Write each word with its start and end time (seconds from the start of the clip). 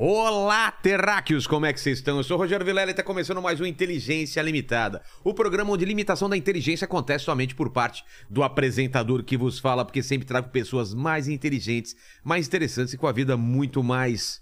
Olá, 0.00 0.70
terráqueos! 0.70 1.44
Como 1.44 1.66
é 1.66 1.72
que 1.72 1.80
vocês 1.80 1.98
estão? 1.98 2.18
Eu 2.18 2.22
sou 2.22 2.36
o 2.36 2.40
Rogério 2.40 2.64
Vilela 2.64 2.88
e 2.88 2.92
está 2.92 3.02
começando 3.02 3.42
mais 3.42 3.60
um 3.60 3.66
Inteligência 3.66 4.40
Limitada. 4.40 5.02
O 5.24 5.34
programa 5.34 5.72
onde 5.72 5.84
limitação 5.84 6.30
da 6.30 6.36
inteligência 6.36 6.84
acontece 6.84 7.24
somente 7.24 7.52
por 7.52 7.70
parte 7.70 8.04
do 8.30 8.44
apresentador 8.44 9.24
que 9.24 9.36
vos 9.36 9.58
fala, 9.58 9.84
porque 9.84 10.00
sempre 10.00 10.24
trago 10.24 10.50
pessoas 10.50 10.94
mais 10.94 11.26
inteligentes, 11.26 11.96
mais 12.22 12.46
interessantes 12.46 12.94
e 12.94 12.96
com 12.96 13.08
a 13.08 13.12
vida 13.12 13.36
muito 13.36 13.82
mais 13.82 14.40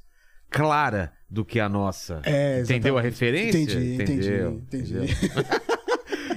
clara 0.50 1.10
do 1.26 1.42
que 1.42 1.58
a 1.58 1.70
nossa. 1.70 2.20
É, 2.24 2.60
Entendeu 2.60 2.98
a 2.98 3.00
referência? 3.00 3.58
Entendi, 3.58 3.94
Entendeu? 3.94 4.62
entendi, 4.68 4.92
entendi. 4.98 5.24
Entendeu? 5.24 5.66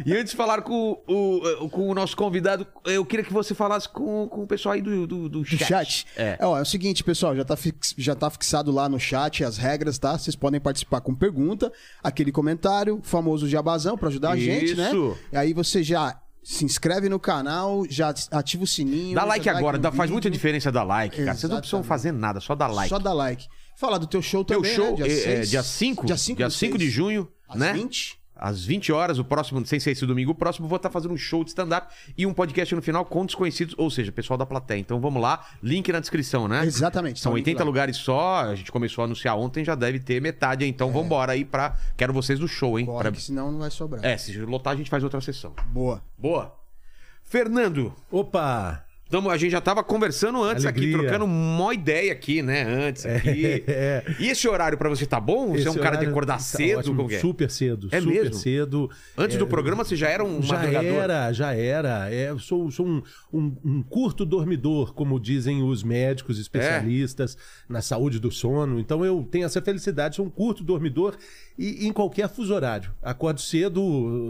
E 0.05 0.13
antes 0.15 0.31
de 0.31 0.37
falar 0.37 0.61
com 0.61 1.01
o, 1.07 1.69
com 1.69 1.89
o 1.89 1.93
nosso 1.93 2.15
convidado, 2.15 2.65
eu 2.85 3.05
queria 3.05 3.23
que 3.25 3.33
você 3.33 3.53
falasse 3.53 3.87
com, 3.89 4.27
com 4.27 4.43
o 4.43 4.47
pessoal 4.47 4.73
aí 4.73 4.81
do, 4.81 5.05
do, 5.07 5.29
do 5.29 5.39
Do 5.41 5.45
chat. 5.45 5.65
chat. 5.65 6.05
É. 6.15 6.37
Ó, 6.41 6.57
é 6.57 6.61
o 6.61 6.65
seguinte, 6.65 7.03
pessoal, 7.03 7.35
já 7.35 7.43
tá, 7.45 7.55
fix- 7.55 7.93
já 7.97 8.15
tá 8.15 8.29
fixado 8.29 8.71
lá 8.71 8.87
no 8.87 8.99
chat 8.99 9.43
as 9.43 9.57
regras, 9.57 9.97
tá? 9.97 10.17
Vocês 10.17 10.35
podem 10.35 10.59
participar 10.59 11.01
com 11.01 11.13
pergunta, 11.15 11.71
aquele 12.03 12.31
comentário, 12.31 12.99
famoso 13.03 13.47
jabazão 13.47 13.97
pra 13.97 14.09
ajudar 14.09 14.31
a 14.31 14.37
gente, 14.37 14.75
né? 14.75 14.87
Isso. 14.89 15.17
E 15.31 15.37
aí 15.37 15.53
você 15.53 15.83
já 15.83 16.19
se 16.43 16.63
inscreve 16.65 17.09
no 17.09 17.19
canal, 17.19 17.83
já 17.89 18.13
ativa 18.31 18.63
o 18.63 18.67
sininho. 18.67 19.13
Dá 19.15 19.23
like 19.25 19.47
agora, 19.49 19.77
no 19.77 19.83
dá, 19.83 19.91
faz 19.91 20.09
muita 20.09 20.29
diferença 20.29 20.71
dar 20.71 20.83
like, 20.83 21.17
cara. 21.17 21.35
Vocês 21.37 21.49
não 21.49 21.57
precisam 21.59 21.79
Exatamente. 21.81 21.87
fazer 21.87 22.11
nada, 22.13 22.39
só 22.39 22.55
dar 22.55 22.67
like. 22.67 22.89
Só 22.89 22.97
dá 22.97 23.13
like. 23.13 23.45
Falar 23.77 23.97
do 23.97 24.07
teu 24.07 24.21
show 24.21 24.43
Teu 24.43 24.57
também, 24.61 24.75
show 24.75 24.97
né? 24.97 25.07
é, 25.07 25.33
é 25.35 25.39
dia 25.41 25.63
5? 25.63 26.05
Dia 26.05 26.17
5 26.17 26.37
dia 26.37 26.47
do 26.47 26.51
5 26.53 26.77
de 26.77 26.89
junho, 26.89 27.29
Às 27.47 27.57
né? 27.59 27.73
20. 27.73 28.18
Às 28.41 28.63
20 28.63 28.91
horas, 28.93 29.19
o 29.19 29.25
próximo, 29.25 29.65
sem 29.65 29.79
ser 29.79 29.91
esse 29.91 30.05
domingo, 30.05 30.31
o 30.31 30.35
próximo 30.35 30.67
vou 30.67 30.77
estar 30.77 30.89
fazendo 30.89 31.13
um 31.13 31.17
show 31.17 31.43
de 31.43 31.49
stand-up 31.49 31.93
e 32.17 32.25
um 32.25 32.33
podcast 32.33 32.73
no 32.73 32.81
final 32.81 33.03
com 33.05 33.25
desconhecidos, 33.25 33.75
ou 33.77 33.89
seja, 33.91 34.11
pessoal 34.13 34.37
da 34.37 34.45
plateia. 34.45 34.79
Então 34.79 34.99
vamos 35.01 35.21
lá, 35.21 35.45
link 35.61 35.91
na 35.91 35.99
descrição, 35.99 36.47
né? 36.47 36.63
Exatamente. 36.65 37.19
São 37.19 37.31
tá 37.31 37.33
o 37.33 37.37
link 37.37 37.45
80 37.47 37.59
lá. 37.63 37.65
lugares 37.65 37.97
só, 37.97 38.37
a 38.45 38.55
gente 38.55 38.71
começou 38.71 39.01
a 39.01 39.05
anunciar 39.05 39.37
ontem, 39.37 39.65
já 39.65 39.75
deve 39.75 39.99
ter 39.99 40.21
metade, 40.21 40.65
então 40.65 40.91
vambora 40.91 41.33
aí 41.33 41.43
pra. 41.43 41.75
Quero 41.97 42.13
vocês 42.13 42.39
no 42.39 42.47
show, 42.47 42.79
hein? 42.79 42.85
Corre, 42.85 43.01
Pra- 43.03 43.11
que 43.11 43.21
senão 43.21 43.51
não 43.51 43.59
vai 43.59 43.69
sobrar. 43.71 44.05
É, 44.05 44.17
se 44.17 44.37
lotar, 44.39 44.73
a 44.73 44.77
gente 44.77 44.89
faz 44.89 45.03
outra 45.03 45.19
sessão. 45.19 45.53
Boa. 45.67 46.01
Boa. 46.17 46.55
Fernando, 47.23 47.93
Opa! 48.09 48.83
Tamo, 49.09 49.29
a 49.29 49.37
gente 49.37 49.51
já 49.51 49.59
tava 49.61 49.83
conversando 49.83 50.41
antes 50.43 50.65
aqui, 50.65 50.79
Alegria. 50.79 50.99
trocando 50.99 51.25
uma 51.25 51.73
ideia 51.73 52.11
aqui, 52.11 52.41
né? 52.41 52.63
Antes 52.63 53.05
aqui. 53.05 53.63
É. 53.67 54.03
E 54.19 54.27
esse 54.29 54.47
horário 54.47 54.77
pra 54.77 54.89
você 54.89 55.05
tá 55.05 55.19
bom? 55.19 55.49
Você 55.53 55.67
é 55.67 55.71
um 55.71 55.73
Esse 55.73 55.79
cara 55.79 55.97
de 55.97 56.05
acordar 56.05 56.33
tá 56.33 56.39
cedo? 56.39 56.79
ótimo, 56.79 57.07
é? 57.11 57.19
Super 57.19 57.49
cedo. 57.49 57.87
É 57.91 57.99
super 57.99 58.13
mesmo? 58.13 58.33
cedo. 58.35 58.89
Antes 59.17 59.35
É, 59.35 59.39
do 59.39 59.47
programa 59.47 59.83
você 59.83 59.95
já 59.95 60.09
era 60.09 60.23
um 60.23 60.41
Já 60.41 60.55
madrugador? 60.55 60.91
era, 61.03 61.33
já 61.33 61.53
era. 61.53 62.13
É, 62.13 62.29
eu 62.29 62.39
sou, 62.39 62.69
sou 62.71 62.85
um, 62.85 63.01
um- 63.33 63.55
um 63.65 63.83
curto 63.83 64.25
dormidor, 64.25 64.93
como 64.93 65.19
dizem 65.19 65.63
os 65.63 65.83
médicos 65.83 66.39
especialistas 66.39 67.37
na 67.67 67.81
saúde 67.81 68.19
do 68.19 68.31
sono. 68.31 68.79
Então 68.79 69.03
eu 69.05 69.27
tenho 69.29 69.45
essa 69.45 69.61
felicidade, 69.61 70.15
sou 70.15 70.25
um 70.25 70.29
curto 70.29 70.63
dormidor 70.63 71.15
e 71.59 71.87
em 71.87 71.91
qualquer 71.91 72.29
fuso 72.29 72.53
horário. 72.53 72.91
Acordo 73.03 73.41
cedo. 73.41 73.81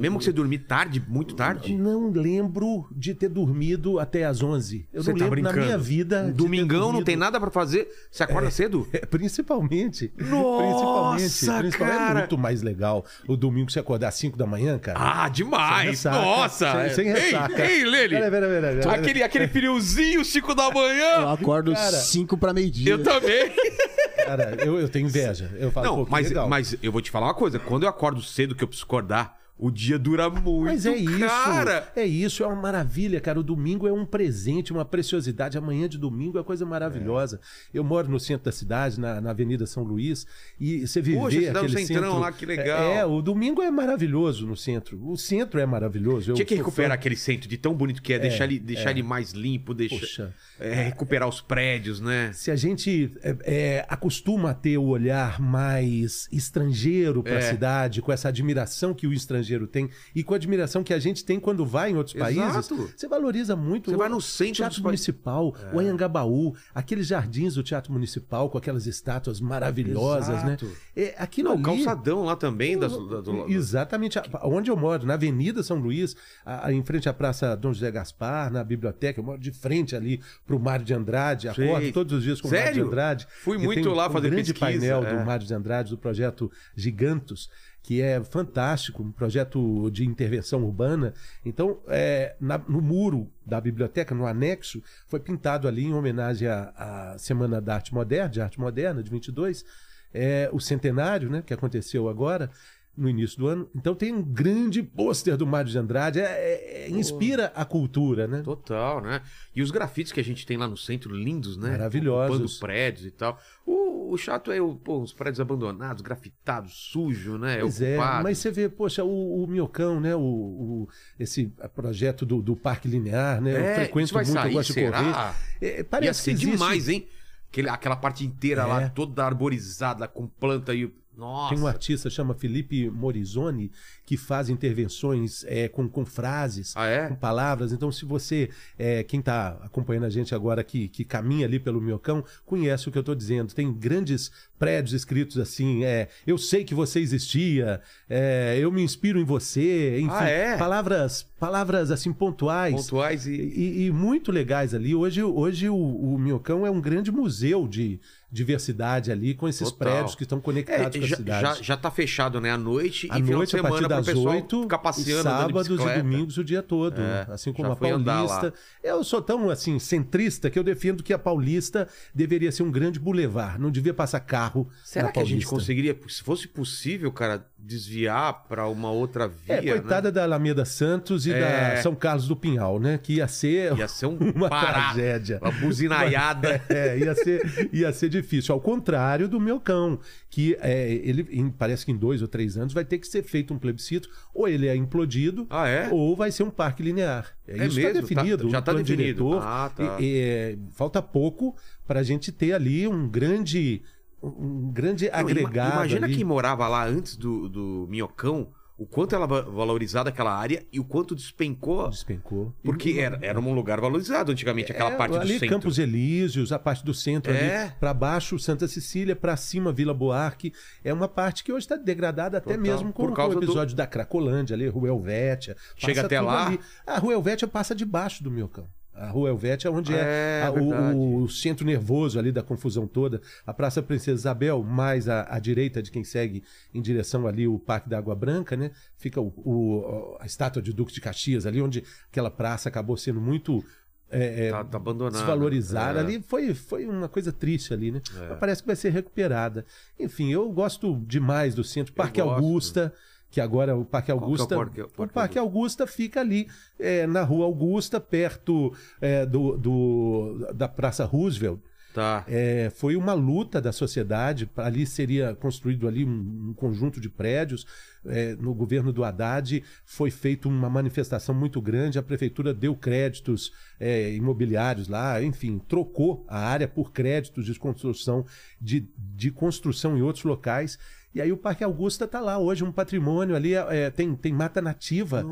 Mesmo 0.02 0.18
que 0.18 0.24
você 0.26 0.32
dormir 0.32 0.60
tarde, 0.60 1.02
muito 1.08 1.36
tarde? 1.36 1.76
Não 1.76 2.10
lembro 2.12 2.88
de 2.92 3.14
ter 3.14 3.30
dormido 3.30 4.00
até 4.00 4.26
às 4.26 4.42
11. 4.42 4.88
Eu 4.92 5.04
Você 5.04 5.12
não 5.12 5.18
tá 5.20 5.24
lembro 5.26 5.36
brincando? 5.42 5.60
na 5.60 5.66
minha 5.66 5.78
vida. 5.78 6.24
ter 6.26 6.32
Domingão 6.34 6.92
não 6.92 7.04
tem 7.04 7.16
nada 7.16 7.40
pra 7.40 7.52
fazer? 7.52 7.88
Você 8.12 8.24
acorda 8.24 8.50
cedo? 8.52 8.88
É, 8.92 9.06
principalmente. 9.06 10.12
Nossa, 10.18 11.14
principalmente. 11.16 11.60
principalmente 11.60 11.78
cara! 11.78 12.12
É 12.12 12.22
muito 12.24 12.38
mais 12.38 12.62
legal 12.62 13.06
o 13.28 13.38
domingo 13.38 13.72
você 13.72 13.80
acordar 13.80 14.08
às 14.10 14.16
5 14.16 14.38
da 14.38 14.46
manhã, 14.48 14.80
cara. 14.80 14.98
Ah, 15.00 15.26
Sem 15.26 15.32
demais! 15.34 15.90
ressaca. 15.90 16.18
Nossa! 16.22 16.72
Sem, 16.90 17.06
sem 17.06 17.08
Ei, 17.08 17.14
ressaca. 17.32 17.66
Ei, 17.66 17.84
Lele! 17.86 18.16
Pera, 18.16 18.32
pera, 18.32 18.48
pera, 18.48 18.76
pera. 18.76 18.92
Aquele, 18.94 19.24
aquele 19.24 19.48
friozinho, 19.48 20.26
5 20.26 20.56
da 20.56 20.66
Eu 20.66 20.74
manhã! 20.74 21.32
acordo 21.32 21.74
Cara, 21.74 21.92
5 21.98 22.38
pra 22.38 22.54
meio-dia. 22.54 22.92
Eu 22.92 23.04
também! 23.04 23.52
Cara, 24.26 24.56
eu, 24.64 24.80
eu 24.80 24.88
tenho 24.90 25.08
inveja. 25.08 25.50
Eu 25.58 25.72
falo, 25.72 25.86
Não, 25.88 25.96
pô, 25.98 26.06
que 26.06 26.12
mas, 26.12 26.28
legal. 26.28 26.48
mas 26.50 26.76
eu 26.84 26.92
vou 26.92 27.02
te 27.02 27.10
falar 27.10 27.19
uma 27.26 27.34
coisa. 27.34 27.60
Quando 27.60 27.84
eu 27.84 27.90
acordo 27.90 28.22
cedo, 28.22 28.56
que 28.56 28.64
eu 28.64 28.68
preciso 28.68 28.86
acordar, 28.86 29.39
o 29.60 29.70
dia 29.70 30.00
dura 30.00 30.30
muito, 30.30 30.62
Mas 30.66 30.86
é 30.86 30.96
isso. 30.96 31.20
cara! 31.20 31.92
É 31.96 32.06
isso, 32.06 32.42
é 32.44 32.48
uma 32.48 32.56
maravilha, 32.56 33.20
cara. 33.20 33.40
O 33.40 33.44
domingo 33.44 33.86
é 33.88 33.92
um 33.92 34.06
presente, 34.06 34.72
uma 34.72 34.86
preciosidade. 34.86 35.58
Amanhã 35.58 35.90
de 35.90 35.98
domingo 35.98 36.40
é 36.40 36.44
coisa 36.44 36.66
maravilhosa. 36.66 37.42
Eu 37.74 37.84
moro 37.84 38.08
no 38.10 38.20
centro 38.20 38.46
da 38.46 38.52
cidade, 38.54 38.98
na, 39.00 39.20
na 39.20 39.32
Avenida 39.32 39.66
São 39.68 39.84
Luís, 39.84 40.26
e 40.58 40.88
você 40.88 41.02
viver 41.02 41.20
Poxa, 41.20 41.38
aquele 41.52 41.86
centrão 41.86 42.04
centro... 42.04 42.20
lá, 42.20 42.32
que 42.32 42.46
legal. 42.46 42.94
É, 42.94 43.06
o 43.06 43.22
domingo 43.22 43.62
é 43.62 43.70
maravilhoso 43.70 44.48
no 44.48 44.56
centro. 44.56 44.98
O 45.06 45.18
centro 45.18 45.60
é 45.60 45.66
maravilhoso. 45.66 46.32
Eu 46.32 46.36
Tinha 46.36 46.46
que 46.46 46.56
recuperar 46.56 46.92
fã- 46.92 46.96
aquele 46.96 47.18
centro 47.18 47.50
de 47.50 47.58
tão 47.58 47.74
bonito 47.74 48.02
que 48.02 48.14
é, 48.14 48.20
deixar, 48.20 48.46
ele, 48.46 48.60
deixar 48.60 48.92
ele 48.92 49.04
mais 49.04 49.32
limpo, 49.34 49.74
deixar, 49.74 50.32
é, 50.58 50.84
recuperar 50.84 51.28
os 51.28 51.42
prédios, 51.42 52.00
né? 52.00 52.32
Se 52.34 52.50
a 52.50 52.56
gente 52.56 53.12
é, 53.22 53.36
é, 53.44 53.86
acostuma 53.90 54.52
a 54.52 54.54
ter 54.54 54.78
o 54.78 54.86
olhar 54.86 55.40
mais 55.42 56.30
estrangeiro 56.32 57.22
para 57.22 57.34
a 57.34 57.40
É. 57.40 57.42
cidade, 57.42 58.02
com 58.02 58.12
essa 58.12 58.30
admiração 58.30 58.94
que 58.94 59.06
o 59.08 59.12
estrangeiro 59.12 59.49
tem 59.68 59.90
e 60.16 60.24
com 60.24 60.34
a 60.34 60.38
admiração 60.38 60.84
que 60.84 60.94
a 60.94 61.00
gente 61.00 61.24
tem 61.26 61.40
quando 61.40 61.66
vai 61.66 61.92
em 61.92 61.96
outros 61.96 62.16
Exato. 62.16 62.34
países, 62.76 62.94
você 62.96 63.08
valoriza 63.08 63.56
muito 63.56 63.90
Você 63.90 63.96
o 63.96 64.00
vai 64.00 64.10
no 64.10 64.22
centro 64.22 64.56
Teatro 64.56 64.84
Municipal, 64.84 65.56
o 65.74 65.80
Anhangabaú, 65.80 66.56
aqueles 66.74 67.08
jardins 67.08 67.56
do 67.56 67.64
Teatro 67.64 67.92
Municipal 67.94 68.50
com 68.50 68.58
aquelas 68.58 68.86
estátuas 68.86 69.40
maravilhosas, 69.40 70.44
Exato. 70.44 70.66
né? 70.66 70.72
É, 70.96 71.16
aquilo 71.18 71.50
Não, 71.50 71.56
o 71.56 71.58
ali... 71.58 71.64
calçadão 71.84 72.24
lá 72.26 72.36
também. 72.36 72.78
Das, 72.78 72.92
da- 72.92 73.22
do- 73.22 73.50
Exatamente. 73.50 74.20
A- 74.20 74.24
Onde 74.44 74.70
eu 74.70 74.76
moro, 74.78 75.06
na 75.06 75.14
Avenida 75.14 75.64
São 75.64 75.78
Luís, 75.78 76.16
a- 76.46 76.68
a- 76.68 76.74
em 76.74 76.84
frente 76.84 77.08
à 77.08 77.14
Praça 77.14 77.56
Dom 77.56 77.74
José 77.74 77.90
Gaspar, 77.92 78.52
na 78.52 78.64
biblioteca, 78.64 79.20
eu 79.20 79.24
moro 79.24 79.40
de 79.40 79.52
frente 79.52 79.96
ali 79.96 80.22
pro 80.46 80.60
Mário 80.60 80.86
de 80.86 80.94
Andrade, 80.94 81.52
Sei. 81.54 81.68
acordo 81.70 81.92
todos 81.92 82.14
os 82.18 82.24
dias 82.24 82.42
com 82.42 82.48
o 82.48 82.52
Mário 82.52 82.66
de 82.66 82.70
Sério? 82.74 82.88
Andrade. 82.88 83.28
Fui 83.44 83.58
muito 83.58 83.90
lá 83.90 84.08
um 84.08 84.12
fazer 84.12 84.30
grande 84.30 84.54
pesquisa, 84.54 84.80
painel 84.80 85.04
é. 85.06 85.18
do 85.20 85.26
Mário 85.26 85.46
de 85.46 85.54
Andrade, 85.54 85.90
do 85.92 85.98
projeto 85.98 86.52
Gigantos, 86.76 87.50
que 87.90 88.04
é 88.04 88.24
fantástico, 88.24 89.02
um 89.02 89.12
projeto 89.12 89.90
de 89.90 90.06
intervenção 90.06 90.64
urbana. 90.64 91.12
Então, 91.44 91.80
é, 91.88 92.36
na- 92.40 92.60
no 92.60 92.80
muro 92.82 93.28
da 93.44 93.60
biblioteca, 93.60 94.14
no 94.14 94.28
anexo, 94.28 94.80
foi 95.08 95.20
pintado 95.20 95.68
ali 95.68 95.86
em 95.86 95.94
homenagem 95.96 96.48
à, 96.48 96.72
à 97.14 97.18
Semana 97.18 97.60
da 97.60 97.74
Arte 97.74 97.92
Moderna, 97.92 98.30
de 98.30 98.42
Arte 98.42 98.60
Moderna, 98.60 99.02
de 99.02 99.10
22, 99.10 99.66
é, 100.14 100.48
o 100.54 100.60
centenário, 100.60 101.32
né, 101.32 101.42
que 101.44 101.52
aconteceu 101.52 102.08
agora, 102.08 102.52
no 103.00 103.10
início 103.10 103.38
do 103.40 103.48
ano. 103.48 103.70
Então 103.76 103.96
tem 103.96 104.14
um 104.14 104.22
grande 104.22 104.84
pôster 104.84 105.38
do 105.38 105.48
Mário 105.48 105.72
de 105.72 105.78
Andrade, 105.78 106.20
é- 106.20 106.24
é- 106.24 106.86
é- 106.86 106.90
inspira 106.90 107.52
a 107.56 107.64
cultura, 107.66 108.28
né? 108.28 108.42
Total, 108.42 109.02
né? 109.02 109.22
E 109.56 109.62
os 109.62 109.72
grafites 109.72 110.12
que 110.12 110.20
a 110.20 110.24
gente 110.24 110.46
tem 110.46 110.58
lá 110.58 110.68
no 110.68 110.76
centro, 110.78 111.16
lindos, 111.16 111.58
né? 111.58 111.72
Maravilhosos. 111.72 112.36
Ocupando 112.40 112.60
prédios 112.60 113.06
e 113.06 113.12
tal. 113.12 113.40
O, 113.66 114.14
o 114.14 114.18
chato 114.18 114.52
é 114.52 114.60
o, 114.62 114.76
pô, 114.76 115.00
os 115.02 115.14
prédios 115.14 115.40
abandonados, 115.40 116.02
grafitados, 116.02 116.74
sujo, 116.92 117.38
né? 117.38 117.60
Pois 117.60 117.82
é, 117.82 117.98
mas 117.98 118.38
você 118.40 118.52
vê, 118.52 118.68
poxa, 118.68 119.04
o, 119.04 119.44
o 119.44 119.48
Minhocão, 119.48 120.00
né? 120.00 120.16
O, 120.16 120.20
o- 120.22 120.90
esse 121.20 121.54
projeto 121.74 122.26
do, 122.26 122.42
do 122.42 122.56
Parque 122.56 122.88
Linear, 122.88 123.40
né? 123.42 123.52
É, 123.54 123.72
eu 123.72 123.76
frequento 123.76 124.14
muito, 124.14 124.28
sair, 124.30 124.50
eu 124.50 124.54
gosto 124.54 124.68
de 124.70 124.74
será? 124.74 124.98
correr. 124.98 125.36
É, 125.62 125.78
Ia 125.78 125.84
parece 125.86 126.22
ser 126.22 126.32
que 126.32 126.38
existe- 126.38 126.52
demais, 126.52 126.90
hein? 126.90 127.08
Aquele, 127.52 127.70
aquela 127.70 127.96
parte 127.96 128.24
inteira 128.26 128.62
É. 128.62 128.66
lá, 128.66 128.90
toda 128.90 129.26
arborizada, 129.26 130.08
com 130.08 130.28
planta 130.28 130.74
e. 130.76 130.94
Nossa! 131.20 131.54
Tem 131.54 131.64
um 131.64 131.68
artista 131.68 132.10
chama 132.10 132.34
Felipe 132.34 132.90
Morizoni 132.90 133.72
que 134.06 134.16
faz 134.18 134.50
intervenções 134.50 135.44
é, 135.48 135.68
com, 135.68 135.88
com 135.88 136.06
frases, 136.06 136.74
Ah, 136.76 136.88
é? 136.88 137.10
com 137.10 137.16
palavras. 137.16 137.72
Então, 137.72 137.92
se 137.92 138.06
você, 138.06 138.50
é, 138.78 139.04
quem 139.04 139.20
está 139.20 139.50
acompanhando 139.62 140.06
a 140.06 140.10
gente 140.10 140.34
agora 140.34 140.64
que, 140.64 140.88
que 140.88 141.04
caminha 141.04 141.46
ali 141.46 141.60
pelo 141.60 141.82
Miocão, 141.82 142.24
conhece 142.46 142.88
o 142.88 142.92
que 142.92 142.98
eu 142.98 143.02
estou 143.02 143.14
dizendo. 143.16 143.54
Tem 143.54 143.72
grandes 143.72 144.32
prédios 144.58 144.94
escritos 144.94 145.38
assim: 145.38 145.84
é, 145.84 146.08
eu 146.26 146.38
sei 146.38 146.64
que 146.64 146.74
você 146.74 147.00
existia, 147.00 147.82
é, 148.10 148.58
eu 148.60 148.72
me 148.72 148.82
inspiro 148.82 149.20
em 149.20 149.24
você, 149.26 150.00
enfim, 150.00 150.10
Ah, 150.12 150.28
é? 150.30 150.58
palavras, 150.58 151.24
palavras 151.40 151.92
assim 151.92 152.12
pontuais. 152.14 152.74
Pontuais 152.76 153.28
e. 153.28 153.34
E, 153.60 153.86
e 153.88 153.92
muito 153.92 154.32
legais 154.32 154.74
ali. 154.74 154.96
Hoje, 154.96 155.22
hoje 155.24 155.70
o, 155.70 155.76
o 155.76 156.18
Minhocão 156.18 156.66
é 156.66 156.72
um 156.72 156.80
grande 156.80 157.12
museu 157.12 157.68
de 157.68 158.00
diversidade 158.32 159.12
ali, 159.12 159.34
com 159.34 159.48
esses 159.48 159.72
Total. 159.72 159.78
prédios 159.94 160.16
que 160.16 160.24
estão 160.24 160.38
É, 160.38 160.42
conectados 160.42 160.98
com 160.98 161.04
a 161.04 161.08
já, 161.08 161.16
cidade. 161.18 161.42
já, 161.58 161.64
já 161.64 161.78
tá 161.78 161.90
fechado, 161.90 162.40
né? 162.40 162.52
À 162.52 162.58
noite 162.58 163.08
À 163.10 163.18
e 163.18 163.24
final 163.24 163.38
noite, 163.40 163.50
de 163.52 163.56
a 163.58 163.62
semana 163.62 163.80
pro 163.88 163.90
das 163.90 164.06
pessoal 164.06 164.36
8, 164.36 164.62
ficar 164.64 164.78
passeando, 164.78 165.24
sábados 165.24 165.68
e 165.68 165.76
domingos 165.78 166.38
o 166.38 166.44
dia 166.44 166.62
todo, 166.62 167.02
É, 167.02 167.26
assim 167.30 167.52
como 167.52 167.72
a. 167.72 167.76
Paulista. 167.76 168.54
Eu 168.84 169.04
sou 169.04 169.22
tão 169.22 169.50
assim 169.50 169.80
centrista 169.80 170.50
que 170.50 170.60
eu 170.60 170.64
defendo 170.64 171.02
que 171.04 171.14
a 171.14 171.20
Paulista 171.20 171.88
deveria 172.14 172.52
ser 172.52 172.64
um 172.64 172.72
grande 172.72 173.00
bulevar, 173.00 173.60
não 173.60 173.72
devia 173.72 173.94
passar 173.94 174.20
carro 174.20 174.70
Será 174.84 175.12
que 175.12 175.20
a 175.20 175.24
gente 175.24 175.32
Paulista. 175.46 175.56
conseguiria, 175.56 176.00
se 176.08 176.22
fosse 176.24 176.48
possível, 176.48 177.12
cara, 177.12 177.46
desviar 177.62 178.46
pra 178.48 178.68
uma 178.68 178.90
outra 178.92 179.28
via, 179.28 179.56
É, 179.56 179.62
coitada 179.62 180.12
da 180.12 180.24
Alameda 180.24 180.66
Santos 180.66 181.28
e 181.28 181.32
É. 181.34 181.76
da 181.76 181.82
São 181.82 181.94
Carlos 181.94 182.28
do 182.28 182.36
Pinhal, 182.36 182.80
né? 182.80 182.98
Que 183.02 183.16
ia 183.16 183.28
ser 183.28 183.72
né? 183.74 183.80
Ia 183.80 183.88
ser 183.88 184.06
um 184.08 184.18
uma 184.36 184.50
pará, 184.50 184.94
tragédia. 184.94 185.40
uma 185.42 185.52
buzinaiada. 185.52 186.62
É, 186.70 186.98
ia 186.98 187.16
ser, 187.16 187.70
ia 187.74 187.92
ser 187.94 188.10
difícil. 188.10 188.54
Ao 188.54 188.62
contrário 188.62 189.28
do 189.28 189.40
meu 189.40 189.60
cão, 189.60 190.00
que 190.30 190.56
é, 190.62 190.92
ele 190.92 191.28
em- 191.32 191.50
parece 191.50 191.86
que 191.86 191.92
em 191.92 191.98
dois 191.98 192.22
ou 192.22 192.28
três 192.28 192.58
anos 192.58 192.74
vai 192.74 192.86
ter 192.86 192.98
que 193.00 193.08
ser 193.08 193.24
feito 193.24 193.54
um 193.54 193.60
plebiscito, 193.60 194.10
ou 194.34 194.48
ele 194.48 194.68
é 194.68 194.76
implodido, 194.76 195.46
Ah, 195.50 195.68
é? 195.68 195.90
ou 195.92 196.16
vai 196.16 196.32
ser 196.32 196.44
um 196.44 196.50
parque 196.50 196.82
linear. 196.84 197.28
É 197.48 197.66
Isso 197.66 197.76
mesmo? 197.78 197.80
está 197.82 198.02
definido. 198.02 198.44
Tá- 198.46 198.50
já 198.50 198.62
tá 198.62 198.72
plano 198.72 198.86
definido. 198.86 199.04
diretor. 199.24 199.42
Ah, 199.44 199.72
tá. 199.76 199.98
E- 200.00 200.04
e, 200.06 200.20
é, 200.22 200.58
falta 200.74 201.02
pouco 201.02 201.56
para 201.88 202.00
a 202.00 202.04
gente 202.04 202.32
ter 202.32 202.54
ali 202.54 202.88
um 202.88 203.08
grande, 203.10 203.82
um 204.22 204.72
grande 204.72 205.10
agregado. 205.10 205.76
Imagina 205.76 206.06
ali. 206.08 206.16
quem 206.16 206.24
morava 206.24 206.68
lá 206.68 206.86
antes 206.86 207.16
do, 207.16 207.48
do 207.50 207.88
Minhocão, 207.90 208.50
o 208.78 208.86
quanto 208.86 209.14
ela 209.14 209.28
va- 209.28 209.42
valorizada 209.42 210.10
aquela 210.10 210.34
área 210.34 210.66
e 210.72 210.80
o 210.80 210.86
quanto 210.86 211.14
despencou. 211.14 211.90
despencou. 211.90 212.54
Porque 212.64 212.92
E- 212.92 213.00
era, 213.00 213.20
era 213.22 213.38
um 213.38 213.54
lugar 213.54 213.82
valorizado 213.82 214.32
antigamente, 214.32 214.72
aquela 214.72 214.92
É, 214.92 214.96
parte 214.96 215.12
do 215.12 215.20
ali 215.20 215.34
centro. 215.38 215.50
Campos 215.50 215.78
Elíseos, 215.78 216.54
a 216.54 216.58
parte 216.60 216.86
do 216.86 216.94
centro 216.94 217.34
É. 217.34 217.64
ali, 217.64 217.72
para 217.78 217.94
baixo 217.94 218.40
Santa 218.40 218.70
Cecília, 218.70 219.18
para 219.18 219.36
cima 219.36 219.74
Vila 219.74 219.94
Buarque. 219.94 220.54
É 220.82 220.94
uma 220.94 221.10
parte 221.10 221.44
que 221.44 221.52
hoje 221.52 221.66
está 221.66 221.76
degradada 221.76 222.38
até 222.38 222.56
Total. 222.56 222.62
mesmo 222.62 222.94
com, 222.94 223.06
Por 223.08 223.14
causa 223.14 223.34
com 223.34 223.38
o 223.40 223.42
do- 223.42 223.46
episódio 223.48 223.76
da 223.76 223.86
Cracolândia 223.86 224.54
ali, 224.56 224.68
Rua 224.70 224.88
Helvétia. 224.88 225.58
Chega 225.76 226.02
até 226.06 226.22
lá? 226.22 226.48
ali. 226.48 226.60
A 226.88 227.00
Rua 227.00 227.14
Helvétia 227.14 227.48
passa 227.50 227.76
debaixo 227.76 228.24
do 228.24 228.32
Miocão. 228.32 228.66
A 229.00 229.10
Rua 229.10 229.30
Helvétia 229.30 229.68
é 229.68 229.72
onde 229.72 229.94
é, 229.94 229.98
É, 230.00 230.44
a- 230.46 230.52
o, 230.52 231.24
o 231.24 231.30
centro 231.30 231.66
nervoso 231.66 232.20
ali 232.20 232.32
da 232.32 232.44
confusão 232.44 232.86
toda. 232.86 233.22
A 233.46 233.54
Praça 233.54 233.82
Princesa 233.82 234.20
Isabel, 234.20 234.62
mais 234.64 235.08
à, 235.08 235.26
à 235.34 235.40
direita 235.40 235.82
de 235.82 235.90
quem 235.90 236.04
segue 236.04 236.44
em 236.74 236.82
direção 236.82 237.26
ali 237.26 237.48
o 237.48 237.58
Parque 237.58 237.88
da 237.90 237.98
Água 237.98 238.14
Branca, 238.16 238.58
né? 238.58 238.72
Fica 238.98 239.22
o, 239.22 239.28
o- 239.38 240.18
a 240.20 240.26
estátua 240.26 240.62
de 240.62 240.74
Duque 240.74 240.94
de 240.94 241.00
Caxias 241.02 241.46
ali, 241.46 241.62
onde 241.62 241.84
aquela 242.12 242.30
praça 242.30 242.68
acabou 242.68 242.98
sendo 242.98 243.22
muito 243.22 243.64
é, 244.12 244.48
é, 244.48 244.52
Tá, 244.52 244.64
tá 244.64 244.78
abandonada. 244.78 245.18
desvalorizada 245.18 246.00
É. 246.00 246.02
ali. 246.04 246.20
Foi, 246.22 246.54
foi 246.56 246.86
uma 246.88 247.08
coisa 247.08 247.32
triste 247.32 247.74
ali, 247.74 247.92
né? 247.92 248.02
Mas 248.28 248.40
parece 248.40 248.62
que 248.64 248.68
vai 248.68 248.76
ser 248.76 248.90
recuperada. 248.92 249.64
Enfim, 250.00 250.32
eu 250.32 250.50
gosto 250.52 251.00
demais 251.06 251.54
do 251.54 251.64
centro. 251.64 251.94
Parque. 251.94 252.20
Augusta, 252.20 252.92
que 253.32 253.40
agora 253.40 253.76
o 253.76 253.86
Parque 253.86 254.08
que 254.08 254.12
é 254.12 254.16
o 254.16 254.20
Augusta. 254.20 254.56
Parque- 254.56 254.82
o 254.82 254.88
Parque 254.90 255.14
Parque 255.14 255.40
Augusta 255.40 255.86
fica 255.88 256.20
ali 256.20 256.48
é, 256.80 257.06
na 257.06 257.22
Rua 257.24 257.46
Augusta, 257.46 258.00
perto 258.00 258.74
é, 259.00 259.26
do, 259.26 259.58
do- 259.58 260.48
da 260.54 260.68
Praça 260.68 261.06
Roosevelt. 261.06 261.60
Tá. 261.92 262.24
É, 262.28 262.70
foi 262.76 262.96
uma 262.96 263.14
luta 263.14 263.60
da 263.60 263.72
sociedade. 263.72 264.48
Ali 264.56 264.86
seria 264.86 265.34
construído 265.36 265.88
ali 265.88 266.06
um, 266.06 266.50
um 266.50 266.54
conjunto 266.54 267.02
de 267.02 267.10
prédios. 267.10 267.66
É, 268.06 268.36
no 268.36 268.54
governo 268.54 268.94
do 268.94 269.04
Haddad 269.04 269.64
foi 269.86 270.12
feita 270.12 270.48
uma 270.48 270.70
manifestação 270.70 271.34
muito 271.34 271.60
grande. 271.60 271.98
A 271.98 272.04
prefeitura 272.04 272.54
deu 272.54 272.76
créditos 272.76 273.52
é, 273.80 274.14
imobiliários 274.14 274.88
lá, 274.88 275.22
enfim, 275.22 275.60
trocou 275.68 276.26
a 276.30 276.38
área 276.40 276.68
por 276.68 276.92
créditos 276.94 277.44
de 277.46 277.58
construção 277.60 278.24
de, 278.62 278.88
de 278.96 279.32
construção 279.32 279.98
em 279.98 280.02
outros 280.02 280.24
locais. 280.24 280.78
E 281.14 281.22
aí 281.22 281.32
o 281.32 281.38
Parque 281.38 281.64
Augusta 281.64 282.06
está 282.06 282.20
lá 282.20 282.38
hoje, 282.38 282.64
um 282.64 282.72
patrimônio 282.72 283.36
ali, 283.36 283.54
é, 283.56 283.90
tem, 283.90 284.16
tem 284.16 284.32
mata 284.32 284.62
nativa 284.62 285.24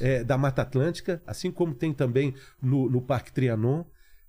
é, 0.00 0.22
da 0.22 0.38
Mata 0.38 0.62
Atlântica, 0.62 1.20
assim 1.26 1.50
como 1.50 1.74
tem 1.74 1.92
também 1.92 2.32
no, 2.62 2.88
no 2.88 3.02
Parque 3.02 3.32
Trianon, 3.32 3.84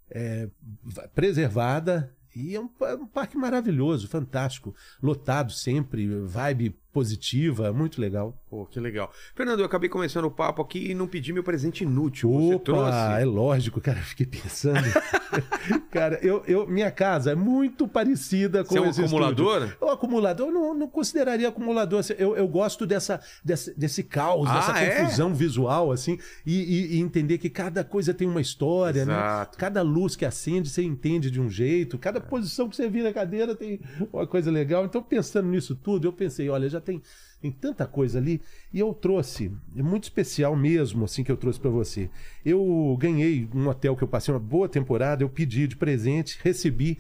é, 0.10 0.50
va- 0.84 1.08
preservada. 1.10 2.14
E 2.36 2.56
é 2.56 2.60
um, 2.60 2.68
pa- 2.68 2.96
um 2.96 3.08
parque 3.08 3.36
maravilhoso, 3.38 4.08
fantástico, 4.08 4.76
lotado 5.02 5.52
sempre, 5.52 6.08
vibe 6.26 6.76
positiva, 6.94 7.72
muito 7.72 8.02
legal. 8.02 8.36
Pô, 8.50 8.66
que 8.66 8.80
legal. 8.80 9.12
Fernando, 9.36 9.60
eu 9.60 9.66
acabei 9.66 9.90
começando 9.90 10.26
o 10.26 10.32
papo 10.32 10.62
aqui 10.62 10.92
e 10.92 10.96
não 10.96 11.06
pedi 11.08 11.32
meu 11.34 11.44
presente 11.44 11.84
inútil. 11.84 12.32
Você 12.32 12.56
Opa, 12.56 12.64
trouxe? 12.64 13.22
é 13.22 13.26
lógico, 13.26 13.80
cara, 13.82 14.00
eu 14.00 14.04
fiquei 14.04 14.26
pensando. 14.26 14.80
cara, 15.92 16.20
eu, 16.22 16.44
eu, 16.48 16.68
minha 16.68 16.90
casa 16.92 17.32
é 17.32 17.36
muito 17.36 17.88
parecida 17.88 18.64
com 18.64 18.70
Você 18.76 18.78
é 18.78 18.82
um 18.82 18.90
acumulador? 18.90 19.64
estúdio. 19.64 19.78
O 19.82 19.90
acumulador, 19.90 20.48
eu 20.48 20.54
não, 20.54 20.74
não 20.74 20.88
consideraria 20.88 21.48
acumulador. 21.50 22.00
assim, 22.00 22.14
Eu, 22.18 22.36
eu 22.36 22.48
gosto 22.48 22.86
dessa, 22.86 23.20
desse, 23.44 23.78
desse 23.78 24.04
caos, 24.04 24.48
Ah, 24.50 24.56
dessa 24.56 24.80
é? 24.80 25.02
confusão 25.02 25.34
visual, 25.34 25.92
assim, 25.92 26.18
e, 26.46 26.54
e- 26.56 26.96
e 26.98 27.00
entender 27.00 27.38
que 27.38 27.50
cada 27.50 27.84
coisa 27.84 28.14
tem 28.14 28.28
uma 28.28 28.42
história, 28.42 29.06
né? 29.06 29.14
Exato. 29.14 29.58
Cada 29.58 29.82
luz 29.82 30.16
que 30.16 30.26
acende, 30.26 30.70
você 30.70 30.82
entende 30.84 31.30
de 31.30 31.40
um 31.40 31.50
jeito, 31.50 31.98
cada 31.98 32.20
posição 32.22 32.70
que 32.70 32.76
você 32.76 32.90
vira 32.90 33.10
na 33.10 33.14
cadeira 33.14 33.56
tem 33.56 33.80
uma 34.12 34.26
coisa 34.26 34.50
legal. 34.50 34.86
Então, 34.86 35.02
pensando 35.04 35.48
nisso 35.50 35.76
tudo, 35.76 36.08
eu 36.08 36.14
pensei, 36.14 36.50
olha, 36.50 36.70
já 36.70 36.77
tem, 36.82 37.02
tem 37.42 37.52
tanta 37.52 37.86
coisa 37.86 38.20
ali. 38.20 38.42
E 38.74 38.80
eu 38.80 38.94
trouxe, 38.94 39.52
é 39.76 39.82
muito 39.82 40.04
especial 40.04 40.56
mesmo, 40.56 41.06
assim, 41.06 41.24
que 41.24 41.32
eu 41.32 41.38
trouxe 41.38 41.60
para 41.60 41.70
você. 41.70 42.10
Eu 42.46 42.98
ganhei 43.00 43.48
um 43.54 43.68
hotel 43.68 43.96
que 43.96 44.04
eu 44.04 44.08
passei 44.08 44.34
uma 44.34 44.40
boa 44.40 44.70
temporada, 44.70 45.24
eu 45.24 45.30
pedi 45.30 45.68
de 45.68 45.76
presente, 45.76 46.40
recebi. 46.44 46.98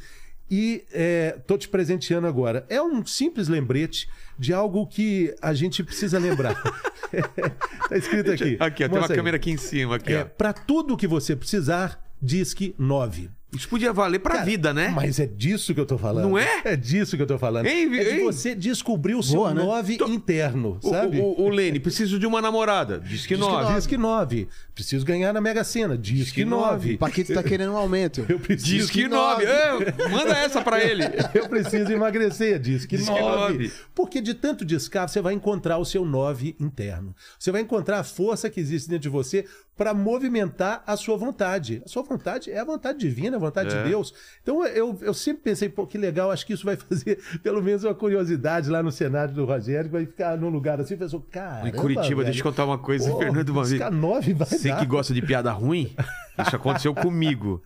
E 0.50 0.86
é, 0.94 1.32
tô 1.46 1.58
te 1.58 1.68
presenteando 1.68 2.26
agora. 2.26 2.66
É 2.70 2.82
um 2.82 3.06
simples 3.06 3.48
lembrete 3.48 4.08
de 4.40 4.54
algo 4.54 4.88
que 4.88 5.36
a 5.42 5.54
gente 5.54 5.84
precisa 5.84 6.18
lembrar. 6.18 6.56
tá 7.90 7.98
escrito 7.98 8.32
aqui. 8.32 8.58
Aqui, 8.60 8.84
ó, 8.84 8.90
tem 8.90 8.98
uma 8.98 9.08
aí. 9.08 9.16
câmera 9.16 9.38
aqui 9.38 9.52
em 9.52 9.58
cima. 9.58 9.96
Aqui, 9.96 10.14
É, 10.14 10.24
para 10.24 10.54
tudo 10.54 10.96
que 10.96 11.08
você 11.08 11.36
precisar, 11.36 12.02
Disque 12.22 12.74
9. 12.78 13.30
Isso 13.56 13.70
podia 13.70 13.94
valer 13.94 14.20
pra 14.20 14.36
Cara, 14.36 14.46
vida, 14.46 14.74
né? 14.74 14.90
Mas 14.90 15.20
é 15.20 15.26
disso 15.26 15.74
que 15.74 15.80
eu 15.80 15.86
tô 15.86 15.98
falando. 15.98 16.24
Não 16.28 16.38
é? 16.38 16.62
É 16.66 16.76
disso 16.76 17.16
que 17.16 17.24
eu 17.24 17.28
tô 17.28 17.38
falando. 17.38 17.66
Hein, 17.66 17.86
é 17.96 18.04
de 18.04 18.10
hein? 18.20 18.24
você 18.26 18.54
descobrir 18.54 19.16
o 19.16 19.24
seu 19.24 19.38
Boa, 19.38 19.54
né? 19.54 19.64
9 19.64 19.98
interno, 20.10 20.78
O, 20.84 20.90
sabe? 20.90 21.20
o, 21.22 21.42
o 21.42 21.50
Lene, 21.50 21.80
preciso 21.80 22.20
de 22.20 22.26
uma 22.26 22.42
namorada. 22.42 23.00
Diz 23.00 23.26
que 23.26 23.36
Disque 23.36 23.52
nove. 23.52 23.74
Disque 23.76 23.98
9. 23.98 24.48
Preciso 24.76 25.06
ganhar 25.06 25.32
na 25.32 25.40
Mega 25.40 25.64
Sena. 25.64 25.98
Disque 25.98 26.18
Disque 26.18 26.46
9. 26.46 26.96
O 26.96 26.98
Paquito 26.98 27.34
tá 27.34 27.42
querendo 27.42 27.72
um 27.72 27.78
aumento. 27.78 28.26
Eu 28.28 28.38
preciso 28.38 28.66
Diz 28.66 28.90
que 28.90 29.08
nove. 29.08 29.46
É, 29.46 30.10
manda 30.10 30.34
essa 30.38 30.62
pra 30.62 30.84
ele. 30.84 31.04
Eu 31.34 31.48
preciso 31.48 31.90
emagrecer, 31.92 32.60
diz 32.60 32.86
que 32.86 32.98
Diz 32.98 33.08
que 33.08 33.12
9. 33.20 33.24
nove. 33.54 33.72
Porque 33.96 34.20
de 34.20 34.34
tanto 34.34 34.66
descar, 34.66 35.08
você 35.08 35.22
vai 35.22 35.34
encontrar 35.34 35.78
o 35.78 35.86
seu 35.86 36.04
9 36.04 36.56
interno. 36.60 37.16
Você 37.40 37.50
vai 37.52 37.62
encontrar 37.62 38.00
a 38.00 38.04
força 38.04 38.50
que 38.50 38.60
existe 38.60 38.90
dentro 38.90 39.04
de 39.04 39.10
você 39.10 39.46
para 39.78 39.94
movimentar 39.94 40.84
a 40.88 40.98
sua 40.98 41.16
vontade. 41.16 41.82
A 41.86 41.88
sua 41.88 42.02
vontade 42.02 42.52
é 42.52 42.60
a 42.60 42.66
vontade 42.66 42.98
divina, 42.98 43.37
a 43.38 43.39
vontade 43.39 43.74
É. 43.74 43.84
de 43.84 43.89
Deus. 43.89 44.13
Então 44.44 44.66
eu, 44.66 44.98
eu 45.01 45.13
sempre 45.13 45.44
pensei, 45.44 45.69
pô, 45.69 45.88
que 45.88 45.98
legal, 45.98 46.30
acho 46.31 46.45
que 46.45 46.54
isso 46.54 46.66
vai 46.66 46.75
fazer 46.78 47.18
pelo 47.42 47.62
menos 47.63 47.84
uma 47.84 47.95
curiosidade 47.95 48.69
lá 48.69 48.84
no 48.84 48.92
cenário 48.92 49.34
do 49.34 49.45
Rogério, 49.45 49.89
vai 49.89 50.06
ficar 50.06 50.38
num 50.38 50.50
lugar 50.50 50.80
assim, 50.80 50.98
pensou, 50.98 51.22
cara. 51.22 51.68
Em 51.68 51.72
Curitiba, 51.72 52.23
deixa 52.23 52.40
eu 52.40 52.44
contar 52.44 52.66
uma 52.66 52.78
coisa, 52.78 53.16
Fernando, 53.18 53.50
uma 53.50 53.62
vez. 53.64 53.71
Discar 53.71 53.92
9 53.92 54.33
vai 54.33 54.47
Você 54.47 54.69
dar. 54.69 54.80
que 54.80 54.85
gosta 54.85 55.14
de 55.14 55.21
piada 55.21 55.52
ruim, 55.52 55.95
isso 56.45 56.56
aconteceu 56.56 56.94
comigo. 56.94 57.62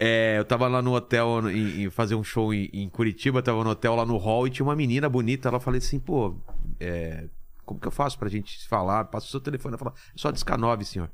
É, 0.00 0.38
eu 0.38 0.44
tava 0.44 0.68
lá 0.68 0.80
no 0.80 0.94
hotel 0.94 1.50
em, 1.50 1.82
em 1.82 1.90
fazer 1.90 2.14
um 2.14 2.22
show 2.22 2.54
em, 2.54 2.70
em 2.72 2.88
Curitiba, 2.88 3.42
tava 3.42 3.64
no 3.64 3.70
hotel 3.70 3.96
lá 3.96 4.06
no 4.06 4.16
hall 4.16 4.46
e 4.46 4.50
tinha 4.50 4.64
uma 4.64 4.76
menina 4.76 5.08
bonita. 5.08 5.48
Ela 5.48 5.58
falei 5.58 5.78
assim, 5.78 5.98
pô, 5.98 6.36
é, 6.78 7.24
como 7.64 7.80
que 7.80 7.88
eu 7.88 7.90
faço 7.90 8.16
pra 8.16 8.28
gente 8.28 8.64
falar? 8.68 9.06
Passa 9.06 9.26
o 9.26 9.28
seu 9.30 9.40
telefone. 9.40 9.72
Ela 9.72 9.78
falou, 9.78 9.94
é 9.96 10.12
só 10.14 10.30
discar 10.30 10.56
9, 10.56 10.84
senhor. 10.84 11.10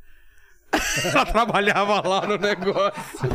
Ela 1.12 1.26
trabalhava 1.26 2.06
lá 2.06 2.26
no 2.26 2.36
negócio. 2.38 3.28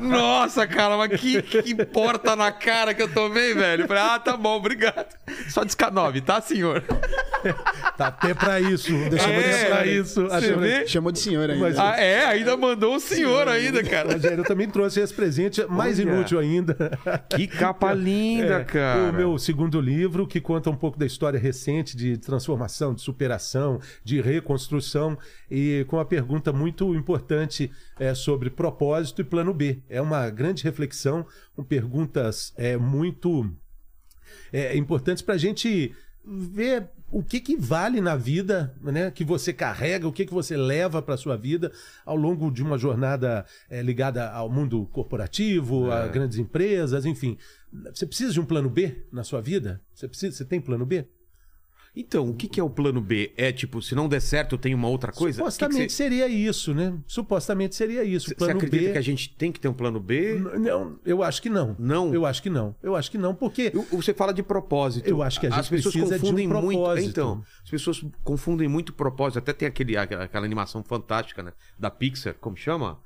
Nossa, 0.00 0.66
cara, 0.66 0.96
mas 0.96 1.20
que, 1.20 1.42
que 1.42 1.74
porta 1.86 2.34
na 2.36 2.50
cara 2.52 2.94
que 2.94 3.02
eu 3.02 3.12
tomei, 3.12 3.54
velho. 3.54 3.86
Falei, 3.86 4.02
ah, 4.02 4.18
tá 4.18 4.36
bom, 4.36 4.56
obrigado. 4.56 5.06
Só 5.48 5.64
discar 5.64 5.92
9, 5.92 6.20
tá, 6.20 6.40
senhor? 6.40 6.82
Tá 7.98 8.06
até 8.08 8.32
pra 8.32 8.58
isso. 8.58 8.90
Deixa 9.10 9.28
eu 9.30 9.40
É, 9.40 9.64
pra 9.66 9.86
isso. 9.86 10.26
vê? 10.58 10.86
Chamou 10.86 11.12
de 11.12 11.18
senhor 11.18 11.48
ainda. 11.50 11.60
Mas- 11.62 11.78
Ah, 11.78 11.94
é, 12.00 12.24
ainda 12.24 12.56
mandou 12.56 12.96
o 12.96 13.00
senhor 13.00 13.46
ainda, 13.46 13.84
cara. 13.84 14.14
Rogério, 14.14 14.38
eu 14.38 14.44
também 14.44 14.66
trouxe 14.68 14.98
esse 15.00 15.12
presente 15.12 15.62
mais 15.68 16.00
Olha. 16.00 16.08
inútil 16.08 16.38
ainda. 16.38 16.98
Que 17.28 17.46
capa 17.46 17.92
linda, 17.94 18.60
É, 18.60 18.64
cara. 18.64 19.10
O 19.10 19.12
meu 19.12 19.38
segundo 19.38 19.78
livro, 19.78 20.26
que 20.26 20.40
conta 20.40 20.70
um 20.70 20.74
pouco 20.74 20.98
da 20.98 21.04
história 21.04 21.38
recente 21.38 21.94
de 21.96 22.16
transformação, 22.16 22.94
de 22.94 23.02
superação, 23.02 23.78
de 24.02 24.22
reconstrução, 24.22 25.16
e 25.50 25.84
com 25.86 25.96
uma 25.96 26.04
pergunta 26.06 26.50
muito 26.50 26.73
importante 26.94 27.70
é, 27.98 28.14
sobre 28.14 28.50
propósito 28.50 29.20
e 29.20 29.24
plano 29.24 29.52
B. 29.52 29.82
É 29.88 30.00
uma 30.00 30.28
grande 30.30 30.64
reflexão, 30.64 31.26
com 31.54 31.62
perguntas 31.62 32.52
é, 32.56 32.76
muito 32.76 33.48
é, 34.52 34.76
importantes 34.76 35.22
para 35.22 35.34
a 35.34 35.38
gente 35.38 35.94
ver 36.26 36.88
o 37.10 37.22
que, 37.22 37.38
que 37.38 37.56
vale 37.56 38.00
na 38.00 38.16
vida, 38.16 38.74
né? 38.80 39.10
Que 39.10 39.24
você 39.24 39.52
carrega, 39.52 40.08
o 40.08 40.12
que, 40.12 40.26
que 40.26 40.32
você 40.32 40.56
leva 40.56 41.00
para 41.00 41.16
sua 41.16 41.36
vida 41.36 41.70
ao 42.04 42.16
longo 42.16 42.50
de 42.50 42.62
uma 42.62 42.76
jornada 42.76 43.44
é, 43.70 43.82
ligada 43.82 44.30
ao 44.30 44.50
mundo 44.50 44.86
corporativo, 44.86 45.92
a 45.92 46.08
grandes 46.08 46.38
empresas, 46.38 47.04
enfim. 47.04 47.38
Você 47.94 48.06
precisa 48.06 48.32
de 48.32 48.40
um 48.40 48.44
plano 48.44 48.68
B 48.68 49.06
na 49.12 49.22
sua 49.22 49.40
vida? 49.40 49.80
Você 49.94 50.08
precisa? 50.08 50.36
Você 50.36 50.44
tem 50.44 50.60
plano 50.60 50.84
B? 50.84 51.06
Então, 51.96 52.28
o 52.28 52.34
que, 52.34 52.48
que 52.48 52.58
é 52.58 52.62
o 52.62 52.68
plano 52.68 53.00
B? 53.00 53.32
É 53.36 53.52
tipo, 53.52 53.80
se 53.80 53.94
não 53.94 54.08
der 54.08 54.18
certo, 54.20 54.58
tem 54.58 54.74
uma 54.74 54.88
outra 54.88 55.12
coisa? 55.12 55.38
Supostamente 55.38 55.78
que 55.78 55.86
que 55.86 55.92
você- 55.92 55.96
seria 55.96 56.26
isso, 56.26 56.74
né? 56.74 56.92
Supostamente 57.06 57.76
seria 57.76 58.02
isso. 58.02 58.26
Você 58.30 58.34
Plano 58.34 58.54
acredita 58.56 58.86
B. 58.86 58.92
que 58.92 58.98
a 58.98 59.00
gente 59.00 59.28
tem 59.36 59.52
que 59.52 59.60
ter 59.60 59.68
um 59.68 59.72
plano 59.72 60.00
B? 60.00 60.34
N- 60.34 60.58
Não, 60.58 60.98
eu 61.06 61.22
acho 61.22 61.40
que 61.40 61.48
não. 61.48 61.76
Não? 61.78 62.12
Eu 62.12 62.26
acho 62.26 62.42
que 62.42 62.50
não. 62.50 62.74
Eu 62.82 62.96
acho 62.96 63.08
que 63.10 63.16
não, 63.16 63.32
porque. 63.32 63.70
Eu- 63.72 63.86
Você 63.92 64.12
fala 64.12 64.34
de 64.34 64.42
propósito. 64.42 65.08
Eu 65.08 65.22
acho 65.22 65.38
que 65.38 65.46
a 65.46 65.50
gente 65.50 65.60
As 65.60 65.68
pessoas 65.68 65.94
de 65.94 66.02
um 66.02 66.08
confundem 66.08 66.48
muito. 66.48 66.98
Então, 66.98 67.44
as 67.62 67.70
pessoas 67.70 68.04
confundem 68.24 68.66
muito 68.66 68.92
propósito. 68.92 69.38
Até 69.38 69.52
tem 69.52 69.68
aquele, 69.68 69.96
aquela 69.96 70.44
animação 70.44 70.82
fantástica, 70.82 71.44
né? 71.44 71.52
Da 71.78 71.90
Pixar, 71.92 72.34
como 72.40 72.56
chama? 72.56 72.98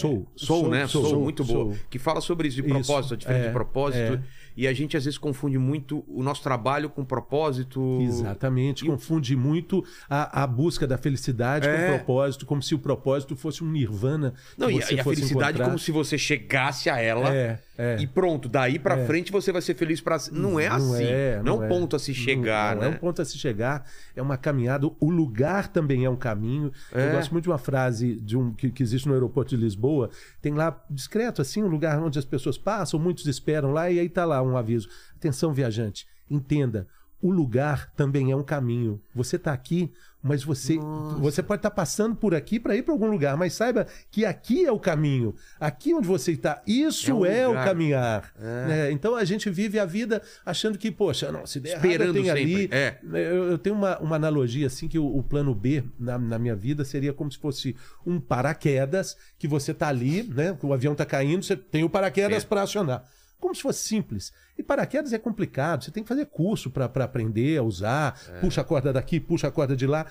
Sou. 0.00 0.26
Soul, 0.34 0.68
né? 0.70 0.86
Soul, 0.86 1.04
Soul, 1.06 1.22
muito 1.22 1.44
boa. 1.44 1.66
Soul. 1.72 1.78
Que 1.88 1.98
fala 1.98 2.20
sobre 2.20 2.48
isso, 2.48 2.56
de 2.60 2.66
Isso, 2.68 2.70
propósito, 2.84 3.14
a 3.14 3.16
diferença 3.16 3.44
é, 3.44 3.46
de 3.48 3.52
propósito. 3.52 4.14
é. 4.14 4.22
E 4.56 4.66
a 4.66 4.72
gente 4.72 4.96
às 4.96 5.04
vezes 5.04 5.18
confunde 5.18 5.58
muito 5.58 6.02
o 6.08 6.22
nosso 6.22 6.42
trabalho 6.42 6.88
com 6.88 7.04
propósito. 7.04 7.98
Exatamente, 8.00 8.84
confunde 8.84 9.36
muito 9.36 9.84
a, 10.08 10.42
a 10.42 10.46
busca 10.46 10.86
da 10.86 10.96
felicidade 10.96 11.66
É. 11.68 11.76
com 11.76 11.94
o 11.94 11.96
propósito, 11.98 12.46
como 12.46 12.62
se 12.62 12.74
o 12.74 12.78
propósito 12.78 13.36
fosse 13.36 13.62
um 13.62 13.70
nirvana. 13.70 14.32
Não, 14.56 14.70
e, 14.70 14.76
e 14.76 15.00
a 15.00 15.04
felicidade 15.04 15.50
encontrar. 15.50 15.64
como 15.66 15.78
se 15.78 15.92
você 15.92 16.16
chegasse 16.16 16.88
a 16.88 16.98
ela 17.00 17.28
É, 17.34 17.58
é. 17.78 17.96
e 18.00 18.06
pronto, 18.06 18.48
daí 18.48 18.78
pra 18.78 19.04
frente 19.06 19.30
você 19.30 19.52
vai 19.52 19.60
ser 19.60 19.74
feliz 19.74 20.00
pra 20.00 20.18
Não 20.32 20.58
é 20.58 20.66
assim. 20.66 21.04
Não, 21.44 21.62
é 21.62 21.66
um 21.66 21.68
ponto 21.68 21.96
a 21.96 21.98
se 21.98 22.14
chegar, 22.14 22.74
não, 22.74 22.82
né? 22.82 22.88
Não 22.88 22.94
é 22.94 22.96
um 22.96 22.98
ponto 22.98 23.22
a 23.22 23.24
se 23.24 23.38
chegar, 23.38 23.84
é 24.14 24.22
uma 24.22 24.36
caminhada. 24.36 24.86
O 25.00 25.10
lugar 25.10 25.68
também 25.68 26.04
é 26.04 26.10
um 26.10 26.16
caminho. 26.16 26.72
É. 26.92 27.08
Eu 27.08 27.12
gosto 27.12 27.32
muito 27.32 27.44
de 27.44 27.50
uma 27.50 27.58
frase 27.58 28.16
de 28.16 28.36
um 28.36 28.52
que, 28.52 28.70
que 28.70 28.82
existe 28.82 29.06
no 29.06 29.14
aeroporto 29.14 29.56
de 29.56 29.62
Lisboa. 29.62 30.10
Tem 30.40 30.54
lá, 30.54 30.82
discreto, 30.88 31.42
assim, 31.42 31.62
um 31.62 31.68
lugar 31.68 31.98
onde 32.02 32.18
as 32.18 32.24
pessoas 32.24 32.56
passam, 32.56 32.98
muitos 32.98 33.26
esperam 33.26 33.72
lá, 33.72 33.90
e 33.90 34.00
aí 34.00 34.08
tá 34.08 34.24
lá 34.24 34.42
um 34.42 34.56
aviso. 34.56 34.88
Atenção, 35.16 35.52
viajante, 35.52 36.06
entenda. 36.30 36.86
O 37.20 37.30
lugar 37.30 37.90
também 37.96 38.30
é 38.30 38.36
um 38.36 38.42
caminho. 38.42 39.00
Você 39.14 39.36
está 39.36 39.52
aqui, 39.52 39.92
mas 40.26 40.42
você 40.44 40.76
você 41.18 41.42
pode 41.42 41.60
estar 41.60 41.70
passando 41.70 42.16
por 42.16 42.34
aqui 42.34 42.58
para 42.60 42.74
ir 42.76 42.82
para 42.82 42.92
algum 42.92 43.06
lugar, 43.10 43.36
mas 43.36 43.52
saiba 43.54 43.86
que 44.10 44.24
aqui 44.24 44.66
é 44.66 44.72
o 44.72 44.78
caminho. 44.78 45.34
Aqui 45.60 45.94
onde 45.94 46.06
você 46.06 46.32
está, 46.32 46.62
isso 46.66 47.24
É 47.24 47.40
é, 47.40 47.48
o 47.48 47.54
caminhar. 47.54 48.32
né? 48.38 48.90
Então 48.90 49.14
a 49.14 49.24
gente 49.24 49.48
vive 49.50 49.78
a 49.78 49.84
vida 49.84 50.20
achando 50.44 50.76
que, 50.78 50.90
poxa, 50.90 51.30
não, 51.30 51.46
se 51.46 51.60
der 51.60 51.70
errado, 51.70 51.84
eu 51.84 51.90
Esperando 51.92 52.14
tenho 52.14 52.30
ali. 52.32 52.68
é. 52.72 52.98
Eu, 53.12 53.50
eu 53.52 53.58
tenho 53.58 53.74
uma, 53.76 53.98
uma 53.98 54.16
analogia 54.16 54.66
assim 54.66 54.88
que 54.88 54.98
o, 54.98 55.16
o 55.16 55.22
plano 55.22 55.54
B 55.54 55.84
na, 55.98 56.18
na 56.18 56.38
minha 56.38 56.56
vida 56.56 56.84
seria 56.84 57.12
como 57.12 57.30
se 57.30 57.38
fosse 57.38 57.76
um 58.04 58.20
paraquedas 58.20 59.16
que 59.38 59.46
você 59.46 59.72
tá 59.74 59.88
ali, 59.88 60.22
né? 60.22 60.56
O 60.62 60.72
avião 60.72 60.94
tá 60.94 61.04
caindo, 61.04 61.44
você 61.44 61.56
tem 61.56 61.84
o 61.84 61.90
paraquedas 61.90 62.42
É. 62.42 62.46
para 62.46 62.62
acionar. 62.62 63.04
Como 63.46 63.54
se 63.54 63.62
fosse 63.62 63.86
simples. 63.86 64.32
E 64.58 64.62
paraquedas 64.62 65.12
é 65.12 65.18
complicado, 65.18 65.84
você 65.84 65.92
tem 65.92 66.02
que 66.02 66.08
fazer 66.08 66.26
curso 66.26 66.68
para 66.68 66.86
aprender 67.04 67.56
a 67.58 67.62
usar, 67.62 68.20
É. 68.28 68.40
puxa 68.40 68.60
a 68.60 68.64
corda 68.64 68.92
daqui, 68.92 69.20
puxa 69.20 69.46
a 69.46 69.50
corda 69.52 69.76
de 69.76 69.86
lá. 69.86 70.04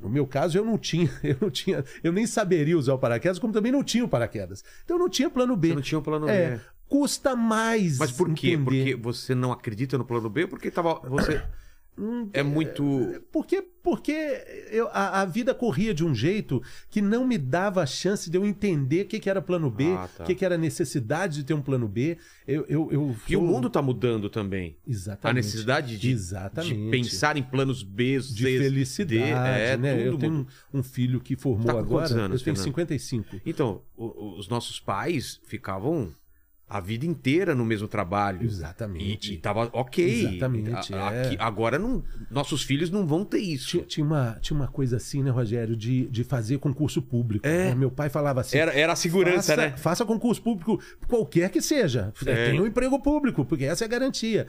No 0.00 0.08
meu 0.08 0.26
caso, 0.26 0.56
eu 0.56 0.64
não 0.64 0.78
tinha, 0.78 1.10
eu 1.22 1.36
não 1.38 1.50
tinha, 1.50 1.84
eu 2.02 2.12
nem 2.12 2.26
saberia 2.26 2.78
usar 2.78 2.94
o 2.94 2.98
paraquedas, 2.98 3.38
como 3.38 3.52
também 3.52 3.70
não 3.70 3.84
tinha 3.84 4.04
o 4.04 4.08
paraquedas. 4.08 4.64
Então 4.84 4.96
eu 4.96 5.00
não 5.00 5.10
tinha 5.10 5.28
plano 5.28 5.54
B. 5.54 5.68
Você 5.68 5.74
não 5.74 5.82
tinha 5.82 5.98
um 5.98 6.02
plano 6.02 6.26
É, 6.30 6.56
B. 6.56 6.60
custa 6.88 7.36
mais. 7.36 7.98
Mas 7.98 8.10
por 8.10 8.32
quê? 8.32 8.52
entender. 8.52 8.64
Porque 8.64 8.94
você 8.96 9.34
não 9.34 9.52
acredita 9.52 9.98
no 9.98 10.04
plano 10.06 10.30
B? 10.30 10.46
Porque 10.46 10.70
tava, 10.70 10.94
você 11.00 11.42
é 12.32 12.42
muito. 12.42 13.22
Porque, 13.32 13.62
porque 13.82 14.12
eu, 14.70 14.88
a, 14.92 15.20
a 15.22 15.24
vida 15.24 15.54
corria 15.54 15.92
de 15.94 16.04
um 16.04 16.14
jeito 16.14 16.62
que 16.90 17.00
não 17.00 17.26
me 17.26 17.36
dava 17.38 17.82
a 17.82 17.86
chance 17.86 18.30
de 18.30 18.36
eu 18.36 18.44
entender 18.44 19.04
o 19.04 19.08
que, 19.08 19.18
que 19.20 19.28
era 19.30 19.40
plano 19.42 19.70
B, 19.70 19.84
o 19.84 19.96
Ah, 19.98 20.08
tá. 20.16 20.24
que, 20.24 20.34
que 20.34 20.44
era 20.44 20.54
a 20.54 20.58
necessidade 20.58 21.36
de 21.38 21.44
ter 21.44 21.54
um 21.54 21.62
plano 21.62 21.86
B. 21.88 22.16
Eu, 22.46 22.64
eu, 22.68 22.88
eu 22.92 23.16
E 23.28 23.36
o 23.36 23.40
mundo 23.42 23.68
tá 23.70 23.80
mudando 23.82 24.28
também. 24.28 24.76
Exatamente. 24.86 25.30
A 25.30 25.32
necessidade 25.34 25.98
de, 25.98 26.10
Exatamente. 26.10 26.74
de 26.74 26.90
pensar 26.90 27.36
em 27.36 27.42
planos 27.42 27.82
B, 27.82 28.18
de 28.18 28.44
felicidade, 28.44 29.20
D, 29.20 29.28
é, 29.30 29.76
né? 29.76 30.06
Eu 30.06 30.16
tenho 30.18 30.46
um, 30.72 30.78
um 30.78 30.82
filho 30.82 31.20
que 31.20 31.36
formou 31.36 31.66
Tá 31.66 31.72
agora. 31.72 31.86
quantos 31.86 32.12
anos, 32.12 32.40
eu 32.40 32.44
tenho 32.44 32.56
Fernando? 32.56 32.64
55. 32.64 33.40
Então, 33.46 33.82
os 33.96 34.48
nossos 34.48 34.80
pais 34.80 35.40
ficavam 35.44 36.10
a 36.76 36.80
vida 36.80 37.04
inteira 37.04 37.54
no 37.54 37.64
mesmo 37.64 37.86
trabalho. 37.86 38.42
Exatamente. 38.44 39.32
E, 39.32 39.34
e 39.34 39.38
tava 39.38 39.68
ok. 39.72 40.26
Exatamente, 40.26 40.94
A- 40.94 41.12
é. 41.12 41.26
aqui- 41.26 41.36
agora 41.38 41.78
não, 41.78 42.02
nossos 42.30 42.62
filhos 42.62 42.90
não 42.90 43.06
vão 43.06 43.24
ter 43.24 43.38
isso. 43.40 43.70
Tinha, 43.72 43.84
tinha 43.84 44.06
uma, 44.06 44.38
tinha 44.40 44.56
uma 44.56 44.68
coisa 44.68 44.96
assim, 44.96 45.22
né, 45.22 45.30
Rogério, 45.30 45.76
de, 45.76 46.06
de 46.08 46.24
fazer 46.24 46.58
concurso 46.58 47.02
público. 47.02 47.46
É. 47.46 47.66
né? 47.70 47.74
Meu 47.74 47.90
pai 47.90 48.08
falava 48.08 48.40
assim. 48.40 48.56
Era, 48.56 48.72
era 48.72 48.92
a 48.92 48.96
segurança, 48.96 49.54
faça, 49.54 49.56
né? 49.56 49.76
Faça 49.76 50.04
concurso 50.04 50.40
público, 50.42 50.80
qualquer 51.06 51.50
que 51.50 51.60
seja. 51.60 52.12
É. 52.26 52.50
Tenha 52.50 52.62
um 52.62 52.66
emprego 52.66 52.98
público, 53.00 53.44
porque 53.44 53.64
essa 53.64 53.84
é 53.84 53.86
a 53.86 53.88
garantia. 53.88 54.46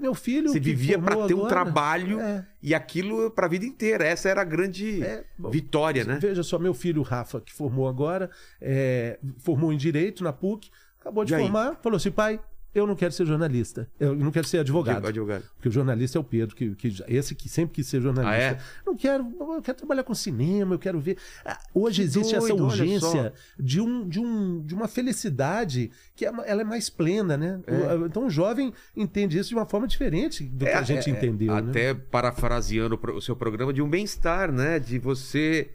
Meu 0.00 0.14
filho. 0.14 0.48
Você 0.48 0.60
vivia 0.60 0.98
pra 0.98 1.16
ter 1.26 1.34
um 1.34 1.38
agora- 1.44 1.48
trabalho 1.50 2.20
É. 2.20 2.46
e 2.62 2.74
aquilo 2.74 3.30
pra 3.30 3.46
vida 3.48 3.64
inteira. 3.66 4.04
Essa 4.04 4.28
era 4.28 4.40
a 4.40 4.44
grande 4.44 5.02
É, 5.02 5.24
bom, 5.38 5.50
vitória, 5.50 6.04
né? 6.04 6.18
Veja 6.20 6.42
só, 6.42 6.58
meu 6.58 6.72
filho 6.72 7.02
Rafa, 7.02 7.40
que 7.40 7.52
formou 7.52 7.86
agora, 7.88 8.30
é, 8.60 9.18
formou 9.38 9.72
em 9.72 9.76
Direito 9.76 10.24
na 10.24 10.32
PUC, 10.32 10.70
acabou 11.06 11.24
de 11.24 11.32
E 11.32 11.36
aí? 11.36 11.42
formar, 11.42 11.76
falou 11.82 11.96
assim: 11.96 12.10
pai, 12.10 12.40
eu 12.74 12.86
não 12.86 12.94
quero 12.94 13.10
ser 13.12 13.24
jornalista, 13.24 13.88
eu 13.98 14.14
não 14.14 14.30
quero 14.30 14.46
ser 14.46 14.58
advogado. 14.58 15.06
Advogado. 15.06 15.44
Porque 15.54 15.68
o 15.68 15.72
jornalista 15.72 16.18
é 16.18 16.20
o 16.20 16.24
Pedro, 16.24 16.54
que, 16.54 16.74
que 16.74 16.94
esse 17.08 17.34
que 17.34 17.48
sempre 17.48 17.74
quis 17.74 17.86
ser 17.86 18.02
jornalista. 18.02 18.34
Ah, 18.34 18.36
é? 18.38 18.58
Não 18.84 18.94
quero, 18.94 19.24
eu 19.54 19.62
quero 19.62 19.78
trabalhar 19.78 20.02
com 20.02 20.14
cinema, 20.14 20.74
eu 20.74 20.78
quero 20.78 21.00
ver. 21.00 21.16
Ah, 21.42 21.58
Hoje 21.72 22.02
Que 22.02 22.08
existe 22.08 22.34
essa 22.34 22.46
doido, 22.48 22.56
olha 22.64 22.64
urgência 22.64 23.32
de, 23.58 23.80
um, 23.80 24.06
de, 24.06 24.20
um, 24.20 24.60
de 24.62 24.74
uma 24.74 24.88
felicidade 24.88 25.90
que 26.14 26.26
é, 26.26 26.32
ela 26.44 26.60
é 26.60 26.64
mais 26.64 26.90
plena, 26.90 27.34
né? 27.36 27.60
O- 27.66 28.06
Então 28.06 28.26
o 28.26 28.30
jovem 28.30 28.74
entende 28.94 29.38
isso 29.38 29.48
de 29.48 29.54
uma 29.54 29.64
forma 29.66 29.86
diferente 29.86 30.44
do 30.44 30.66
que 30.66 30.70
a 30.70 30.82
gente 30.82 31.08
É, 31.08 31.12
é, 31.12 31.16
entendeu. 31.16 31.54
né? 31.54 31.70
Até 31.70 31.94
parafraseando 31.94 32.96
o 32.96 32.98
pro- 32.98 33.16
o 33.16 33.22
seu 33.22 33.34
programa, 33.36 33.72
de 33.72 33.80
um 33.80 33.88
bem-estar, 33.88 34.52
né? 34.52 34.78
De 34.78 34.98
você 34.98 35.70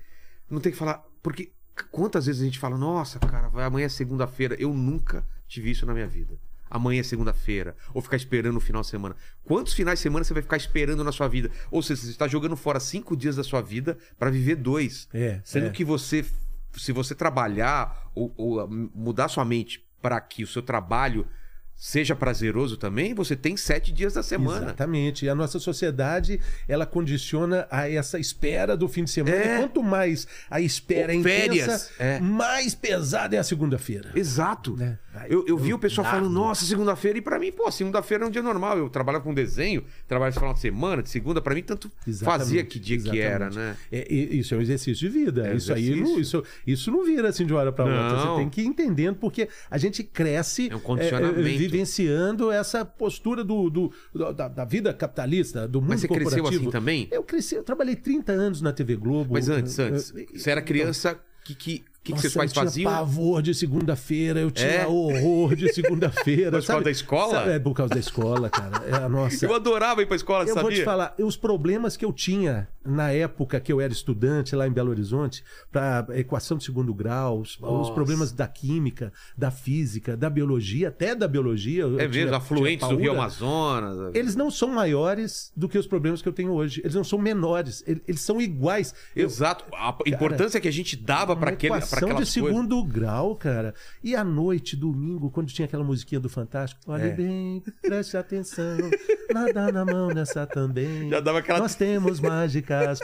não 0.50 0.60
ter 0.60 0.70
que 0.70 0.78
falar. 0.78 1.04
Porque 1.24 1.52
quantas 1.86 2.26
vezes 2.26 2.42
a 2.42 2.46
gente 2.46 2.60
fala, 2.60 2.78
nossa, 2.78 3.20
cara, 3.20 3.50
vai, 3.50 3.66
amanhã 3.66 3.86
é 3.86 3.90
segunda-feira. 3.90 4.56
Eu 4.60 4.74
nunca 4.74 5.26
tive 5.48 5.72
isso 5.72 5.86
na 5.86 5.94
minha 5.94 6.08
vida. 6.08 6.38
Amanhã 6.70 7.02
é 7.02 7.04
segunda-feira. 7.04 7.76
Ou 7.94 8.02
ficar 8.02 8.16
esperando 8.16 8.56
o 8.58 8.62
final 8.62 8.82
de 8.82 8.88
semana. 8.88 9.16
Quantos 9.44 9.74
finais 9.74 10.00
de 10.00 10.04
semana 10.04 10.24
você 10.24 10.34
vai 10.34 10.42
ficar 10.42 10.58
esperando 10.58 11.04
na 11.04 11.12
sua 11.12 11.28
vida? 11.28 11.52
Ou 11.70 11.84
seja, 11.84 12.02
você 12.02 12.10
está 12.10 12.28
jogando 12.28 12.56
fora 12.56 12.80
cinco 12.80 13.16
dias 13.16 13.36
da 13.36 13.44
sua 13.44 13.62
vida 13.62 13.98
para 14.18 14.30
viver 14.30 14.56
dois. 14.56 15.08
É, 15.14 15.42
Sendo 15.44 15.68
é. 15.68 15.70
que 15.70 15.84
você, 15.84 16.26
se 16.78 16.92
você 16.94 17.14
trabalhar 17.14 18.10
ou, 18.16 18.34
ou 18.38 18.68
mudar 18.70 19.28
sua 19.28 19.44
mente 19.44 19.86
para 20.02 20.20
que 20.22 20.44
o 20.44 20.48
seu 20.48 20.62
trabalho 20.62 21.28
seja 21.84 22.16
prazeroso 22.16 22.78
também, 22.78 23.12
você 23.12 23.36
tem 23.36 23.58
sete 23.58 23.92
dias 23.92 24.14
da 24.14 24.22
semana. 24.22 24.68
Exatamente. 24.68 25.26
E 25.26 25.30
a 25.30 25.34
nossa 25.34 25.58
sociedade, 25.58 26.40
ela 26.68 26.86
condiciona 26.86 27.68
a 27.72 27.90
essa 27.90 28.20
espera 28.20 28.78
do 28.78 28.88
fim 28.88 29.04
de 29.04 29.10
semana. 29.10 29.36
É. 29.36 29.56
E 29.56 29.60
quanto 29.62 29.82
mais 29.82 30.28
a 30.48 30.62
espera 30.62 31.12
é 31.12 31.18
Ou 31.18 31.24
férias. 31.24 31.66
intensa, 31.66 31.90
É. 31.98 32.20
mais 32.20 32.76
pesada 32.76 33.36
é 33.36 33.40
a 33.40 33.44
segunda-feira. 33.44 34.12
Exato. 34.14 34.78
Né? 34.78 35.00
Eu, 35.30 35.46
eu 35.46 35.58
vi 35.58 35.74
o 35.74 35.80
pessoal 35.80 36.06
falando, 36.10 36.30
nossa, 36.30 36.64
segunda-feira, 36.66 37.18
e 37.18 37.22
pra 37.22 37.38
mim, 37.38 37.52
pô, 37.52 37.70
segunda-feira 37.70 38.24
é 38.24 38.28
um 38.28 38.32
dia 38.32 38.42
normal. 38.42 38.78
Eu 38.78 38.90
trabalho 38.90 39.20
com 39.22 39.34
desenho, 39.34 39.84
trabalho 40.08 40.34
final 40.34 40.54
de 40.54 40.60
semana, 40.62 41.04
de 41.04 41.10
segunda, 41.10 41.42
pra 41.42 41.54
mim, 41.54 41.62
tanto 41.62 41.92
Exatamente, 42.08 42.40
fazia 42.40 42.64
que 42.64 42.80
dia 42.80 42.98
que 42.98 43.20
era, 43.20 43.48
exatamente. 43.48 43.56
né? 43.58 43.78
É, 43.92 44.14
isso 44.14 44.54
é 44.54 44.58
um 44.58 44.62
exercício 44.62 44.96
de 44.96 45.10
vida. 45.10 45.48
É 45.48 45.56
isso 45.56 45.74
aí 45.74 45.84
exercício. 45.84 46.14
não, 46.14 46.20
isso, 46.20 46.44
isso 46.66 46.92
não 46.92 47.04
vira 47.06 47.28
assim 47.30 47.46
de 47.46 47.52
uma 47.54 47.60
hora 47.60 47.72
para 47.72 47.86
outra. 47.86 48.20
Você 48.32 48.38
tem 48.40 48.50
que 48.50 48.62
ir 48.62 48.66
entendendo, 48.68 49.16
porque 49.18 49.50
a 49.70 49.78
gente 49.78 50.02
cresce 50.04 50.70
É 50.72 50.76
um 50.76 50.80
condicionamento. 50.80 51.42
vivenciando 51.42 52.52
essa 52.52 52.86
postura 52.86 53.44
do, 53.44 53.70
do- 53.70 53.92
da, 54.34 54.48
da 54.48 54.66
vida 54.66 54.94
capitalista, 54.94 55.68
do 55.68 55.82
mundo 55.82 55.90
Mas 55.90 56.02
você 56.02 56.08
cresceu 56.08 56.30
corporativo. 56.44 56.64
assim 56.64 56.72
também? 56.72 57.08
Eu 57.12 57.24
cresci, 57.24 57.56
eu 57.56 57.64
trabalhei 57.64 57.96
30 57.96 58.32
anos 58.32 58.62
na 58.62 58.72
TV 58.72 58.96
Globo. 58.96 59.34
Mas 59.34 59.50
antes, 59.50 59.78
Eu- 59.78 59.86
antes, 59.88 60.14
eu- 60.16 60.26
você 60.34 60.50
era 60.52 60.62
criança, 60.62 61.14
o 61.14 61.44
que, 61.44 61.56
que, 61.56 61.84
que, 62.04 62.06
que 62.06 62.12
Nossa, 62.14 62.22
seus 62.24 62.34
pais 62.34 62.50
eu 62.52 62.54
tinha 62.54 62.66
faziam? 62.66 62.92
pavor 62.92 63.42
de 63.44 63.54
segunda-feira, 63.54 64.40
eu 64.40 64.50
tinha 64.50 64.68
É? 64.68 64.88
horror 64.88 65.56
de 65.56 65.72
segunda-feira. 65.74 66.52
Por 66.60 66.66
causa 66.66 66.84
da 66.84 66.92
escola? 66.92 67.32
Sabe, 67.34 67.52
É 67.52 67.60
por 67.60 67.74
causa 67.76 67.94
da 67.94 68.00
escola, 68.00 68.50
cara. 68.50 68.84
É, 68.88 69.08
nossa. 69.08 69.46
Eu 69.46 69.54
adorava 69.54 70.02
ir 70.02 70.08
pra 70.08 70.16
escola, 70.16 70.44
Eu 70.44 70.48
sabia? 70.48 70.62
vou 70.64 70.72
te 70.72 70.84
falar, 70.84 71.14
os 71.20 71.38
problemas 71.38 71.96
que 71.96 72.04
eu 72.04 72.12
tinha 72.12 72.68
na 72.86 73.12
época 73.12 73.60
que 73.60 73.72
eu 73.72 73.80
era 73.80 73.92
estudante 73.94 74.56
lá 74.56 74.68
em 74.68 74.72
Belo 74.72 74.90
Horizonte, 74.90 75.44
para 75.72 76.08
equação 76.18 76.58
de 76.58 76.64
segundo 76.64 76.94
grau, 76.94 77.40
os, 77.42 77.58
os 77.62 77.90
problemas 77.92 78.32
da 78.32 78.48
química, 78.48 79.12
da 79.38 79.52
física, 79.52 80.18
da 80.18 80.30
biologia, 80.30 80.88
até 80.90 81.14
da 81.16 81.28
biologia. 81.28 81.84
É 82.00 82.08
mesmo, 82.08 82.36
afluentes 82.36 82.88
do 82.88 82.96
Rio. 82.98 83.12
Amazonas. 83.12 84.16
Eles 84.16 84.36
não 84.36 84.50
são 84.50 84.70
maiores 84.70 85.52
do 85.56 85.70
que 85.70 85.78
os 85.78 85.86
problemas 85.88 86.22
que 86.22 86.28
eu 86.30 86.34
tenho 86.34 86.52
hoje. 86.52 86.82
Eles 86.84 86.96
não 86.96 87.04
são 87.04 87.20
menores. 87.20 87.84
Eles, 87.86 88.02
eles 88.08 88.22
são 88.22 88.42
iguais. 88.42 88.94
Eu- 89.16 89.26
Exato. 89.26 89.66
A 89.74 89.96
importância 90.08 90.60
que 90.60 90.68
a 90.68 90.72
gente 90.72 90.96
dava 90.96 91.36
pra 91.36 91.50
uma 91.50 91.54
aquele, 91.54 91.70
pra 91.74 91.78
equação 91.80 91.98
aquelas 92.10 92.28
de 92.34 92.40
coisas. 92.40 92.56
segundo 92.58 92.84
grau, 92.84 93.36
cara. 93.36 93.74
E 94.04 94.16
à 94.16 94.24
noite, 94.24 94.76
domingo, 94.76 95.30
quando 95.30 95.48
tinha 95.52 95.66
aquela 95.66 95.84
musiquinha 95.84 96.20
do 96.20 96.30
Fantástico, 96.30 96.82
olhe 96.88 97.10
É. 97.10 97.12
bem, 97.12 97.64
preste 97.82 98.18
atenção, 98.18 98.78
nada 99.34 99.72
na 99.72 99.86
mão 99.86 100.08
nessa 100.10 100.46
também. 100.48 101.10
Já 101.12 101.20
dava 101.20 101.40
aquela- 101.40 101.60
Nós 101.60 101.76
temos 101.76 102.20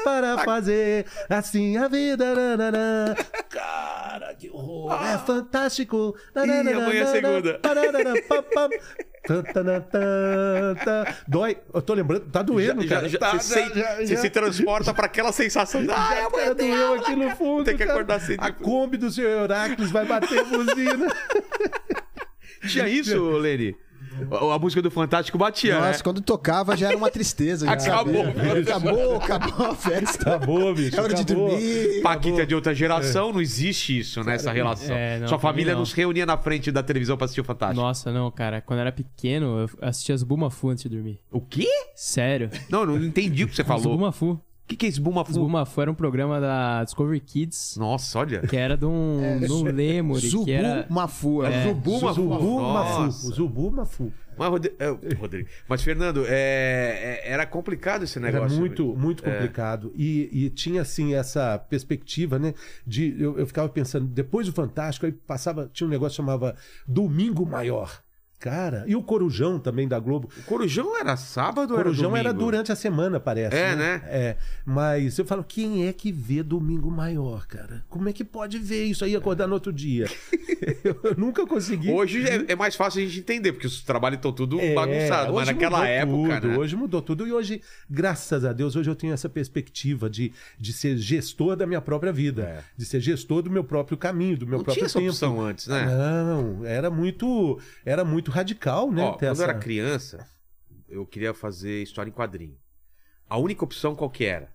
para 0.04 0.38
fazer 0.46 1.06
assim 1.30 1.78
a 1.78 1.88
vida. 1.88 2.34
nananã. 2.36 3.16
Cara, 3.50 4.34
que 4.36 4.50
horror. 4.50 4.94
É 5.04 5.18
fantástico. 5.18 6.16
Ih, 6.36 6.74
amanhã 6.74 7.04
é 7.04 7.06
segunda. 7.08 7.60
Dói. 11.28 11.58
Eu 11.74 11.82
tô 11.82 11.94
lembrando, 11.94 12.30
tá 12.32 12.42
doendo, 12.42 12.82
Já- 12.84 12.96
cara. 12.96 13.10
já- 13.10 13.20
Tá, 13.20 13.32
você 13.38 13.60
já- 13.60 13.68
se- 13.70 13.80
já- 13.80 13.96
você 14.06 14.18
se 14.18 14.30
transporta 14.30 14.94
pra 14.94 15.06
aquela 15.06 15.32
sensação 15.32 15.84
de. 15.84 15.92
Ah, 15.92 16.20
eu 16.24 16.32
cara, 16.32 16.56
doeu 16.56 16.94
aqui 16.96 17.16
no 17.16 17.30
fundo. 17.36 17.66
Tem 17.66 17.76
que 17.78 17.84
acordar 17.84 18.20
cedo. 18.22 18.42
A 18.42 18.52
Kombi 18.52 18.98
do 18.98 19.12
seu 19.12 19.28
Heráclis 19.28 19.92
vai 19.92 20.06
bater 20.06 20.44
buzina. 20.46 21.08
Tinha 22.68 22.88
isso, 22.88 23.22
Lene? 23.38 23.76
A, 24.32 24.56
a 24.56 24.60
música 24.60 24.82
do 24.82 24.90
Fantástico 24.92 25.38
batia, 25.38 25.76
Nossa, 25.80 25.92
né? 25.92 26.00
quando 26.04 26.22
tocava 26.22 26.76
já 26.76 26.88
era 26.88 26.98
uma 26.98 27.10
tristeza. 27.10 27.66
já 27.66 27.74
Acabou. 27.74 28.26
sabia. 28.26 28.62
Acabou, 28.62 29.16
acabou 29.18 29.66
a 29.68 29.76
festa. 29.76 30.36
Acabou, 30.36 30.74
bicho. 30.74 30.96
É 30.98 31.02
hora 31.02 31.14
de 31.14 31.22
acabou. 31.22 31.50
dormir. 31.50 32.02
Paquita 32.02 32.42
é 32.42 32.46
de 32.46 32.56
outra 32.56 32.74
geração, 32.74 33.32
não 33.34 33.42
existe 33.42 34.00
isso 34.00 34.24
nessa 34.24 34.52
relação. 34.52 34.96
é, 34.96 35.20
não, 35.20 35.28
Sua 35.28 35.40
família 35.40 35.76
não. 35.76 35.86
se 35.86 35.96
reunia 35.96 36.26
na 36.26 36.38
frente 36.38 36.72
da 36.72 36.82
televisão 36.84 37.18
pra 37.18 37.26
assistir 37.26 37.42
o 37.42 37.44
Fantástico. 37.44 37.82
Nossa, 37.82 38.12
não, 38.12 38.30
cara. 38.32 38.62
Quando 38.62 38.80
eu 38.80 38.82
era 38.82 38.92
pequeno, 38.92 39.60
eu 39.62 39.70
assistia 39.82 40.16
as 40.16 40.24
Bumafu 40.24 40.70
antes 40.70 40.84
de 40.84 40.90
dormir. 40.90 41.20
O 41.32 41.40
quê? 41.42 41.68
Sério. 41.96 42.50
Não, 42.70 42.82
eu 42.82 42.86
não 42.88 43.04
entendi 43.04 43.44
o 43.44 43.48
que 43.48 43.56
você 43.56 43.64
falou. 43.64 43.94
O 43.94 43.98
Bumafu. 43.98 44.40
Que, 44.68 44.76
que 44.76 44.86
é 44.86 44.90
esse 44.90 45.00
Bumafu? 45.02 45.32
Os 45.32 45.38
Bumafu 45.38 45.82
era 45.82 45.90
um 45.92 45.96
programa 45.96 46.40
da 46.42 46.84
Discovery 46.84 47.20
Kids, 47.22 47.78
Nossa, 47.78 48.20
olha. 48.20 48.42
que 48.42 48.58
era 48.58 48.76
de 48.78 48.86
um, 48.86 49.40
de 49.40 49.52
um 49.52 49.64
lemur, 49.64 50.20
Zubu 50.20 50.46
que 50.46 50.52
era... 50.52 50.86
Mafu. 50.90 51.44
É. 51.44 51.64
Zubu 51.64 52.02
Mafu. 52.02 52.14
Zubu 52.14 52.62
Mafu. 52.62 53.02
O 53.04 53.12
Zubu 53.12 53.72
Mafu. 53.72 54.14
Mas, 54.38 54.50
Rod- 54.50 54.66
é, 54.78 55.16
Rodrigo. 55.16 55.50
Mas, 55.68 55.82
Fernando, 55.82 56.24
é- 56.28 57.24
é- 57.26 57.32
era 57.32 57.44
complicado 57.46 58.04
esse 58.04 58.20
Era 58.20 58.32
negócio. 58.32 58.60
muito, 58.60 58.96
muito 58.96 59.24
complicado. 59.24 59.92
E, 59.96 60.30
e 60.32 60.50
tinha, 60.52 60.82
assim, 60.84 61.16
essa 61.16 61.58
perspectiva, 61.58 62.38
né? 62.38 62.54
De, 62.86 63.16
eu, 63.20 63.40
eu 63.40 63.48
ficava 63.48 63.68
pensando, 63.68 64.06
depois 64.06 64.46
do 64.46 64.54
Fantástico, 64.54 65.08
aí 65.08 65.12
passava, 65.12 65.68
tinha 65.74 65.88
um 65.88 65.90
negócio 65.90 66.12
que 66.12 66.18
chamava 66.18 66.56
Domingo 66.88 67.46
Maior. 67.48 68.04
Cara, 68.40 68.84
e 68.88 68.96
o 68.96 69.02
Corujão 69.02 69.60
também 69.60 69.88
da 69.88 70.00
Globo. 70.00 70.30
O 70.38 70.44
Corujão 70.44 70.98
era 70.98 71.18
sábado 71.18 71.72
ou 71.72 71.78
Corujão 71.78 72.12
era 72.12 72.20
era 72.20 72.34
domingo? 72.34 72.52
durante 72.52 72.72
a 72.72 72.76
semana, 72.76 73.20
parece. 73.20 73.56
É, 73.56 73.76
né? 73.76 74.02
É. 74.06 74.38
Mas 74.66 75.18
eu 75.18 75.26
falo, 75.26 75.44
quem 75.44 75.88
é 75.88 75.94
que 75.94 76.12
vê 76.12 76.44
Domingo 76.44 76.92
Maior, 76.92 77.48
cara? 77.48 77.84
Como 77.90 78.08
é 78.08 78.14
que 78.14 78.24
pode 78.24 78.60
ver 78.60 78.86
isso 78.86 79.04
aí 79.04 79.16
acordar 79.16 79.48
no 79.48 79.54
outro 79.56 79.74
dia? 79.74 80.08
eu 80.84 81.16
nunca 81.18 81.46
consegui. 81.46 81.92
Hoje 81.92 82.24
é, 82.28 82.52
é 82.52 82.56
mais 82.56 82.76
fácil 82.76 83.02
a 83.02 83.06
gente 83.06 83.20
entender, 83.20 83.54
porque 83.54 83.68
os 83.68 83.82
trabalhos 83.82 84.18
estão 84.18 84.32
tudo 84.32 84.60
É, 84.60 84.74
bagunçados. 84.74 85.34
Mas 85.34 85.44
hoje 85.44 85.54
naquela 85.54 85.78
mudou 85.80 85.88
época, 85.92 86.42
tudo, 86.42 86.48
né? 86.52 86.58
Hoje 86.58 86.76
mudou 86.76 87.02
tudo. 87.02 87.28
E 87.28 87.34
hoje, 87.34 87.62
graças 87.90 88.46
a 88.46 88.54
Deus, 88.54 88.76
hoje 88.76 88.90
eu 88.90 88.96
tenho 88.96 89.14
essa 89.14 89.30
perspectiva 89.30 90.10
de, 90.10 90.32
de 90.60 90.74
ser 90.74 90.98
gestor 90.98 91.56
da 91.56 91.66
minha 91.66 91.82
própria 91.82 92.12
vida. 92.12 92.44
É. 92.44 92.64
De 92.76 92.86
ser 92.86 93.00
gestor 93.00 93.42
do 93.42 93.50
meu 93.50 93.64
próprio 93.64 93.98
caminho, 93.98 94.38
do 94.38 94.48
meu 94.48 94.58
Não 94.58 94.64
próprio 94.64 94.82
tinha 94.82 94.86
essa 94.86 95.00
tempo. 95.00 95.12
opção 95.12 95.42
antes, 95.42 95.68
né? 95.68 95.86
Não, 95.86 96.66
era 96.66 96.90
muito, 96.90 97.60
era 97.86 98.04
muito 98.04 98.27
radical, 98.32 98.92
né? 98.92 99.04
Ó, 99.04 99.12
quando 99.14 99.24
essa- 99.32 99.42
eu 99.44 99.50
era 99.50 99.58
criança, 99.60 100.28
eu 100.88 101.06
queria 101.06 101.34
fazer 101.34 101.82
história 101.84 102.10
em 102.10 102.14
quadrinho. 102.14 102.56
A 103.30 103.38
única 103.38 103.64
opção 103.64 103.96
qual 103.96 104.10
que 104.10 104.26
era? 104.26 104.50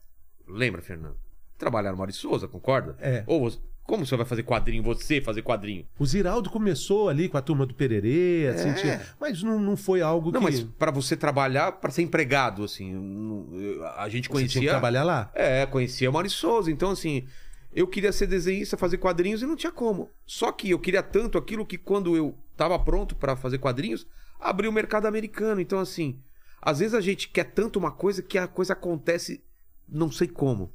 Lembra, 0.48 0.80
Fernando? 0.82 1.16
Trabalhar 1.58 1.92
no 1.92 1.98
Mário 1.98 2.12
Souza, 2.14 2.48
concorda? 2.48 2.96
É. 3.00 3.22
Ou 3.26 3.40
você- 3.40 3.58
como 3.84 4.06
você 4.06 4.16
vai 4.16 4.24
fazer 4.24 4.42
quadrinho? 4.44 4.82
Você 4.82 5.20
fazer 5.20 5.42
quadrinho? 5.42 5.86
O 5.98 6.06
Ziraldo 6.06 6.48
começou 6.50 7.08
ali 7.08 7.28
com 7.28 7.36
a 7.36 7.42
turma 7.42 7.66
do 7.66 7.74
Pererê, 7.74 8.48
assim, 8.48 8.68
É. 8.70 8.74
tinha- 8.74 9.06
mas 9.20 9.42
não, 9.42 9.60
não 9.60 9.76
foi 9.76 10.00
algo 10.00 10.30
Não, 10.30 10.40
que 10.40 10.44
mas 10.46 10.62
pra 10.62 10.90
você 10.90 11.16
trabalhar, 11.16 11.72
pra 11.72 11.90
ser 11.90 12.02
empregado, 12.02 12.64
assim, 12.64 12.92
não- 12.94 13.46
a 13.96 14.08
gente 14.08 14.28
você 14.28 14.28
tinha 14.28 14.30
conhecia. 14.30 14.60
que 14.62 14.68
trabalhar 14.68 15.02
lá. 15.04 15.30
É, 15.34 15.66
conhecia 15.66 16.08
o 16.08 16.12
Mário 16.12 16.30
Souza. 16.30 16.70
Então, 16.70 16.90
assim, 16.92 17.26
eu 17.74 17.86
queria 17.86 18.12
ser 18.12 18.26
desenhista, 18.26 18.76
fazer 18.76 18.98
quadrinhos 18.98 19.42
e 19.42 19.46
não 19.46 19.56
tinha 19.56 19.72
como. 19.72 20.10
Só 20.24 20.50
que 20.52 20.70
eu 20.70 20.78
queria 20.78 21.02
tanto 21.02 21.36
aquilo 21.36 21.66
que 21.66 21.76
quando 21.76 22.16
eu 22.16 22.34
tava 22.56 22.78
pronto 22.78 23.14
pra 23.14 23.36
fazer 23.36 23.58
quadrinhos, 23.58 24.06
abri 24.38 24.68
o 24.68 24.72
mercado 24.72 25.06
americano. 25.06 25.60
Então, 25.60 25.78
assim, 25.78 26.20
às 26.60 26.78
vezes 26.78 26.94
a 26.94 27.00
gente 27.00 27.28
quer 27.28 27.44
tanto 27.44 27.78
uma 27.78 27.90
coisa 27.90 28.22
que 28.22 28.38
a 28.38 28.46
coisa 28.46 28.72
acontece 28.72 29.42
não 29.88 30.10
sei 30.10 30.28
como. 30.28 30.72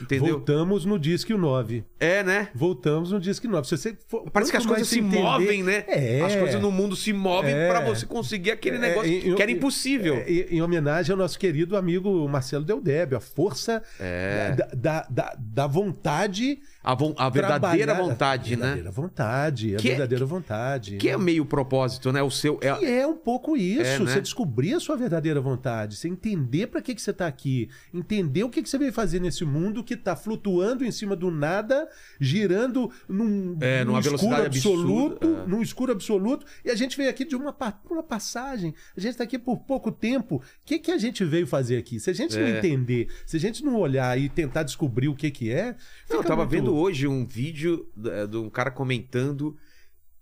Entendeu? 0.00 0.36
Voltamos 0.36 0.84
no 0.84 0.98
Disque 0.98 1.34
9. 1.34 1.84
É, 2.00 2.22
né? 2.22 2.48
Voltamos 2.54 3.12
no 3.12 3.20
Disque 3.20 3.46
9. 3.46 3.68
Se 3.68 3.76
você 3.76 3.96
for, 4.08 4.28
Parece 4.30 4.50
que 4.50 4.56
as 4.56 4.66
coisas 4.66 4.88
se 4.88 4.98
entender- 5.00 5.22
movem, 5.22 5.62
né? 5.62 5.84
É. 5.86 6.20
As 6.22 6.34
coisas 6.36 6.60
no 6.60 6.70
mundo 6.70 6.96
se 6.96 7.12
movem 7.12 7.52
É. 7.54 7.68
pra 7.68 7.80
você 7.80 8.06
conseguir 8.06 8.50
aquele 8.50 8.76
É, 8.76 8.80
negócio 8.80 9.10
em- 9.12 9.34
que 9.34 9.42
era 9.42 9.50
impossível. 9.50 10.14
é, 10.16 10.30
em, 10.30 10.56
em 10.56 10.62
homenagem 10.62 11.12
ao 11.12 11.18
nosso 11.18 11.38
querido 11.38 11.76
amigo 11.76 12.28
Marcelo 12.28 12.64
Del 12.64 12.80
Débio, 12.80 13.16
a 13.18 13.20
força 13.20 13.82
É. 14.00 14.52
da, 14.56 14.66
da, 14.74 15.06
da, 15.10 15.36
da 15.38 15.66
vontade. 15.66 16.60
A, 16.84 16.94
von- 16.96 17.14
a 17.16 17.28
verdadeira 17.28 17.94
vontade, 17.94 18.54
a 18.54 18.56
né? 18.56 18.62
verdadeira 18.64 18.90
vontade, 18.90 19.74
a 19.76 19.78
Que 19.78 19.88
é- 19.88 19.90
verdadeira 19.92 20.26
vontade. 20.26 20.96
Que 20.96 21.08
é 21.10 21.16
meio 21.16 21.44
propósito, 21.44 22.10
né? 22.12 22.20
O 22.22 22.30
seu. 22.30 22.58
É, 22.60 22.82
E 22.84 22.98
é 23.00 23.06
um 23.06 23.16
pouco 23.16 23.56
isso, 23.56 24.02
né? 24.04 24.12
você 24.12 24.20
descobrir 24.20 24.74
a 24.74 24.80
sua 24.80 24.96
verdadeira 24.96 25.40
vontade, 25.40 25.94
você 25.96 26.08
entender 26.08 26.66
para 26.66 26.82
que, 26.82 26.92
que 26.94 27.00
você 27.00 27.10
está 27.12 27.26
aqui, 27.28 27.68
entender 27.94 28.42
o 28.42 28.48
que, 28.50 28.60
que 28.62 28.68
você 28.68 28.78
veio 28.78 28.92
fazer 28.92 29.20
nesse 29.20 29.44
mundo 29.44 29.81
que 29.82 29.94
está 29.94 30.14
flutuando 30.16 30.84
em 30.84 30.90
cima 30.90 31.14
do 31.16 31.30
nada, 31.30 31.88
girando 32.20 32.90
num, 33.08 33.56
É, 33.60 33.84
num 33.84 33.98
escuro 33.98 34.34
absoluto, 34.34 35.16
absurda, 35.24 35.26
é. 35.42 35.46
num 35.46 35.62
escuro 35.62 35.92
absoluto, 35.92 36.46
e 36.64 36.70
a 36.70 36.74
gente 36.74 36.96
veio 36.96 37.10
aqui 37.10 37.24
de 37.24 37.34
uma, 37.36 37.56
uma 37.90 38.02
passagem, 38.02 38.74
a 38.96 39.00
gente 39.00 39.10
está 39.12 39.24
aqui 39.24 39.38
por 39.38 39.58
pouco 39.60 39.90
tempo. 39.90 40.36
O 40.36 40.42
que, 40.64 40.78
que 40.78 40.90
a 40.90 40.98
gente 40.98 41.24
veio 41.24 41.46
fazer 41.46 41.76
aqui? 41.76 41.98
Se 42.00 42.10
a 42.10 42.12
gente 42.12 42.36
não 42.36 42.46
É. 42.46 42.58
entender, 42.58 43.08
se 43.26 43.36
a 43.36 43.40
gente 43.40 43.64
não 43.64 43.76
olhar 43.76 44.18
e 44.18 44.28
tentar 44.28 44.62
descobrir 44.62 45.08
o 45.08 45.14
que, 45.14 45.30
que 45.30 45.50
é. 45.50 45.64
Não, 45.72 45.72
eu 45.72 46.16
fica 46.18 46.22
tava 46.28 46.42
muito- 46.42 46.50
vendo 46.50 46.74
hoje 46.74 47.06
um 47.06 47.26
vídeo 47.26 47.88
eh, 48.04 48.26
de 48.26 48.36
um 48.36 48.48
cara 48.50 48.70
comentando 48.70 49.56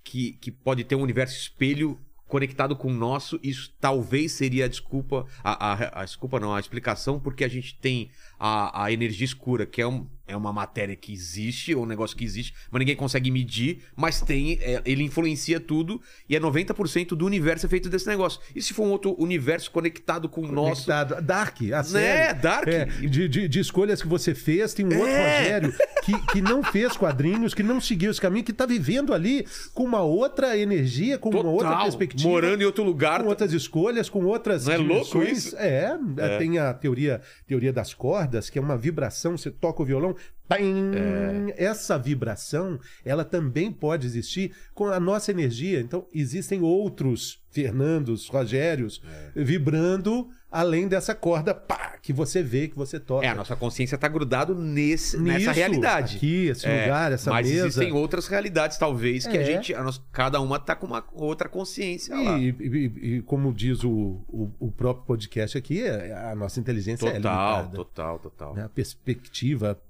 que, 0.03 0.33
que 0.33 0.51
pode 0.51 0.83
ter 0.85 0.95
um 0.97 1.03
universo 1.03 1.37
espelho 1.37 1.99
conectado 2.31 2.77
com 2.77 2.89
o 2.89 2.95
nosso. 2.95 3.39
Isso 3.43 3.75
talvez 3.81 4.33
seria 4.33 4.65
a 4.65 4.69
desculpa. 4.69 5.27
A, 5.45 5.73
a, 5.73 6.01
a 6.03 6.05
desculpa 6.05 6.41
não, 6.41 6.55
a 6.55 6.61
explicação, 6.61 7.19
porque 7.21 7.45
a 7.45 7.49
gente 7.49 7.75
tem 7.75 8.11
a, 8.39 8.85
a 8.85 8.93
energia 8.93 9.25
escura, 9.25 9.67
que 9.67 9.83
é, 9.83 9.87
um, 9.87 10.07
é 10.31 10.37
uma 10.37 10.53
matéria 10.53 10.95
que 10.97 11.13
existe, 11.13 11.75
ou 11.75 11.83
um 11.83 11.87
negócio 11.87 12.17
que 12.17 12.25
existe, 12.25 12.55
mas 12.71 12.79
ninguém 12.81 12.97
consegue 12.97 13.31
medir, 13.31 13.83
mas 13.97 14.21
tem. 14.21 14.59
é, 14.61 14.81
ele 14.85 15.03
influencia 15.03 15.59
tudo 15.61 16.01
e 16.29 16.37
é 16.37 16.41
90% 16.41 17.09
do 17.09 17.27
universo 17.27 17.67
é 17.67 17.69
feito 17.69 17.89
desse 17.89 18.07
negócio. 18.07 18.41
E 18.55 18.63
se 18.63 18.73
for 18.73 18.85
um 18.87 18.91
outro 18.91 19.15
universo 19.21 19.71
conectado 19.71 20.29
com 20.29 20.43
o 20.43 20.53
nosso. 20.53 20.87
Conectado. 20.87 21.21
Dark, 21.23 21.61
a 21.63 21.65
Né, 21.65 21.83
série. 21.83 22.39
Dark. 22.41 22.69
É, 22.69 22.85
de, 22.85 23.29
de- 23.29 23.49
de 23.49 23.61
escolhas 23.61 24.01
que 24.03 24.09
você 24.09 24.35
fez, 24.35 24.73
tem 24.75 24.87
um 24.87 24.95
outro 24.97 25.07
É. 25.09 25.39
Rogério 25.41 25.75
que, 26.05 26.27
que 26.33 26.41
não 26.43 26.63
fez 26.63 26.97
quadrinhos, 26.97 27.53
que 27.55 27.63
não 27.63 27.81
seguiu 27.81 28.11
esse 28.11 28.21
caminho, 28.21 28.45
que 28.45 28.53
tá 28.53 28.65
vivendo 28.67 29.13
ali 29.13 29.47
com 29.75 29.85
uma 29.85 30.03
outra 30.03 30.57
energia, 30.57 31.19
com 31.19 31.31
uma 31.31 31.43
outra 31.51 31.69
Total, 31.69 31.83
perspectiva. 31.85 32.29
morando 32.29 32.63
em 32.63 32.65
outro 32.65 32.85
lugar. 32.85 33.23
com 33.23 33.29
outras 33.29 33.53
escolhas, 33.53 34.09
com 34.09 34.25
outras 34.25 34.67
Não 34.67 34.73
é 34.75 34.77
louco 34.79 35.23
isso? 35.23 35.57
É, 35.57 35.99
É. 36.17 36.39
tem 36.39 36.59
a 36.59 36.73
teoria, 36.73 37.21
teoria 37.47 37.73
das 37.73 37.93
cordas, 37.93 38.49
que 38.49 38.59
é 38.59 38.63
uma 38.63 38.77
vibração, 38.77 39.37
você 39.37 39.51
toca 39.51 39.83
o 39.83 39.85
violão, 39.85 40.15
É. 40.53 41.65
essa 41.65 41.97
vibração, 41.97 42.77
ela 43.05 43.25
também 43.25 43.71
pode 43.71 44.05
existir 44.05 44.53
com 44.75 44.87
a 44.89 44.99
nossa 44.99 45.31
energia. 45.31 45.81
Então, 45.81 46.07
existem 46.13 46.61
outros 46.61 47.41
Fernandos, 47.53 48.29
Rogérios, 48.29 49.01
É. 49.37 49.43
vibrando 49.45 50.29
além 50.51 50.89
dessa 50.89 51.15
corda, 51.15 51.55
pá, 51.55 51.97
que 52.03 52.13
você 52.13 52.43
vê, 52.43 52.67
que 52.67 52.75
você 52.77 52.99
toca. 52.99 53.25
É, 53.25 53.29
a 53.29 53.35
nossa 53.37 53.55
consciência 53.55 53.97
tá 53.97 54.09
grudado 54.09 54.53
nesse, 54.55 55.17
nessa 55.19 55.39
Nisso, 55.39 55.51
realidade. 55.53 56.17
Aqui, 56.17 56.47
esse 56.49 56.67
É, 56.67 56.83
lugar, 56.83 57.13
essa 57.13 57.31
mas 57.31 57.49
mesa. 57.49 57.67
existem 57.69 57.93
outras 57.93 58.27
realidades, 58.27 58.77
talvez, 58.77 59.27
que 59.29 59.37
a 59.39 59.43
É. 59.43 59.45
gente, 59.45 59.73
a 59.75 59.83
nossa- 59.85 60.01
cada 60.13 60.41
uma 60.41 60.59
tá 60.59 60.75
com 60.75 60.87
uma 60.89 61.05
outra 61.13 61.49
consciência 61.49 62.15
lá. 62.17 62.39
E, 62.39 62.49
e- 62.59 63.17
e 63.17 63.23
como 63.23 63.53
diz 63.53 63.85
o, 63.85 63.91
o, 64.29 64.51
o 64.59 64.73
próprio 64.73 65.07
podcast 65.07 65.57
aqui, 65.57 65.81
é- 65.83 66.13
a 66.13 66.35
nossa 66.35 66.59
inteligência 66.59 67.07
é 67.09 67.13
Total, 67.15 67.59
limitada. 67.63 67.77
total, 67.77 68.19
total. 68.19 68.55
né? 68.55 68.65
A 68.65 68.69
perspectiva, 68.69 69.81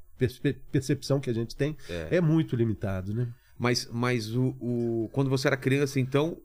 percepção 0.70 1.20
que 1.20 1.30
a 1.30 1.34
gente 1.34 1.56
tem 1.56 1.76
É. 1.88 2.16
é, 2.16 2.20
muito 2.20 2.54
limitado, 2.56 3.14
né? 3.14 3.28
Mas, 3.58 3.88
mas 3.92 4.34
o, 4.34 4.54
o- 4.60 5.08
quando 5.12 5.28
você 5.28 5.46
era 5.48 5.56
criança, 5.56 6.00
então, 6.00 6.38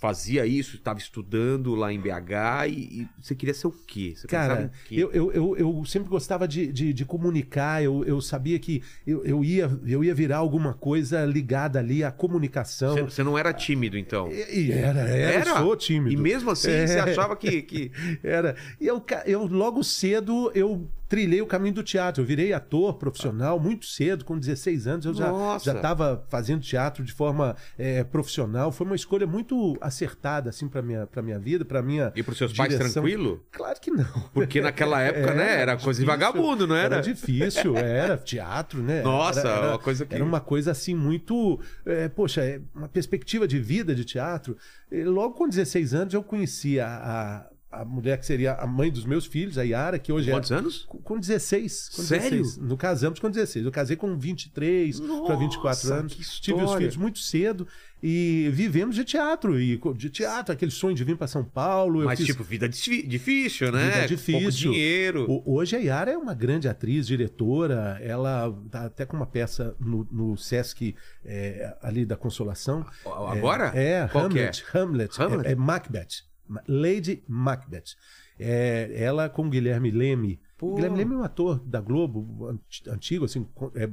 fazia 0.00 0.46
isso, 0.46 0.76
estava 0.76 0.98
estudando 0.98 1.74
lá 1.74 1.92
em 1.92 2.00
BH 2.00 2.66
e, 2.68 3.02
e 3.02 3.08
você 3.20 3.34
queria 3.34 3.52
ser 3.52 3.66
o 3.66 3.70
quê? 3.70 4.14
Você 4.16 4.26
Cara, 4.26 4.72
quê? 4.88 4.94
eu, 4.96 5.12
eu, 5.12 5.30
eu, 5.32 5.56
eu 5.58 5.84
sempre 5.84 6.08
gostava 6.08 6.48
de, 6.48 6.72
de, 6.72 6.94
de 6.94 7.04
comunicar, 7.04 7.82
eu, 7.84 8.02
eu 8.06 8.18
sabia 8.20 8.58
que 8.58 8.82
eu, 9.06 9.22
eu, 9.26 9.44
ia, 9.44 9.70
eu 9.86 10.02
ia 10.02 10.14
virar 10.14 10.38
alguma 10.38 10.72
coisa 10.72 11.22
ligada 11.26 11.78
ali 11.78 12.02
à 12.02 12.10
comunicação. 12.10 12.94
Você, 12.94 13.02
você 13.02 13.22
não 13.22 13.36
era 13.36 13.52
tímido, 13.52 13.98
então? 13.98 14.32
E, 14.32 14.68
e 14.68 14.72
era, 14.72 15.00
era, 15.00 15.50
eu 15.50 15.56
sou 15.58 15.76
tímido. 15.76 16.14
E 16.14 16.16
mesmo 16.16 16.50
assim, 16.50 16.70
É. 16.70 16.86
você 16.86 16.98
achava 16.98 17.36
que... 17.36 17.60
que... 17.62 17.92
Era. 18.24 18.56
E 18.80 18.86
eu, 18.86 19.04
eu 19.26 19.46
logo 19.46 19.84
cedo 19.84 20.50
eu 20.54 20.88
trilhei 21.10 21.42
o 21.42 21.46
caminho 21.46 21.74
do 21.74 21.82
teatro. 21.82 22.22
Eu 22.22 22.26
virei 22.26 22.52
ator 22.52 22.94
profissional 22.94 23.58
muito 23.58 23.84
cedo, 23.84 24.24
com 24.24 24.38
16 24.38 24.86
anos. 24.86 25.04
Eu 25.06 25.12
já 25.12 25.28
Nossa. 25.28 25.64
já 25.72 25.74
estava 25.76 26.24
fazendo 26.30 26.62
teatro 26.62 27.04
de 27.04 27.12
forma 27.12 27.56
é, 27.76 28.04
profissional. 28.04 28.70
Foi 28.70 28.86
uma 28.86 28.94
escolha 28.94 29.26
muito 29.26 29.76
acertada 29.80 30.48
assim 30.48 30.68
para 30.68 30.80
minha 30.80 31.06
para 31.08 31.20
minha 31.20 31.38
vida, 31.38 31.64
para 31.64 31.82
minha 31.82 32.12
E 32.14 32.22
pros 32.22 32.38
seus 32.38 32.52
pais 32.52 32.70
direção. 32.70 33.02
tranquilo? 33.02 33.44
Claro 33.50 33.80
que 33.80 33.90
não. 33.90 34.04
Porque 34.32 34.60
naquela 34.60 35.00
época, 35.02 35.34
né, 35.34 35.60
era 35.60 35.76
coisa 35.76 35.98
de 36.00 36.06
vagabundo, 36.06 36.66
não 36.66 36.76
era? 36.76 36.96
Era 36.96 37.02
difícil, 37.02 37.76
era 37.76 38.16
teatro, 38.16 38.80
né? 38.80 39.02
Nossa, 39.02 39.40
era, 39.40 39.68
uma 39.70 39.78
coisa 39.78 40.06
que- 40.06 40.14
Era 40.14 40.24
uma 40.24 40.40
coisa 40.40 40.70
assim 40.70 40.94
muito. 40.94 41.58
é, 41.84 42.08
poxa, 42.08 42.42
é 42.42 42.60
uma 42.72 42.88
perspectiva 42.88 43.48
de 43.48 43.58
vida 43.58 43.96
de 43.96 44.04
teatro. 44.04 44.56
E 44.92 45.02
logo 45.02 45.34
com 45.34 45.48
16 45.48 45.92
anos 45.92 46.14
eu 46.14 46.22
conheci 46.22 46.78
a, 46.78 46.86
a, 46.86 47.49
a 47.70 47.84
mulher 47.84 48.18
que 48.18 48.26
seria 48.26 48.54
a 48.54 48.66
mãe 48.66 48.90
dos 48.90 49.04
meus 49.04 49.26
filhos, 49.26 49.56
a 49.56 49.62
Yara, 49.62 49.98
que 49.98 50.12
hoje 50.12 50.30
Quantos 50.30 50.50
é. 50.50 50.54
anos? 50.56 50.84
Com- 50.88 50.98
Com 50.98 51.18
16. 51.20 51.90
Com 51.94 52.02
Sério? 52.02 52.30
16. 52.42 52.56
No 52.58 52.76
casamos 52.76 53.18
com 53.20 53.30
16. 53.30 53.64
Eu 53.64 53.70
casei 53.70 53.96
com 53.96 54.18
23 54.18 54.98
para 55.00 55.36
24 55.36 55.88
Nossa, 55.88 55.94
anos. 55.94 56.40
Tive 56.40 56.62
os 56.62 56.74
filhos 56.74 56.96
muito 56.96 57.18
cedo 57.20 57.66
e 58.02 58.50
vivemos 58.52 58.96
de 58.96 59.04
teatro. 59.04 59.60
E 59.60 59.80
de 59.96 60.10
teatro, 60.10 60.52
aquele 60.52 60.70
sonho 60.72 60.96
de 60.96 61.04
vir 61.04 61.16
para 61.16 61.26
São 61.28 61.44
Paulo. 61.44 62.00
eu 62.02 62.06
Mas, 62.06 62.18
fiz- 62.18 62.26
tipo, 62.26 62.42
vida 62.42 62.68
difí- 62.68 63.06
difícil, 63.06 63.70
né? 63.70 63.90
Vida 63.90 64.08
difícil. 64.08 64.40
Pouco 64.40 64.50
dinheiro. 64.52 65.26
o- 65.30 65.54
Hoje 65.54 65.76
a 65.76 65.78
Yara 65.78 66.10
é 66.10 66.16
uma 66.16 66.34
grande 66.34 66.66
atriz, 66.68 67.06
diretora. 67.06 67.98
Ela 68.02 68.52
tá 68.70 68.86
até 68.86 69.06
com 69.06 69.16
uma 69.16 69.26
peça 69.26 69.76
no, 69.78 70.06
no 70.10 70.36
Sesc 70.36 70.94
é, 71.24 71.76
ali 71.82 72.04
da 72.04 72.16
Consolação. 72.16 72.84
Agora? 73.06 73.70
É, 73.74 74.00
é 74.02 74.08
que 74.08 74.16
é? 74.18 74.20
Hamlet. 74.20 74.64
Hamlet. 74.74 75.22
Hamlet? 75.22 75.46
É, 75.48 75.52
é 75.52 75.54
Macbeth. 75.54 76.28
Lady 76.66 77.22
Macbeth. 77.28 77.94
É, 78.38 78.90
ela 78.94 79.28
com 79.28 79.48
Guilherme 79.50 79.90
Leme. 79.90 80.40
Pô. 80.56 80.74
Guilherme 80.74 80.96
Leme 80.98 81.14
é 81.14 81.16
um 81.18 81.22
ator 81.22 81.58
da 81.60 81.80
Globo, 81.80 82.48
ant- 82.48 82.88
antigo, 82.88 83.24
assim, 83.24 83.46
é, 83.74 83.88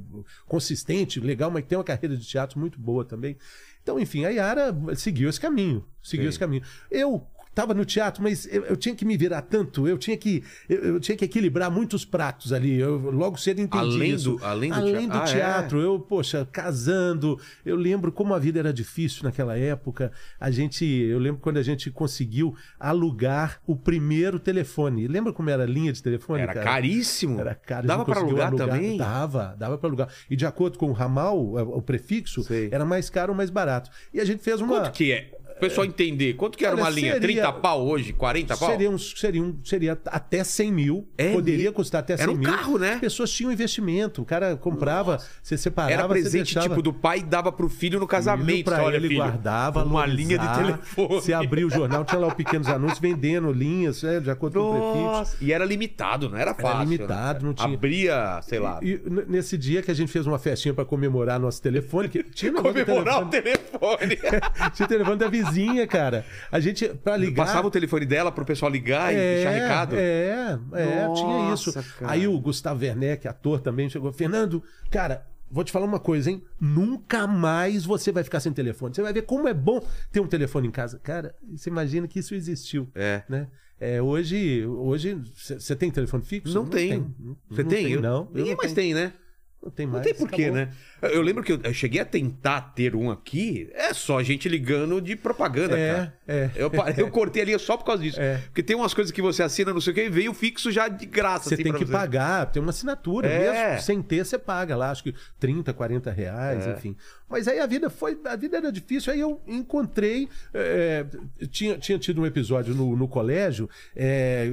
consistente, 0.48 1.20
legal, 1.20 1.52
mas 1.52 1.66
tem 1.66 1.78
uma 1.78 1.84
carreira 1.84 2.16
de 2.16 2.26
teatro 2.26 2.60
muito 2.60 2.80
boa 2.80 3.04
também. 3.06 3.38
Então, 3.84 4.00
enfim, 4.00 4.26
a 4.26 4.30
Yara 4.30 4.76
seguiu 4.96 5.30
esse 5.30 5.40
caminho. 5.40 5.86
Seguiu 6.02 6.26
Sim. 6.26 6.30
esse 6.30 6.40
caminho. 6.40 6.64
Eu 6.90 7.26
estava 7.58 7.74
no 7.74 7.84
teatro, 7.84 8.22
mas 8.22 8.46
eu, 8.52 8.64
eu 8.66 8.78
tinha 8.78 8.94
que 8.94 9.04
me 9.04 9.18
virar 9.18 9.42
tanto, 9.42 9.88
eu 9.88 9.98
tinha 9.98 10.16
que, 10.16 10.44
eu, 10.70 10.78
eu 10.94 11.00
tinha 11.00 11.18
que 11.18 11.26
equilibrar 11.26 11.72
muitos 11.72 12.06
pratos 12.06 12.54
ali. 12.54 12.78
Eu 12.80 12.98
logo 13.12 13.36
cedo 13.38 13.60
entendi 13.60 13.96
Além 13.96 14.12
isso. 14.14 14.36
do- 14.38 14.46
além 14.46 14.70
do 14.70 14.76
além 14.76 14.94
teatro. 14.94 15.10
do 15.10 15.18
Ah, 15.18 15.24
é? 15.24 15.34
teatro, 15.34 15.82
eu, 15.82 16.00
poxa, 16.00 16.48
casando, 16.52 17.40
eu 17.66 17.76
lembro 17.76 18.12
como 18.12 18.34
a 18.36 18.40
vida 18.40 18.60
era 18.60 18.72
difícil 18.72 19.24
naquela 19.24 19.58
época. 19.58 20.12
A 20.40 20.52
gente, 20.52 20.86
eu 20.86 21.18
lembro 21.18 21.42
quando 21.42 21.58
a 21.58 21.64
gente 21.64 21.90
conseguiu 21.90 22.56
alugar 22.80 23.60
o 23.66 23.76
primeiro 23.76 24.40
telefone. 24.40 25.08
Lembra 25.08 25.34
como 25.34 25.50
era 25.50 25.64
a 25.64 25.68
linha 25.68 25.92
de 25.92 26.02
telefone? 26.04 26.44
Era 26.44 26.54
cara? 26.54 26.66
caríssimo. 26.66 27.40
Era 27.40 27.56
caro. 27.56 27.88
Dava 27.88 28.06
pra 28.06 28.16
conseguiu 28.16 28.42
alugar, 28.42 28.68
também? 28.68 28.98
Dava, 28.98 29.56
dava 29.58 29.78
para 29.78 29.90
alugar. 29.90 30.10
E 30.30 30.36
de 30.36 30.46
acordo 30.46 30.78
com 30.78 30.90
o 30.90 30.94
ramal, 30.94 31.38
o 31.40 31.78
o 31.78 31.82
prefixo, 31.82 32.44
Sei. 32.44 32.70
era 32.72 32.86
mais 32.86 33.10
caro 33.10 33.32
ou 33.34 33.38
mais 33.38 33.50
barato. 33.50 33.90
E 34.14 34.20
a 34.20 34.26
gente 34.26 34.44
fez 34.44 34.62
uma. 34.62 34.80
Quanto 34.82 34.92
que 34.92 35.12
é? 35.12 35.32
O 35.58 35.60
pessoal 35.60 35.86
entender. 35.88 36.34
Quanto 36.36 36.58
que 36.58 36.66
era 36.66 36.76
Olha, 36.76 36.84
uma 36.84 36.90
linha? 36.90 37.14
seria- 37.14 37.42
30 37.44 37.54
pau 37.54 37.86
hoje? 37.88 38.14
40 38.14 38.56
pau? 38.56 38.70
Seria, 38.70 38.90
um, 38.90 38.98
seria, 38.98 39.42
um, 39.44 39.58
seria 39.64 39.98
até 40.06 40.44
100 40.44 40.72
mil. 40.72 41.08
É 41.18 41.34
poderia 41.34 41.72
custar 41.72 42.00
até 42.00 42.16
100 42.16 42.24
Era 42.24 42.32
um 42.32 42.36
mil. 42.38 42.50
carro, 42.50 42.78
né? 42.78 42.94
As 42.94 43.00
pessoas 43.00 43.32
tinham 43.32 43.52
investimento. 43.52 44.22
O 44.22 44.26
cara 44.26 44.56
comprava, 44.56 45.18
você 45.42 45.58
separava, 45.58 45.94
Era 45.94 46.08
presente 46.08 46.54
deixava... 46.54 46.70
tipo 46.70 46.82
do 46.82 46.94
pai 46.94 47.20
e 47.20 47.24
dava 47.24 47.52
pro 47.52 47.68
filho 47.70 48.00
no 48.00 48.08
casamento. 48.08 48.66
Para 48.66 48.84
Olha, 48.84 48.96
ele 48.98 49.08
filho, 49.08 49.20
guardava, 49.22 49.84
uma 49.84 50.06
linha 50.06 50.38
de 50.38 50.48
telefone. 50.56 51.08
Você 51.10 51.34
abria 51.34 51.66
o 51.66 51.70
jornal, 51.70 52.06
tinha 52.06 52.20
lá 52.20 52.28
os 52.28 52.34
pequenos 52.36 52.68
anúncios 52.68 53.00
vendendo 53.00 53.52
linhas, 53.52 54.04
é, 54.04 54.20
de 54.20 54.30
acordo 54.30 54.60
com 54.60 54.66
o 54.70 54.72
prefixo. 54.74 54.98
Nossa, 55.04 55.38
e 55.42 55.52
era 55.52 55.66
limitado, 55.66 56.30
não 56.30 56.38
era 56.38 56.54
fácil. 56.54 56.82
limitado, 56.90 57.40
né? 57.42 57.48
não 57.48 57.54
tinha- 57.54 57.74
Abria, 57.74 58.40
sei 58.44 58.60
lá. 58.60 58.80
E 58.84 58.92
n- 59.06 59.26
nesse 59.28 59.58
dia 59.58 59.82
que 59.82 59.90
a 59.90 59.94
gente 59.94 60.12
fez 60.12 60.28
uma 60.28 60.38
festinha 60.38 60.74
para 60.74 60.86
comemorar 60.86 61.40
nosso 61.40 61.62
telefone, 61.62 62.08
que 62.10 62.22
tinha 62.24 62.52
Comemorar 62.54 63.24
o 63.24 63.26
telefone, 63.30 64.16
telefone. 64.18 64.18
tinha 64.76 64.88
telefone 64.88 65.18
da 65.18 65.28
vizinha, 65.28 65.47
cara. 65.88 66.26
A 66.52 66.60
gente 66.60 66.88
para 66.90 67.18
ligar 67.18 67.46
Passava 67.46 67.68
o 67.68 67.72
telefone 67.72 68.06
dela 68.06 68.32
pro 68.32 68.46
pessoal 68.46 68.72
ligar 68.72 69.14
e 69.14 69.18
deixar 69.18 69.52
recado. 69.52 69.96
É, 69.96 70.58
é, 70.74 71.14
tinha 71.14 71.54
isso. 71.54 71.74
Nossa, 71.76 71.84
cara. 72.00 72.12
Aí 72.12 72.28
o 72.28 72.40
Gustavo 72.40 72.82
Werneck, 72.84 73.28
ator 73.28 73.60
também, 73.60 73.90
chegou. 73.90 74.12
Fernando, 74.12 74.64
cara, 74.90 75.26
vou 75.50 75.64
te 75.64 75.72
falar 75.72 75.86
uma 75.86 76.00
coisa, 76.00 76.30
hein? 76.30 76.44
Nunca 76.60 77.26
mais 77.28 77.86
você 77.86 78.12
vai 78.12 78.24
ficar 78.24 78.40
sem 78.40 78.52
telefone. 78.52 78.94
Você 78.96 79.02
vai 79.02 79.14
ver 79.14 79.24
como 79.24 79.48
é 79.48 79.54
bom 79.54 79.82
ter 80.12 80.20
um 80.20 80.28
telefone 80.28 80.68
em 80.68 80.72
casa. 80.72 81.00
Cara, 81.04 81.34
você 81.56 81.70
imagina 81.70 82.08
que 82.08 82.20
isso 82.20 82.36
existiu. 82.36 82.88
É. 82.96 83.24
Né? 83.30 83.48
É, 83.80 84.02
hoje, 84.02 84.66
hoje 84.66 85.22
você 85.36 85.76
tem 85.76 85.92
telefone 85.92 86.24
fixo? 86.24 86.52
Não, 86.54 86.66
tem. 86.66 86.98
Não, 87.20 87.38
Você 87.50 87.62
não 87.64 87.70
tem? 87.70 87.84
tem, 87.84 87.94
Eu- 87.94 88.02
não. 88.02 88.18
Eu 88.22 88.30
Ninguém 88.34 88.52
não 88.54 88.58
mais 88.58 88.74
tenho. 88.74 88.96
tem, 88.96 89.04
né? 89.06 89.14
Não 89.62 89.72
tem 89.72 89.86
Não 89.86 89.94
mais. 89.94 90.06
tem 90.06 90.14
porquê, 90.14 90.44
acabou. 90.46 90.56
né? 90.60 90.70
Eu 91.02 91.22
lembro 91.22 91.44
que 91.44 91.52
eu, 91.52 91.74
cheguei 91.74 92.00
a 92.00 92.06
tentar 92.06 92.62
ter 92.74 92.96
um 92.96 93.12
aqui, 93.12 93.70
é 93.74 93.94
só 93.94 94.22
gente 94.24 94.48
ligando 94.48 95.02
de 95.02 95.16
propaganda, 95.16 95.78
É, 95.78 95.94
cara. 95.94 96.14
é. 96.28 96.50
Eu, 96.56 96.72
eu 96.98 97.12
cortei 97.12 97.42
ali 97.42 97.60
só 97.60 97.76
por 97.76 97.84
causa 97.84 98.02
disso. 98.02 98.20
É. 98.20 98.38
Porque 98.46 98.64
tem 98.64 98.76
umas 98.76 98.94
coisas 98.94 99.12
que 99.12 99.22
você 99.22 99.44
assina, 99.44 99.74
não 99.74 99.82
sei 99.82 99.92
o 99.92 99.96
que, 99.96 100.04
e 100.06 100.10
veio 100.10 100.34
fixo 100.34 100.72
já 100.72 100.88
de 100.88 101.06
graça. 101.06 101.50
Você 101.50 101.56
assim, 101.56 101.64
tem 101.64 101.74
que 101.74 101.86
pagar, 101.86 102.46
tem 102.52 102.62
uma 102.62 102.70
assinatura. 102.70 103.28
É. 103.28 103.72
Mesmo 103.72 103.82
sem 103.86 104.02
ter, 104.02 104.26
você 104.26 104.38
paga 104.40 104.76
lá, 104.76 104.90
acho 104.92 105.04
que 105.04 105.14
30, 105.40 105.74
40 105.74 106.12
reais, 106.12 106.66
É. 106.66 106.72
enfim. 106.72 106.96
Mas 107.30 107.46
aí 107.48 107.60
a 107.60 107.66
vida 107.66 107.90
foi. 107.90 108.18
A 108.26 108.36
vida 108.38 108.56
era 108.58 108.72
difícil. 108.72 109.12
Aí 109.12 109.20
eu 109.20 109.42
encontrei. 109.46 110.30
é, 110.54 111.06
tinha, 111.52 111.78
tinha 111.78 112.00
tido 112.00 112.22
um 112.22 112.26
episódio 112.26 112.74
no, 112.74 112.96
no 112.96 113.08
colégio. 113.08 113.70
é, 113.94 114.50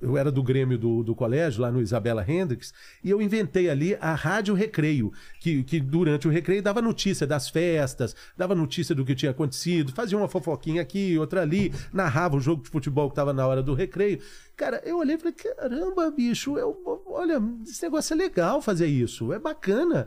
eu 0.00 0.16
era 0.16 0.30
do 0.30 0.42
Grêmio 0.42 0.78
do, 0.78 1.02
do 1.02 1.14
colégio, 1.14 1.60
lá 1.60 1.72
no 1.72 1.80
Isabela 1.80 2.24
Hendricks, 2.26 2.72
e 3.02 3.10
eu 3.10 3.20
inventei 3.20 3.68
ali 3.68 3.96
a 4.00 4.14
Rádio 4.14 4.33
Recreio, 4.54 5.12
que, 5.40 5.62
que 5.62 5.80
durante 5.80 6.26
o 6.26 6.30
recreio 6.30 6.62
dava 6.62 6.82
notícia 6.82 7.26
das 7.26 7.48
festas, 7.48 8.16
dava 8.36 8.54
notícia 8.54 8.94
do 8.94 9.04
que 9.04 9.14
tinha 9.14 9.30
acontecido, 9.30 9.92
fazia 9.92 10.18
uma 10.18 10.28
fofoquinha 10.28 10.82
aqui, 10.82 11.18
outra 11.18 11.42
ali, 11.42 11.72
narrava 11.92 12.36
o 12.36 12.40
jogo 12.40 12.62
de 12.62 12.70
futebol 12.70 13.08
que 13.08 13.12
estava 13.12 13.32
na 13.32 13.46
hora 13.46 13.62
do 13.62 13.74
recreio. 13.74 14.20
Cara, 14.56 14.80
eu 14.84 14.98
olhei 14.98 15.16
e 15.16 15.18
falei, 15.18 15.34
caramba, 15.34 16.10
bicho, 16.10 16.56
eu, 16.56 16.80
olha, 17.06 17.42
esse 17.66 17.82
negócio 17.82 18.14
é 18.14 18.16
legal 18.16 18.62
fazer 18.62 18.86
isso, 18.86 19.32
é 19.32 19.38
bacana. 19.38 20.06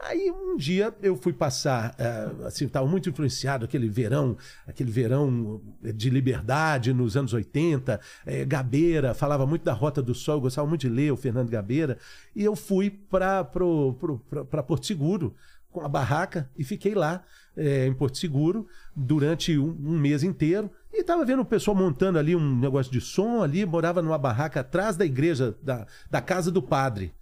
Aí 0.00 0.30
um 0.30 0.56
dia 0.56 0.94
eu 1.02 1.16
fui 1.16 1.32
passar, 1.32 1.94
eh, 1.98 2.30
assim, 2.46 2.66
estava 2.66 2.86
muito 2.86 3.08
influenciado 3.08 3.64
aquele 3.64 3.88
verão, 3.88 4.36
aquele 4.64 4.92
verão 4.92 5.60
de 5.82 6.08
liberdade 6.08 6.92
nos 6.92 7.16
anos 7.16 7.32
80, 7.32 8.00
eh, 8.24 8.44
Gabeira, 8.44 9.12
falava 9.12 9.44
muito 9.44 9.64
da 9.64 9.72
Rota 9.72 10.00
do 10.00 10.14
Sol, 10.14 10.40
gostava 10.40 10.68
muito 10.68 10.82
de 10.82 10.88
ler 10.88 11.12
o 11.12 11.16
Fernando 11.16 11.50
Gabeira, 11.50 11.98
e 12.34 12.44
eu 12.44 12.54
fui 12.54 12.90
para 12.90 13.44
Porto 13.44 14.86
Seguro 14.86 15.34
com 15.68 15.80
a 15.80 15.88
barraca 15.88 16.48
e 16.56 16.62
fiquei 16.62 16.94
lá 16.94 17.24
eh, 17.56 17.86
em 17.86 17.92
Porto 17.92 18.18
Seguro 18.18 18.68
durante 18.94 19.58
um, 19.58 19.76
um 19.84 19.98
mês 19.98 20.22
inteiro. 20.22 20.70
E 20.92 21.00
estava 21.00 21.24
vendo 21.24 21.42
o 21.42 21.44
pessoal 21.44 21.76
montando 21.76 22.18
ali 22.18 22.36
um 22.36 22.56
negócio 22.58 22.90
de 22.92 23.00
som 23.00 23.42
ali, 23.42 23.66
morava 23.66 24.00
numa 24.00 24.16
barraca 24.16 24.60
atrás 24.60 24.96
da 24.96 25.04
igreja, 25.04 25.56
da, 25.60 25.86
da 26.08 26.20
casa 26.20 26.52
do 26.52 26.62
padre 26.62 27.12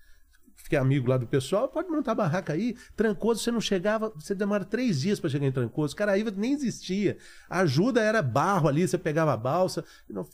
fiquei 0.66 0.78
amigo 0.78 1.08
lá 1.08 1.16
do 1.16 1.26
pessoal, 1.26 1.68
pode 1.68 1.88
montar 1.88 2.14
barraca 2.14 2.52
aí. 2.52 2.76
Trancoso, 2.96 3.40
você 3.40 3.52
não 3.52 3.60
chegava, 3.60 4.12
você 4.14 4.34
demora 4.34 4.64
três 4.64 5.00
dias 5.00 5.20
para 5.20 5.30
chegar 5.30 5.46
em 5.46 5.52
Trancoso. 5.52 5.94
Caraíva 5.94 6.32
nem 6.36 6.52
existia. 6.52 7.16
A 7.48 7.60
ajuda 7.60 8.00
era 8.00 8.20
barro 8.20 8.68
ali, 8.68 8.86
você 8.86 8.98
pegava 8.98 9.32
a 9.32 9.36
balsa. 9.36 9.84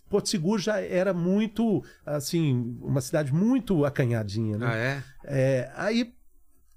Porto 0.09 0.29
Seguro 0.29 0.61
já 0.61 0.81
era 0.81 1.13
muito, 1.13 1.85
assim, 2.05 2.79
uma 2.81 3.03
cidade 3.03 3.33
muito 3.33 3.85
acanhadinha, 3.85 4.57
né? 4.57 4.67
Ah, 4.67 4.77
é? 4.77 5.03
É, 5.25 5.73
aí, 5.77 6.15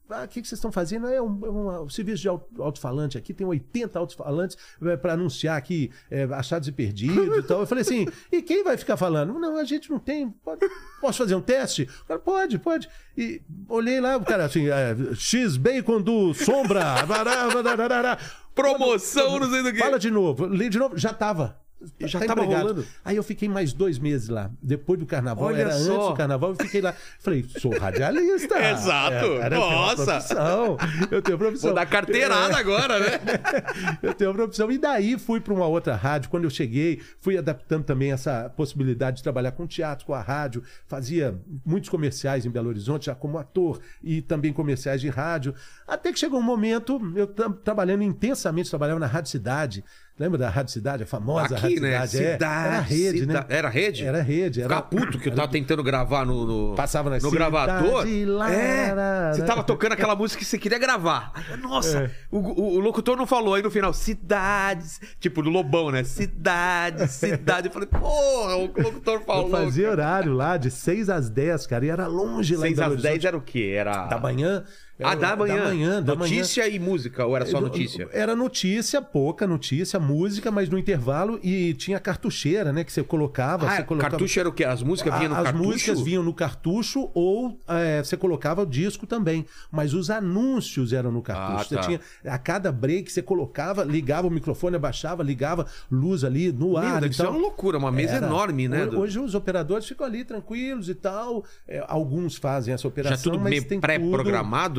ah, 0.09 0.23
o 0.23 0.27
que, 0.27 0.41
que 0.41 0.47
vocês 0.47 0.57
estão 0.57 0.71
fazendo? 0.71 1.07
É 1.07 1.21
um, 1.21 1.39
é 1.45 1.49
um- 1.49 1.83
um 1.83 1.89
serviço 1.89 2.21
de 2.21 2.27
alto- 2.27 2.61
alto-falante 2.63 3.17
aqui, 3.17 3.33
tem 3.33 3.45
80 3.45 3.97
alto-falantes 3.97 4.57
para 5.01 5.13
anunciar 5.13 5.57
aqui 5.57 5.91
é, 6.11 6.23
achados 6.25 6.67
e 6.67 6.71
perdidos 6.71 7.37
e 7.37 7.43
tal. 7.43 7.61
Eu 7.61 7.67
falei 7.67 7.81
assim, 7.81 8.05
e 8.31 8.41
quem 8.41 8.63
vai 8.63 8.77
ficar 8.77 8.97
falando? 8.97 9.33
Não, 9.39 9.57
a 9.57 9.63
gente 9.63 9.89
não 9.89 9.99
tem. 9.99 10.29
Pode- 10.43 10.65
posso 11.01 11.17
fazer 11.17 11.35
um 11.35 11.41
teste? 11.41 11.89
O 12.03 12.07
cara, 12.07 12.19
pode, 12.19 12.59
pode. 12.59 12.89
E 13.17 13.41
olhei 13.69 13.99
lá, 13.99 14.17
o 14.17 14.23
cara 14.25 14.45
assim, 14.45 14.67
é, 14.69 14.95
X 15.15 15.57
bacon 15.57 16.01
do 16.01 16.33
Sombra. 16.33 17.05
bará, 17.05 17.47
bará, 17.47 17.63
bará, 17.63 17.87
bará. 17.87 18.17
Promoção, 18.53 19.39
não 19.39 19.49
sei 19.49 19.63
do 19.63 19.71
que. 19.73 19.79
Fala 19.79 19.99
de 19.99 20.09
novo, 20.09 20.45
li 20.45 20.69
de 20.69 20.79
novo, 20.79 20.97
já 20.97 21.13
tava. 21.13 21.59
Já 22.01 22.19
Tá 22.19 22.25
tava 22.27 22.41
empregado. 22.43 22.61
rolando? 22.67 22.85
Aí 23.03 23.15
eu 23.15 23.23
fiquei 23.23 23.47
mais 23.49 23.73
dois 23.73 23.97
meses 23.99 24.29
lá. 24.29 24.49
Depois 24.61 24.99
do 24.99 25.05
carnaval, 25.05 25.45
Olha 25.45 25.61
era 25.61 25.71
só. 25.73 25.93
antes 25.95 26.07
do 26.09 26.13
carnaval, 26.15 26.49
eu 26.51 26.55
fiquei 26.55 26.81
lá. 26.81 26.93
Falei, 27.19 27.45
sou 27.59 27.77
radialista. 27.77 28.55
Exato. 28.71 29.15
É, 29.25 29.39
cara, 29.39 29.55
eu 29.55 29.61
tenho 29.61 29.71
uma 29.73 29.85
Nossa. 29.95 30.05
profissão. 30.05 30.77
Eu 31.11 31.21
tenho 31.21 31.37
profissão. 31.37 31.69
Vou 31.69 31.75
dar 31.75 31.85
carteirada 31.85 32.57
agora, 32.57 32.99
né? 32.99 33.19
eu 34.01 34.13
tenho 34.13 34.33
profissão. 34.33 34.71
E 34.71 34.77
daí 34.77 35.17
fui 35.17 35.39
para 35.39 35.53
uma 35.53 35.65
outra 35.67 35.95
rádio. 35.95 36.29
Quando 36.29 36.43
eu 36.45 36.49
cheguei, 36.49 37.01
fui 37.19 37.37
adaptando 37.37 37.83
também 37.83 38.11
essa 38.11 38.49
possibilidade 38.55 39.17
de 39.17 39.23
trabalhar 39.23 39.51
com 39.51 39.65
teatro, 39.67 40.05
com 40.05 40.13
a 40.13 40.21
rádio. 40.21 40.63
Fazia 40.87 41.39
muitos 41.65 41.89
comerciais 41.89 42.45
em 42.45 42.49
Belo 42.49 42.69
Horizonte, 42.69 43.05
já 43.07 43.15
como 43.15 43.37
ator, 43.37 43.79
e 44.03 44.21
também 44.21 44.51
comerciais 44.53 45.01
de 45.01 45.09
rádio. 45.09 45.53
Até 45.87 46.11
que 46.11 46.19
chegou 46.19 46.39
um 46.39 46.43
momento, 46.43 46.99
eu 47.15 47.27
tra- 47.27 47.49
trabalhando 47.49 48.03
intensamente, 48.03 48.69
trabalhava 48.69 48.99
na 48.99 49.07
Rádio 49.07 49.31
Cidade. 49.31 49.83
Lembra 50.17 50.37
da 50.37 50.49
Rádio 50.49 50.71
Cidade, 50.71 51.03
a 51.03 51.05
famosa 51.05 51.57
Aqui, 51.57 51.75
Rádio 51.75 51.81
né? 51.81 52.07
Cidade? 52.07 52.25
É, 52.25 52.31
Cidade. 52.33 52.67
era 52.67 52.79
rede, 52.79 53.19
cida- 53.19 53.33
né? 53.33 53.45
Era 53.49 53.69
rede? 53.69 54.05
Era 54.05 54.21
rede. 54.21 54.61
Era... 54.61 54.69
Ficava 54.77 54.81
puto 54.87 55.19
que 55.19 55.27
eu 55.27 55.35
tava 55.35 55.47
tentando 55.49 55.83
gravar 55.83 56.25
no, 56.25 56.45
no, 56.69 56.75
Passava 56.75 57.09
na 57.09 57.15
no 57.17 57.21
cidade 57.21 57.35
gravador. 57.35 58.05
lá, 58.27 58.49
é, 58.53 59.33
você 59.33 59.41
lá. 59.41 59.45
tava 59.47 59.61
tocando 59.63 59.91
aquela 59.91 60.15
música 60.15 60.39
que 60.39 60.45
você 60.45 60.57
queria 60.57 60.79
gravar. 60.79 61.33
Aí, 61.33 61.57
nossa, 61.57 62.03
É. 62.03 62.11
o, 62.31 62.37
o- 62.39 62.75
o 62.75 62.79
locutor 62.79 63.17
não 63.17 63.27
falou. 63.27 63.55
Aí 63.55 63.61
no 63.61 63.69
final, 63.69 63.91
cidades. 63.93 65.01
Tipo, 65.19 65.41
do 65.41 65.49
Lobão, 65.49 65.91
né? 65.91 66.05
Cidade, 66.05 67.09
cidade. 67.09 67.67
Eu 67.67 67.73
falei, 67.73 67.89
porra, 67.89 68.55
o 68.55 68.61
locutor 68.81 69.19
falou. 69.21 69.49
Eu 69.59 69.65
fazia 69.65 69.91
horário 69.91 70.31
lá 70.31 70.55
de 70.55 70.71
6 70.71 71.09
às 71.09 71.29
10, 71.29 71.67
cara, 71.67 71.85
e 71.85 71.89
era 71.89 72.07
longe 72.07 72.55
lá 72.55 72.67
em 72.67 72.73
6 72.73 72.79
Belo 72.79 72.93
às 72.95 73.01
10 73.01 73.11
Horizonte. 73.15 73.27
era 73.27 73.37
o 73.37 73.41
quê? 73.41 73.73
Era. 73.77 74.05
Da 74.05 74.17
manhã. 74.17 74.63
Ah, 75.03 75.11
Era- 75.11 75.15
da 75.19 75.35
manhã. 75.35 75.55
Da 75.57 75.63
manhã, 75.65 76.01
da 76.03 76.15
manhã. 76.15 76.35
Notícia 76.35 76.69
e 76.69 76.79
música, 76.79 77.25
ou 77.25 77.35
era 77.35 77.45
só 77.45 77.59
notícia? 77.59 78.07
Era 78.13 78.33
notícia, 78.35 79.01
pouca 79.01 79.45
notícia, 79.45 79.99
música, 79.99 80.49
mas 80.51 80.69
no 80.69 80.77
intervalo 80.77 81.37
e 81.43 81.73
tinha 81.73 81.99
cartucheira, 81.99 82.71
né? 82.71 82.83
Que 82.83 82.93
você 82.93 83.03
colocava. 83.03 83.67
Ah, 83.67 83.75
você 83.75 83.83
colocava... 83.83 84.11
cartucho 84.11 84.39
era 84.39 84.47
o 84.47 84.53
quê? 84.53 84.63
As 84.63 84.81
músicas 84.81 85.13
vinham 85.17 85.31
no 85.31 85.35
As 85.37 85.43
cartucho? 85.43 85.63
músicas 85.65 86.01
vinham 86.01 86.23
no 86.23 86.33
cartucho 86.33 87.09
ou 87.13 87.59
é, 87.67 88.01
você 88.03 88.15
colocava 88.15 88.61
o 88.61 88.65
disco 88.65 89.05
também. 89.05 89.45
Mas 89.69 89.93
os 89.93 90.09
anúncios 90.09 90.93
eram 90.93 91.11
no 91.11 91.21
cartucho. 91.21 91.59
Ah, 91.59 91.63
Você 91.63 91.75
tá. 91.75 91.81
tinha, 91.81 91.99
a 92.25 92.37
cada 92.37 92.71
break 92.71 93.11
você 93.11 93.21
colocava, 93.21 93.83
ligava 93.83 94.27
o 94.27 94.31
microfone, 94.31 94.77
abaixava, 94.77 95.23
ligava 95.23 95.65
luz 95.91 96.23
ali 96.23 96.51
no 96.53 96.77
ar. 96.77 97.01
Meu, 97.01 97.11
ser 97.11 97.21
então, 97.23 97.33
uma 97.33 97.41
loucura, 97.41 97.77
uma 97.77 97.91
mesa 97.91 98.15
era. 98.15 98.27
enorme, 98.27 98.67
né? 98.69 98.85
Hoje 98.85 99.19
os 99.19 99.35
operadores 99.35 99.85
ficam 99.85 100.05
ali 100.07 100.23
tranquilos 100.23 100.87
e 100.87 100.95
tal. 100.95 101.43
É, 101.67 101.83
alguns 101.87 102.37
fazem 102.37 102.73
essa 102.73 102.87
operação. 102.87 103.17
Já 103.17 103.23
tudo 103.23 103.39
meio 103.39 103.61
tem 103.65 103.79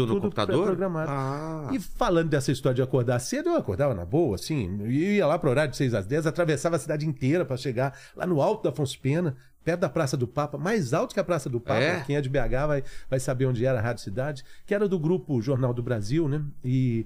pré-programado 0.07 0.15
no 0.15 0.15
tudo 0.15 0.23
computador? 0.23 0.65
pré-programado. 0.65 1.11
Ah. 1.11 1.69
E 1.73 1.81
falando 1.81 2.29
dessa 2.29 2.53
história 2.53 2.77
de 2.77 2.83
acordar 2.83 3.19
cedo, 3.19 3.51
eu 3.51 3.57
acordava 3.57 3.95
na 3.95 4.05
boa, 4.05 4.37
assim. 4.37 4.79
Eu 4.81 4.91
ia 4.91 5.27
lá 5.27 5.39
pro 5.39 5.51
horário 5.51 5.71
de 5.71 5.77
6 5.77 5.95
às 5.95 6.07
10, 6.07 6.27
atravessava 6.27 6.77
a 6.77 6.79
cidade 6.79 7.07
inteira 7.07 7.45
para 7.45 7.57
chegar 7.57 7.97
lá 8.15 8.27
no 8.27 8.41
alto 8.41 8.63
da 8.63 8.71
Afonso 8.71 8.99
Pena, 9.01 9.37
perto 9.65 9.81
da 9.81 9.89
Praça 9.89 10.17
do 10.17 10.29
Papa, 10.29 10.57
mais 10.57 10.95
alto 10.95 11.13
que 11.13 11.21
a 11.21 11.25
Praça 11.25 11.51
do 11.51 11.61
Papa. 11.61 11.81
É? 11.81 12.01
Quem 12.05 12.17
é 12.17 12.21
de 12.21 12.29
BH 12.29 12.67
vai, 12.69 12.85
vai 13.11 13.19
saber 13.19 13.47
onde 13.47 13.67
era 13.67 13.79
a 13.79 13.83
Rádio 13.83 14.05
Cidade, 14.05 14.45
que 14.65 14.73
era 14.73 14.89
do 14.89 14.99
grupo 14.99 15.43
Jornal 15.43 15.75
do 15.75 15.83
Brasil, 15.83 16.29
né? 16.29 16.43
E. 16.65 17.05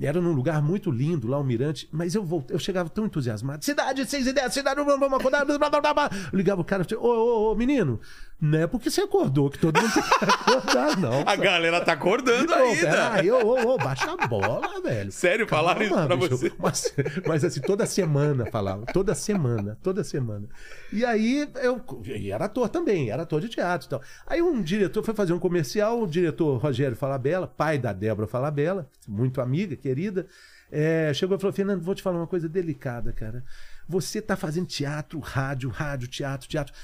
Era 0.00 0.18
num 0.18 0.32
lugar 0.32 0.62
muito 0.62 0.90
lindo, 0.90 1.28
lá 1.28 1.38
o 1.38 1.44
Mirante, 1.44 1.86
mas 1.92 2.14
eu 2.14 2.24
voltei, 2.24 2.56
eu 2.56 2.58
chegava 2.58 2.88
tão 2.88 3.04
entusiasmado. 3.04 3.62
Cidade, 3.62 4.06
6 4.06 4.28
e 4.28 4.32
10, 4.32 4.54
cidade, 4.54 4.82
vamos 4.82 5.12
acordar. 5.12 5.44
blá, 5.44 5.58
blá, 5.58 5.78
blá, 5.78 5.92
blá. 5.92 6.10
Eu 6.32 6.38
ligava 6.38 6.62
o 6.62 6.64
cara, 6.64 6.86
ô, 6.96 7.06
ô, 7.06 7.52
ô, 7.52 7.54
menino, 7.54 8.00
não 8.40 8.58
é 8.58 8.66
porque 8.66 8.90
você 8.90 9.00
acordou 9.00 9.48
que 9.48 9.58
todo 9.58 9.80
mundo 9.80 9.92
tem 9.92 10.02
que 10.02 10.24
acordar, 10.24 10.96
não. 11.00 11.22
A 11.26 11.36
galera 11.36 11.80
tá 11.80 11.92
acordando 11.92 12.52
Ô, 12.52 12.56
ainda. 12.56 12.90
peraí, 12.90 13.30
ô, 13.30 13.38
ô, 13.38 13.74
ô, 13.74 13.78
baixa 13.78 14.10
a 14.18 14.26
bola, 14.26 14.80
velho. 14.82 15.10
Sério, 15.12 15.46
falaram 15.46 15.82
isso 15.82 15.94
pra 15.94 16.16
bicho. 16.16 16.36
você? 16.36 16.52
Mas, 16.58 16.94
mas 17.26 17.44
assim, 17.44 17.60
toda 17.60 17.86
semana 17.86 18.46
falava. 18.46 18.86
Toda 18.86 19.14
semana, 19.14 19.78
toda 19.82 20.02
semana. 20.04 20.48
E 20.92 21.04
aí, 21.04 21.48
eu 21.62 21.82
e 22.04 22.30
era 22.30 22.44
ator 22.46 22.68
também, 22.68 23.10
era 23.10 23.22
ator 23.22 23.40
de 23.40 23.48
teatro 23.48 23.86
e 23.86 23.90
tal. 23.90 24.02
Aí 24.26 24.42
um 24.42 24.60
diretor 24.62 25.02
foi 25.02 25.14
fazer 25.14 25.32
um 25.32 25.38
comercial, 25.38 26.02
o 26.02 26.06
diretor 26.06 26.56
Rogério 26.58 26.96
Falabella, 26.96 27.46
pai 27.46 27.78
da 27.78 27.92
Débora 27.92 28.26
Falabella, 28.26 28.88
muito 29.06 29.40
amiga, 29.40 29.76
querida, 29.76 30.26
é, 30.70 31.12
chegou 31.14 31.36
e 31.36 31.40
falou: 31.40 31.52
Fernando, 31.52 31.82
vou 31.82 31.94
te 31.94 32.02
falar 32.02 32.18
uma 32.18 32.26
coisa 32.26 32.48
delicada, 32.48 33.12
cara. 33.12 33.44
Você 33.88 34.20
tá 34.20 34.36
fazendo 34.36 34.66
teatro, 34.66 35.18
rádio, 35.20 35.68
rádio, 35.70 36.08
teatro, 36.08 36.48
teatro. 36.48 36.74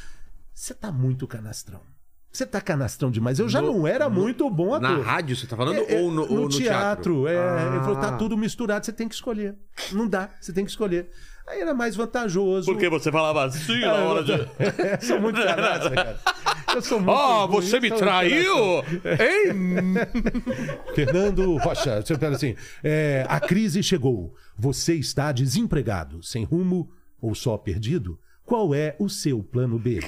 Você 0.55 0.75
tá 0.75 0.91
muito 0.93 1.27
canastrão. 1.27 1.81
Você 2.33 2.47
tá 2.47 2.61
canastrão 2.61 3.11
demais. 3.11 3.39
Eu 3.41 3.49
já 3.49 3.61
No- 3.61 3.73
não 3.79 3.87
era 3.89 4.09
no- 4.09 4.21
muito 4.21 4.49
bom 4.49 4.75
ator. 4.75 4.89
Na 4.89 5.03
rádio, 5.03 5.35
você 5.35 5.47
tá 5.49 5.57
falando? 5.57 5.79
É, 5.79 5.95
é, 5.95 6.01
ou 6.01 6.11
no, 6.13 6.23
ou 6.23 6.43
no 6.43 6.49
teatro? 6.49 7.27
É, 7.27 7.37
Ah. 7.37 7.71
Ele 7.73 7.81
falou, 7.81 7.97
tá 7.97 8.17
tudo 8.17 8.37
misturado, 8.37 8.87
você 8.87 8.93
tem 8.93 9.09
que 9.09 9.15
escolher. 9.15 9.57
Não 9.93 10.07
dá, 10.07 10.31
você 10.41 10.53
tem 10.53 10.65
que 10.65 10.71
escolher. 10.71 11.11
Aí 11.49 11.61
era 11.61 11.75
mais 11.75 11.97
vantajoso. 11.97 12.71
Porque 12.71 12.89
você 12.89 13.11
falava 13.11 13.45
assim 13.45 13.81
na 13.81 13.95
hora 13.95 14.23
de. 14.23 14.31
Eu 14.33 14.39
sou 15.03 15.21
muito 15.21 15.43
canastra, 15.43 15.91
cara. 15.97 16.21
Eu 16.73 16.83
sou 16.83 17.01
muito. 17.01 17.11
Ah, 17.19 17.45
ruim, 17.47 17.51
você 17.63 17.79
eu 17.79 17.81
me 17.81 17.91
traiu! 17.91 18.55
Hein? 18.85 19.95
Fernando 20.95 21.57
Rocha, 21.57 22.01
você 22.01 22.17
fala 22.17 22.37
assim: 22.37 22.55
é, 22.85 23.27
a 23.29 23.41
crise 23.41 23.83
chegou. 23.83 24.35
Você 24.57 24.95
está 24.95 25.33
desempregado, 25.33 26.23
sem 26.23 26.45
rumo 26.45 26.89
ou 27.21 27.35
só 27.35 27.57
perdido? 27.57 28.19
Qual 28.45 28.73
é 28.75 28.95
o 28.99 29.09
seu 29.09 29.43
plano 29.43 29.79
B? 29.79 30.01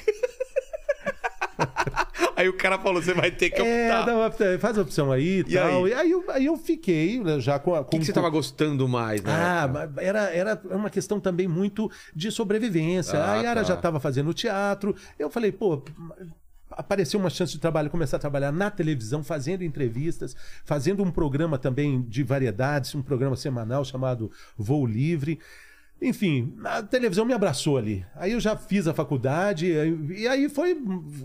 Aí 2.35 2.49
o 2.49 2.53
cara 2.53 2.79
falou: 2.79 3.01
você 3.01 3.13
vai 3.13 3.29
ter 3.31 3.49
que 3.49 3.61
É, 3.61 3.95
optar. 3.99 4.13
uma- 4.15 4.57
faz 4.59 4.77
a 4.77 4.81
opção 4.81 5.11
aí 5.11 5.39
e 5.39 5.43
tal. 5.43 5.85
aí? 5.85 5.91
E 5.91 5.93
aí 5.93 6.11
eu, 6.11 6.23
aí 6.31 6.45
eu 6.45 6.57
fiquei 6.57 7.19
né, 7.21 7.39
já 7.39 7.59
com 7.59 7.75
a. 7.75 7.81
O 7.81 7.85
que, 7.85 7.99
que 7.99 8.05
você 8.05 8.13
tava 8.13 8.29
gostando 8.29 8.87
mais, 8.87 9.21
né? 9.21 9.31
Ah, 9.31 9.69
era, 9.97 10.19
era 10.33 10.61
uma 10.71 10.89
questão 10.89 11.19
também 11.19 11.47
muito 11.47 11.91
de 12.15 12.31
sobrevivência. 12.31 13.19
Ah, 13.19 13.33
a 13.33 13.41
Yara 13.41 13.61
tá. 13.61 13.67
já 13.67 13.73
estava 13.75 13.99
fazendo 13.99 14.33
teatro. 14.33 14.95
Eu 15.19 15.29
falei, 15.29 15.51
pô, 15.51 15.83
apareceu 16.71 17.19
uma 17.19 17.29
chance 17.29 17.53
de 17.53 17.59
trabalho, 17.59 17.89
começar 17.89 18.17
a 18.17 18.19
trabalhar 18.19 18.51
na 18.51 18.71
televisão, 18.71 19.23
fazendo 19.23 19.63
entrevistas, 19.63 20.35
fazendo 20.65 21.03
um 21.03 21.11
programa 21.11 21.57
também 21.57 22.01
de 22.01 22.23
variedades, 22.23 22.95
um 22.95 23.01
programa 23.01 23.35
semanal 23.35 23.85
chamado 23.85 24.31
Voo 24.57 24.85
Livre. 24.85 25.39
Enfim, 26.07 26.53
a 26.65 26.83
televisão 26.83 27.23
me 27.25 27.33
abraçou 27.33 27.77
ali. 27.77 28.05
Aí 28.15 28.33
eu 28.33 28.39
já 28.39 28.57
fiz 28.57 28.87
a 28.87 28.93
faculdade, 28.93 29.67
e 30.15 30.27
aí 30.27 30.49
foi 30.49 30.75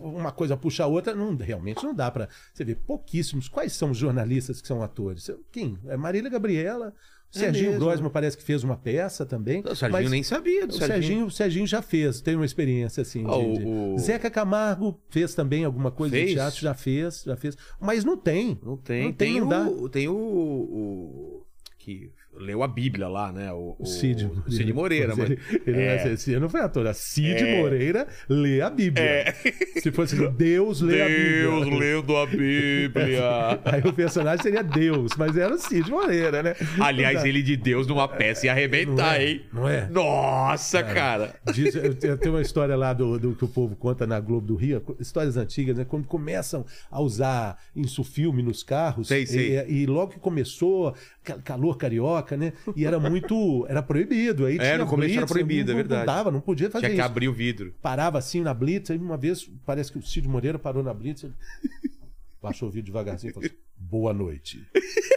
uma 0.00 0.30
coisa 0.30 0.56
puxa 0.56 0.84
a 0.84 0.86
outra. 0.86 1.14
Não, 1.14 1.34
realmente 1.36 1.82
não 1.84 1.92
dá 1.94 2.10
pra. 2.10 2.28
Você 2.54 2.64
vê 2.64 2.74
pouquíssimos. 2.74 3.48
Quais 3.48 3.72
são 3.72 3.90
os 3.90 3.98
jornalistas 3.98 4.60
que 4.60 4.68
são 4.68 4.82
atores? 4.82 5.28
Quem? 5.50 5.76
É 5.86 5.96
Marília 5.96 6.30
Gabriela. 6.30 6.94
O 7.34 7.36
É 7.36 7.40
Serginho 7.40 7.72
mesmo? 7.72 7.84
Grossman 7.84 8.10
parece 8.10 8.38
que 8.38 8.42
fez 8.42 8.64
uma 8.64 8.76
peça 8.76 9.26
também. 9.26 9.62
O 9.66 9.74
Serginho 9.76 10.08
nem 10.08 10.22
sabia 10.22 10.66
do 10.66 10.70
o 10.70 10.78
Serginho. 10.78 10.88
Serginho, 11.02 11.26
o 11.26 11.30
Serginho 11.30 11.66
já 11.66 11.82
fez, 11.82 12.20
tem 12.22 12.36
uma 12.36 12.44
experiência 12.46 13.02
assim. 13.02 13.22
de- 13.24 13.30
Ah, 13.30 13.36
o- 13.36 13.52
de- 13.58 13.64
o- 13.66 13.98
Zeca 13.98 14.30
Camargo 14.30 14.98
fez 15.10 15.34
também 15.34 15.62
alguma 15.64 15.90
coisa 15.90 16.14
Fez? 16.14 16.28
de 16.28 16.34
teatro, 16.36 16.60
já 16.60 16.72
fez, 16.72 17.24
já 17.26 17.36
fez. 17.36 17.54
Mas 17.78 18.02
não 18.02 18.16
tem. 18.16 18.58
Não 18.62 18.76
tem. 18.78 19.04
Não 19.04 19.12
tem, 19.12 19.32
tem, 19.32 19.40
não 19.40 19.48
dá. 19.48 19.62
o, 19.68 19.88
tem 19.90 20.08
o, 20.08 20.14
o. 20.16 21.46
que 21.78 22.10
leu 22.38 22.62
a 22.62 22.68
Bíblia 22.68 23.08
lá, 23.08 23.32
né? 23.32 23.52
O, 23.52 23.76
O 23.78 23.84
Cid 23.86 24.24
Moreira. 24.26 24.50
Cid 24.50 24.72
Moreira. 24.72 25.16
Mas 25.16 25.30
ele, 25.30 25.38
ele 25.66 25.80
é. 25.82 26.04
não, 26.04 26.36
é, 26.36 26.40
não 26.40 26.48
foi 26.48 26.60
ator. 26.60 26.86
A 26.86 26.94
Cid 26.94 27.42
É. 27.44 27.60
Moreira 27.60 28.06
lê 28.28 28.60
a 28.60 28.70
Bíblia. 28.70 29.04
É. 29.04 29.32
Se 29.80 29.90
fosse 29.92 30.14
assim, 30.14 30.30
Deus 30.36 30.80
lê 30.80 30.96
Deus 30.98 31.62
a 31.62 31.64
Bíblia. 31.64 31.78
lendo 31.96 32.16
a 32.16 32.26
Bíblia. 32.26 33.60
Aí 33.64 33.80
o 33.84 33.92
personagem 33.92 34.42
seria 34.42 34.62
Deus, 34.62 35.12
mas 35.16 35.36
era 35.36 35.54
o 35.54 35.58
Cid 35.58 35.90
Moreira, 35.90 36.42
né? 36.42 36.54
Aliás, 36.80 37.16
Não 37.16 37.22
dá. 37.22 37.28
ele 37.28 37.42
de 37.42 37.56
Deus 37.56 37.86
numa 37.86 38.08
peça 38.08 38.46
ia 38.46 38.52
arrebentar, 38.52 38.94
Não 38.96 39.04
é? 39.12 39.24
hein? 39.26 39.42
Não 39.52 39.68
é? 39.68 39.88
Nossa, 39.88 40.82
cara. 40.82 41.34
Diz, 41.52 41.74
tenho 42.20 42.34
uma 42.34 42.42
história 42.42 42.76
lá 42.76 42.92
do, 42.92 43.18
do 43.18 43.34
que 43.34 43.44
o 43.44 43.48
povo 43.48 43.76
conta 43.76 44.06
na 44.06 44.18
Globo 44.20 44.46
do 44.46 44.56
Rio, 44.56 44.82
histórias 45.00 45.36
antigas, 45.36 45.76
né? 45.76 45.84
Quando 45.84 46.06
começam 46.06 46.64
a 46.90 47.00
usar 47.00 47.58
insufilme 47.74 48.42
nos 48.42 48.62
carros, 48.62 49.08
Sei, 49.08 49.26
sei. 49.26 49.58
E, 49.68 49.82
e 49.82 49.86
logo 49.86 50.12
que 50.12 50.18
começou, 50.18 50.94
ca- 51.24 51.38
calor 51.38 51.76
carioca, 51.76 52.27
né? 52.36 52.52
E 52.76 52.84
era 52.84 52.98
muito. 53.00 53.66
Era 53.68 53.82
proibido. 53.82 54.46
Aí 54.46 54.58
É, 54.58 54.76
no 54.78 54.86
começo 54.86 55.12
era 55.12 55.20
blitz, 55.20 55.32
proibido, 55.32 55.70
é 55.70 55.74
não, 55.74 55.78
verdade. 55.78 56.06
Não 56.06 56.14
dava, 56.14 56.30
não 56.30 56.40
podia 56.40 56.70
fazer 56.70 56.86
Tinha 56.86 56.96
que 56.96 57.00
isso. 57.00 57.06
abrir 57.10 57.28
o 57.28 57.32
vidro. 57.32 57.74
Parava 57.82 58.18
assim 58.18 58.40
na 58.40 58.52
Blitz, 58.54 58.90
aí 58.90 58.98
uma 58.98 59.16
vez, 59.16 59.50
parece 59.64 59.90
que 59.92 59.98
o 59.98 60.02
Cid 60.02 60.28
Moreira 60.28 60.58
parou 60.58 60.82
na 60.82 60.92
Blitz. 60.94 61.24
ele 61.24 61.34
Baixou 62.40 62.68
o 62.68 62.70
vídeo 62.70 62.86
devagarzinho 62.86 63.30
e 63.30 63.34
falou 63.34 63.46
assim: 63.48 63.56
Boa 63.76 64.12
noite. 64.12 64.64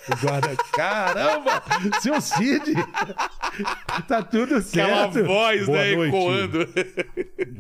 O 0.09 0.25
guarda, 0.25 0.55
caramba! 0.73 1.61
Seu 2.01 2.19
Cid! 2.19 2.73
Tá 4.07 4.23
tudo 4.23 4.59
certo. 4.61 5.19
Aquela 5.19 5.27
voz, 5.27 5.65
Boa 5.67 5.77
né, 5.77 5.95
noite. 5.95 6.15
ecoando. 6.15 6.67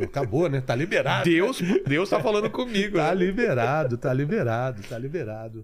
Acabou, 0.03 0.49
né? 0.49 0.61
Tá 0.61 0.73
liberado. 0.75 1.25
Deus, 1.29 1.61
Deus 1.87 2.09
tá 2.09 2.19
falando 2.19 2.49
comigo. 2.49 2.97
Tá 2.97 3.09
né? 3.09 3.23
liberado, 3.25 3.97
tá 3.99 4.11
liberado, 4.11 4.81
tá 4.89 4.97
liberado. 4.97 5.63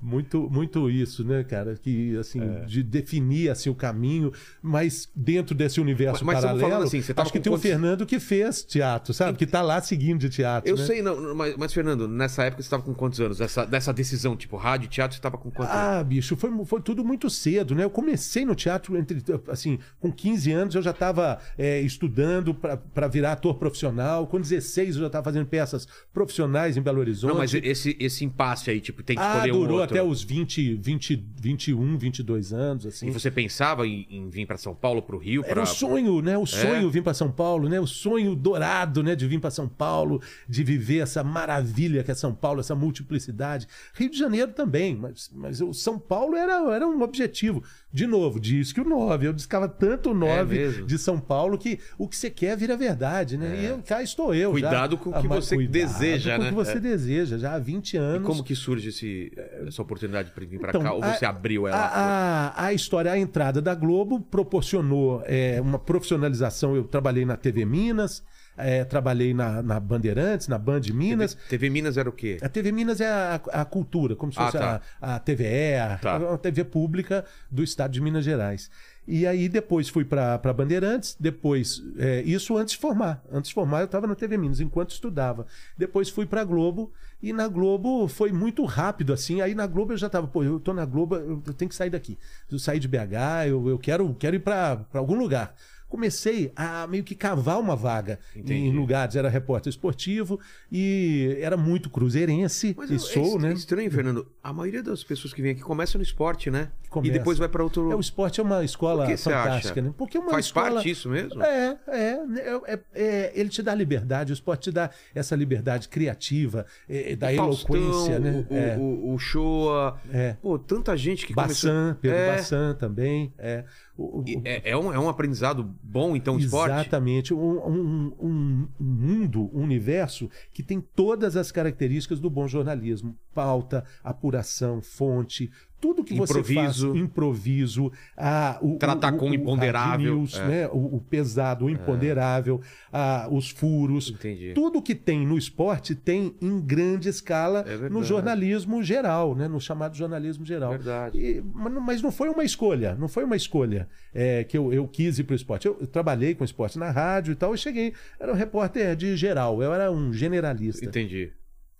Muito, 0.00 0.48
muito 0.48 0.88
isso, 0.88 1.24
né, 1.24 1.42
cara? 1.42 1.74
Que, 1.74 2.16
assim, 2.18 2.40
É. 2.40 2.64
de 2.66 2.84
definir, 2.84 3.50
assim, 3.50 3.68
o 3.68 3.74
caminho, 3.74 4.32
mas 4.62 5.10
dentro 5.14 5.56
desse 5.56 5.80
universo 5.80 6.24
Mas- 6.24 6.36
mas 6.36 6.44
paralelo, 6.44 6.84
assim, 6.84 7.02
você 7.02 7.12
tava 7.12 7.26
acho 7.26 7.32
que 7.32 7.40
tem 7.40 7.50
o 7.52 7.56
quantos- 7.56 7.68
Fernando 7.68 8.06
que 8.06 8.20
fez 8.20 8.62
teatro, 8.62 9.12
sabe? 9.12 9.36
Que 9.36 9.44
tá 9.46 9.60
lá 9.60 9.80
seguindo 9.82 10.20
de 10.20 10.28
teatro, 10.30 10.70
Eu 10.70 10.76
né? 10.76 10.84
sei, 10.86 11.02
não, 11.02 11.34
mas, 11.34 11.56
mas, 11.56 11.72
Fernando, 11.72 12.06
nessa 12.06 12.44
época 12.44 12.62
você 12.62 12.70
tava 12.70 12.84
com 12.84 12.94
quantos 12.94 13.20
anos? 13.20 13.38
Dessa, 13.38 13.64
dessa 13.66 13.92
decisão, 13.92 14.36
tipo, 14.36 14.56
rádio, 14.56 14.88
teatro, 14.88 15.16
você 15.16 15.20
tava 15.20 15.36
com 15.36 15.50
quantos 15.50 15.74
anos? 15.74 15.98
Ah, 15.98 16.04
bicho, 16.04 16.36
foi, 16.36 16.50
foi 16.64 16.80
tudo 16.80 17.04
muito 17.04 17.28
cedo, 17.28 17.74
né? 17.74 17.82
Eu 17.82 17.90
comecei 17.90 18.44
no 18.44 18.54
teatro 18.54 18.96
entre, 18.96 19.20
assim, 19.48 19.80
com 19.98 20.12
15 20.12 20.52
anos 20.52 20.76
eu 20.76 20.82
já 20.82 20.92
estava 20.92 21.40
estudando 21.84 22.54
para 22.54 23.08
virar 23.08 23.32
ator 23.32 23.54
profissional. 23.58 24.26
Com 24.26 24.40
16 24.40 24.94
eu 24.94 25.00
já 25.02 25.06
estava 25.08 25.24
fazendo 25.24 25.46
peças 25.46 25.86
profissionais 26.12 26.76
em 26.76 26.82
Belo 26.82 27.00
Horizonte. 27.00 27.30
Não, 27.32 27.38
mas 27.38 27.52
esse, 27.54 27.96
esse 27.98 28.24
impasse 28.24 28.70
aí, 28.70 28.80
tipo, 28.80 29.02
tem 29.02 29.16
que 29.16 29.22
Ah, 29.22 29.34
escolher 29.36 29.52
um 29.52 29.58
durou 29.60 29.80
outro. 29.80 29.87
Até 29.90 30.02
os 30.02 30.22
20, 30.22 30.74
20, 30.74 31.24
21, 31.40 31.98
22 31.98 32.52
anos, 32.52 32.86
assim. 32.86 33.08
E 33.08 33.10
você 33.10 33.30
pensava 33.30 33.86
em, 33.86 34.06
em 34.10 34.28
vir 34.28 34.46
pra 34.46 34.56
São 34.56 34.74
Paulo, 34.74 35.02
pro 35.02 35.18
Rio? 35.18 35.42
Era 35.44 35.54
pra- 35.54 35.62
o 35.62 35.66
sonho, 35.66 36.20
né? 36.22 36.36
O 36.38 36.46
sonho 36.46 36.90
vir 36.90 37.02
para 37.02 37.14
São 37.14 37.30
Paulo, 37.30 37.68
né? 37.68 37.80
O 37.80 37.86
sonho 37.86 38.34
dourado, 38.34 39.02
né? 39.02 39.14
De 39.16 39.26
vir 39.26 39.40
para 39.40 39.50
São 39.50 39.68
Paulo, 39.68 40.20
de 40.48 40.62
viver 40.64 40.98
essa 40.98 41.22
maravilha 41.24 42.02
que 42.04 42.10
é 42.10 42.14
São 42.14 42.34
Paulo, 42.34 42.60
essa 42.60 42.74
multiplicidade. 42.74 43.66
Rio 43.94 44.10
de 44.10 44.18
Janeiro 44.18 44.52
também, 44.52 44.94
mas, 44.96 45.30
mas 45.34 45.60
o 45.60 45.72
São 45.72 45.98
Paulo 45.98 46.36
era, 46.36 46.54
era 46.74 46.86
um 46.86 47.00
objetivo. 47.02 47.62
De 47.92 48.06
novo, 48.06 48.38
diz 48.38 48.72
que 48.72 48.80
o 48.80 48.84
9. 48.84 49.26
Eu 49.26 49.32
discava 49.32 49.66
tanto 49.68 50.10
o 50.10 50.14
9 50.14 50.58
É 50.58 50.68
de 50.82 50.98
São 50.98 51.18
Paulo 51.18 51.56
que 51.56 51.78
o 51.96 52.06
que 52.06 52.16
você 52.16 52.28
quer 52.30 52.56
vira 52.56 52.76
verdade, 52.76 53.36
né? 53.38 53.62
E 53.62 53.64
eu, 53.66 53.78
cá 53.82 54.02
estou 54.02 54.34
eu. 54.34 54.50
já. 54.58 54.68
Cuidado 54.68 54.98
com 54.98 55.10
o 55.10 55.12
que 55.12 55.26
Ah, 55.26 55.30
você 55.40 55.56
deseja, 55.66 56.36
com 56.36 56.42
né? 56.42 56.46
o 56.48 56.50
que 56.50 56.54
você 56.56 56.72
É. 56.72 56.80
deseja, 56.80 57.38
já 57.38 57.54
há 57.54 57.58
20 57.58 57.94
E 57.94 57.96
anos. 57.96 58.26
como 58.26 58.44
que 58.44 58.54
surge 58.54 58.90
esse, 58.90 59.32
essa 59.66 59.77
oportunidade 59.82 60.30
pra 60.30 60.44
vir 60.44 60.58
pra 60.58 60.70
Então, 60.70 60.82
cá? 60.82 60.92
Ou 60.92 61.02
você 61.02 61.24
a- 61.24 61.30
abriu 61.30 61.66
ela? 61.68 61.76
A, 61.76 62.48
a, 62.48 62.64
a 62.66 62.72
história, 62.72 63.10
a 63.12 63.18
entrada 63.18 63.60
da 63.62 63.74
Globo 63.74 64.20
proporcionou 64.20 65.22
é, 65.26 65.60
uma 65.60 65.78
profissionalização. 65.78 66.74
Eu 66.76 66.84
trabalhei 66.84 67.24
na 67.24 67.36
TV 67.36 67.64
Minas, 67.64 68.22
é, 68.56 68.84
trabalhei 68.84 69.32
na, 69.32 69.62
na 69.62 69.78
Bandeirantes, 69.78 70.48
na 70.48 70.58
Band 70.58 70.80
Minas. 70.92 71.34
TV, 71.34 71.48
TV 71.50 71.70
Minas 71.70 71.96
era 71.96 72.08
o 72.08 72.12
quê? 72.12 72.38
A 72.42 72.48
TV 72.48 72.72
Minas 72.72 73.00
é 73.00 73.06
a, 73.08 73.40
a 73.52 73.64
cultura, 73.64 74.16
como 74.16 74.32
se 74.32 74.38
Ah, 74.40 74.44
fosse 74.46 74.58
tá. 74.58 74.80
a, 75.00 75.14
a 75.14 75.18
TVE, 75.20 75.74
a, 75.76 75.98
Tá. 75.98 76.18
uma 76.18 76.38
TV 76.38 76.64
pública 76.64 77.24
do 77.50 77.62
estado 77.62 77.92
de 77.92 78.00
Minas 78.00 78.24
Gerais. 78.24 78.70
E 79.10 79.26
aí 79.26 79.48
depois 79.48 79.88
fui 79.88 80.04
para 80.04 80.52
Bandeirantes, 80.52 81.16
depois, 81.18 81.82
é, 81.96 82.20
isso 82.26 82.58
antes 82.58 82.74
de 82.74 82.78
formar. 82.78 83.24
Antes 83.32 83.48
de 83.48 83.54
formar 83.54 83.80
eu 83.80 83.86
estava 83.86 84.06
na 84.06 84.14
TV 84.14 84.36
Minas, 84.36 84.60
enquanto 84.60 84.90
estudava. 84.90 85.46
Depois 85.78 86.10
fui 86.10 86.26
para 86.26 86.44
Globo, 86.44 86.92
e 87.22 87.32
na 87.32 87.48
Globo 87.48 88.06
foi 88.06 88.30
muito 88.32 88.66
rápido 88.66 89.14
assim. 89.14 89.40
Aí 89.40 89.54
na 89.54 89.66
Globo 89.66 89.94
eu 89.94 89.96
já 89.96 90.08
estava, 90.08 90.26
pô, 90.26 90.44
eu 90.44 90.60
tô 90.60 90.74
na 90.74 90.84
Globo, 90.84 91.16
eu 91.16 91.54
tenho 91.54 91.70
que 91.70 91.74
sair 91.74 91.88
daqui. 91.88 92.18
Eu 92.52 92.58
sair 92.58 92.78
de 92.78 92.86
BH, 92.86 93.48
eu, 93.48 93.66
eu 93.70 93.78
quero, 93.78 94.14
quero 94.18 94.36
ir 94.36 94.40
para 94.40 94.84
algum 94.92 95.18
lugar. 95.18 95.54
Comecei 95.88 96.52
a 96.54 96.86
meio 96.86 97.02
que 97.02 97.14
cavar 97.14 97.58
uma 97.58 97.74
vaga 97.74 98.18
Entendi. 98.36 98.54
em 98.54 98.72
lugares. 98.76 99.16
Era 99.16 99.28
repórter 99.28 99.70
esportivo 99.70 100.38
e 100.70 101.36
era 101.40 101.56
muito 101.56 101.88
cruzeirense. 101.88 102.74
Mas 102.76 102.90
e 102.90 102.94
é- 102.96 102.98
sou, 102.98 103.22
é 103.22 103.26
est- 103.28 103.38
né? 103.40 103.52
estranho, 103.54 103.90
Fernando. 103.90 104.26
A 104.42 104.52
maioria 104.52 104.82
das 104.82 105.02
pessoas 105.02 105.32
que 105.32 105.40
vem 105.40 105.52
aqui 105.52 105.62
começa 105.62 105.96
no 105.96 106.02
esporte, 106.04 106.50
né? 106.50 106.70
Começa. 106.90 107.10
E 107.14 107.18
depois 107.18 107.38
vai 107.38 107.48
pra 107.48 107.62
outro. 107.62 107.90
É, 107.92 107.94
o 107.94 108.00
esporte 108.00 108.40
é 108.40 108.42
uma 108.42 108.64
escola 108.64 109.06
fantástica, 109.16 109.80
né? 109.82 109.92
Porque 109.96 110.16
é 110.16 110.20
uma 110.20 110.30
Faz 110.30 110.46
escola... 110.46 110.72
parte 110.74 110.90
isso 110.90 111.08
mesmo? 111.08 111.42
É, 111.42 111.78
é, 111.86 111.96
é, 111.96 112.60
é, 112.66 112.80
é, 112.94 113.32
Ele 113.34 113.48
te 113.48 113.62
dá 113.62 113.74
liberdade, 113.74 114.32
o 114.32 114.34
esporte 114.34 114.64
te 114.64 114.72
dá 114.72 114.90
essa 115.14 115.34
liberdade 115.36 115.88
criativa, 115.88 116.64
é, 116.88 117.14
da 117.16 117.30
Faustão, 117.34 117.76
eloquência, 117.76 118.18
né? 118.18 118.46
O, 118.48 118.54
é. 118.54 118.76
o, 118.78 119.14
o 119.14 119.18
Shoa. 119.18 119.98
É. 120.12 120.34
Pô, 120.40 120.58
tanta 120.58 120.96
gente 120.96 121.26
que 121.26 121.34
Bassan, 121.34 121.96
Pedro 122.00 122.16
É. 122.18 122.36
Bassan 122.36 122.74
também. 122.74 123.32
É. 123.38 123.64
O- 123.98 124.20
o- 124.20 124.24
É, 124.44 124.70
é 124.70 124.76
um, 124.76 124.92
é 124.92 124.98
um 124.98 125.08
aprendizado 125.08 125.74
bom, 125.82 126.14
então, 126.14 126.36
o 126.36 126.38
esporte? 126.38 126.70
Exatamente. 126.72 127.34
Um, 127.34 127.38
um- 127.40 128.14
um- 128.20 128.68
um 128.78 128.84
mundo, 128.84 129.50
um 129.52 129.60
universo 129.64 130.30
que 130.52 130.62
tem 130.62 130.80
todas 130.80 131.36
as 131.36 131.50
características 131.50 132.20
do 132.20 132.30
bom 132.30 132.46
jornalismo. 132.46 133.18
Pauta, 133.34 133.84
apuração, 134.04 134.80
fonte, 134.80 135.50
tudo 135.80 136.02
que 136.04 136.14
você 136.14 136.32
Improviso. 136.40 136.88
faz, 136.92 137.00
improviso, 137.02 137.92
a, 138.16 138.58
o, 138.60 138.76
Tratar 138.78 139.14
o- 139.14 139.16
com 139.16 139.30
o 139.30 139.34
imponderável, 139.34 140.16
news, 140.16 140.36
é. 140.38 140.46
né? 140.48 140.68
o, 140.68 140.96
o 140.96 141.00
pesado, 141.08 141.66
o 141.66 141.70
imponderável, 141.70 142.60
a, 142.92 143.28
os 143.30 143.50
furos. 143.50 144.10
Entendi. 144.10 144.52
Tudo 144.54 144.82
que 144.82 144.94
tem 144.94 145.26
no 145.26 145.36
esporte 145.38 145.94
tem 145.94 146.34
em 146.40 146.60
grande 146.60 147.08
escala 147.08 147.64
É 147.66 147.88
no 147.88 148.02
jornalismo 148.02 148.82
geral, 148.82 149.34
né? 149.34 149.46
no 149.48 149.60
chamado 149.60 149.96
jornalismo 149.96 150.44
geral. 150.44 150.70
Verdade. 150.72 151.18
E- 151.18 151.42
mas 151.54 151.72
não- 151.72 151.80
mas 151.80 152.02
não 152.02 152.10
foi 152.10 152.28
uma 152.28 152.44
escolha, 152.44 152.94
não 152.98 153.08
foi 153.08 153.24
uma 153.24 153.36
escolha 153.36 153.88
é, 154.14 154.42
que 154.44 154.56
eu, 154.58 154.72
eu 154.72 154.86
quis 154.88 155.18
ir 155.18 155.24
para 155.24 155.34
o 155.34 155.36
esporte. 155.36 155.66
Eu, 155.66 155.76
eu 155.80 155.86
trabalhei 155.86 156.34
com 156.34 156.44
esporte 156.44 156.78
na 156.78 156.90
rádio 156.90 157.32
e 157.32 157.34
tal, 157.36 157.54
e 157.54 157.58
cheguei, 157.58 157.92
era 158.18 158.32
um 158.32 158.36
repórter 158.36 158.96
de 158.96 159.16
geral, 159.16 159.62
eu 159.62 159.72
era 159.72 159.90
um 159.92 160.12
generalista. 160.12 160.84
Entendi. 160.84 161.30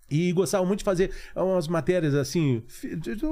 E 0.09 0.31
gostava 0.31 0.65
muito 0.65 0.79
de 0.79 0.85
fazer 0.85 1.11
umas 1.35 1.67
matérias 1.67 2.13
assim, 2.15 2.63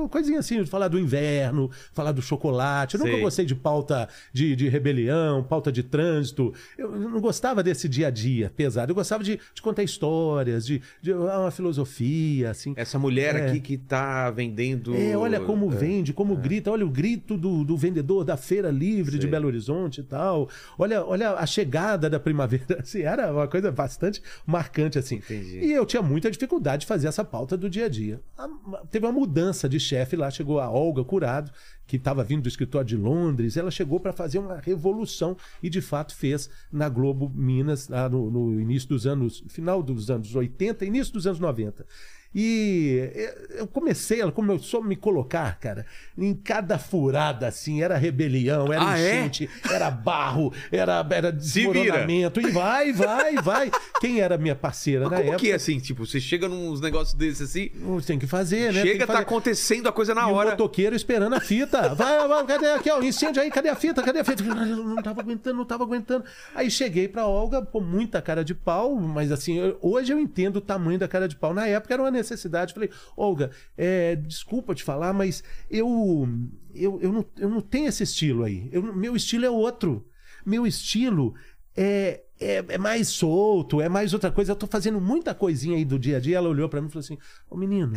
coisinha 0.09 0.39
assim, 0.39 0.63
de 0.63 0.69
falar 0.69 0.87
do 0.87 0.99
inverno, 0.99 1.69
falar 1.93 2.11
do 2.11 2.21
chocolate. 2.21 2.95
Eu 2.95 2.99
nunca 2.99 3.11
Sei. 3.13 3.21
gostei 3.21 3.45
de 3.45 3.55
pauta 3.55 4.07
de, 4.33 4.55
de 4.55 4.67
rebelião, 4.67 5.43
pauta 5.43 5.71
de 5.71 5.83
trânsito. 5.83 6.53
Eu 6.77 6.91
não 6.91 7.19
gostava 7.21 7.63
desse 7.63 7.87
dia 7.87 8.07
a 8.07 8.11
dia 8.11 8.51
pesado. 8.55 8.91
Eu 8.91 8.95
gostava 8.95 9.23
de, 9.23 9.39
de 9.53 9.61
contar 9.61 9.83
histórias, 9.83 10.65
de, 10.65 10.81
de 11.01 11.13
uma 11.13 11.51
filosofia, 11.51 12.51
assim. 12.51 12.73
Essa 12.75 12.99
mulher 12.99 13.35
É. 13.35 13.47
aqui 13.47 13.59
que 13.59 13.77
tá 13.77 14.29
vendendo. 14.31 14.95
É, 14.95 15.15
olha 15.17 15.39
como 15.39 15.71
é. 15.71 15.75
vende, 15.75 16.13
como 16.13 16.35
grita, 16.35 16.71
olha 16.71 16.85
o 16.85 16.89
grito 16.89 17.37
do, 17.37 17.63
do 17.63 17.77
vendedor 17.77 18.23
da 18.23 18.35
Feira 18.37 18.69
Livre 18.69 19.17
de. 19.17 19.27
Belo 19.27 19.47
Horizonte 19.47 19.99
e 19.99 20.03
tal. 20.03 20.49
Olha, 20.79 21.03
olha 21.03 21.31
a 21.33 21.45
chegada 21.45 22.09
da 22.09 22.17
primavera. 22.19 22.79
Assim, 22.79 23.01
era 23.01 23.31
uma 23.31 23.45
coisa 23.47 23.69
bastante 23.71 24.21
marcante, 24.45 24.97
assim. 24.97 25.15
Entendi. 25.15 25.59
E 25.59 25.73
eu 25.73 25.85
tinha 25.85 26.01
muita 26.01 26.31
dificuldade 26.31 26.66
de 26.75 26.86
fazer 26.86 27.08
essa 27.08 27.23
pauta 27.23 27.56
do 27.56 27.69
dia 27.69 27.86
a 27.86 27.89
dia. 27.89 28.19
A- 28.38 28.49
teve 28.91 29.06
uma 29.06 29.12
mudança 29.12 29.69
de 29.69 29.80
chefe 29.80 30.15
lá, 30.15 30.30
chegou 30.30 30.60
a 30.60 30.69
Olga 30.69 31.03
Curado, 31.03 31.51
que 31.86 31.95
estava 31.95 32.23
vindo 32.23 32.41
do 32.41 32.49
escritório 32.49 32.88
de 32.88 32.97
Londres. 32.97 33.56
Ela 33.56 33.71
chegou 33.71 33.99
para 33.99 34.12
fazer 34.12 34.39
uma 34.39 34.58
revolução 34.58 35.38
e 35.63 35.69
de 35.69 35.80
fato 35.82 36.15
fez 36.15 36.49
na 36.71 36.89
Globo 36.89 37.30
Minas, 37.34 37.88
lá 37.88 38.10
no, 38.10 38.30
no 38.30 38.60
início 38.60 38.89
dos 38.89 39.08
anos, 39.08 39.43
final 39.47 39.82
dos 39.82 40.10
anos 40.12 40.36
80, 40.36 40.84
início 40.86 41.13
dos 41.13 41.25
anos 41.25 41.39
90. 41.39 41.86
E 42.35 43.09
eu 43.55 43.65
comecei, 43.67 44.21
ela 44.21 44.31
começou 44.31 44.81
a 44.81 44.83
me 44.83 44.95
colocar, 44.95 45.57
cara, 45.59 45.85
em 46.17 46.33
cada 46.33 46.77
furada, 46.77 47.47
assim, 47.47 47.81
era 47.81 47.97
rebelião, 47.97 48.71
era 48.71 48.91
Ah, 48.91 48.99
é? 48.99 49.19
enchente, 49.21 49.49
era 49.71 49.89
barro, 49.89 50.53
era, 50.71 51.05
era 51.09 51.31
desmoronamento, 51.31 52.39
e 52.41 52.51
vai, 52.51 52.93
vai, 52.93 53.35
vai. 53.35 53.71
Quem 53.99 54.19
era 54.19 54.37
minha 54.37 54.55
parceira 54.55 55.01
Mas 55.05 55.11
na 55.11 55.17
como 55.17 55.29
época? 55.29 55.39
que 55.45 55.51
é 55.51 55.55
assim? 55.55 55.79
Tipo, 55.79 56.05
você 56.05 56.19
chega 56.19 56.47
nos 56.47 56.79
negócios 56.81 57.13
desses 57.15 57.49
assim, 57.49 57.71
Tem 58.05 58.19
que 58.19 58.27
fazer, 58.27 58.71
né? 58.73 58.81
Chega, 58.81 59.07
tá 59.07 59.13
fazer. 59.13 59.23
acontecendo 59.23 59.87
a 59.87 59.91
coisa 59.91 60.13
na 60.13 60.21
E 60.29 60.31
o 60.31 60.35
hora. 60.35 60.51
motoqueiro 60.51 60.95
esperando 60.95 61.33
a 61.33 61.39
fita. 61.39 61.93
Vai, 61.95 62.27
vai, 62.27 62.45
cadê 62.45 62.67
aqui, 62.71 62.89
ó? 62.91 63.01
Incêndio 63.01 63.41
aí, 63.41 63.49
cadê 63.49 63.69
a 63.69 63.75
fita? 63.75 64.03
Cadê 64.03 64.19
a 64.19 64.23
fita? 64.23 64.43
Eu 64.43 64.53
Não 64.83 65.01
tava 65.01 65.21
aguentando, 65.21 65.55
não 65.57 65.65
tava 65.65 65.83
aguentando. 65.83 66.23
Aí 66.53 66.69
cheguei 66.69 67.07
pra 67.07 67.25
Olga, 67.25 67.61
pô, 67.61 67.79
muita 67.81 68.21
cara 68.21 68.43
de 68.43 68.53
pau, 68.53 68.95
mas 68.95 69.31
assim, 69.31 69.57
hoje 69.81 70.13
eu 70.13 70.19
entendo 70.19 70.57
o 70.57 70.61
tamanho 70.61 70.99
da 70.99 71.07
cara 71.07 71.27
de 71.27 71.35
pau. 71.35 71.53
Na 71.53 71.65
época 71.67 71.93
era 71.93 72.03
uma 72.03 72.11
necessidade. 72.17 72.73
Falei, 72.73 72.89
Olga, 73.15 73.51
é, 73.77 74.15
desculpa 74.15 74.75
te 74.75 74.84
falar, 74.84 75.13
mas 75.13 75.43
eu, 75.69 76.27
eu, 76.73 76.99
eu, 77.01 77.12
não, 77.13 77.25
eu 77.38 77.49
não 77.49 77.62
tenho 77.62 77.88
esse 77.88 78.03
estilo 78.03 78.43
aí. 78.43 78.69
Eu- 78.71 78.93
meu 78.95 79.15
estilo 79.15 79.45
é 79.45 79.49
outro. 79.49 80.06
Meu 80.45 80.65
estilo 80.65 81.34
é, 81.75 82.21
é, 82.39 82.63
é 82.69 82.77
mais 82.77 83.08
solto, 83.10 83.82
é 83.82 83.89
mais 83.89 84.13
outra 84.13 84.32
coisa. 84.32 84.51
Eu 84.51 84.56
tô 84.56 84.67
fazendo 84.67 84.99
muita 85.01 85.34
coisinha 85.36 85.77
aí 85.77 85.86
do 85.86 85.99
dia 85.99 86.17
a 86.17 86.19
dia. 86.19 86.38
Ela 86.38 86.49
olhou 86.49 86.67
pra 86.69 86.82
mim 86.82 86.88
e 86.88 86.91
falou 86.91 87.03
assim: 87.03 87.17
Ô 87.49 87.56
menino, 87.58 87.93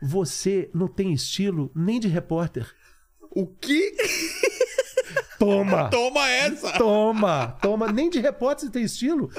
você 0.00 0.70
não 0.74 0.88
tem 0.88 1.12
estilo 1.12 1.70
nem 1.74 1.98
de 2.00 2.08
repórter. 2.08 2.66
O 3.30 3.46
que? 3.46 3.94
Toma! 5.38 5.88
Toma 5.90 6.28
essa! 6.28 6.72
Toma! 6.72 7.48
Toma! 7.62 7.90
Nem 7.92 8.10
de 8.10 8.20
repórter 8.20 8.66
você 8.66 8.72
tem 8.72 8.84
estilo. 8.84 9.30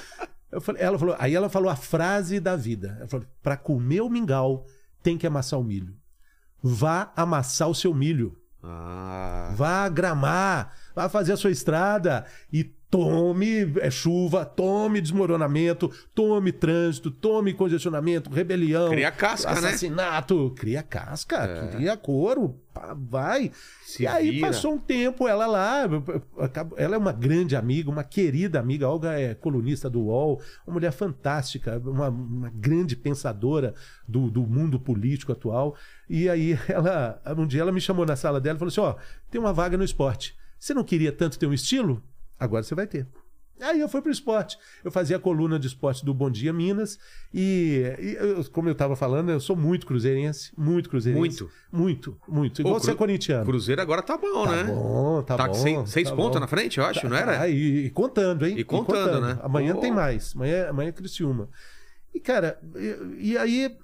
Falei, 0.59 0.81
ela 0.81 0.99
falou, 0.99 1.15
aí 1.17 1.33
ela 1.33 1.49
falou 1.49 1.69
a 1.69 1.75
frase 1.75 2.39
da 2.39 2.55
vida. 2.55 2.97
Ela 2.99 3.07
falou: 3.07 3.25
pra 3.41 3.55
comer 3.55 4.01
o 4.01 4.09
mingau, 4.09 4.65
tem 5.01 5.17
que 5.17 5.25
amassar 5.25 5.59
o 5.59 5.63
milho. 5.63 5.95
Vá 6.61 7.11
amassar 7.15 7.69
o 7.69 7.75
seu 7.75 7.93
milho. 7.93 8.37
Ah. 8.63 9.53
Vá 9.55 9.87
gramar, 9.89 10.73
vá 10.93 11.09
fazer 11.09 11.33
a 11.33 11.37
sua 11.37 11.51
estrada 11.51 12.25
e 12.51 12.75
tome 12.91 13.71
é, 13.79 13.89
chuva, 13.89 14.43
tome 14.45 14.99
desmoronamento, 14.99 15.89
tome 16.13 16.51
trânsito, 16.51 17.09
tome 17.09 17.53
congestionamento, 17.53 18.29
rebelião, 18.29 18.89
Cria 18.89 19.09
casca, 19.09 19.49
né? 19.53 19.57
assassinato, 19.69 20.53
cria 20.57 20.83
casca, 20.83 21.37
É. 21.37 21.67
cria 21.69 21.95
couro, 21.95 22.59
pá, 22.73 22.93
vai. 22.93 23.49
Se 23.85 24.03
e 24.03 24.07
aí 24.07 24.31
vira. 24.31 24.47
passou 24.47 24.73
um 24.73 24.77
tempo, 24.77 25.25
ela 25.25 25.47
lá, 25.47 25.83
ela 26.75 26.95
é 26.95 26.97
uma 26.97 27.13
grande 27.13 27.55
amiga, 27.55 27.89
uma 27.89 28.03
querida 28.03 28.59
amiga, 28.59 28.89
Olga 28.89 29.17
é 29.17 29.33
colunista 29.33 29.89
do 29.89 30.01
UOL, 30.01 30.41
uma 30.67 30.73
mulher 30.73 30.91
fantástica, 30.91 31.81
uma, 31.85 32.09
uma 32.09 32.49
grande 32.53 32.97
pensadora 32.97 33.73
do, 34.05 34.29
do 34.29 34.41
mundo 34.45 34.77
político 34.77 35.31
atual. 35.31 35.77
E 36.09 36.27
aí 36.27 36.59
ela, 36.67 37.21
um 37.37 37.47
dia 37.47 37.61
ela 37.61 37.71
me 37.71 37.79
chamou 37.79 38.05
na 38.05 38.17
sala 38.17 38.41
dela 38.41 38.57
e 38.57 38.59
falou 38.59 38.69
assim: 38.69 38.81
ó, 38.81 38.95
tem 39.29 39.39
uma 39.39 39.53
vaga 39.53 39.77
no 39.77 39.83
esporte. 39.85 40.35
Você 40.59 40.73
não 40.73 40.83
queria 40.83 41.11
tanto 41.11 41.39
ter 41.39 41.47
um 41.47 41.53
estilo? 41.53 42.03
Agora 42.41 42.63
você 42.63 42.73
vai 42.75 42.87
ter. 42.87 43.07
Aí 43.61 43.79
eu 43.79 43.87
fui 43.87 44.01
pro 44.01 44.11
esporte. 44.11 44.57
Eu 44.83 44.91
fazia 44.91 45.17
a 45.17 45.19
coluna 45.19 45.59
de 45.59 45.67
esporte 45.67 46.03
do 46.03 46.15
Bom 46.15 46.31
Dia 46.31 46.51
Minas. 46.51 46.97
E, 47.31 47.83
e 47.99 48.13
eu- 48.15 48.43
como 48.45 48.67
eu 48.67 48.73
tava 48.73 48.95
falando, 48.95 49.29
eu 49.29 49.39
sou 49.39 49.55
muito 49.55 49.85
cruzeirense. 49.85 50.51
Muito 50.57 50.89
cruzeirense. 50.89 51.21
Muito? 51.43 51.51
Muito, 51.71 52.17
muito. 52.27 52.61
Igual 52.61 52.73
Pô, 52.75 52.79
você 52.81 52.89
é 52.91 52.95
corintiano. 52.95 53.45
Cruzeiro 53.45 53.79
agora 53.79 54.01
tá 54.01 54.17
bom, 54.17 54.45
Tá 54.45 54.51
né? 54.51 54.63
bom, 54.63 55.21
tá, 55.21 55.37
Tá 55.37 55.47
bom. 55.47 55.53
com 55.53 55.85
seis, 55.85 56.09
tá 56.09 56.15
pontos 56.15 56.41
na 56.41 56.47
frente, 56.47 56.79
eu 56.79 56.85
acho, 56.85 57.01
Tá, 57.01 57.09
não 57.09 57.15
era? 57.15 57.37
tá, 57.37 57.47
e, 57.47 57.85
e 57.85 57.89
contando, 57.91 58.47
hein? 58.47 58.57
E 58.57 58.63
contando, 58.63 59.21
né? 59.21 59.37
Amanhã 59.43 59.75
Pô. 59.75 59.81
tem 59.81 59.91
mais. 59.91 60.33
Amanhã, 60.35 60.69
amanhã 60.69 60.89
é 60.89 60.93
Criciúma. 60.93 61.47
E, 62.15 62.19
cara, 62.19 62.59
e, 62.75 63.29
e 63.33 63.37
aí 63.37 63.77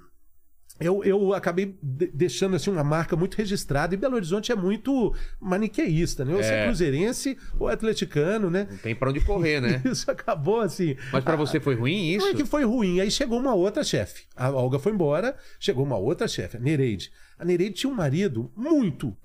eu, 0.80 1.04
eu 1.04 1.34
acabei 1.34 1.76
de- 1.82 2.08
deixando 2.14 2.56
assim 2.56 2.70
uma 2.70 2.84
marca 2.84 3.16
muito 3.16 3.36
registrada 3.36 3.94
e 3.94 3.98
Belo 3.98 4.16
Horizonte 4.16 4.52
é 4.52 4.56
muito 4.56 5.14
maniqueísta, 5.40 6.24
né? 6.24 6.34
Ou 6.36 6.44
você 6.44 6.50
é 6.54 6.64
É. 6.64 6.66
cruzeirense 6.66 7.38
ou 7.60 7.68
atleticano, 7.68 8.50
né? 8.50 8.68
Não 8.70 8.78
tem 8.78 8.96
pra 8.96 9.10
onde 9.10 9.20
correr, 9.22 9.60
né? 9.62 9.82
Isso 9.86 10.10
acabou 10.10 10.62
assim. 10.62 10.96
Mas 11.12 11.24
pra 11.24 11.36
você 11.36 11.60
foi 11.60 11.76
ruim 11.76 12.18
Não 12.18 12.18
isso? 12.18 12.28
é 12.28 12.34
que 12.34 12.46
foi 12.46 12.64
ruim. 12.64 13.00
Aí 13.00 13.10
chegou 13.10 13.40
uma 13.40 13.54
outra 13.56 13.84
chefe. 13.84 14.26
A 14.36 14.50
Olga 14.52 14.78
foi 14.80 14.92
embora, 14.92 15.36
chegou 15.60 15.84
uma 15.86 15.98
outra 15.98 16.28
chefe, 16.28 16.58
a 16.58 16.60
Nereide. 16.60 17.12
A 17.40 17.46
Nereide 17.46 17.76
tinha 17.76 17.92
um 17.92 17.96
marido 17.96 18.52
muito, 18.56 19.16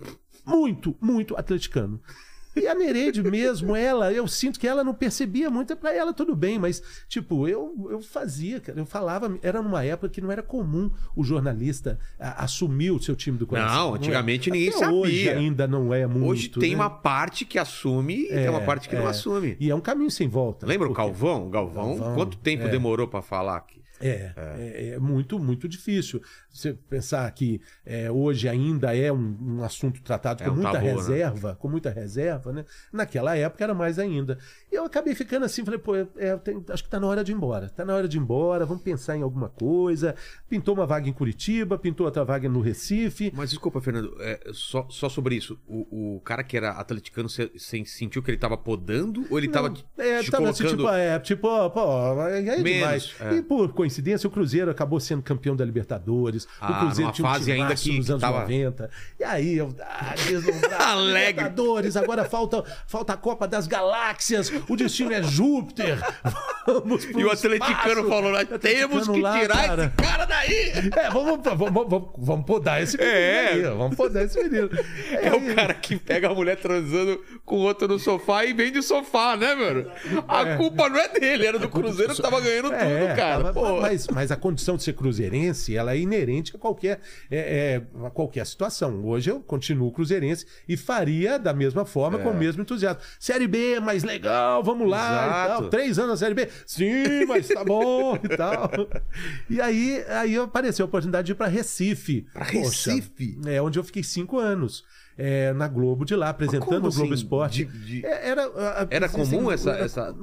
muito, 0.47 0.97
muito 1.01 1.37
atleticano. 1.37 2.01
E 2.55 2.67
a 2.67 2.75
Nereide 2.75 3.23
mesmo, 3.23 3.75
ela, 3.75 4.13
eu 4.13 4.29
sinto 4.29 4.61
que 4.61 4.69
ela 4.69 4.85
não 4.85 4.93
percebia 4.93 5.49
muito, 5.51 5.75
pra 5.77 5.95
ela 5.95 6.13
tudo 6.13 6.37
bem, 6.37 6.59
mas, 6.59 6.83
tipo, 7.09 7.49
eu, 7.49 7.75
eu 7.91 8.01
fazia, 8.03 8.61
cara, 8.61 8.79
eu 8.79 8.85
falava, 8.87 9.39
era 9.43 9.63
numa 9.63 9.83
época 9.85 10.09
que 10.11 10.21
não 10.21 10.31
era 10.31 10.43
comum 10.43 10.91
o 11.17 11.25
jornalista 11.25 11.99
a- 12.21 12.45
assumir 12.45 12.91
o 12.91 13.01
seu 13.03 13.17
time 13.17 13.39
do 13.39 13.47
coração. 13.47 13.87
Não, 13.89 13.95
é? 13.95 13.99
antigamente 13.99 14.51
ninguém 14.51 14.69
Até 14.69 14.89
Hoje 14.91 15.25
sabia. 15.25 15.39
ainda 15.39 15.67
não 15.67 15.95
é 15.95 16.07
muito. 16.07 16.27
Hoje 16.27 16.49
tem 16.51 16.71
né? 16.71 16.77
uma 16.77 16.91
parte 16.91 17.45
que 17.45 17.59
assume 17.59 18.25
e 18.25 18.29
tem 18.29 18.49
uma 18.49 18.61
parte 18.61 18.89
que 18.89 18.95
não 18.97 19.07
é. 19.07 19.11
assume. 19.11 19.57
E 19.59 19.71
é 19.71 19.75
um 19.75 19.81
caminho 19.81 20.11
sem 20.11 20.29
volta. 20.29 20.67
Lembra 20.67 20.87
o 20.89 20.91
porque- 20.91 21.03
Galvão? 21.03 21.47
O 21.47 21.51
Galvão, 21.51 21.97
Galvão, 21.97 22.15
quanto 22.15 22.37
tempo 22.37 22.65
é. 22.65 22.69
demorou 22.69 23.09
pra 23.09 23.23
falar 23.23 23.57
aqui? 23.57 23.82
É, 24.03 24.33
é, 24.37 24.89
é 24.95 24.99
muito, 24.99 25.39
muito 25.39 25.69
difícil. 25.69 26.21
Você 26.51 26.75
pensar 26.75 27.31
que 27.33 27.61
é, 27.87 28.11
hoje 28.11 28.49
ainda 28.49 28.97
é 28.97 29.13
um, 29.13 29.37
um 29.41 29.63
assunto 29.65 30.03
tratado 30.03 30.43
É 30.43 30.47
com 30.47 30.53
um 30.53 30.55
muita 30.57 30.73
tabu, 30.73 30.85
né? 30.87 30.93
reserva, 30.93 31.57
com 31.57 31.69
muita 31.69 31.91
reserva, 31.91 32.53
né? 32.53 32.65
Naquela 32.93 33.37
época 33.37 33.65
era 33.65 33.75
mais 33.75 33.99
ainda. 33.99 34.39
E 34.71 34.75
eu 34.75 34.85
acabei 34.85 35.15
ficando 35.15 35.45
assim, 35.45 35.65
falei, 35.65 35.79
pô, 35.79 35.95
é, 35.97 36.37
tem- 36.39 36.65
acho 36.69 36.83
que 36.85 36.91
tá 36.91 36.99
na 36.99 37.07
hora 37.07 37.23
de 37.23 37.33
ir 37.33 37.35
embora. 37.35 37.69
Tá 37.69 37.85
na 37.85 37.95
hora 37.95 38.09
de 38.09 38.17
ir 38.17 38.21
embora, 38.21 38.67
vamos 38.67 38.83
pensar 38.83 39.17
em 39.17 39.23
alguma 39.23 39.49
coisa. 39.49 40.15
Pintou 40.49 40.75
uma 40.75 40.87
vaga 40.87 41.09
em 41.09 41.13
Curitiba, 41.13 41.79
pintou 41.79 42.07
outra 42.07 42.25
vaga 42.25 42.49
no 42.49 42.61
Recife. 42.61 43.33
Mas 43.35 43.51
desculpa, 43.51 43.81
Fernando, 43.81 44.17
é, 44.21 44.41
só, 44.53 44.87
só 44.91 45.09
sobre 45.09 45.37
isso. 45.37 45.59
O, 45.67 46.17
o 46.17 46.21
cara 46.21 46.43
que 46.43 46.57
era 46.57 46.71
atleticano, 46.73 47.29
você 47.29 47.51
sentiu 47.57 48.23
que 48.23 48.31
ele 48.31 48.39
tava 48.39 48.57
podando 48.57 49.25
ou 49.31 49.39
ele 49.39 49.49
tava 49.49 49.69
Não, 49.69 49.75
te, 49.77 49.85
é, 49.99 50.23
te 50.23 50.31
tava 50.31 50.49
assim, 50.51 50.65
colocando... 50.65 50.83
tipo, 50.83 50.95
é, 50.95 51.19
tipo, 51.21 51.71
pô, 51.71 52.21
aí 52.23 52.49
é 52.49 52.57
Menos, 52.59 52.65
demais. 52.73 53.15
é. 53.21 53.35
E 53.37 53.43
por 53.43 53.73
coincidência, 53.73 53.92
o 54.27 54.31
Cruzeiro 54.31 54.71
acabou 54.71 54.99
sendo 55.01 55.23
campeão 55.23 55.55
da 55.57 55.65
Libertadores. 55.65 56.47
Ah, 56.61 56.71
o 56.71 56.79
Cruzeiro 56.81 57.13
tinha 57.13 57.27
um 57.27 57.31
fase 57.33 57.53
ainda 57.53 57.67
timaço 57.75 57.85
que- 57.85 57.97
nos 57.97 58.07
que 58.07 58.13
anos 58.13 58.21
tava- 58.21 58.41
90. 58.43 58.91
E 59.19 59.25
aí, 59.25 59.57
eu, 59.59 59.75
ah, 59.81 60.15
Alegre. 60.93 61.29
Libertadores, 61.43 61.97
agora 61.97 62.25
falta, 62.25 62.65
falta 62.87 63.13
a 63.13 63.17
Copa 63.17 63.47
das 63.49 63.67
Galáxias, 63.67 64.53
o 64.69 64.77
destino 64.77 65.13
é 65.13 65.23
Júpiter. 65.23 65.99
Vamos 66.65 67.05
pro 67.07 67.21
E 67.21 67.25
o 67.25 67.31
atleticano 67.31 68.09
falou, 68.09 68.31
nós 68.31 68.47
temos 68.61 69.09
que 69.09 69.21
lá, 69.21 69.41
tirar 69.41 69.67
cara. 69.67 69.85
esse 69.99 70.09
cara 70.09 70.25
daí! 70.27 70.73
É, 70.97 71.11
vamos, 71.11 71.41
vamos, 71.43 71.73
vamos, 71.89 72.11
vamos 72.19 72.47
podar 72.47 72.81
esse 72.81 72.97
menino 72.97 73.17
É. 73.17 73.49
aí, 73.49 73.63
vamos 73.63 73.97
podar 73.97 74.25
esse 74.25 74.41
menino. 74.41 74.71
É 75.11 75.33
o 75.35 75.55
cara 75.57 75.75
que 75.75 75.97
pega 75.97 76.29
a 76.29 76.35
mulher 76.35 76.57
transando 76.57 77.21
com 77.45 77.57
outro 77.57 77.89
no 77.89 77.99
sofá 77.99 78.45
e 78.45 78.53
vende 78.53 78.79
o 78.79 78.83
sofá, 78.83 79.37
né, 79.37 79.57
mano? 79.57 79.91
A 80.29 80.57
culpa 80.57 80.89
não 80.89 80.99
é 81.01 81.09
dele, 81.09 81.47
era 81.47 81.59
do 81.59 81.69
Cruzeiro 81.69 82.15
que 82.15 82.23
tava 82.23 82.41
ganhando 82.41 82.71
tudo, 82.71 82.75
É, 82.77 83.15
cara. 83.17 83.45
tava- 83.53 83.53
Mas, 83.81 84.07
mas 84.09 84.31
a 84.31 84.37
condição 84.37 84.77
de 84.77 84.83
ser 84.83 84.93
cruzeirense, 84.93 85.77
ela 85.77 85.95
é 85.95 85.99
inerente 85.99 86.55
a 86.55 86.59
qualquer, 86.59 87.01
é, 87.31 87.81
é, 88.01 88.07
a 88.07 88.11
qualquer 88.11 88.47
situação. 88.47 89.05
Hoje 89.05 89.31
eu 89.31 89.41
continuo 89.41 89.91
cruzeirense 89.93 90.47
e 90.69 90.77
faria 90.77 91.39
da 91.39 91.53
mesma 91.53 91.85
forma, 91.85 92.19
É. 92.19 92.23
com 92.23 92.31
o 92.31 92.37
mesmo 92.37 92.63
entusiasmo. 92.63 93.01
Série 93.19 93.47
B 93.47 93.75
é 93.75 93.81
mais 93.81 94.03
legal, 94.05 94.63
vamos 94.63 94.89
lá 94.89 94.99
e 94.99 95.27
Exato. 95.27 95.61
tal. 95.63 95.71
Três 95.71 95.99
anos 95.99 96.11
na 96.11 96.17
Série 96.17 96.35
B? 96.35 96.49
Sim, 96.67 97.25
mas 97.27 97.49
tá 97.49 97.65
bom 97.65 98.17
e 98.23 98.29
tal. 98.37 98.71
E 99.49 99.61
aí, 99.61 100.05
aí 100.09 100.37
apareceu 100.37 100.85
a 100.85 100.89
oportunidade 100.89 101.27
de 101.27 101.33
ir 101.33 101.35
para 101.35 101.47
Recife. 101.47 102.27
Poxa, 102.35 102.93
Recife? 102.93 103.39
é 103.47 103.61
onde 103.63 103.79
eu 103.79 103.85
fiquei 103.85 104.03
cinco 104.03 104.39
anos. 104.39 104.85
É, 105.17 105.53
na 105.53 105.69
Globo 105.69 106.05
de 106.05 106.15
lá, 106.17 106.31
apresentando 106.31 106.87
o 106.87 106.91
Globo 106.91 107.05
assim? 107.05 107.13
Esporte. 107.13 107.65
De- 107.65 108.01
de- 108.01 108.07
É, 108.07 108.29
Era, 108.31 108.45
a- 108.47 108.87
Era 108.91 109.09
comum 109.09 109.51
essa- 109.51 109.71
era- 109.73 109.85
essa- 109.85 110.15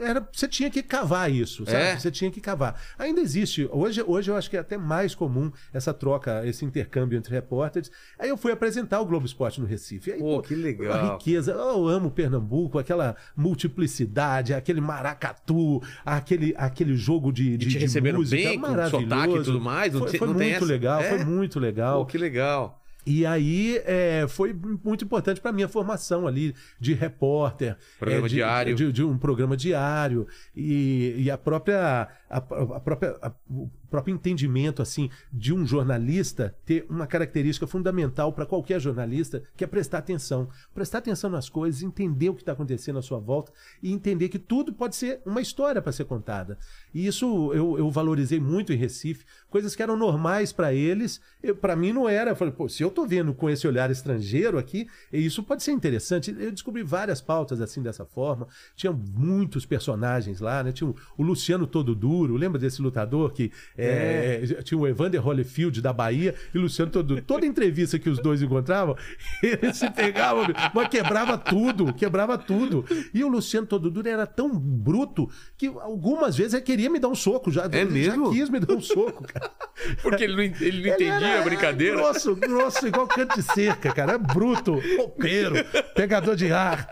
era, 0.00 0.28
você 0.32 0.46
tinha 0.48 0.70
que 0.70 0.82
cavar 0.82 1.30
isso, 1.30 1.64
sabe? 1.64 1.76
É? 1.78 1.96
Você 1.98 2.10
tinha 2.10 2.30
que 2.30 2.40
cavar. 2.40 2.80
Ainda 2.98 3.20
existe. 3.20 3.68
Hoje, 3.72 4.02
hoje 4.06 4.30
eu 4.30 4.36
acho 4.36 4.50
que 4.50 4.56
é 4.56 4.60
até 4.60 4.76
mais 4.76 5.14
comum 5.14 5.50
essa 5.72 5.94
troca, 5.94 6.46
esse 6.46 6.64
intercâmbio 6.64 7.16
entre 7.18 7.32
repórteres. 7.34 7.90
Aí 8.18 8.28
eu 8.28 8.36
fui 8.36 8.52
apresentar 8.52 9.00
o 9.00 9.06
Globo 9.06 9.24
Esporte 9.26 9.60
no 9.60 9.66
Recife. 9.66 10.12
Aí, 10.12 10.18
Pô, 10.18 10.42
que 10.42 10.54
legal. 10.54 10.92
A 10.92 11.12
riqueza. 11.14 11.52
Eu 11.52 11.88
amo 11.88 12.10
Pernambuco, 12.10 12.78
aquela 12.78 13.16
multiplicidade, 13.36 14.54
aquele 14.54 14.80
maracatu, 14.80 15.82
aquele, 16.04 16.54
aquele 16.56 16.96
jogo 16.96 17.32
de, 17.32 17.56
de, 17.56 17.66
de 17.66 17.78
receberam 17.78 18.18
música 18.18 18.36
bem, 18.48 18.58
maravilhoso. 18.58 19.04
sotaque 19.04 19.34
e 19.38 19.42
tudo 19.44 19.60
mais? 19.60 19.92
Não 19.92 20.00
Foi, 20.00 20.18
foi 20.18 20.26
não 20.28 20.34
muito 20.34 20.48
essa? 20.56 20.64
legal, 20.64 21.00
É? 21.00 21.08
foi 21.10 21.24
muito 21.24 21.58
legal. 21.58 21.98
Pô, 22.00 22.06
que 22.06 22.18
legal. 22.18 22.82
E 23.06 23.24
aí 23.24 23.80
é, 23.84 24.26
foi 24.28 24.52
muito 24.52 25.04
importante 25.04 25.40
para 25.40 25.52
minha 25.52 25.68
formação 25.68 26.26
ali 26.26 26.52
de 26.80 26.92
repórter. 26.92 27.76
Programa 28.00 28.26
é, 28.26 28.28
de, 28.28 28.34
diário. 28.34 28.74
De, 28.74 28.92
de 28.92 29.04
um 29.04 29.16
programa 29.16 29.56
diário. 29.56 30.26
E, 30.54 31.14
e 31.16 31.30
a 31.30 31.38
própria. 31.38 32.08
A, 32.28 32.38
a 32.38 32.80
própria 32.80 33.16
a- 33.22 33.32
o 33.48 33.70
próprio 33.88 34.12
entendimento 34.14 34.82
assim 34.82 35.08
de 35.32 35.54
um 35.54 35.64
jornalista 35.64 36.54
ter 36.64 36.84
uma 36.90 37.06
característica 37.06 37.66
fundamental 37.68 38.32
para 38.32 38.44
qualquer 38.44 38.80
jornalista 38.80 39.42
que 39.56 39.62
é 39.62 39.66
prestar 39.66 39.98
atenção. 39.98 40.48
Prestar 40.74 40.98
atenção 40.98 41.30
nas 41.30 41.48
coisas 41.48 41.82
entender 41.82 42.28
o 42.28 42.34
que 42.34 42.42
está 42.42 42.52
acontecendo 42.52 42.98
à 42.98 43.02
sua 43.02 43.20
volta 43.20 43.52
e 43.82 43.92
entender 43.92 44.28
que 44.28 44.38
tudo 44.40 44.72
pode 44.72 44.96
ser 44.96 45.20
uma 45.24 45.40
história 45.40 45.80
para 45.80 45.92
ser 45.92 46.04
contada. 46.04 46.58
E 46.92 47.06
isso 47.06 47.52
eu, 47.54 47.78
eu 47.78 47.90
valorizei 47.90 48.40
muito 48.40 48.72
em 48.72 48.76
Recife 48.76 49.24
coisas 49.48 49.76
que 49.76 49.82
eram 49.82 49.96
normais 49.96 50.52
para 50.52 50.74
eles. 50.74 51.20
Para 51.60 51.76
mim 51.76 51.92
não 51.92 52.08
era. 52.08 52.32
Eu 52.32 52.36
falei 52.36 52.52
se 52.68 52.82
eu 52.82 52.90
tô 52.90 53.06
vendo 53.06 53.32
com 53.32 53.48
esse 53.48 53.68
olhar 53.68 53.90
estrangeiro 53.90 54.58
aqui 54.58 54.88
isso 55.12 55.42
pode 55.42 55.62
ser 55.62 55.72
interessante. 55.72 56.34
Eu 56.36 56.50
descobri 56.50 56.82
várias 56.82 57.20
pautas 57.20 57.60
assim 57.60 57.82
dessa 57.82 58.04
forma. 58.04 58.48
Tinha 58.74 58.92
muitos 58.92 59.64
personagens 59.64 60.40
lá 60.40 60.62
né? 60.64 60.72
Tinha 60.72 60.92
o 61.16 61.22
Luciano 61.22 61.66
Todo 61.66 61.94
Duro 61.94 62.15
lembra 62.24 62.58
desse 62.58 62.80
lutador 62.80 63.32
que 63.32 63.52
é, 63.76 64.40
tinha 64.64 64.78
o 64.78 64.86
Evander 64.86 65.24
Holyfield 65.26 65.82
da 65.82 65.92
Bahia 65.92 66.34
e 66.54 66.58
o 66.58 66.62
Luciano 66.62 66.90
Todo 66.90 67.20
toda 67.22 67.44
entrevista 67.44 67.98
que 67.98 68.08
os 68.08 68.18
dois 68.18 68.40
encontravam 68.40 68.96
eles 69.42 69.76
se 69.76 69.90
pegavam 69.90 70.46
mas 70.72 70.88
quebrava 70.88 71.36
tudo 71.36 71.92
quebrava 71.92 72.38
tudo 72.38 72.84
e 73.12 73.22
o 73.22 73.28
Luciano 73.28 73.66
Todo 73.66 73.90
Duro 73.90 74.08
era 74.08 74.26
tão 74.26 74.56
bruto 74.56 75.28
que 75.56 75.66
algumas 75.66 76.36
vezes 76.36 76.54
ele 76.54 76.62
queria 76.62 76.88
me 76.88 76.98
dar 76.98 77.08
um 77.08 77.14
soco 77.14 77.50
já 77.50 77.64
É 77.70 77.84
mesmo? 77.84 78.26
já 78.26 78.32
quis 78.32 78.48
me 78.48 78.60
dar 78.60 78.74
um 78.74 78.80
soco 78.80 79.24
cara 79.24 79.50
Porque 80.02 80.24
ele 80.24 80.34
não, 80.34 80.42
ele 80.42 80.54
não 80.60 80.66
ele 80.66 80.88
entendia 80.88 81.28
era, 81.28 81.40
a 81.40 81.44
brincadeira. 81.44 81.96
é, 81.96 82.00
Grosso, 82.00 82.34
grosso, 82.36 82.86
igual 82.86 83.06
canto 83.06 83.34
de 83.36 83.42
cerca, 83.42 83.92
cara. 83.92 84.12
É 84.12 84.18
bruto, 84.18 84.80
roupeiro, 84.96 85.54
pegador 85.94 86.34
de 86.34 86.50
ar. 86.52 86.88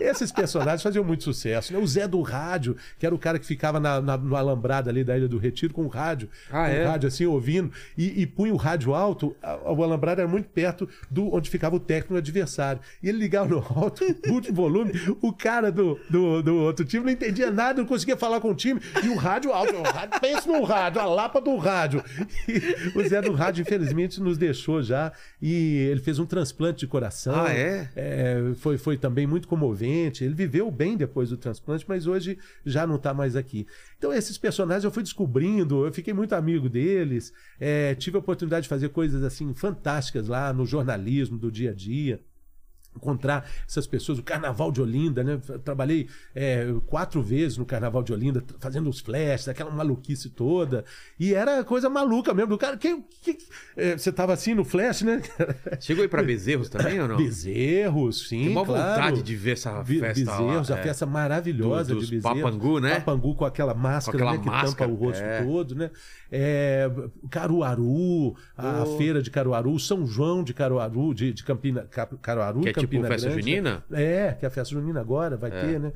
Esses 0.00 0.32
personagens 0.32 0.82
faziam 0.82 1.04
muito 1.04 1.22
sucesso. 1.24 1.72
Né? 1.72 1.78
O 1.78 1.86
Zé 1.86 2.08
do 2.08 2.20
Rádio, 2.22 2.76
que 2.98 3.06
era 3.06 3.14
o 3.14 3.18
cara 3.18 3.38
que 3.38 3.46
ficava 3.46 3.78
na, 3.78 4.00
na, 4.00 4.16
no 4.16 4.36
alambrado 4.40 4.88
ali 4.90 5.04
da 5.04 5.16
Ilha 5.16 5.28
do 5.28 5.38
Retiro 5.38 5.72
com 5.72 5.84
o 5.84 5.88
rádio. 5.88 6.28
Ah, 6.50 6.66
com 6.66 6.72
é? 6.74 6.84
o 6.84 6.88
rádio 6.88 7.08
assim, 7.08 7.26
ouvindo. 7.26 7.70
E, 7.96 8.22
e 8.22 8.26
punha 8.26 8.52
o 8.52 8.56
rádio 8.56 8.94
alto. 8.94 9.36
a- 9.42 9.72
O 9.72 9.82
alambrado 9.84 10.20
era 10.20 10.28
muito 10.28 10.48
perto 10.48 10.88
do 11.10 11.32
onde 11.34 11.48
ficava 11.48 11.76
o 11.76 11.80
técnico 11.80 12.16
adversário. 12.16 12.80
E 13.02 13.08
ele 13.08 13.18
ligava 13.18 13.48
no 13.48 13.58
alto, 13.58 14.04
último 14.28 14.56
volume. 14.56 14.92
O 15.22 15.32
cara 15.32 15.70
do, 15.70 15.98
do, 16.08 16.42
do 16.42 16.56
outro 16.56 16.84
time 16.84 17.04
não 17.04 17.12
entendia 17.12 17.50
nada, 17.50 17.80
não 17.80 17.86
conseguia 17.88 18.16
falar 18.16 18.40
com 18.40 18.50
o 18.50 18.54
time. 18.54 18.80
E 19.04 19.08
o 19.08 19.14
rádio 19.16 19.52
alto. 19.52 19.74
O 19.76 19.82
rádio, 19.82 20.20
pensa 20.20 20.50
no 20.50 20.62
rádio, 20.64 21.00
a 21.00 21.04
lapa 21.04 21.40
do 21.40 21.56
rádio. 21.56 22.02
E 22.48 22.98
o 22.98 23.08
Zé 23.08 23.20
do 23.22 23.32
Rádio, 23.32 23.62
infelizmente, 23.62 24.20
nos 24.20 24.36
deixou 24.38 24.82
já. 24.82 25.12
E 25.40 25.76
ele 25.90 26.00
fez 26.00 26.18
um 26.18 26.26
transplante 26.26 26.80
de 26.80 26.86
coração. 26.86 27.34
Ah, 27.44 27.52
é? 27.52 27.88
É, 27.96 28.36
foi, 28.56 28.78
foi 28.78 28.96
também 28.96 29.26
muito 29.26 29.46
comovente. 29.48 30.24
Ele 30.24 30.34
viveu 30.34 30.70
bem 30.70 30.96
depois 30.96 31.28
do 31.30 31.36
transplante, 31.36 31.84
mas 31.86 32.06
hoje 32.06 32.38
já 32.64 32.86
não 32.86 32.96
está 32.96 33.12
mais 33.14 33.36
aqui. 33.36 33.66
Então, 34.00 34.14
esses 34.14 34.38
personagens 34.38 34.82
eu 34.82 34.90
fui 34.90 35.02
descobrindo, 35.02 35.84
eu 35.84 35.92
fiquei 35.92 36.14
muito 36.14 36.32
amigo 36.32 36.70
deles. 36.70 37.34
É, 37.60 37.94
tive 37.94 38.16
a 38.16 38.20
oportunidade 38.20 38.62
de 38.62 38.68
fazer 38.70 38.88
coisas 38.88 39.22
assim 39.22 39.52
fantásticas 39.52 40.26
lá 40.26 40.54
no 40.54 40.64
jornalismo 40.64 41.36
do 41.36 41.52
dia 41.52 41.72
a 41.72 41.74
dia 41.74 42.18
encontrar 42.96 43.48
essas 43.68 43.86
pessoas, 43.86 44.18
o 44.18 44.22
Carnaval 44.22 44.72
de 44.72 44.80
Olinda, 44.82 45.22
né? 45.22 45.40
Trabalhei 45.64 46.08
é, 46.34 46.66
quatro 46.86 47.22
vezes 47.22 47.56
no 47.56 47.64
Carnaval 47.64 48.02
de 48.02 48.12
Olinda, 48.12 48.42
fazendo 48.58 48.90
os 48.90 49.00
flashes, 49.00 49.48
aquela 49.48 49.70
maluquice 49.70 50.28
toda. 50.30 50.84
E 51.18 51.32
era 51.32 51.62
coisa 51.64 51.88
maluca 51.88 52.34
mesmo. 52.34 52.50
Do 52.50 52.58
cara, 52.58 52.76
que, 52.76 52.96
que- 53.22 53.38
é, 53.76 53.96
você 53.96 54.10
tava 54.12 54.32
assim 54.32 54.54
no 54.54 54.64
flash, 54.64 55.02
né? 55.02 55.22
Chegou 55.80 56.02
aí 56.02 56.08
pra 56.08 56.22
Bezerros 56.22 56.68
também 56.68 57.00
ou 57.00 57.06
não? 57.08 57.16
Bezerros, 57.16 58.28
sim, 58.28 58.44
Tem 58.44 58.48
uma 58.50 58.64
claro. 58.64 58.90
vontade 59.02 59.22
de 59.22 59.36
ver 59.36 59.52
essa 59.52 59.84
festa 59.84 60.14
Bezerros, 60.14 60.68
lá. 60.68 60.76
a 60.76 60.78
é. 60.78 60.82
festa 60.82 61.06
maravilhosa 61.06 61.94
Do- 61.94 62.00
de 62.04 62.10
Bezerros. 62.16 62.40
Papangu, 62.42 62.80
né? 62.80 62.96
Papangu 62.96 63.34
com 63.34 63.44
aquela 63.44 63.72
máscara 63.74 64.18
Com 64.18 64.24
aquela 64.24 64.36
né, 64.38 64.42
que 64.42 64.50
máscara, 64.50 64.90
tampa 64.90 64.92
o 65.02 65.06
rosto 65.06 65.22
é. 65.22 65.42
todo, 65.44 65.74
né? 65.74 65.90
É, 66.32 66.90
Caruaru, 67.30 68.36
a 68.56 68.84
Pô. 68.84 68.96
feira 68.98 69.22
de 69.22 69.30
Caruaru, 69.30 69.78
São 69.78 70.06
João 70.06 70.42
de 70.44 70.52
Caruaru, 70.54 71.14
de, 71.14 71.32
de 71.32 71.42
Campina, 71.44 71.86
Caruaru 72.20 72.60
Que 72.60 72.72
é 72.80 72.86
tipo 72.86 72.92
Campina 72.96 73.08
festa 73.08 73.28
Grande, 73.28 73.42
junina? 73.42 73.84
né? 73.88 74.02
É, 74.02 74.32
que 74.32 74.44
é 74.44 74.48
a 74.48 74.50
festa 74.50 74.74
junina 74.74 75.00
agora 75.00 75.36
vai 75.36 75.50
É. 75.50 75.60
ter, 75.60 75.80
né? 75.80 75.92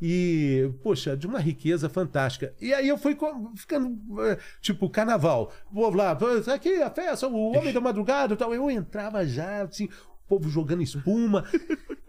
E, 0.00 0.70
poxa, 0.82 1.16
de 1.16 1.26
uma 1.26 1.40
riqueza 1.40 1.88
fantástica. 1.88 2.54
E 2.60 2.72
aí 2.72 2.86
eu 2.88 2.96
fui 2.96 3.16
ficando, 3.56 3.98
eh, 4.26 4.38
tipo, 4.60 4.88
carnaval. 4.88 5.52
Povo 5.74 5.96
lá, 5.96 6.14
"Pô, 6.14 6.26
aqui 6.52 6.80
a 6.80 6.88
festa, 6.88 7.26
o 7.26 7.52
homem 7.56 7.72
da 7.72 7.80
madrugada 7.80 8.34
e 8.34 8.36
tal. 8.36 8.54
Eu 8.54 8.70
entrava 8.70 9.26
já, 9.26 9.62
assim, 9.62 9.88
povo 10.28 10.48
jogando 10.48 10.82
espuma. 10.82 11.44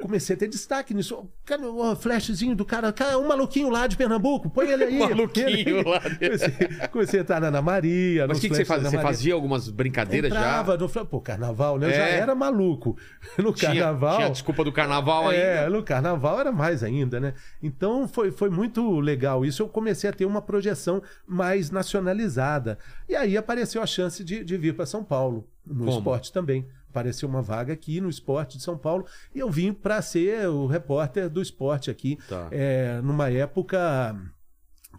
Comecei 0.02 0.34
a 0.36 0.40
ter 0.40 0.48
destaque 0.48 0.94
nisso. 0.94 1.30
Cara, 1.46 1.70
o 1.70 1.94
flashzinho 1.96 2.56
do 2.56 2.64
cara, 2.64 2.92
cara, 2.94 3.20
um 3.20 3.28
maluquinho 3.28 3.70
lá 3.70 3.86
de 3.86 3.98
Pernambuco, 3.98 4.50
põe 4.50 4.70
ele 4.72 4.86
aí. 4.86 4.98
Maluquinho 5.00 5.88
lá. 5.88 6.00
Comecei, 6.02 6.88
comecei 6.90 7.20
a 7.20 7.24
entrar 7.24 7.42
na 7.42 7.48
Ana 7.48 7.62
Maria. 7.62 8.26
Mas 8.26 8.38
o 8.38 8.42
que, 8.42 8.50
que 8.50 8.56
você 8.56 8.64
fazia? 8.64 8.90
Você 8.90 8.98
fazia 8.98 9.34
algumas 9.34 9.70
brincadeiras 9.70 10.32
Entrava 10.32 10.78
já? 10.80 11.00
no 11.02 11.06
Pô, 11.06 11.20
carnaval, 11.20 11.78
né? 11.78 11.88
Eu 11.88 11.92
É. 11.92 11.96
já 11.96 12.04
era 12.08 12.34
maluco. 12.34 12.98
No 13.38 13.54
Tinha, 13.54 13.72
carnaval. 13.74 14.18
tinha 14.18 14.30
desculpa 14.30 14.64
do 14.64 14.72
carnaval 14.72 15.32
É, 15.32 15.60
ainda. 15.66 15.70
no 15.78 15.84
carnaval 15.84 16.40
era 16.40 16.52
mais 16.52 16.82
ainda, 16.82 17.20
né? 17.20 17.34
Então 17.62 18.08
foi, 18.08 18.32
foi 18.32 18.50
muito 18.50 19.00
legal 19.02 19.46
isso. 19.46 19.62
Eu 19.62 19.68
comecei 19.68 20.10
a 20.10 20.14
ter 20.14 20.26
uma 20.26 20.42
projeção 20.42 21.02
mais 21.28 21.70
nacionalizada. 21.72 22.78
E 23.08 23.16
aí 23.16 23.36
apareceu 23.38 23.82
a 23.82 23.86
chance 23.86 24.24
de, 24.24 24.44
de 24.44 24.58
vir 24.58 24.74
para 24.76 24.86
São 24.86 25.04
Paulo, 25.04 25.46
no 25.66 25.86
Como? 25.86 25.98
esporte 25.98 26.32
também. 26.32 26.66
Apareceu 26.90 27.30
uma 27.30 27.42
vaga 27.42 27.72
aqui 27.74 28.02
no 28.02 28.10
esporte 28.10 28.58
de 28.58 28.64
São 28.64 28.78
Paulo 28.78 29.06
e 29.34 29.40
eu 29.40 29.50
vim 29.50 29.72
para 29.72 30.02
ser 30.02 30.48
o 30.50 30.66
repórter 30.66 31.30
do 31.30 31.42
esporte 31.42 31.90
aqui, 31.92 32.18
Tá. 32.28 32.48
é, 32.52 33.00
numa 33.02 33.30
época 33.30 34.16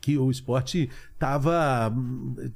que 0.01 0.17
o 0.17 0.31
esporte 0.31 0.89
estava 1.21 1.95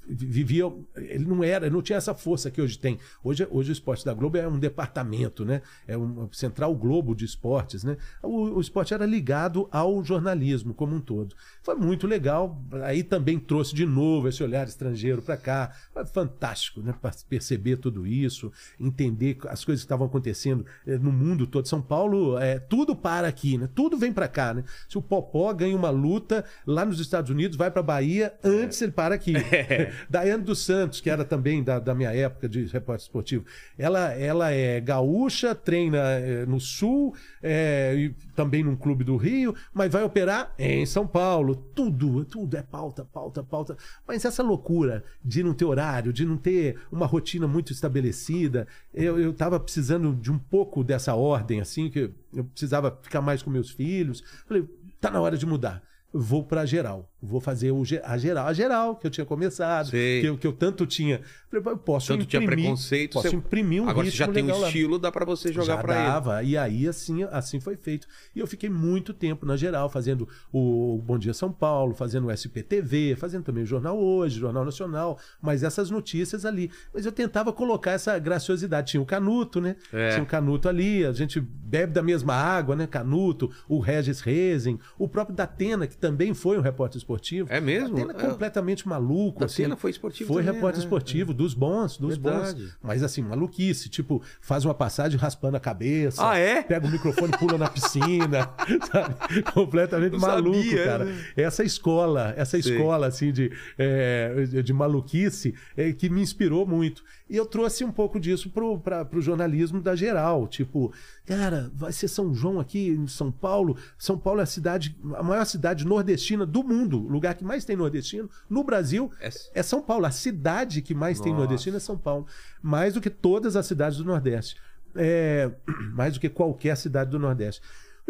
vivia 0.09 0.65
ele 0.97 1.27
não 1.27 1.45
era 1.45 1.69
não 1.69 1.83
tinha 1.83 1.99
essa 1.99 2.15
força 2.15 2.51
que 2.51 2.63
hoje 2.63 2.79
tem. 2.79 2.99
Hoje 3.23 3.47
hoje 3.51 3.71
o 3.71 3.75
esporte 3.75 4.07
da 4.07 4.15
Globo 4.15 4.39
é 4.39 4.49
um 4.49 4.59
departamento 4.59 5.45
né? 5.45 5.61
É 5.87 5.99
um 5.99 6.33
central 6.33 6.75
Globo 6.75 7.15
de 7.15 7.27
esportes 7.27 7.85
né? 7.85 7.99
O, 8.23 8.57
o 8.57 8.61
esporte 8.61 8.95
era 8.95 9.05
ligado 9.05 9.69
ao 9.71 10.03
jornalismo 10.03 10.73
como 10.73 10.97
um 10.97 11.01
todo. 11.01 11.37
Foi 11.63 11.75
muito 11.75 12.07
legal 12.07 12.59
aí 12.85 13.03
também 13.03 13.39
trouxe 13.39 13.75
de 13.75 13.85
novo 13.85 14.29
esse 14.29 14.43
olhar 14.43 14.67
estrangeiro 14.67 15.21
para 15.21 15.37
cá. 15.37 15.73
Foi 15.93 16.07
fantástico 16.07 16.81
né? 16.81 16.95
Para 17.03 17.13
perceber 17.29 17.77
tudo 17.77 18.07
isso 18.07 18.51
entender 18.81 19.37
as 19.49 19.63
coisas 19.63 19.83
que 19.83 19.87
estavam 19.87 20.07
acontecendo 20.07 20.65
eh, 20.87 20.97
no 20.97 21.13
mundo 21.13 21.47
todo. 21.47 21.69
São 21.69 21.83
Paulo 21.83 22.39
é 22.39 22.59
tudo 22.59 22.97
para 22.97 23.29
aqui 23.29 23.59
né? 23.59 23.69
Tudo 23.75 23.99
vem 23.99 24.13
para 24.13 24.27
cá 24.27 24.55
né? 24.55 24.65
Se 24.89 24.97
o 24.97 25.03
Popó 25.03 25.53
ganha 25.53 25.77
uma 25.77 25.91
luta 25.91 26.47
lá 26.67 26.87
nos 26.87 26.99
Estados 26.99 27.31
Unidos 27.31 27.59
vai 27.59 27.71
para 27.71 27.83
Bahia 27.83 28.33
antes 28.63 28.81
ele 28.81 28.93
para 28.93 29.15
aqui. 29.15 29.35
Daiane 30.09 30.43
dos 30.43 30.61
Santos 30.61 31.01
que 31.01 31.11
era 31.11 31.25
também 31.25 31.63
da, 31.63 31.79
da 31.79 31.95
minha 31.95 32.15
época 32.15 32.49
de 32.49 32.65
repórter 32.67 33.05
esportivo 33.05 33.45
ela 33.79 34.13
ela 34.13 34.51
é 34.51 34.81
gaúcha 34.81 35.55
treina 35.55 35.99
eh, 35.99 36.47
no 36.47 36.61
Sul 36.61 37.15
eh, 37.43 37.95
e 37.97 38.09
também 38.35 38.63
num 38.63 38.77
clube 38.77 39.05
do 39.05 39.17
Rio 39.17 39.55
mas 39.73 39.93
vai 39.93 40.03
operar 40.03 40.55
em 40.59 40.87
São 40.87 41.07
Paulo. 41.07 41.55
Tudo 41.75 42.25
tudo 42.25 42.57
é 42.57 42.63
pauta 42.63 43.05
pauta 43.05 43.43
pauta. 43.43 43.77
Mas 44.07 44.25
essa 44.25 44.43
loucura 44.43 45.05
de 45.25 45.43
não 45.43 45.55
ter 45.55 45.65
horário 45.65 46.13
de 46.13 46.25
não 46.25 46.37
ter 46.37 46.79
uma 46.91 47.07
rotina 47.07 47.47
muito 47.47 47.73
estabelecida 47.73 48.67
eu 48.93 49.19
eu 49.19 49.31
estava 49.31 49.59
precisando 49.59 50.15
de 50.15 50.31
um 50.31 50.39
pouco 50.39 50.83
dessa 50.85 51.15
ordem 51.15 51.61
assim 51.61 51.91
que 51.91 52.11
eu 52.35 52.45
precisava 52.45 52.99
ficar 53.03 53.21
mais 53.21 53.43
com 53.43 53.51
meus 53.51 53.71
filhos. 53.71 54.23
Falei 54.47 54.65
tá 55.01 55.11
na 55.11 55.21
hora 55.21 55.37
de 55.37 55.47
mudar. 55.47 55.83
Vou 56.13 56.45
para 56.45 56.65
geral 56.65 57.11
vou 57.25 57.41
fazer 57.41 57.71
o, 57.73 57.83
a 58.05 58.19
geral 58.19 58.47
a 58.47 58.53
geral 58.53 58.97
que 58.97 59.07
eu 59.07 59.11
tinha 59.11 59.25
começado 59.25 59.89
Sei. 59.91 60.21
que 60.21 60.27
eu, 60.27 60.37
que 60.39 60.47
eu 60.47 60.53
tanto 60.53 60.87
tinha 60.87 61.21
eu 61.53 61.63
posso 61.79 62.09
Tanto 62.09 62.27
tinha 62.27 62.43
imprimir, 62.43 62.65
preconceito. 62.65 63.13
posso 63.13 63.29
você- 63.31 63.37
imprimir 63.37 63.81
um 63.83 63.89
Agora 63.89 64.11
você 64.11 64.17
já 64.17 64.27
tem 64.27 64.45
um 64.51 64.65
estilo, 64.67 64.99
dá 64.99 65.13
pra 65.13 65.25
você 65.25 65.53
jogar 65.53 65.79
pra 65.79 65.95
ele. 65.95 66.05
dava. 66.09 66.43
E 66.43 66.57
aí, 66.57 66.89
assim, 66.89 67.23
assim 67.31 67.61
foi 67.61 67.77
feito. 67.77 68.09
E 68.35 68.41
eu 68.41 68.47
fiquei 68.49 68.69
muito 68.69 69.15
tempo 69.15 69.47
na 69.47 69.57
geral, 69.57 69.89
fazendo 69.89 70.29
o 70.53 71.01
Bom 71.07 71.17
Dia 71.17 71.33
São 71.33 71.53
Paulo, 71.53 71.95
fazendo 71.95 72.27
o 72.27 72.31
SPTV, 72.33 73.15
fazendo 73.17 73.45
também 73.45 73.63
o 73.63 73.67
Jornal 73.67 73.97
Hoje, 73.97 74.41
Jornal 74.41 74.65
Nacional, 74.65 75.17
mas 75.41 75.63
essas 75.63 75.91
notícias 75.91 76.45
ali. 76.45 76.73
Mas 76.93 77.07
eu 77.07 77.13
tentava 77.13 77.53
colocar 77.53 77.93
essa 77.93 78.19
graciosidade. 78.19 78.91
Tinha 78.91 79.01
o 79.01 79.07
Canuto, 79.07 79.61
né? 79.61 79.77
É. 79.93 80.11
Tinha 80.11 80.23
o 80.25 80.27
Canuto 80.27 80.69
ali, 80.69 81.05
a 81.07 81.13
gente 81.13 81.41
bebe 81.41 81.93
da 81.93 82.03
mesma 82.03 82.35
água, 82.35 82.75
né? 82.75 82.87
Canuto, 82.87 83.49
o 83.69 83.79
Regis 83.79 84.21
Rezen, 84.21 84.79
o 84.99 85.07
próprio 85.09 85.37
Datena, 85.37 85.87
que 85.87 85.97
também 85.97 86.35
foi 86.35 86.59
um 86.59 86.61
repórter 86.61 86.99
esportivo. 86.99 87.14
É 87.49 87.61
mesmo? 87.61 87.97
Datena 87.97 88.13
É. 88.13 88.31
completamente 88.31 88.89
maluco. 88.89 89.41
Datena 89.41 89.75
assim. 89.75 89.81
foi 89.81 89.91
esportivo 89.91 90.33
Foi 90.33 90.43
também, 90.43 90.55
repórter 90.55 90.79
né? 90.81 90.85
esportivo, 90.85 91.35
dos 91.35 91.55
bons, 91.55 91.97
dos 91.99 92.17
Verdade. 92.17 92.63
bons. 92.63 92.79
Mas 92.83 93.03
assim, 93.03 93.23
maluquice. 93.23 93.89
Tipo, 93.89 94.23
faz 94.41 94.65
uma 94.65 94.75
passagem 94.75 95.19
raspando 95.19 95.57
a 95.57 95.61
cabeça. 95.61 96.29
Ah, 96.29 96.37
é? 96.39 96.63
Pega 96.63 96.87
o 96.87 96.91
microfone 96.91 97.33
e 97.35 97.39
pula 97.39 97.59
na 97.59 97.69
piscina. 97.69 98.51
sabe? 98.91 99.43
Completamente 99.53 100.17
maluco, 100.17 100.57
sabia, 100.57 100.85
cara. 100.85 101.05
né? 101.05 101.25
Essa 101.37 101.65
escola, 101.65 102.35
essa 102.37 102.59
escola, 102.59 103.07
assim, 103.07 103.33
de, 103.33 103.51
é, 103.79 104.63
de 104.63 104.73
maluquice, 104.73 105.55
é, 105.77 105.93
que 105.93 106.09
me 106.09 106.21
inspirou 106.21 106.67
muito. 106.67 107.03
E 107.29 107.37
eu 107.37 107.47
trouxe 107.47 107.83
um 107.85 107.91
pouco 107.91 108.21
disso 108.21 108.51
pro, 108.51 108.79
pra, 108.79 109.03
pro 109.03 109.21
jornalismo 109.21 109.81
da 109.81 109.97
geral. 109.97 110.47
Tipo, 110.47 110.93
cara, 111.25 111.71
vai 111.75 111.91
ser 111.91 112.07
São 112.07 112.35
João 112.35 112.61
aqui 112.61 112.89
em 112.89 113.07
São 113.07 113.33
Paulo. 113.33 113.79
São 113.97 114.19
Paulo 114.19 114.41
é 114.41 114.43
a 114.43 114.47
cidade, 114.47 114.95
a 115.15 115.23
maior 115.23 115.45
cidade 115.47 115.87
nordestina 115.87 116.45
do 116.45 116.63
mundo. 116.63 117.03
O 117.03 117.09
lugar 117.09 117.35
que 117.35 117.43
mais 117.43 117.65
tem 117.65 117.77
nordestino 117.77 118.29
no 118.49 118.63
Brasil 118.63 119.11
É- 119.21 119.31
é 119.55 119.63
São 119.63 119.81
Paulo. 119.83 120.05
A 120.05 120.11
cidade 120.11 120.83
que 120.83 120.95
mais 120.95 121.19
tem 121.19 121.33
Nossa. 121.33 121.45
nordestino 121.45 121.79
é 121.79 121.81
São 121.81 121.97
Paulo. 121.97 122.27
Mais 122.63 122.93
do 122.93 123.01
que 123.01 123.09
todas 123.11 123.57
as 123.57 123.65
cidades 123.67 123.97
do 123.97 124.05
Nordeste. 124.05 124.57
É, 124.95 125.51
mais 125.95 126.13
do 126.15 126.21
que 126.21 126.29
qualquer 126.29 126.77
cidade 126.77 127.11
do 127.11 127.19
Nordeste. 127.19 127.63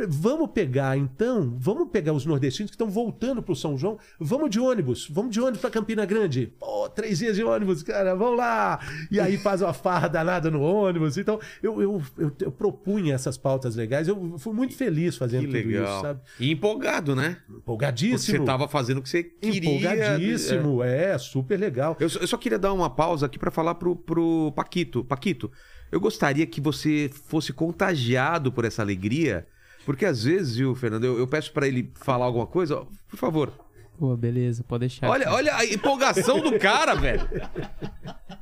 Vamos 0.09 0.51
pegar, 0.51 0.97
então, 0.99 1.57
vamos 1.57 1.89
pegar 1.89 2.13
os 2.13 2.27
nordestinos 2.27 2.69
que 2.71 2.75
estão 2.75 2.91
voltando 2.91 3.41
para 3.41 3.53
o 3.53 3.57
São 3.57 3.79
João. 3.79 3.97
Vamos 4.19 4.51
de 4.51 4.59
ônibus, 4.59 5.09
vamos 5.09 5.31
de 5.33 5.41
ônibus 5.41 5.61
para 5.61 5.71
Campina 5.71 6.05
Grande. 6.05 6.53
Pô, 6.59 6.89
três 6.89 7.19
dias 7.21 7.37
de 7.37 7.45
ônibus, 7.45 7.83
cara, 7.85 8.13
vamos 8.17 8.37
lá. 8.39 8.81
E 9.09 9.21
aí 9.21 9.39
faz 9.39 9.63
uma 9.63 9.73
farra 9.73 10.09
danada 10.09 10.51
no 10.51 10.61
ônibus. 10.61 11.17
Então, 11.17 11.39
eu, 11.63 11.81
eu, 11.81 12.03
eu, 12.19 12.33
eu 12.41 12.51
propunha 12.51 13.15
essas 13.15 13.39
pautas 13.39 13.77
legais. 13.77 14.09
Eu 14.09 14.37
fui 14.37 14.53
muito 14.53 14.75
feliz 14.75 15.17
fazendo 15.17 15.47
tudo 15.47 15.59
isso, 15.71 16.01
sabe? 16.01 16.21
E 16.41 16.51
empolgado, 16.51 17.15
né? 17.15 17.37
Porque 17.47 17.59
Empolgadíssimo. 17.61 18.39
você 18.39 18.45
tava 18.45 18.67
fazendo 18.67 18.99
o 18.99 19.03
que 19.03 19.09
você 19.09 19.23
queria. 19.23 19.71
Empolgadíssimo, 19.71 20.83
é. 20.83 21.17
super 21.19 21.57
legal. 21.59 21.97
Eu, 22.01 22.09
só- 22.09 22.19
eu 22.19 22.27
só 22.27 22.37
queria 22.37 22.59
dar 22.59 22.73
uma 22.73 22.91
pausa 22.91 23.27
aqui 23.27 23.39
pra 23.39 23.51
falar 23.53 23.77
pro, 23.77 23.95
pro 23.95 24.53
Paquito. 24.57 25.05
Paquito, 25.05 25.53
eu 25.93 26.01
gostaria 26.01 26.47
que 26.47 26.61
você 26.61 27.09
fosse 27.29 27.53
contagiado 27.53 28.51
por 28.51 28.65
essa 28.65 28.83
alegria, 28.83 29.47
porque 29.85 30.05
às 30.05 30.25
vezes, 30.25 30.57
viu, 30.57 30.75
Fernando, 30.75 31.05
eu, 31.05 31.19
eu 31.19 31.27
peço 31.27 31.53
pra 31.53 31.67
ele 31.67 31.93
falar 31.95 32.25
alguma 32.25 32.47
coisa, 32.47 32.79
ó, 32.81 32.87
por 33.09 33.17
favor. 33.17 33.53
Pô, 33.99 34.17
beleza, 34.17 34.65
pode 34.65 34.81
deixar. 34.81 35.09
Olha, 35.09 35.31
olha 35.31 35.55
a 35.55 35.65
empolgação 35.65 36.41
do 36.41 36.59
cara, 36.59 36.95
velho. 36.97 37.29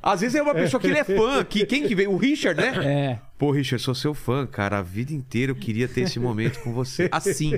Às 0.01 0.21
vezes 0.21 0.35
é 0.35 0.41
uma 0.41 0.55
pessoa 0.55 0.81
que 0.81 0.87
ele 0.87 0.97
é 0.97 1.03
fã. 1.03 1.43
Que, 1.43 1.65
quem 1.65 1.87
que 1.87 1.93
veio? 1.93 2.11
O 2.11 2.17
Richard, 2.17 2.59
né? 2.59 2.73
É, 2.83 3.19
Pô, 3.37 3.51
Richard, 3.51 3.83
sou 3.83 3.93
seu 3.93 4.13
fã, 4.13 4.47
cara. 4.47 4.79
A 4.79 4.81
vida 4.81 5.13
inteira 5.13 5.51
eu 5.51 5.55
queria 5.55 5.87
ter 5.87 6.01
esse 6.01 6.19
momento 6.19 6.59
com 6.61 6.73
você. 6.73 7.07
Assim. 7.11 7.53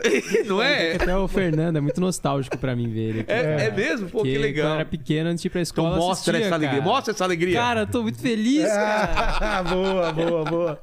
Não 0.46 0.60
é? 0.62 0.94
até 0.96 1.16
o 1.16 1.26
Fernando, 1.28 1.76
é 1.76 1.80
muito 1.80 2.00
nostálgico 2.00 2.58
pra 2.58 2.74
mim 2.74 2.88
ver 2.90 3.00
ele. 3.00 3.20
aqui. 3.20 3.32
É, 3.32 3.66
é 3.66 3.70
mesmo? 3.70 4.08
Pô, 4.10 4.22
que 4.22 4.28
Porque 4.28 4.32
Quando 4.32 4.36
eu 4.36 4.40
legal. 4.42 4.74
era 4.74 4.84
pequeno, 4.84 5.30
antes 5.30 5.42
de 5.42 5.48
ir 5.48 5.50
pra 5.50 5.60
Então 5.60 5.84
escola, 5.84 5.96
eu 5.96 6.00
mostra 6.00 6.32
assistia, 6.32 6.46
essa 6.46 6.54
alegria. 6.56 6.78
cara. 6.80 6.90
Mostra 6.90 7.14
essa 7.14 7.24
alegria. 7.24 7.54
Cara, 7.54 7.80
eu 7.82 7.86
tô 7.86 8.02
muito 8.02 8.18
feliz, 8.18 8.66
cara. 8.66 9.62
boa, 9.68 10.12
boa, 10.12 10.44
boa. 10.44 10.82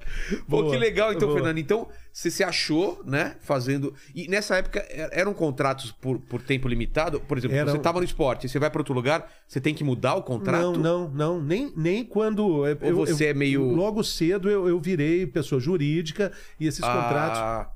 Pô, 0.49 0.62
Boa, 0.64 0.72
que 0.72 0.78
legal, 0.78 1.12
então, 1.14 1.28
boa. 1.28 1.39
Fernando. 1.39 1.57
Então, 1.57 1.88
você 2.14 2.32
se 2.32 2.43
achou, 2.43 3.01
né, 3.05 3.36
fazendo. 3.41 3.93
E 4.16 4.28
nessa 4.28 4.55
época 4.57 4.80
er- 4.89 5.09
eram 5.12 5.34
contratos 5.34 5.91
por, 5.91 6.20
por 6.20 6.41
tempo 6.41 6.68
limitado? 6.68 7.20
Por 7.22 7.38
exemplo, 7.38 7.55
Eram- 7.57 7.72
você 7.72 7.80
tava 7.80 7.99
no 7.99 8.05
esporte, 8.05 8.47
você 8.49 8.59
vai 8.59 8.70
para 8.70 8.80
outro 8.82 8.93
lugar, 8.93 9.30
você 9.47 9.59
tem 9.62 9.74
que 9.74 9.84
mudar 9.84 10.16
o 10.16 10.24
contrato? 10.24 10.78
Não, 10.80 11.07
não, 11.07 11.09
não. 11.09 11.41
Nem, 11.41 11.72
nem 11.76 12.03
quando. 12.03 12.66
eu- 12.66 12.78
eu- 12.82 12.95
você 12.95 13.26
eu- 13.26 13.30
é 13.30 13.34
meio- 13.34 13.64
Logo 13.74 14.03
cedo 14.03 14.49
eu, 14.49 14.68
eu 14.68 14.80
virei 14.80 15.26
pessoa 15.28 15.59
jurídica 15.62 16.32
e 16.59 16.68
esses 16.68 16.82
contratos. 16.82 17.72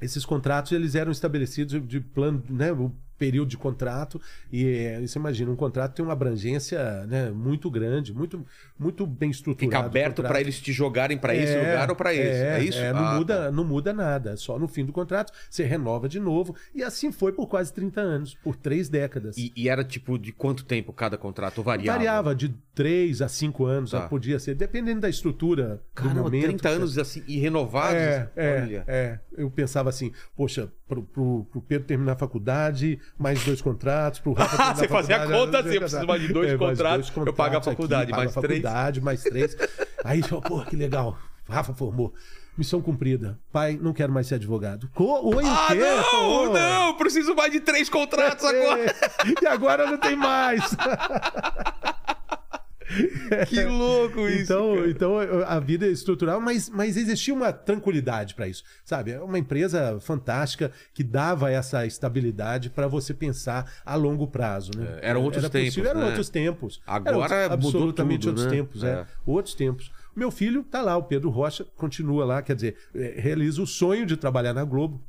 Esses 0.00 0.24
contratos 0.24 0.72
eles 0.72 0.94
eram 0.94 1.12
estabelecidos 1.12 1.86
de 1.86 2.00
plano, 2.00 2.42
né, 2.48 2.72
o 2.72 2.92
período 3.20 3.48
de 3.50 3.58
contrato 3.58 4.18
e 4.50 4.64
eh, 4.66 5.00
você 5.06 5.18
imagina 5.18 5.50
um 5.50 5.54
contrato 5.56 5.94
tem 5.94 6.02
uma 6.04 6.14
abrangência, 6.14 7.06
né, 7.06 7.30
muito 7.30 7.70
grande, 7.70 8.14
muito 8.14 8.44
muito 8.78 9.06
bem 9.06 9.30
estruturado. 9.30 9.70
fica 9.70 9.86
aberto 9.86 10.22
para 10.22 10.40
eles 10.40 10.58
te 10.58 10.72
jogarem 10.72 11.18
para 11.18 11.34
esse 11.36 11.52
É, 11.52 11.58
lugar 11.60 11.90
ou 11.90 11.94
para 11.96 12.14
esse. 12.14 12.42
É, 12.42 12.64
isso? 12.64 12.78
é, 12.78 12.92
não, 12.94 13.04
Ah, 13.06 13.14
muda, 13.16 13.36
tá. 13.44 13.50
não 13.50 13.62
muda 13.64 13.92
nada. 13.92 14.36
Só 14.38 14.58
no 14.58 14.66
fim 14.66 14.84
do 14.86 14.92
contrato 14.92 15.32
você 15.50 15.64
renova 15.64 16.08
de 16.08 16.18
novo. 16.18 16.56
E 16.74 16.82
assim 16.82 17.12
foi 17.12 17.30
por 17.32 17.46
quase 17.46 17.72
30 17.74 18.00
anos, 18.00 18.34
por 18.42 18.56
três 18.56 18.88
décadas. 18.88 19.36
E, 19.36 19.52
e 19.54 19.68
era 19.68 19.84
tipo 19.84 20.18
de 20.18 20.32
quanto 20.32 20.64
tempo 20.64 20.92
cada 20.92 21.18
contrato? 21.18 21.62
Variava? 21.62 21.98
Variava 21.98 22.34
de 22.34 22.48
3 22.74 23.20
a 23.20 23.28
5 23.28 23.66
anos, 23.66 23.90
Tá. 23.90 24.08
podia 24.08 24.38
ser, 24.38 24.54
dependendo 24.54 25.00
da 25.02 25.10
estrutura 25.10 25.74
do 25.76 25.80
Caramba, 25.94 26.22
momento. 26.22 26.44
30 26.46 26.68
anos 26.70 26.96
assim, 26.96 27.22
e 27.28 27.38
renovados? 27.38 28.00
É, 28.00 28.30
é, 28.34 28.62
Olha. 28.62 28.84
é. 28.86 29.18
Eu 29.36 29.50
pensava 29.50 29.90
assim, 29.90 30.10
poxa, 30.34 30.70
pro, 30.90 31.02
pro, 31.02 31.46
pro 31.50 31.60
Pedro 31.62 31.86
terminar 31.86 32.12
a 32.12 32.16
faculdade, 32.16 32.98
mais 33.18 33.42
dois 33.44 33.62
contratos, 33.62 34.20
pro 34.20 34.32
Rafa 34.32 34.56
terminar 34.56 34.76
Você 34.76 34.88
fazia 34.88 35.16
a 35.22 35.26
conta 35.26 35.60
assim, 35.60 35.74
eu 35.74 35.80
preciso 35.80 36.06
mais 36.06 36.20
de 36.22 36.32
dois 36.32 36.48
mais 36.58 36.58
contratos, 36.58 37.12
eu 37.16 37.32
pago 37.32 37.54
a 37.54 37.58
aqui, 37.58 37.64
faculdade, 37.70 38.10
pago 38.10 38.22
mais 38.24 38.36
a 38.36 38.40
três. 38.40 38.62
faculdade, 38.62 39.00
mais 39.00 39.22
três. 39.22 39.56
Aí, 40.04 40.20
pô, 40.22 40.60
que 40.64 40.76
legal, 40.76 41.16
Rafa 41.48 41.72
formou. 41.72 42.12
Missão 42.58 42.82
cumprida. 42.82 43.38
Pai, 43.50 43.78
não 43.80 43.92
quero 43.94 44.12
mais 44.12 44.26
ser 44.26 44.34
advogado. 44.34 44.90
Co 44.92 45.34
Oi, 45.34 45.44
Ah, 45.46 45.66
o 45.66 45.72
quê? 45.72 45.74
não! 45.78 46.02
Pô. 46.46 46.52
Não! 46.52 46.94
Preciso 46.96 47.34
mais 47.34 47.50
de 47.52 47.60
três 47.60 47.88
contratos 47.88 48.44
agora! 48.44 48.84
É, 48.84 48.94
E 49.42 49.46
agora 49.46 49.86
não 49.86 49.96
tem 49.96 50.14
mais. 50.16 50.60
Que 53.48 53.62
louco 53.64 54.28
isso! 54.28 54.42
Então, 54.42 54.74
cara. 54.74 54.90
então 54.90 55.18
a 55.46 55.60
vida 55.60 55.86
é 55.86 55.90
estrutural, 55.90 56.40
mas, 56.40 56.68
mas 56.68 56.96
existia 56.96 57.32
uma 57.32 57.52
tranquilidade 57.52 58.34
para 58.34 58.48
isso, 58.48 58.62
sabe? 58.84 59.12
É 59.12 59.20
uma 59.20 59.38
empresa 59.38 59.98
fantástica 60.00 60.72
que 60.92 61.02
dava 61.04 61.50
essa 61.50 61.86
estabilidade 61.86 62.70
para 62.70 62.86
você 62.88 63.14
pensar 63.14 63.70
a 63.84 63.94
longo 63.94 64.26
prazo, 64.26 64.70
né? 64.76 64.98
É, 65.02 65.10
eram 65.10 65.22
outros 65.22 65.44
Era 65.44 65.50
possível, 65.50 65.72
tempos, 65.84 65.90
Eram 65.90 66.00
né? 66.00 66.06
outros 66.06 66.28
tempos. 66.28 66.82
Agora 66.86 67.34
Eram 67.34 67.56
mudou 67.56 67.68
absolutamente 67.70 68.20
tudo, 68.26 68.28
outros 68.30 68.46
né? 68.46 68.50
tempos, 68.52 68.84
é. 68.84 68.90
É. 68.92 69.06
Outros 69.24 69.54
tempos. 69.54 69.92
Meu 70.16 70.30
filho 70.30 70.64
tá 70.64 70.82
lá, 70.82 70.96
o 70.96 71.04
Pedro 71.04 71.30
Rocha, 71.30 71.64
continua 71.76 72.24
lá, 72.24 72.42
quer 72.42 72.54
dizer, 72.56 72.76
é, 72.94 73.14
realiza 73.20 73.62
o 73.62 73.66
sonho 73.66 74.04
de 74.04 74.16
trabalhar 74.16 74.52
na 74.52 74.64
Globo. 74.64 75.00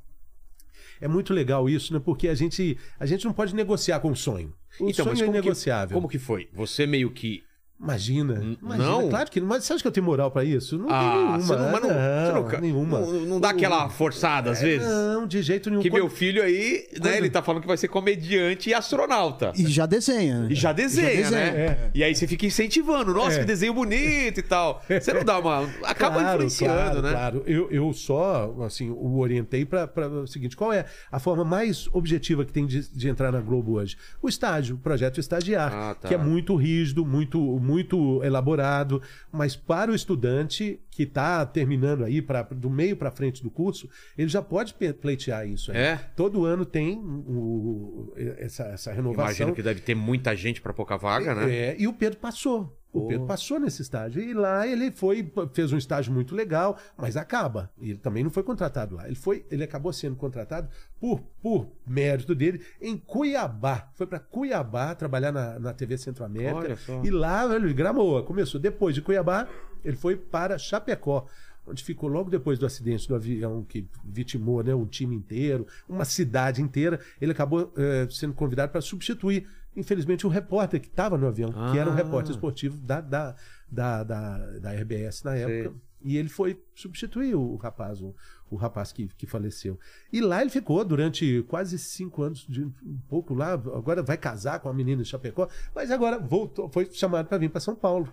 É 1.00 1.08
muito 1.08 1.34
legal 1.34 1.68
isso, 1.68 1.92
né? 1.94 2.00
Porque 2.04 2.28
a 2.28 2.36
gente, 2.36 2.78
a 3.00 3.08
gente 3.08 3.26
não 3.26 3.34
pode 3.34 3.56
negociar 3.56 4.00
com 4.00 4.12
o 4.12 4.16
sonho. 4.16 4.54
O 4.80 4.88
Então, 4.90 5.06
sonho 5.06 5.16
é 5.18 5.26
como 5.26 5.32
que- 5.32 5.42
negociável. 5.42 5.96
Como 5.96 6.08
que 6.08 6.20
foi? 6.20 6.48
Você 6.54 6.86
meio 6.86 7.10
que. 7.10 7.44
Imagina, 7.82 8.36
imagina. 8.62 8.86
não? 8.90 9.10
Claro 9.10 9.32
que 9.32 9.40
não. 9.40 9.48
Mas 9.48 9.64
você 9.64 9.74
acha 9.74 9.82
que 9.82 9.88
eu 9.88 9.92
tenho 9.92 10.06
moral 10.06 10.30
pra 10.30 10.44
isso? 10.44 10.78
Não 10.78 10.86
tem 10.88 10.96
Ah, 10.96 11.14
nenhuma. 11.16 11.40
você 11.40 11.56
não, 11.56 11.72
mas 11.72 11.82
não, 11.82 11.90
você 11.90 12.32
não, 12.32 12.44
não, 12.52 12.62
nenhuma. 12.62 13.00
Não, 13.00 13.12
não 13.26 13.40
dá 13.40 13.50
aquela 13.50 13.90
forçada 13.90 14.52
às 14.52 14.60
É, 14.62 14.66
vezes? 14.66 14.88
Não, 14.88 15.26
de 15.26 15.42
jeito 15.42 15.70
nenhum. 15.70 15.82
Que 15.82 15.90
Quando- 15.90 16.02
meu 16.02 16.10
filho 16.10 16.44
aí, 16.44 16.88
né, 16.94 17.00
quando- 17.00 17.08
ele 17.16 17.30
tá 17.30 17.42
falando 17.42 17.62
que 17.62 17.68
vai 17.68 17.78
ser 17.78 17.88
comediante 17.88 18.70
e 18.70 18.74
astronauta. 18.74 19.52
E 19.58 19.66
já 19.68 19.86
desenha. 19.86 20.42
né? 20.42 20.48
E 20.52 20.56
já 20.56 20.72
desenha, 20.72 21.08
desenha, 21.10 21.30
né? 21.32 21.48
é. 21.60 21.92
E 21.96 22.04
aí 22.04 22.14
você 22.14 22.28
fica 22.28 22.46
incentivando. 22.46 23.14
Nossa, 23.14 23.38
É. 23.38 23.40
que 23.40 23.46
desenho 23.46 23.74
bonito 23.74 24.40
e 24.40 24.44
tal. 24.44 24.82
Você 24.88 25.12
não 25.14 25.24
dá 25.24 25.40
uma. 25.40 25.68
Acaba 25.84 26.20
Claro, 26.20 26.36
influenciando, 26.44 26.74
claro, 26.76 27.02
né? 27.02 27.12
Claro, 27.12 27.44
eu, 27.48 27.72
eu 27.72 27.92
só, 27.94 28.56
assim, 28.64 28.90
o 28.92 29.18
orientei 29.18 29.66
para 29.66 29.90
o 30.08 30.28
seguinte: 30.28 30.56
qual 30.56 30.72
é 30.72 30.86
a 31.12 31.20
forma 31.20 31.44
mais 31.44 31.88
objetiva 31.94 32.46
que 32.46 32.54
tem 32.54 32.66
de, 32.68 32.88
de 32.92 33.10
entrar 33.10 33.32
na 33.32 33.40
Globo 33.42 33.74
hoje? 33.74 33.98
O 34.22 34.30
estágio, 34.30 34.76
o 34.76 34.78
projeto 34.80 35.20
estagiar, 35.20 35.72
Ah, 35.74 35.96
tá. 35.96 36.08
que 36.08 36.14
é 36.14 36.18
muito 36.18 36.56
rígido, 36.56 37.06
muito, 37.06 37.40
muito 37.72 38.22
elaborado, 38.24 39.02
mas 39.32 39.56
para 39.56 39.92
o 39.92 39.96
estudante 39.96 40.80
que 40.90 41.04
está 41.04 41.46
terminando 41.46 42.04
aí, 42.04 42.22
pra, 42.22 42.42
do 42.44 42.70
meio 42.70 42.96
para 42.98 43.10
frente 43.12 43.42
do 43.42 43.50
curso, 43.50 43.90
ele 44.18 44.28
já 44.28 44.42
pode 44.42 44.74
pleitear 44.74 45.48
isso. 45.48 45.72
aí. 45.72 45.78
É? 45.78 45.96
Todo 46.16 46.46
ano 46.46 46.66
tem 46.66 46.98
o- 47.00 48.14
essa, 48.38 48.64
essa 48.66 48.92
renovação. 48.92 49.26
Imagino 49.26 49.56
que 49.56 49.64
deve 49.64 49.80
ter 49.82 49.96
muita 49.96 50.36
gente 50.36 50.62
pra 50.62 50.74
pouca 50.74 50.98
vaga, 50.98 51.34
né? 51.34 51.54
É, 51.54 51.76
e 51.80 51.88
o 51.88 51.94
Pedro 51.94 52.20
passou. 52.20 52.78
O. 52.94 53.08
Pedro 53.08 53.26
passou 53.26 53.60
nesse 53.60 53.82
estágio. 53.82 54.22
E 54.22 54.34
lá 54.34 54.68
ele 54.68 54.92
foi, 54.92 55.32
fez 55.54 55.72
um 55.72 55.78
estágio 55.78 56.12
muito 56.14 56.36
legal, 56.36 56.78
mas 56.98 57.16
acaba. 57.16 57.72
Ele 57.80 57.98
também 57.98 58.24
não 58.24 58.30
foi 58.30 58.44
contratado 58.44 58.96
lá. 58.96 59.06
Ele 59.06 59.16
foi, 59.16 59.46
ele 59.50 59.64
acabou 59.64 59.94
sendo 59.94 60.16
contratado 60.16 60.68
por, 61.00 61.22
por 61.42 61.68
mérito 61.88 62.36
dele 62.36 62.62
em 62.82 62.98
Cuiabá. 62.98 63.90
Foi 63.94 64.06
para 64.06 64.20
Cuiabá 64.20 64.94
trabalhar 64.94 65.32
na, 65.32 65.58
na 65.58 65.74
TV 65.74 65.98
Centro-América. 65.98 66.78
E 67.04 67.10
lá 67.10 67.46
ele 67.56 67.74
gramou. 67.74 68.22
Começou 68.24 68.60
depois 68.60 68.94
de 68.94 69.02
Cuiabá, 69.02 69.48
ele 69.84 69.96
foi 69.96 70.16
para 70.16 70.58
Chapecó. 70.58 71.26
Onde 71.66 71.84
ficou 71.84 72.10
logo 72.10 72.30
depois 72.30 72.58
do 72.58 72.66
acidente 72.66 73.08
do 73.08 73.16
avião 73.16 73.64
que 73.64 73.88
vitimou 74.04 74.64
né, 74.64 74.74
um 74.74 74.86
time 74.86 75.16
inteiro, 75.16 75.68
uma 75.88 76.04
cidade 76.04 76.60
inteira. 76.62 77.00
Ele 77.22 77.32
acabou 77.32 77.72
eh, 77.78 78.08
sendo 78.10 78.34
convidado 78.34 78.72
para 78.72 78.82
substituir, 78.82 79.48
infelizmente, 79.76 80.26
o 80.26 80.30
repórter 80.30 80.80
que 80.82 80.88
estava 80.88 81.18
no 81.18 81.28
avião, 81.28 81.50
que 81.72 81.78
era 81.78 81.90
um 81.90 81.94
Ah. 81.94 81.96
repórter 81.96 82.32
esportivo 82.32 82.78
da, 82.78 83.02
da, 83.02 83.36
da, 83.70 84.04
da, 84.04 84.38
da 84.60 84.72
RBS 84.74 85.24
na 85.24 85.36
época. 85.36 85.76
E 86.04 86.18
ele 86.18 86.30
foi 86.30 86.60
substituir 86.74 87.36
o 87.36 87.56
rapaz, 87.58 88.02
o, 88.02 88.16
o 88.50 88.56
rapaz 88.56 88.92
que, 88.92 89.08
que 89.08 89.28
faleceu. 89.28 89.80
E 90.12 90.20
lá 90.20 90.42
ele 90.42 90.50
ficou 90.50 90.84
durante 90.84 91.44
quase 91.48 91.78
cinco 91.78 92.24
anos, 92.24 92.44
de, 92.50 92.64
um 92.64 93.00
pouco 93.08 93.36
lá. 93.36 93.52
Agora 93.54 94.02
vai 94.02 94.18
casar 94.18 94.60
com 94.60 94.68
a 94.68 94.74
menina 94.74 95.04
de 95.04 95.08
Chapecó, 95.08 95.48
mas 95.76 95.92
agora 95.92 96.18
voltou, 96.18 96.68
foi 96.70 96.86
chamado 96.92 97.28
para 97.28 97.38
vir 97.38 97.52
para 97.52 97.62
São 97.62 97.76
Paulo. 97.76 98.12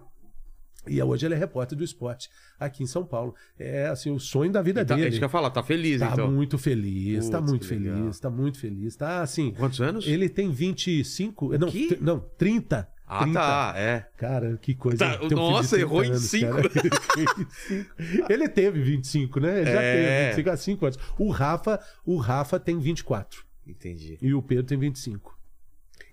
E 0.86 1.02
hoje 1.02 1.26
ele 1.26 1.34
é 1.34 1.36
repórter 1.36 1.76
do 1.76 1.84
esporte 1.84 2.30
aqui 2.58 2.82
em 2.82 2.86
São 2.86 3.04
Paulo. 3.04 3.34
É 3.58 3.88
assim, 3.88 4.10
o 4.10 4.18
sonho 4.18 4.50
da 4.50 4.62
vida 4.62 4.84
tá, 4.84 4.94
é 4.94 4.96
dele. 4.96 5.08
isso 5.10 5.18
que 5.18 5.24
eu 5.24 5.26
ia 5.26 5.30
falar, 5.30 5.50
tá 5.50 5.62
feliz, 5.62 6.00
Tá 6.00 6.10
então. 6.12 6.30
muito 6.30 6.56
feliz, 6.56 7.28
tá 7.28 7.38
Putz, 7.38 7.50
muito 7.50 7.68
que 7.68 7.74
legal. 7.74 7.96
feliz, 7.98 8.20
tá 8.20 8.30
muito 8.30 8.58
feliz. 8.58 8.96
Tá 8.96 9.20
assim. 9.22 9.52
Quantos 9.52 9.80
anos? 9.80 10.06
Ele 10.06 10.28
tem 10.28 10.50
25. 10.50 11.58
Não, 11.58 11.68
quê? 11.70 11.88
tr- 11.88 12.02
não 12.02 12.20
30. 12.20 12.88
Ah, 13.10 13.20
30. 13.24 13.40
tá, 13.40 13.72
é. 13.76 14.06
Cara, 14.16 14.56
que 14.58 14.74
coisa. 14.74 14.98
Tá, 14.98 15.18
um 15.24 15.28
nossa, 15.30 15.76
30 15.76 15.80
errou 15.82 16.04
em 16.04 16.08
anos, 16.08 16.22
cinco. 16.22 16.52
cara. 16.54 16.68
25. 16.68 18.26
Ele 18.28 18.48
teve 18.48 18.82
25, 18.82 19.40
né? 19.40 19.60
Ele 19.62 19.70
já 19.70 19.80
É. 19.82 19.94
teve 19.94 20.26
25 20.36 20.50
há 20.50 20.56
5 20.56 20.86
anos. 20.86 20.98
O 21.18 21.30
Rafa, 21.30 21.80
o 22.04 22.16
Rafa 22.16 22.58
tem 22.60 22.78
24 22.78 23.44
Entendi. 23.66 24.18
e 24.20 24.32
o 24.34 24.42
Pedro 24.42 24.64
tem 24.64 24.78
25. 24.78 25.36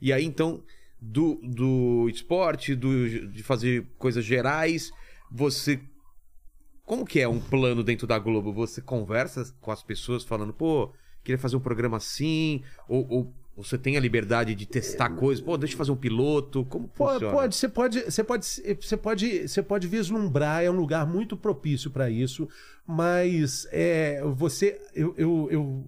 E 0.01 0.11
aí, 0.11 0.23
então, 0.25 0.63
do, 0.99 1.39
do 1.43 2.09
esporte, 2.09 2.75
do, 2.75 3.29
de 3.29 3.43
fazer 3.43 3.85
coisas 3.97 4.23
gerais, 4.23 4.91
você. 5.31 5.79
Como 6.85 7.05
que 7.05 7.19
é 7.19 7.27
um 7.27 7.39
plano 7.39 7.83
dentro 7.83 8.05
da 8.05 8.19
Globo? 8.19 8.53
Você 8.53 8.81
conversa 8.81 9.51
com 9.59 9.71
as 9.71 9.81
pessoas 9.81 10.23
falando, 10.23 10.53
pô, 10.53 10.93
queria 11.23 11.39
fazer 11.39 11.55
um 11.55 11.59
programa 11.59 11.97
assim? 11.97 12.63
Ou, 12.87 13.07
ou 13.09 13.33
você 13.57 13.77
tem 13.77 13.95
a 13.95 13.99
liberdade 14.01 14.53
de 14.53 14.65
testar 14.65 15.09
coisas? 15.11 15.43
Pô, 15.43 15.57
deixa 15.57 15.73
eu 15.73 15.77
fazer 15.77 15.91
um 15.91 15.95
piloto? 15.95 16.65
Como 16.65 16.89
Pode, 16.89 17.25
pode, 17.25 17.55
você 17.55 17.69
pode, 17.69 18.01
você 18.01 18.23
pode, 18.23 18.45
você 18.45 18.97
pode, 18.97 19.47
você 19.47 19.63
pode 19.63 19.87
vislumbrar, 19.87 20.63
é 20.63 20.69
um 20.69 20.75
lugar 20.75 21.07
muito 21.07 21.37
propício 21.37 21.89
para 21.89 22.09
isso, 22.09 22.49
mas 22.85 23.65
é, 23.71 24.21
você, 24.35 24.79
eu, 24.93 25.15
eu, 25.17 25.47
eu, 25.49 25.87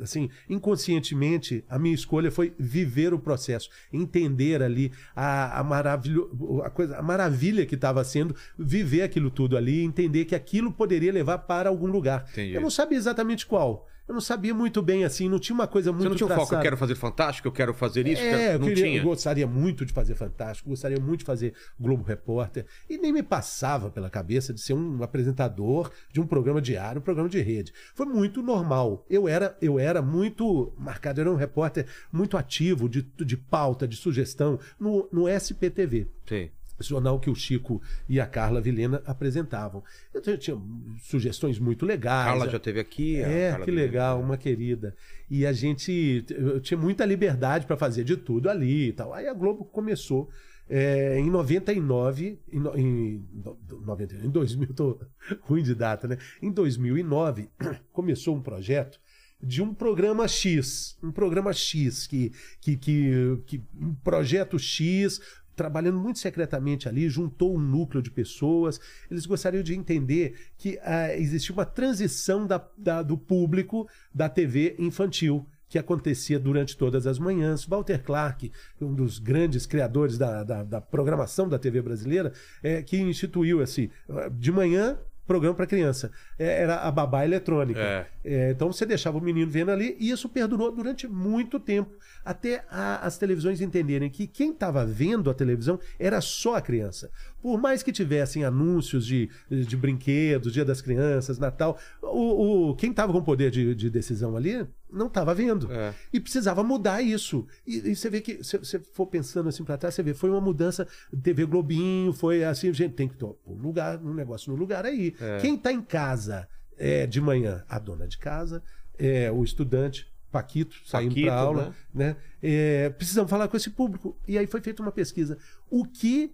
assim, 0.00 0.30
inconscientemente, 0.48 1.62
a 1.68 1.78
minha 1.78 1.94
escolha 1.94 2.30
foi 2.30 2.54
viver 2.58 3.12
o 3.12 3.18
processo, 3.18 3.68
entender 3.92 4.62
ali 4.62 4.90
a, 5.14 5.60
a, 5.60 5.64
maravilho, 5.64 6.62
a, 6.64 6.70
coisa, 6.70 6.96
a 6.96 7.02
maravilha 7.02 7.66
que 7.66 7.74
estava 7.74 8.02
sendo, 8.04 8.34
viver 8.58 9.02
aquilo 9.02 9.30
tudo 9.30 9.56
ali, 9.56 9.82
entender 9.82 10.24
que 10.24 10.34
aquilo 10.34 10.72
poderia 10.72 11.12
levar 11.12 11.38
para 11.38 11.68
algum 11.68 11.86
lugar. 11.86 12.26
Entendi. 12.32 12.54
Eu 12.54 12.60
não 12.62 12.70
sabia 12.70 12.96
exatamente 12.96 13.46
qual. 13.46 13.86
Eu 14.08 14.14
não 14.14 14.20
sabia 14.20 14.52
muito 14.52 14.82
bem 14.82 15.04
assim, 15.04 15.28
não 15.28 15.38
tinha 15.38 15.54
uma 15.54 15.66
coisa 15.66 15.90
muito 15.92 16.02
Você 16.02 16.08
não 16.08 16.16
tinha 16.16 16.26
um 16.26 16.28
foco, 16.30 16.40
eu 16.42 16.46
traçada. 16.46 16.62
quero 16.62 16.76
fazer 16.76 16.94
fantástico, 16.96 17.48
eu 17.48 17.52
quero 17.52 17.72
fazer 17.72 18.06
isso? 18.06 18.20
eu 18.20 18.26
É, 18.26 18.30
quero... 18.30 18.52
eu, 18.54 18.58
Não 18.58 18.66
queria- 18.68 18.84
tinha? 18.84 18.98
eu 18.98 19.04
gostaria 19.04 19.46
muito 19.46 19.86
de 19.86 19.92
fazer 19.92 20.14
Fantástico, 20.14 20.68
gostaria 20.68 20.98
muito 21.00 21.20
de 21.20 21.24
fazer 21.24 21.54
Globo 21.80 22.02
Repórter. 22.02 22.66
E 22.90 22.98
nem 22.98 23.12
me 23.12 23.22
passava 23.22 23.90
pela 23.90 24.10
cabeça 24.10 24.52
de 24.52 24.60
ser 24.60 24.74
um 24.74 25.02
apresentador 25.02 25.90
de 26.12 26.20
um 26.20 26.26
programa 26.26 26.60
diário, 26.60 26.98
um 27.00 27.02
programa 27.04 27.28
de 27.28 27.40
rede. 27.40 27.72
Foi 27.94 28.04
muito 28.06 28.42
normal. 28.42 29.06
Eu 29.08 29.26
era, 29.28 29.56
eu 29.62 29.78
era 29.78 30.02
muito 30.02 30.72
marcado, 30.76 31.20
eu 31.20 31.22
era 31.22 31.30
um 31.32 31.36
repórter 31.36 31.86
muito 32.12 32.36
ativo 32.36 32.88
de, 32.88 33.02
de 33.02 33.36
pauta, 33.36 33.86
de 33.88 33.96
sugestão 33.96 34.58
no, 34.78 35.08
no 35.12 35.28
SPTV 35.28 36.08
Sim. 36.26 36.50
Jornal 36.88 37.18
que 37.20 37.28
o 37.30 37.34
Chico 37.34 37.80
e 38.08 38.18
a 38.20 38.26
Carla 38.26 38.60
Vilena 38.60 39.02
apresentavam. 39.06 39.82
Eu 40.12 40.20
tinha- 40.38 40.60
sugestões 41.02 41.58
muito 41.58 41.84
legais. 41.86 42.26
Carla 42.26 42.48
já 42.50 42.58
teve 42.58 42.80
aqui. 42.80 43.16
É, 43.16 43.52
que 43.58 43.66
Vilena. 43.66 43.86
legal, 43.86 44.20
uma 44.20 44.36
querida. 44.36 44.94
E 45.30 45.46
a 45.46 45.52
gente 45.52 46.24
eu 46.30 46.60
tinha 46.60 46.78
muita 46.78 47.04
liberdade 47.04 47.66
para 47.66 47.76
fazer 47.76 48.04
de 48.04 48.16
tudo 48.16 48.48
ali 48.50 48.88
e 48.88 48.92
tal. 48.92 49.12
Aí 49.14 49.26
a 49.28 49.34
Globo 49.34 49.64
começou 49.64 50.28
é, 50.68 51.18
em 51.18 51.28
99, 51.30 52.38
em, 52.50 52.58
em, 52.80 53.24
no- 53.32 53.58
90, 53.84 54.14
em 54.16 54.30
2000, 54.30 54.68
tô 54.74 54.98
ruim 55.42 55.62
de 55.62 55.74
data, 55.74 56.06
né? 56.08 56.16
Em 56.40 56.50
2009 56.50 57.48
começou 57.92 58.34
um 58.36 58.40
projeto 58.40 58.98
de 59.44 59.60
um 59.60 59.74
programa 59.74 60.28
X, 60.28 60.96
um 61.02 61.10
programa 61.10 61.52
X 61.52 62.06
que 62.06 62.32
que, 62.60 62.76
que, 62.76 63.10
que 63.44 63.62
um 63.74 63.92
projeto 63.92 64.56
X 64.56 65.20
trabalhando 65.62 65.98
muito 66.00 66.18
secretamente 66.18 66.88
ali, 66.88 67.08
juntou 67.08 67.54
um 67.54 67.58
núcleo 67.60 68.02
de 68.02 68.10
pessoas. 68.10 68.80
Eles 69.08 69.26
gostariam 69.26 69.62
de 69.62 69.74
entender 69.76 70.34
que 70.58 70.76
ah, 70.82 71.14
existia 71.14 71.54
uma 71.54 71.64
transição 71.64 72.44
da- 72.48 72.68
da- 72.76 73.00
do 73.02 73.16
público 73.16 73.88
da 74.12 74.28
TV 74.28 74.74
infantil 74.76 75.46
que 75.68 75.78
acontecia 75.78 76.38
durante 76.38 76.76
todas 76.76 77.06
as 77.06 77.18
manhãs. 77.18 77.64
Walter 77.64 78.02
Clark, 78.02 78.50
um 78.80 78.92
dos 78.92 79.18
grandes 79.20 79.64
criadores 79.66 80.18
da, 80.18 80.42
da- 80.42 80.64
da 80.64 80.80
programação 80.80 81.48
da 81.48 81.58
TV 81.60 81.80
brasileira, 81.80 82.32
é, 82.62 82.82
que 82.82 82.98
instituiu 82.98 83.62
assim, 83.62 83.88
de 84.32 84.50
manhã 84.50 84.98
programa 85.26 85.54
para 85.54 85.66
criança. 85.66 86.10
É, 86.38 86.62
era 86.62 86.76
a 86.80 86.90
babá 86.90 87.24
eletrônica. 87.24 87.80
É. 87.80 88.06
É, 88.24 88.50
então 88.50 88.72
você 88.72 88.84
deixava 88.86 89.18
o 89.18 89.20
menino 89.20 89.50
vendo 89.50 89.70
ali 89.70 89.96
e 89.98 90.10
isso 90.10 90.28
perdurou 90.28 90.70
durante 90.70 91.08
muito 91.08 91.58
tempo, 91.58 91.96
até 92.24 92.64
a- 92.70 93.04
as 93.06 93.18
televisões 93.18 93.60
entenderem 93.60 94.08
que 94.10 94.26
quem 94.26 94.50
estava 94.52 94.84
vendo 94.86 95.28
a 95.30 95.34
televisão 95.34 95.78
era 95.98 96.20
só 96.20 96.54
a 96.56 96.60
criança. 96.62 97.10
Por 97.42 97.60
mais 97.60 97.82
que 97.82 97.90
tivessem 97.90 98.44
anúncios 98.44 99.04
de, 99.04 99.28
de 99.50 99.76
brinquedos, 99.76 100.52
Dia 100.52 100.64
das 100.64 100.80
Crianças, 100.80 101.38
Natal, 101.38 101.76
o, 102.00 102.70
o- 102.70 102.76
quem 102.76 102.90
estava 102.90 103.12
com 103.12 103.20
poder 103.22 103.50
de, 103.50 103.74
de 103.74 103.90
decisão 103.90 104.36
ali 104.36 104.64
não 104.90 105.08
estava 105.08 105.34
vendo. 105.34 105.70
É. 105.72 105.92
E 106.12 106.20
precisava 106.20 106.62
mudar 106.62 107.02
isso. 107.02 107.46
E, 107.66 107.90
e 107.90 107.96
você 107.96 108.08
vê 108.08 108.20
que, 108.20 108.44
se 108.44 108.56
você 108.58 108.78
for 108.78 109.06
pensando 109.06 109.48
assim 109.48 109.64
para 109.64 109.76
trás, 109.76 109.94
você 109.94 110.02
vê, 110.02 110.14
foi 110.14 110.30
uma 110.30 110.40
mudança. 110.40 110.86
TV 111.22 111.44
Globinho, 111.46 112.12
foi 112.12 112.44
assim, 112.44 112.72
gente, 112.72 112.94
tem 112.94 113.08
que 113.08 113.16
ter 113.16 113.24
um 113.24 113.54
lugar, 113.60 113.98
um 113.98 114.14
negócio 114.14 114.52
no 114.52 114.56
lugar 114.58 114.84
aí. 114.86 115.14
É. 115.20 115.38
Quem 115.38 115.56
está 115.56 115.72
em 115.72 115.82
casa 115.82 116.48
é, 116.78 117.06
de 117.06 117.20
manhã, 117.20 117.64
a 117.68 117.78
dona 117.78 118.06
de 118.06 118.18
casa, 118.18 118.62
é, 118.98 119.30
o 119.32 119.42
estudante, 119.42 120.06
Paquito, 120.30 120.76
saindo 120.86 121.14
para 121.14 121.34
aula, 121.34 121.74
né? 121.94 122.16
É, 122.42 122.88
precisamos 122.88 123.28
falar 123.28 123.48
com 123.48 123.56
esse 123.56 123.68
público. 123.68 124.16
E 124.26 124.38
aí 124.38 124.46
foi 124.46 124.62
feita 124.62 124.80
uma 124.82 124.90
pesquisa. 124.92 125.36
O 125.68 125.84
que 125.84 126.32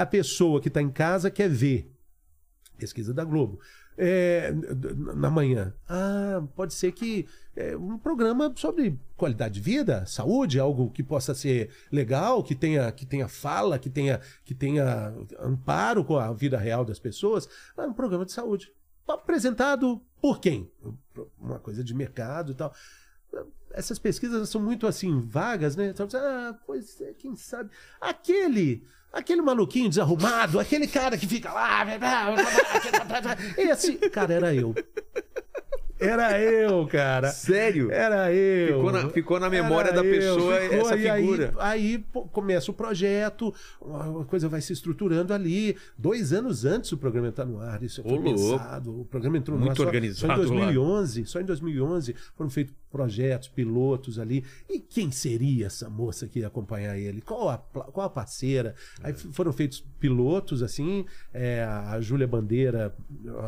a 0.00 0.06
pessoa 0.06 0.60
que 0.60 0.68
está 0.68 0.80
em 0.80 0.90
casa 0.90 1.30
quer 1.30 1.50
ver? 1.50 1.92
Pesquisa 2.78 3.12
da 3.12 3.24
Globo. 3.24 3.60
É, 3.96 4.50
na 5.14 5.30
manhã. 5.30 5.74
Ah, 5.86 6.42
pode 6.56 6.72
ser 6.72 6.92
que 6.92 7.28
é, 7.54 7.76
um 7.76 7.98
programa 7.98 8.50
sobre 8.56 8.98
qualidade 9.16 9.54
de 9.54 9.60
vida, 9.60 10.06
saúde, 10.06 10.58
algo 10.58 10.90
que 10.90 11.02
possa 11.02 11.34
ser 11.34 11.70
legal, 11.92 12.42
que 12.42 12.54
tenha, 12.54 12.90
que 12.90 13.04
tenha 13.04 13.28
fala, 13.28 13.78
que 13.78 13.90
tenha, 13.90 14.18
que 14.44 14.54
tenha 14.54 15.14
amparo 15.38 16.02
com 16.02 16.16
a 16.16 16.32
vida 16.32 16.56
real 16.56 16.86
das 16.86 16.98
pessoas. 16.98 17.46
Ah, 17.76 17.84
um 17.84 17.92
programa 17.92 18.24
de 18.24 18.32
saúde. 18.32 18.72
Apresentado 19.06 20.00
por 20.22 20.40
quem? 20.40 20.72
Uma 21.38 21.58
coisa 21.58 21.84
de 21.84 21.92
mercado 21.94 22.52
e 22.52 22.54
tal 22.54 22.72
essas 23.74 23.98
pesquisas 23.98 24.48
são 24.48 24.60
muito 24.60 24.86
assim 24.86 25.20
vagas, 25.20 25.76
né? 25.76 25.88
Então, 25.88 26.06
ah, 26.14 26.58
pois 26.66 27.00
é, 27.00 27.12
quem 27.14 27.34
sabe. 27.36 27.70
Aquele, 28.00 28.84
aquele 29.12 29.42
maluquinho 29.42 29.88
desarrumado, 29.88 30.58
aquele 30.58 30.86
cara 30.86 31.16
que 31.16 31.26
fica 31.26 31.52
lá. 31.52 31.84
Esse 33.56 33.94
cara 34.10 34.32
era 34.34 34.54
eu. 34.54 34.74
Era 35.98 36.36
eu, 36.40 36.84
cara. 36.88 37.28
Sério? 37.30 37.88
Era 37.92 38.32
eu. 38.34 38.76
Ficou 38.78 38.92
na, 38.92 39.08
ficou 39.10 39.38
na 39.40 39.48
memória 39.48 39.90
Era 39.90 40.02
da 40.02 40.04
eu, 40.08 40.12
pessoa 40.18 40.60
ficou, 40.60 40.78
essa 40.80 40.96
e 40.96 41.08
aí- 41.08 41.20
figura. 41.22 41.54
Aí, 41.58 41.98
pô, 41.98 42.22
começa 42.24 42.72
o 42.72 42.74
projeto, 42.74 43.54
a 44.20 44.24
coisa 44.24 44.48
vai 44.48 44.60
se 44.60 44.72
estruturando 44.72 45.32
ali. 45.32 45.76
Dois 45.96 46.32
anos 46.32 46.64
antes 46.64 46.90
o 46.90 46.96
programa 46.98 47.28
entrar 47.28 47.44
no 47.44 47.60
ar, 47.60 47.80
isso 47.84 48.00
Ô, 48.04 48.08
foi 48.08 48.18
pensado. 48.18 49.02
O 49.02 49.04
programa 49.04 49.38
entrou 49.38 49.56
no 49.56 49.64
Muito 49.66 49.80
ar 49.80 49.84
só- 49.84 49.84
organizado 49.84 50.26
Só 50.48 50.52
em 50.52 50.58
lá. 50.58 50.64
2011, 50.64 51.24
só 51.26 51.40
em 51.40 51.44
2011 51.44 52.16
foram 52.34 52.50
feitos 52.50 52.74
projetos, 52.92 53.48
pilotos 53.48 54.18
ali. 54.18 54.44
E 54.68 54.78
quem 54.78 55.10
seria 55.10 55.66
essa 55.66 55.88
moça 55.90 56.28
que 56.28 56.40
ia 56.40 56.46
acompanhar 56.46 56.96
ele? 56.98 57.20
Qual 57.22 57.48
a, 57.48 57.58
qual 57.58 58.06
a 58.06 58.10
parceira? 58.10 58.74
Aí 59.02 59.12
f- 59.12 59.32
foram 59.32 59.52
feitos 59.52 59.80
pilotos, 59.98 60.62
assim, 60.62 61.04
é, 61.32 61.64
a 61.64 62.00
Júlia 62.00 62.28
Bandeira, 62.28 62.94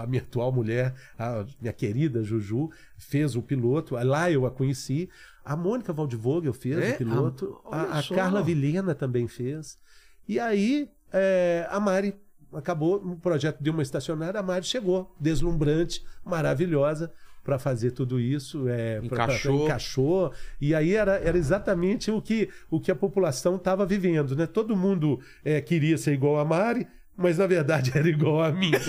a 0.00 0.06
minha 0.06 0.22
atual 0.22 0.50
mulher, 0.50 0.94
a 1.18 1.44
minha 1.60 1.72
querida 1.72 2.24
Juju, 2.24 2.70
fez 2.98 3.36
o 3.36 3.42
piloto. 3.42 3.94
Lá 3.94 4.30
eu 4.30 4.46
a 4.46 4.50
conheci. 4.50 5.08
A 5.44 5.54
Mônica 5.54 5.92
Waldvogel 5.92 6.54
fez 6.54 6.78
É? 6.78 6.92
o 6.94 6.96
piloto. 6.98 7.60
Ah, 7.70 7.82
a, 7.82 7.98
a 7.98 8.02
só. 8.02 8.14
Carla 8.14 8.42
Vilhena 8.42 8.94
também 8.94 9.28
fez. 9.28 9.78
E 10.26 10.40
aí 10.40 10.88
é, 11.12 11.66
a 11.70 11.78
Mari 11.78 12.16
acabou, 12.52 12.96
o 12.96 13.16
projeto 13.16 13.60
deu 13.60 13.72
uma 13.72 13.82
estacionada, 13.82 14.38
a 14.38 14.42
Mari 14.42 14.64
chegou, 14.64 15.12
deslumbrante, 15.20 16.02
maravilhosa, 16.24 17.12
para 17.44 17.58
fazer 17.58 17.90
tudo 17.92 18.18
isso. 18.18 18.66
É, 18.68 19.00
pra- 19.00 19.08
pra- 19.08 19.24
Encaixou. 19.26 19.64
encaixou. 19.66 20.32
E 20.60 20.74
aí 20.74 20.94
era, 20.94 21.16
era 21.18 21.36
exatamente 21.38 22.10
o 22.10 22.20
que, 22.20 22.48
o 22.70 22.80
que 22.80 22.90
a 22.90 22.96
população 22.96 23.56
estava 23.56 23.84
vivendo. 23.86 24.34
Né? 24.34 24.46
Todo 24.46 24.74
mundo 24.74 25.20
é, 25.44 25.60
queria 25.60 25.96
ser 25.98 26.14
igual 26.14 26.38
a 26.40 26.44
Mari, 26.44 26.86
mas 27.16 27.38
na 27.38 27.46
verdade 27.46 27.92
era 27.96 28.08
igual 28.08 28.42
a 28.42 28.50
mim. 28.50 28.72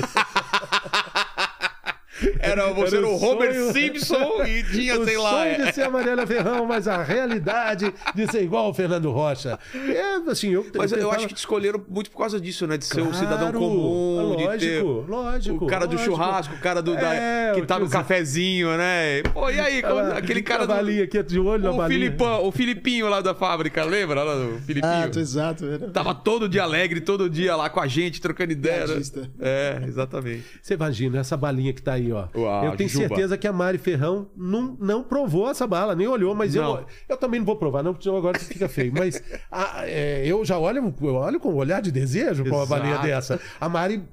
Era 2.40 2.72
você 2.74 2.98
Era 2.98 3.06
era 3.06 3.08
o 3.08 3.16
o 3.16 3.24
Homer 3.24 3.54
sonho- 3.54 3.74
Simpson 3.74 4.44
e 4.46 4.64
tinha, 4.64 5.00
o 5.00 5.06
sei 5.06 5.18
lá. 5.18 5.30
sonho 5.32 5.52
é- 5.52 5.66
de 5.66 5.74
ser 5.74 5.82
a 5.84 5.90
Mariana 5.90 6.26
Ferrão, 6.28 6.66
mas 6.66 6.88
a 6.88 7.02
realidade 7.04 7.94
de 8.14 8.32
ser 8.32 8.44
igual 8.44 8.66
ao 8.66 8.74
Fernando 8.74 9.12
Rocha. 9.12 9.58
É, 9.74 10.30
assim, 10.30 10.50
eu, 10.52 10.66
Mas 10.76 10.92
eu 10.92 10.98
tentava- 11.00 11.16
acho 11.16 11.28
que 11.28 11.34
te 11.34 11.38
escolheram 11.40 11.84
muito 11.88 12.10
por 12.12 12.18
causa 12.18 12.40
disso, 12.40 12.66
né? 12.68 12.78
De 12.78 12.86
ser 12.86 13.02
um 13.02 13.10
Claro, 13.12 13.18
cidadão 13.18 13.52
comum, 13.54 14.36
de 14.38 14.58
ter 14.60 14.82
lógico, 14.82 15.06
lógico, 15.12 15.66
o 15.66 15.68
cara 15.68 15.86
do 15.86 15.94
lógico. 15.96 16.12
churrasco, 16.16 16.56
o 16.56 16.60
cara 16.60 16.82
do 16.82 16.96
da- 16.96 17.14
É, 17.16 17.52
que 17.54 17.62
o 17.62 17.66
tá 17.66 17.80
no 17.80 17.90
cafezinho, 17.90 18.76
né? 18.78 19.24
Pô, 19.34 19.50
e 19.50 19.60
aí, 19.60 19.82
como- 19.82 20.00
Ela- 20.00 20.18
aquele 20.18 20.42
cara 20.42 20.64
a 20.64 20.66
do 20.66 20.74
balinha 20.74 21.04
aqui 21.04 21.22
de 21.24 21.40
olho 21.40 21.72
o. 21.74 21.88
Filipão, 21.88 22.46
o 22.46 22.52
Filipinho 22.52 23.08
lá 23.08 23.22
da 23.22 23.34
fábrica, 23.34 23.84
lembra 23.84 24.24
lá 24.24 24.36
do 24.36 24.60
Filipinho? 24.66 24.94
Ah, 24.94 25.08
tô 25.12 25.20
exato. 25.20 25.66
Era... 25.66 25.90
Tava 25.90 26.14
todo 26.16 26.48
dia 26.50 26.64
alegre, 26.64 27.02
todo 27.02 27.30
dia 27.30 27.56
lá 27.56 27.70
com 27.70 27.80
a 27.80 27.88
gente, 27.88 28.20
trocando 28.22 28.52
ideia. 28.52 28.88
né? 28.88 28.96
É, 29.40 29.82
exatamente. 29.88 30.44
Você 30.62 30.74
imagina 30.74 31.20
essa 31.20 31.36
balinha 31.38 31.74
que 31.74 31.82
tá 31.82 31.94
aí, 31.94 32.12
ó. 32.12 32.15
Uau, 32.36 32.66
eu 32.66 32.76
tenho 32.76 32.90
Juba. 32.90 33.08
certeza 33.08 33.38
que 33.38 33.48
a 33.48 33.54
Mari 33.54 33.78
Ferrão 33.78 34.30
não, 34.36 34.78
não 34.80 35.04
provou 35.04 35.50
essa 35.50 35.66
bala, 35.68 35.96
nem 35.96 36.08
olhou, 36.08 36.34
mas 36.36 36.56
Não. 36.56 36.80
eu, 36.80 36.86
eu 37.10 37.18
também 37.18 37.40
não 37.40 37.46
vou 37.46 37.56
provar, 37.56 37.84
não, 37.84 37.94
porque 37.94 38.08
agora 38.10 38.38
fica 38.40 38.68
feio. 38.70 38.92
Mas 38.98 39.22
a- 39.52 39.84
é, 39.86 40.24
eu 40.26 40.44
já 40.46 40.58
olho, 40.58 40.94
eu 41.02 41.16
olho 41.16 41.40
com 41.40 41.50
um 41.52 41.56
olhar 41.56 41.82
de 41.82 41.92
desejo 41.92 42.44
pra 42.44 42.56
uma 42.56 42.66
balinha 42.66 42.98
dessa. 43.00 43.40
A 43.60 43.68
Mari. 43.70 44.04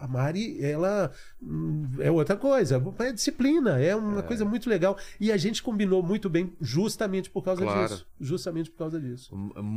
A 0.00 0.08
Mari, 0.08 0.62
ela 0.64 1.10
hum, 1.42 1.86
é 1.98 2.10
outra 2.10 2.36
coisa, 2.36 2.82
é 3.00 3.12
disciplina, 3.12 3.78
é 3.78 3.94
uma 3.94 4.22
coisa 4.22 4.44
muito 4.44 4.68
legal. 4.68 4.96
E 5.20 5.30
a 5.30 5.36
gente 5.36 5.62
combinou 5.62 6.02
muito 6.02 6.28
bem 6.30 6.52
justamente 6.60 7.28
por 7.28 7.42
causa 7.42 7.62
Claro. 7.62 7.88
disso. 7.88 8.06
Justamente 8.20 8.70
por 8.70 8.78
causa 8.78 8.98
disso. 9.00 9.30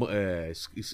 É, 0.09 0.51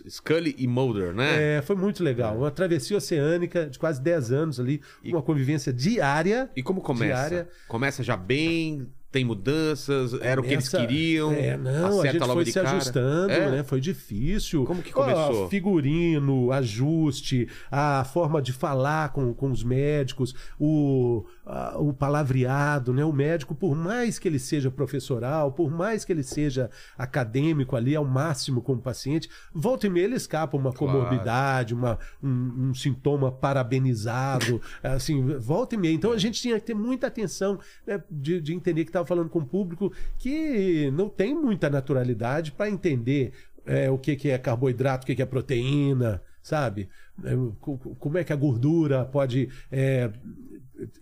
Scully 0.10 0.56
e 0.58 0.68
Mulder, 0.68 1.14
né? 1.14 1.58
É, 1.58 1.62
foi 1.62 1.76
muito 1.76 2.04
legal. 2.04 2.38
Uma 2.38 2.52
travessia 2.52 2.98
oceânica 2.98 3.68
de 3.70 3.78
quase 3.78 4.02
10 4.02 4.32
anos 4.32 4.60
ali, 4.60 4.82
E- 5.04 5.12
uma 5.12 5.22
convivência 5.22 5.72
diária. 5.72 6.50
E 6.56 6.64
como 6.64 6.82
começa? 6.82 7.06
Diária. 7.06 7.50
Começa 7.68 8.04
já 8.04 8.18
bem, 8.18 8.88
tem 9.12 9.26
mudanças, 9.26 10.14
era 10.22 10.40
o 10.40 10.44
que 10.44 10.54
eles 10.54 10.70
queriam. 10.70 11.32
É, 11.32 11.58
não, 11.58 12.02
a 12.02 12.08
gente 12.12 12.24
foi 12.26 12.46
se 12.46 12.54
cara. 12.54 12.72
ajustando, 12.72 13.32
É? 13.32 13.52
né? 13.52 13.64
Foi 13.64 13.82
difícil. 13.82 14.66
Como 14.66 14.82
que 14.84 14.92
começou? 14.92 15.50
figurino, 15.50 16.52
ajuste, 16.52 17.48
a 17.72 18.04
forma 18.04 18.42
de 18.42 18.54
falar 18.54 19.10
com, 19.14 19.34
com 19.34 19.50
os 19.52 19.64
médicos, 19.64 20.36
o, 20.60 21.26
a- 21.46 21.76
o 21.80 21.92
palavreado, 21.92 22.94
né? 22.94 23.04
O 23.04 23.12
médico, 23.12 23.56
por 23.56 23.76
mais 23.76 24.20
que 24.20 24.28
ele 24.28 24.38
seja 24.40 24.70
professoral, 24.70 25.52
por 25.52 25.72
mais 25.72 26.06
que 26.06 26.12
ele 26.14 26.22
seja 26.24 26.70
acadêmico 26.98 27.76
ali 27.76 27.96
ao 27.96 28.06
máximo 28.06 28.62
com 28.62 28.74
o 28.74 28.78
paciente, 28.80 29.28
volta 29.54 29.88
e 29.88 29.90
meia 29.90 30.06
ele 30.06 30.16
escapa 30.16 30.56
uma 30.56 30.72
Claro. 30.72 30.94
comorbidade, 31.00 31.74
uma, 31.74 31.98
um, 32.22 32.70
um 32.70 32.74
sintoma 32.76 33.32
parabenizado, 33.32 34.62
assim, 34.84 35.26
volta 35.40 35.76
e 35.76 35.78
meia. 35.78 35.94
Então 35.94 36.12
a 36.12 36.18
gente 36.18 36.42
tinha 36.42 36.60
que 36.60 36.66
ter 36.68 36.74
muita 36.76 37.08
atenção 37.08 37.60
né, 37.86 38.02
de, 38.10 38.40
de 38.42 38.54
entender 38.54 38.86
que 38.86 38.92
estava 39.02 39.08
falando 39.08 39.30
com 39.30 39.40
um 39.40 39.46
público 39.46 39.92
que 40.18 40.90
não 40.92 41.10
tem 41.10 41.36
muita 41.36 41.70
naturalidade 41.70 42.52
para 42.52 42.70
entender 42.70 43.34
é, 43.66 43.90
o 43.90 43.98
que, 43.98 44.16
que 44.16 44.30
é 44.30 44.38
carboidrato, 44.38 45.04
o 45.04 45.08
que, 45.08 45.16
que 45.16 45.22
é 45.22 45.26
proteína, 45.26 46.22
sabe? 46.42 46.90
É, 47.24 47.32
co- 47.60 47.78
co- 47.78 47.96
Como 47.96 48.18
é 48.18 48.24
que 48.24 48.34
a 48.34 48.36
gordura 48.36 49.06
pode 49.06 49.50
é, 49.72 50.10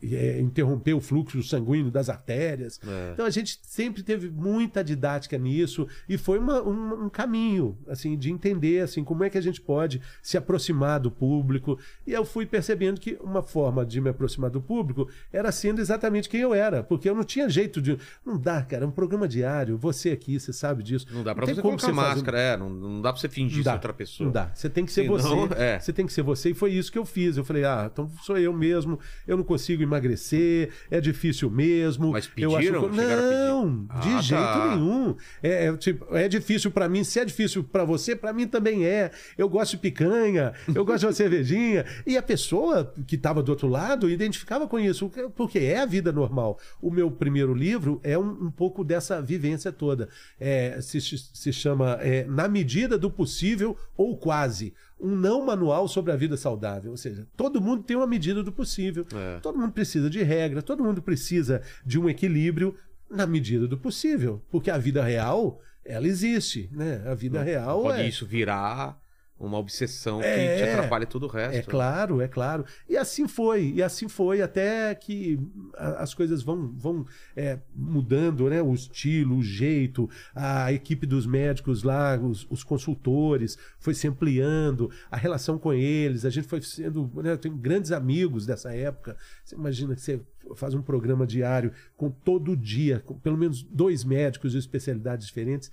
é, 0.03 0.39
interromper 0.39 0.93
o 0.93 1.01
fluxo 1.01 1.41
sanguíneo 1.43 1.91
das 1.91 2.09
artérias. 2.09 2.80
É. 2.88 3.11
Então 3.13 3.25
a 3.25 3.30
gente 3.30 3.59
sempre 3.63 4.03
teve 4.03 4.30
muita 4.30 4.84
didática 4.84 5.38
nisso 5.38 5.88
e 6.07 6.17
foi 6.17 6.39
uma- 6.39 6.61
um, 6.61 7.05
um 7.05 7.09
caminho 7.09 7.78
assim 7.88 8.17
de 8.17 8.32
entender 8.32 8.82
assim 8.82 9.03
como 9.03 9.23
é 9.23 9.30
que 9.30 9.38
a 9.38 9.41
gente 9.41 9.61
pode 9.61 10.01
se 10.21 10.38
aproximar 10.38 10.99
do 10.99 11.11
público. 11.11 11.78
E 12.05 12.11
eu 12.13 12.25
fui 12.25 12.45
percebendo 12.45 12.99
que 12.99 13.17
uma 13.21 13.41
forma 13.41 13.86
de 13.86 13.99
me 14.01 14.09
aproximar 14.09 14.49
do 14.49 14.61
público 14.61 15.07
era 15.32 15.51
sendo 15.51 15.80
exatamente 15.82 16.30
quem 16.30 16.41
eu 16.41 16.53
era, 16.53 16.84
porque 16.84 17.09
eu 17.09 17.15
não 17.15 17.23
tinha 17.23 17.49
jeito 17.49 17.82
de 17.82 17.97
não 18.25 18.38
dá, 18.38 18.61
cara, 18.61 18.84
é 18.84 18.88
um 18.88 18.91
programa 18.91 19.28
diário. 19.28 19.78
Você 19.78 20.09
aqui, 20.11 20.39
você 20.39 20.51
sabe 20.53 20.84
disso. 20.84 21.05
Não 21.11 21.23
dá 21.23 21.34
pra 21.36 21.45
tem 21.45 21.55
você 21.55 21.61
como 21.61 21.78
colocar 21.78 21.93
fazer- 21.95 22.15
máscara, 22.15 22.39
é. 22.39 22.57
Não, 22.57 22.69
não 22.69 23.01
dá 23.01 23.11
pra 23.11 23.19
você 23.21 23.30
fingir 23.30 23.63
ser 23.63 23.69
outra 23.71 23.93
pessoa. 23.93 24.25
Não 24.25 24.32
dá. 24.34 24.51
Você 24.53 24.69
tem 24.69 24.86
que 24.86 24.91
ser 24.91 25.03
Senão, 25.03 25.47
você. 25.47 25.53
é. 25.55 25.80
Você 25.80 25.93
tem 25.93 26.05
que 26.05 26.13
ser 26.13 26.21
você. 26.21 26.49
E 26.51 26.53
foi 26.53 26.71
isso 26.73 26.91
que 26.91 26.97
eu 26.97 27.05
fiz. 27.05 27.38
Eu 27.38 27.43
falei, 27.45 27.63
ah, 27.65 27.89
então 27.91 28.09
sou 28.23 28.38
eu 28.38 28.53
mesmo. 28.53 28.99
Eu 29.28 29.38
não 29.38 29.43
consigo 29.43 29.66
emagrecer. 29.74 30.70
É 30.89 30.99
difícil 31.01 31.49
mesmo. 31.49 32.11
Mas 32.11 32.30
eu 32.38 32.49
acho 32.55 32.57
pediram? 32.57 32.89
que... 32.89 32.95
Chegaram 32.95 33.13
a 33.24 33.28
pedir? 33.30 33.38
Não, 33.47 33.86
de 34.01 34.09
Ah, 34.09 34.22
jeito 34.22 34.43
tá. 34.43 34.76
nenhum. 34.76 35.15
É, 35.43 35.65
é, 35.68 35.78
tipo, 35.78 36.15
é 36.15 36.28
difícil 36.28 36.72
pra 36.72 36.88
mim. 36.89 37.03
Se 37.03 37.20
é 37.20 37.26
difícil 37.26 37.63
pra 37.63 37.84
você, 37.84 38.15
pra 38.15 38.32
mim 38.34 38.47
também 38.47 38.86
é. 38.86 39.11
Eu 39.38 39.49
gosto 39.49 39.72
de 39.72 39.78
picanha. 39.78 40.53
Eu 40.74 40.86
gosto 40.86 40.99
de 41.01 41.05
uma 41.07 41.11
cervejinha. 41.13 41.86
E 42.05 42.18
a 42.18 42.22
pessoa 42.22 42.93
que 43.05 43.15
estava 43.15 43.41
do 43.43 43.49
outro 43.49 43.68
lado 43.68 44.09
identificava 44.09 44.68
com 44.68 44.80
isso, 44.80 45.11
porque 45.36 45.59
é 45.59 45.80
a 45.80 45.86
vida 45.86 46.11
normal. 46.11 46.59
O 46.82 46.89
meu 46.91 47.09
primeiro 47.11 47.53
livro 47.53 47.99
é 48.03 48.18
um, 48.18 48.30
um 48.47 48.51
pouco 48.51 48.84
dessa 48.84 49.22
vivência 49.22 49.72
toda. 49.72 50.09
É, 50.39 50.80
se, 50.82 50.99
se 51.01 51.53
chama 51.53 51.97
é, 52.01 52.24
Na 52.26 52.47
Medida 52.47 52.97
do 52.97 53.09
Possível 53.09 53.78
ou 53.95 54.18
Quase. 54.18 54.74
Um 54.99 55.15
não 55.15 55.45
manual 55.45 55.87
sobre 55.87 56.11
a 56.11 56.15
vida 56.15 56.35
saudável. 56.35 56.91
Ou 56.91 56.97
seja, 56.97 57.27
todo 57.35 57.61
mundo 57.61 57.83
tem 57.83 57.95
uma 57.95 58.07
medida 58.07 58.43
do 58.43 58.51
possível. 58.51 59.05
É. 59.13 59.39
Todo 59.39 59.57
mundo 59.57 59.71
precisa 59.71 60.09
de 60.09 60.23
regra, 60.23 60.61
todo 60.61 60.83
mundo 60.83 61.01
precisa 61.01 61.61
de 61.85 61.99
um 61.99 62.09
equilíbrio 62.09 62.75
na 63.09 63.27
medida 63.27 63.67
do 63.67 63.77
possível. 63.77 64.43
Porque 64.49 64.71
a 64.71 64.77
vida 64.77 65.03
real, 65.03 65.61
ela 65.85 66.07
existe. 66.07 66.69
Né? 66.71 67.03
A 67.05 67.13
vida 67.13 67.41
real 67.43 67.83
Pode 67.83 68.01
é. 68.01 68.07
isso 68.07 68.25
virar 68.25 68.99
uma 69.39 69.57
obsessão 69.57 70.19
que 70.19 70.25
É. 70.25 70.57
te 70.57 70.63
atrapalha 70.63 71.05
todo 71.05 71.23
o 71.23 71.27
resto. 71.27 71.55
É 71.57 71.61
claro, 71.61 72.21
é 72.21 72.27
claro. 72.27 72.65
E 72.89 72.97
assim 72.97 73.27
foi, 73.27 73.71
e 73.75 73.83
assim 73.83 74.07
foi 74.07 74.41
até 74.41 74.93
que 74.95 75.39
as 75.75 76.13
coisas 76.13 76.41
vão, 76.41 76.73
vão 76.75 77.05
é, 77.35 77.59
mudando, 77.75 78.49
né? 78.49 78.61
O 78.61 78.73
estilo, 78.73 79.38
o 79.38 79.43
jeito, 79.43 80.09
a 80.33 80.71
equipe 80.73 81.05
dos 81.05 81.25
médicos 81.25 81.83
lá, 81.83 82.17
os, 82.17 82.47
os 82.49 82.63
consultores, 82.63 83.57
foi 83.79 83.93
se 83.93 84.07
ampliando, 84.07 84.89
a 85.11 85.17
relação 85.17 85.57
com 85.59 85.73
eles, 85.73 86.25
a 86.25 86.29
gente 86.29 86.47
foi 86.47 86.61
sendo. 86.61 87.09
Né, 87.15 87.31
eu 87.31 87.38
tenho 87.38 87.55
grandes 87.55 87.91
amigos 87.91 88.45
dessa 88.45 88.73
época. 88.73 89.15
Você 89.43 89.55
imagina 89.55 89.95
que 89.95 90.01
você 90.01 90.19
faz 90.55 90.73
um 90.73 90.81
programa 90.81 91.27
diário 91.27 91.71
com 91.95 92.09
todo 92.09 92.55
dia, 92.55 93.01
com 93.05 93.13
pelo 93.19 93.38
menos 93.38 93.61
dois 93.63 94.03
médicos 94.03 94.53
de 94.53 94.57
especialidades 94.57 95.27
diferentes. 95.27 95.71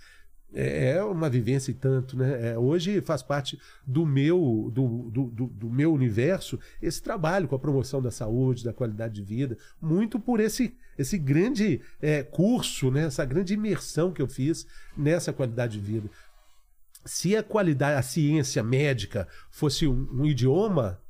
É 0.56 1.02
uma 1.02 1.28
vivência 1.28 1.72
e 1.72 1.74
tanto, 1.74 2.16
né? 2.16 2.50
É, 2.52 2.58
hoje 2.58 3.00
faz 3.00 3.22
parte 3.22 3.58
do 3.84 4.06
meu, 4.06 4.70
do, 4.72 5.10
do, 5.10 5.24
do- 5.30 5.46
do 5.48 5.70
meu 5.70 5.92
universo 5.92 6.58
esse 6.80 7.02
trabalho 7.02 7.48
com 7.48 7.56
a 7.56 7.58
promoção 7.58 8.00
da 8.00 8.10
saúde, 8.10 8.62
da 8.64 8.72
qualidade 8.72 9.14
de 9.14 9.22
vida, 9.22 9.58
muito 9.82 10.20
por 10.20 10.38
esse, 10.38 10.76
esse 10.96 11.18
grande 11.18 11.80
é, 12.00 12.22
curso, 12.22 12.90
né? 12.90 13.06
essa 13.06 13.24
grande 13.24 13.54
imersão 13.54 14.12
que 14.12 14.22
eu 14.22 14.28
fiz 14.28 14.64
nessa 14.96 15.32
qualidade 15.32 15.78
de 15.78 15.84
vida. 15.84 16.08
Se 17.04 17.36
a 17.36 17.42
qualidade, 17.42 17.98
a 17.98 18.02
ciência 18.02 18.62
médica 18.62 19.28
fosse 19.50 19.86
um, 19.86 20.08
um 20.12 20.24
idioma, 20.24 21.00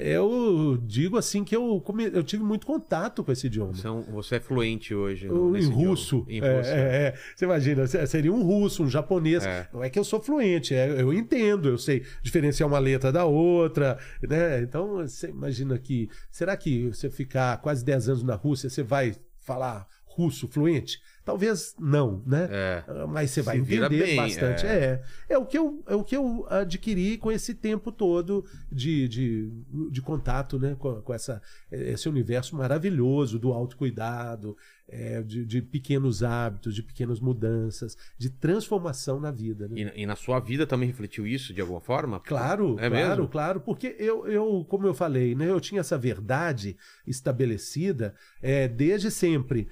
eu 0.00 0.78
digo 0.82 1.16
assim 1.16 1.42
que 1.44 1.54
eu, 1.54 1.80
come- 1.80 2.10
eu 2.12 2.22
tive 2.22 2.42
muito 2.44 2.66
contato 2.66 3.24
com 3.24 3.32
esse 3.32 3.46
idioma. 3.48 3.74
São- 3.74 4.02
você 4.02 4.36
é 4.36 4.40
fluente 4.40 4.94
hoje. 4.94 5.26
no- 5.26 5.56
Em 5.56 5.64
russo. 5.66 6.24
Em 6.28 6.40
É, 6.40 6.56
russo. 6.58 6.70
é, 6.70 6.78
é. 7.06 7.14
Você 7.34 7.44
imagina, 7.44 7.86
se- 7.86 8.06
seria 8.06 8.32
um 8.32 8.42
russo, 8.42 8.82
um 8.84 8.88
japonês. 8.88 9.44
É. 9.44 9.68
Não 9.72 9.82
é 9.82 9.90
que 9.90 9.98
eu 9.98 10.04
sou 10.04 10.20
fluente, 10.20 10.74
é, 10.74 11.00
eu 11.00 11.12
entendo, 11.12 11.68
eu 11.68 11.78
sei 11.78 12.04
diferenciar 12.22 12.68
uma 12.68 12.78
letra 12.78 13.10
da 13.10 13.24
outra, 13.24 13.98
né? 14.22 14.60
Então, 14.62 14.96
você 14.98 15.28
imagina 15.28 15.78
que. 15.78 16.08
Será 16.30 16.56
que 16.56 16.88
você 16.88 17.10
ficar 17.10 17.56
quase 17.58 17.84
10 17.84 18.08
anos 18.08 18.22
na 18.22 18.34
Rússia, 18.34 18.70
você 18.70 18.82
vai 18.82 19.14
falar 19.40 19.86
russo 20.06 20.46
fluente? 20.48 20.98
Talvez 21.28 21.74
não, 21.78 22.22
né? 22.26 22.48
É. 22.50 22.84
Ah, 22.88 23.06
Mas 23.06 23.30
você 23.32 23.42
vai 23.42 23.58
entender 23.58 23.86
bem, 23.90 24.16
bastante. 24.16 24.64
é. 24.64 25.02
É. 25.28 25.34
É. 25.34 25.36
o 25.38 25.44
que 25.44 25.58
eu, 25.58 25.82
é 25.86 25.94
o 25.94 26.02
que 26.02 26.16
eu 26.16 26.46
adquiri 26.48 27.18
com 27.18 27.30
esse 27.30 27.52
tempo 27.54 27.92
todo 27.92 28.46
de, 28.72 29.06
de, 29.06 29.52
de 29.90 30.00
contato 30.00 30.58
né? 30.58 30.74
com, 30.78 31.02
com 31.02 31.12
essa, 31.12 31.42
esse 31.70 32.08
universo 32.08 32.56
maravilhoso 32.56 33.38
do 33.38 33.52
autocuidado, 33.52 34.56
é, 34.88 35.22
de, 35.22 35.44
de 35.44 35.60
pequenos 35.60 36.22
hábitos, 36.22 36.74
de 36.74 36.82
pequenas 36.82 37.20
mudanças, 37.20 37.94
de 38.16 38.30
transformação 38.30 39.20
na 39.20 39.30
vida. 39.30 39.68
Né? 39.68 39.92
E, 39.94 40.02
e 40.02 40.06
na 40.06 40.16
sua 40.16 40.40
vida 40.40 40.66
também 40.66 40.88
refletiu 40.88 41.26
isso 41.26 41.52
de 41.52 41.60
alguma 41.60 41.82
forma? 41.82 42.20
Claro, 42.20 42.78
É 42.78 42.88
claro, 42.88 43.08
mesmo? 43.08 43.28
claro, 43.28 43.60
porque 43.60 43.94
eu, 43.98 44.26
eu, 44.26 44.64
como 44.66 44.86
eu 44.86 44.94
falei, 44.94 45.34
né, 45.34 45.50
eu 45.50 45.60
tinha 45.60 45.82
essa 45.82 45.98
verdade 45.98 46.74
estabelecida 47.06 48.14
é, 48.40 48.66
desde 48.66 49.10
sempre. 49.10 49.68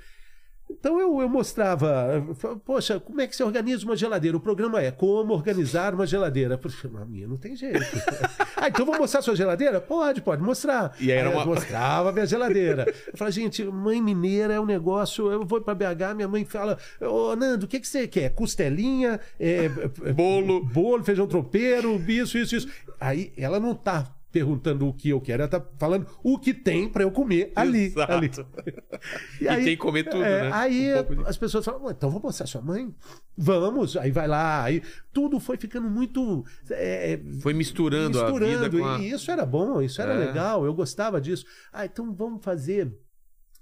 Então 0.68 1.00
eu, 1.00 1.20
eu 1.20 1.28
mostrava, 1.28 2.24
eu 2.42 2.56
poxa, 2.58 2.98
como 2.98 3.20
é 3.20 3.26
que 3.26 3.36
se 3.36 3.42
organiza 3.42 3.84
uma 3.84 3.96
geladeira? 3.96 4.36
O 4.36 4.40
programa 4.40 4.82
é 4.82 4.90
como 4.90 5.32
organizar 5.32 5.94
uma 5.94 6.06
geladeira. 6.06 6.58
Poxa, 6.58 6.90
a 6.92 7.04
minha 7.04 7.28
não 7.28 7.36
tem 7.36 7.54
jeito. 7.54 7.78
ah, 8.56 8.68
então 8.68 8.84
vou 8.84 8.98
mostrar 8.98 9.20
a 9.20 9.22
sua 9.22 9.36
geladeira? 9.36 9.80
Pode, 9.80 10.20
pode 10.22 10.42
mostrar. 10.42 10.94
E 11.00 11.12
aí 11.12 11.18
era 11.18 11.28
eu 11.30 11.34
uma- 11.36 11.46
mostrava 11.46 12.08
a 12.10 12.12
minha 12.12 12.26
geladeira. 12.26 12.84
Eu 13.06 13.16
falava, 13.16 13.30
gente, 13.32 13.64
mãe 13.64 14.02
mineira 14.02 14.54
é 14.54 14.60
um 14.60 14.66
negócio. 14.66 15.30
Eu 15.30 15.44
vou 15.46 15.60
para 15.60 15.74
BH, 15.74 16.14
minha 16.16 16.28
mãe 16.28 16.44
fala, 16.44 16.76
ô 17.00 17.34
Nando, 17.36 17.66
o 17.66 17.68
que, 17.68 17.78
que 17.80 17.86
você 17.86 18.06
quer? 18.08 18.30
Costelinha, 18.34 19.20
é, 19.38 19.66
é, 20.04 20.12
Bolo. 20.12 20.64
bolo, 20.64 21.04
feijão 21.04 21.26
tropeiro, 21.26 21.94
isso, 22.08 22.36
isso, 22.36 22.56
isso. 22.56 22.68
Aí 23.00 23.32
ela 23.36 23.60
não 23.60 23.74
tá 23.74 24.15
perguntando 24.38 24.86
o 24.86 24.92
que 24.92 25.08
eu 25.08 25.20
quero, 25.20 25.42
ela 25.42 25.48
tá 25.50 25.64
falando 25.78 26.06
o 26.22 26.38
que 26.38 26.52
tem 26.52 26.88
para 26.88 27.02
eu 27.02 27.10
comer 27.10 27.52
ali. 27.56 27.84
Exato. 27.86 28.12
ali. 28.12 28.30
E 29.40 29.44
tem 29.46 29.64
que 29.64 29.76
comer 29.76 30.04
tudo, 30.04 30.22
é, 30.24 30.42
né? 30.42 30.50
Aí 30.52 30.94
Um 30.94 31.22
de- 31.22 31.28
as 31.28 31.36
pessoas 31.36 31.64
falam, 31.64 31.84
"Ué, 31.84 31.92
então 31.96 32.10
vou 32.10 32.20
mostrar 32.20 32.46
sua 32.46 32.60
mãe? 32.60 32.94
Vamos. 33.36 33.96
Aí 33.96 34.10
vai 34.10 34.26
lá, 34.28 34.62
aí 34.64 34.82
tudo 35.12 35.38
foi 35.40 35.56
ficando 35.56 35.88
muito. 35.88 36.44
é, 36.70 37.18
Foi 37.40 37.52
misturando, 37.54 38.20
a 38.20 38.26
vida 38.30 38.46
misturando. 38.46 38.78
com 38.78 38.84
a... 38.86 38.98
E 38.98 39.10
isso 39.10 39.30
era 39.30 39.44
bom, 39.46 39.80
isso 39.82 40.00
era 40.02 40.14
É. 40.14 40.18
legal, 40.26 40.64
eu 40.64 40.74
gostava 40.74 41.20
disso. 41.20 41.44
Ah, 41.72 41.84
então 41.86 42.12
vamos 42.14 42.42
fazer. 42.44 42.92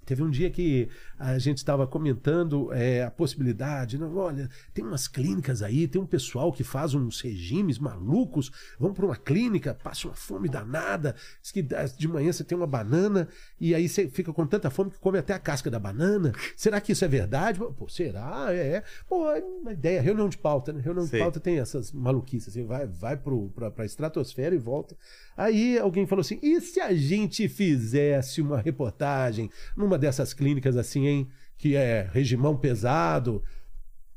Teve 0.05 0.23
um 0.23 0.29
dia 0.29 0.49
que 0.49 0.87
a 1.17 1.37
gente 1.39 1.57
estava 1.57 1.87
comentando 1.87 2.71
é, 2.73 3.03
a 3.03 3.11
possibilidade, 3.11 3.97
não, 3.97 4.15
olha, 4.15 4.49
tem 4.73 4.85
umas 4.85 5.07
clínicas 5.07 5.61
aí, 5.61 5.87
tem 5.87 6.01
um 6.01 6.05
pessoal 6.05 6.51
que 6.51 6.63
faz 6.63 6.93
uns 6.93 7.21
regimes 7.21 7.79
malucos, 7.79 8.51
vão 8.79 8.93
para 8.93 9.05
uma 9.05 9.15
clínica, 9.15 9.73
passa 9.73 10.07
uma 10.07 10.13
fome 10.13 10.47
danada, 10.47 11.15
diz 11.41 11.51
que 11.51 11.65
de 11.97 12.07
manhã 12.07 12.31
você 12.31 12.43
tem 12.43 12.57
uma 12.57 12.67
banana 12.67 13.27
e 13.59 13.73
aí 13.73 13.87
você 13.89 14.07
fica 14.07 14.31
com 14.31 14.45
tanta 14.45 14.69
fome 14.69 14.91
que 14.91 14.99
come 14.99 15.17
até 15.17 15.33
a 15.33 15.39
casca 15.39 15.71
da 15.71 15.79
banana. 15.79 16.33
Será 16.55 16.79
que 16.79 16.91
isso 16.91 17.03
é 17.03 17.07
verdade? 17.07 17.59
Pô, 17.59 17.89
será? 17.89 18.47
É. 18.49 18.75
é. 18.75 18.83
Pô, 19.07 19.29
é 19.31 19.39
uma 19.39 19.73
ideia, 19.73 20.01
reunião 20.01 20.29
de 20.29 20.37
pauta, 20.37 20.71
né? 20.71 20.81
Reunião 20.81 21.05
Sei. 21.07 21.19
de 21.19 21.23
pauta 21.23 21.39
tem 21.39 21.59
essas 21.59 21.91
maluquices, 21.91 22.49
assim, 22.49 22.65
vai, 22.65 22.85
vai 22.85 23.17
pra, 23.17 23.71
pra 23.71 23.85
estratosfera 23.85 24.53
e 24.53 24.57
volta. 24.57 24.95
Aí 25.37 25.77
alguém 25.77 26.05
falou 26.05 26.21
assim: 26.21 26.39
e 26.41 26.59
se 26.61 26.79
a 26.79 26.93
gente 26.93 27.47
fizesse 27.47 28.41
uma 28.41 28.59
reportagem 28.59 29.49
numa 29.75 29.94
dessas 29.97 30.33
clínicas 30.33 30.77
assim, 30.77 31.07
hein? 31.07 31.29
Que 31.57 31.75
é 31.75 32.09
regimão 32.11 32.57
pesado, 32.57 33.43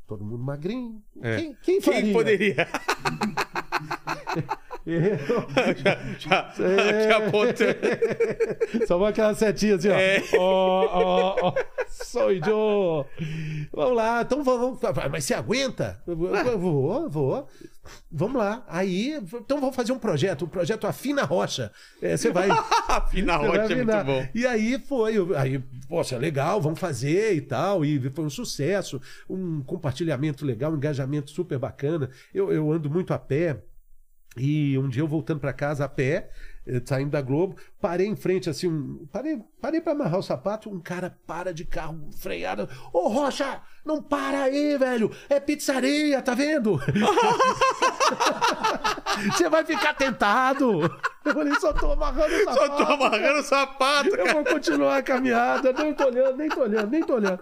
todo 0.07 0.23
mundo 0.23 0.43
magrinho. 0.43 1.01
É. 1.21 1.37
Quem, 1.37 1.55
quem? 1.61 1.81
Quem 1.81 2.13
poderia? 2.13 2.67
Já, 6.19 6.53
já 6.57 7.17
apontando. 7.17 8.87
Só 8.87 8.97
vai 8.97 9.11
aquela 9.11 9.33
setinha 9.35 9.75
assim, 9.75 9.89
ó. 9.89 9.95
É. 9.95 10.23
Ó, 10.37 10.85
ó, 10.85 11.35
ó. 11.41 11.53
Sou 11.87 12.31
eu. 12.31 13.05
Vamos 13.71 13.95
lá, 13.95 14.21
então 14.21 14.43
vamos. 14.43 14.79
Mas 15.11 15.25
você 15.25 15.33
aguenta? 15.33 16.01
Eu 16.07 16.15
Vou, 16.59 17.09
vou. 17.09 17.47
Vamos 18.11 18.37
lá. 18.37 18.63
Aí, 18.67 19.13
então 19.33 19.59
vamos 19.59 19.75
fazer 19.75 19.91
um 19.91 19.99
projeto, 19.99 20.45
um 20.45 20.47
projeto 20.47 20.85
Afina 20.87 21.23
Rocha. 21.23 21.71
É, 22.01 22.15
você 22.15 22.31
vai. 22.31 22.49
Vai 23.49 23.59
ótimo, 23.59 23.81
é 23.81 23.85
muito 23.85 24.05
bom. 24.05 24.27
E 24.33 24.45
aí 24.45 24.79
foi, 24.79 25.15
aí, 25.35 25.59
poxa, 25.87 26.17
legal, 26.17 26.61
vamos 26.61 26.79
fazer 26.79 27.33
e 27.33 27.41
tal. 27.41 27.85
E 27.85 27.99
foi 28.09 28.25
um 28.25 28.29
sucesso, 28.29 29.01
um 29.29 29.61
compartilhamento 29.61 30.45
legal, 30.45 30.71
um 30.71 30.75
engajamento 30.75 31.31
super 31.31 31.57
bacana. 31.57 32.09
Eu, 32.33 32.51
eu 32.51 32.71
ando 32.71 32.89
muito 32.89 33.13
a 33.13 33.19
pé. 33.19 33.57
E 34.39 34.77
um 34.77 34.87
dia 34.87 35.01
eu 35.01 35.07
voltando 35.07 35.39
para 35.39 35.53
casa 35.53 35.85
a 35.85 35.89
pé, 35.89 36.29
eh, 36.65 36.81
saindo 36.85 37.11
da 37.11 37.21
Globo, 37.21 37.57
parei 37.81 38.07
em 38.07 38.15
frente 38.15 38.49
assim, 38.49 38.67
um, 38.67 39.05
parei, 39.11 39.41
parei 39.61 39.81
para 39.81 39.91
amarrar 39.91 40.19
o 40.19 40.23
sapato, 40.23 40.69
um 40.69 40.79
cara 40.79 41.17
para 41.27 41.53
de 41.53 41.65
carro 41.65 42.09
freado. 42.17 42.69
Ô 42.93 43.09
Rocha, 43.09 43.61
não 43.89 44.01
para 44.01 44.43
aí, 44.43 44.77
velho. 44.77 45.11
É 45.29 45.39
pizzaria, 45.39 46.21
tá 46.21 46.33
vendo? 46.35 46.79
Você 49.33 49.49
vai 49.49 49.65
ficar 49.65 49.93
tentado. 49.93 50.81
Eu 51.25 51.33
falei, 51.33 51.53
só 51.59 51.73
tô 51.73 51.91
amarrando 51.91 52.33
o 52.33 52.39
sapato. 52.45 52.57
Só 52.59 52.69
tô 52.85 52.93
amarrando 52.93 53.39
o 53.39 53.43
sapato, 53.43 54.09
Eu 54.09 54.17
cara. 54.17 54.33
vou 54.33 54.43
continuar 54.45 54.97
a 54.97 55.03
caminhada, 55.03 55.73
nem 55.73 55.93
tô 55.93 56.05
olhando, 56.05 56.37
nem 56.37 56.49
tô 56.49 56.61
olhando, 56.61 56.89
nem 56.91 57.03
tô 57.03 57.15
olhando. 57.15 57.39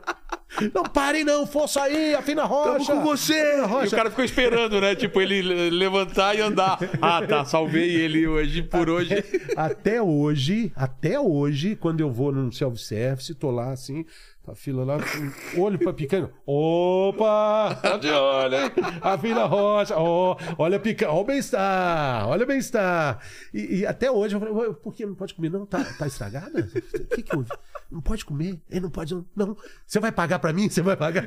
Não 0.73 0.83
parem 0.83 1.23
não, 1.23 1.45
força 1.45 1.83
aí, 1.83 2.15
afina 2.15 2.41
a 2.43 2.45
rocha. 2.45 2.85
Tamo 2.87 3.01
com 3.01 3.07
você! 3.07 3.33
Afina 3.33 3.53
a 3.53 3.57
E 3.57 3.61
o 3.61 3.67
rocha. 3.67 3.95
cara 3.95 4.09
ficou 4.09 4.25
esperando, 4.25 4.81
né? 4.81 4.95
Tipo, 4.95 5.21
ele 5.21 5.41
le- 5.41 5.69
levantar 5.69 6.35
e 6.35 6.41
andar. 6.41 6.79
Ah, 7.01 7.21
tá, 7.27 7.45
salvei 7.45 7.93
ele 7.93 8.25
hoje, 8.27 8.63
por 8.63 8.89
hoje. 8.89 9.23
Até 9.55 10.01
hoje, 10.01 10.71
até 10.75 11.19
hoje, 11.19 11.75
quando 11.75 11.99
eu 12.01 12.09
vou 12.11 12.31
num 12.31 12.51
self-service, 12.51 13.35
tô 13.35 13.51
lá 13.51 13.71
assim, 13.71 14.05
a 14.47 14.55
fila 14.55 14.83
lá, 14.85 14.97
olho 15.57 15.77
pra 15.77 15.93
picanha. 15.93 16.29
Opa! 16.45 17.75
Tá 17.81 17.97
de 17.97 18.09
olho, 18.09 18.55
hein? 18.55 18.71
A 19.01 19.17
fila 19.17 19.45
rocha, 19.45 19.95
ó, 19.97 20.37
olha 20.57 20.77
a 20.77 20.79
picanha, 20.79 21.11
ó 21.11 21.21
o 21.21 21.23
bem-estar, 21.23 22.27
olha 22.27 22.43
o 22.43 22.47
bem-estar. 22.47 23.19
E, 23.53 23.79
e 23.79 23.85
até 23.85 24.09
hoje 24.09 24.35
eu 24.35 24.39
falei, 24.39 24.53
"Ué, 24.53 24.73
por 24.73 24.93
que 24.93 25.05
não 25.05 25.15
pode 25.15 25.33
comer? 25.33 25.49
Não, 25.49 25.65
tá, 25.65 25.83
tá 25.97 26.07
estragada? 26.07 26.69
O 26.95 27.05
que 27.15 27.23
que 27.23 27.35
houve? 27.35 27.49
Não 27.91 28.01
pode 28.01 28.23
comer? 28.25 28.59
Ele 28.69 28.81
não 28.81 28.89
pode, 28.89 29.13
não. 29.13 29.25
não. 29.35 29.57
Você 29.85 29.99
vai 29.99 30.11
pagar 30.11 30.39
pra 30.39 30.53
mim? 30.53 30.69
Você 30.69 30.81
vai 30.81 30.95
pagar? 30.95 31.25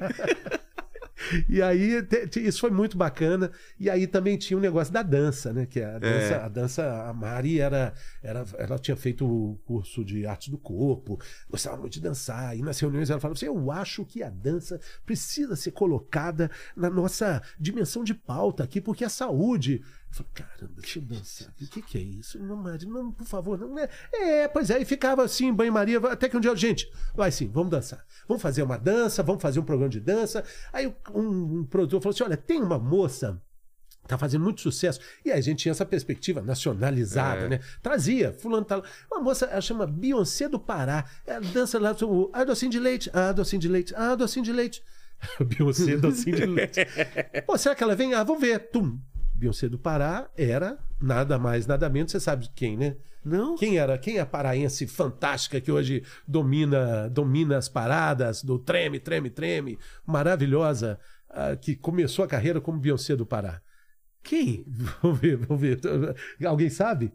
E 1.48 1.60
aí, 1.60 2.06
isso 2.36 2.60
foi 2.60 2.70
muito 2.70 2.96
bacana. 2.96 3.50
E 3.78 3.88
aí 3.90 4.06
também 4.06 4.36
tinha 4.36 4.56
um 4.56 4.60
negócio 4.60 4.92
da 4.92 5.02
dança, 5.02 5.52
né? 5.52 5.66
Que 5.66 5.80
a 5.80 5.98
dança, 5.98 6.36
a, 6.44 6.48
dança 6.48 7.08
a 7.08 7.12
Mari 7.12 7.60
era, 7.60 7.92
era. 8.22 8.44
Ela 8.58 8.78
tinha 8.78 8.96
feito 8.96 9.26
o 9.26 9.56
curso 9.64 10.04
de 10.04 10.26
artes 10.26 10.48
do 10.48 10.58
corpo, 10.58 11.20
gostava 11.48 11.76
muito 11.76 11.92
de 11.92 12.00
dançar. 12.00 12.56
E 12.56 12.62
nas 12.62 12.78
reuniões 12.78 13.10
ela 13.10 13.20
falava 13.20 13.36
assim: 13.36 13.46
Eu 13.46 13.70
acho 13.70 14.04
que 14.04 14.22
a 14.22 14.30
dança 14.30 14.80
precisa 15.04 15.56
ser 15.56 15.72
colocada 15.72 16.50
na 16.76 16.90
nossa 16.90 17.42
dimensão 17.58 18.02
de 18.04 18.14
pauta 18.14 18.64
aqui, 18.64 18.80
porque 18.80 19.04
a 19.04 19.08
saúde. 19.08 19.82
Eu 20.10 20.16
falei, 20.16 20.32
caramba, 20.34 20.72
deixa 20.80 20.98
eu 20.98 21.02
dançar. 21.02 21.48
O 21.48 21.66
que, 21.68 21.82
que 21.82 21.98
é 21.98 22.00
isso? 22.00 22.38
Não, 22.42 22.56
Mari, 22.56 22.84
não, 22.86 23.12
por 23.12 23.26
favor, 23.26 23.58
não 23.58 23.78
é. 23.78 23.88
É, 24.12 24.48
pois 24.48 24.68
é, 24.70 24.80
e 24.80 24.84
ficava 24.84 25.22
assim, 25.22 25.52
banho-maria, 25.52 25.98
até 25.98 26.28
que 26.28 26.36
um 26.36 26.40
dia, 26.40 26.54
gente, 26.56 26.90
vai 27.14 27.30
sim, 27.30 27.48
vamos 27.48 27.70
dançar. 27.70 28.04
Vamos 28.26 28.42
fazer 28.42 28.62
uma 28.62 28.76
dança, 28.76 29.22
vamos 29.22 29.40
fazer 29.40 29.60
um 29.60 29.64
programa 29.64 29.90
de 29.90 30.00
dança. 30.00 30.44
Aí 30.72 30.92
um, 31.14 31.58
um 31.60 31.64
produtor 31.64 32.02
falou 32.02 32.12
assim: 32.14 32.24
olha, 32.24 32.36
tem 32.36 32.60
uma 32.60 32.78
moça 32.78 33.40
Tá 34.10 34.18
fazendo 34.18 34.42
muito 34.42 34.60
sucesso. 34.60 34.98
E 35.24 35.30
aí 35.30 35.38
a 35.38 35.40
gente 35.40 35.60
tinha 35.60 35.70
essa 35.70 35.86
perspectiva 35.86 36.42
nacionalizada, 36.42 37.42
É. 37.42 37.48
né? 37.48 37.60
Trazia, 37.80 38.32
fulano 38.32 38.64
tá 38.64 38.76
lá. 38.76 38.82
Uma 39.08 39.22
moça, 39.22 39.46
ela 39.46 39.60
chama 39.60 39.86
Beyoncé 39.86 40.48
do 40.48 40.58
Pará. 40.58 41.04
Ela 41.24 41.40
dança 41.40 41.78
lá, 41.78 41.94
o 42.02 42.28
ah, 42.32 42.42
docinho 42.42 42.72
de 42.72 42.80
leite, 42.80 43.08
ah, 43.12 43.30
docinho 43.30 43.62
de 43.62 43.68
leite, 43.68 43.94
ah, 43.96 44.16
docinho 44.16 44.44
de 44.44 44.52
leite. 44.52 44.82
Beyoncé, 45.38 45.96
docinho 45.96 46.34
de 46.34 46.46
leite. 46.46 46.80
Pô, 47.46 47.56
será 47.56 47.72
que 47.74 47.84
ela 47.84 47.94
vem? 47.94 48.12
Ah, 48.14 48.24
vamos 48.24 48.40
ver. 48.40 48.58
Tum. 48.70 48.98
Beyoncé 49.40 49.70
do 49.70 49.78
Pará 49.78 50.30
era 50.36 50.78
nada 51.00 51.38
mais, 51.38 51.66
nada 51.66 51.88
menos. 51.88 52.12
Você 52.12 52.20
sabe 52.20 52.44
de 52.44 52.50
quem, 52.50 52.76
né? 52.76 52.96
Não. 53.24 53.56
Quem 53.56 53.78
era? 53.78 53.96
Quem 53.96 54.18
é 54.18 54.20
a 54.20 54.26
paraense 54.26 54.86
fantástica 54.86 55.60
que 55.60 55.72
hoje 55.72 56.02
domina, 56.28 57.08
domina 57.08 57.56
as 57.56 57.68
paradas 57.68 58.42
do 58.42 58.58
treme, 58.58 59.00
treme, 59.00 59.30
treme, 59.30 59.78
maravilhosa, 60.06 60.98
ah, 61.30 61.56
que 61.56 61.74
começou 61.74 62.22
a 62.24 62.28
carreira 62.28 62.60
como 62.60 62.78
Beyoncé 62.78 63.16
do 63.16 63.24
Pará? 63.24 63.62
Quem? 64.22 64.62
Vamos 65.02 65.18
ver, 65.18 65.36
vamos 65.38 65.60
ver. 65.62 65.80
Alguém 66.44 66.68
sabe? 66.68 67.10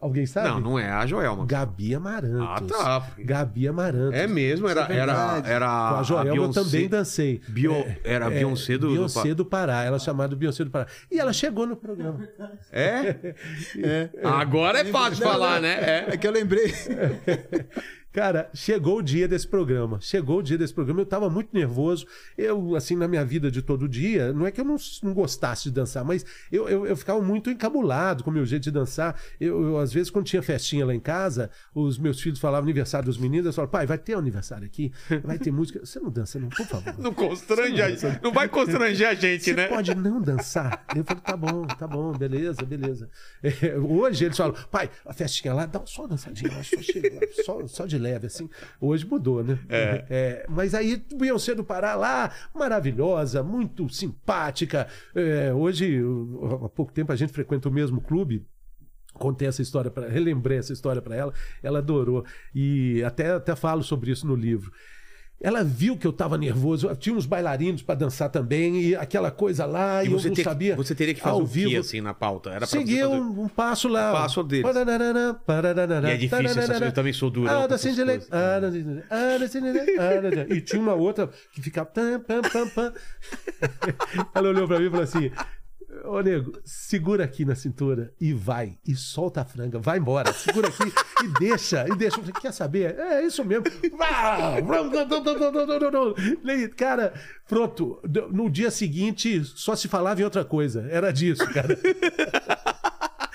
Alguém 0.00 0.26
sabe? 0.26 0.48
Não, 0.48 0.60
não 0.60 0.78
é 0.78 0.88
a 0.88 1.04
Joelma. 1.06 1.44
Gabi 1.44 1.92
Amarantos. 1.92 2.72
Ah, 2.72 3.00
tá. 3.00 3.06
Gabi 3.18 3.66
Amarantos. 3.66 4.14
É 4.14 4.28
mesmo, 4.28 4.68
era, 4.68 4.82
é 4.92 4.96
era, 4.96 5.42
era 5.44 5.66
Com 5.66 5.96
a 5.96 6.02
Joelma 6.04 6.28
eu 6.30 6.34
Beyoncé- 6.34 6.62
também 6.62 6.88
dancei. 6.88 7.40
Bio- 7.48 7.72
É, 7.74 7.98
era 8.04 8.26
a 8.28 8.30
é, 8.32 8.34
Beyoncé 8.38 8.78
do... 8.78 8.86
do 8.86 8.92
Beyoncé 8.94 9.34
do 9.34 9.44
Pará. 9.44 9.82
Ela 9.82 9.96
é 9.96 10.00
chamada 10.00 10.36
Beyoncé 10.36 10.62
do 10.64 10.70
Pará. 10.70 10.86
E 11.10 11.18
ela 11.18 11.32
chegou 11.32 11.66
no 11.66 11.74
programa. 11.76 12.28
É? 12.70 13.34
É. 13.82 14.08
Agora 14.24 14.80
é 14.80 14.84
fácil 14.84 15.24
Não, 15.24 15.32
falar, 15.32 15.54
não, 15.56 15.62
né? 15.62 15.74
É. 15.80 16.06
É 16.10 16.16
que 16.16 16.26
eu 16.26 16.30
lembrei. 16.32 16.72
Cara, 18.12 18.50
chegou 18.54 18.98
o 18.98 19.02
dia 19.02 19.28
desse 19.28 19.46
programa. 19.46 20.00
Chegou 20.00 20.38
o 20.38 20.42
dia 20.42 20.56
desse 20.56 20.72
programa. 20.72 21.00
Eu 21.00 21.06
tava 21.06 21.28
muito 21.28 21.50
nervoso. 21.52 22.06
Eu, 22.36 22.74
assim, 22.74 22.96
na 22.96 23.06
minha 23.06 23.24
vida 23.24 23.50
de 23.50 23.62
todo 23.62 23.88
dia, 23.88 24.32
não 24.32 24.46
é 24.46 24.50
que 24.50 24.60
eu 24.60 24.64
não, 24.64 24.76
não 25.02 25.12
gostasse 25.12 25.64
de 25.64 25.70
dançar, 25.70 26.04
mas 26.04 26.24
eu, 26.50 26.68
eu, 26.68 26.86
eu 26.86 26.96
ficava 26.96 27.20
muito 27.20 27.50
encabulado 27.50 28.24
com 28.24 28.30
o 28.30 28.32
meu 28.32 28.46
jeito 28.46 28.64
de 28.64 28.70
dançar. 28.70 29.20
Eu, 29.40 29.62
eu, 29.62 29.78
às 29.78 29.92
vezes, 29.92 30.10
quando 30.10 30.24
tinha 30.26 30.42
festinha 30.42 30.86
lá 30.86 30.94
em 30.94 31.00
casa, 31.00 31.50
os 31.74 31.98
meus 31.98 32.20
filhos 32.20 32.38
falavam 32.38 32.64
aniversário 32.64 33.06
dos 33.06 33.18
meninos, 33.18 33.46
eu 33.46 33.52
falava, 33.52 33.70
pai, 33.72 33.86
vai 33.86 33.98
ter 33.98 34.14
aniversário 34.14 34.66
aqui? 34.66 34.92
Vai 35.22 35.38
ter 35.38 35.50
música. 35.50 35.84
Você 35.84 36.00
não 36.00 36.10
dança, 36.10 36.38
não, 36.38 36.48
por 36.48 36.66
favor. 36.66 36.94
Não 36.98 37.12
constrange 37.12 37.80
a 37.82 37.90
gente. 37.90 38.22
Não 38.22 38.32
vai 38.32 38.48
constranger 38.48 39.08
a 39.08 39.14
gente, 39.14 39.44
Você 39.44 39.54
né? 39.54 39.68
pode 39.68 39.94
não 39.94 40.20
dançar? 40.20 40.84
Eu 40.96 41.04
falei, 41.04 41.22
tá 41.22 41.36
bom, 41.36 41.66
tá 41.66 41.86
bom, 41.86 42.12
beleza, 42.12 42.62
beleza. 42.62 43.08
É, 43.60 43.76
hoje 43.76 44.24
eles 44.24 44.36
falam, 44.36 44.54
pai, 44.70 44.90
a 45.04 45.12
festinha 45.12 45.54
lá, 45.54 45.66
dá 45.66 45.80
só 45.86 46.02
uma 46.02 46.08
dançadinha, 46.08 46.50
só, 46.62 46.80
chega, 46.82 47.20
só, 47.44 47.66
só 47.66 47.86
de 47.86 47.98
leve, 47.98 48.07
assim. 48.16 48.48
Hoje 48.80 49.06
mudou, 49.06 49.42
né? 49.42 49.58
É, 50.08 50.46
mas 50.48 50.74
aí 50.74 51.02
Beyoncé 51.14 51.54
do 51.54 51.64
Pará 51.64 51.94
lá, 51.94 52.32
maravilhosa, 52.54 53.42
muito 53.42 53.88
simpática. 53.88 54.86
É, 55.14 55.52
hoje, 55.52 56.00
há 56.64 56.68
pouco 56.68 56.92
tempo, 56.92 57.12
a 57.12 57.16
gente 57.16 57.32
frequenta 57.32 57.68
o 57.68 57.72
mesmo 57.72 58.00
clube. 58.00 58.46
Contei 59.14 59.48
essa 59.48 59.62
história 59.62 59.90
para, 59.90 60.08
relembrei 60.08 60.58
essa 60.58 60.72
história 60.72 61.02
para 61.02 61.16
ela, 61.16 61.32
ela 61.62 61.78
adorou 61.78 62.24
e 62.54 63.02
até 63.02 63.32
até 63.32 63.56
falo 63.56 63.82
sobre 63.82 64.12
isso 64.12 64.26
no 64.26 64.36
livro. 64.36 64.70
Ela 65.40 65.62
viu 65.62 65.96
que 65.96 66.04
eu 66.04 66.10
estava 66.10 66.36
nervoso, 66.36 66.92
tinha 66.96 67.14
uns 67.14 67.24
bailarinos 67.24 67.80
para 67.80 67.94
dançar 67.94 68.28
também 68.28 68.80
e 68.80 68.96
aquela 68.96 69.30
coisa 69.30 69.64
lá 69.64 70.02
e, 70.02 70.08
E 70.08 70.12
eu 70.12 70.18
você, 70.18 70.26
não 70.28 70.34
ter- 70.34 70.42
sabia. 70.42 70.74
você 70.74 70.96
teria 70.96 71.14
que 71.14 71.20
fazer 71.20 71.32
ao 71.34 71.42
o 71.42 71.46
vivo. 71.46 71.70
que, 71.70 71.76
assim, 71.76 72.00
na 72.00 72.12
pauta? 72.12 72.50
Era 72.50 72.58
pra 72.58 72.66
você 72.66 72.78
Segui 72.78 72.98
fazer- 73.00 73.06
um, 73.14 73.44
um 73.44 73.48
passo 73.48 73.86
lá. 73.86 74.10
Um 74.10 74.14
passo 74.14 74.40
parararara, 75.46 76.08
E 76.08 76.12
é 76.12 76.16
difícil 76.16 76.38
essas 76.44 76.54
tararara. 76.56 76.66
coisas, 76.66 76.88
eu 76.88 76.92
também 76.92 77.12
sou 77.12 77.30
durão 77.30 77.62
Ah, 77.62 77.66
da. 77.68 77.76
Ah, 77.76 78.58
da. 78.58 78.66
Ah, 78.66 80.20
da. 80.20 80.42
Ah, 80.42 80.46
E 80.56 80.60
tinha 80.60 80.82
uma 80.82 80.94
outra 80.94 81.30
que 81.52 81.62
ficava. 81.62 81.88
Ela 84.34 84.48
olhou 84.48 84.66
pra 84.66 84.80
mim 84.80 84.86
e 84.86 84.90
falou 84.90 85.04
assim. 85.04 85.30
Ô, 86.08 86.20
nego, 86.22 86.58
segura 86.64 87.24
aqui 87.24 87.44
na 87.44 87.54
cintura 87.54 88.14
e 88.18 88.32
vai. 88.32 88.78
E 88.86 88.94
solta 88.94 89.42
a 89.42 89.44
franga. 89.44 89.78
Vai 89.78 89.98
embora. 89.98 90.32
Segura 90.32 90.68
aqui 90.68 90.90
e 91.22 91.38
deixa. 91.38 91.86
E 91.86 91.94
deixa. 91.94 92.18
Quer 92.40 92.52
saber? 92.52 92.98
É 92.98 93.22
isso 93.22 93.44
mesmo. 93.44 93.66
Cara, 96.76 97.12
pronto. 97.46 98.00
No 98.32 98.48
dia 98.48 98.70
seguinte, 98.70 99.44
só 99.44 99.76
se 99.76 99.86
falava 99.86 100.20
em 100.20 100.24
outra 100.24 100.46
coisa. 100.46 100.88
Era 100.90 101.12
disso, 101.12 101.46
cara. 101.52 101.78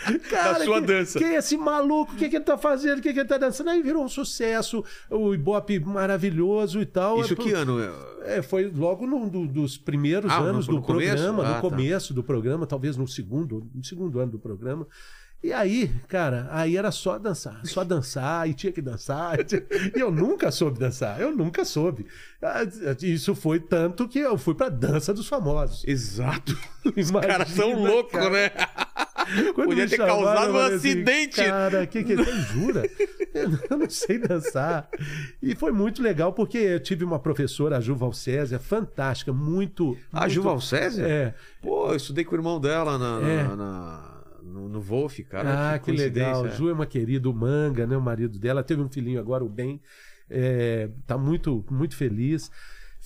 Cara, 0.29 0.59
Da 0.59 0.65
sua 0.65 0.81
que- 0.81 0.87
dança. 0.87 1.19
Quem 1.19 1.29
é 1.29 1.37
esse 1.37 1.57
maluco? 1.57 2.13
O 2.13 2.15
que, 2.15 2.29
que 2.29 2.35
ele 2.37 2.43
tá 2.45 2.57
fazendo? 2.57 2.99
O 2.99 3.01
que, 3.01 3.13
que 3.13 3.19
ele 3.19 3.27
tá 3.29 3.37
dançando? 3.37 3.69
Aí 3.69 3.81
virou 3.81 4.03
um 4.03 4.09
sucesso, 4.09 4.83
o 5.09 5.33
Ibope 5.33 5.79
maravilhoso 5.79 6.81
e 6.81 6.85
tal. 6.85 7.21
Isso 7.21 7.33
É, 7.33 7.35
que 7.35 7.51
ano? 7.51 7.79
é, 8.23 8.41
foi 8.41 8.69
logo 8.69 9.05
num 9.07 9.27
do- 9.27 9.47
dos 9.47 9.77
primeiros 9.77 10.31
Ah, 10.31 10.39
no- 10.41 10.45
anos 10.47 10.67
no 10.67 10.75
do 10.75 10.81
começo? 10.81 11.13
programa, 11.15 11.43
Ah, 11.43 11.47
no 11.49 11.53
tá. 11.55 11.61
começo 11.61 12.13
do 12.13 12.23
programa, 12.23 12.65
talvez 12.65 12.97
no 12.97 13.07
segundo, 13.07 13.67
no 13.73 13.83
segundo 13.83 14.19
ano 14.19 14.31
do 14.33 14.39
programa. 14.39 14.87
E 15.43 15.51
aí, 15.51 15.91
cara, 16.07 16.47
aí 16.51 16.77
era 16.77 16.89
só 16.89 17.19
dançar, 17.19 17.59
só 17.65 17.83
dançar, 17.83 18.47
e 18.49 18.53
tinha 18.53 18.71
que 18.71 18.81
dançar. 18.81 19.37
E 19.93 19.99
eu 19.99 20.09
nunca 20.09 20.49
soube 20.51 20.79
dançar, 20.79 21.19
eu 21.19 21.35
nunca 21.35 21.65
soube. 21.65 22.05
Ah, 22.41 22.61
Isso 23.01 23.35
foi 23.35 23.59
tanto 23.59 24.07
que 24.07 24.19
eu 24.19 24.37
fui 24.37 24.55
pra 24.55 24.69
dança 24.69 25.13
dos 25.13 25.27
famosos. 25.27 25.83
Exato. 25.85 26.57
Os 26.95 27.11
caras 27.11 27.49
são 27.49 27.73
loucos, 27.83 28.19
né? 28.31 28.51
Podia 29.53 29.87
ter 29.87 29.97
causado 29.97 30.53
um 30.53 30.57
acidente. 30.57 31.39
assim, 31.41 31.49
Cara, 31.49 31.87
que 31.87 32.03
que 32.03 32.15
você 32.15 32.31
jura? 32.53 32.83
Eu 33.33 33.77
não 33.77 33.89
sei 33.89 34.19
dançar. 34.19 34.87
E 35.41 35.55
foi 35.55 35.71
muito 35.71 36.03
legal 36.03 36.31
porque 36.33 36.57
eu 36.57 36.79
tive 36.79 37.03
uma 37.03 37.17
professora, 37.17 37.77
a 37.77 37.81
Ju 37.81 37.95
Valcésia, 37.95 38.59
fantástica, 38.59 39.33
muito. 39.33 39.97
A 40.11 40.19
muito- 40.21 40.33
Ju 40.33 40.41
Valcésia? 40.43 41.03
É. 41.03 41.33
Pô, 41.59 41.87
eu 41.89 41.95
estudei 41.95 42.23
com 42.23 42.35
o 42.35 42.37
irmão 42.37 42.59
dela 42.59 42.95
na, 42.99 43.19
na- 43.19 43.27
É. 43.29 43.43
na- 43.55 44.12
no, 44.43 44.67
no 44.69 44.81
Wolf, 44.81 45.19
cara. 45.29 45.73
ah, 45.73 45.79
que, 45.79 45.91
legal. 45.91 46.33
coincidência. 46.33 46.57
Ju 46.57 46.69
é 46.69 46.73
uma 46.73 46.85
querida, 46.85 47.29
o 47.29 47.33
Manga, 47.33 47.87
né? 47.87 47.95
O 47.97 48.01
marido 48.01 48.37
dela. 48.37 48.63
Teve 48.63 48.81
um 48.81 48.89
filhinho 48.89 49.19
agora, 49.19 49.43
o 49.43 49.49
Ben. 49.49 49.81
É, 50.29 50.89
tá 51.05 51.17
muito, 51.17 51.65
muito 51.69 51.95
feliz. 51.95 52.49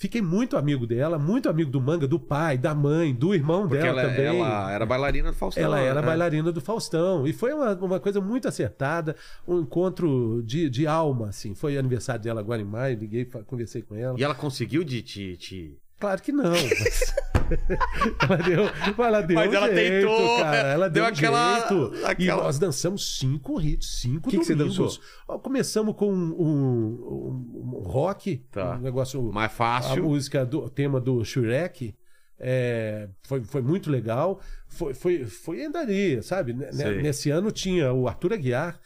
Fiquei 0.00 0.22
muito 0.22 0.56
amigo 0.56 0.86
dela, 0.86 1.18
muito 1.18 1.48
amigo 1.48 1.72
do 1.72 1.80
Manga, 1.80 2.06
do 2.06 2.20
pai, 2.20 2.56
da 2.56 2.72
mãe, 2.72 3.12
do 3.12 3.34
irmão 3.34 3.62
Porque 3.66 3.82
dela 3.82 4.00
ela, 4.02 4.10
também. 4.10 4.26
ela 4.40 4.70
era 4.70 4.86
bailarina 4.86 5.32
do 5.32 5.36
Faustão. 5.36 5.64
Ela 5.64 5.80
era 5.80 6.00
né? 6.00 6.06
bailarina 6.06 6.52
do 6.52 6.60
Faustão. 6.60 7.26
E 7.26 7.32
foi 7.32 7.52
uma, 7.52 7.74
uma 7.74 7.98
coisa 7.98 8.20
muito 8.20 8.46
acertada, 8.46 9.16
um 9.46 9.58
encontro 9.58 10.40
de, 10.44 10.70
de 10.70 10.86
alma, 10.86 11.30
assim. 11.30 11.52
Foi 11.52 11.76
aniversário 11.76 12.22
dela 12.22 12.38
agora 12.40 12.62
em 12.62 12.64
maio, 12.64 12.96
liguei, 12.96 13.24
conversei 13.24 13.82
com 13.82 13.96
ela. 13.96 14.16
E 14.16 14.22
ela 14.22 14.36
conseguiu 14.36 14.84
de 14.84 15.02
te. 15.02 15.36
te- 15.36 15.76
Claro 15.98 16.22
que 16.22 16.30
não. 16.32 16.52
mas- 16.52 17.14
ela 18.22 18.36
deu, 18.36 19.04
ela 19.04 19.20
deu 19.22 19.34
Mas 19.36 19.50
um 19.50 19.54
ela 19.54 19.74
jeito, 19.74 20.06
tentou, 20.08 20.38
cara. 20.38 20.56
Ela 20.68 20.88
deu 20.88 20.92
deu, 21.02 21.04
um 21.04 21.06
aquela- 21.06 21.58
jeito. 21.58 21.92
E 21.94 22.04
aquela- 22.04 22.42
nós 22.44 22.58
dançamos 22.58 23.18
cinco 23.18 23.60
hits, 23.60 24.00
cinco 24.00 24.30
Que 24.30 24.38
que 24.38 24.44
você 24.44 24.54
domingos. 24.54 25.00
dançou? 25.26 25.38
Começamos 25.40 25.94
com 25.96 26.12
um, 26.12 26.30
um- 26.40 27.72
um 27.76 27.78
rock, 27.84 28.38
Tá. 28.50 28.76
um 28.76 28.80
negócio 28.80 29.22
Mais 29.32 29.50
a 29.50 29.54
fácil. 29.54 30.04
música 30.04 30.44
do 30.46 30.64
o 30.64 30.70
tema 30.70 31.00
do 31.00 31.24
Shrek 31.24 31.94
é, 32.40 33.08
foi, 33.22 33.42
foi 33.42 33.62
muito 33.62 33.90
legal. 33.90 34.40
Foi, 34.68 34.94
foi, 34.94 35.24
foi 35.24 35.64
andaria, 35.64 36.22
sabe? 36.22 36.52
N- 36.52 36.72
Sei. 36.72 37.02
Nesse 37.02 37.30
ano 37.30 37.50
tinha 37.50 37.92
o 37.92 38.06
Arthur 38.06 38.34
Aguiar, 38.34 38.78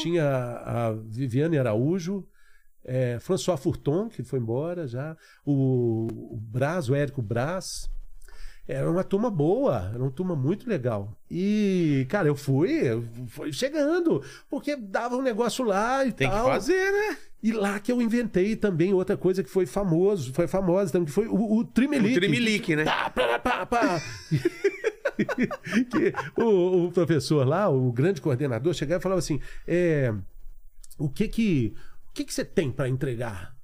tinha 0.00 0.24
a 0.24 0.92
Viviane 0.92 1.58
Araújo, 1.58 2.24
é, 2.84 3.18
François 3.20 3.58
Furton, 3.60 4.08
que 4.08 4.22
foi 4.22 4.38
embora 4.38 4.86
já, 4.86 5.16
o, 5.44 6.08
o 6.30 6.36
Braz, 6.36 6.88
o 6.88 6.94
Érico 6.94 7.22
Braz. 7.22 7.90
Era 8.68 8.88
uma 8.88 9.02
turma 9.02 9.30
boa, 9.30 9.90
era 9.92 10.00
uma 10.00 10.12
turma 10.12 10.36
muito 10.36 10.68
legal. 10.68 11.16
E, 11.28 12.06
cara, 12.08 12.28
eu 12.28 12.36
fui, 12.36 12.70
eu 12.70 13.04
fui 13.26 13.52
chegando, 13.52 14.22
porque 14.48 14.76
dava 14.76 15.16
um 15.16 15.22
negócio 15.22 15.64
lá 15.64 16.04
e 16.04 16.12
Tem 16.12 16.28
que 16.28 16.34
tal. 16.36 16.46
fazer, 16.46 16.92
né? 16.92 17.16
E 17.42 17.52
lá 17.52 17.80
que 17.80 17.90
eu 17.90 18.00
inventei 18.00 18.54
também 18.54 18.94
outra 18.94 19.16
coisa 19.16 19.42
que 19.42 19.50
foi 19.50 19.66
famoso, 19.66 20.32
foi 20.32 20.46
famosa 20.46 20.92
também, 20.92 21.06
que 21.06 21.12
foi 21.12 21.26
o, 21.26 21.58
o 21.58 21.64
Trimelique. 21.64 22.16
O 22.16 22.20
Trimelique, 22.20 22.76
né? 22.76 22.84
Pá, 22.84 23.10
pá, 23.10 23.66
pá. 23.66 24.00
que 25.90 26.12
o, 26.40 26.86
o 26.86 26.92
professor 26.92 27.46
lá, 27.46 27.68
o 27.68 27.90
grande 27.90 28.20
coordenador, 28.20 28.72
chegava 28.74 29.00
e 29.00 29.02
falava 29.02 29.18
assim: 29.18 29.40
é, 29.66 30.14
o 30.98 31.08
que 31.08 31.26
que 31.28 31.74
o 32.10 32.12
que 32.12 32.24
que 32.24 32.34
você 32.34 32.44
tem 32.44 32.70
para 32.70 32.88
entregar? 32.88 33.56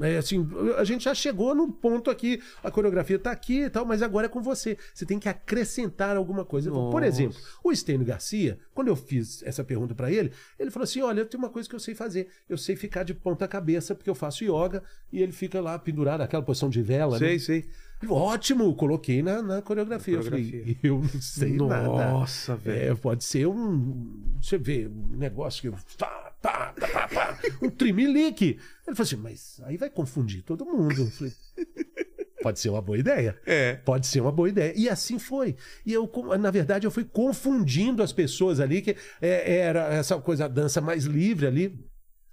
É, 0.00 0.18
assim, 0.18 0.46
a 0.76 0.84
gente 0.84 1.04
já 1.04 1.14
chegou 1.14 1.54
no 1.54 1.72
ponto 1.72 2.10
aqui, 2.10 2.40
a 2.62 2.70
coreografia 2.70 3.18
tá 3.18 3.30
aqui 3.30 3.62
e 3.62 3.70
tal, 3.70 3.84
mas 3.86 4.02
agora 4.02 4.26
é 4.26 4.28
com 4.28 4.42
você. 4.42 4.76
Você 4.92 5.06
tem 5.06 5.18
que 5.18 5.28
acrescentar 5.28 6.16
alguma 6.16 6.44
coisa. 6.44 6.70
Por 6.70 6.92
Nossa. 6.92 7.06
exemplo, 7.06 7.38
o 7.64 7.72
Estênio 7.72 8.04
Garcia, 8.04 8.58
quando 8.74 8.88
eu 8.88 8.96
fiz 8.96 9.42
essa 9.42 9.64
pergunta 9.64 9.94
para 9.94 10.12
ele, 10.12 10.32
ele 10.58 10.70
falou 10.70 10.84
assim: 10.84 11.00
Olha, 11.00 11.20
eu 11.20 11.26
tenho 11.26 11.42
uma 11.42 11.48
coisa 11.48 11.68
que 11.68 11.74
eu 11.74 11.80
sei 11.80 11.94
fazer. 11.94 12.28
Eu 12.48 12.58
sei 12.58 12.76
ficar 12.76 13.04
de 13.04 13.14
ponta 13.14 13.48
cabeça, 13.48 13.94
porque 13.94 14.10
eu 14.10 14.14
faço 14.14 14.44
yoga, 14.44 14.82
e 15.10 15.22
ele 15.22 15.32
fica 15.32 15.60
lá 15.60 15.78
pendurado 15.78 16.20
naquela 16.20 16.42
posição 16.42 16.68
de 16.68 16.82
vela. 16.82 17.18
Sei, 17.18 17.32
né? 17.34 17.38
sei. 17.38 17.66
Ótimo, 18.08 18.74
coloquei 18.74 19.22
na, 19.22 19.40
na 19.42 19.62
coreografia. 19.62 20.14
Na 20.14 20.20
Eu 20.20 20.24
falei, 20.24 20.44
coreografia. 20.44 20.76
eu 20.82 20.98
não 21.00 21.20
sei 21.20 21.52
nada. 21.54 22.10
Nossa, 22.10 22.54
velho. 22.56 22.92
É, 22.92 22.94
pode 22.94 23.24
ser 23.24 23.46
um. 23.46 24.34
Você 24.40 24.58
vê, 24.58 24.86
um 24.86 25.16
negócio 25.16 25.62
que. 25.72 25.96
Tá, 25.96 26.32
tá, 26.42 26.72
tá, 26.78 26.88
tá, 26.88 27.08
tá, 27.08 27.38
um 27.62 27.70
trimelique. 27.70 28.58
Ele 28.86 28.94
falou 28.96 29.02
assim, 29.02 29.16
mas 29.16 29.60
aí 29.64 29.76
vai 29.76 29.88
confundir 29.88 30.42
todo 30.42 30.64
mundo. 30.66 31.00
Eu 31.02 31.10
falei, 31.10 31.32
pode 32.42 32.60
ser 32.60 32.68
uma 32.68 32.82
boa 32.82 32.98
ideia. 32.98 33.36
É. 33.46 33.74
Pode 33.76 34.06
ser 34.06 34.20
uma 34.20 34.30
boa 34.32 34.48
ideia. 34.48 34.74
E 34.76 34.88
assim 34.88 35.18
foi. 35.18 35.56
E 35.84 35.92
eu, 35.92 36.10
na 36.38 36.50
verdade, 36.50 36.86
eu 36.86 36.90
fui 36.90 37.04
confundindo 37.04 38.02
as 38.02 38.12
pessoas 38.12 38.60
ali, 38.60 38.82
que 38.82 38.94
é, 39.22 39.56
era 39.58 39.86
essa 39.94 40.18
coisa, 40.20 40.44
a 40.44 40.48
dança 40.48 40.80
mais 40.82 41.04
livre 41.04 41.46
ali. 41.46 41.78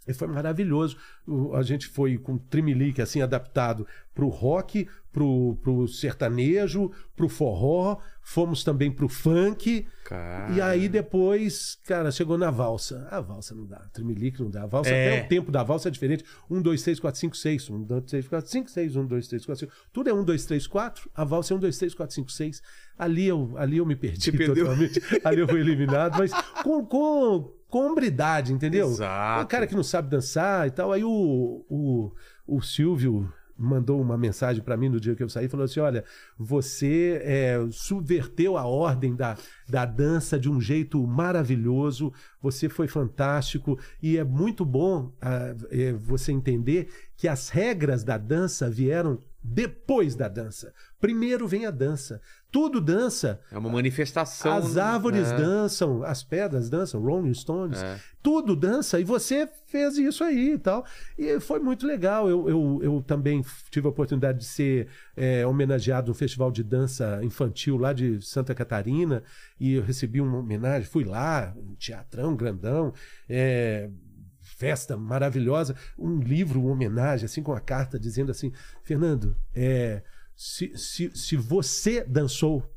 E 0.06 0.14
foi 0.14 0.28
maravilhoso. 0.28 0.98
O- 1.26 1.56
a 1.56 1.64
gente 1.64 1.88
foi 1.88 2.18
com 2.18 2.38
trimelique, 2.38 3.02
assim, 3.02 3.22
adaptado 3.22 3.88
pro 4.14 4.28
rock, 4.28 4.86
pro, 5.14 5.56
pro 5.62 5.88
sertanejo, 5.88 6.92
pro 7.16 7.30
forró. 7.30 8.00
Fomos 8.22 8.64
também 8.64 8.90
pro 8.92 9.08
funk. 9.08 9.86
Cara. 10.06 10.52
E 10.54 10.62
aí 10.62 10.90
depois, 10.90 11.78
cara, 11.86 12.10
chegou 12.12 12.38
na 12.38 12.50
valsa. 12.50 13.08
A 13.12 13.22
valsa 13.22 13.54
não 13.54 13.66
dá, 13.66 13.80
trimelique 13.94 14.42
não 14.42 14.50
dá. 14.50 14.64
A 14.64 14.66
valsa, 14.66 14.90
É. 14.90 15.18
até 15.20 15.26
o 15.26 15.30
tempo 15.30 15.52
da 15.52 15.62
valsa 15.64 15.90
é 15.90 15.92
diferente. 15.92 16.24
1, 16.50 16.62
2, 16.62 16.82
3, 16.82 17.00
4, 17.00 17.20
5, 17.20 17.38
6. 17.38 17.70
1, 17.70 17.84
2, 17.84 18.04
3, 18.06 18.28
4, 18.28 18.50
5, 18.52 18.70
6. 18.72 18.96
1, 18.96 19.06
2, 19.06 19.28
3, 19.28 19.46
4, 19.46 19.60
5. 19.68 19.72
Tudo 19.94 20.10
é 20.10 20.14
1, 20.14 20.24
2, 20.24 20.46
3, 20.46 20.68
4. 20.68 21.10
A 21.14 21.24
valsa 21.24 21.54
é 21.54 21.58
1, 21.58 21.60
2, 21.60 21.78
3, 21.78 21.94
4, 21.94 22.16
5, 22.16 22.32
6. 22.32 22.62
Ali 22.98 23.26
eu, 23.28 23.54
ali 23.58 23.78
eu 23.78 23.86
me 23.86 23.96
perdi 23.96 24.32
totalmente. 24.32 25.02
Ali 25.24 25.40
eu 25.42 25.48
fui 25.48 25.60
eliminado, 25.60 26.18
mas 26.18 26.32
com, 26.64 26.86
com, 26.86 27.52
com 27.70 27.88
hombridade, 27.92 28.54
entendeu? 28.54 28.88
Exato. 28.88 29.44
O 29.44 29.48
cara 29.48 29.68
que 29.68 29.76
não 29.76 29.84
sabe 29.84 30.10
dançar 30.10 30.68
e 30.68 30.72
tal. 30.72 30.92
Aí 30.92 31.04
o, 31.04 31.66
o, 31.70 32.12
o 32.48 32.62
Silvio 32.62 33.32
mandou 33.64 34.02
uma 34.02 34.18
mensagem 34.18 34.62
pra 34.62 34.78
mim 34.78 34.90
no 34.90 35.00
dia 35.00 35.16
que 35.16 35.24
eu 35.24 35.30
saí 35.30 35.48
falou 35.48 35.64
assim 35.64 35.80
olha 35.80 36.04
você 36.38 37.22
é, 37.24 37.58
subverteu 37.72 38.58
a 38.58 38.66
ordem 38.66 39.16
da, 39.16 39.38
da 39.68 39.86
dança 39.86 40.38
de 40.38 40.50
um 40.50 40.60
jeito 40.60 41.06
maravilhoso 41.08 42.12
você 42.42 42.68
foi 42.68 42.88
fantástico 42.88 43.80
e 44.02 44.18
é 44.18 44.24
muito 44.24 44.66
bom 44.66 45.12
ah, 45.22 45.56
é, 45.72 45.94
você 45.94 46.32
entender 46.32 46.90
que 47.16 47.28
as 47.28 47.50
regras 47.50 48.04
da 48.04 48.18
dança 48.18 48.70
vieram 48.70 49.20
depois 49.44 50.16
da 50.16 50.28
dança 50.28 50.74
primeiro 51.00 51.48
vem 51.48 51.66
a 51.66 51.72
dança 51.72 52.22
tudo 52.54 52.80
dança 52.80 53.40
É 53.52 53.58
uma 53.58 53.68
manifestação. 53.72 54.54
as 54.54 54.78
árvores 54.78 55.28
é. 55.32 55.36
dançam, 55.38 56.04
as 56.04 56.24
pedras 56.24 56.70
dançam, 56.70 57.02
Rolling 57.02 57.34
Stones, 57.34 57.82
É. 57.82 58.00
tudo 58.22 58.56
dança, 58.56 59.00
e 59.00 59.04
você 59.04 59.50
fez 59.66 59.98
isso 59.98 60.24
aí 60.24 60.54
e 60.54 60.58
tal. 60.60 60.86
E 61.18 61.40
foi 61.40 61.60
muito 61.60 61.88
legal. 61.88 62.30
Eu, 62.30 62.48
eu, 62.48 62.80
eu 62.84 63.02
também 63.02 63.44
tive 63.72 63.88
a 63.88 63.90
oportunidade 63.90 64.38
de 64.38 64.46
ser 64.46 64.88
é, 65.18 65.44
homenageado 65.48 66.10
no 66.10 66.14
Festival 66.14 66.52
de 66.52 66.64
Dança 66.64 67.20
Infantil 67.24 67.76
lá 67.76 67.92
de 67.92 68.22
Santa 68.22 68.54
Catarina, 68.54 69.24
e 69.60 69.74
eu 69.74 69.82
recebi 69.82 70.22
uma 70.22 70.38
homenagem, 70.38 70.88
fui 70.88 71.06
lá, 71.06 71.56
um 71.58 71.74
teatrão 71.74 72.36
grandão, 72.36 72.94
é, 73.28 73.90
festa 74.56 74.96
maravilhosa, 74.98 75.76
um 75.98 76.20
livro, 76.20 76.62
uma 76.62 76.72
homenagem, 76.72 77.26
assim, 77.26 77.44
com 77.44 77.52
uma 77.52 77.60
carta 77.60 78.00
dizendo 78.00 78.32
assim, 78.32 78.52
Fernando, 78.84 79.36
é, 79.54 80.02
se, 80.36 80.78
se, 80.78 81.12
se 81.16 81.36
você 81.36 82.04
dançou, 82.04 82.73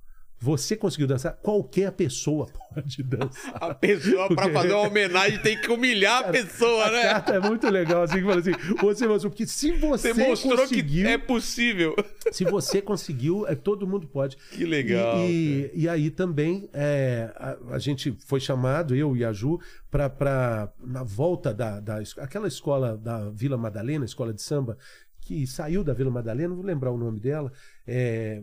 você 0.47 0.77
conseguiu 0.77 1.09
dançar, 1.09 1.33
qualquer 1.43 1.91
pessoa 1.91 2.47
pode 2.73 3.03
dançar. 3.03 3.57
A 3.61 3.75
pessoa, 3.75 4.29
pra 4.29 4.49
fazer 4.53 4.73
uma 4.75 4.83
homenagem, 4.87 5.41
tem 5.41 5.61
que 5.61 5.69
humilhar 5.73 6.21
a 6.25 6.29
pessoa, 6.31 6.85
A 6.85 6.91
né? 6.93 7.03
carta 7.03 7.35
é 7.35 7.41
muito 7.41 7.69
legal, 7.69 8.03
assim, 8.05 8.19
que 8.19 8.23
fala 8.23 8.39
assim, 8.39 8.53
você 8.81 9.09
mostrou, 9.09 9.31
porque 9.33 9.47
se 9.47 9.73
você, 9.73 10.15
Você 10.15 10.29
mostrou 10.29 10.57
conseguiu, 10.59 11.05
que 11.05 11.11
é 11.11 11.19
possível. 11.19 11.97
se 12.31 12.45
você 12.45 12.81
conseguiu, 12.81 13.45
é, 13.49 13.57
todo 13.57 13.87
mundo 13.89 14.07
pode. 14.07 14.37
Que 14.53 14.65
legal, 14.65 15.19
E, 15.19 15.69
e, 15.75 15.83
e 15.83 15.89
aí 15.89 16.11
também 16.11 16.71
é, 16.73 17.33
a, 17.35 17.57
a 17.75 17.79
gente 17.81 18.17
foi 18.25 18.39
chamado, 18.39 18.95
eu 18.95 19.17
e 19.17 19.25
a 19.25 19.33
Ju, 19.33 19.59
para 19.91 20.73
na 20.81 21.03
volta 21.03 21.53
da, 21.53 21.81
da 21.81 21.99
aquela 22.19 22.47
escola 22.47 22.97
da 22.97 23.31
Vila 23.31 23.57
Madalena, 23.57 24.05
escola 24.05 24.33
de 24.33 24.43
samba, 24.43 24.79
que 25.23 25.45
saiu 25.45 25.83
da 25.83 25.93
Vila 25.93 26.11
Madalena, 26.11 26.51
não 26.51 26.57
vou 26.57 26.65
lembrar 26.65 26.93
o 26.93 26.97
nome 26.99 27.19
dela. 27.19 27.51
é, 27.85 28.43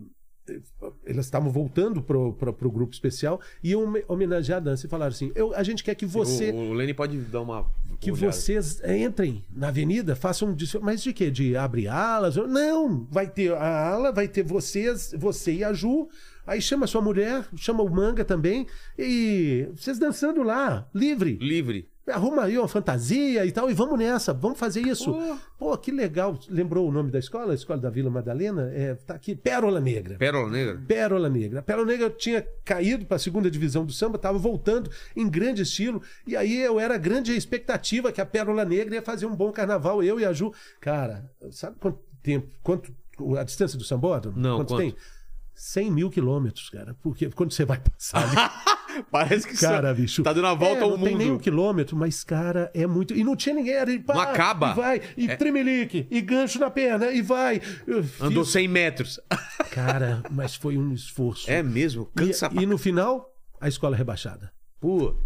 elas 1.06 1.24
estavam 1.26 1.50
voltando 1.50 2.02
pro, 2.02 2.32
pro, 2.34 2.52
pro 2.52 2.70
grupo 2.70 2.92
especial 2.92 3.40
e 3.62 3.70
iam 3.70 3.84
home- 3.84 4.04
homenagear 4.08 4.58
a 4.58 4.60
dança 4.60 4.86
e 4.86 4.88
falaram 4.90 5.12
assim: 5.12 5.32
eu, 5.34 5.54
a 5.54 5.62
gente 5.62 5.82
quer 5.82 5.94
que 5.94 6.06
você 6.06 6.50
O, 6.50 6.70
o 6.70 6.72
Lenny 6.72 6.92
pode 6.94 7.16
dar 7.18 7.40
uma. 7.40 7.66
que 8.00 8.10
olhada. 8.10 8.32
vocês 8.32 8.82
entrem 8.84 9.44
na 9.54 9.68
avenida, 9.68 10.14
façam 10.14 10.48
um. 10.50 10.56
Mas 10.82 11.02
de 11.02 11.12
quê? 11.12 11.30
De 11.30 11.56
abrir 11.56 11.88
alas? 11.88 12.36
Não! 12.36 13.06
Vai 13.10 13.28
ter 13.28 13.52
a 13.54 13.88
ala, 13.88 14.12
vai 14.12 14.28
ter 14.28 14.42
vocês, 14.42 15.14
você 15.16 15.52
e 15.54 15.64
a 15.64 15.72
Ju. 15.72 16.08
Aí 16.46 16.60
chama 16.60 16.86
sua 16.86 17.00
mulher, 17.00 17.46
chama 17.56 17.82
o 17.82 17.88
manga 17.88 18.22
também. 18.24 18.66
E 18.98 19.66
vocês 19.74 19.98
dançando 19.98 20.42
lá, 20.42 20.86
livre. 20.94 21.38
Livre. 21.40 21.88
Arruma 22.06 22.44
aí 22.44 22.58
uma 22.58 22.68
fantasia 22.68 23.46
e 23.46 23.50
tal, 23.50 23.70
e 23.70 23.74
vamos 23.74 23.98
nessa, 23.98 24.34
vamos 24.34 24.58
fazer 24.58 24.82
isso. 24.82 25.16
Pô, 25.58 25.76
que 25.78 25.90
legal. 25.90 26.38
Lembrou 26.50 26.86
o 26.86 26.92
nome 26.92 27.10
da 27.10 27.18
escola? 27.18 27.52
A 27.52 27.54
escola 27.54 27.80
da 27.80 27.88
Vila 27.88 28.10
Madalena? 28.10 28.70
É, 28.74 28.94
tá 28.94 29.14
aqui, 29.14 29.34
Pérola 29.34 29.80
Negra. 29.80 30.16
Pérola 30.18 30.50
Negra. 30.50 30.82
Pérola 30.86 31.30
Negra. 31.30 31.60
A 31.60 31.62
Pérola 31.62 31.86
Negra 31.86 32.10
tinha 32.10 32.46
caído 32.62 33.06
para 33.06 33.16
a 33.16 33.18
segunda 33.20 33.50
divisão 33.50 33.86
do 33.86 33.92
samba, 33.92 34.16
estava 34.16 34.36
voltando 34.36 34.90
em 35.16 35.26
grande 35.28 35.62
estilo. 35.62 36.02
E 36.26 36.36
aí 36.36 36.60
eu 36.60 36.78
era 36.78 36.98
grande 36.98 37.34
expectativa 37.34 38.12
que 38.12 38.20
a 38.20 38.26
Pérola 38.26 38.66
Negra 38.66 38.96
ia 38.96 39.02
fazer 39.02 39.24
um 39.24 39.34
bom 39.34 39.50
carnaval, 39.50 40.02
eu 40.02 40.20
e 40.20 40.26
a 40.26 40.32
Ju. 40.32 40.52
Cara, 40.80 41.30
sabe 41.50 41.76
quanto 41.80 42.00
tempo, 42.22 42.48
quanto 42.62 42.92
a 43.38 43.44
distância 43.44 43.78
do 43.78 43.84
sambódromo? 43.84 44.38
Não, 44.38 44.58
quanto, 44.58 44.68
quanto? 44.68 44.80
tem? 44.80 44.96
100 45.54 45.90
mil 45.90 46.10
quilômetros, 46.10 46.68
cara. 46.70 46.96
Porque 47.02 47.30
quando 47.30 47.52
você 47.52 47.64
vai 47.64 47.78
passar 47.80 48.22
ali, 48.22 48.36
Parece 49.10 49.48
que 49.48 49.56
cara, 49.56 49.92
você 49.92 50.02
bicho. 50.02 50.22
tá 50.22 50.32
dando 50.32 50.46
a 50.46 50.54
volta 50.54 50.78
é, 50.80 50.82
ao 50.84 50.90
não 50.90 50.98
mundo. 50.98 51.08
tem 51.08 51.16
nem 51.16 51.32
um 51.32 51.38
quilômetro, 51.38 51.96
mas, 51.96 52.22
cara, 52.22 52.70
é 52.72 52.86
muito. 52.86 53.12
E 53.12 53.24
não 53.24 53.34
tinha 53.34 53.54
ninguém. 53.54 53.74
Era, 53.74 53.90
e 53.92 53.98
pá, 53.98 54.14
Não 54.14 54.20
acaba. 54.20 54.70
E 54.70 54.74
vai, 54.74 55.00
e 55.16 55.36
tremelique, 55.36 56.06
e 56.10 56.20
gancho 56.20 56.60
na 56.60 56.70
perna, 56.70 57.10
e 57.10 57.20
vai. 57.20 57.60
Andou 58.20 58.44
fiz- 58.44 58.52
100 58.52 58.68
metros. 58.68 59.18
Cara, 59.72 60.22
mas 60.30 60.54
foi 60.54 60.78
um 60.78 60.92
esforço. 60.92 61.50
É 61.50 61.60
mesmo? 61.60 62.06
Cansa 62.14 62.48
E, 62.52 62.62
e 62.62 62.66
no 62.66 62.78
final, 62.78 63.34
a 63.60 63.66
escola 63.66 63.96
rebaixada. 63.96 64.52
Pô. 64.80 65.16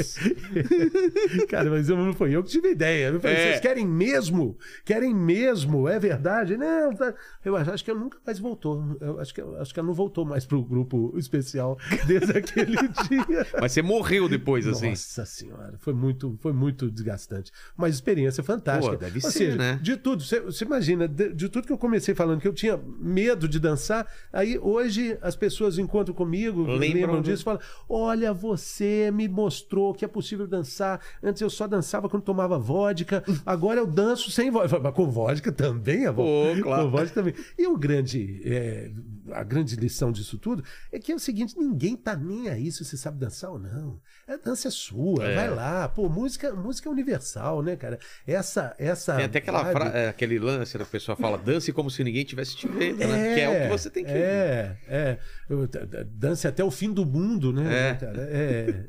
Cara, 1.48 1.70
mas 1.70 1.88
eu- 1.88 1.96
não 1.96 2.12
foi 2.12 2.32
eu 2.34 2.42
que 2.42 2.50
tive 2.50 2.70
ideia. 2.70 3.08
Eu 3.08 3.20
falei, 3.20 3.36
É. 3.36 3.48
vocês 3.50 3.60
querem 3.60 3.86
mesmo? 3.86 4.56
Querem 4.84 5.14
mesmo? 5.14 5.88
É 5.88 5.98
verdade? 5.98 6.56
Não, 6.56 6.94
tá. 6.94 7.14
eu 7.44 7.56
acho, 7.56 7.84
que 7.84 7.90
eu 7.90 7.98
nunca 7.98 8.18
mais 8.26 8.38
voltou. 8.38 8.96
Eu 9.00 9.20
acho 9.20 9.34
que, 9.34 9.40
eu- 9.40 9.56
acho 9.60 9.72
que 9.74 9.80
ela 9.80 9.86
não 9.86 9.94
voltou 9.94 10.24
mais 10.24 10.44
pro 10.46 10.62
grupo 10.64 11.12
especial 11.16 11.78
desde 12.06 12.36
aquele 12.36 12.76
dia. 13.08 13.46
Mas 13.60 13.72
você 13.72 13.82
morreu 13.82 14.28
depois, 14.28 14.66
assim. 14.66 14.90
Nossa 14.90 15.24
senhora, 15.26 15.74
foi 15.78 15.92
muito, 15.92 16.38
foi 16.40 16.52
muito 16.52 16.90
desgastante. 16.90 17.50
Mas 17.76 17.94
experiência 17.94 18.42
fantástica. 18.42 18.96
Pô, 18.96 18.98
deve 19.04 19.20
Ou 19.22 19.30
ser, 19.30 19.38
seja, 19.38 19.56
né? 19.56 19.78
De 19.82 19.96
tudo, 19.96 20.22
você, 20.22 20.40
você 20.40 20.64
imagina, 20.64 21.06
de, 21.06 21.32
de 21.32 21.48
tudo 21.48 21.66
que 21.66 21.72
eu 21.72 21.78
comecei 21.78 22.14
falando, 22.14 22.40
que 22.40 22.48
eu 22.48 22.54
tinha 22.54 22.78
medo 22.98 23.48
de 23.48 23.58
dançar, 23.58 24.06
aí 24.32 24.58
hoje 24.58 25.18
as 25.20 25.36
pessoas 25.36 25.78
encontram 25.78 26.14
comigo, 26.14 26.62
Lembram 26.62 27.00
lembram, 27.00 27.22
disso, 27.22 27.44
falam: 27.44 27.60
Olha, 27.88 28.32
você 28.32 29.10
me 29.12 29.28
mostrou 29.28 29.59
que 29.94 30.04
é 30.04 30.08
possível 30.08 30.46
dançar. 30.46 31.00
Antes 31.22 31.42
eu 31.42 31.50
só 31.50 31.66
dançava 31.66 32.08
quando 32.08 32.22
tomava 32.22 32.58
vodka, 32.58 33.22
agora 33.44 33.80
eu 33.80 33.86
danço 33.86 34.30
sem 34.30 34.50
vodka. 34.50 34.78
Mas 34.78 34.94
com 34.94 35.10
vodka 35.10 35.52
também, 35.52 36.06
a 36.06 36.12
Pô, 36.12 36.44
claro. 36.62 36.84
Com 36.84 36.90
vodka 36.90 37.14
também. 37.14 37.34
E 37.58 37.66
o 37.66 37.76
grande, 37.76 38.40
é, 38.44 38.90
a 39.32 39.42
grande 39.44 39.76
lição 39.76 40.10
disso 40.12 40.38
tudo 40.38 40.62
é 40.92 40.98
que 40.98 41.12
é 41.12 41.14
o 41.14 41.18
seguinte: 41.18 41.56
ninguém 41.58 41.96
tá 41.96 42.16
nem 42.16 42.48
aí 42.48 42.70
se 42.72 42.84
você 42.84 42.96
sabe 42.96 43.18
dançar 43.18 43.50
ou 43.50 43.58
não. 43.58 44.00
A 44.26 44.36
dança 44.36 44.68
é 44.68 44.70
sua, 44.70 45.24
É. 45.24 45.34
vai 45.34 45.50
lá. 45.50 45.88
Pô, 45.88 46.08
música, 46.08 46.52
música 46.54 46.88
é 46.88 46.92
universal, 46.92 47.62
né, 47.62 47.76
cara? 47.76 47.98
Essa, 48.26 48.74
essa. 48.78 49.16
Tem 49.16 49.24
até 49.24 49.38
aquela 49.38 49.64
fra... 49.72 49.86
é, 49.88 50.08
aquele 50.08 50.38
lance 50.38 50.76
que 50.76 50.82
a 50.82 50.86
pessoa 50.86 51.16
fala, 51.16 51.36
dance 51.36 51.72
como 51.72 51.90
se 51.90 52.04
ninguém 52.04 52.24
tivesse 52.24 52.56
te 52.56 52.68
vendo, 52.68 52.98
né? 52.98 53.34
Que 53.34 53.40
é 53.40 53.48
o 53.48 53.62
que 53.62 53.68
você 53.78 53.90
tem 53.90 54.04
que 54.04 54.10
É, 54.10 54.76
é. 54.88 55.18
Eu- 55.48 55.68
Dance 56.10 56.46
até 56.46 56.62
o 56.62 56.70
fim 56.70 56.92
do 56.92 57.04
mundo, 57.04 57.52
né? 57.52 57.90
É. 57.90 57.94
cara? 57.94 58.22
É. 58.30 58.84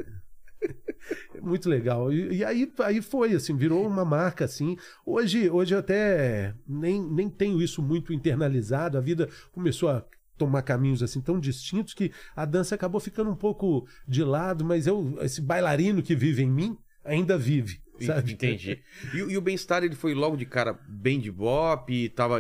Muito 1.42 1.70
legal. 1.70 2.12
E, 2.14 2.38
e 2.38 2.46
aí, 2.46 2.72
aí 2.80 3.02
foi, 3.02 3.34
assim, 3.34 3.56
virou 3.56 3.86
uma 3.88 4.06
marca, 4.06 4.46
assim. 4.46 4.78
Hoje, 5.06 5.50
hoje 5.50 5.74
eu 5.74 5.80
até 5.80 6.54
nem, 6.68 7.02
nem 7.02 7.30
tenho 7.30 7.62
isso 7.62 7.82
muito 7.82 8.14
internalizado. 8.14 8.98
A 8.98 9.02
vida 9.02 9.28
começou 9.52 9.90
a 9.90 10.06
tomar 10.38 10.62
caminhos 10.64 11.04
assim 11.04 11.22
tão 11.22 11.40
distintos 11.40 11.94
que 11.94 12.12
a 12.36 12.46
dança 12.46 12.74
acabou 12.74 13.00
ficando 13.00 13.30
um 13.30 13.36
pouco 13.36 13.88
de 14.08 14.24
lado, 14.24 14.66
mas 14.66 14.88
eu, 14.88 15.16
esse 15.22 15.40
bailarino 15.40 16.02
que 16.02 16.16
vive 16.16 16.42
em 16.42 16.50
mim 16.50 16.78
ainda 17.06 17.38
vive. 17.38 17.80
Sabe? 18.00 18.32
Entendi. 18.34 18.82
E, 19.14 19.22
o- 19.22 19.30
e 19.30 19.38
o 19.38 19.42
bem-estar, 19.42 19.84
ele 19.84 19.94
foi 19.94 20.16
logo 20.16 20.36
de 20.36 20.44
cara 20.48 20.74
bem 20.90 21.20
de 21.20 21.32
bop 21.32 22.10
tava. 22.10 22.40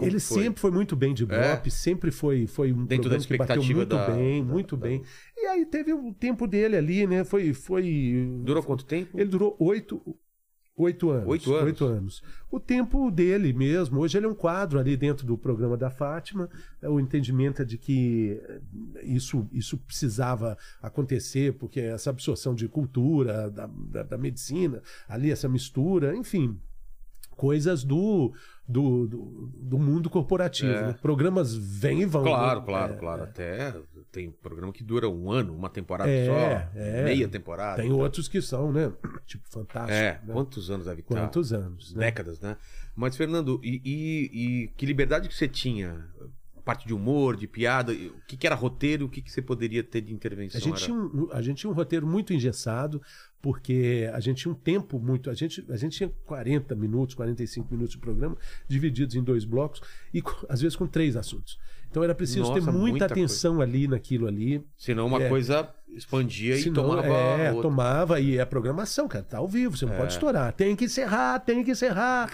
Como 0.00 0.10
Ele 0.10 0.20
foi? 0.20 0.42
sempre 0.42 0.60
foi 0.60 0.70
muito 0.70 0.96
bem 0.96 1.14
de 1.14 1.24
bop, 1.26 1.70
sempre 1.70 2.10
foi, 2.10 2.46
foi 2.46 2.72
um 2.72 2.84
Dentro 2.86 3.08
da 3.10 3.16
programa 3.16 3.24
que 3.26 3.36
bateu 3.36 3.62
expectativa 3.62 3.78
muito 3.78 3.96
da- 3.96 4.10
bem, 4.10 4.44
da- 4.44 4.52
muito 4.52 4.76
da- 4.76 4.86
bem. 4.88 5.02
E 5.36 5.46
aí 5.46 5.64
teve 5.66 5.92
o 5.92 6.12
tempo 6.14 6.46
dele 6.46 6.76
ali, 6.76 7.06
né? 7.06 7.22
Foi, 7.24 7.52
foi 7.52 8.40
Durou 8.44 8.62
quanto 8.62 8.84
tempo? 8.84 9.18
Ele 9.20 9.28
durou 9.28 9.56
oito, 9.58 10.00
oito 10.76 11.10
anos. 11.10 11.28
Oito 11.28 11.52
anos. 11.54 11.64
Oito 11.66 11.84
anos. 11.84 12.22
O 12.50 12.58
tempo 12.58 13.10
dele 13.10 13.52
mesmo. 13.52 14.00
Hoje 14.00 14.16
ele 14.18 14.26
é 14.26 14.28
um 14.28 14.34
quadro 14.34 14.78
ali 14.78 14.96
dentro 14.96 15.26
do 15.26 15.36
programa 15.36 15.76
da 15.76 15.90
Fátima. 15.90 16.48
É, 16.80 16.88
O 16.88 16.98
entendimento 16.98 17.60
é 17.62 17.64
de 17.64 17.76
que 17.76 18.40
eh, 18.42 18.60
isso, 19.04 19.46
isso 19.52 19.76
precisava 19.76 20.56
acontecer, 20.80 21.52
porque 21.54 21.80
essa 21.80 22.08
absorção 22.10 22.54
de 22.54 22.66
cultura, 22.68 23.50
da, 23.50 23.66
da, 23.66 24.02
da 24.02 24.18
medicina, 24.18 24.82
ali 25.08 25.30
essa 25.30 25.48
mistura, 25.48 26.16
enfim. 26.16 26.58
Coisas 27.40 27.82
do, 27.82 28.34
do, 28.68 29.06
do, 29.08 29.50
do 29.56 29.78
mundo 29.78 30.10
corporativo. 30.10 30.70
É. 30.72 30.82
né? 30.88 30.96
Programas 31.00 31.54
vêm 31.56 32.02
e 32.02 32.04
vão. 32.04 32.22
Claro, 32.22 32.60
né? 32.60 32.66
claro, 32.66 32.92
É, 32.92 32.96
claro. 32.96 33.22
Até 33.22 33.74
tem 34.12 34.30
programa 34.30 34.72
que 34.74 34.84
dura 34.84 35.08
um 35.08 35.30
ano, 35.30 35.54
uma 35.56 35.70
temporada 35.70 36.10
É, 36.10 36.26
só, 36.26 36.78
é. 36.78 37.04
meia 37.04 37.26
temporada. 37.28 37.80
Tem 37.80 37.90
outros 37.90 38.28
que 38.28 38.42
são, 38.42 38.70
né? 38.70 38.92
Tipo, 39.24 39.48
fantástico. 39.48 39.92
É, 39.94 40.20
né? 40.22 40.32
quantos 40.34 40.70
anos 40.70 40.84
deve? 40.84 41.00
Quantos 41.02 41.50
anos? 41.52 41.94
né? 41.94 42.06
Décadas, 42.06 42.38
né? 42.40 42.58
Mas, 42.94 43.16
Fernando, 43.16 43.58
e, 43.62 43.80
e- 43.82 44.30
e 44.64 44.68
que 44.76 44.84
liberdade 44.84 45.26
que 45.28 45.34
você 45.34 45.48
tinha? 45.48 46.06
Parte 46.70 46.86
de 46.86 46.94
humor, 46.94 47.36
de 47.36 47.48
piada, 47.48 47.92
o 47.92 48.20
que, 48.28 48.36
que 48.36 48.46
era 48.46 48.54
roteiro, 48.54 49.06
o 49.06 49.08
que, 49.08 49.20
que 49.20 49.30
você 49.32 49.42
poderia 49.42 49.82
ter 49.82 50.00
de 50.02 50.12
intervenção? 50.14 50.58
A 50.60 50.62
gente, 50.62 50.76
Era- 50.76 50.84
tinha 50.84 50.96
um, 50.96 51.28
a 51.32 51.42
gente 51.42 51.56
tinha 51.58 51.70
um 51.70 51.74
roteiro 51.74 52.06
muito 52.06 52.32
engessado, 52.32 53.02
porque 53.42 54.08
a 54.12 54.20
gente 54.20 54.42
tinha 54.42 54.52
um 54.52 54.54
tempo 54.54 54.98
muito. 55.00 55.30
A 55.30 55.34
gente, 55.34 55.64
a 55.68 55.76
gente 55.76 55.96
tinha 55.96 56.08
40 56.26 56.74
minutos, 56.76 57.16
45 57.16 57.66
minutos 57.72 57.94
de 57.94 57.98
programa, 57.98 58.36
divididos 58.68 59.16
em 59.16 59.22
dois 59.22 59.44
blocos, 59.44 59.80
e 60.14 60.22
às 60.48 60.60
vezes 60.60 60.76
com 60.76 60.86
três 60.86 61.16
assuntos. 61.16 61.58
Então 61.90 62.04
era 62.04 62.14
preciso 62.14 62.52
ter 62.52 62.60
Nossa, 62.60 62.70
muita, 62.70 62.90
muita 62.90 63.04
atenção 63.06 63.60
ali 63.60 63.88
naquilo 63.88 64.28
ali. 64.28 64.64
Senão 64.78 65.08
uma 65.08 65.20
É. 65.20 65.28
coisa 65.28 65.68
expandia 65.94 66.54
e 66.54 66.62
Senão, 66.62 66.82
tomava 66.82 67.06
é, 67.06 67.48
outra. 67.48 67.62
tomava, 67.62 68.20
e 68.20 68.38
é 68.38 68.44
programação, 68.44 69.08
cara, 69.08 69.24
tá 69.24 69.38
ao 69.38 69.48
vivo, 69.48 69.76
você 69.76 69.86
não 69.86 69.94
É. 69.94 69.96
pode 69.98 70.12
estourar. 70.12 70.52
Tem 70.52 70.74
que 70.76 70.84
encerrar, 70.84 71.38
tem 71.40 71.62
que 71.64 71.70
encerrar. 71.72 72.30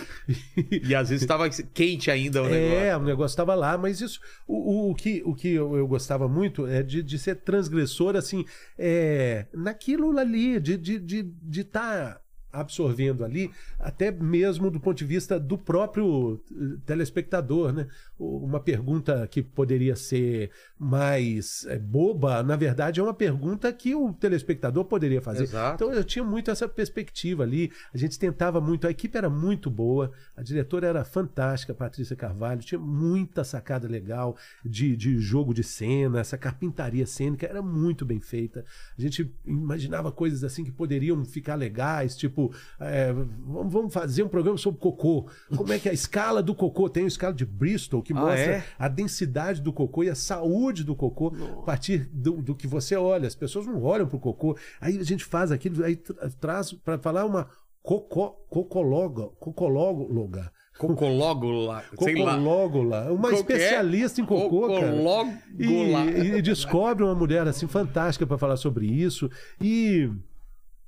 E 0.71 0.95
às 0.95 1.09
vezes 1.09 1.23
estava 1.23 1.49
quente 1.49 2.11
ainda 2.11 2.43
o 2.43 2.49
negócio. 2.49 2.79
É, 2.79 2.97
o 2.97 3.03
negócio 3.03 3.33
estava 3.33 3.55
lá, 3.55 3.77
mas 3.79 4.01
isso. 4.01 4.21
O, 4.47 4.89
o, 4.89 4.91
o 4.91 4.95
que, 4.95 5.23
o 5.25 5.35
que 5.35 5.49
eu, 5.53 5.77
eu 5.77 5.87
gostava 5.87 6.29
muito 6.29 6.67
é 6.67 6.83
de, 6.83 7.03
de 7.03 7.19
ser 7.19 7.37
transgressor, 7.37 8.17
assim, 8.17 8.45
é, 8.79 9.47
naquilo 9.53 10.17
ali, 10.19 10.61
de 10.61 10.73
estar 10.73 10.83
de, 10.83 10.99
de, 10.99 11.23
de 11.23 11.65
tá 11.65 12.21
absorvendo 12.61 13.25
ali, 13.25 13.51
até 13.79 14.11
mesmo 14.11 14.71
do 14.71 14.81
ponto 14.81 14.97
de 14.97 15.05
vista 15.05 15.39
do 15.39 15.57
próprio 15.59 16.41
eh, 16.51 16.77
telespectador, 16.85 17.73
né? 17.73 17.87
Uma 18.19 18.61
pergunta 18.61 19.27
que 19.29 19.43
poderia 19.43 19.95
ser 19.95 20.51
mais 20.79 21.67
eh, 21.69 21.79
boba, 21.79 22.43
na 22.43 22.57
verdade, 22.57 23.01
é 23.01 23.03
uma 23.03 23.15
pergunta 23.15 23.73
que 23.73 23.95
o 23.95 24.13
telespectador 24.13 24.85
poderia 24.85 25.21
fazer. 25.21 25.45
Exato. 25.45 25.85
Então 25.85 25.95
eu 25.95 26.05
tinha 26.05 26.25
muito 26.25 26.51
essa 26.51 26.69
perspectiva 26.69 27.43
ali. 27.43 27.71
A 27.93 27.99
gente 27.99 28.19
tentava 28.19 28.61
muito, 28.61 28.87
a 28.87 28.91
equipe 28.91 29.17
era 29.17 29.29
muito 29.29 29.71
boa, 29.71 30.13
a 30.37 30.43
diretora 30.43 30.87
era 30.87 31.05
fantástica, 31.05 31.75
Patrícia 31.75 32.17
Carvalho, 32.17 32.61
tinha 32.61 32.79
muita 32.79 33.45
sacada 33.45 33.89
legal 33.89 34.37
de, 34.65 34.97
de 34.97 35.19
jogo 35.19 35.53
de 35.53 35.63
cena, 35.63 36.21
essa 36.21 36.39
carpintaria 36.39 37.07
cênica 37.07 37.47
era 37.47 37.63
muito 37.63 38.05
bem 38.05 38.21
feita. 38.21 38.65
A 38.97 39.01
gente 39.01 39.31
imaginava 39.45 40.11
coisas 40.11 40.45
assim 40.45 40.65
que 40.65 40.73
poderiam 40.73 41.25
ficar 41.25 41.55
legais, 41.55 42.17
tipo, 42.17 42.46
é, 42.81 43.13
vamos 43.13 43.93
fazer 43.93 44.23
um 44.23 44.29
programa 44.29 44.59
sobre 44.59 44.81
cocô. 44.81 45.27
Como 45.57 45.73
é 45.73 45.79
que 45.79 45.89
é 45.89 45.91
a 45.91 45.95
escala 45.95 46.43
do 46.43 46.55
cocô? 46.55 46.89
Tem 46.89 47.05
a 47.05 47.09
escala 47.09 47.33
de 47.35 47.45
Bristol 47.45 48.03
que 48.03 48.13
Ah, 48.13 48.17
mostra 48.17 48.53
é? 48.57 48.65
a 48.79 48.89
densidade 48.89 49.61
do 49.63 49.73
cocô 49.73 50.03
e 50.05 50.11
a 50.11 50.15
saúde 50.15 50.85
do 50.85 50.95
cocô 50.95 51.33
a 51.59 51.63
partir 51.63 52.09
do, 52.13 52.43
do 52.43 52.55
que 52.55 52.67
você 52.67 52.97
olha. 52.97 53.27
As 53.27 53.35
pessoas 53.35 53.67
não 53.67 53.83
olham 53.83 54.07
pro 54.07 54.19
cocô. 54.19 54.57
Aí 54.81 54.99
a 54.99 55.03
gente 55.05 55.25
faz 55.25 55.51
aquilo, 55.53 55.85
aí 55.85 55.97
tra- 55.97 56.29
traz 56.41 56.73
para 56.73 56.99
falar 56.99 57.25
uma 57.25 57.49
cocó, 57.83 58.37
cocologa, 58.49 59.29
cocóloga. 59.39 60.51
Cocológula. 60.77 61.83
Cocólógula, 61.97 63.11
uma 63.11 63.31
é? 63.31 63.35
especialista 63.35 64.21
em 64.21 64.27
cocô, 64.27 64.69
cara. 64.69 64.93
Cocológula. 64.93 65.33
E, 65.59 66.37
e 66.37 66.43
descobre 66.43 67.03
uma 67.03 67.15
mulher 67.15 67.47
assim 67.49 67.67
fantástica 67.67 68.27
para 68.27 68.37
falar 68.37 68.57
sobre 68.59 68.87
isso. 68.87 69.31
E 69.59 70.11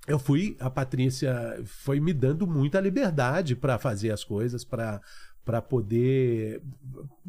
eu 0.08 0.18
fui, 0.18 0.56
a 0.58 0.70
Patrícia 0.70 1.60
foi 1.64 2.00
me 2.00 2.12
dando 2.12 2.46
muita 2.46 2.80
liberdade 2.80 3.54
para 3.54 3.78
fazer 3.78 4.10
as 4.10 4.24
coisas, 4.24 4.64
para 4.64 5.00
para 5.48 5.62
poder 5.62 6.60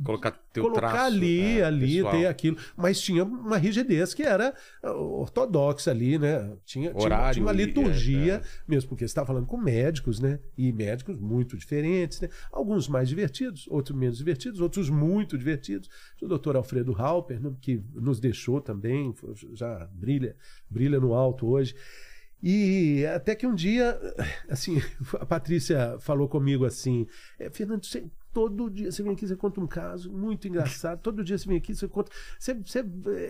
Colocar 0.03 0.37
teu 0.51 0.63
colocar 0.63 0.89
traço. 0.89 1.05
ali, 1.05 1.59
é, 1.59 1.63
ali, 1.63 1.95
pessoal. 1.95 2.11
ter 2.11 2.25
aquilo. 2.25 2.57
Mas 2.75 2.99
tinha 2.99 3.23
uma 3.23 3.55
rigidez 3.55 4.13
que 4.13 4.23
era 4.23 4.53
uh, 4.83 4.89
ortodoxa 4.89 5.89
ali, 5.89 6.19
né? 6.19 6.51
Tinha, 6.65 6.91
Horário 6.93 7.35
tinha 7.35 7.45
uma 7.45 7.53
liturgia, 7.53 8.33
é, 8.33 8.41
mesmo 8.67 8.89
porque 8.89 9.05
você 9.05 9.11
estava 9.11 9.27
falando 9.27 9.45
com 9.45 9.55
médicos, 9.55 10.19
né? 10.19 10.37
E 10.57 10.73
médicos 10.73 11.17
muito 11.17 11.55
diferentes, 11.55 12.19
né? 12.19 12.27
Alguns 12.51 12.89
mais 12.89 13.07
divertidos, 13.07 13.65
outros 13.69 13.97
menos 13.97 14.17
divertidos, 14.17 14.59
outros 14.59 14.89
muito 14.89 15.37
divertidos. 15.37 15.89
O 16.21 16.27
doutor 16.27 16.57
Alfredo 16.57 16.93
Halper, 16.93 17.41
né? 17.41 17.53
que 17.61 17.81
nos 17.93 18.19
deixou 18.19 18.59
também, 18.59 19.15
já 19.53 19.87
brilha, 19.93 20.35
brilha 20.69 20.99
no 20.99 21.13
alto 21.13 21.47
hoje. 21.47 21.73
E 22.41 23.05
até 23.13 23.35
que 23.35 23.45
um 23.45 23.53
dia, 23.53 23.99
assim, 24.49 24.81
a 25.19 25.25
Patrícia 25.25 25.97
falou 25.99 26.27
comigo 26.27 26.65
assim: 26.65 27.05
"É, 27.37 27.49
Fernando, 27.49 27.85
você, 27.85 28.05
todo 28.33 28.69
dia 28.69 28.89
você 28.91 29.03
vem 29.03 29.11
aqui, 29.11 29.27
você 29.27 29.35
conta 29.35 29.59
um 29.59 29.67
caso 29.67 30.09
muito 30.09 30.47
engraçado. 30.47 31.01
Todo 31.01 31.21
dia 31.21 31.37
você 31.37 31.47
vem 31.49 31.57
aqui, 31.57 31.75
você 31.75 31.85
conta. 31.87 32.11
Você, 32.39 32.53
você 32.53 32.79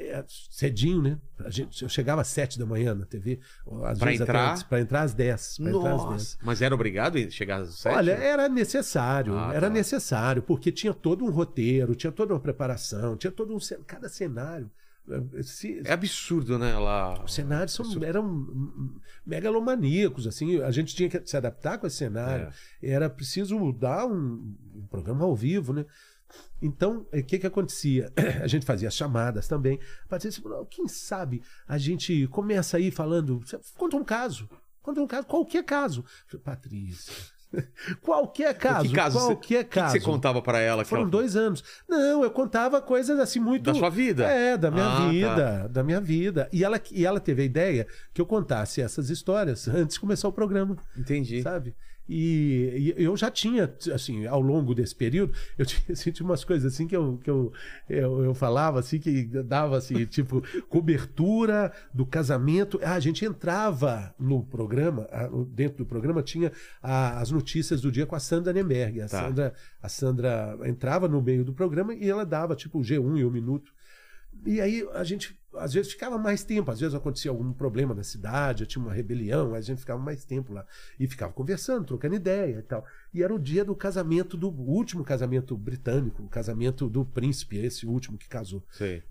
é, 0.09 0.23
cedinho, 0.27 1.01
né? 1.01 1.17
A 1.39 1.49
gente, 1.49 1.81
eu 1.81 1.89
chegava 1.89 2.21
às 2.21 2.27
sete 2.27 2.59
da 2.59 2.67
manhã 2.67 2.93
na 2.93 3.05
TV, 3.05 3.39
às 3.83 3.97
Pra 3.97 4.07
vezes 4.09 4.21
até 4.21 4.31
entrar? 4.31 4.51
antes, 4.51 4.63
pra 4.63 4.79
entrar 4.79 5.01
às 5.01 5.13
dez. 5.15 5.57
pra 5.57 5.69
entrar 5.71 5.93
às 5.95 6.01
dez. 6.05 6.11
Nossa, 6.11 6.37
mas 6.43 6.61
era 6.61 6.75
obrigado 6.75 7.17
a 7.17 7.29
chegar 7.31 7.61
às 7.61 7.79
sete? 7.79 7.95
Olha, 7.95 8.11
era 8.11 8.47
necessário, 8.47 9.35
Ah, 9.35 9.51
era 9.55 9.67
tá. 9.67 9.73
necessário, 9.73 10.43
porque 10.43 10.71
tinha 10.71 10.93
todo 10.93 11.25
um 11.25 11.31
roteiro, 11.31 11.95
tinha 11.95 12.11
toda 12.11 12.33
uma 12.33 12.39
preparação, 12.39 13.17
tinha 13.17 13.31
todo 13.31 13.55
um. 13.55 13.59
Cada 13.87 14.07
cenário. 14.07 14.69
Eh, 15.09 15.43
Se, 15.43 15.81
É 15.85 15.93
absurdo, 15.93 16.57
né? 16.59 16.77
Lá... 16.77 17.23
os 17.23 17.33
cenários 17.33 17.73
são, 17.73 17.85
eram 18.03 18.25
hum, 18.25 18.99
megalomaníacos, 19.25 20.27
assim, 20.27 20.61
a 20.61 20.71
gente 20.71 20.95
tinha 20.95 21.09
que 21.09 21.21
se 21.25 21.37
adaptar 21.37 21.77
com 21.77 21.87
esse 21.87 21.97
cenário. 21.97 22.51
É. 22.81 22.91
Era 22.91 23.09
preciso 23.09 23.71
dar 23.73 24.05
um, 24.05 24.55
um 24.75 24.87
programa 24.89 25.25
ao 25.25 25.35
vivo, 25.35 25.73
né? 25.73 25.85
Então, 26.61 27.07
o 27.11 27.23
que 27.23 27.39
que 27.39 27.47
acontecia? 27.47 28.11
A 28.43 28.47
gente 28.47 28.65
fazia 28.65 28.87
as 28.87 28.95
chamadas 28.95 29.47
também. 29.47 29.79
A 30.05 30.07
Patrícia 30.07 30.41
falou, 30.41 30.65
quem 30.65 30.87
sabe 30.87 31.41
a 31.67 31.77
gente 31.77 32.27
começa 32.27 32.77
aí 32.77 32.91
falando, 32.91 33.41
conta 33.77 33.95
um 33.95 34.03
caso, 34.03 34.49
conta 34.81 35.01
um 35.01 35.07
caso, 35.07 35.25
qualquer 35.25 35.63
caso. 35.63 36.05
Patrícia, 36.43 37.13
qualquer 38.01 38.53
caso, 38.57 38.87
que 38.87 38.93
caso? 38.93 39.17
qualquer 39.19 39.33
O 39.33 39.37
que, 39.37 39.63
que 39.63 39.63
caso. 39.65 39.93
você 39.93 39.99
contava 39.99 40.41
pra 40.41 40.59
ela? 40.59 40.83
que 40.83 40.89
Foram 40.89 41.03
ela- 41.03 41.11
dois 41.11 41.35
anos. 41.35 41.63
Não, 41.87 42.23
eu 42.23 42.31
contava 42.31 42.81
coisas 42.81 43.19
assim 43.19 43.39
muito. 43.39 43.63
Da 43.63 43.73
sua 43.73 43.89
vida? 43.89 44.23
É, 44.25 44.57
da 44.57 44.69
minha 44.69 44.85
Ah, 44.85 44.97
tá. 44.99 45.07
vida. 45.09 45.69
Da 45.69 45.83
minha 45.83 45.99
vida. 46.01 46.47
E 46.51 46.63
ela, 46.63 46.79
e 46.91 47.05
ela 47.05 47.19
teve 47.19 47.41
a 47.41 47.45
ideia 47.45 47.87
que 48.13 48.21
eu 48.21 48.25
contasse 48.25 48.81
essas 48.81 49.09
histórias 49.09 49.67
antes 49.67 49.95
de 49.95 49.99
começar 49.99 50.27
o 50.27 50.31
programa, 50.33 50.77
Entendi. 50.97 51.41
sabe? 51.41 51.75
E, 52.11 52.95
e 52.97 53.03
eu 53.03 53.15
já 53.15 53.29
tinha, 53.29 53.71
assim, 53.93 54.25
ao 54.25 54.41
longo 54.41 54.73
desse 54.73 54.95
período, 54.95 55.31
eu 55.57 55.63
tinha 55.67 55.95
sentido 55.95 56.25
umas 56.25 56.43
coisas 56.43 56.73
assim 56.73 56.87
que 56.87 56.95
eu, 56.95 57.19
que 57.23 57.29
eu, 57.29 57.53
eu, 57.87 58.23
eu 58.23 58.33
falava 58.33 58.79
assim, 58.79 58.99
que 58.99 59.23
dava 59.43 59.77
assim, 59.77 60.05
tipo, 60.07 60.41
cobertura 60.67 61.71
do 61.93 62.05
casamento. 62.05 62.79
Ah, 62.83 62.93
a 62.95 62.99
gente 62.99 63.23
entrava 63.23 64.13
no 64.19 64.43
programa, 64.43 65.07
ah, 65.11 65.29
dentro 65.49 65.77
do 65.79 65.85
programa 65.85 66.23
tinha 66.23 66.51
a- 66.81 67.19
as 67.19 67.31
notícias 67.31 67.79
do 67.81 67.91
dia 67.91 68.05
com 68.05 68.15
a 68.15 68.19
Sandra 68.19 68.51
Nemberg. 68.51 69.01
A, 69.01 69.07
Tá. 69.07 69.21
Sandra, 69.21 69.53
a 69.81 69.89
Sandra 69.89 70.57
entrava 70.65 71.07
no 71.07 71.21
meio 71.21 71.45
do 71.45 71.53
programa 71.53 71.93
e 71.93 72.09
ela 72.09 72.25
dava 72.25 72.55
tipo 72.55 72.79
o 72.79 72.81
G1 72.81 73.19
e 73.19 73.23
o 73.23 73.31
minuto. 73.31 73.71
E 74.45 74.59
aí 74.59 74.87
a 74.93 75.03
gente 75.03 75.38
às 75.55 75.73
vezes 75.73 75.91
ficava 75.91 76.17
mais 76.17 76.43
tempo, 76.43 76.69
às 76.71 76.79
vezes 76.79 76.93
acontecia 76.93 77.31
algum 77.31 77.51
problema 77.51 77.93
na 77.93 78.03
cidade, 78.03 78.65
tinha 78.65 78.83
uma 78.83 78.93
rebelião, 78.93 79.53
a 79.53 79.61
gente 79.61 79.79
ficava 79.79 80.01
mais 80.01 80.23
tempo 80.23 80.53
lá 80.53 80.65
e 80.99 81.07
ficava 81.07 81.33
conversando, 81.33 81.85
trocando 81.85 82.15
ideia 82.15 82.59
e 82.59 82.61
tal. 82.61 82.85
E 83.13 83.23
era 83.23 83.33
o 83.33 83.39
dia 83.39 83.65
do 83.65 83.75
casamento 83.75 84.37
do 84.37 84.49
último 84.49 85.03
casamento 85.03 85.57
britânico, 85.57 86.23
o 86.23 86.29
casamento 86.29 86.89
do 86.89 87.03
príncipe, 87.03 87.57
esse 87.57 87.85
último 87.85 88.17
que 88.17 88.27
casou. 88.27 88.63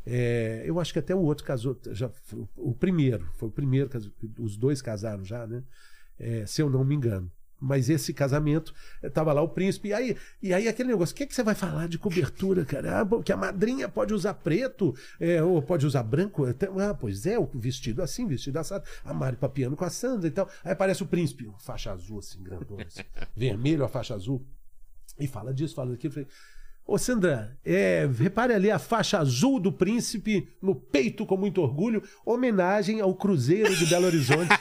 É, 0.07 0.63
eu 0.65 0.79
acho 0.79 0.93
que 0.93 0.99
até 0.99 1.15
o 1.15 1.21
outro 1.21 1.45
casou, 1.45 1.79
já 1.91 2.11
o 2.57 2.75
primeiro, 2.75 3.29
foi 3.35 3.49
o 3.49 3.53
primeiro, 3.53 3.91
os 4.39 4.57
dois 4.57 4.81
casaram 4.81 5.25
já, 5.25 5.47
né? 5.47 5.63
É, 6.19 6.47
se 6.47 6.61
eu 6.61 6.69
não 6.69 6.85
me 6.85 6.95
engano. 6.95 7.31
Mas 7.61 7.91
esse 7.91 8.15
casamento, 8.15 8.73
estava 9.03 9.33
lá 9.33 9.43
o 9.43 9.49
príncipe, 9.49 9.89
e 9.89 9.93
aí, 9.93 10.17
e 10.41 10.55
aí 10.55 10.69
aquele 10.69 10.91
negócio, 10.91 11.13
o 11.13 11.17
que, 11.17 11.25
é 11.25 11.27
que 11.27 11.35
você 11.35 11.43
vai 11.43 11.57
falar 11.57 11.89
de 11.89 11.99
cobertura, 11.99 12.65
cara? 12.65 13.01
Ah, 13.01 13.23
que 13.23 13.33
a 13.33 13.37
madrinha 13.37 13.89
pode 13.89 14.15
usar 14.15 14.35
preto, 14.35 14.95
é, 15.19 15.43
ou 15.43 15.61
pode 15.61 15.85
usar 15.85 16.05
branco. 16.05 16.45
Até- 16.47 16.69
ah, 16.79 16.95
pois 16.95 17.27
é, 17.27 17.37
o 17.39 17.49
vestido 17.53 18.01
assim, 18.01 18.27
vestido 18.29 18.57
assado. 18.59 18.85
A 19.05 19.13
Mari 19.13 19.37
papiando 19.37 19.75
com 19.77 19.85
a 19.85 19.91
Sandra 19.91 20.29
e 20.29 20.31
tal. 20.31 20.49
Aí 20.63 20.71
aparece 20.73 21.03
o 21.03 21.07
príncipe, 21.07 21.51
faixa 21.59 21.91
azul 21.91 22.21
assim, 22.21 22.41
grandona, 22.43 22.85
assim, 22.85 23.03
vermelho, 23.37 23.85
a 23.85 23.89
faixa 23.89 24.15
azul. 24.15 24.47
E 25.19 25.27
fala 25.27 25.53
disso, 25.53 25.75
fala 25.75 25.91
daquilo. 25.91 26.13
Falei, 26.13 26.29
Ô 26.87 26.97
Sandra, 26.97 27.59
é, 27.67 28.09
repare 28.17 28.55
ali 28.55 28.71
a 28.71 28.79
faixa 28.79 29.19
azul 29.19 29.61
do 29.61 29.71
príncipe 29.71 30.49
no 30.63 30.75
peito 30.75 31.27
com 31.27 31.37
muito 31.37 31.61
orgulho, 31.61 32.03
homenagem 32.25 33.01
ao 33.03 33.15
Cruzeiro 33.15 33.77
de 33.77 33.85
Belo 33.87 34.07
Horizonte. 34.07 34.49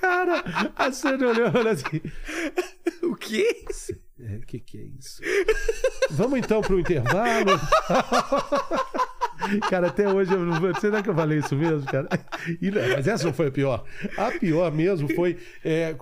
Cara, 0.00 0.22
a 0.76 0.92
Sandra 0.92 1.28
olhou 1.28 1.48
e 1.48 1.52
falou 1.52 1.68
assim: 1.72 2.00
O 3.02 3.14
quê? 3.16 3.64
O 4.18 4.46
que, 4.46 4.58
que 4.60 4.78
é 4.78 4.82
isso? 4.98 5.20
Vamos 6.10 6.38
então 6.38 6.60
para 6.62 6.74
o 6.74 6.80
intervalo. 6.80 7.50
Cara, 9.68 9.88
até 9.88 10.08
hoje 10.08 10.32
eu 10.32 10.40
não. 10.40 10.74
Será 10.76 11.02
que 11.02 11.10
eu 11.10 11.14
falei 11.14 11.38
isso 11.38 11.54
mesmo, 11.54 11.84
cara? 11.86 12.08
E, 12.62 12.70
mas 12.70 13.06
essa 13.06 13.24
não 13.24 13.32
foi 13.34 13.48
a 13.48 13.50
pior. 13.50 13.84
A 14.16 14.30
pior 14.30 14.72
mesmo 14.72 15.12
foi. 15.14 15.36
é, 15.64 15.94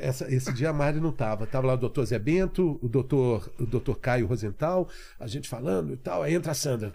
essa- 0.00 0.32
esse 0.32 0.52
dia 0.52 0.70
a 0.70 0.72
Mari 0.72 0.98
não 1.00 1.10
estava. 1.10 1.46
Tava 1.46 1.66
lá 1.66 1.74
o 1.74 1.78
doutor 1.78 2.06
Zé 2.06 2.18
Bento, 2.18 2.78
o 2.80 2.88
doutor, 2.88 3.50
o 3.58 3.66
doutor 3.66 3.98
Caio 3.98 4.26
Rosenthal, 4.26 4.88
a 5.20 5.26
gente 5.26 5.48
falando 5.48 5.92
e 5.92 5.96
tal. 5.96 6.22
Aí 6.22 6.32
entra 6.34 6.52
a 6.52 6.54
Sandra. 6.54 6.94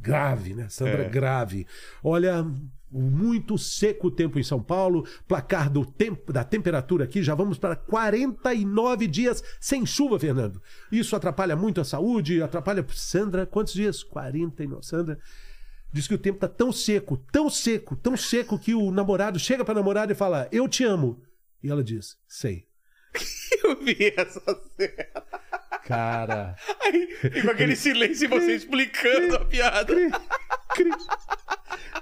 Grave, 0.00 0.54
né? 0.54 0.66
Sandra 0.68 1.04
É. 1.04 1.08
grave. 1.08 1.66
Olha. 2.02 2.44
Muito 2.90 3.58
seco 3.58 4.06
o 4.06 4.10
tempo 4.10 4.38
em 4.38 4.42
São 4.42 4.62
Paulo, 4.62 5.06
placar 5.26 5.70
do 5.70 5.84
tempo, 5.84 6.32
da 6.32 6.42
temperatura 6.42 7.04
aqui, 7.04 7.22
já 7.22 7.34
vamos 7.34 7.58
para 7.58 7.76
49 7.76 9.06
dias 9.06 9.42
sem 9.60 9.84
chuva, 9.84 10.18
Fernando. 10.18 10.62
Isso 10.90 11.14
atrapalha 11.14 11.54
muito 11.54 11.80
a 11.80 11.84
saúde, 11.84 12.42
atrapalha. 12.42 12.84
Sandra, 12.90 13.44
quantos 13.44 13.74
dias? 13.74 14.02
49. 14.02 14.86
Sandra, 14.86 15.18
Diz 15.90 16.06
que 16.06 16.14
o 16.14 16.18
tempo 16.18 16.38
tá 16.38 16.48
tão 16.48 16.70
seco, 16.70 17.16
tão 17.32 17.48
seco, 17.48 17.96
tão 17.96 18.16
seco 18.16 18.58
que 18.58 18.74
o 18.74 18.90
namorado 18.90 19.38
chega 19.38 19.64
pra 19.64 19.74
namorada 19.74 20.12
e 20.12 20.16
fala: 20.16 20.46
Eu 20.52 20.68
te 20.68 20.84
amo. 20.84 21.22
E 21.62 21.70
ela 21.70 21.82
diz: 21.82 22.16
Sei. 22.26 22.66
Eu 23.64 23.82
vi 23.82 24.12
essa 24.16 24.40
cena. 24.76 25.24
Cara. 25.84 26.54
Aí, 26.82 27.08
e 27.34 27.42
com 27.42 27.50
aquele 27.50 27.74
silêncio 27.74 28.26
e 28.26 28.28
você 28.28 28.54
explicando 28.54 29.36
a 29.36 29.44
piada. 29.46 29.94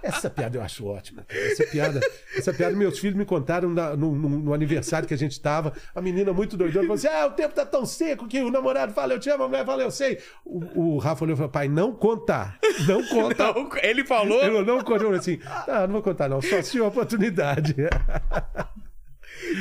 Essa 0.02 0.30
piada 0.30 0.56
eu 0.58 0.62
acho 0.62 0.86
ótima. 0.86 1.24
Essa 1.28 1.64
piada, 1.66 2.00
essa 2.36 2.52
piada 2.52 2.76
meus 2.76 2.98
filhos 2.98 3.16
me 3.16 3.24
contaram 3.24 3.68
na- 3.70 3.96
no, 3.96 4.14
no- 4.14 4.28
no 4.28 4.54
aniversário 4.54 5.08
que 5.08 5.14
a 5.14 5.18
gente 5.18 5.40
tava. 5.40 5.72
A 5.94 6.00
menina 6.00 6.32
muito 6.32 6.56
doidona 6.56 6.82
falou 6.86 6.94
assim: 6.94 7.08
Ah, 7.08 7.26
o 7.26 7.30
tempo 7.32 7.54
tá 7.54 7.66
tão 7.66 7.84
seco 7.84 8.28
que 8.28 8.40
o 8.40 8.50
namorado 8.50 8.92
fala, 8.92 9.14
eu 9.14 9.18
te 9.18 9.28
amo, 9.30 9.44
a 9.44 9.48
mulher 9.48 9.64
fala, 9.66 9.82
eu 9.82 9.90
sei. 9.90 10.18
O, 10.44 10.94
o 10.94 10.98
Rafa 10.98 11.24
olhou 11.24 11.34
e 11.34 11.36
falou: 11.36 11.50
Pai, 11.50 11.66
não 11.68 11.92
conta. 11.92 12.54
Não 12.86 13.04
conta. 13.08 13.52
Não, 13.52 13.68
ele 13.82 14.04
falou. 14.04 14.38
Ele 14.42 14.50
falou, 14.52 14.64
não 14.64 14.84
falei 14.84 15.18
assim: 15.18 15.40
Ah, 15.66 15.86
não 15.86 15.94
vou 15.94 16.02
contar, 16.02 16.28
não. 16.28 16.40
Só 16.40 16.62
se 16.62 16.78
a 16.78 16.84
oportunidade. 16.84 17.74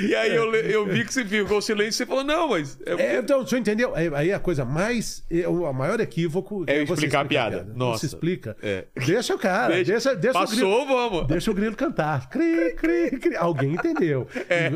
E 0.08 0.16
aí 0.16 0.36
eu, 0.36 0.54
eu 0.56 0.86
vi 0.86 1.04
que 1.06 1.14
você 1.14 1.24
ficou 1.26 1.62
silêncio 1.62 1.90
e 1.90 1.94
você 1.98 2.06
falou, 2.06 2.24
não, 2.24 2.50
mas. 2.50 2.78
É, 2.86 3.16
É, 3.16 3.18
então, 3.20 3.46
você 3.46 3.58
entendeu? 3.58 3.94
Aí 3.96 4.10
aí 4.14 4.34
a 4.34 4.40
coisa 4.40 4.64
mais. 4.66 5.24
é, 5.30 5.48
O 5.48 5.72
maior 5.74 6.00
equívoco 6.00 6.64
É 6.68 6.84
você 6.86 6.94
explicar 6.94 7.22
a 7.22 7.26
piada. 7.26 7.64
Não 7.64 7.88
Nossa. 7.88 8.00
se 8.00 8.06
explica. 8.08 8.56
É. 8.62 8.86
Deixa 9.06 9.36
o 9.36 9.40
cara. 9.40 9.74
Deixa- 9.74 9.92
Deixa, 9.96 10.16
deixa, 10.16 10.40
o 10.40 10.48
grilo, 10.48 10.70
Passou, 10.70 10.88
vamos. 10.88 11.28
deixa 11.28 11.52
o 11.52 11.54
grilo 11.54 11.76
cantar. 11.76 12.30
Cri, 12.30 12.74
cri, 12.76 13.12
cri. 13.20 13.36
Alguém 13.36 13.74
entendeu. 13.74 14.28
É. 14.50 14.70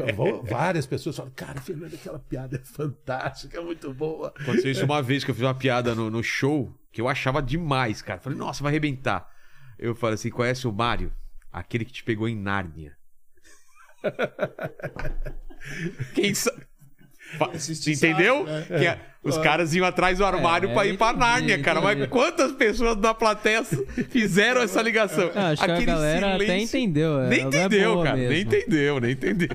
Várias 0.49 0.85
pessoas 0.85 1.15
falam: 1.15 1.31
Cara, 1.35 1.59
Fernando, 1.61 1.93
aquela 1.93 2.19
piada 2.19 2.55
é 2.55 2.59
fantástica, 2.59 3.57
é 3.57 3.61
muito 3.61 3.93
boa. 3.93 4.34
Aconteceu 4.39 4.71
isso 4.71 4.85
uma 4.85 5.01
vez 5.01 5.23
que 5.23 5.31
eu 5.31 5.35
fiz 5.35 5.43
uma 5.43 5.53
piada 5.53 5.93
no, 5.95 6.09
no 6.09 6.23
show 6.23 6.73
que 6.91 6.99
eu 7.01 7.07
achava 7.07 7.41
demais, 7.41 8.01
cara. 8.01 8.19
Falei, 8.19 8.38
nossa, 8.38 8.63
vai 8.63 8.71
arrebentar. 8.71 9.30
Eu 9.77 9.93
falei 9.95 10.15
assim: 10.15 10.30
conhece 10.30 10.67
o 10.67 10.71
Mário? 10.71 11.11
Aquele 11.51 11.85
que 11.85 11.91
te 11.93 12.03
pegou 12.03 12.27
em 12.27 12.35
Nárnia. 12.35 12.93
Quem 16.15 16.34
sabe. 16.34 16.68
Assistir 16.68 16.68
Entendeu? 17.91 18.45
sabe, 18.47 18.51
né? 18.73 18.80
Que 18.80 18.85
é- 18.88 18.99
os 19.22 19.38
caras 19.38 19.76
iam 19.76 19.85
atrás 19.85 20.18
do 20.18 20.26
armário 20.26 20.69
É, 20.69 20.73
pra 20.73 20.85
ir 20.85 20.97
pra 20.97 21.10
entendi, 21.10 21.19
Nárnia, 21.19 21.60
cara. 21.61 21.81
Mas 21.81 22.07
quantas 22.07 22.53
pessoas 22.53 22.95
da 22.95 23.14
plateia 23.14 23.64
fizeram 24.10 24.61
essa 24.61 24.81
ligação? 24.81 25.30
Ah, 25.35 25.49
acho 25.49 25.64
que 25.64 25.72
a 25.72 25.81
galera 25.81 26.35
até 26.35 26.57
entendeu, 26.57 27.19
é, 27.22 27.27
Nem 27.30 27.39
é 27.39 27.43
entendeu, 27.43 28.01
cara. 28.01 28.15
Nem 28.15 28.30
mesmo. 28.30 28.56
entendeu, 28.56 28.99
nem 29.01 29.11
entendeu. 29.11 29.49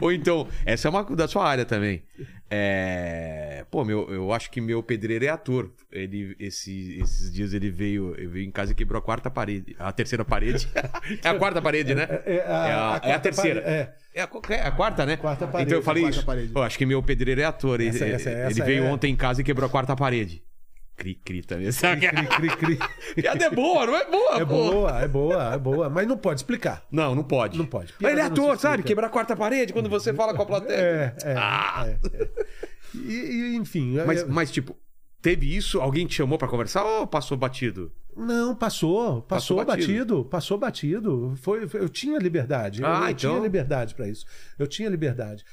Ou 0.00 0.10
então, 0.12 0.48
essa 0.64 0.88
é 0.88 0.90
uma 0.90 1.04
da 1.04 1.28
sua 1.28 1.48
área 1.48 1.64
também. 1.64 2.02
É... 2.50 3.64
Pô, 3.70 3.84
meu, 3.84 4.08
eu 4.12 4.32
acho 4.32 4.50
que 4.50 4.60
meu 4.60 4.82
pedreiro 4.82 5.24
é 5.24 5.28
ator. 5.28 5.70
Ele, 5.92 6.34
esse- 6.38 6.98
esses 7.00 7.32
dias 7.32 7.52
ele 7.54 7.70
veio, 7.70 8.14
ele 8.16 8.26
veio 8.26 8.44
em 8.46 8.50
casa 8.50 8.72
e 8.72 8.74
quebrou 8.74 8.98
a 8.98 9.02
quarta 9.02 9.30
parede. 9.30 9.74
A 9.78 9.90
terceira 9.92 10.24
parede. 10.24 10.68
é 11.22 11.28
a 11.28 11.34
quarta 11.34 11.60
parede, 11.62 11.94
né? 11.94 12.06
É, 12.24 12.44
a- 12.46 12.66
É 12.68 12.72
a, 12.72 13.00
a 13.04 13.08
é 13.10 13.12
a 13.14 13.18
terceira. 13.20 13.60
pare- 13.62 13.72
é. 13.74 13.92
É 14.16 14.22
a, 14.22 14.28
é 14.54 14.60
a 14.66 14.70
quarta, 14.72 15.04
né? 15.04 15.18
Quarta 15.18 15.46
parede, 15.46 15.68
Então 15.68 15.78
eu 15.78 15.82
falei 15.82 16.04
isso. 16.08 16.24
Pô, 16.54 16.62
acho 16.62 16.78
que 16.78 16.86
meu 16.86 17.02
pedreiro 17.02 17.38
é 17.42 17.44
ator. 17.44 17.82
Ele, 17.82 17.90
Essa- 17.90 18.06
essa- 18.06 18.30
ele 18.30 18.40
essa 18.40 18.64
veio 18.64 18.84
é- 18.84 18.88
ontem 18.90 19.12
em 19.12 19.16
casa 19.16 19.42
e 19.42 19.44
quebrou 19.44 19.66
a 19.66 19.70
quarta 19.70 19.94
parede. 19.94 20.42
Cri, 20.96 21.14
cri 21.16 21.42
também. 21.42 21.70
Sabe? 21.70 22.08
Cri, 22.08 22.26
cri, 22.26 22.48
cri. 22.56 22.78
Piada 23.14 23.44
é 23.44 23.50
boa, 23.50 23.84
não 23.84 23.94
é 23.94 24.06
boa, 24.10 24.36
É 24.36 24.38
pô. 24.38 24.46
boa, 24.46 25.00
é 25.02 25.06
boa, 25.08 25.54
é 25.54 25.58
boa. 25.58 25.90
Mas 25.90 26.08
não 26.08 26.16
pode 26.16 26.40
explicar. 26.40 26.82
Não, 26.90 27.14
não 27.14 27.22
pode. 27.22 27.58
Não 27.58 27.66
pode. 27.66 27.92
Mas 28.00 28.10
ele 28.12 28.20
é 28.20 28.24
Piada 28.24 28.40
ator, 28.42 28.58
sabe? 28.58 28.82
Quebrar 28.82 29.08
a 29.08 29.10
quarta 29.10 29.36
parede 29.36 29.74
quando 29.74 29.90
você 29.90 30.14
fala 30.14 30.32
com 30.32 30.40
a 30.40 30.46
plateia. 30.46 30.74
É, 30.78 31.14
é. 31.32 31.34
Ah! 31.36 31.84
é, 31.86 31.90
é. 32.22 32.28
E, 32.94 33.52
e, 33.52 33.56
enfim. 33.56 33.98
Mas, 34.06 34.22
é- 34.22 34.24
mas, 34.24 34.50
tipo, 34.50 34.74
teve 35.22 35.54
isso? 35.56 35.80
Alguém 35.80 36.06
te 36.06 36.14
chamou 36.14 36.38
pra 36.38 36.48
conversar 36.48 36.84
ou 36.84 37.06
passou 37.06 37.36
batido? 37.36 37.92
Não, 38.16 38.54
passou, 38.56 39.20
Passou 39.20 39.22
passou, 39.22 39.56
batido. 39.64 39.86
batido. 39.88 40.24
passou 40.24 40.56
batido. 40.58 41.34
Foi, 41.42 41.68
foi- 41.68 41.80
eu 41.82 41.88
tinha 41.88 42.18
liberdade. 42.18 42.80
eu, 42.80 42.88
Ah, 42.88 43.02
eu 43.04 43.10
então. 43.10 43.16
tinha 43.32 43.42
liberdade 43.42 43.94
para 43.94 44.08
isso. 44.08 44.24
Eu 44.58 44.66
tinha 44.66 44.88
liberdade. 44.88 45.44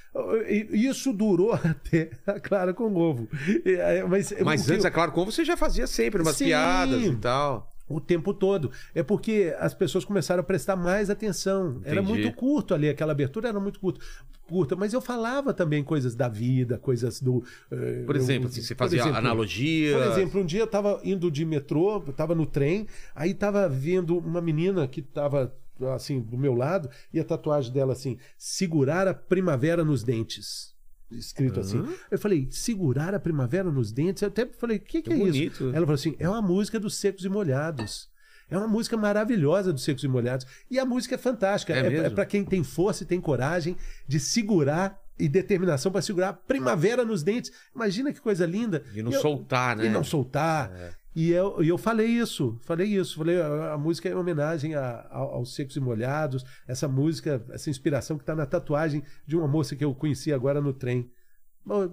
Isso 0.71 1.11
durou 1.11 1.51
até 1.61 2.11
a 2.25 2.39
Clara 2.39 2.73
com 2.73 2.93
ovo. 2.95 3.27
É, 3.65 4.03
Mas, 4.03 4.33
Mas 4.43 4.61
o 4.61 4.65
que 4.65 4.71
antes, 4.71 4.85
eu- 4.85 4.87
é 4.87 4.91
claro, 4.91 5.11
como 5.11 5.29
você 5.31 5.43
já 5.43 5.57
fazia 5.57 5.85
sempre, 5.87 6.21
umas 6.21 6.37
Sim. 6.37 6.45
piadas 6.45 7.03
e 7.03 7.15
tal. 7.17 7.72
O 7.95 8.01
tempo 8.01 8.33
todo. 8.33 8.71
É 8.95 9.03
porque 9.03 9.55
as 9.59 9.73
pessoas 9.73 10.03
começaram 10.05 10.41
a 10.41 10.43
prestar 10.43 10.75
mais 10.75 11.09
atenção. 11.09 11.81
Era 11.83 12.01
Entendi. 12.01 12.21
muito 12.21 12.35
curto 12.35 12.73
ali, 12.73 12.89
aquela 12.89 13.11
abertura 13.11 13.49
era 13.49 13.59
muito 13.59 13.79
curto, 13.79 13.99
curta. 14.47 14.75
Mas 14.75 14.93
eu 14.93 15.01
falava 15.01 15.53
também 15.53 15.83
coisas 15.83 16.15
da 16.15 16.27
vida, 16.27 16.77
coisas 16.77 17.21
do. 17.21 17.43
eh, 17.71 18.03
Por 18.05 18.15
eu- 18.15 18.21
exemplo, 18.21 18.47
assim, 18.49 18.61
você 18.61 18.75
fazia 18.75 18.99
exemplo, 19.01 19.17
analogia. 19.17 19.93
Por 19.97 20.07
exemplo, 20.11 20.41
um 20.41 20.45
dia 20.45 20.59
eu 20.61 20.67
tava 20.67 20.99
indo 21.03 21.29
de 21.31 21.45
metrô, 21.45 22.03
eu 22.05 22.13
tava 22.13 22.33
no 22.35 22.45
trem, 22.45 22.87
aí 23.15 23.33
tava 23.33 23.67
vendo 23.69 24.17
uma 24.17 24.41
menina 24.41 24.87
que 24.87 25.01
tava 25.01 25.53
assim 25.95 26.21
do 26.21 26.37
meu 26.37 26.53
lado 26.53 26.89
e 27.11 27.19
a 27.19 27.23
tatuagem 27.23 27.73
dela 27.73 27.93
assim, 27.93 28.17
segurar 28.37 29.07
a 29.07 29.13
primavera 29.13 29.83
nos 29.83 30.03
dentes. 30.03 30.72
Escrito 31.17 31.59
assim. 31.59 31.83
Eu 32.09 32.17
falei, 32.19 32.47
segurar 32.51 33.13
a 33.13 33.19
primavera 33.19 33.71
nos 33.71 33.91
dentes? 33.91 34.21
Eu 34.23 34.27
até 34.29 34.45
falei, 34.45 34.77
o 34.77 34.79
que, 34.79 35.01
que 35.01 35.09
Que 35.09 35.13
é 35.13 35.17
bonito. 35.17 35.53
isso? 35.53 35.63
Ela 35.69 35.81
falou 35.85 35.93
assim: 35.95 36.15
é 36.19 36.27
uma 36.29 36.41
música 36.41 36.79
dos 36.79 36.95
secos 36.95 37.23
e 37.25 37.29
molhados. 37.29 38.09
É 38.49 38.57
uma 38.57 38.67
música 38.67 38.95
maravilhosa 38.97 39.71
dos 39.73 39.83
secos 39.83 40.03
e 40.03 40.07
molhados. 40.07 40.45
E 40.69 40.77
a 40.77 40.85
música 40.85 41.15
é 41.15 41.17
fantástica. 41.17 41.73
É 41.73 41.79
É, 41.79 41.89
mesmo? 41.89 42.11
para 42.15 42.25
quem 42.25 42.43
tem 42.43 42.63
força 42.63 43.03
e 43.03 43.05
tem 43.07 43.19
coragem 43.19 43.75
de 44.07 44.19
segurar 44.19 45.01
e 45.17 45.27
determinação 45.29 45.91
para 45.91 46.01
segurar 46.01 46.29
a 46.29 46.33
primavera 46.33 47.05
nos 47.05 47.23
dentes. 47.23 47.51
Imagina 47.73 48.11
que 48.11 48.19
coisa 48.19 48.45
linda. 48.45 48.83
E 48.93 49.01
não 49.01 49.11
Eu- 49.11 49.21
soltar, 49.21 49.75
né? 49.77 49.85
e 49.85 49.89
não 49.89 50.03
soltar. 50.03 50.71
E 51.15 51.29
eu, 51.31 51.63
eu 51.63 51.77
falei 51.77 52.07
isso, 52.07 52.57
falei 52.63 52.87
isso, 52.87 53.15
falei 53.17 53.39
a, 53.39 53.73
a 53.73 53.77
música 53.77 54.09
é 54.09 54.11
em 54.11 54.15
homenagem 54.15 54.73
a- 54.73 55.05
a- 55.11 55.17
aos 55.17 55.53
secos 55.53 55.75
e 55.75 55.79
molhados, 55.79 56.43
essa 56.67 56.87
música, 56.87 57.43
essa 57.51 57.69
inspiração 57.69 58.17
que 58.17 58.23
está 58.23 58.35
na 58.35 58.45
tatuagem 58.47 59.03
de 59.27 59.35
uma 59.37 59.47
moça 59.47 59.75
que 59.75 59.85
eu 59.85 59.93
conheci 59.93 60.33
agora 60.33 60.59
no 60.59 60.73
trem. 60.73 61.09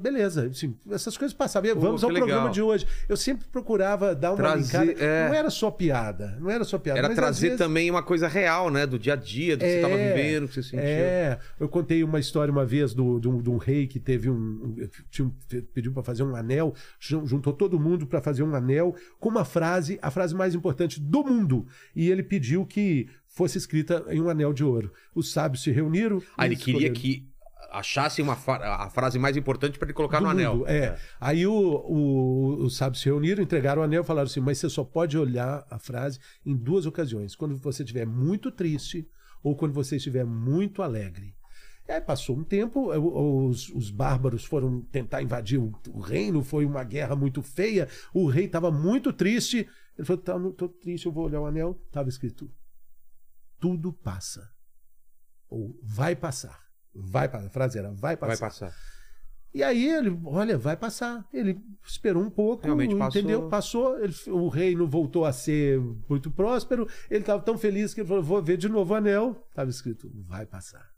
Beleza, 0.00 0.46
assim, 0.46 0.74
essas 0.90 1.16
coisas 1.16 1.32
passavam. 1.32 1.72
Pô, 1.74 1.80
Vamos 1.80 2.02
ao 2.02 2.10
programa 2.10 2.34
legal. 2.40 2.52
de 2.52 2.60
hoje. 2.60 2.86
Eu 3.08 3.16
sempre 3.16 3.46
procurava 3.52 4.14
dar 4.16 4.30
uma 4.32 4.36
Trazer- 4.36 4.78
brincada. 4.86 5.04
é. 5.04 5.28
Não 5.28 5.34
era 5.34 5.48
só 5.50 5.70
piada, 5.70 6.36
não 6.40 6.50
era 6.50 6.64
só 6.64 6.76
piada. 6.76 6.98
Era 6.98 7.14
trazer 7.14 7.50
vezes- 7.50 7.58
também 7.58 7.88
uma 7.88 8.02
coisa 8.02 8.26
real, 8.26 8.68
né? 8.68 8.84
Do 8.84 8.98
dia 8.98 9.12
a 9.12 9.16
dia, 9.16 9.56
do 9.56 9.60
que 9.60 9.70
você 9.70 9.76
estava 9.76 9.94
É, 9.94 10.12
vivendo, 10.12 10.42
do 10.42 10.48
que 10.48 10.54
você 10.54 10.62
sentiu. 10.64 10.80
É, 10.80 11.38
eu 11.60 11.68
contei 11.68 12.02
uma 12.02 12.18
história 12.18 12.50
uma 12.50 12.66
vez 12.66 12.92
do, 12.94 13.20
de, 13.20 13.28
um, 13.28 13.40
de 13.40 13.48
um 13.48 13.58
rei 13.58 13.86
que 13.86 14.00
teve 14.00 14.28
um. 14.28 14.76
tinha 15.10 15.30
pediu 15.72 15.92
para 15.92 16.02
fazer 16.02 16.24
um 16.24 16.34
anel, 16.34 16.74
jun- 16.98 17.24
juntou 17.24 17.52
todo 17.52 17.78
mundo 17.78 18.06
para 18.08 18.20
fazer 18.20 18.42
um 18.42 18.54
anel 18.54 18.94
com 19.20 19.28
uma 19.28 19.44
frase, 19.44 19.98
a 20.02 20.10
frase 20.10 20.34
mais 20.34 20.52
importante 20.54 21.00
do 21.00 21.22
mundo. 21.22 21.64
E 21.94 22.10
ele 22.10 22.22
pediu 22.24 22.66
que 22.66 23.08
fosse 23.28 23.56
escrita 23.56 24.04
em 24.08 24.20
um 24.20 24.28
anel 24.28 24.52
de 24.52 24.64
ouro. 24.64 24.92
Os 25.14 25.30
sábios 25.32 25.62
se 25.62 25.70
reuniram. 25.70 26.20
Ah, 26.36 26.44
ele 26.46 26.56
queria 26.56 26.90
que 26.90 27.29
achasse 27.72 28.20
uma 28.22 28.32
a 28.34 28.90
frase 28.90 29.18
mais 29.18 29.36
importante 29.36 29.78
pra 29.78 29.86
ele 29.86 29.92
colocar 29.94 30.18
do 30.18 30.24
no 30.24 30.30
anel. 30.30 30.56
mundo, 30.58 30.68
É. 30.68 30.98
Aí 31.20 31.46
o, 31.46 31.52
o- 31.52 32.64
os 32.64 32.76
sábios 32.76 33.02
se 33.02 33.08
reuniram, 33.08 33.42
entregaram 33.42 33.82
o 33.82 33.84
anel 33.84 34.02
e 34.02 34.06
falaram 34.06 34.26
assim: 34.26 34.40
mas 34.40 34.58
você 34.58 34.68
só 34.68 34.84
pode 34.84 35.16
olhar 35.18 35.66
a 35.70 35.78
frase 35.78 36.18
em 36.44 36.56
duas 36.56 36.86
ocasiões. 36.86 37.36
Quando 37.36 37.56
você 37.56 37.82
estiver 37.82 38.06
muito 38.06 38.50
triste 38.50 39.08
ou 39.42 39.54
quando 39.56 39.72
você 39.72 39.96
estiver 39.96 40.24
muito 40.24 40.82
alegre. 40.82 41.34
E 41.88 41.92
aí 41.92 42.00
passou 42.00 42.36
um 42.36 42.44
tempo, 42.44 42.92
os, 42.92 43.68
os 43.70 43.90
bárbaros 43.90 44.44
foram 44.44 44.80
tentar 44.92 45.22
invadir 45.22 45.58
o, 45.58 45.72
o 45.88 45.98
reino, 46.00 46.42
foi 46.44 46.64
uma 46.64 46.84
guerra 46.84 47.16
muito 47.16 47.42
feia, 47.42 47.88
o 48.14 48.26
rei 48.28 48.44
estava 48.44 48.70
muito 48.70 49.12
triste. 49.12 49.68
Ele 49.98 50.06
falou: 50.06 50.22
tá, 50.22 50.38
não 50.38 50.52
tô 50.52 50.68
triste, 50.68 51.06
eu 51.06 51.12
vou 51.12 51.24
olhar 51.26 51.40
o 51.40 51.46
anel. 51.46 51.80
Estava 51.86 52.08
escrito: 52.08 52.50
tudo 53.58 53.92
passa. 53.92 54.48
Ou 55.48 55.76
vai 55.82 56.14
passar. 56.14 56.60
Vai 56.94 57.28
passar. 57.28 57.46
A 57.46 57.50
frase 57.50 57.78
era: 57.78 57.90
vai 57.92 58.16
passar. 58.16 58.36
Vai 58.36 58.50
passar. 58.50 58.74
E 59.52 59.64
aí 59.64 59.88
ele, 59.88 60.16
olha, 60.26 60.56
vai 60.56 60.76
passar. 60.76 61.26
Ele 61.32 61.58
esperou 61.84 62.22
um 62.22 62.30
pouco, 62.30 62.64
Realmente 62.64 62.94
passou. 62.94 63.20
entendeu? 63.20 63.48
Passou. 63.48 63.98
ele- 63.98 64.14
o 64.28 64.48
reino 64.48 64.86
voltou 64.86 65.24
a 65.24 65.32
ser 65.32 65.80
muito 66.08 66.30
próspero. 66.30 66.86
Ele 67.10 67.20
estava 67.20 67.42
tão 67.42 67.58
feliz 67.58 67.92
que 67.92 68.00
ele 68.00 68.08
falou: 68.08 68.22
vou 68.22 68.40
ver 68.42 68.56
de 68.56 68.68
novo 68.68 68.92
o 68.92 68.96
anel. 68.96 69.44
Estava 69.50 69.68
escrito: 69.70 70.10
vai 70.26 70.46
passar. 70.46 70.88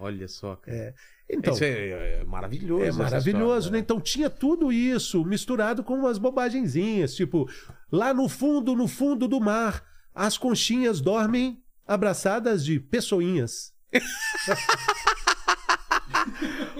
Olha 0.00 0.26
só, 0.26 0.56
cara. 0.56 0.76
É. 0.76 0.94
Então, 1.30 1.54
Isso 1.54 1.62
é, 1.62 2.20
é 2.20 2.24
maravilhoso. 2.24 2.82
é 2.84 2.90
maravilhoso, 2.92 3.58
história, 3.58 3.70
né? 3.70 3.78
Então 3.78 4.00
tinha 4.00 4.28
tudo 4.28 4.72
isso 4.72 5.24
misturado 5.24 5.84
com 5.84 5.94
umas 5.94 6.18
bobagenzinhas, 6.18 7.14
tipo, 7.14 7.48
lá 7.90 8.12
no 8.12 8.28
fundo, 8.28 8.74
no 8.74 8.88
fundo 8.88 9.28
do 9.28 9.40
mar, 9.40 9.84
As 10.14 10.36
conchinhas 10.36 11.00
dormem 11.00 11.62
abraçadas 11.86 12.64
de 12.64 12.78
pessoinhas. 12.80 13.72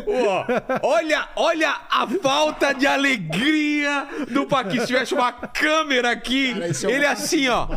Ó, 0.06 0.44
olha, 0.82 1.28
olha 1.36 1.76
a 1.90 2.06
falta 2.22 2.72
de 2.72 2.86
alegria 2.86 4.06
do 4.30 4.46
Paquito. 4.46 4.82
Se 4.82 4.86
tivesse 4.88 5.14
uma 5.14 5.32
câmera 5.32 6.10
aqui, 6.10 6.52
Cara, 6.52 6.66
é 6.66 6.94
ele 6.94 7.06
máximo, 7.06 7.12
assim, 7.12 7.48
ó. 7.48 7.68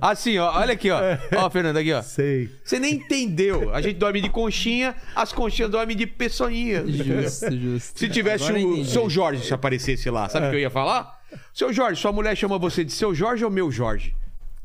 Assim, 0.00 0.38
ó. 0.38 0.58
Olha 0.58 0.72
aqui, 0.74 0.90
ó. 0.90 1.00
Ó, 1.36 1.50
Fernando, 1.50 1.76
aqui, 1.78 1.92
ó. 1.92 2.02
Sei. 2.02 2.50
Você 2.64 2.78
nem 2.78 2.94
entendeu. 2.94 3.74
A 3.74 3.80
gente 3.80 3.96
dorme 3.98 4.20
de 4.20 4.28
conchinha, 4.28 4.94
as 5.14 5.32
conchinhas 5.32 5.70
dormem 5.70 5.96
de 5.96 6.06
peçonhinha. 6.06 6.84
Justo, 6.86 7.50
justo. 7.50 7.98
Se 7.98 8.08
tivesse 8.08 8.44
Agora 8.44 8.58
o 8.58 8.72
entendi. 8.72 8.90
seu 8.90 9.08
Jorge 9.10 9.44
se 9.44 9.54
aparecesse 9.54 10.10
lá, 10.10 10.28
sabe 10.28 10.46
o 10.46 10.50
que 10.50 10.56
eu 10.56 10.60
ia 10.60 10.70
falar? 10.70 11.18
Seu 11.54 11.72
Jorge, 11.72 12.00
sua 12.00 12.12
mulher 12.12 12.36
chama 12.36 12.58
você 12.58 12.84
de 12.84 12.92
seu 12.92 13.14
Jorge 13.14 13.44
ou 13.44 13.50
meu 13.50 13.70
Jorge? 13.70 14.14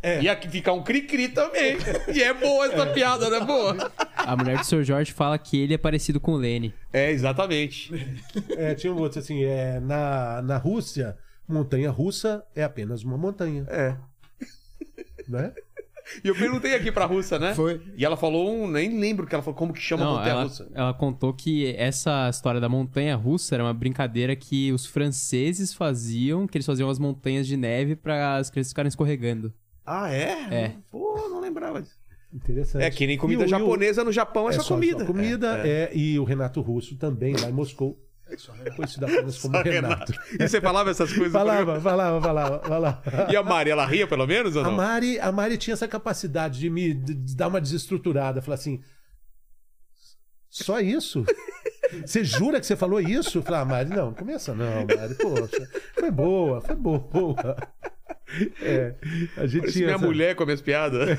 É. 0.07 0.21
Ia 0.21 0.37
ficar 0.39 0.73
um 0.73 0.83
cri-cri 0.83 1.29
também. 1.29 1.77
E 2.13 2.21
é 2.21 2.31
boa 2.31 2.67
essa 2.67 2.85
piada, 2.87 3.27
não 3.27 3.37
é 3.37 3.43
boa? 3.45 3.91
A 4.15 4.35
mulher 4.37 4.59
do 4.59 4.63
Sr. 4.63 4.83
Jorge 4.83 5.11
fala 5.11 5.35
que 5.39 5.59
ele 5.59 5.73
é 5.73 5.77
parecido 5.79 6.19
com 6.19 6.33
o 6.33 6.37
Lenny. 6.37 6.71
É, 6.93 7.09
exatamente. 7.11 7.91
É, 8.55 8.75
tinha 8.75 8.93
um 8.93 8.99
outro 8.99 9.19
assim, 9.19 9.43
é, 9.43 9.79
na, 9.79 10.43
na 10.43 10.57
Rússia, 10.57 11.17
montanha 11.47 11.89
russa 11.89 12.43
é 12.55 12.63
apenas 12.63 13.03
uma 13.03 13.17
montanha, 13.17 13.65
É. 13.67 13.95
né? 15.27 15.51
E 16.23 16.27
eu 16.27 16.35
perguntei 16.35 16.75
aqui 16.75 16.91
pra 16.91 17.05
russa, 17.05 17.39
né? 17.39 17.55
Foi. 17.55 17.81
E 17.97 18.05
ela 18.05 18.15
falou 18.15 18.47
um. 18.55 18.67
Nem 18.69 18.99
lembro 18.99 19.25
que 19.25 19.33
ela 19.33 19.41
falou 19.43 19.57
como 19.57 19.73
que 19.73 19.81
chama 19.81 20.03
a 20.03 20.05
Não, 20.05 20.13
montanha 20.13 20.31
ela, 20.33 20.43
russa. 20.43 20.69
ela 20.75 20.93
contou 20.93 21.33
que 21.33 21.73
essa 21.77 22.29
história 22.29 22.61
da 22.61 22.69
montanha 22.69 23.15
russa 23.15 23.55
era 23.55 23.63
uma 23.63 23.73
brincadeira 23.73 24.35
que 24.35 24.71
os 24.71 24.85
franceses 24.85 25.73
faziam, 25.73 26.45
que 26.45 26.57
eles 26.57 26.65
faziam 26.67 26.91
as 26.91 26.99
montanhas 26.99 27.47
de 27.47 27.57
neve 27.57 27.95
para 27.95 28.37
as 28.37 28.51
crianças 28.51 28.71
ficarem 28.71 28.87
escorregando. 28.87 29.51
Ah, 29.85 30.11
é? 30.11 30.31
É. 30.51 30.75
Pô, 30.91 31.27
não 31.29 31.39
lembrava 31.39 31.81
disso. 31.81 31.95
Interessante. 32.33 32.83
É 32.83 32.89
que 32.89 33.05
nem 33.07 33.17
comida 33.17 33.43
E 33.43 33.43
o- 33.43 33.47
o- 33.47 33.49
japonesa 33.49 34.03
no 34.03 34.11
Japão 34.11 34.49
é, 34.49 34.53
só, 34.53 34.73
comida. 34.73 35.05
comida, 35.05 35.65
é, 35.65 35.89
e 35.95 36.19
o 36.19 36.23
Renato 36.23 36.59
Russo 36.61 36.97
também, 36.97 37.35
lá 37.35 37.49
em 37.49 37.53
Moscou. 37.53 38.01
Conhecido 38.75 39.05
apenas 39.05 39.37
como 39.37 39.55
Só 39.55 39.61
Renato. 39.61 40.11
E 40.39 40.47
você 40.47 40.59
falava 40.59 40.89
essas 40.89 41.13
coisas? 41.13 41.31
Falava, 41.31 41.79
falava, 41.79 42.19
falava, 42.19 42.59
falava. 42.67 43.03
E 43.31 43.35
a 43.37 43.43
Mari, 43.43 43.69
ela 43.69 43.85
ria 43.85 44.07
pelo 44.07 44.25
menos 44.25 44.55
ou 44.55 44.63
A 44.63 44.65
não? 44.65 44.71
Mari, 44.75 45.19
a 45.19 45.31
Mari 45.31 45.57
tinha 45.57 45.75
essa 45.75 45.87
capacidade 45.87 46.59
de 46.59 46.67
me 46.69 46.93
de- 46.95 47.13
de 47.13 47.35
dar 47.35 47.47
uma 47.47 47.61
desestruturada. 47.61 48.41
Falar 48.41 48.55
assim. 48.55 48.81
Só 50.49 50.79
isso? 50.79 51.23
Você 52.05 52.23
jura 52.23 52.59
que 52.59 52.65
você 52.65 52.75
falou 52.75 52.99
isso? 52.99 53.37
Eu 53.37 53.43
falei, 53.43 53.61
ah, 53.61 53.65
Mari, 53.65 53.89
não, 53.91 54.07
não 54.07 54.13
começa 54.13 54.53
não, 54.55 54.85
Mari. 54.87 55.15
Poxa, 55.15 55.69
foi 55.93 56.09
boa, 56.11 56.61
foi 56.61 56.75
boa. 56.75 57.55
É, 58.61 58.95
a 59.37 59.45
gente 59.45 59.61
Parece 59.61 59.79
minha 59.83 59.95
essa- 59.95 60.05
mulher 60.05 60.35
com 60.35 60.43
as 60.43 60.47
minhas 60.47 60.61
piadas. 60.61 61.09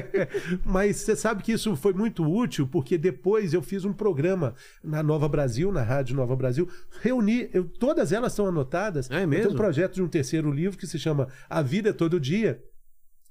Mas 0.64 0.96
você 0.96 1.14
sabe 1.16 1.42
que 1.42 1.52
isso 1.52 1.76
foi 1.76 1.92
muito 1.92 2.24
útil, 2.24 2.66
porque 2.66 2.96
depois 2.96 3.52
eu 3.52 3.62
fiz 3.62 3.84
um 3.84 3.92
programa 3.92 4.54
na 4.82 5.02
Nova 5.02 5.28
Brasil, 5.28 5.70
na 5.72 5.82
Rádio 5.82 6.16
Nova 6.16 6.34
Brasil, 6.36 6.68
reuni, 7.02 7.48
eu- 7.52 7.64
todas 7.64 8.12
elas 8.12 8.32
estão 8.32 8.46
anotadas. 8.46 9.10
É 9.10 9.22
Eu 9.24 9.28
mesmo? 9.28 9.42
tenho 9.44 9.54
um 9.54 9.56
projeto 9.58 9.94
de 9.94 10.02
um 10.02 10.08
terceiro 10.08 10.50
livro 10.50 10.78
que 10.78 10.86
se 10.86 10.98
chama 10.98 11.28
A 11.48 11.60
Vida 11.62 11.90
é 11.90 11.92
Todo 11.92 12.18
Dia. 12.18 12.62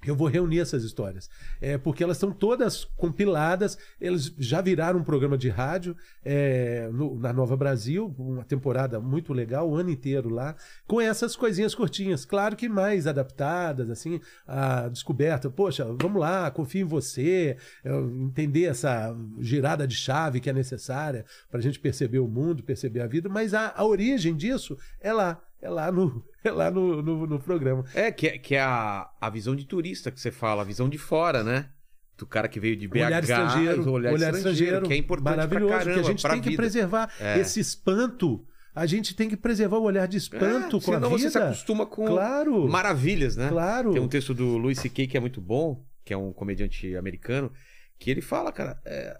Eu 0.05 0.15
vou 0.15 0.27
reunir 0.27 0.59
essas 0.59 0.83
histórias. 0.83 1.29
É, 1.59 1.77
porque 1.77 2.03
elas 2.03 2.17
estão 2.17 2.31
todas 2.31 2.85
compiladas, 2.95 3.77
eles 3.99 4.33
já 4.37 4.61
viraram 4.61 4.99
um 4.99 5.03
programa 5.03 5.37
de 5.37 5.49
rádio 5.49 5.95
é, 6.23 6.87
no- 6.93 7.17
na 7.17 7.33
Nova 7.33 7.57
Brasil, 7.57 8.13
uma 8.17 8.43
temporada 8.43 8.99
muito 8.99 9.33
legal, 9.33 9.67
o 9.69 9.75
ano 9.75 9.89
inteiro 9.89 10.29
lá, 10.29 10.55
com 10.85 11.01
essas 11.01 11.35
coisinhas 11.35 11.73
curtinhas. 11.73 12.25
Claro 12.25 12.55
que 12.55 12.69
mais 12.69 13.07
adaptadas, 13.07 13.89
assim, 13.89 14.21
a 14.47 14.87
descoberta. 14.87 15.49
Poxa, 15.49 15.85
vamos 15.99 16.21
lá, 16.21 16.49
confio 16.51 16.81
em 16.81 16.87
você, 16.89 17.57
é, 17.83 17.89
entender 17.91 18.65
essa 18.65 19.15
girada 19.39 19.87
de 19.87 19.95
chave 19.95 20.39
que 20.39 20.49
é 20.49 20.53
necessária 20.53 21.25
para 21.49 21.59
a 21.59 21.63
gente 21.63 21.79
perceber 21.79 22.19
o 22.19 22.27
mundo, 22.27 22.63
perceber 22.63 23.01
a 23.01 23.07
vida, 23.07 23.27
mas 23.29 23.53
a, 23.53 23.73
a 23.75 23.83
origem 23.83 24.35
disso 24.35 24.77
é 25.01 25.11
lá. 25.11 25.41
É 25.61 25.69
lá 25.69 25.91
no, 25.91 26.23
é 26.43 26.51
lá 26.51 26.69
no, 26.71 27.01
no, 27.01 27.27
no 27.27 27.39
programa. 27.39 27.83
É, 27.93 28.11
que 28.11 28.27
é, 28.27 28.37
que 28.37 28.55
é 28.55 28.61
a, 28.61 29.09
a 29.19 29.29
visão 29.29 29.55
de 29.55 29.65
turista 29.65 30.11
que 30.11 30.19
você 30.19 30.31
fala, 30.31 30.61
a 30.61 30.65
visão 30.65 30.87
de 30.89 30.97
fora, 30.97 31.43
né? 31.43 31.69
Do 32.17 32.25
cara 32.25 32.47
que 32.47 32.59
veio 32.59 32.75
de 32.75 32.87
BH. 32.87 32.95
olhar 33.05 33.23
estrangeiro, 33.23 33.89
o 33.89 33.91
olhar, 33.91 34.13
estrangeiro, 34.33 34.87
que 34.87 34.93
é 34.93 34.97
importante 34.97 35.35
maravilhoso, 35.35 35.67
pra 35.67 35.77
caramba, 35.79 35.93
que 36.01 36.05
a 36.07 36.09
gente 36.11 36.23
tem 36.27 36.41
que 36.41 36.49
vida. 36.49 36.61
preservar 36.61 37.11
É. 37.19 37.39
esse 37.39 37.59
espanto. 37.59 38.45
A 38.73 38.85
gente 38.85 39.15
tem 39.15 39.27
que 39.27 39.35
preservar 39.37 39.77
o 39.77 39.83
olhar 39.83 40.07
de 40.07 40.17
espanto 40.17 40.77
É, 40.77 40.81
com 40.81 40.91
a 40.93 40.95
vida. 40.97 41.09
você 41.09 41.29
se 41.31 41.37
acostuma 41.37 41.85
com 41.85 42.05
Claro. 42.05 42.67
maravilhas, 42.67 43.35
né? 43.35 43.49
Claro. 43.49 43.91
Tem 43.91 44.01
um 44.01 44.07
texto 44.07 44.33
do 44.35 44.57
Louis 44.57 44.77
C.K. 44.79 45.07
que 45.07 45.17
é 45.17 45.19
muito 45.19 45.41
bom, 45.41 45.83
que 46.05 46.13
é 46.13 46.17
um 46.17 46.31
comediante 46.31 46.95
americano, 46.95 47.51
que 47.99 48.09
ele 48.11 48.21
fala, 48.21 48.51
cara, 48.51 48.79
é, 48.85 49.17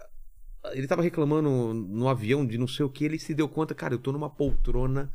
ele 0.72 0.86
tava 0.86 1.02
reclamando 1.02 1.50
no 1.74 2.08
avião 2.08 2.46
de 2.46 2.56
não 2.56 2.68
sei 2.68 2.84
o 2.86 2.88
que, 2.90 3.04
ele 3.04 3.18
se 3.18 3.34
deu 3.34 3.48
conta, 3.48 3.74
cara, 3.74 3.94
eu 3.94 3.98
tô 3.98 4.12
numa 4.12 4.30
poltrona 4.30 5.12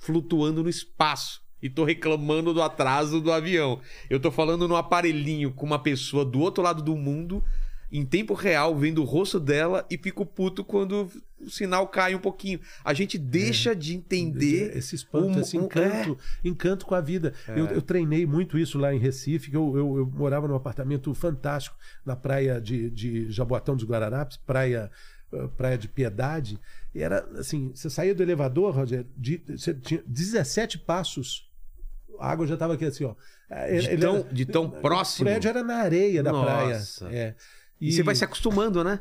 flutuando 0.00 0.62
no 0.64 0.68
espaço. 0.68 1.40
E 1.62 1.68
tô 1.68 1.84
reclamando 1.84 2.54
do 2.54 2.62
atraso 2.62 3.20
do 3.20 3.30
avião. 3.30 3.80
Eu 4.08 4.18
tô 4.18 4.30
falando 4.30 4.66
num 4.66 4.74
aparelhinho 4.76 5.52
com 5.52 5.66
uma 5.66 5.78
pessoa 5.78 6.24
do 6.24 6.40
outro 6.40 6.62
lado 6.64 6.82
do 6.82 6.96
mundo, 6.96 7.44
em 7.92 8.04
tempo 8.04 8.32
real, 8.32 8.74
vendo 8.74 9.02
o 9.02 9.04
rosto 9.04 9.38
dela 9.38 9.84
e 9.90 9.98
fico 9.98 10.24
puto 10.24 10.64
quando 10.64 11.10
o 11.38 11.50
sinal 11.50 11.86
cai 11.88 12.14
um 12.14 12.18
pouquinho. 12.20 12.60
A 12.82 12.94
gente 12.94 13.18
deixa 13.18 13.74
de 13.76 13.94
entender. 13.94 14.74
esse 14.76 14.94
espanto, 14.94 15.36
um- 15.36 15.40
esse 15.40 15.58
um- 15.58 15.64
encanto, 15.64 16.16
encanto 16.42 16.86
com 16.86 16.94
a 16.94 17.00
vida. 17.02 17.34
Eu, 17.48 17.66
eu 17.66 17.82
treinei 17.82 18.24
muito 18.24 18.56
isso 18.58 18.78
lá 18.78 18.94
em 18.94 18.98
Recife, 18.98 19.50
que 19.50 19.56
eu, 19.56 19.76
eu, 19.76 19.98
eu 19.98 20.06
morava 20.06 20.48
num 20.48 20.54
apartamento 20.54 21.12
fantástico 21.12 21.76
na 22.06 22.16
praia 22.16 22.58
de, 22.58 22.88
de 22.90 23.30
Jaboatão 23.30 23.76
dos 23.76 23.84
Guararapes, 23.84 24.38
praia, 24.38 24.90
praia 25.56 25.78
de 25.78 25.88
Piedade. 25.88 26.58
E 26.94 27.02
era 27.02 27.24
assim, 27.38 27.70
você 27.74 27.88
saía 27.88 28.14
do 28.14 28.22
elevador, 28.22 28.74
Roger, 28.74 29.06
de, 29.16 29.42
você 29.48 29.72
tinha 29.74 30.02
17 30.06 30.78
passos. 30.78 31.48
A 32.18 32.30
água 32.30 32.46
já 32.46 32.54
estava 32.54 32.74
aqui 32.74 32.84
assim, 32.84 33.04
ó. 33.04 33.14
De 33.48 33.86
Ele 33.88 33.98
tão, 33.98 34.16
era- 34.16 34.32
de 34.32 34.46
tão 34.46 34.64
O 34.66 34.70
próximo. 34.70 35.24
prédio 35.24 35.48
era 35.48 35.62
na 35.62 35.76
areia 35.76 36.22
da 36.22 36.32
Nossa. 36.32 37.04
praia. 37.06 37.16
É. 37.16 37.34
E 37.80 37.92
você 37.92 38.02
vai 38.02 38.14
se 38.14 38.24
acostumando, 38.24 38.84
né? 38.84 39.00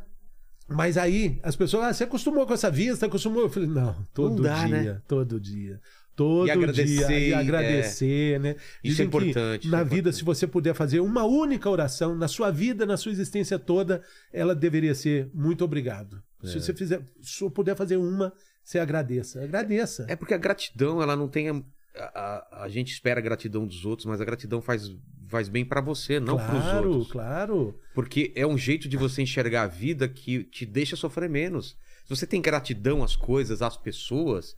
Mas 0.68 0.98
aí, 0.98 1.40
as 1.44 1.56
pessoas, 1.56 1.84
ah, 1.86 1.94
você 1.94 2.04
acostumou 2.04 2.46
com 2.46 2.54
essa 2.54 2.70
vista, 2.70 3.08
acostumou? 3.08 3.42
Eu 3.44 3.50
falei, 3.50 3.68
não, 3.68 3.96
todo 4.14 4.44
dá, 4.44 4.66
dia, 4.66 4.94
né? 4.94 5.02
todo 5.08 5.40
dia. 5.40 5.82
Todo 6.20 6.48
E 6.50 6.52
agradecer, 6.52 7.08
dia. 7.08 7.18
E 7.18 7.32
é. 7.32 7.34
agradecer, 7.34 8.40
né? 8.42 8.50
Isso 8.84 9.02
é 9.02 9.06
Dizem 9.06 9.06
importante, 9.06 9.62
isso 9.64 9.72
na 9.72 9.80
é 9.80 9.84
vida, 9.86 9.96
importante. 9.96 10.16
se 10.18 10.24
você 10.26 10.46
puder 10.46 10.74
fazer 10.74 11.00
uma 11.00 11.24
única 11.24 11.70
oração, 11.70 12.14
na 12.14 12.28
sua 12.28 12.52
vida, 12.52 12.86
na 12.86 12.98
sua 12.98 13.14
existência 13.14 13.58
toda, 13.58 14.04
ela 14.34 14.54
deveria 14.54 14.94
ser 14.94 15.30
muito 15.34 15.64
obrigado. 15.64 16.22
É. 16.44 16.48
Se 16.48 16.60
você 16.60 16.74
fizer, 16.74 17.02
se 17.22 17.50
puder 17.52 17.74
fazer 17.74 17.96
uma, 17.96 18.34
você 18.62 18.80
agradeça. 18.80 19.42
Agradeça. 19.42 20.08
É 20.10 20.16
porque 20.18 20.34
a 20.34 20.38
gratidão, 20.38 21.02
ela 21.02 21.16
não 21.16 21.30
tem. 21.30 21.48
A, 21.50 21.64
a, 21.96 22.64
a 22.64 22.68
gente 22.68 22.92
espera 22.92 23.22
a 23.22 23.24
gratidão 23.24 23.66
dos 23.66 23.86
outros, 23.86 24.06
mas 24.06 24.20
a 24.20 24.26
gratidão 24.26 24.62
faz, 24.62 24.92
faz 25.30 25.48
bem 25.48 25.64
pra 25.64 25.80
você, 25.80 26.20
não 26.20 26.36
pros 26.36 26.50
claro, 26.50 26.90
outros. 26.90 27.12
claro. 27.14 27.80
Porque 27.96 28.34
é 28.36 28.46
um 28.46 28.58
jeito 28.58 28.90
de 28.90 28.98
você 28.98 29.22
enxergar 29.22 29.62
a 29.62 29.68
vida 29.68 30.06
que 30.06 30.44
te 30.44 30.66
deixa 30.66 30.98
sofrer 30.98 31.30
menos. 31.30 31.78
Se 32.04 32.10
você 32.14 32.28
tem 32.28 32.42
gratidão 32.42 33.06
às 33.06 33.16
coisas, 33.16 33.62
às 33.62 33.78
pessoas, 33.78 34.54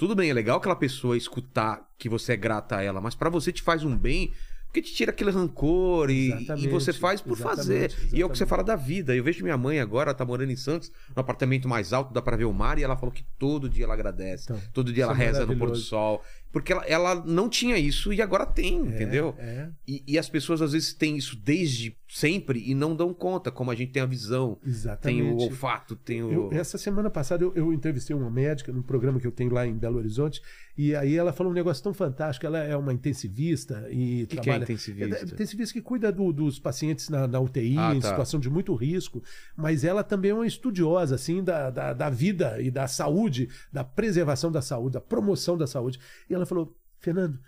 tudo 0.00 0.14
bem, 0.14 0.30
é 0.30 0.32
legal 0.32 0.56
aquela 0.56 0.74
pessoa 0.74 1.14
escutar 1.14 1.86
que 1.98 2.08
você 2.08 2.32
é 2.32 2.36
grata 2.36 2.76
a 2.76 2.82
ela, 2.82 3.02
mas 3.02 3.14
pra 3.14 3.28
você 3.28 3.52
te 3.52 3.60
faz 3.60 3.84
um 3.84 3.94
bem, 3.94 4.32
porque 4.64 4.80
te 4.80 4.94
tira 4.94 5.10
aquele 5.10 5.30
rancor 5.30 6.08
e, 6.08 6.32
Exatamente, 6.32 6.66
e 6.66 6.70
você 6.70 6.90
faz 6.90 7.20
por 7.20 7.36
exatamente, 7.36 7.94
fazer. 7.94 8.08
E 8.10 8.22
é 8.22 8.24
o 8.24 8.30
que 8.30 8.38
você 8.38 8.44
exatamente. 8.44 8.48
fala 8.48 8.64
da 8.64 8.76
vida. 8.76 9.14
Eu 9.14 9.22
vejo 9.22 9.42
minha 9.42 9.58
mãe 9.58 9.78
agora, 9.78 10.08
ela 10.08 10.16
tá 10.16 10.24
morando 10.24 10.50
em 10.50 10.56
Santos, 10.56 10.90
no 11.14 11.20
apartamento 11.20 11.68
mais 11.68 11.92
alto, 11.92 12.14
dá 12.14 12.22
pra 12.22 12.34
ver 12.34 12.46
o 12.46 12.52
mar, 12.54 12.78
e 12.78 12.82
ela 12.82 12.96
falou 12.96 13.12
que 13.12 13.26
todo 13.38 13.68
dia 13.68 13.84
ela 13.84 13.92
agradece. 13.92 14.44
Então, 14.44 14.62
todo 14.72 14.90
dia 14.90 15.04
ela 15.04 15.12
é 15.12 15.16
reza 15.16 15.44
no 15.44 15.54
pôr 15.54 15.70
do 15.70 15.76
sol. 15.76 16.24
Porque 16.52 16.72
ela, 16.72 16.84
ela 16.84 17.14
não 17.24 17.48
tinha 17.48 17.76
isso 17.78 18.12
e 18.12 18.20
agora 18.20 18.44
tem, 18.44 18.76
entendeu? 18.78 19.34
É. 19.38 19.68
E, 19.86 20.02
e 20.06 20.18
as 20.18 20.28
pessoas 20.28 20.60
às 20.60 20.72
vezes 20.72 20.92
têm 20.92 21.16
isso 21.16 21.36
desde 21.36 21.96
sempre 22.08 22.60
e 22.68 22.74
não 22.74 22.96
dão 22.96 23.14
conta, 23.14 23.52
como 23.52 23.70
a 23.70 23.74
gente 23.76 23.92
tem 23.92 24.02
a 24.02 24.06
visão, 24.06 24.56
tem 24.60 24.70
Exatamente. 24.72 25.32
o 25.32 25.36
olfato, 25.44 25.94
tem 25.94 26.24
o. 26.24 26.32
Eu- 26.32 26.48
essa 26.52 26.76
semana 26.76 27.08
passada 27.08 27.44
eu, 27.44 27.52
eu 27.54 27.72
entrevistei 27.72 28.16
uma 28.16 28.28
médica 28.28 28.72
num 28.72 28.82
programa 28.82 29.20
que 29.20 29.26
eu 29.28 29.30
tenho 29.30 29.52
lá 29.54 29.64
em 29.64 29.74
Belo 29.78 29.98
Horizonte 29.98 30.42
e 30.76 30.92
aí 30.96 31.14
ela 31.16 31.32
falou 31.32 31.52
um 31.52 31.54
negócio 31.54 31.82
tão 31.84 31.94
fantástico. 31.94 32.44
Ela 32.46 32.58
é 32.64 32.76
uma 32.76 32.92
intensivista 32.92 33.86
e 33.90 34.26
que, 34.26 34.34
que 34.34 34.38
é 34.38 34.42
trabalha. 34.42 34.62
intensivista? 34.64 35.16
É, 35.18 35.22
intensivista 35.22 35.72
que 35.72 35.80
cuida 35.82 36.10
do- 36.10 36.32
dos 36.32 36.58
pacientes 36.58 37.08
na, 37.08 37.28
na 37.28 37.38
UTI, 37.38 37.76
Ah, 37.78 37.94
em 37.94 38.00
tá. 38.00 38.08
situação 38.08 38.40
de 38.40 38.50
muito 38.50 38.74
risco, 38.74 39.22
mas 39.56 39.84
ela 39.84 40.02
também 40.02 40.32
é 40.32 40.34
uma 40.34 40.46
estudiosa 40.46 41.14
assim 41.14 41.44
da, 41.44 41.70
da, 41.70 41.92
da 41.92 42.10
vida 42.10 42.60
e 42.60 42.72
da 42.72 42.88
saúde, 42.88 43.48
da 43.72 43.84
preservação 43.84 44.50
da 44.50 44.60
saúde, 44.62 44.94
da 44.94 45.00
promoção 45.00 45.56
da 45.56 45.66
saúde. 45.66 46.00
E 46.28 46.34
ela 46.40 46.46
falou, 46.46 46.76
Fernando, 46.98 47.38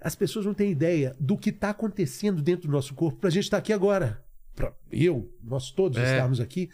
as 0.00 0.14
pessoas 0.14 0.44
não 0.44 0.54
têm 0.54 0.70
ideia 0.70 1.16
do 1.18 1.38
que 1.38 1.50
está 1.50 1.70
acontecendo 1.70 2.42
dentro 2.42 2.68
do 2.68 2.72
nosso 2.72 2.94
corpo 2.94 3.20
para 3.20 3.28
a 3.28 3.32
gente 3.32 3.44
estar 3.44 3.58
aqui 3.58 3.72
agora. 3.72 4.24
Para 4.54 4.72
eu, 4.92 5.32
nós 5.42 5.70
todos 5.70 5.96
É. 5.96 6.02
estarmos 6.12 6.38
aqui, 6.38 6.68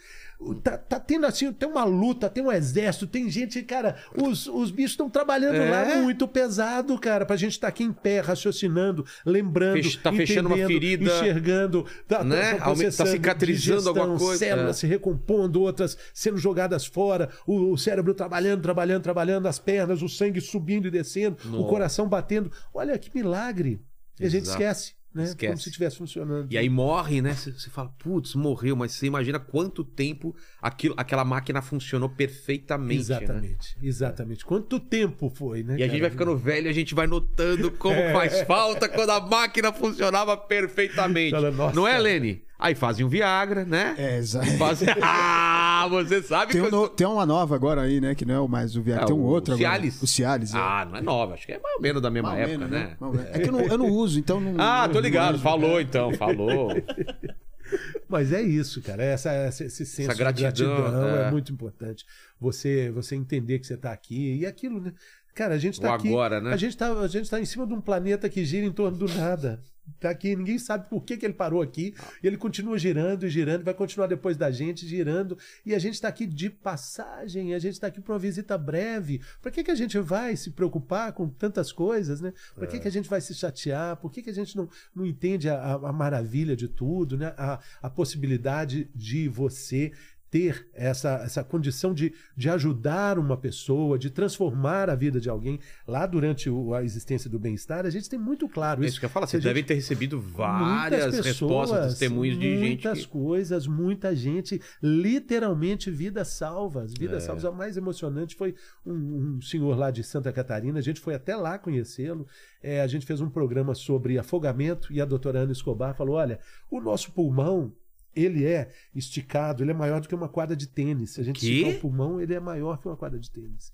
tá, 0.61 0.77
tá 0.77 0.99
tendo 0.99 1.25
assim, 1.25 1.51
tem 1.53 1.69
uma 1.69 1.85
luta, 1.85 2.29
tem 2.29 2.43
um 2.43 2.51
exército, 2.51 3.07
tem 3.07 3.29
gente, 3.29 3.61
cara, 3.63 3.95
os, 4.21 4.47
os 4.47 4.69
bichos 4.69 4.91
estão 4.91 5.09
trabalhando 5.09 5.55
É. 5.55 5.69
lá 5.69 6.01
muito 6.01 6.27
pesado, 6.27 6.99
cara, 6.99 7.25
pra 7.25 7.37
gente 7.37 7.53
estar 7.53 7.69
aqui 7.69 7.83
em 7.85 7.93
pé, 7.93 8.19
raciocinando, 8.19 9.05
lembrando, 9.25 9.81
Fech- 9.81 9.97
tá 10.03 10.11
fechando 10.11 10.49
uma 10.49 10.57
ferida, 10.57 11.05
enxergando, 11.05 11.85
tá, 12.05 12.21
né? 12.21 12.51
tá, 12.51 12.57
tá 12.57 12.63
processando 12.65 13.09
cicatrizando 13.11 13.77
digestão, 13.77 14.01
alguma 14.03 14.19
coisa, 14.19 14.37
células 14.39 14.75
é. 14.75 14.79
se 14.81 14.87
recompondo, 14.87 15.61
outras 15.61 15.97
sendo 16.13 16.37
jogadas 16.37 16.85
fora, 16.85 17.29
o, 17.47 17.71
o 17.71 17.77
cérebro 17.77 18.13
trabalhando, 18.13 18.61
trabalhando, 18.61 19.03
trabalhando, 19.03 19.47
as 19.47 19.57
pernas, 19.57 20.01
o 20.01 20.09
sangue 20.09 20.41
subindo 20.41 20.87
e 20.87 20.91
descendo, 20.91 21.37
o 21.45 21.47
Nossa. 21.49 21.69
coração 21.69 22.09
batendo. 22.09 22.51
Olha 22.73 22.97
que 22.99 23.09
milagre. 23.15 23.81
E 24.19 24.25
a 24.25 24.29
gente 24.29 24.43
esquece, 24.47 24.95
né? 25.13 25.23
Esquece. 25.23 25.47
Como 25.51 25.59
se 25.59 25.69
estivesse 25.69 25.97
funcionando. 25.97 26.51
E 26.51 26.57
aí 26.57 26.69
morre, 26.69 27.21
né? 27.21 27.33
Você 27.33 27.69
fala, 27.69 27.89
putz, 27.97 28.35
morreu, 28.35 28.75
mas 28.75 28.91
você 28.93 29.07
imagina 29.07 29.39
quanto 29.39 29.83
tempo 29.83 30.35
aquilo, 30.61 30.93
aquela 30.97 31.25
máquina 31.25 31.61
funcionou 31.61 32.09
perfeitamente. 32.09 32.95
Né? 32.95 32.99
Exatamente, 33.01 33.77
exatamente. 33.81 34.45
Quanto 34.45 34.79
tempo 34.79 35.29
foi, 35.29 35.63
né? 35.63 35.77
E 35.77 35.83
a 35.83 35.87
gente 35.87 35.99
cara? 35.99 36.01
vai 36.01 36.11
ficando 36.11 36.37
velho 36.37 36.67
e 36.67 36.69
a 36.69 36.73
gente 36.73 36.93
vai 36.93 37.07
notando 37.07 37.71
como 37.71 37.95
É. 37.99 38.13
faz 38.13 38.41
falta 38.41 38.87
quando 38.87 39.09
a 39.09 39.19
máquina 39.19 39.73
funcionava 39.73 40.37
perfeitamente. 40.37 41.31
Fala. 41.31 41.73
Não 41.73 41.87
é, 41.87 41.97
Lene? 41.97 42.43
Aí 42.59 42.75
fazem 42.75 43.05
um 43.05 43.09
Viagra, 43.09 43.63
né? 43.63 43.95
É, 43.97 44.17
exato. 44.17 44.45
Fazem... 44.57 44.87
Ah, 45.01 45.87
você 45.89 46.21
sabe 46.21 46.51
Tem, 46.51 46.61
que 46.61 46.67
um 46.67 46.71
no- 46.71 46.89
tem 46.89 47.07
uma 47.07 47.25
nova 47.25 47.55
agora 47.55 47.83
aí, 47.83 48.01
né? 48.01 48.13
Que 48.13 48.25
não 48.25 48.35
é 48.35 48.39
o 48.41 48.49
mais 48.49 48.75
o 48.75 48.81
Viagra. 48.81 49.05
É, 49.05 49.07
tem 49.07 49.15
um 49.15 49.19
o 49.19 49.23
outro 49.23 49.53
agora. 49.53 49.69
Cialis. 49.69 50.01
O 50.01 50.05
Cialis. 50.07 50.53
é. 50.53 50.57
Ah, 50.57 50.85
não 50.89 50.97
é 50.97 51.01
nova, 51.01 51.35
acho 51.35 51.45
que 51.45 51.53
é 51.53 51.57
mais 51.59 51.75
ou 51.75 51.81
menos 51.81 52.01
da 52.01 52.11
mesma 52.11 52.31
Mais 52.31 52.41
época, 52.49 52.67
menos, 52.67 52.71
né? 52.71 52.97
Menos. 52.99 53.25
É 53.27 53.39
que 53.39 53.47
eu 53.47 53.51
não, 53.53 53.61
eu 53.61 53.77
não 53.77 53.87
uso, 53.87 54.19
então 54.19 54.41
não. 54.41 54.55
Ah, 54.59 54.85
não- 54.87 54.93
tô 54.93 54.99
ligado, 54.99 55.35
não- 55.35 55.39
falou 55.39 55.79
então, 55.79 56.13
falou. 56.15 56.71
Mas 58.09 58.33
é 58.33 58.41
isso, 58.41 58.81
cara. 58.81 59.03
Essa, 59.03 59.31
essa- 59.31 59.63
esse 59.63 59.85
senso 59.85 60.09
Essa 60.11 60.17
gratidão, 60.19 60.51
de 60.51 60.63
gratidão 60.81 61.17
é. 61.17 61.27
é. 61.27 61.31
muito 61.31 61.53
importante. 61.53 62.05
Você, 62.41 62.91
você 62.91 63.15
entender 63.15 63.59
que 63.59 63.67
você 63.67 63.75
está 63.75 63.91
aqui 63.93 64.37
e 64.39 64.45
aquilo, 64.45 64.81
né? 64.81 64.91
Cara, 65.35 65.53
a 65.53 65.57
gente 65.57 65.75
está 65.75 65.91
O 65.91 65.93
aqui. 65.93 66.07
agora, 66.09 66.41
né? 66.41 66.51
A 66.51 66.57
gente 66.57 66.71
está 66.71 66.91
a 66.91 67.07
gente 67.07 67.29
tá 67.29 67.39
em 67.39 67.45
cima 67.45 67.65
de 67.65 67.73
um 67.73 67.79
planeta 67.79 68.27
que 68.27 68.43
gira 68.43 68.65
em 68.65 68.71
torno 68.71 68.97
do 68.97 69.07
nada. 69.13 69.61
Tá 69.99 70.09
aqui, 70.09 70.35
ninguém 70.35 70.59
sabe 70.59 70.89
por 70.89 71.03
que, 71.03 71.17
que 71.17 71.25
ele 71.25 71.33
parou 71.33 71.61
aqui. 71.61 71.93
E 72.23 72.27
ele 72.27 72.37
continua 72.37 72.77
girando 72.77 73.25
e 73.25 73.29
girando, 73.29 73.63
vai 73.63 73.73
continuar 73.73 74.07
depois 74.07 74.35
da 74.37 74.51
gente 74.51 74.85
girando. 74.87 75.37
E 75.65 75.73
a 75.73 75.79
gente 75.79 75.93
está 75.95 76.07
aqui 76.07 76.25
de 76.25 76.49
passagem, 76.49 77.53
a 77.53 77.59
gente 77.59 77.73
está 77.73 77.87
aqui 77.87 77.99
para 78.01 78.13
uma 78.13 78.19
visita 78.19 78.57
breve. 78.57 79.21
Por 79.41 79.51
que, 79.51 79.63
que 79.63 79.71
a 79.71 79.75
gente 79.75 79.97
vai 79.99 80.35
se 80.35 80.51
preocupar 80.51 81.13
com 81.13 81.27
tantas 81.29 81.71
coisas, 81.71 82.21
né? 82.21 82.33
Por 82.55 82.67
que, 82.67 82.79
que 82.79 82.87
a 82.87 82.91
gente 82.91 83.09
vai 83.09 83.21
se 83.21 83.33
chatear? 83.33 83.97
Por 83.97 84.11
que, 84.11 84.21
que 84.21 84.29
a 84.29 84.33
gente 84.33 84.55
não, 84.55 84.69
não 84.95 85.05
entende 85.05 85.49
a, 85.49 85.55
a- 85.55 85.89
a 85.89 85.93
maravilha 85.93 86.55
de 86.55 86.67
tudo, 86.67 87.17
né? 87.17 87.33
A, 87.37 87.59
a 87.81 87.89
possibilidade 87.89 88.89
de 88.95 89.27
você 89.29 89.91
ter 90.31 90.67
essa, 90.73 91.15
essa 91.23 91.43
condição 91.43 91.93
de, 91.93 92.13
de 92.37 92.49
ajudar 92.49 93.17
uma 93.17 93.35
pessoa, 93.35 93.97
de 93.97 94.09
transformar 94.09 94.89
a 94.89 94.95
vida 94.95 95.19
de 95.19 95.29
alguém 95.29 95.59
lá 95.87 96.05
durante 96.05 96.49
o- 96.49 96.73
a 96.73 96.83
existência 96.83 97.29
do 97.29 97.39
bem-estar, 97.39 97.85
a 97.85 97.89
gente 97.89 98.07
tem 98.09 98.19
muito 98.19 98.47
claro 98.47 98.81
É 98.81 98.85
isso. 98.85 98.93
isso 98.93 98.99
que 98.99 99.05
eu 99.05 99.09
falo, 99.09 99.25
vocês 99.25 99.41
gente- 99.41 99.49
devem 99.49 99.63
ter 99.63 99.73
recebido 99.73 100.19
várias 100.21 101.05
Muitas 101.05 101.25
respostas, 101.25 101.69
pessoas, 101.77 101.97
testemunhos 101.99 102.37
de 102.39 102.49
gente. 102.49 102.59
Muitas 102.85 102.99
que- 103.05 103.11
coisas, 103.11 103.65
muita 103.67 104.15
gente, 104.15 104.61
literalmente 104.81 105.89
vidas 105.89 106.27
salvas. 106.29 106.93
Vidas 106.93 107.23
É. 107.23 107.25
salvas. 107.25 107.45
A 107.45 107.51
mais 107.51 107.77
emocionante 107.77 108.35
foi 108.35 108.53
um, 108.85 108.93
um 109.37 109.41
senhor 109.41 109.77
lá 109.77 109.89
de 109.91 110.03
Santa 110.03 110.31
Catarina, 110.31 110.79
a 110.79 110.81
gente 110.81 110.99
foi 110.99 111.15
até 111.15 111.35
lá 111.35 111.57
conhecê-lo. 111.57 112.27
É, 112.61 112.81
a 112.81 112.87
gente 112.87 113.05
fez 113.05 113.21
um 113.21 113.29
programa 113.29 113.73
sobre 113.73 114.17
afogamento 114.19 114.91
e 114.93 115.01
a 115.01 115.05
doutora 115.05 115.39
Ana 115.39 115.51
Escobar 115.51 115.95
falou: 115.95 116.15
olha, 116.15 116.39
o 116.69 116.79
nosso 116.79 117.11
pulmão. 117.11 117.73
Ele 118.15 118.45
é 118.45 118.71
esticado, 118.93 119.63
ele 119.63 119.71
é 119.71 119.73
maior 119.73 120.01
do 120.01 120.07
que 120.07 120.15
uma 120.15 120.27
quadra 120.29 120.55
de 120.55 120.67
tênis. 120.67 121.11
Se 121.11 121.21
a 121.21 121.23
gente 121.23 121.39
Quê? 121.39 121.47
esticar 121.51 121.75
o 121.75 121.79
pulmão, 121.79 122.19
ele 122.19 122.33
é 122.33 122.39
maior 122.39 122.77
que 122.79 122.87
uma 122.87 122.97
quadra 122.97 123.19
de 123.19 123.29
tênis. 123.29 123.71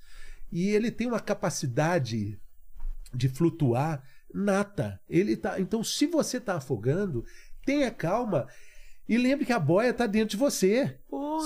E 0.51 0.69
ele 0.69 0.91
tem 0.91 1.07
uma 1.07 1.19
capacidade 1.19 2.37
de 3.13 3.29
flutuar 3.29 4.03
nata. 4.33 4.99
Ele 5.09 5.35
tá, 5.37 5.59
então, 5.59 5.83
se 5.83 6.05
você 6.07 6.37
está 6.37 6.55
afogando, 6.55 7.25
tenha 7.65 7.89
calma 7.89 8.47
e 9.07 9.17
lembre 9.17 9.45
que 9.45 9.53
a 9.53 9.59
boia 9.59 9.89
está 9.91 10.05
dentro 10.05 10.29
de 10.31 10.37
você. 10.37 10.97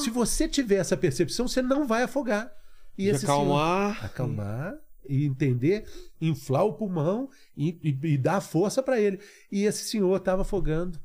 Se 0.03 0.09
você 0.09 0.47
tiver 0.47 0.75
essa 0.77 0.97
percepção, 0.97 1.47
você 1.47 1.61
não 1.61 1.87
vai 1.87 2.03
afogar. 2.03 2.51
E 2.97 3.03
De 3.03 3.09
esse 3.09 3.25
acalmar. 3.25 3.93
senhor- 3.95 4.05
acalmar 4.05 4.75
e 5.07 5.25
entender, 5.25 5.85
inflar 6.21 6.65
o 6.65 6.73
pulmão 6.73 7.29
e, 7.55 7.69
e- 7.83 8.07
e 8.13 8.17
dar 8.17 8.41
força 8.41 8.83
para 8.83 8.99
ele. 8.99 9.19
E 9.51 9.63
esse 9.63 9.85
senhor 9.87 10.15
estava 10.17 10.41
afogando. 10.43 10.99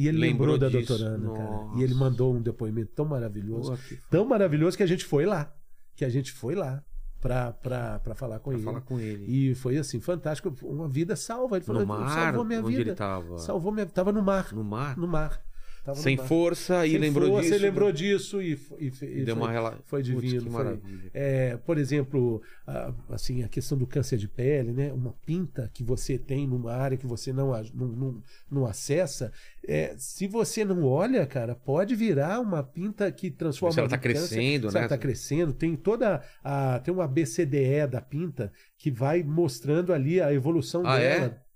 E 0.00 0.08
ele 0.08 0.18
Lembrou 0.18 0.52
lembrou, 0.52 0.70
da 0.70 0.78
disso. 0.78 0.94
Ana, 0.94 1.32
cara. 1.32 1.48
Nossa. 1.48 1.78
E 1.78 1.82
ele 1.82 1.94
mandou 1.94 2.34
um 2.34 2.40
depoimento 2.40 2.92
tão 2.94 3.04
maravilhoso. 3.04 3.78
Tão 4.10 4.24
maravilhoso 4.24 4.76
que 4.76 4.82
a 4.82 4.86
gente 4.86 5.04
foi 5.04 5.26
lá. 5.26 5.52
Que 5.94 6.04
a 6.04 6.08
gente 6.08 6.32
foi 6.32 6.54
lá 6.54 6.82
pra, 7.20 7.52
pra, 7.52 7.98
pra 7.98 8.14
falar 8.14 8.38
com 8.38 8.50
Pra 8.50 8.58
ele. 8.58 8.64
falar 8.64 8.80
com 8.80 8.98
ele. 8.98 9.24
E 9.26 9.54
foi 9.54 9.76
assim, 9.76 10.00
fantástico. 10.00 10.54
Uma 10.62 10.88
vida 10.88 11.14
salva. 11.16 11.56
Ele 11.56 11.64
falou, 11.64 11.82
no 11.82 11.88
mar, 11.88 12.08
salvou 12.08 12.44
minha 12.44 12.60
onde 12.60 12.68
vida. 12.76 12.90
ele 12.90 12.94
tava? 12.94 13.38
Salvou 13.38 13.72
minha 13.72 13.84
Tava 13.86 14.10
no 14.12 14.22
mar. 14.22 14.52
No 14.52 14.64
mar? 14.64 14.96
No 14.96 15.06
mar. 15.06 15.40
Tava 15.84 15.98
Sem 15.98 16.16
força 16.16 16.86
e 16.86 16.90
Sem 16.90 16.98
lembrou 16.98 17.28
força, 17.28 17.42
disso. 17.42 17.54
Ele 17.54 17.64
lembrou 17.64 17.92
disso 17.92 18.42
e, 18.42 18.52
e, 18.78 18.92
e 19.02 19.24
Deu 19.24 19.34
foi, 19.36 19.44
uma 19.44 19.50
rela... 19.52 19.78
foi 19.86 20.02
Putz, 20.02 20.20
divino. 20.20 20.44
que 20.44 20.50
foi- 20.50 20.80
é, 21.14 21.56
por 21.56 21.78
exemplo, 21.78 22.42
a, 22.66 22.92
assim, 23.10 23.42
a 23.42 23.48
questão 23.48 23.78
do 23.78 23.86
câncer 23.86 24.18
de 24.18 24.28
pele, 24.28 24.72
né? 24.72 24.92
Uma 24.92 25.14
pinta 25.24 25.70
que 25.72 25.82
você 25.82 26.18
tem 26.18 26.46
numa 26.46 26.72
área 26.72 26.98
que 26.98 27.06
você 27.06 27.32
não, 27.32 27.50
não, 27.74 27.86
não, 27.88 28.22
não 28.50 28.66
acessa, 28.66 29.32
é, 29.66 29.94
se 29.96 30.26
você 30.26 30.64
não 30.64 30.84
olha, 30.84 31.26
cara, 31.26 31.54
pode 31.54 31.94
virar 31.94 32.40
uma 32.40 32.62
pinta 32.62 33.10
que 33.10 33.30
transforma. 33.30 33.72
Se 33.72 33.80
ela 33.80 33.88
tá 33.88 33.96
câncer, 33.98 34.18
crescendo, 34.28 34.68
se 34.68 34.74
né? 34.74 34.80
ela 34.80 34.88
tá 34.88 34.98
crescendo, 34.98 35.52
tem 35.52 35.74
toda 35.76 36.22
a. 36.44 36.78
Tem 36.80 36.92
uma 36.92 37.08
BCDE 37.08 37.86
da 37.90 38.00
pinta 38.00 38.52
que 38.78 38.90
vai 38.90 39.22
mostrando 39.22 39.92
ali 39.92 40.20
a 40.20 40.32
evolução 40.32 40.82
Ah, 40.86 40.98
é? 40.98 41.20
dela. 41.20 41.26
É, 41.46 41.49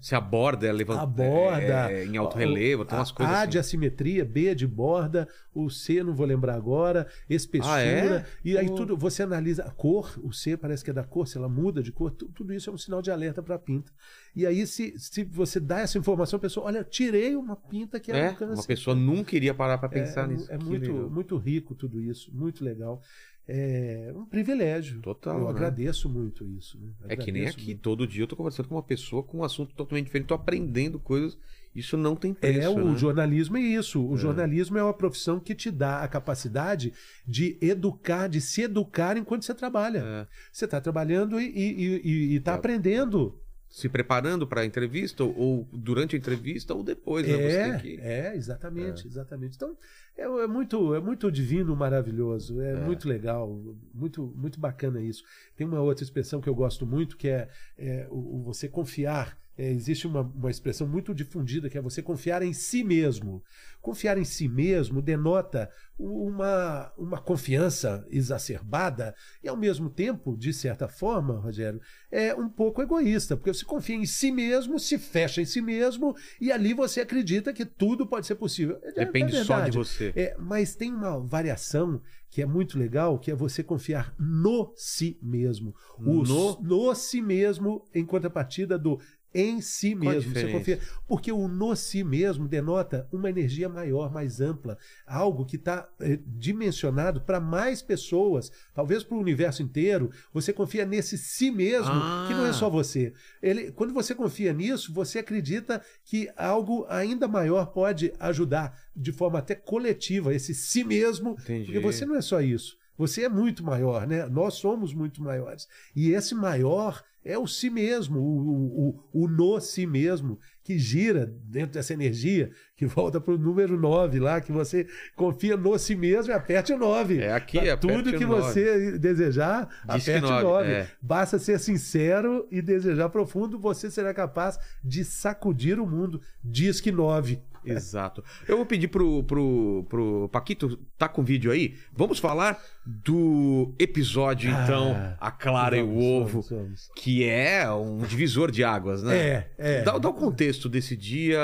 Se 0.00 0.14
a 0.14 0.20
borda 0.20 0.66
é 0.66 0.72
levanta... 0.72 1.02
a 1.02 1.06
borda. 1.06 1.92
é, 1.92 2.04
em 2.04 2.16
alto 2.16 2.36
relevo, 2.36 2.84
tem 2.84 2.96
umas 2.98 3.10
coisas 3.10 3.34
A 3.34 3.40
assim. 3.42 3.50
de 3.50 3.58
assimetria, 3.58 4.24
B 4.24 4.54
de 4.54 4.66
borda, 4.66 5.28
o 5.54 5.68
C 5.70 6.02
não 6.02 6.14
vou 6.14 6.26
lembrar 6.26 6.54
agora, 6.54 7.06
espessura. 7.28 7.74
Ah, 7.74 7.80
é? 7.82 8.26
E 8.44 8.56
aí 8.56 8.68
Pô. 8.68 8.74
tudo, 8.74 8.96
você 8.96 9.22
analisa 9.22 9.64
a 9.64 9.70
cor, 9.70 10.18
o 10.22 10.32
C 10.32 10.56
parece 10.56 10.84
que 10.84 10.90
é 10.90 10.92
da 10.92 11.02
cor, 11.04 11.26
se 11.26 11.36
ela 11.36 11.48
muda 11.48 11.82
de 11.82 11.90
cor, 11.90 12.10
tu- 12.10 12.28
tudo 12.28 12.52
isso 12.52 12.70
é 12.70 12.72
um 12.72 12.78
sinal 12.78 13.02
de 13.02 13.10
alerta 13.10 13.42
para 13.42 13.54
a 13.56 13.58
pinta. 13.58 13.90
E 14.34 14.44
aí, 14.46 14.66
se, 14.66 14.94
se 14.98 15.24
você 15.24 15.58
dá 15.58 15.80
essa 15.80 15.96
informação, 15.98 16.36
a 16.36 16.40
pessoa, 16.40 16.66
olha, 16.66 16.84
tirei 16.84 17.34
uma 17.34 17.56
pinta 17.56 17.98
que 17.98 18.10
era 18.10 18.18
É, 18.20 18.30
um 18.30 18.34
câncer. 18.34 18.54
uma 18.60 18.66
pessoa 18.66 18.94
nunca 18.94 19.34
iria 19.34 19.54
parar 19.54 19.78
pra 19.78 19.88
É, 19.88 19.92
pensar 19.92 20.24
é, 20.24 20.26
nisso. 20.34 20.52
É 20.52 20.58
muito, 20.58 20.92
legal. 20.92 21.10
muito 21.10 21.36
rico 21.38 21.74
tudo 21.74 22.00
isso, 22.00 22.30
muito 22.34 22.62
legal. 22.62 23.00
É 23.48 24.12
um 24.14 24.24
privilégio. 24.24 25.00
Total, 25.00 25.38
Eu 25.38 25.44
né? 25.44 25.50
agradeço 25.50 26.08
muito 26.08 26.44
isso. 26.44 26.78
né? 26.80 26.90
É 27.08 27.16
que 27.16 27.30
nem 27.30 27.46
aqui, 27.46 27.66
muito. 27.66 27.80
todo 27.80 28.06
dia 28.06 28.24
eu 28.24 28.26
tô 28.26 28.34
conversando 28.34 28.68
com 28.68 28.74
uma 28.74 28.82
pessoa 28.82 29.22
com 29.22 29.38
um 29.38 29.44
assunto 29.44 29.74
totalmente 29.74 30.06
diferente, 30.06 30.26
tô 30.28 30.34
aprendendo 30.34 30.98
coisas. 30.98 31.38
Isso 31.74 31.96
não 31.96 32.16
tem 32.16 32.32
preço, 32.32 32.58
É, 32.58 32.68
o 32.68 32.92
né? 32.92 32.96
jornalismo 32.98 33.56
é 33.58 33.60
isso. 33.60 34.02
O 34.04 34.16
jornalismo 34.16 34.78
é 34.78 34.82
uma 34.82 34.94
profissão 34.94 35.38
que 35.38 35.54
te 35.54 35.70
dá 35.70 36.00
a 36.02 36.08
capacidade 36.08 36.92
de 37.26 37.58
educar, 37.60 38.28
de 38.28 38.40
se 38.40 38.62
educar 38.62 39.16
enquanto 39.16 39.44
você 39.44 39.54
trabalha. 39.54 39.98
É. 39.98 40.26
Você 40.50 40.64
está 40.64 40.80
trabalhando 40.80 41.38
e 41.40 42.34
está 42.34 42.52
É. 42.52 42.54
aprendendo. 42.54 43.38
Se 43.68 43.88
preparando 43.88 44.46
pra 44.46 44.64
entrevista, 44.64 45.22
ou, 45.24 45.68
durante 45.72 46.16
a 46.16 46.18
entrevista, 46.18 46.72
ou 46.72 46.82
depois, 46.82 47.26
né? 47.26 47.34
É, 47.34 47.78
que... 47.78 48.00
é, 48.00 48.34
exatamente, 48.34 49.06
exatamente. 49.06 49.56
Então, 49.56 49.76
é, 50.16 50.22
é 50.22 50.46
muito, 50.46 50.94
é 50.94 51.00
muito 51.00 51.30
divino, 51.30 51.76
maravilhoso, 51.76 52.60
é, 52.60 52.74
muito 52.74 53.08
legal, 53.08 53.60
muito, 53.92 54.32
muito 54.36 54.58
bacana 54.58 55.02
isso. 55.02 55.22
Tem 55.56 55.66
uma 55.66 55.80
outra 55.80 56.04
expressão 56.04 56.40
que 56.40 56.48
eu 56.48 56.54
gosto 56.54 56.86
muito, 56.86 57.16
que 57.16 57.28
é, 57.28 57.48
é 57.76 58.06
o, 58.10 58.38
o 58.38 58.42
você 58.44 58.68
confiar. 58.68 59.36
É, 59.58 59.70
existe 59.70 60.06
uma, 60.06 60.20
uma 60.20 60.50
expressão 60.50 60.86
muito 60.86 61.14
difundida 61.14 61.70
que 61.70 61.78
é 61.78 61.80
você 61.80 62.02
confiar 62.02 62.42
em 62.42 62.52
si 62.52 62.84
mesmo. 62.84 63.42
Confiar 63.80 64.18
em 64.18 64.24
si 64.24 64.48
mesmo 64.48 65.00
denota 65.00 65.70
uma, 65.98 66.92
uma 66.98 67.20
confiança 67.20 68.06
exacerbada 68.10 69.14
e, 69.42 69.48
ao 69.48 69.56
mesmo 69.56 69.88
tempo, 69.88 70.36
de 70.36 70.52
certa 70.52 70.88
forma, 70.88 71.38
Rogério, 71.38 71.80
é 72.10 72.34
um 72.34 72.48
pouco 72.48 72.82
egoísta, 72.82 73.36
porque 73.36 73.52
você 73.52 73.64
confia 73.64 73.96
em 73.96 74.04
si 74.04 74.30
mesmo, 74.30 74.78
se 74.78 74.98
fecha 74.98 75.40
em 75.40 75.46
si 75.46 75.62
mesmo 75.62 76.14
e 76.40 76.52
ali 76.52 76.74
você 76.74 77.00
acredita 77.00 77.52
que 77.52 77.64
tudo 77.64 78.06
pode 78.06 78.26
ser 78.26 78.34
possível. 78.34 78.78
É- 78.82 78.88
é 78.88 79.04
Depende 79.06 79.42
só 79.44 79.60
de 79.60 79.70
você. 79.70 80.12
É, 80.14 80.36
mas 80.38 80.74
tem 80.74 80.92
uma 80.92 81.18
variação 81.20 82.00
que 82.28 82.42
é 82.42 82.46
muito 82.46 82.78
legal, 82.78 83.18
que 83.18 83.30
é 83.30 83.34
você 83.34 83.62
confiar 83.62 84.14
no 84.18 84.72
si 84.76 85.18
mesmo. 85.22 85.74
O 85.98 86.22
No? 86.22 86.60
no 86.60 86.94
si 86.94 87.22
mesmo 87.22 87.84
em 87.94 88.04
contrapartida 88.04 88.78
do 88.78 89.00
em 89.34 89.60
si 89.60 89.94
mesmo. 89.94 90.32
Você 90.32 90.50
confia. 90.50 90.80
Porque 91.06 91.30
o 91.30 91.46
no 91.48 91.74
si 91.76 92.02
mesmo 92.02 92.48
denota 92.48 93.06
uma 93.12 93.28
energia 93.28 93.68
maior, 93.68 94.10
mais 94.12 94.40
ampla, 94.40 94.78
algo 95.06 95.44
que 95.44 95.56
está 95.56 95.88
dimensionado 96.26 97.20
para 97.20 97.40
mais 97.40 97.82
pessoas, 97.82 98.50
talvez 98.74 99.02
para 99.02 99.16
o 99.16 99.20
universo 99.20 99.62
inteiro. 99.62 100.10
Você 100.32 100.52
confia 100.52 100.84
nesse 100.86 101.18
si 101.18 101.50
mesmo, 101.50 101.92
que 102.28 102.34
não 102.34 102.46
é 102.46 102.50
Ah. 102.50 102.52
só 102.52 102.70
você. 102.70 103.12
Ele, 103.42 103.72
quando 103.72 103.92
você 103.92 104.14
confia 104.14 104.52
nisso, 104.52 104.92
você 104.92 105.18
acredita 105.18 105.82
que 106.04 106.30
algo 106.36 106.86
ainda 106.88 107.26
maior 107.28 107.66
pode 107.66 108.12
ajudar 108.18 108.78
de 108.94 109.12
forma 109.12 109.38
até 109.38 109.54
coletiva, 109.54 110.34
esse 110.34 110.54
si 110.54 110.84
mesmo, 110.84 111.36
Entendi. 111.40 111.64
porque 111.66 111.78
você 111.80 112.06
não 112.06 112.16
é 112.16 112.20
só 112.22 112.40
isso. 112.40 112.76
Você 112.98 113.24
é 113.24 113.28
muito 113.28 113.62
maior, 113.62 114.06
né? 114.06 114.24
Nós 114.26 114.54
somos 114.54 114.94
muito 114.94 115.22
maiores. 115.22 115.68
E 115.94 116.10
esse 116.12 116.34
maior 116.34 117.02
é 117.26 117.36
o 117.36 117.46
si 117.46 117.68
mesmo, 117.68 118.20
o, 118.20 118.98
o, 119.12 119.24
o, 119.24 119.28
no 119.28 119.60
si 119.60 119.84
mesmo, 119.84 120.38
que 120.62 120.78
gira 120.78 121.26
dentro 121.44 121.72
dessa 121.72 121.92
energia, 121.92 122.50
que 122.76 122.86
volta 122.86 123.20
para 123.20 123.34
o 123.34 123.38
número 123.38 123.78
9 123.78 124.20
lá, 124.20 124.40
que 124.40 124.52
você 124.52 124.86
confia 125.16 125.56
no 125.56 125.76
si 125.76 125.96
mesmo 125.96 126.32
e 126.32 126.34
aperte 126.34 126.72
o 126.72 126.78
9. 126.78 127.18
É 127.18 127.32
aqui, 127.32 127.58
aperte 127.58 127.80
Tudo 127.80 128.16
que 128.16 128.24
9. 128.24 128.42
você 128.42 128.98
desejar, 128.98 129.68
Diz 129.92 130.08
aperte 130.08 130.26
o 130.26 130.30
nove, 130.30 130.44
9. 130.44 130.70
é. 130.70 130.88
Basta 131.02 131.38
ser 131.38 131.58
sincero 131.58 132.46
e 132.50 132.62
desejar 132.62 133.08
profundo, 133.08 133.58
você 133.58 133.90
será 133.90 134.14
capaz 134.14 134.58
de 134.84 135.04
sacudir 135.04 135.80
o 135.80 135.86
mundo. 135.86 136.20
Diz 136.44 136.80
que 136.80 136.92
9. 136.92 137.42
Exato. 137.72 138.22
Eu 138.48 138.56
vou 138.56 138.66
pedir 138.66 138.88
pro, 138.88 139.22
pro, 139.24 139.84
pro 139.88 140.28
Paquito, 140.32 140.76
tá 140.98 141.08
com 141.08 141.22
vídeo 141.24 141.50
aí? 141.50 141.74
Vamos 141.92 142.18
falar 142.18 142.58
do 142.84 143.74
episódio, 143.78 144.48
então, 144.50 144.92
Ah, 144.96 145.16
A 145.28 145.30
Clara 145.30 145.76
e 145.76 145.82
o 145.82 145.86
vamos, 145.86 146.04
Ovo, 146.04 146.40
vamos, 146.42 146.48
vamos. 146.50 146.90
que 146.94 147.24
é 147.24 147.68
um 147.72 147.98
divisor 147.98 148.50
de 148.50 148.62
águas, 148.62 149.02
né? 149.02 149.16
É, 149.18 149.50
é. 149.58 149.82
Dá, 149.82 149.98
dá 149.98 150.08
o 150.08 150.14
contexto 150.14 150.68
desse 150.68 150.96
dia, 150.96 151.38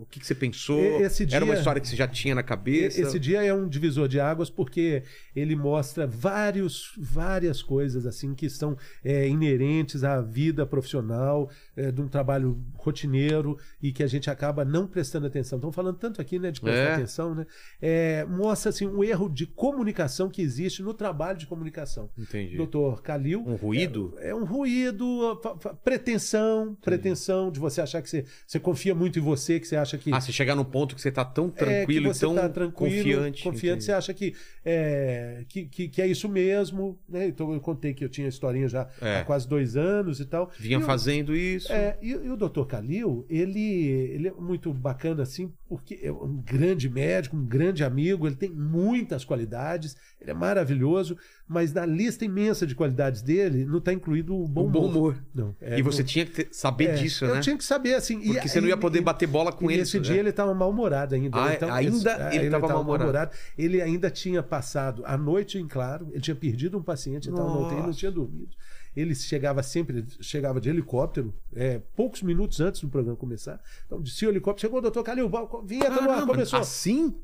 o 0.00 0.06
que, 0.06 0.18
que 0.18 0.26
você 0.26 0.34
pensou? 0.34 1.00
Esse 1.00 1.24
Era 1.30 1.44
uma 1.44 1.52
dia- 1.52 1.58
história 1.60 1.80
que 1.80 1.86
você 1.88 1.96
já 1.96 2.08
tinha 2.08 2.34
na 2.34 2.42
cabeça? 2.42 3.00
Esse 3.00 3.18
dia 3.18 3.42
é 3.44 3.52
um 3.52 3.68
divisor 3.68 4.08
de 4.08 4.18
águas 4.18 4.48
porque 4.48 5.02
ele 5.36 5.54
mostra 5.54 6.06
vários, 6.06 6.92
várias 6.98 7.62
coisas 7.62 8.06
assim 8.06 8.34
que 8.34 8.48
são 8.48 8.76
é, 9.04 9.28
inerentes 9.28 10.04
à 10.04 10.20
vida 10.22 10.64
profissional, 10.66 11.50
é, 11.76 11.92
de 11.92 12.00
um 12.00 12.08
trabalho 12.08 12.58
rotineiro 12.76 13.58
e 13.82 13.92
que 13.92 14.02
a 14.02 14.06
gente 14.06 14.30
acaba 14.30 14.64
não 14.64 14.86
prestando 14.86 15.26
atenção. 15.26 15.57
Estão 15.58 15.72
falando 15.72 15.96
tanto 15.96 16.20
aqui 16.20 16.38
né, 16.38 16.50
de 16.50 16.60
prestar 16.60 16.80
É. 16.80 16.94
atenção, 16.94 17.34
né? 17.34 17.46
É, 17.80 18.24
mostra 18.24 18.70
assim, 18.70 18.86
um 18.86 19.02
erro 19.04 19.28
de 19.28 19.46
comunicação 19.46 20.28
que 20.28 20.40
existe 20.42 20.82
no 20.82 20.94
trabalho 20.94 21.38
de 21.38 21.46
comunicação. 21.46 22.08
Entendi. 22.16 22.56
Doutor 22.56 23.02
Calil. 23.02 23.42
Um 23.46 23.54
ruído? 23.56 24.14
É, 24.18 24.30
é 24.30 24.34
um 24.34 24.44
ruído, 24.44 25.38
fa- 25.42 25.56
fa- 25.58 25.74
pretensão, 25.74 26.76
pretensão 26.82 27.50
de 27.50 27.60
você 27.60 27.80
achar 27.80 28.00
que 28.02 28.08
você, 28.08 28.24
você 28.46 28.58
confia 28.58 28.94
muito 28.94 29.18
em 29.18 29.22
você, 29.22 29.58
que 29.60 29.66
você 29.68 29.76
acha 29.76 29.98
que 29.98 30.12
Ah, 30.12 30.20
você 30.20 30.32
chegar 30.32 30.54
num 30.54 30.64
ponto 30.64 30.94
que 30.94 31.00
você 31.00 31.10
tá 31.12 31.24
tão 31.24 31.46
é, 31.46 31.50
tranquilo 31.50 32.06
e 32.06 32.14
você 32.14 32.20
tão 32.20 32.34
tá 32.34 32.48
tranquilo, 32.48 32.96
confiante. 32.96 33.42
confiante, 33.42 33.66
entendi. 33.68 33.84
você 33.84 33.92
acha 33.92 34.14
que 34.14 34.34
é, 34.64 35.44
que, 35.48 35.64
que, 35.66 35.88
que 35.88 36.02
é 36.02 36.06
isso 36.06 36.28
mesmo, 36.28 36.98
né? 37.08 37.26
Então 37.26 37.52
eu 37.52 37.60
contei 37.60 37.94
que 37.94 38.04
eu 38.04 38.08
tinha 38.08 38.28
historinha 38.28 38.68
já 38.68 38.88
É. 39.00 39.18
há 39.20 39.24
quase 39.24 39.48
dois 39.48 39.76
anos 39.76 40.20
e 40.20 40.24
tal. 40.26 40.50
Vinha 40.58 40.78
E 40.78 40.82
fazendo 40.82 41.34
isso. 41.34 41.72
é, 41.72 41.98
e, 42.02 42.10
e 42.10 42.30
o 42.30 42.36
Dr. 42.36 42.64
Kalil, 42.66 43.26
ele, 43.28 43.60
ele 43.86 44.28
é 44.28 44.32
muito 44.32 44.72
bacana 44.72 45.22
assim, 45.22 45.47
porque 45.68 45.98
é 46.02 46.10
um 46.10 46.36
grande 46.44 46.88
médico, 46.88 47.36
um 47.36 47.44
grande 47.44 47.84
amigo, 47.84 48.26
ele 48.26 48.36
tem 48.36 48.50
muitas 48.50 49.24
qualidades, 49.24 49.96
ele 50.20 50.30
é 50.30 50.34
maravilhoso, 50.34 51.16
mas 51.46 51.72
na 51.72 51.84
lista 51.84 52.24
imensa 52.24 52.66
de 52.66 52.74
qualidades 52.74 53.22
dele 53.22 53.64
não 53.64 53.78
está 53.78 53.92
incluído 53.92 54.34
o 54.36 54.48
bom 54.48 54.66
Um 54.66 54.70
bom 54.70 54.86
humor. 54.86 54.90
humor. 55.14 55.24
Não, 55.34 55.56
é, 55.60 55.78
e 55.78 55.82
você 55.82 56.00
não- 56.02 56.06
tinha 56.08 56.24
que 56.26 56.32
ter- 56.32 56.48
saber 56.52 56.90
é, 56.90 56.94
disso, 56.94 57.24
eu 57.24 57.34
né? 57.34 57.40
tinha 57.40 57.56
que 57.56 57.64
saber, 57.64 57.94
assim. 57.94 58.18
e- 58.20 58.32
Porque 58.32 58.48
você 58.48 58.60
não 58.60 58.68
ia 58.68 58.74
e- 58.74 58.78
poder 58.78 58.98
e- 58.98 59.02
bater 59.02 59.26
bola 59.26 59.52
com 59.52 59.70
e 59.70 59.74
ele. 59.74 59.80
nesse 59.82 59.98
né? 59.98 60.04
dia 60.04 60.16
ele 60.16 60.30
estava 60.30 60.54
mal-humorado 60.54 61.14
ainda. 61.14 61.36
Ah, 61.42 61.54
então, 61.54 61.72
ainda 61.72 62.28
esse- 62.28 62.36
ele 62.38 62.46
é, 62.46 62.50
tava 62.50 62.66
tava 62.68 62.82
mal-humorado. 62.82 63.30
Ele 63.56 63.80
ainda 63.82 64.10
tinha 64.10 64.42
passado 64.42 65.02
a 65.06 65.16
noite 65.16 65.58
em 65.58 65.66
claro, 65.68 66.08
ele 66.12 66.20
tinha 66.20 66.34
perdido 66.36 66.78
um 66.78 66.82
paciente, 66.82 67.28
estava 67.28 67.48
no 67.48 67.66
UTI, 67.66 67.82
não 67.82 67.92
tinha 67.92 68.10
dormido. 68.10 68.56
Ele 68.98 69.14
chegava 69.14 69.62
sempre, 69.62 70.04
chegava 70.20 70.60
de 70.60 70.68
helicóptero, 70.68 71.32
é, 71.54 71.80
poucos 71.94 72.22
minutos 72.22 72.60
antes 72.60 72.80
do 72.80 72.88
programa 72.88 73.16
começar. 73.16 73.60
Então, 73.86 74.00
descia 74.00 74.28
o 74.28 74.32
helicóptero, 74.32 74.62
chegou 74.66 74.78
o 74.78 74.82
doutor 74.82 75.02
Calil, 75.04 75.30
vinha, 75.64 75.88
no 75.88 75.96
ar, 76.00 76.06
Caramba, 76.06 76.26
começou. 76.32 76.58
assim? 76.58 77.14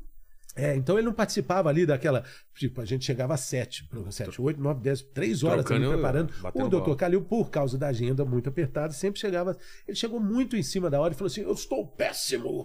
É, 0.57 0.73
então 0.73 0.97
ele 0.97 1.05
não 1.05 1.11
participava 1.13 1.67
ali 1.67 1.85
daquela. 1.85 2.23
Tipo, 2.57 2.79
a 2.79 2.85
gente 2.85 3.03
chegava 3.03 3.33
às 3.33 3.41
sete, 3.41 3.83
pro- 3.89 4.09
sete, 4.09 4.41
oito, 4.41 4.61
nove, 4.61 4.79
dez, 4.79 5.01
três 5.01 5.43
horas 5.43 5.65
ali 5.65 5.81
Trocando, 5.81 5.91
preparando. 5.91 6.33
O 6.65 6.69
doutor. 6.69 6.95
Calil, 6.95 7.21
por 7.23 7.49
causa 7.49 7.77
da 7.77 7.87
agenda 7.87 8.23
muito 8.23 8.47
apertada, 8.47 8.93
sempre 8.93 9.19
chegava. 9.19 9.57
Ele 9.85 9.97
chegou 9.97 10.17
muito 10.17 10.55
em 10.55 10.63
cima 10.63 10.89
da 10.89 11.01
hora 11.01 11.13
e 11.13 11.17
falou 11.17 11.27
assim: 11.27 11.41
Eu 11.41 11.51
estou 11.51 11.85
péssimo. 11.85 12.63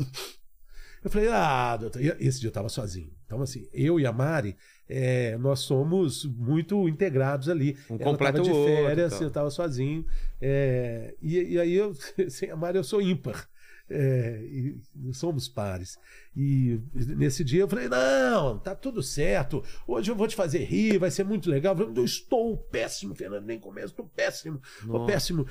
Eu 1.02 1.10
falei, 1.10 1.28
ah, 1.28 1.76
doutor. 1.76 2.00
Esse 2.20 2.40
dia 2.40 2.48
eu 2.48 2.50
estava 2.50 2.68
sozinho. 2.68 3.10
Então, 3.24 3.40
assim, 3.40 3.68
eu 3.72 3.98
e 3.98 4.06
a 4.06 4.12
Mari, 4.12 4.56
é, 4.88 5.36
nós 5.38 5.60
somos 5.60 6.24
muito 6.24 6.88
integrados 6.88 7.48
ali. 7.48 7.76
Um 7.88 7.94
Ela 7.94 8.04
completa 8.04 8.38
tava 8.38 8.44
de 8.44 8.50
o 8.50 8.56
outro, 8.56 8.74
férias, 8.74 9.12
então. 9.12 9.22
eu 9.22 9.28
estava 9.28 9.50
sozinho. 9.50 10.04
é, 10.40 11.14
e, 11.22 11.54
e 11.54 11.58
aí 11.60 11.72
eu, 11.72 11.94
sem 12.28 12.50
a 12.50 12.56
Mari, 12.56 12.76
eu 12.76 12.84
sou 12.84 13.00
ímpar. 13.00 13.48
É, 13.88 14.40
e 14.44 14.80
somos 15.12 15.48
pares. 15.48 15.98
E 16.36 16.80
nesse 16.94 17.42
dia 17.42 17.62
eu 17.62 17.68
falei: 17.68 17.88
não, 17.88 18.58
tá 18.58 18.74
tudo 18.74 19.02
certo. 19.02 19.64
Hoje 19.86 20.10
eu 20.10 20.14
vou 20.14 20.28
te 20.28 20.36
fazer 20.36 20.60
rir, 20.64 20.96
vai 20.96 21.10
ser 21.10 21.24
muito 21.24 21.50
legal. 21.50 21.72
Eu, 21.74 21.78
falei, 21.86 21.92
eu 22.00 22.04
estou 22.04 22.56
péssimo, 22.56 23.14
Fernando, 23.16 23.44
nem 23.44 23.58
começo, 23.58 23.88
estou 23.88 24.06
péssimo, 24.06 24.60
estou 24.80 25.06
péssimo. 25.06 25.44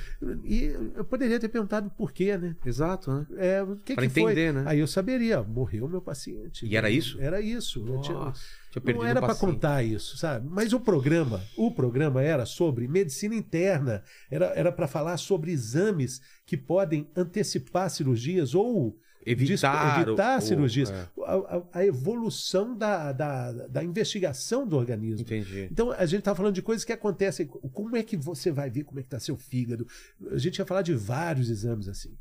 E 0.45 0.73
eu 0.95 1.03
poderia 1.03 1.37
ter 1.39 1.49
perguntado 1.49 1.89
por 1.91 2.13
quê, 2.13 2.37
né? 2.37 2.55
Exato, 2.65 3.11
né? 3.11 3.27
É, 3.37 3.61
o 3.61 3.75
que, 3.75 3.93
Pra 3.93 4.07
que 4.07 4.21
foi? 4.21 4.31
entender, 4.31 4.53
né? 4.53 4.63
Aí 4.67 4.79
eu 4.79 4.87
saberia, 4.87 5.43
morreu 5.43 5.87
meu 5.89 6.01
paciente. 6.01 6.65
E 6.65 6.77
era 6.77 6.89
isso? 6.89 7.19
Era 7.19 7.41
isso. 7.41 7.83
Tinha- 8.01 8.33
tinha 8.71 8.93
não 8.95 9.03
era 9.03 9.19
para 9.19 9.35
contar 9.35 9.83
isso, 9.83 10.17
sabe? 10.17 10.47
Mas 10.49 10.71
o 10.71 10.79
programa, 10.79 11.43
o 11.57 11.71
programa 11.71 12.21
era 12.21 12.45
sobre 12.45 12.87
medicina 12.87 13.35
interna, 13.35 14.01
era 14.31 14.71
para 14.71 14.87
falar 14.87 15.17
sobre 15.17 15.51
exames 15.51 16.21
que 16.45 16.55
podem 16.55 17.09
antecipar 17.15 17.89
cirurgias 17.89 18.55
ou 18.55 18.97
Evitar 19.31 20.01
evitar 20.09 20.41
cirurgias, 20.41 20.89
é. 20.91 21.07
a, 21.25 21.33
a- 21.57 21.63
a 21.73 21.85
evolução 21.85 22.75
da, 22.75 23.11
da, 23.11 23.51
da 23.67 23.83
investigação 23.83 24.67
do 24.67 24.75
organismo. 24.77 25.21
Entendi. 25.21 25.67
Então 25.71 25.91
a 25.91 26.05
gente 26.05 26.19
está 26.19 26.33
falando 26.35 26.55
de 26.55 26.61
coisas 26.61 26.83
que 26.85 26.91
acontecem. 26.93 27.45
Como 27.47 27.95
é 27.95 28.03
que 28.03 28.17
você 28.17 28.51
vai 28.51 28.69
ver 28.69 28.83
como 28.83 28.99
é 28.99 29.03
que 29.03 29.07
está 29.07 29.19
seu 29.19 29.37
fígado? 29.37 29.85
A 30.31 30.37
gente 30.37 30.57
ia 30.59 30.65
falar 30.65 30.81
de 30.81 30.93
vários 30.93 31.49
exames 31.49 31.87
assim. 31.87 32.17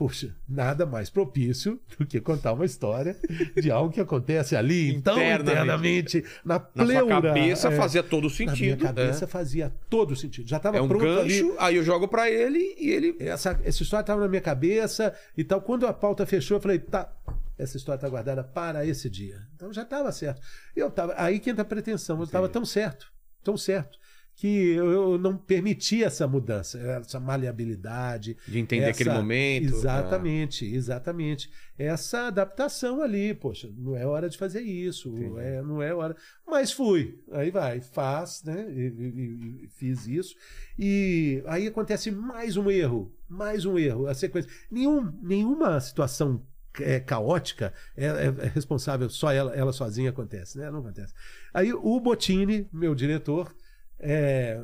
Poxa, 0.00 0.34
nada 0.48 0.86
mais 0.86 1.10
propício 1.10 1.78
do 1.98 2.06
que 2.06 2.22
contar 2.22 2.54
uma 2.54 2.64
história 2.64 3.14
de 3.54 3.70
algo 3.70 3.92
que 3.92 4.00
acontece 4.00 4.56
ali, 4.56 4.94
então 4.94 5.12
Internamente. 5.12 6.16
internamente, 6.16 6.24
na 6.42 6.54
Na 6.54 6.60
pleura. 6.60 7.00
sua 7.00 7.08
cabeça 7.20 7.68
é. 7.68 7.76
fazia 7.76 8.02
todo 8.02 8.22
Na 8.24 8.30
sentido. 8.34 8.60
minha 8.62 8.76
cabeça 8.78 9.24
é. 9.26 9.28
fazia 9.28 9.70
todo 9.90 10.16
sentido. 10.16 10.48
Já 10.48 10.56
estava 10.56 10.78
É 10.78 10.80
um 10.80 10.88
pronto 10.88 11.04
gancho, 11.04 11.48
ali. 11.50 11.54
aí 11.58 11.76
eu 11.76 11.84
jogo 11.84 12.08
pra 12.08 12.30
ele 12.30 12.74
e 12.78 12.88
ele. 12.88 13.14
Essa, 13.20 13.60
essa 13.62 13.82
história 13.82 14.02
estava 14.02 14.22
na 14.22 14.28
minha 14.28 14.40
cabeça 14.40 15.14
e 15.36 15.44
tal. 15.44 15.60
Quando 15.60 15.86
a 15.86 15.92
pauta 15.92 16.24
fechou, 16.24 16.56
eu 16.56 16.62
falei, 16.62 16.78
tá, 16.78 17.12
essa 17.58 17.76
história 17.76 17.98
está 17.98 18.08
guardada 18.08 18.42
para 18.42 18.86
esse 18.86 19.10
dia. 19.10 19.36
Então 19.54 19.70
já 19.70 19.82
estava 19.82 20.10
certo. 20.12 20.40
Eu 20.74 20.90
tava, 20.90 21.12
aí 21.18 21.38
que 21.38 21.50
entra 21.50 21.60
a 21.60 21.66
pretensão. 21.66 22.16
Eu 22.16 22.24
estava 22.24 22.48
tão 22.48 22.64
certo, 22.64 23.12
tão 23.44 23.54
certo, 23.54 23.98
que 24.40 24.70
eu, 24.70 25.18
não 25.18 25.36
permiti 25.36 26.02
essa 26.02 26.26
mudança, 26.26 26.78
essa 26.78 27.20
maleabilidade. 27.20 28.38
De 28.48 28.58
entender 28.58 28.86
aquele 28.86 29.10
momento, 29.10 29.74
Exatamente, 29.74 30.64
exatamente. 30.64 31.50
Essa 31.76 32.28
adaptação 32.28 33.02
ali, 33.02 33.34
poxa, 33.34 33.70
não 33.76 33.94
é 33.94 34.06
hora 34.06 34.30
de 34.30 34.38
fazer 34.38 34.62
isso, 34.62 35.14
é, 35.38 35.60
não 35.60 35.82
é 35.82 35.92
hora. 35.94 36.16
Mas 36.46 36.72
fui, 36.72 37.20
aí 37.32 37.50
vai, 37.50 37.82
faz, 37.82 38.42
né? 38.42 38.66
E, 38.70 38.80
e- 38.80 39.64
e 39.64 39.68
fiz 39.76 40.06
isso. 40.06 40.34
E 40.78 41.42
aí 41.46 41.66
acontece 41.66 42.10
mais 42.10 42.56
um 42.56 42.70
erro, 42.70 43.14
mais 43.28 43.66
um 43.66 43.78
erro, 43.78 44.06
a 44.06 44.14
sequência. 44.14 44.50
Nenhum, 44.70 45.12
nenhuma 45.22 45.78
situação 45.80 46.42
é, 46.80 46.98
caótica 46.98 47.74
é, 47.94 48.06
é- 48.06 48.34
é 48.46 48.48
responsável, 48.48 49.10
só 49.10 49.30
ela, 49.30 49.54
ela 49.54 49.72
sozinha 49.72 50.08
acontece, 50.08 50.56
né? 50.56 50.70
Não 50.70 50.78
acontece. 50.78 51.12
Aí 51.52 51.74
o 51.74 52.00
Botini, 52.00 52.66
meu 52.72 52.94
diretor, 52.94 53.54
é, 54.00 54.60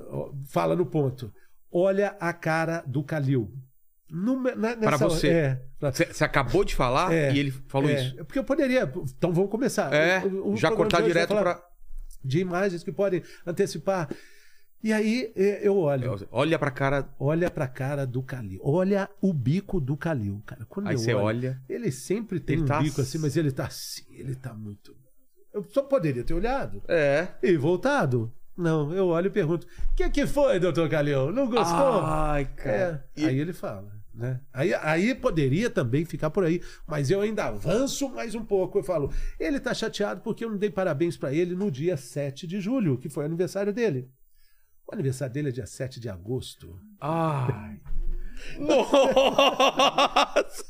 fala 0.48 0.74
no 0.76 0.86
ponto: 0.86 1.32
olha 1.70 2.16
a 2.20 2.32
cara 2.32 2.82
do 2.86 3.02
Calil. 3.02 3.52
Nessa 4.56 4.76
Pra 4.80 4.96
você. 4.96 5.28
É, 5.28 5.62
pra- 5.80 5.90
Você 5.92 6.22
acabou 6.24 6.64
de 6.64 6.74
falar 6.76 7.12
É, 7.12 7.32
e 7.32 7.38
ele 7.40 7.50
falou 7.50 7.90
é, 7.90 7.94
isso. 8.00 8.16
Porque 8.24 8.38
eu 8.38 8.44
poderia. 8.44 8.82
Então 9.16 9.32
vamos 9.32 9.50
começar. 9.50 9.92
É, 9.92 10.24
O- 10.24 10.52
o 10.52 10.56
já 10.56 10.70
cortar 10.70 10.98
vai 10.98 11.08
direto 11.08 11.34
pra. 11.34 11.60
De 12.24 12.38
imagens 12.38 12.82
que 12.84 12.92
podem 12.92 13.22
antecipar. 13.44 14.08
E 14.82 14.92
aí 14.92 15.32
é, 15.34 15.66
eu 15.66 15.76
olho. 15.76 16.14
Olha 16.30 16.58
pra 16.58 16.70
cara. 16.70 17.08
Olha 17.18 17.50
pra 17.50 17.66
cara 17.66 18.06
do 18.06 18.22
Calil. 18.22 18.60
Olha 18.62 19.08
o 19.20 19.32
bico 19.32 19.80
do 19.80 19.96
Calil, 19.96 20.40
cara. 20.46 20.64
Quando 20.66 20.86
Aí 20.88 20.96
você 20.96 21.12
olho, 21.12 21.24
olha. 21.24 21.62
Ele 21.68 21.90
sempre 21.90 22.38
tem 22.38 22.54
Ele 22.56 22.62
um 22.62 22.66
tá 22.66 22.78
bico 22.80 23.00
assim. 23.00 23.10
assim, 23.10 23.18
mas 23.18 23.36
ele 23.36 23.50
tá 23.50 23.66
assim. 23.66 24.04
Ele 24.10 24.36
tá 24.36 24.54
muito. 24.54 24.94
Eu 25.52 25.64
só 25.70 25.82
poderia 25.82 26.22
ter 26.22 26.34
olhado 26.34 26.80
É. 26.88 27.26
e 27.42 27.56
voltado. 27.56 28.32
Não, 28.56 28.92
eu 28.92 29.08
olho 29.08 29.26
e 29.26 29.30
pergunto: 29.30 29.66
o 29.66 29.94
que, 29.94 30.08
que 30.08 30.26
foi, 30.26 30.58
doutor 30.58 30.88
Calil? 30.88 31.32
Não 31.32 31.48
gostou? 31.48 32.00
Ai, 32.02 32.46
cara. 32.56 33.06
É, 33.16 33.26
Aí 33.26 33.38
ele 33.38 33.52
fala. 33.52 33.94
Né? 34.14 34.40
Aí, 34.50 34.72
aí 34.72 35.14
poderia 35.14 35.68
também 35.68 36.06
ficar 36.06 36.30
por 36.30 36.42
aí, 36.42 36.62
mas 36.86 37.10
eu 37.10 37.20
ainda 37.20 37.44
avanço 37.44 38.08
mais 38.08 38.34
um 38.34 38.42
pouco. 38.42 38.78
Eu 38.78 38.82
falo, 38.82 39.12
ele 39.38 39.60
tá 39.60 39.74
chateado 39.74 40.22
porque 40.22 40.42
eu 40.42 40.50
não 40.50 40.56
dei 40.56 40.70
parabéns 40.70 41.18
para 41.18 41.34
ele 41.34 41.54
no 41.54 41.70
dia 41.70 41.98
7 41.98 42.46
de 42.46 42.58
julho, 42.58 42.96
que 42.96 43.10
foi 43.10 43.24
o 43.24 43.26
aniversário 43.26 43.74
dele. 43.74 44.08
O 44.86 44.94
aniversário 44.94 45.34
dele 45.34 45.50
é 45.50 45.52
dia 45.52 45.66
7 45.66 46.00
de 46.00 46.08
agosto. 46.08 46.80
Ai. 46.98 47.78
Nossa! 48.60 50.64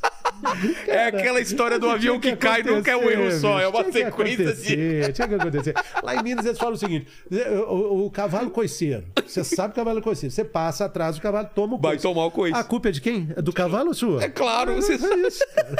É 0.86 1.06
aquela 1.06 1.40
história 1.40 1.78
do 1.78 1.88
avião 1.88 2.16
que, 2.20 2.28
Tinha 2.28 2.36
cai, 2.36 2.62
nunca 2.62 2.90
é 2.90 2.96
um 2.96 3.08
erro 3.10 3.32
só, 3.32 3.60
é 3.60 3.66
uma 3.68 3.84
que 3.84 3.92
sequência 3.92 4.52
de. 4.54 5.12
Tinha 5.12 5.28
que 5.28 5.34
acontecer. 5.34 5.74
Lá 6.02 6.16
em 6.16 6.22
Minas 6.22 6.44
eles 6.46 6.58
falam 6.58 6.74
o 6.74 6.78
seguinte: 6.78 7.06
o, 7.30 7.72
o- 7.72 8.06
o 8.06 8.10
cavalo 8.10 8.50
coiceiro. 8.50 9.04
Você 9.26 9.42
sabe 9.44 9.72
o 9.72 9.76
cavalo 9.76 10.00
coiceiro. 10.02 10.34
Você 10.34 10.44
passa 10.44 10.84
atrás 10.84 11.16
do 11.16 11.22
cavalo, 11.22 11.48
toma 11.54 11.74
o 11.74 11.78
Vai 11.78 11.92
coice. 11.92 12.02
tomar 12.02 12.24
o 12.26 12.30
coice. 12.30 12.56
A 12.58 12.64
culpa 12.64 12.88
é 12.88 12.92
de 12.92 13.00
quem? 13.00 13.28
É 13.36 13.42
do 13.42 13.52
cavalo 13.52 13.88
ou 13.88 13.94
sua? 13.94 14.22
É 14.24 14.28
claro, 14.28 14.74
você 14.74 14.98
Foi 14.98 15.26
isso, 15.26 15.44
cara. 15.54 15.76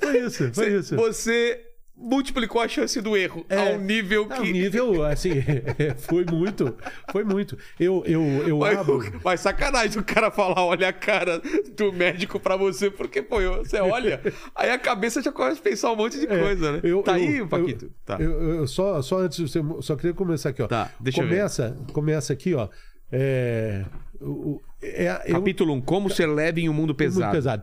Foi 0.00 0.18
isso, 0.18 0.50
foi 0.54 0.68
isso. 0.74 0.96
Você 0.96 1.60
multiplicou 2.02 2.60
a 2.60 2.66
chance 2.68 3.00
do 3.00 3.16
erro 3.16 3.46
É. 3.48 3.56
ao 3.72 3.78
nível 3.78 4.26
É, 4.30 4.40
que. 4.40 4.52
nível, 4.52 5.04
assim, 5.04 5.30
foi 5.98 6.24
muito. 6.24 6.76
Foi 7.12 7.22
muito. 7.24 7.56
Eu, 7.78 8.02
eu, 8.06 8.22
eu 8.48 8.58
Mas, 8.58 8.78
abro. 8.78 9.20
mas 9.24 9.40
sacanagem 9.40 9.98
o 10.00 10.04
cara 10.04 10.30
falar, 10.30 10.64
olha 10.64 10.88
a 10.88 10.92
cara 10.92 11.40
do 11.76 11.92
médico 11.92 12.40
pra 12.40 12.56
você, 12.56 12.90
porque, 12.90 13.22
pô, 13.22 13.36
você 13.58 13.78
olha, 13.80 14.20
aí 14.54 14.70
a 14.70 14.78
cabeça 14.78 15.22
já 15.22 15.30
começa 15.30 15.60
a 15.60 15.62
pensar 15.62 15.92
um 15.92 15.96
monte 15.96 16.18
de 16.18 16.26
coisa, 16.26 16.72
né? 16.72 16.80
É, 16.82 16.90
Eu- 16.90 17.02
tá 17.02 17.18
eu- 17.18 17.42
aí, 17.42 17.46
Paquito? 17.48 17.84
Eu, 17.86 17.90
tá. 18.04 18.18
eu- 18.20 18.66
só, 18.66 19.00
só 19.00 19.18
antes, 19.20 19.38
de 19.38 19.48
você- 19.48 19.62
só 19.82 19.94
queria 19.96 20.14
começar 20.14 20.48
aqui, 20.50 20.62
ó. 20.62 20.66
Tá, 20.66 20.90
deixa 21.00 21.20
eu 21.22 21.28
ver. 21.28 21.36
começa, 21.36 21.76
Começa 21.92 22.32
aqui, 22.32 22.54
ó. 22.54 22.68
É, 23.10 23.84
o- 24.20 24.60
é, 24.82 25.06
Capítulo 25.30 25.74
1, 25.74 25.80
como 25.82 26.08
ser 26.10 26.26
leve 26.26 26.62
em 26.62 26.68
um 26.68 26.72
mundo 26.72 26.94
pesado. 26.94 27.32
pesado. 27.32 27.62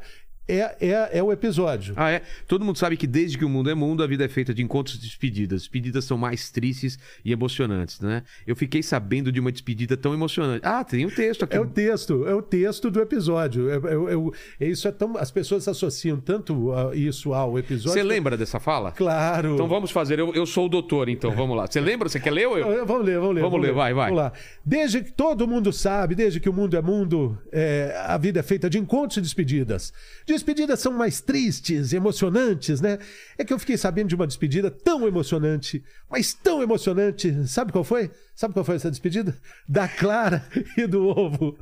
É, 0.50 0.76
é, 0.82 1.18
é 1.20 1.24
o 1.24 1.32
episódio. 1.32 1.94
Ah, 1.96 2.10
é? 2.12 2.22
Todo 2.48 2.66
mundo 2.66 2.78
sabe 2.78 2.98
que 2.98 3.06
desde 3.06 3.38
que 3.38 3.46
o 3.46 3.50
mundo 3.50 3.70
é 3.70 3.76
mundo, 3.76 4.02
a 4.04 4.08
vida 4.08 4.26
é 4.26 4.28
feita 4.28 4.54
de 4.54 4.62
encontros 4.64 4.96
e 4.96 5.00
despedidas. 5.02 5.62
Despedidas 5.62 6.06
são 6.06 6.18
mais 6.18 6.50
tristes 6.50 6.98
e 7.24 7.32
emocionantes, 7.32 8.00
né? 8.00 8.24
Eu 8.48 8.56
fiquei 8.56 8.82
sabendo 8.82 9.32
de 9.32 9.40
uma 9.40 9.52
despedida 9.52 9.96
tão 9.96 10.14
emocionante. 10.14 10.62
Ah, 10.66 10.84
tem 10.84 11.06
um 11.06 11.10
texto 11.10 11.44
aqui. 11.44 11.56
É 11.56 11.60
o 11.62 11.66
texto, 11.68 12.28
é 12.28 12.34
o 12.34 12.42
texto 12.42 12.90
do 12.90 13.00
episódio. 13.00 13.70
É, 13.70 13.76
é- 13.76 14.66
é- 14.66 14.70
isso 14.70 14.88
é 14.88 14.92
tão, 14.92 15.16
as 15.18 15.30
pessoas 15.32 15.68
associam 15.68 16.20
tanto 16.20 16.72
a- 16.74 16.96
isso 16.96 17.34
ao 17.34 17.58
episódio. 17.60 17.92
Você 17.94 18.04
lembra 18.04 18.36
dessa 18.36 18.60
fala? 18.60 18.92
Claro. 18.92 19.54
Então 19.54 19.68
vamos 19.68 19.92
fazer. 19.92 20.20
Eu, 20.20 20.34
eu 20.34 20.46
sou 20.46 20.66
o 20.66 20.70
doutor, 20.70 21.10
então 21.10 21.32
vamos 21.32 21.56
lá. 21.56 21.68
Você 21.68 21.80
lembra? 21.80 22.10
Você 22.10 22.20
quer 22.20 22.32
ler 22.32 22.48
ou 22.48 22.58
eu? 22.58 22.82
Ah, 22.82 22.86
Vamos 22.86 23.06
ler, 23.06 23.20
vamos 23.20 23.36
ler. 23.36 23.42
Vamos 23.42 23.62
ler, 23.62 23.74
vai, 23.74 23.94
vai. 23.94 24.10
Vamos 24.10 24.24
lá. 24.24 24.34
Desde 24.66 25.04
que 25.04 25.12
todo 25.12 25.48
mundo 25.48 25.72
sabe, 25.72 26.16
desde 26.16 26.40
que 26.40 26.50
o 26.50 26.54
mundo 26.54 26.76
é 26.76 26.82
mundo, 26.82 27.38
é, 27.52 27.94
a 28.08 28.18
vida 28.18 28.40
é 28.40 28.44
feita 28.44 28.70
de 28.70 28.80
encontros 28.80 29.18
e 29.18 29.22
despedidas. 29.22 29.94
Despedidas 30.40 30.80
são 30.80 30.94
mais 30.94 31.20
tristes, 31.20 31.92
emocionantes, 31.92 32.80
né? 32.80 32.98
É 33.38 33.44
que 33.44 33.52
eu 33.52 33.60
fiquei 33.60 33.78
sabendo 33.78 34.08
de 34.08 34.16
uma 34.16 34.26
despedida 34.26 34.72
tão 34.72 35.06
emocionante, 35.06 35.84
mas 36.10 36.34
tão 36.34 36.64
emocionante. 36.64 37.46
Sabe 37.46 37.74
qual 37.74 37.84
foi? 37.84 38.10
Sabe 38.34 38.54
qual 38.54 38.64
foi 38.64 38.78
essa 38.78 38.90
despedida? 38.90 39.38
Da 39.68 39.86
Clara 39.88 40.48
e 40.78 40.88
do 40.88 41.06
ovo. 41.06 41.58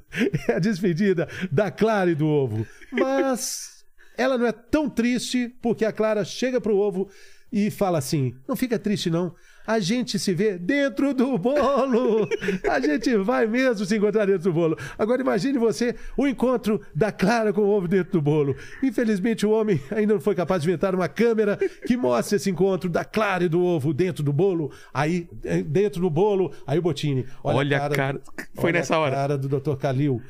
É 0.48 0.54
a 0.54 0.60
despedida 0.60 1.28
da 1.52 1.72
Clara 1.72 2.12
e 2.12 2.16
do 2.16 2.28
ovo. 2.28 2.68
Mas 2.92 3.84
ela 4.16 4.38
não 4.38 4.46
é 4.46 4.52
tão 4.52 4.88
triste 4.88 5.52
porque 5.60 5.84
a 5.84 5.92
Clara 5.92 6.24
chega 6.24 6.62
pro 6.62 6.78
ovo 6.78 7.10
e 7.52 7.72
fala 7.72 7.98
assim: 7.98 8.36
não 8.48 8.56
fica 8.56 8.78
triste, 8.78 9.10
não. 9.10 9.34
A 9.68 9.80
gente 9.80 10.18
se 10.18 10.34
vê 10.34 10.58
dentro 10.58 11.14
do 11.14 11.38
bolo. 11.38 12.28
A 12.70 12.80
gente 12.80 13.18
vai 13.18 13.46
mesmo 13.46 13.86
se 13.86 13.98
encontrar 13.98 14.26
dentro 14.26 14.44
do 14.44 14.54
bolo. 14.54 14.78
Agora 14.98 15.22
imagine 15.22 15.60
você 15.60 15.94
o 16.16 16.26
encontro 16.26 16.82
da 16.96 17.12
Clara 17.12 17.52
com 17.52 17.62
o 17.62 17.68
ovo 17.70 17.86
dentro 17.86 18.14
do 18.14 18.22
bolo. 18.22 18.56
Infelizmente 18.82 19.46
o 19.46 19.52
homem 19.52 19.80
ainda 19.92 20.14
não 20.14 20.22
foi 20.22 20.34
capaz 20.34 20.64
de 20.64 20.70
inventar 20.70 20.96
uma 20.96 21.10
câmera 21.10 21.58
que 21.86 21.98
mostre 21.98 22.38
esse 22.38 22.50
encontro 22.50 22.90
da 22.90 23.04
Clara 23.04 23.44
e 23.44 23.50
do 23.50 23.62
ovo 23.62 23.94
dentro 23.94 24.24
do 24.24 24.32
bolo. 24.32 24.72
Aí, 24.94 25.28
eh, 25.44 25.62
dentro 25.62 26.00
do 26.00 26.10
bolo, 26.10 26.54
aí 26.66 26.80
o 26.80 26.82
Botini. 26.82 27.26
Olha 27.44 27.86
a 27.86 27.90
cara. 27.90 28.22
Foi 28.56 28.70
olha 28.70 28.80
nessa 28.80 28.96
a 28.96 29.00
hora. 29.00 29.16
cara 29.16 29.38
do 29.38 29.50
Dr. 29.60 29.76
Calil. 29.76 30.22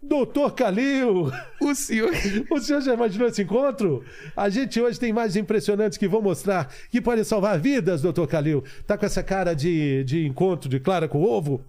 Doutor 0.00 0.54
Calil! 0.54 1.30
O 1.60 1.74
senhor. 1.74 2.10
O 2.50 2.60
senhor 2.60 2.80
já 2.80 2.94
imaginou 2.94 3.28
esse 3.28 3.42
encontro? 3.42 4.04
A 4.36 4.48
gente 4.48 4.80
hoje 4.80 4.98
tem 4.98 5.10
imagens 5.10 5.36
impressionantes 5.36 5.98
que 5.98 6.08
vão 6.08 6.22
mostrar 6.22 6.72
que 6.90 7.00
podem 7.00 7.24
salvar 7.24 7.58
vidas, 7.58 8.02
doutor 8.02 8.28
Calil. 8.28 8.62
Tá 8.86 8.96
com 8.96 9.04
essa 9.04 9.22
cara 9.22 9.54
de, 9.54 10.04
de 10.04 10.26
encontro 10.26 10.68
de 10.68 10.80
Clara 10.80 11.08
com 11.08 11.22
ovo? 11.22 11.64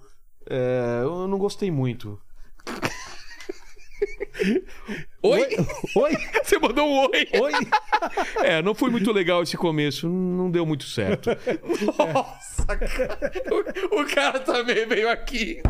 É, 0.48 1.02
eu 1.04 1.28
não 1.28 1.38
gostei 1.38 1.72
muito. 1.72 2.20
Oi? 5.22 5.48
Oi? 5.96 6.18
Você 6.44 6.58
mandou 6.60 6.88
um 6.88 7.00
oi? 7.10 7.28
Oi? 7.42 7.52
É, 8.42 8.62
não 8.62 8.74
foi 8.74 8.90
muito 8.90 9.12
legal 9.12 9.44
esse 9.44 9.58
começo. 9.58 10.08
Não 10.08 10.50
deu 10.50 10.66
muito 10.66 10.86
certo. 10.86 11.30
Nossa, 11.98 12.66
cara. 12.66 13.32
O, 13.92 14.02
o 14.02 14.06
cara 14.06 14.40
também 14.40 14.86
veio 14.88 15.10
aqui. 15.10 15.62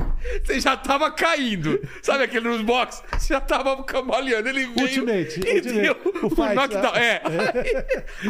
Você 0.43 0.59
já 0.59 0.77
tava 0.77 1.09
caindo. 1.11 1.79
Sabe 2.03 2.23
aquele 2.23 2.47
nos 2.47 2.61
box? 2.61 3.01
Você 3.17 3.33
já 3.33 3.41
tava 3.41 3.83
cambaleando. 3.83 4.47
Ele 4.47 4.67
veio. 4.67 4.81
Ultimate, 4.81 5.39
e 5.43 5.55
Ultimate. 5.55 5.81
deu 5.81 5.97
O 6.23 6.29
fight, 6.29 6.53
knockdown. 6.55 6.93
né? 6.93 7.01
É. 7.03 7.21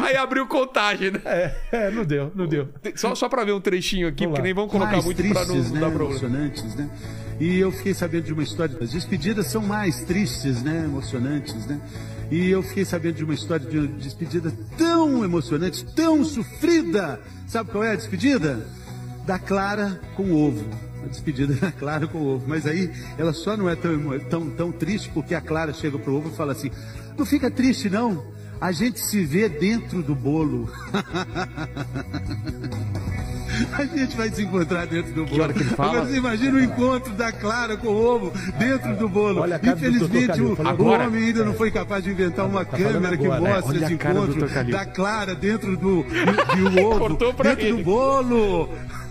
aí 0.00 0.16
abriu 0.16 0.46
contagem, 0.46 1.10
né? 1.10 1.20
É, 1.26 1.54
é, 1.72 1.90
não 1.90 2.04
deu, 2.04 2.32
não 2.34 2.46
deu. 2.46 2.68
Só, 2.96 3.14
só 3.14 3.28
pra 3.28 3.44
ver 3.44 3.52
um 3.52 3.60
trechinho 3.60 4.08
aqui, 4.08 4.24
Vamos 4.24 4.30
porque 4.38 4.40
lá. 4.40 4.44
nem 4.44 4.54
vamos 4.54 4.72
colocar 4.72 4.92
mais 4.92 5.04
muito 5.04 5.22
pra 5.22 5.44
não, 5.44 5.46
tristes, 5.46 5.72
não 5.72 5.74
né? 5.74 5.80
dar 5.80 5.90
problema. 5.92 6.26
Emocionantes, 6.26 6.74
né? 6.74 6.90
E 7.40 7.58
eu 7.58 7.72
fiquei 7.72 7.94
sabendo 7.94 8.24
de 8.24 8.34
uma 8.34 8.42
história. 8.42 8.76
As 8.82 8.90
despedidas 8.90 9.46
são 9.46 9.62
mais 9.62 10.04
tristes, 10.04 10.62
né? 10.62 10.84
Emocionantes, 10.84 11.66
né? 11.66 11.80
E 12.30 12.50
eu 12.50 12.62
fiquei 12.62 12.84
sabendo 12.84 13.14
de 13.14 13.24
uma 13.24 13.32
história 13.32 13.66
de 13.66 13.78
uma 13.78 13.88
despedida 13.88 14.52
tão 14.76 15.24
emocionante, 15.24 15.82
tão 15.96 16.22
sofrida. 16.22 17.18
Sabe 17.48 17.70
qual 17.70 17.82
é 17.82 17.92
a 17.92 17.96
despedida? 17.96 18.68
Da 19.24 19.38
Clara 19.38 19.98
com 20.14 20.30
ovo. 20.32 20.66
A 21.02 21.06
despedida 21.08 21.54
da 21.56 21.72
Clara 21.72 22.06
com 22.06 22.22
ovo. 22.22 22.44
Mas 22.46 22.66
aí 22.66 22.92
ela 23.16 23.32
só 23.32 23.56
não 23.56 23.70
é 23.70 23.74
tão, 23.74 24.20
tão, 24.20 24.50
tão 24.50 24.70
triste 24.70 25.08
porque 25.08 25.34
a 25.34 25.40
Clara 25.40 25.72
chega 25.72 25.98
pro 25.98 26.14
ovo 26.14 26.28
e 26.28 26.36
fala 26.36 26.52
assim: 26.52 26.70
Não 27.16 27.24
fica 27.24 27.50
triste, 27.50 27.88
não. 27.88 28.22
A 28.60 28.70
gente 28.70 29.00
se 29.00 29.24
vê 29.24 29.48
dentro 29.48 30.02
do 30.02 30.14
bolo. 30.14 30.70
A 33.72 33.84
gente 33.84 34.16
vai 34.16 34.30
se 34.30 34.42
encontrar 34.42 34.86
dentro 34.86 35.12
do 35.12 35.24
bolo. 35.26 35.42
hora 35.42 35.52
que 35.52 35.60
ele 35.60 35.70
fala? 35.70 35.90
Agora 35.92 36.06
você 36.06 36.16
imagina 36.16 36.56
o 36.56 36.60
encontro 36.60 37.12
da 37.14 37.32
Clara 37.32 37.76
com 37.76 37.88
o 37.88 37.96
ovo 37.96 38.32
dentro 38.58 38.96
do 38.96 39.08
bolo. 39.08 39.40
Olha. 39.40 39.60
Infelizmente, 39.62 40.40
o, 40.40 40.56
falou 40.56 40.72
o 40.72 40.74
agora. 40.74 41.06
homem 41.08 41.24
ainda 41.26 41.44
não 41.44 41.54
foi 41.54 41.70
capaz 41.70 42.04
de 42.04 42.10
inventar 42.10 42.46
uma 42.46 42.64
Tá 42.64 42.76
câmera 42.76 43.16
que 43.16 43.24
agora, 43.26 43.40
né? 43.40 43.54
mostre 43.54 43.76
Olha 43.76 43.84
esse 43.84 43.94
encontro 43.94 44.48
da 44.70 44.84
Clara 44.86 45.34
dentro 45.34 45.76
do, 45.76 46.02
do, 46.02 46.70
do 46.70 46.80
ovo, 46.86 46.98
Cortou 46.98 47.34
pra 47.34 47.50
dentro 47.54 47.66
ele. 47.66 47.78
do 47.78 47.84
bolo. 47.84 48.68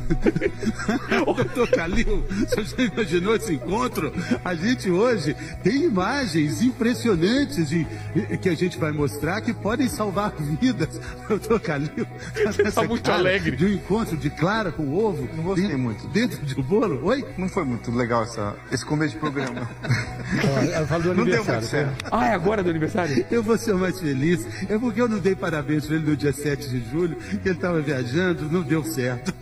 Doutor 1.36 1.70
Calil, 1.70 2.26
você 2.48 2.64
já 2.64 2.84
imaginou 2.94 3.36
esse 3.36 3.54
encontro? 3.54 4.12
A 4.44 4.56
gente 4.56 4.90
hoje 4.90 5.36
tem 5.64 5.84
imagens 5.86 6.62
impressionantes 6.62 7.70
de, 7.70 7.86
que 8.42 8.50
a 8.50 8.56
gente 8.56 8.78
vai 8.78 8.92
mostrar 8.92 9.42
que 9.42 9.54
podem 9.54 9.88
salvar 9.88 10.34
vidas. 10.60 11.00
Doutor 11.28 11.60
Calil, 11.60 11.90
Tá 12.74 12.84
muito 12.84 13.12
alegre. 13.12 13.56
De 13.56 13.66
um 13.66 13.70
encontro 13.70 14.18
de 14.18 14.30
Clara 14.30 14.72
com 14.72 14.94
ovo. 14.94 15.28
Não 15.36 15.44
gostei 15.44 15.66
dentro, 15.68 15.80
muito. 15.80 16.08
Dentro 16.08 16.46
de 16.46 16.60
um 16.60 16.64
bolo? 16.64 17.06
Oi? 17.06 17.26
Não 17.38 17.48
foi 17.50 17.64
muito 17.64 17.92
legal 17.92 18.24
essa, 18.24 18.56
esse 18.72 18.86
começo 18.86 19.14
de 19.14 19.20
programa. 19.20 19.70
Ó, 19.84 20.60
Ela 20.64 20.88
fala 20.88 21.04
do 21.04 21.14
Não 21.16 21.26
deu 21.26 21.36
aniversário. 21.42 21.60
muito 21.60 21.70
certo. 21.70 22.06
Ah, 22.12 22.28
é 22.28 22.34
agora 22.34 22.64
do 22.64 22.70
aniversário? 22.70 23.26
Eu 23.30 23.44
vou 23.44 23.58
ser 23.58 23.74
o 23.74 23.78
mais 23.80 24.00
feliz. 24.00 24.46
É 24.70 24.78
porque 24.78 25.02
eu 25.02 25.08
não 25.08 25.20
dei 25.20 25.36
parabéns 25.36 25.86
para 25.86 25.96
ele 25.96 26.10
no 26.10 26.16
dia 26.18 26.34
7 26.34 26.70
de 26.70 26.90
julho, 26.92 27.16
que 27.16 27.48
ele 27.50 27.56
estava 27.56 27.80
viajando, 27.82 28.50
não 28.52 28.62
deu 28.62 28.84
certo. 28.84 29.34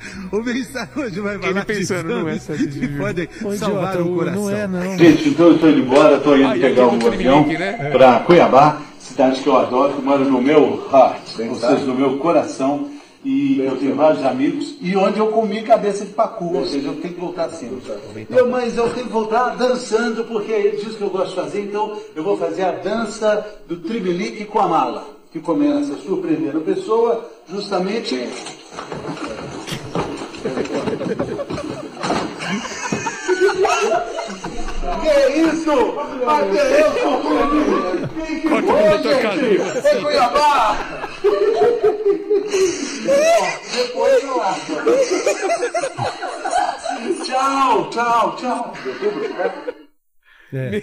O 0.32 0.42
bem-estar 0.42 0.88
hoje 0.96 1.20
vai 1.20 1.34
Ele 1.36 1.42
falar 1.44 1.64
pensando, 1.64 2.08
de 2.08 2.14
não 2.14 2.28
é 2.28 2.34
exames 2.34 2.42
7 2.42 2.66
de 2.66 2.80
que 2.80 2.86
julho. 2.86 2.98
podem 3.02 3.28
Ô, 3.44 3.52
salvar 3.56 3.94
idiota, 3.94 4.02
o 4.10 4.14
coração. 4.16 4.42
não 4.42 4.50
é, 4.50 4.66
não. 4.66 4.98
Gente, 4.98 5.28
então 5.28 5.46
eu 5.46 5.54
estou 5.54 5.70
indo 5.70 5.78
embora, 5.80 6.16
estou 6.16 6.36
indo 6.36 6.46
Ah, 6.48 6.52
pegar 6.52 6.86
um 6.88 7.06
avião 7.06 7.46
né? 7.46 7.90
para 7.92 8.20
Cuiabá, 8.20 8.82
cidade 8.98 9.40
que 9.40 9.46
eu 9.48 9.56
adoro, 9.56 9.92
que 9.94 10.02
mora 10.02 10.24
no 10.24 10.42
meu 10.42 10.88
heart, 10.92 11.20
ou 11.48 11.54
seja, 11.54 11.84
no 11.84 11.94
meu 11.94 12.18
coração. 12.18 12.90
E 13.24 13.60
eu 13.60 13.76
tenho 13.76 13.94
vários 13.94 14.24
amigos, 14.26 14.74
e 14.80 14.96
onde 14.96 15.20
eu 15.20 15.28
comi 15.28 15.62
cabeça 15.62 16.04
de 16.04 16.10
pacu, 16.10 16.56
ou 16.56 16.66
seja, 16.66 16.88
eu 16.88 16.96
tenho 16.96 17.14
que 17.14 17.20
voltar 17.20 17.48
sempre. 17.50 17.80
Eu, 18.28 18.50
mas 18.50 18.76
eu 18.76 18.90
tenho 18.90 19.06
que 19.06 19.12
voltar 19.12 19.50
dançando, 19.50 20.24
porque 20.24 20.50
é 20.52 20.70
disso 20.70 20.96
que 20.96 21.02
eu 21.02 21.10
gosto 21.10 21.28
de 21.28 21.36
fazer, 21.36 21.60
então 21.60 21.96
eu 22.16 22.24
vou 22.24 22.36
fazer 22.36 22.64
a 22.64 22.72
dança 22.72 23.46
do 23.68 23.76
tribelique 23.76 24.44
com 24.46 24.58
a 24.58 24.66
mala, 24.66 25.06
que 25.32 25.38
começa 25.38 25.94
surpreendendo 26.04 26.58
a 26.58 26.62
pessoa, 26.62 27.30
justamente 27.48 28.28
Que 35.00 35.14
isso? 35.40 35.76
Até 36.26 36.62
eu 36.80 36.90
sou 36.92 37.22
feliz. 37.22 38.42
Corta 38.48 38.72
pro 38.72 38.98
Dr. 38.98 39.16
Calil. 39.22 39.62
Ô, 39.62 40.02
Cuiabá! 40.02 40.58
Depois 43.74 44.22
eu 44.24 44.42
acho. 44.42 44.72
Tchau, 47.24 47.90
tchau, 47.90 48.36
tchau. 48.36 48.72
É. 50.52 50.82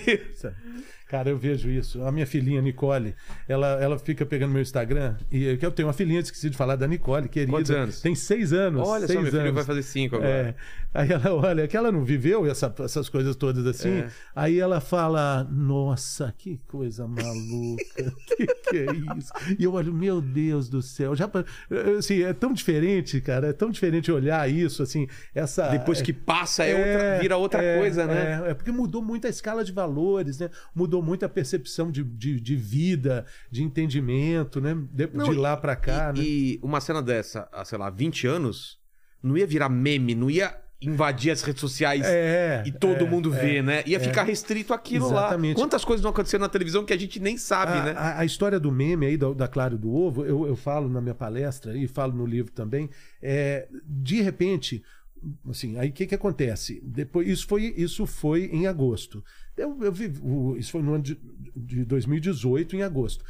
Cara, 1.09 1.27
eu 1.27 1.37
vejo 1.39 1.71
isso. 1.71 2.03
A 2.03 2.11
minha 2.11 2.27
filhinha, 2.27 2.61
Nicole, 2.61 3.15
ela, 3.47 3.81
ela 3.81 3.97
fica 3.97 4.23
pegando 4.27 4.51
meu 4.53 4.61
Instagram. 4.61 5.15
E 5.31 5.57
que 5.57 5.65
eu 5.65 5.71
tenho 5.71 5.87
uma 5.87 5.93
filhinha, 5.93 6.19
esqueci 6.19 6.51
de 6.51 6.55
falar 6.55 6.75
da 6.75 6.87
Nicole, 6.87 7.27
querida. 7.27 7.51
Quantos 7.51 7.71
anos? 7.71 7.99
Tem 7.99 8.13
seis 8.13 8.53
anos. 8.53 8.87
Olha 8.87 9.07
seis 9.07 9.17
só, 9.17 9.21
meu 9.23 9.31
filho 9.31 9.41
anos. 9.41 9.55
vai 9.55 9.63
fazer 9.63 9.81
cinco 9.81 10.17
agora. 10.17 10.29
É. 10.29 10.55
Aí 10.93 11.11
ela 11.11 11.33
olha, 11.33 11.67
que 11.67 11.75
ela 11.75 11.91
não 11.91 12.03
viveu 12.03 12.45
essa- 12.49 12.73
essas 12.79 13.09
coisas 13.09 13.35
todas 13.35 13.65
assim. 13.65 13.89
É. 14.01 14.09
Aí 14.35 14.59
ela 14.59 14.79
fala: 14.79 15.47
Nossa, 15.51 16.31
que 16.37 16.59
coisa 16.67 17.07
maluca. 17.07 18.13
que 18.37 18.45
que 18.45 18.77
é 18.77 19.17
isso? 19.17 19.31
E 19.57 19.63
eu 19.63 19.73
olho, 19.73 19.91
meu 19.93 20.21
Deus 20.21 20.69
do 20.69 20.81
céu. 20.81 21.15
Já, 21.15 21.29
assim, 21.97 22.21
é 22.21 22.33
tão 22.33 22.53
diferente, 22.53 23.19
cara. 23.19 23.47
É 23.47 23.53
tão 23.53 23.71
diferente 23.71 24.11
olhar 24.11 24.47
isso, 24.49 24.83
assim. 24.83 25.07
Essa, 25.33 25.69
Depois 25.69 26.01
que 26.03 26.13
passa, 26.13 26.63
é 26.63 26.75
outra, 26.75 27.19
vira 27.19 27.37
outra 27.37 27.63
é, 27.63 27.79
coisa, 27.79 28.05
né? 28.05 28.43
É, 28.45 28.51
é 28.51 28.53
porque 28.53 28.71
mudou 28.71 29.01
muito 29.01 29.25
a 29.25 29.29
escala 29.29 29.63
de 29.63 29.71
valores, 29.71 30.39
né? 30.39 30.49
Mudou 30.73 30.98
muito 31.01 31.25
a 31.25 31.29
percepção 31.29 31.91
de, 31.91 32.03
de, 32.03 32.39
de 32.39 32.55
vida, 32.55 33.25
de 33.51 33.63
entendimento, 33.63 34.59
né? 34.61 34.75
De, 34.91 35.07
Não, 35.13 35.25
de 35.29 35.35
lá 35.37 35.55
pra 35.57 35.75
cá, 35.75 36.11
e, 36.15 36.19
né? 36.19 36.23
e 36.25 36.59
uma 36.61 36.79
cena 36.81 37.01
dessa, 37.01 37.47
há, 37.51 37.63
sei 37.65 37.77
lá, 37.77 37.89
20 37.89 38.27
anos, 38.27 38.79
não 39.21 39.37
ia 39.37 39.45
virar 39.47 39.69
meme, 39.69 40.15
não 40.15 40.29
ia 40.29 40.55
invadir 40.81 41.29
as 41.29 41.41
redes 41.41 41.59
sociais 41.59 42.05
É, 42.05 42.63
e 42.65 42.71
todo 42.71 43.03
é, 43.05 43.09
mundo 43.09 43.33
é, 43.35 43.37
ver, 43.37 43.61
né? 43.61 43.83
Ia 43.85 43.99
ficar 43.99 44.23
restrito 44.23 44.73
aquilo 44.73 45.07
Exatamente. 45.07 45.57
lá. 45.57 45.63
Quantas 45.63 45.83
coisas 45.83 46.01
não 46.01 46.11
aconteceram 46.11 46.41
na 46.43 46.47
televisão 46.49 46.85
que 46.85 46.93
a 46.93 46.97
gente 46.97 47.19
nem 47.19 47.37
sabe, 47.37 47.73
a, 47.73 47.83
né? 47.83 47.91
a- 47.97 48.19
a 48.19 48.25
história 48.25 48.57
do 48.57 48.71
meme 48.71 49.05
aí, 49.05 49.17
da, 49.17 49.33
da 49.33 49.47
Claro 49.47 49.77
do 49.77 49.93
Ovo, 49.93 50.23
eu, 50.25 50.47
eu 50.47 50.55
falo 50.55 50.87
na 50.87 51.01
minha 51.01 51.13
palestra 51.15 51.77
e 51.77 51.85
falo 51.85 52.13
no 52.13 52.25
livro 52.25 52.53
também. 52.53 52.89
É, 53.21 53.67
de 53.85 54.21
repente, 54.21 54.81
assim, 55.49 55.77
aí 55.77 55.89
o 55.89 55.91
que, 55.91 56.07
que 56.07 56.15
acontece? 56.15 56.81
Depois, 56.81 57.27
isso, 57.27 57.45
foi, 57.45 57.73
isso 57.75 58.05
foi 58.07 58.45
em 58.45 58.65
agosto. 58.65 59.21
Eu, 59.61 59.77
eu 59.83 59.91
vi, 59.91 60.11
o- 60.21 60.55
isso 60.57 60.71
foi 60.71 60.81
no 60.81 60.93
ano 60.93 61.03
de, 61.03 61.19
de 61.55 61.85
2018, 61.85 62.75
em 62.75 62.83
agosto. 62.83 63.23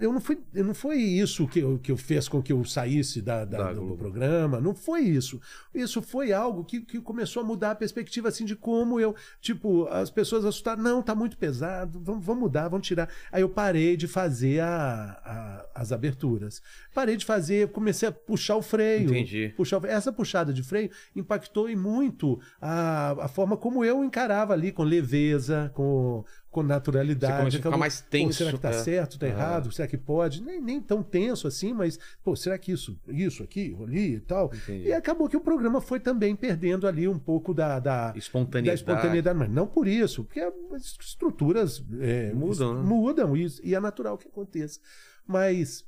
Eu 0.00 0.12
não, 0.12 0.20
fui, 0.20 0.38
não 0.54 0.72
foi 0.72 0.96
isso 0.98 1.46
que, 1.48 1.58
eu, 1.58 1.78
que 1.78 1.90
eu 1.90 1.96
fez 1.96 2.28
com 2.28 2.40
que 2.40 2.52
eu 2.52 2.64
saísse 2.64 3.20
da, 3.20 3.44
da- 3.44 3.58
Da 3.58 3.72
do, 3.72 3.96
programa. 3.96 4.60
Não 4.60 4.72
foi 4.74 5.00
isso. 5.00 5.40
Isso 5.74 6.00
foi 6.00 6.32
algo 6.32 6.64
que, 6.64 6.80
que 6.80 7.00
começou 7.00 7.42
a 7.42 7.44
mudar 7.46 7.72
a 7.72 7.74
perspectiva 7.74 8.28
assim 8.28 8.44
de 8.44 8.54
como 8.54 9.00
eu, 9.00 9.16
tipo, 9.40 9.86
as 9.88 10.10
pessoas 10.10 10.44
assustaram, 10.44 10.80
não, 10.82 11.02
tá 11.02 11.12
muito 11.14 11.36
pesado, 11.36 12.00
vamos, 12.02 12.24
vamos 12.24 12.42
mudar, 12.44 12.68
vamos 12.68 12.86
tirar. 12.86 13.08
Aí 13.32 13.42
eu 13.42 13.48
parei 13.48 13.96
de 13.96 14.06
fazer 14.06 14.60
a- 14.60 15.20
a- 15.24 15.66
as 15.82 15.90
aberturas. 15.92 16.62
Parei 16.94 17.16
de 17.16 17.24
fazer, 17.24 17.68
comecei 17.72 18.08
a 18.08 18.12
puxar 18.12 18.56
o 18.56 18.62
freio. 18.62 19.10
Entendi. 19.10 19.52
Puxar 19.56 19.82
o. 19.82 19.86
Essa 19.86 20.12
puxada 20.12 20.52
de 20.52 20.62
freio 20.62 20.90
impactou 21.16 21.68
em 21.68 21.76
muito 21.76 22.40
a, 22.60 23.24
a 23.24 23.28
forma 23.28 23.56
como 23.56 23.84
eu 23.84 24.04
encarava 24.04 24.52
ali, 24.52 24.70
com 24.72 24.82
leveza, 24.84 25.70
com, 25.74 26.24
com 26.50 26.62
naturalidade. 26.62 27.32
Você 27.32 27.38
começou 27.38 27.58
a 27.58 27.60
ficar 27.60 27.68
Então, 27.68 27.78
mais 27.78 28.00
pô, 28.00 28.06
tenso, 28.10 28.38
será 28.38 28.52
que 28.52 28.58
tá 28.58 28.70
é. 28.70 28.72
certo, 28.72 29.18
tá 29.18 29.26
Ah. 29.26 29.28
errado? 29.28 29.70
Será 29.72 29.86
que 29.86 29.96
pode? 29.98 30.42
Nem, 30.42 30.60
nem 30.60 30.80
tão 30.80 31.02
tenso 31.02 31.46
assim, 31.46 31.72
mas, 31.74 31.98
pô, 32.24 32.34
será 32.34 32.56
que 32.58 32.72
isso, 32.72 32.98
isso 33.08 33.42
aqui, 33.42 33.76
ali 33.82 34.14
e 34.14 34.20
tal? 34.20 34.50
Entendi. 34.54 34.88
E 34.88 34.92
acabou 34.92 35.28
que 35.28 35.36
o 35.36 35.40
programa 35.40 35.80
foi 35.80 36.00
também 36.00 36.34
perdendo 36.34 36.86
ali 36.86 37.06
um 37.06 37.18
pouco 37.18 37.52
da, 37.52 37.78
da, 37.78 38.14
Espontaneidade. 38.16 38.84
da 38.84 38.92
espontaneidade, 38.92 39.38
mas 39.38 39.50
não 39.50 39.66
por 39.66 39.86
isso, 39.86 40.24
porque 40.24 40.40
as 40.40 40.96
estruturas 41.00 41.84
é, 42.00 42.32
Mudam, 42.32 42.74
né? 42.74 42.88
mudam 42.88 43.36
e, 43.36 43.46
e 43.62 43.74
é 43.74 43.80
natural 43.80 44.16
que 44.16 44.26
aconteça. 44.28 44.80
Mas 45.26 45.84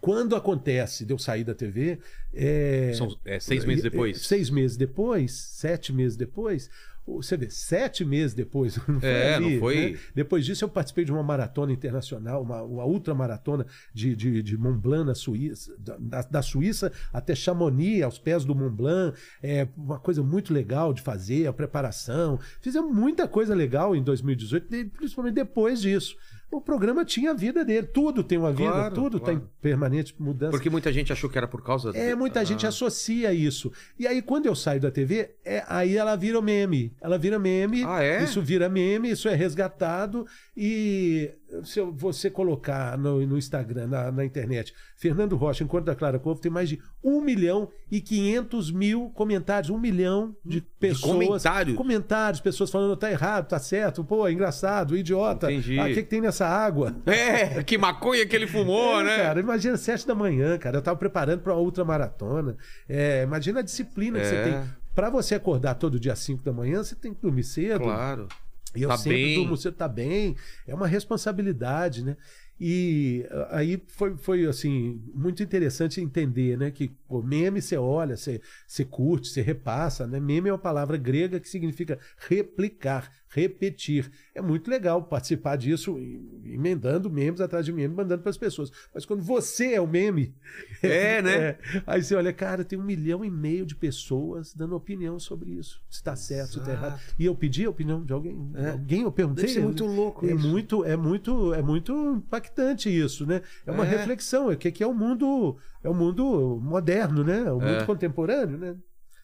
quando 0.00 0.34
acontece 0.36 1.04
de 1.04 1.12
eu 1.12 1.18
sair 1.18 1.44
da 1.44 1.54
TV, 1.54 1.98
é, 2.34 2.92
São 2.94 3.16
é, 3.24 3.38
seis 3.40 3.64
meses 3.64 3.84
é, 3.84 3.90
depois. 3.90 4.26
Seis 4.26 4.50
meses 4.50 4.76
depois, 4.76 5.32
sete 5.32 5.92
meses 5.92 6.16
depois. 6.16 6.68
Você 7.06 7.36
vê, 7.36 7.48
sete 7.48 8.04
meses 8.04 8.34
depois. 8.34 8.76
Não 8.88 9.00
foi 9.00 9.08
É, 9.08 9.34
ali, 9.36 9.52
não 9.54 9.60
foi- 9.60 9.92
né? 9.92 9.98
Depois 10.14 10.44
disso, 10.44 10.64
eu 10.64 10.68
participei 10.68 11.04
de 11.04 11.12
uma 11.12 11.22
maratona 11.22 11.72
internacional, 11.72 12.42
uma, 12.42 12.62
uma 12.62 12.84
ultramaratona 12.84 13.64
de, 13.94 14.16
de, 14.16 14.42
de 14.42 14.56
Mont 14.58 14.78
Blanc, 14.80 15.06
na 15.06 15.14
Suíça, 15.14 15.74
da, 15.78 16.22
da 16.22 16.42
Suíça 16.42 16.92
até 17.12 17.34
Chamonix, 17.34 18.02
aos 18.02 18.18
pés 18.18 18.44
do 18.44 18.54
Mont 18.54 18.74
Blanc. 18.74 19.16
É 19.42 19.68
uma 19.76 19.98
coisa 20.00 20.22
muito 20.22 20.52
legal 20.52 20.92
de 20.92 21.00
fazer, 21.02 21.46
a 21.46 21.52
preparação. 21.52 22.38
Fizemos 22.60 22.94
muita 22.94 23.28
coisa 23.28 23.54
legal 23.54 23.94
em 23.94 24.02
2018, 24.02 24.68
de- 24.68 24.84
principalmente 24.86 25.34
depois 25.34 25.80
disso. 25.80 26.16
O 26.56 26.60
programa 26.60 27.04
tinha 27.04 27.32
a 27.32 27.34
vida 27.34 27.64
dele, 27.64 27.86
tudo 27.86 28.22
tem 28.24 28.38
uma 28.38 28.50
vida, 28.50 28.70
Claro, 28.70 28.94
tudo 28.94 29.16
está 29.18 29.32
claro. 29.32 29.44
em 29.46 29.60
permanente 29.60 30.14
mudança. 30.18 30.50
Porque 30.52 30.70
muita 30.70 30.90
gente 30.92 31.12
achou 31.12 31.28
que 31.28 31.36
era 31.36 31.46
por 31.46 31.62
causa 31.62 31.90
É, 31.94 32.14
muita 32.14 32.42
gente 32.44 32.64
Ah. 32.64 32.70
associa 32.70 33.32
isso. 33.34 33.70
E 33.98 34.06
aí, 34.06 34.22
quando 34.22 34.46
eu 34.46 34.54
saio 34.54 34.80
da 34.80 34.90
TV, 34.90 35.34
é, 35.44 35.62
aí 35.68 35.96
ela 35.96 36.16
vira 36.16 36.40
meme. 36.40 36.94
Ela 37.00 37.18
vira 37.18 37.38
meme. 37.38 37.84
Ah, 37.84 38.02
é? 38.02 38.22
Isso 38.24 38.40
vira 38.40 38.68
meme, 38.70 39.10
isso 39.10 39.28
é 39.28 39.34
resgatado. 39.34 40.26
E 40.56 41.30
se 41.62 41.80
você 41.82 42.30
colocar 42.30 42.96
no, 42.98 43.24
no 43.26 43.36
Instagram, 43.36 43.86
na, 43.88 44.10
na 44.10 44.24
internet, 44.24 44.74
Fernando 44.96 45.36
Rocha, 45.36 45.62
enquanto 45.62 45.84
da 45.84 45.94
Clara 45.94 46.18
Couve, 46.18 46.40
tem 46.40 46.50
mais 46.50 46.68
de 46.70 46.80
1 47.04 47.20
milhão 47.20 47.68
e 47.90 48.00
500 48.00 48.70
mil 48.72 49.10
comentários. 49.14 49.68
1 49.70 49.78
milhão 49.78 50.34
de 50.44 50.60
pessoas. 50.80 51.24
comentários? 51.26 51.76
Comentários, 51.76 52.40
pessoas 52.40 52.70
falando, 52.70 52.96
tá 52.96 53.10
errado, 53.10 53.46
tá 53.48 53.58
certo, 53.58 54.02
pô, 54.02 54.26
é 54.26 54.32
engraçado, 54.32 54.96
idiota. 54.96 55.52
Entendi. 55.52 55.78
Ah, 55.78 55.84
o 55.84 55.88
que, 55.88 56.02
que 56.02 56.08
tem 56.08 56.20
nessa 56.20 56.45
água? 56.48 56.94
É, 57.06 57.62
que 57.62 57.76
maconha 57.78 58.26
que 58.26 58.34
ele 58.36 58.46
fumou, 58.46 59.00
É, 59.00 59.04
né? 59.04 59.16
Cara, 59.18 59.40
imagina 59.40 59.76
sete 59.76 60.06
da 60.06 60.14
manhã, 60.14 60.56
cara. 60.58 60.78
Eu 60.78 60.82
tava 60.82 60.96
preparando 60.98 61.40
para 61.40 61.52
uma 61.54 61.60
ultramaratona. 61.62 62.56
É, 62.88 63.22
imagina 63.22 63.60
a 63.60 63.62
disciplina 63.62 64.18
que 64.18 64.24
É. 64.26 64.28
você 64.28 64.42
tem. 64.50 64.70
Para 64.94 65.10
você 65.10 65.34
acordar 65.34 65.74
todo 65.74 66.00
dia 66.00 66.14
às 66.14 66.18
5 66.20 66.42
da 66.42 66.52
manhã, 66.52 66.82
você 66.82 66.94
tem 66.94 67.12
que 67.12 67.20
dormir 67.20 67.44
cedo. 67.44 67.80
Claro. 67.84 68.28
E 68.74 68.82
eu 68.82 68.88
Tá 68.88 68.96
sempre 68.96 69.16
bem. 69.24 69.34
durmo 69.36 69.56
cedo, 69.56 69.74
tá 69.74 69.88
bem. 69.88 70.34
É 70.66 70.74
uma 70.74 70.86
responsabilidade, 70.86 72.02
né? 72.04 72.16
E 72.58 73.26
aí 73.50 73.82
foi, 73.88 74.16
foi 74.16 74.46
assim, 74.46 74.98
muito 75.14 75.42
interessante 75.42 76.00
entender, 76.00 76.56
né? 76.56 76.70
Que 76.70 76.90
o 77.06 77.20
meme 77.20 77.60
você 77.60 77.76
olha, 77.76 78.16
você, 78.16 78.40
você 78.66 78.82
curte, 78.82 79.28
você 79.28 79.42
repassa, 79.42 80.06
né? 80.06 80.18
Meme 80.18 80.48
é 80.48 80.52
uma 80.52 80.58
palavra 80.58 80.96
grega 80.96 81.38
que 81.38 81.48
significa 81.50 81.98
replicar, 82.26 83.12
repetir. 83.36 84.10
É 84.34 84.40
muito 84.40 84.70
legal 84.70 85.02
participar 85.02 85.56
disso, 85.56 85.98
emendando 86.44 87.10
memes 87.10 87.40
atrás 87.40 87.66
de 87.66 87.72
memes, 87.72 87.94
mandando 87.94 88.22
para 88.22 88.30
as 88.30 88.38
pessoas. 88.38 88.72
Mas 88.94 89.04
quando 89.04 89.22
você 89.22 89.74
é 89.74 89.80
o 89.80 89.86
meme. 89.86 90.34
É, 90.82 91.20
né? 91.20 91.36
é, 91.36 91.58
aí 91.86 92.02
você 92.02 92.14
olha, 92.14 92.32
cara, 92.32 92.64
tem 92.64 92.78
um 92.78 92.82
milhão 92.82 93.22
e 93.24 93.30
meio 93.30 93.66
de 93.66 93.76
pessoas 93.76 94.54
dando 94.54 94.74
opinião 94.74 95.18
sobre 95.18 95.50
isso. 95.50 95.82
Se 95.90 95.98
está 95.98 96.16
certo, 96.16 96.54
se 96.54 96.58
está 96.60 96.72
errado. 96.72 97.00
E 97.18 97.26
eu 97.26 97.34
pedi 97.34 97.66
a 97.66 97.70
opinião 97.70 98.02
de 98.02 98.12
alguém. 98.12 98.52
Alguém 98.72 99.02
eu 99.02 99.12
perguntei. 99.12 99.44
É. 99.44 99.46
Deve 99.46 99.54
ser 99.60 99.62
muito 99.64 99.84
louco 99.84 100.26
é 100.26 100.32
isso. 100.32 100.48
Muito, 100.48 100.84
é 100.84 100.96
muito, 100.96 101.52
é 101.54 101.62
muito 101.62 101.92
impactante 102.16 102.88
isso, 102.88 103.26
né? 103.26 103.42
É 103.66 103.70
uma 103.70 103.84
É. 103.84 103.88
reflexão. 103.88 104.50
É 104.50 104.54
o 104.54 104.56
que 104.56 104.72
que 104.72 104.82
é 104.82 104.86
o 104.86 104.94
mundo, 104.94 105.58
é 105.84 105.88
o 105.90 105.94
mundo 105.94 106.58
moderno, 106.62 107.22
né? 107.22 107.42
O 107.52 107.60
mundo 107.60 107.82
É. 107.82 107.84
contemporâneo, 107.84 108.56
né? 108.56 108.76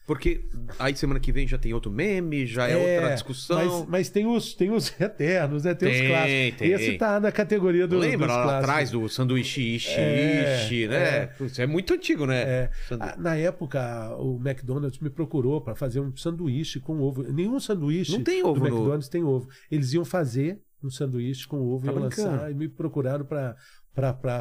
Porque 0.07 0.45
aí 0.79 0.97
semana 0.97 1.21
que 1.21 1.31
vem 1.31 1.47
já 1.47 1.57
tem 1.57 1.73
outro 1.73 1.91
meme, 1.91 2.45
já 2.45 2.69
é, 2.69 2.77
outra 2.77 3.15
discussão. 3.15 3.81
Mas, 3.81 3.89
mas 3.89 4.11
tem 4.11 4.27
os, 4.27 4.53
tem 4.55 4.71
os 4.71 4.93
eternos, 5.01 5.63
né? 5.65 5.75
Tem, 5.75 5.91
os 5.93 5.97
Tem, 5.99 6.09
clássicos. 6.09 6.59
tem. 6.59 6.71
Esse 6.73 6.99
tá 6.99 7.21
na 7.21 7.31
categoria 7.31 7.87
do, 7.87 7.99
Lembra 7.99 8.27
dos 8.27 8.37
lá 8.37 8.43
clássicos. 8.43 8.69
atrás 8.71 8.91
do 8.91 9.09
sanduíche 9.09 9.61
ishi, 9.77 9.91
É, 10.01 10.65
ishi, 10.65 10.89
né? 10.89 10.97
é. 11.19 11.27
Putz, 11.27 11.59
É 11.59 11.67
muito 11.67 11.95
antigo, 11.95 12.27
né? 12.27 12.43
É. 12.43 12.71
Ah, 12.99 13.15
Na 13.17 13.37
época, 13.37 14.17
o 14.19 14.41
McDonald's 14.45 14.99
me 14.99 15.09
procurou 15.09 15.61
para 15.61 15.75
fazer 15.77 16.01
um 16.01 16.15
sanduíche 16.17 16.81
com 16.81 17.01
ovo. 17.01 17.23
Nenhum 17.23 17.61
sanduíche 17.61 18.13
Não 18.13 18.25
tem 18.25 18.43
ovo 18.43 18.55
do 18.55 18.61
no- 18.61 18.67
McDonald's 18.67 19.09
tem 19.09 19.23
ovo. 19.23 19.49
Eles 19.71 19.93
iam 19.93 20.05
fazer 20.05 20.61
um 20.83 20.91
sanduíche 20.91 21.47
com 21.47 21.59
ovo 21.61 21.87
Tá 21.87 21.93
e 21.93 21.95
lançar 21.95 22.51
e 22.51 22.55
me 22.55 22.69
procuraram 22.69 23.25
para 23.25 23.55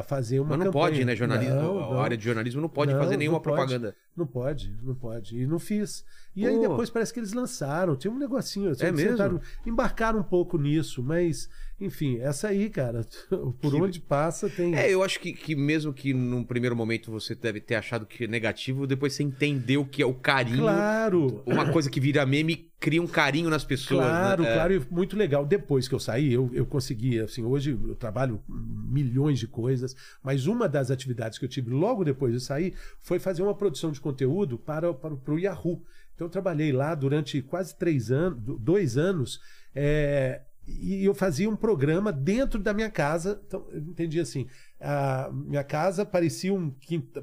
fazer 0.06 0.40
uma 0.40 0.50
Mas 0.50 0.58
não 0.58 0.66
campanha. 0.66 0.84
pode, 0.86 1.04
né? 1.04 1.14
Jornalismo, 1.16 1.54
Não, 1.54 1.92
a 1.98 2.02
área 2.02 2.16
de 2.16 2.24
jornalismo 2.24 2.60
não 2.60 2.68
pode 2.68 2.92
Não, 2.92 2.98
fazer 3.00 3.16
nenhuma 3.16 3.36
não 3.38 3.42
pode. 3.42 3.56
propaganda. 3.56 3.96
Não 4.16 4.26
pode, 4.26 4.76
não 4.82 4.94
pode. 4.94 5.38
E 5.38 5.46
não 5.46 5.58
fiz. 5.58 6.04
E 6.34 6.46
aí 6.46 6.54
Pô. 6.56 6.60
depois 6.68 6.88
parece 6.90 7.12
que 7.12 7.20
eles 7.20 7.32
lançaram. 7.34 7.94
Tinha 7.96 8.12
um 8.12 8.18
negocinho. 8.18 8.70
assim, 8.70 8.84
É 8.84 8.88
eles 8.88 9.00
mesmo? 9.00 9.10
tentaram 9.16 9.40
embarcar 9.66 10.16
um 10.16 10.22
pouco 10.22 10.56
nisso, 10.58 11.02
mas, 11.02 11.48
enfim, 11.84 12.18
essa 12.20 12.48
aí, 12.48 12.68
cara, 12.70 13.06
por 13.60 13.74
onde 13.74 14.00
passa 14.00 14.48
tem. 14.48 14.74
É, 14.74 14.90
eu 14.92 15.02
acho 15.02 15.18
que, 15.20 15.32
que 15.32 15.54
mesmo 15.54 15.92
que 15.92 16.12
num 16.14 16.44
primeiro 16.44 16.74
momento 16.76 17.10
você 17.10 17.34
deve 17.34 17.60
ter 17.60 17.74
achado 17.74 18.06
que 18.06 18.24
é 18.24 18.26
negativo, 18.26 18.86
depois 18.86 19.12
você 19.12 19.22
entendeu 19.22 19.84
que 19.84 20.02
é 20.02 20.06
o 20.06 20.14
carinho. 20.14 20.58
Claro. 20.58 21.42
Uma 21.46 21.70
coisa 21.70 21.90
que 21.90 22.00
vira 22.00 22.24
meme 22.26 22.70
cria 22.78 23.00
um 23.00 23.06
carinho 23.06 23.48
nas 23.48 23.64
pessoas. 23.64 24.04
Claro, 24.04 24.42
né? 24.42 24.50
É. 24.50 24.54
claro, 24.54 24.74
e 24.74 24.82
muito 24.90 25.16
legal. 25.16 25.46
Depois 25.46 25.86
que 25.86 25.94
eu 25.94 26.00
saí, 26.00 26.32
eu, 26.32 26.50
eu 26.52 26.66
consegui, 26.66 27.20
assim, 27.20 27.44
hoje 27.44 27.70
eu 27.70 27.94
trabalho 27.94 28.42
milhões 28.48 29.38
de 29.38 29.46
coisas, 29.46 29.94
mas 30.22 30.46
uma 30.46 30.68
das 30.68 30.90
atividades 30.90 31.38
que 31.38 31.44
eu 31.44 31.48
tive 31.48 31.70
logo 31.70 32.04
depois 32.04 32.32
de 32.32 32.40
sair 32.40 32.74
foi 33.00 33.18
fazer 33.18 33.42
uma 33.42 33.54
produção 33.54 33.92
de 33.92 34.00
conteúdo 34.00 34.58
para, 34.58 34.92
para, 34.92 35.14
para 35.16 35.34
o 35.34 35.38
Yahoo. 35.38 35.82
Então 36.14 36.26
eu 36.26 36.30
trabalhei 36.30 36.72
lá 36.72 36.94
durante 36.94 37.40
quase 37.40 37.76
três 37.76 38.10
anos, 38.10 38.38
do- 38.40 38.58
dois 38.58 38.96
anos, 38.98 39.40
é, 39.74 40.42
e 40.66 41.04
eu 41.04 41.14
fazia 41.14 41.50
um 41.50 41.56
programa 41.56 42.12
dentro 42.12 42.60
da 42.60 42.72
minha 42.72 42.90
casa. 42.90 43.40
Então, 43.46 43.66
eu 43.70 43.80
entendi 43.80 44.20
assim: 44.20 44.46
a 44.80 45.30
minha 45.32 45.64
casa 45.64 46.04
parecia 46.04 46.54
um, 46.54 46.72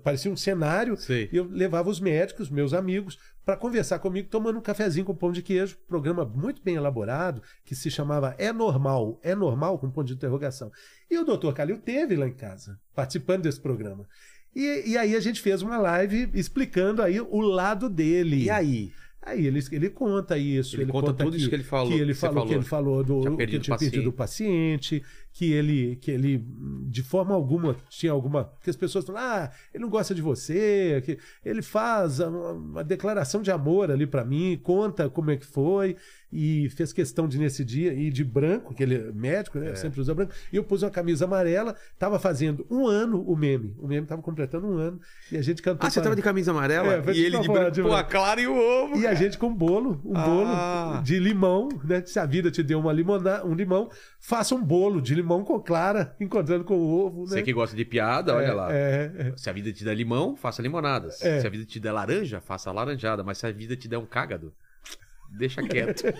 parecia 0.03 0.31
um 0.31 0.35
cenário, 0.35 0.97
Sei. 0.97 1.29
e 1.31 1.37
eu 1.37 1.45
levava 1.45 1.89
os 1.89 1.99
médicos, 1.99 2.49
meus 2.49 2.73
amigos, 2.73 3.17
para 3.45 3.55
conversar 3.55 3.99
comigo, 3.99 4.29
tomando 4.29 4.59
um 4.59 4.61
cafezinho 4.61 5.05
com 5.05 5.15
pão 5.15 5.31
de 5.31 5.41
queijo. 5.41 5.77
Programa 5.87 6.25
muito 6.25 6.61
bem 6.61 6.75
elaborado, 6.75 7.41
que 7.63 7.75
se 7.75 7.89
chamava 7.89 8.35
É 8.37 8.51
Normal, 8.51 9.19
É 9.23 9.33
Normal, 9.33 9.79
com 9.79 9.89
ponto 9.89 10.07
de 10.07 10.13
interrogação. 10.13 10.71
E 11.09 11.17
o 11.17 11.25
doutor 11.25 11.53
Calil 11.53 11.77
teve 11.77 12.15
lá 12.15 12.27
em 12.27 12.33
casa, 12.33 12.79
participando 12.93 13.43
desse 13.43 13.59
programa. 13.59 14.05
E, 14.55 14.91
e 14.91 14.97
aí 14.97 15.15
a 15.15 15.19
gente 15.19 15.41
fez 15.41 15.61
uma 15.61 15.77
live 15.77 16.29
explicando 16.33 17.01
aí 17.01 17.21
o 17.21 17.39
lado 17.39 17.89
dele. 17.89 18.43
E 18.43 18.49
aí? 18.49 18.91
Aí 19.21 19.45
ele, 19.45 19.59
ele 19.71 19.89
conta 19.89 20.37
isso. 20.37 20.75
Ele 20.79 20.91
conta 20.91 21.13
tudo 21.13 21.35
isso 21.35 21.49
que 21.49 21.55
ele 21.55 21.63
falou, 21.63 21.91
Que 21.91 21.99
ele 21.99 22.13
que 22.13 22.19
você 22.19 22.27
falou, 22.27 22.43
que 22.45 22.49
falou. 22.49 22.55
ele 22.61 22.65
falou 22.69 23.03
do 23.03 23.21
Tinha 23.21 23.35
que 23.35 23.41
ele 23.43 23.59
tinha 23.59 23.75
paciente. 23.75 23.91
perdido 23.91 24.09
o 24.09 24.13
paciente, 24.13 25.03
que 25.31 25.53
ele, 25.53 25.95
que 25.97 26.11
ele, 26.11 26.43
de 26.87 27.01
forma 27.03 27.33
alguma, 27.33 27.75
tinha 27.89 28.11
alguma. 28.11 28.51
Que 28.61 28.69
as 28.69 28.75
pessoas 28.75 29.05
falam, 29.05 29.21
ah, 29.21 29.51
ele 29.73 29.81
não 29.83 29.89
gosta 29.89 30.13
de 30.13 30.21
você, 30.21 31.01
que 31.05 31.17
ele 31.45 31.61
faz 31.61 32.19
uma, 32.19 32.51
uma 32.51 32.83
declaração 32.83 33.41
de 33.41 33.51
amor 33.51 33.89
ali 33.91 34.05
pra 34.05 34.25
mim, 34.25 34.59
conta 34.61 35.09
como 35.09 35.31
é 35.31 35.37
que 35.37 35.45
foi, 35.45 35.95
e 36.31 36.69
fez 36.71 36.91
questão 36.93 37.27
de 37.27 37.39
nesse 37.39 37.63
dia, 37.63 37.93
e 37.93 38.09
de 38.11 38.23
branco, 38.23 38.73
que 38.73 38.83
ele 38.83 38.95
é 38.95 39.11
médico, 39.13 39.57
É. 39.57 39.61
né? 39.61 39.75
Sempre 39.75 40.01
usa 40.01 40.13
branco, 40.13 40.33
e 40.51 40.57
eu 40.57 40.63
pus 40.63 40.83
uma 40.83 40.89
camisa 40.91 41.25
amarela, 41.25 41.75
tava 41.97 42.19
fazendo 42.19 42.65
um 42.69 42.85
ano 42.85 43.21
o 43.21 43.35
meme. 43.35 43.73
O 43.79 43.87
meme 43.87 44.05
tava 44.05 44.21
completando 44.21 44.67
um 44.67 44.77
ano, 44.77 44.99
e 45.31 45.37
a 45.37 45.41
gente 45.41 45.61
cantou. 45.61 45.87
Ah, 45.87 45.89
você 45.89 46.01
tava 46.01 46.15
de 46.15 46.21
camisa 46.21 46.51
amarela? 46.51 46.95
É, 47.07 47.11
e 47.13 47.23
ele 47.23 47.39
de 47.39 47.47
branco. 47.47 47.71
de 47.71 47.81
Pô, 47.81 47.87
a 47.89 47.91
branco. 47.97 48.11
clara 48.11 48.41
e 48.41 48.47
o 48.47 48.55
ovo. 48.55 48.97
E 48.97 49.07
a 49.07 49.13
gente 49.13 49.37
com 49.37 49.53
bolo, 49.53 50.01
um 50.03 50.17
Ah. 50.17 50.25
bolo 50.93 51.03
de 51.03 51.17
limão, 51.17 51.69
né? 51.83 52.03
Se 52.05 52.19
a 52.19 52.25
vida 52.25 52.51
te 52.51 52.61
deu 52.61 52.79
uma 52.79 52.91
limona, 52.91 53.43
um 53.45 53.53
limão, 53.53 53.89
faça 54.19 54.53
um 54.53 54.63
bolo 54.63 55.01
de 55.01 55.15
limão 55.21 55.43
com 55.43 55.59
clara, 55.59 56.15
encontrando 56.19 56.63
com 56.63 56.75
o 56.77 57.05
ovo, 57.05 57.21
né? 57.23 57.27
Você 57.27 57.43
que 57.43 57.53
gosta 57.53 57.75
de 57.75 57.85
piada, 57.85 58.35
olha 58.35 58.45
É, 58.47 58.53
lá. 58.53 58.73
é, 58.73 59.11
é. 59.17 59.33
Se 59.37 59.49
a 59.49 59.53
vida 59.53 59.71
te 59.71 59.83
der 59.83 59.95
limão, 59.95 60.35
faça 60.35 60.61
limonadas. 60.61 61.21
É. 61.23 61.39
Se 61.41 61.47
a 61.47 61.49
vida 61.49 61.65
te 61.65 61.79
der 61.79 61.91
laranja, 61.91 62.41
faça 62.41 62.71
laranjada. 62.71 63.23
Mas 63.23 63.37
se 63.37 63.45
a 63.47 63.51
vida 63.51 63.75
te 63.75 63.87
der 63.87 63.97
um 63.97 64.05
cágado, 64.05 64.53
deixa 65.29 65.61
quieto. 65.63 66.03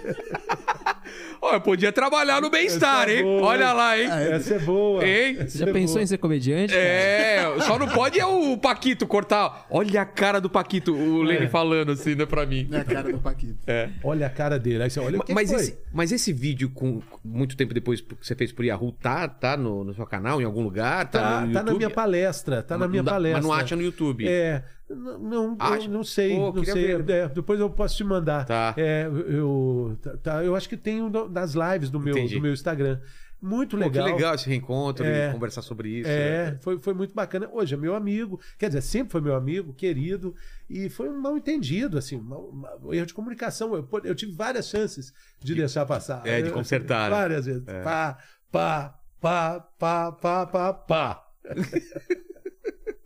Ó, 1.41 1.53
eu 1.53 1.61
podia 1.61 1.91
trabalhar 1.91 2.41
no 2.41 2.49
bem-estar, 2.49 3.07
é 3.10 3.18
hein? 3.18 3.24
boa, 3.24 3.41
Olha 3.48 3.72
lá, 3.74 3.98
hein? 3.98 4.07
Essa 4.10 4.56
é 4.56 4.60
boa. 4.60 5.06
Hein? 5.06 5.38
Essa 5.40 5.49
Você 5.49 5.57
já 5.60 5.68
é 5.70 5.74
pensou 5.74 5.95
boa. 5.95 6.03
em 6.03 6.07
ser 6.07 6.18
comediante? 6.18 6.74
cara? 6.74 6.86
É, 6.86 7.60
só 7.61 7.80
não 7.80 7.88
pode 7.88 8.20
é 8.20 8.26
o 8.26 8.57
Paquito 8.57 9.07
cortar. 9.07 9.66
Olha 9.70 10.02
a 10.02 10.06
cara 10.06 10.41
do 10.41 10.49
Paquito, 10.49 10.94
o 10.94 11.22
Lene 11.24 11.48
falando 11.48 11.91
assim, 11.94 12.16
né, 12.16 12.26
pra 12.26 12.45
mim. 12.45 12.68
É 12.72 12.78
a 12.80 12.84
cara 12.86 13.11
do 13.11 13.20
Paquito. 13.20 13.57
É. 13.68 13.90
Olha 14.03 14.28
a 14.28 14.30
cara 14.30 14.60
dele. 14.60 14.84
Aí 14.84 14.90
você 14.90 14.99
olha 14.99 15.20
o 15.20 15.24
que 15.24 15.34
mas, 15.34 15.49
foi. 15.49 15.60
esse, 15.61 15.78
mas 15.94 16.11
esse 16.11 16.34
vídeo, 16.34 16.70
com 16.70 17.02
muito 17.24 17.56
tempo 17.56 17.74
depois 17.74 18.02
que 18.02 18.16
você 18.22 18.36
fez 18.36 18.52
por 18.52 18.66
Yahoo, 18.66 18.91
tá, 18.91 19.28
tá 19.28 19.56
no, 19.56 19.84
no 19.84 19.94
seu 19.94 20.06
canal, 20.06 20.41
em 20.41 20.45
algum 20.45 20.61
lugar? 20.61 21.10
Tá, 21.10 21.20
Tá, 21.20 21.41
no 21.45 21.53
tá 21.53 21.64
na 21.64 21.74
minha 21.74 21.90
palestra, 21.90 22.61
tá 22.64 22.78
na 22.78 22.86
Não 22.86 22.91
minha 22.91 23.03
dá- 23.03 23.11
palestra. 23.11 23.38
Mas 23.41 23.45
não 23.45 23.53
acha 23.53 23.76
no 23.76 23.82
YouTube. 23.82 24.28
É, 24.28 24.64
não, 24.90 25.20
não, 25.20 25.56
Acha? 25.60 25.86
eu 25.86 25.90
não 25.90 26.03
sei, 26.03 26.36
Pô, 26.36 26.52
não 26.52 26.64
sei. 26.66 26.94
É, 26.94 27.28
depois 27.28 27.60
eu 27.60 27.70
posso 27.70 27.95
te 27.95 28.03
mandar. 28.03 28.45
Tá. 28.45 28.74
É, 28.76 29.06
eu, 29.28 29.95
tá, 30.02 30.18
tá, 30.18 30.44
eu 30.44 30.56
acho 30.56 30.68
que 30.68 30.76
tem 30.76 30.99
nas 31.30 31.53
lives 31.53 31.89
do 31.89 31.99
meu, 31.99 32.18
Entendi. 32.18 32.35
do 32.35 32.41
meu 32.41 32.53
Instagram. 32.53 32.99
Muito 33.41 33.77
Pô, 33.77 33.84
legal. 33.84 34.06
que 34.06 34.11
legal 34.14 34.35
esse 34.35 34.47
reencontro, 34.49 35.06
É. 35.06 35.31
conversar 35.31 35.61
sobre 35.61 35.89
isso. 35.89 36.10
É, 36.10 36.57
foi, 36.61 36.77
foi 36.77 36.93
muito 36.93 37.14
bacana. 37.15 37.49
Hoje 37.53 37.73
é 37.73 37.77
meu 37.77 37.95
amigo, 37.95 38.38
quer 38.57 38.68
dizer, 38.68 38.81
sempre 38.81 39.14
foi 39.14 39.22
meu 39.22 39.34
amigo, 39.34 39.73
querido, 39.73 40.35
e 40.69 40.89
foi 40.89 41.07
um 41.07 41.22
mal 41.22 41.38
entendido, 41.38 41.97
assim, 41.97 42.18
um 42.18 42.65
um 42.84 42.93
erro 42.93 43.06
de 43.06 43.14
comunicação. 43.14 43.73
Eu, 43.73 43.88
eu 44.03 44.14
tive 44.14 44.34
várias 44.34 44.68
chances 44.68 45.14
de, 45.39 45.56
deixar 45.56 45.85
passar. 45.85 46.22
é, 46.27 46.41
de 46.41 46.51
consertar, 46.51 47.10
né? 47.10 47.15
Várias 47.15 47.45
vezes. 47.45 47.64
Pá, 47.64 48.18
pá, 48.51 48.99
pá, 49.22 49.60
pá, 49.80 50.11
pá, 50.11 50.45
pá, 50.45 50.73
pá. 50.73 51.26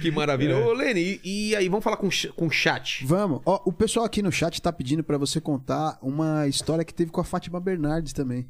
Que 0.00 0.10
maravilha. 0.10 0.52
É. 0.52 0.64
Ô, 0.64 0.72
Lene, 0.72 1.20
e, 1.24 1.50
e 1.50 1.56
aí, 1.56 1.68
vamos 1.68 1.84
falar 1.84 1.96
com, 1.96 2.08
com 2.36 2.46
o 2.46 2.50
chat. 2.50 3.04
Vamos. 3.06 3.40
Ó, 3.44 3.60
o 3.64 3.72
pessoal 3.72 4.04
aqui 4.04 4.22
no 4.22 4.32
chat 4.32 4.60
tá 4.60 4.72
pedindo 4.72 5.02
pra 5.02 5.18
você 5.18 5.40
contar 5.40 5.98
uma 6.02 6.46
história 6.46 6.84
que 6.84 6.94
teve 6.94 7.10
com 7.10 7.20
a 7.20 7.24
Fátima 7.24 7.60
Bernardes 7.60 8.12
também. 8.12 8.48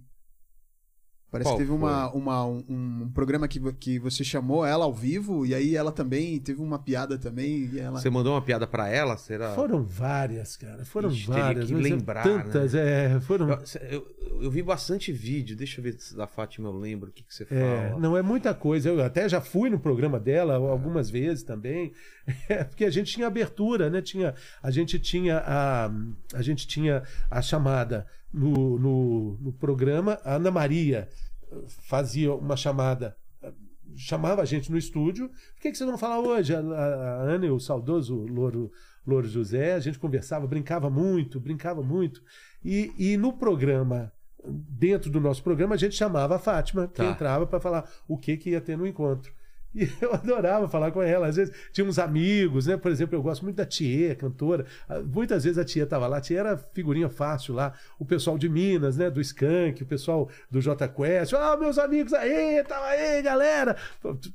Parece 1.35 1.51
Qual 1.51 1.56
que 1.56 1.65
teve 1.65 1.73
uma, 1.77 2.12
uma- 2.12 2.47
um, 2.47 2.65
um 2.69 3.11
programa 3.12 3.48
que, 3.48 3.59
que 3.73 3.98
você 3.98 4.23
chamou 4.23 4.65
ela 4.65 4.85
ao 4.85 4.94
vivo, 4.94 5.44
e 5.44 5.52
aí 5.52 5.74
ela 5.74 5.90
também 5.90 6.39
teve 6.39 6.62
uma 6.62 6.78
piada 6.78 7.19
também. 7.19 7.69
E 7.73 7.81
ela... 7.81 7.98
Você 8.01 8.09
mandou 8.09 8.35
uma 8.35 8.40
piada 8.40 8.69
pra 8.69 8.89
ela? 8.89 9.16
Será? 9.16 9.52
Foram 9.52 9.82
várias, 9.82 10.56
cara. 10.56 10.85
Foram 10.85 11.09
Ixi, 11.11 11.27
teria 11.27 11.43
várias. 11.43 11.66
que 11.66 11.73
é 11.74 11.77
lembrar, 11.77 12.23
Tantas, 12.23 12.73
é. 12.73 13.19
Foram. 13.23 13.48
Eu, 13.51 13.59
eu- 13.90 14.15
eu 14.43 14.51
vi 14.51 14.62
bastante 14.62 15.11
vídeo. 15.12 15.56
Deixa 15.56 15.81
eu 15.81 15.82
ver 15.85 15.94
se 15.98 16.16
da 16.16 16.27
Fátima 16.28 16.69
eu 16.69 16.73
lembro 16.78 17.09
o 17.11 17.12
que, 17.12 17.24
que 17.24 17.35
você 17.35 17.44
É, 17.51 17.89
fala. 17.89 18.01
não 18.01 18.16
é 18.16 18.23
muita 18.23 18.55
coisa. 18.55 18.89
Eu 18.89 19.02
até 19.02 19.28
já 19.28 19.40
fui 19.40 19.69
no 19.69 19.78
programa 19.81 20.20
dela 20.20 20.55
algumas 20.55 21.11
vezes 21.11 21.43
também, 21.43 21.93
É, 22.48 22.62
porque 22.65 22.85
a 22.85 22.90
gente 22.90 23.12
tinha 23.12 23.27
abertura, 23.27 23.90
né? 23.90 24.01
Tinha, 24.01 24.35
a 24.62 24.70
gente 24.70 24.98
tinha 25.01 25.39
a, 25.44 25.90
a 26.32 26.43
gente 26.43 26.66
tinha 26.66 27.02
a 27.31 27.43
chamada 27.43 28.06
no, 28.35 28.78
no, 28.78 29.39
no 29.40 29.52
programa. 29.52 30.19
A 30.24 30.35
Ana 30.35 30.51
Maria 30.51 31.09
eh, 31.51 31.56
fazia 31.89 32.35
uma 32.35 32.56
chamada, 32.56 33.16
eh, 33.43 33.52
chamava 33.97 34.43
a 34.43 34.44
gente 34.44 34.70
no 34.73 34.77
estúdio. 34.78 35.28
Por 35.28 35.61
que, 35.62 35.70
que 35.70 35.78
você 35.78 35.85
não 35.85 35.97
fala 35.97 36.19
hoje? 36.27 36.55
A, 36.55 36.59
a- 36.59 36.62
a 36.62 37.23
Ana 37.23 37.47
e 37.47 37.51
o 37.51 37.61
saudoso 37.61 38.15
Louro, 38.16 38.70
Louro 39.06 39.28
José, 39.28 39.74
a 39.74 39.81
gente 39.81 39.98
conversava, 39.98 40.47
brincava 40.47 40.90
muito, 40.90 41.39
brincava 41.40 41.82
muito. 41.82 42.20
E, 42.65 42.93
e 42.98 43.16
no 43.16 43.32
programa 43.32 44.12
dentro 44.47 45.11
do 45.11 45.20
nosso 45.20 45.43
programa, 45.43 45.74
a 45.74 45.78
gente 45.78 45.94
chamava 45.94 46.36
a 46.36 46.39
Fátima, 46.39 46.86
que 46.89 46.94
Tá. 46.94 47.06
entrava 47.06 47.47
para 47.47 47.61
falar 47.61 47.89
o 48.06 48.19
que, 48.19 48.36
que 48.36 48.51
ia 48.51 48.61
ter 48.61 48.77
no 48.77 48.86
encontro. 48.86 49.32
E 49.85 49.89
eu 50.01 50.15
adorava 50.15 50.69
falar 50.69 50.93
com 50.93 51.03
ela. 51.03 51.27
Às 51.27 51.35
vezes 51.37 51.53
tinha 51.73 51.85
uns 51.85 51.99
amigos, 51.99 52.67
né? 52.67 52.77
Por 52.77 52.93
exemplo, 52.93 53.17
eu 53.17 53.23
gosto 53.23 53.43
muito 53.43 53.57
da 53.57 53.67
Tia, 53.67 54.15
cantora. 54.15 54.65
Ah, 54.89 55.01
Muitas 55.01 55.43
vezes 55.43 55.59
a 55.59 55.65
Tia 55.65 55.83
estava 55.83 56.07
lá. 56.07 56.19
A 56.19 56.21
Tia 56.21 56.39
era 56.39 56.57
figurinha 56.73 57.09
fácil 57.09 57.55
lá. 57.55 57.73
O 57.99 58.05
pessoal 58.05 58.39
de 58.39 58.49
Minas, 58.49 58.97
né? 58.97 59.11
Do 59.11 59.21
Skank, 59.21 59.83
o 59.83 59.87
pessoal 59.87 60.29
do 60.49 60.61
J 60.61 60.87
Quest. 60.89 61.33
Ah, 61.35 61.57
meus 61.57 61.77
amigos 61.77 62.13
aí, 62.13 62.63
tava 62.69 62.87
aí, 62.87 63.21
galera. 63.21 63.77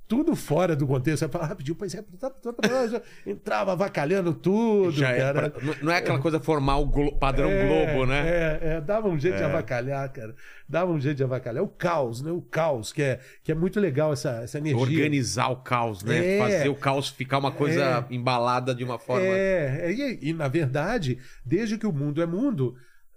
Tudo 0.09 0.35
fora 0.35 0.75
do 0.75 0.85
contexto. 0.85 1.23
Aí 1.23 1.29
falava, 1.29 1.55
pediu, 1.55 1.73
pois 1.73 1.95
é, 1.95 2.03
tá- 2.19 2.29
tá- 2.29 2.51
tá- 2.53 3.01
entrava 3.25 3.71
avacalhando 3.71 4.33
tudo, 4.33 4.91
Já 4.91 5.11
é 5.11 5.17
cara. 5.19 5.49
pra- 5.51 5.75
não- 5.81 5.91
é 5.93 5.97
aquela 5.99 6.19
coisa 6.19 6.39
formal, 6.41 6.85
padrão 7.17 7.49
É, 7.49 7.65
Globo, 7.65 8.05
né? 8.05 8.27
É, 8.27 8.59
é, 8.75 8.81
dava 8.81 9.07
um 9.07 9.17
jeito 9.17 9.37
de 9.37 9.43
avacalhar, 9.43 10.11
cara. 10.11 10.35
Dava 10.67 10.91
um 10.91 10.99
jeito 10.99 11.17
de 11.17 11.23
avacalhar. 11.23 11.63
O 11.63 11.67
caos, 11.67 12.21
né? 12.21 12.29
O 12.31 12.41
caos, 12.41 12.91
que 12.91 13.01
é, 13.01 13.19
que 13.43 13.51
é 13.51 13.55
muito 13.55 13.79
legal 13.79 14.11
essa, 14.13 14.41
essa 14.43 14.57
energia. 14.57 14.79
Organizar 14.81 15.28
o 15.37 15.57
caos, 15.57 16.03
né? 16.03 16.35
É. 16.35 16.39
Fazer 16.39 16.69
o 16.69 16.75
caos 16.75 17.09
ficar 17.09 17.37
uma 17.37 17.51
coisa 17.51 18.05
embalada 18.09 18.73
de 18.73 18.83
uma 18.83 18.97
forma. 18.97 19.25
É, 19.25 19.87
é, 19.87 19.91
e, 19.91 20.29
e, 20.29 20.33
na 20.33 20.47
verdade, 20.47 21.19
desde 21.45 21.77
que 21.77 21.87
o 21.87 21.91
mundo 21.91 22.21
é 22.21 22.25
mundo, 22.25 22.75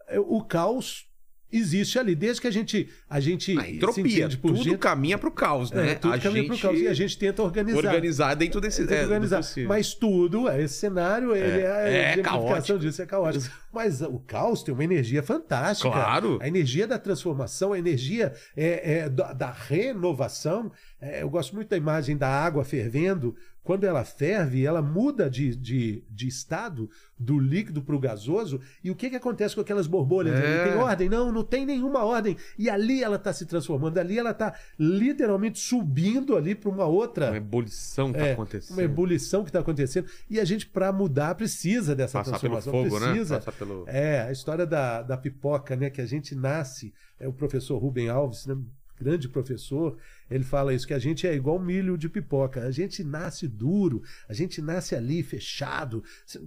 é, 0.09 0.18
o 0.18 0.43
caos 0.43 1.06
existe 1.53 1.99
ali. 1.99 2.15
Desde 2.15 2.41
que 2.41 2.47
a 2.47 2.51
gente, 2.51 2.89
a 3.09 3.20
gente 3.20 3.59
A 3.59 3.69
entropia. 3.69 4.29
por 4.31 4.53
Tudo 4.53 4.62
gente, 4.62 4.79
caminha 4.79 5.19
pro 5.19 5.31
caos, 5.31 5.70
é, 5.70 5.77
né? 5.77 5.95
tudo 5.95 6.15
a 6.15 6.19
caminha 6.19 6.45
pro 6.45 6.55
gente 6.55 6.62
caos. 6.62 6.81
E 6.81 6.89
a 6.89 6.95
gente 6.95 7.19
tenta 7.19 7.43
organizar. 7.43 7.79
organizar 7.79 8.35
dentro 8.35 8.61
desse 8.61 8.83
é, 8.93 9.03
organizar. 9.03 9.43
Mas 9.66 9.95
tudo, 9.95 10.49
é, 10.49 10.62
esse 10.62 10.74
cenário, 10.74 11.37
ele 11.37 11.61
é, 11.61 11.70
a 11.70 11.81
é 11.81 12.12
exemplificação 12.12 12.49
caótico. 12.49 12.79
disso, 12.79 13.03
é 13.03 13.07
caótico. 13.07 13.55
Mas 13.73 14.01
o 14.01 14.19
caos 14.19 14.62
tem 14.62 14.73
uma 14.73 14.85
energia 14.85 15.23
fantástica. 15.23 15.91
Claro. 15.91 16.39
A 16.41 16.49
energia 16.49 16.87
da 16.87 16.99
transformação, 16.99 17.73
a 17.73 17.79
energia 17.79 18.33
é, 18.57 18.99
é, 18.99 19.09
da, 19.09 19.33
da 19.33 19.51
renovação. 19.51 20.70
É, 21.01 21.23
eu 21.23 21.31
gosto 21.31 21.55
muito 21.55 21.69
da 21.69 21.77
imagem 21.77 22.16
da 22.16 22.29
água 22.29 22.65
fervendo. 22.65 23.35
Quando 23.64 23.84
ela 23.84 24.05
ferve, 24.05 24.66
ela 24.66 24.82
muda 24.82 25.30
de, 25.30 25.55
de, 25.55 26.05
de 26.10 26.26
estado 26.26 26.90
do 27.16 27.39
líquido 27.39 27.80
para 27.80 27.94
o 27.94 27.98
gasoso. 28.01 28.60
E 28.82 28.90
o 28.90 28.97
que, 28.97 29.09
que 29.09 29.14
acontece 29.14 29.55
com 29.55 29.60
aquelas 29.60 29.86
borbolhas? 29.86 30.34
É. 30.36 30.64
Tem 30.70 30.76
ordem? 30.78 31.09
Não, 31.09 31.30
não 31.30 31.44
tem 31.44 31.64
nenhuma 31.64 32.05
ordem. 32.05 32.36
E 32.59 32.68
ali 32.68 33.05
ela 33.05 33.14
está 33.16 33.32
se 33.32 33.47
transformando. 33.47 33.98
Ali 33.98 34.18
ela 34.18 34.32
está 34.32 34.52
literalmente 34.76 35.60
subindo 35.60 36.36
ali 36.36 36.55
para 36.56 36.68
uma 36.70 36.86
outra. 36.86 37.28
Uma 37.28 37.36
ebulição 37.36 38.12
que 38.12 38.18
tá 38.18 38.26
É, 38.26 38.32
acontecendo. 38.32 38.76
uma 38.76 38.82
ebulição 38.82 39.43
que 39.44 39.51
está 39.51 39.60
acontecendo. 39.60 40.09
E 40.28 40.40
a 40.40 40.44
gente, 40.44 40.66
para 40.66 40.93
mudar, 40.93 41.34
precisa 41.36 41.94
dessa 41.94 42.18
Passar 42.18 42.40
pelo 42.40 42.55
transformação. 42.55 42.72
fogo, 42.90 43.01
né? 43.05 43.10
precisa. 43.12 43.36
Passar 43.36 43.52
pelo- 43.52 43.84
É, 43.86 44.22
a 44.22 44.32
história 44.32 44.66
da, 44.66 45.02
da 45.02 45.16
pipoca, 45.16 45.76
né? 45.76 45.89
Que 45.89 46.01
a 46.01 46.06
gente 46.06 46.34
nasce, 46.34 46.93
é 47.20 47.28
o 47.28 47.32
professor 47.32 47.78
Rubem 47.78 48.09
Alves, 48.09 48.44
né? 48.47 48.56
grande 49.01 49.28
professor, 49.28 49.97
Ele 50.34 50.44
fala 50.44 50.74
isso, 50.74 50.86
que 50.86 50.94
a 50.94 50.98
gente 50.98 51.26
é 51.26 51.34
igual 51.34 51.59
milho 51.59 51.96
de 51.96 52.09
pipoca. 52.09 52.62
A 52.62 52.70
gente 52.70 53.04
nasce 53.04 53.46
duro, 53.46 54.02
a 54.28 54.32
gente 54.32 54.60
nasce 54.60 54.94
ali 54.94 55.22
fechado. 55.22 56.02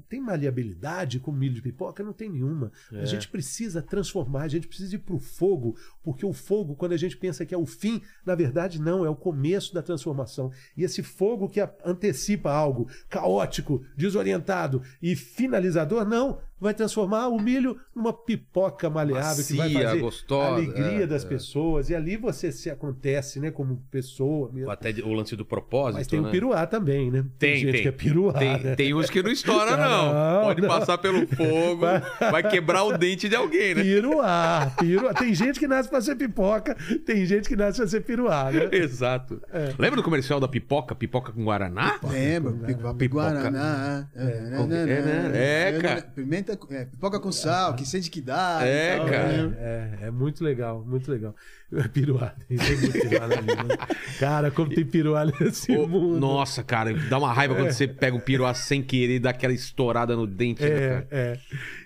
Tem 0.09 0.19
maleabilidade 0.19 1.19
com 1.19 1.31
milho 1.31 1.55
de 1.55 1.61
pipoca? 1.61 2.03
Não 2.03 2.13
tem 2.13 2.29
nenhuma. 2.29 2.71
É. 2.91 3.01
A 3.01 3.05
gente 3.05 3.27
precisa 3.27 3.81
transformar, 3.81 4.43
a 4.43 4.47
gente 4.47 4.67
precisa 4.67 4.95
ir 4.95 4.99
pro 4.99 5.19
fogo, 5.19 5.77
porque 6.03 6.25
o 6.25 6.33
fogo, 6.33 6.75
quando 6.75 6.93
a 6.93 6.97
gente 6.97 7.17
pensa 7.17 7.45
que 7.45 7.53
é 7.53 7.57
o 7.57 7.65
fim, 7.65 8.01
na 8.25 8.35
verdade 8.35 8.81
não, 8.81 9.05
é 9.05 9.09
o 9.09 9.15
começo 9.15 9.73
da 9.73 9.81
transformação. 9.81 10.51
E 10.75 10.83
esse 10.83 11.03
fogo 11.03 11.49
que 11.49 11.59
antecipa 11.83 12.51
algo 12.51 12.89
caótico, 13.09 13.83
desorientado 13.95 14.81
e 15.01 15.15
finalizador, 15.15 16.05
não, 16.05 16.39
vai 16.59 16.73
transformar 16.73 17.27
o 17.27 17.39
milho 17.39 17.79
numa 17.93 18.13
pipoca 18.13 18.89
maleável 18.89 19.45
que 19.45 19.53
vai 19.53 19.67
Macia, 19.67 19.87
fazer 19.89 20.01
gostosa, 20.01 20.45
a 20.45 20.53
alegria 20.53 21.03
é, 21.03 21.07
das 21.07 21.25
é. 21.25 21.27
pessoas. 21.27 21.89
E 21.89 21.95
ali 21.95 22.17
você 22.17 22.51
se 22.51 22.69
acontece, 22.69 23.39
né, 23.39 23.51
como 23.51 23.74
pessoa 23.75 24.49
mesmo. 24.51 24.69
Até 24.71 24.91
o 25.03 25.13
lance 25.13 25.35
do 25.35 25.45
propósito, 25.45 25.97
Mas 25.97 26.07
tem 26.07 26.21
né? 26.21 26.27
o 26.27 26.31
piruá 26.31 26.65
também, 26.65 27.11
né? 27.11 27.25
Tem, 27.37 27.57
gente 27.57 27.71
tem. 27.71 27.81
que 27.83 27.87
é 27.87 27.91
piruá, 27.91 28.33
Tem, 28.33 28.63
né? 28.63 28.75
tem 28.75 28.93
uns 28.93 29.09
que 29.09 29.21
não 29.21 29.31
estoura, 29.31 29.75
não. 29.77 30.13
Não, 30.13 30.41
Pode 30.43 30.61
não. 30.61 30.67
passar 30.67 30.97
pelo 30.97 31.25
fogo, 31.27 31.85
vai 32.19 32.43
quebrar 32.49 32.83
o 32.83 32.97
dente 32.97 33.27
de 33.29 33.35
alguém, 33.35 33.75
né? 33.75 33.83
Piruá, 33.83 34.71
piruá. 34.79 35.13
Tem 35.13 35.33
gente 35.33 35.59
que 35.59 35.67
nasce 35.67 35.89
pra 35.89 36.01
ser 36.01 36.15
pipoca, 36.15 36.75
tem 37.05 37.25
gente 37.25 37.47
que 37.47 37.55
nasce 37.55 37.79
pra 37.79 37.87
ser 37.87 38.01
piruá, 38.01 38.51
né? 38.51 38.69
Exato. 38.71 39.41
Lembra 39.77 39.97
do 39.97 40.03
comercial 40.03 40.39
da 40.39 40.47
pipoca? 40.47 40.95
Pipoca 40.95 41.31
com 41.31 41.43
Guaraná? 41.43 41.99
Lembra? 42.03 42.53
Pipoca, 42.95 43.07
Guaraná. 43.07 44.07
É, 44.15 44.21
é, 44.21 44.65
né? 44.65 45.31
É, 45.33 45.79
cara. 45.81 46.01
Pimenta, 46.01 46.57
é, 46.71 46.85
pipoca 46.85 47.19
com 47.19 47.31
sal, 47.31 47.73
que 47.75 47.85
sente 47.85 48.09
que 48.09 48.21
dá. 48.21 48.59
É, 48.63 48.97
tal, 48.97 49.05
cara. 49.05 49.47
né? 49.47 49.57
É, 50.01 50.07
é 50.07 50.11
muito 50.11 50.43
legal, 50.43 50.83
muito 50.85 51.09
legal. 51.11 51.35
Piruá, 51.93 52.33
tem 52.47 52.57
né? 52.57 53.77
Cara, 54.19 54.51
como 54.51 54.69
tem 54.73 54.85
piruá 54.85 55.25
nesse 55.25 55.75
Ô, 55.75 55.87
mundo. 55.87 56.19
Nossa, 56.19 56.63
cara, 56.63 56.93
dá 56.93 57.17
uma 57.17 57.33
raiva 57.33 57.55
quando 57.55 57.71
você 57.71 57.87
pega 57.87 58.15
um 58.15 58.19
piruá 58.19 58.53
sem 58.53 58.81
querer 58.83 59.15
e 59.15 59.19
dá 59.19 59.31
aquela 59.31 59.51
estourada 59.53 60.15
no 60.15 60.25
dente, 60.27 60.61
né, 60.61 60.69
É, 60.69 60.89
cara? 60.89 61.07
é. 61.11 61.37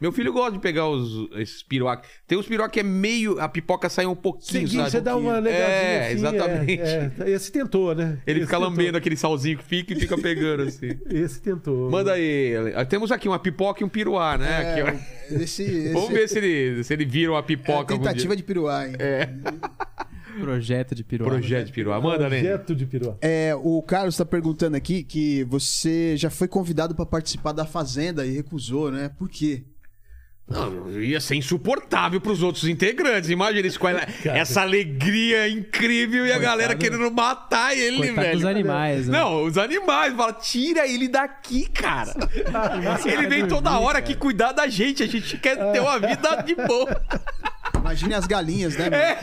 Meu 0.02 0.12
filho 0.12 0.32
gosta 0.34 0.52
de 0.52 0.60
pegar 0.60 0.88
os, 0.88 1.30
esses 1.40 1.64
piruá. 1.64 2.02
Tem 2.28 2.38
uns 2.38 2.46
piruá 2.46 2.70
que 2.70 2.80
é 2.82 2.84
meio. 2.84 3.40
A 3.40 3.48
pipoca 3.50 3.90
sai 3.90 4.06
um 4.06 4.16
pouquinho, 4.16 4.68
Seguinte, 4.68 4.76
sabe? 4.76 4.92
você 4.92 5.02
dá 5.02 5.16
uma 5.16 5.40
legadinha 5.40 5.66
É, 5.70 6.06
assim, 6.08 6.14
exatamente. 6.14 6.82
É, 6.82 7.12
é. 7.22 7.30
Esse 7.32 7.52
tentou, 7.52 7.96
né? 7.96 8.20
Ele 8.28 8.40
Esse 8.40 8.48
fica 8.48 8.58
tentou. 8.60 8.70
lambendo 8.70 8.98
aquele 8.98 9.16
salzinho 9.18 9.58
que 9.58 9.64
fica 9.64 9.94
e 9.94 10.00
fica 10.00 10.18
pegando 10.18 10.64
assim. 10.64 10.90
Esse 11.10 11.42
tentou. 11.42 11.90
Manda 11.90 12.14
aí. 12.14 12.54
Temos 12.90 13.12
aqui 13.12 13.28
uma 13.28 13.40
pipoca 13.40 13.82
e 13.82 13.86
um 13.86 13.90
piruá, 13.90 14.38
né? 14.38 14.50
É, 14.80 14.82
Aqui, 14.82 15.00
esse, 15.44 15.64
esse 15.64 15.94
Vamos 15.94 16.10
ver 16.10 16.28
se 16.28 16.38
ele, 16.38 16.84
se 16.84 16.94
ele 16.94 17.06
vira 17.06 17.32
uma 17.32 17.40
é 17.40 17.44
pipoca. 17.44 17.94
algum 17.94 18.04
tentativa 18.04 18.36
dia. 18.36 18.38
de 18.38 18.44
piruá, 18.44 18.88
hein? 18.88 18.94
Projeto 20.40 20.96
de 20.96 21.04
piruá. 21.04 21.28
Projeto 21.28 21.68
de 21.68 21.74
piruá. 21.74 22.00
Manda, 22.00 22.30
né? 22.30 22.40
Projeto 22.40 22.76
de 22.76 22.86
piruá. 22.86 23.16
É, 23.22 23.54
o 23.56 23.82
Carlos 23.82 24.14
está 24.16 24.26
perguntando 24.26 24.78
aqui 24.78 25.04
que 25.04 25.44
você 25.46 26.16
já 26.16 26.30
foi 26.30 26.48
convidado 26.48 26.96
para 26.96 27.06
participar 27.06 27.52
da 27.52 27.66
Fazenda 27.66 28.26
e 28.26 28.32
recusou, 28.36 28.92
né? 28.92 29.10
Por 29.18 29.28
quê? 29.28 29.64
Não, 30.48 30.90
ia 31.00 31.20
ser 31.22 31.36
insuportável 31.36 32.20
pros 32.20 32.42
outros 32.42 32.64
integrantes. 32.68 33.30
Imagina 33.30 33.68
isso 33.68 33.80
com 33.80 33.88
ela- 33.88 34.02
essa 34.26 34.62
alegria 34.62 35.48
incrível 35.48 36.26
e 36.26 36.32
a 36.32 36.40
galera 36.40 36.76
querendo 36.76 37.12
matar 37.12 37.78
ele, 37.78 37.98
Coitado 37.98 38.22
velho. 38.22 38.36
dos 38.38 38.46
animais, 38.46 39.08
né? 39.08 39.20
Não, 39.20 39.44
os 39.44 39.58
animais. 39.60 40.16
Fala, 40.16 40.34
tira 40.34 40.88
ele 40.88 41.08
daqui, 41.08 41.70
cara. 41.70 42.14
ele 43.06 43.28
vem 43.28 43.48
toda 43.48 43.78
hora 43.80 44.00
aqui 44.00 44.16
cuidar 44.16 44.52
da 44.52 44.68
gente. 44.68 45.04
A 45.04 45.08
gente 45.08 45.38
quer 45.38 45.56
ter 45.72 45.80
uma 45.82 46.00
vida 46.00 46.42
de 46.44 46.56
boa. 46.56 47.00
Imagine 47.90 48.14
as 48.14 48.28
galinhas, 48.28 48.78
né? 48.78 48.88
É. 48.88 49.20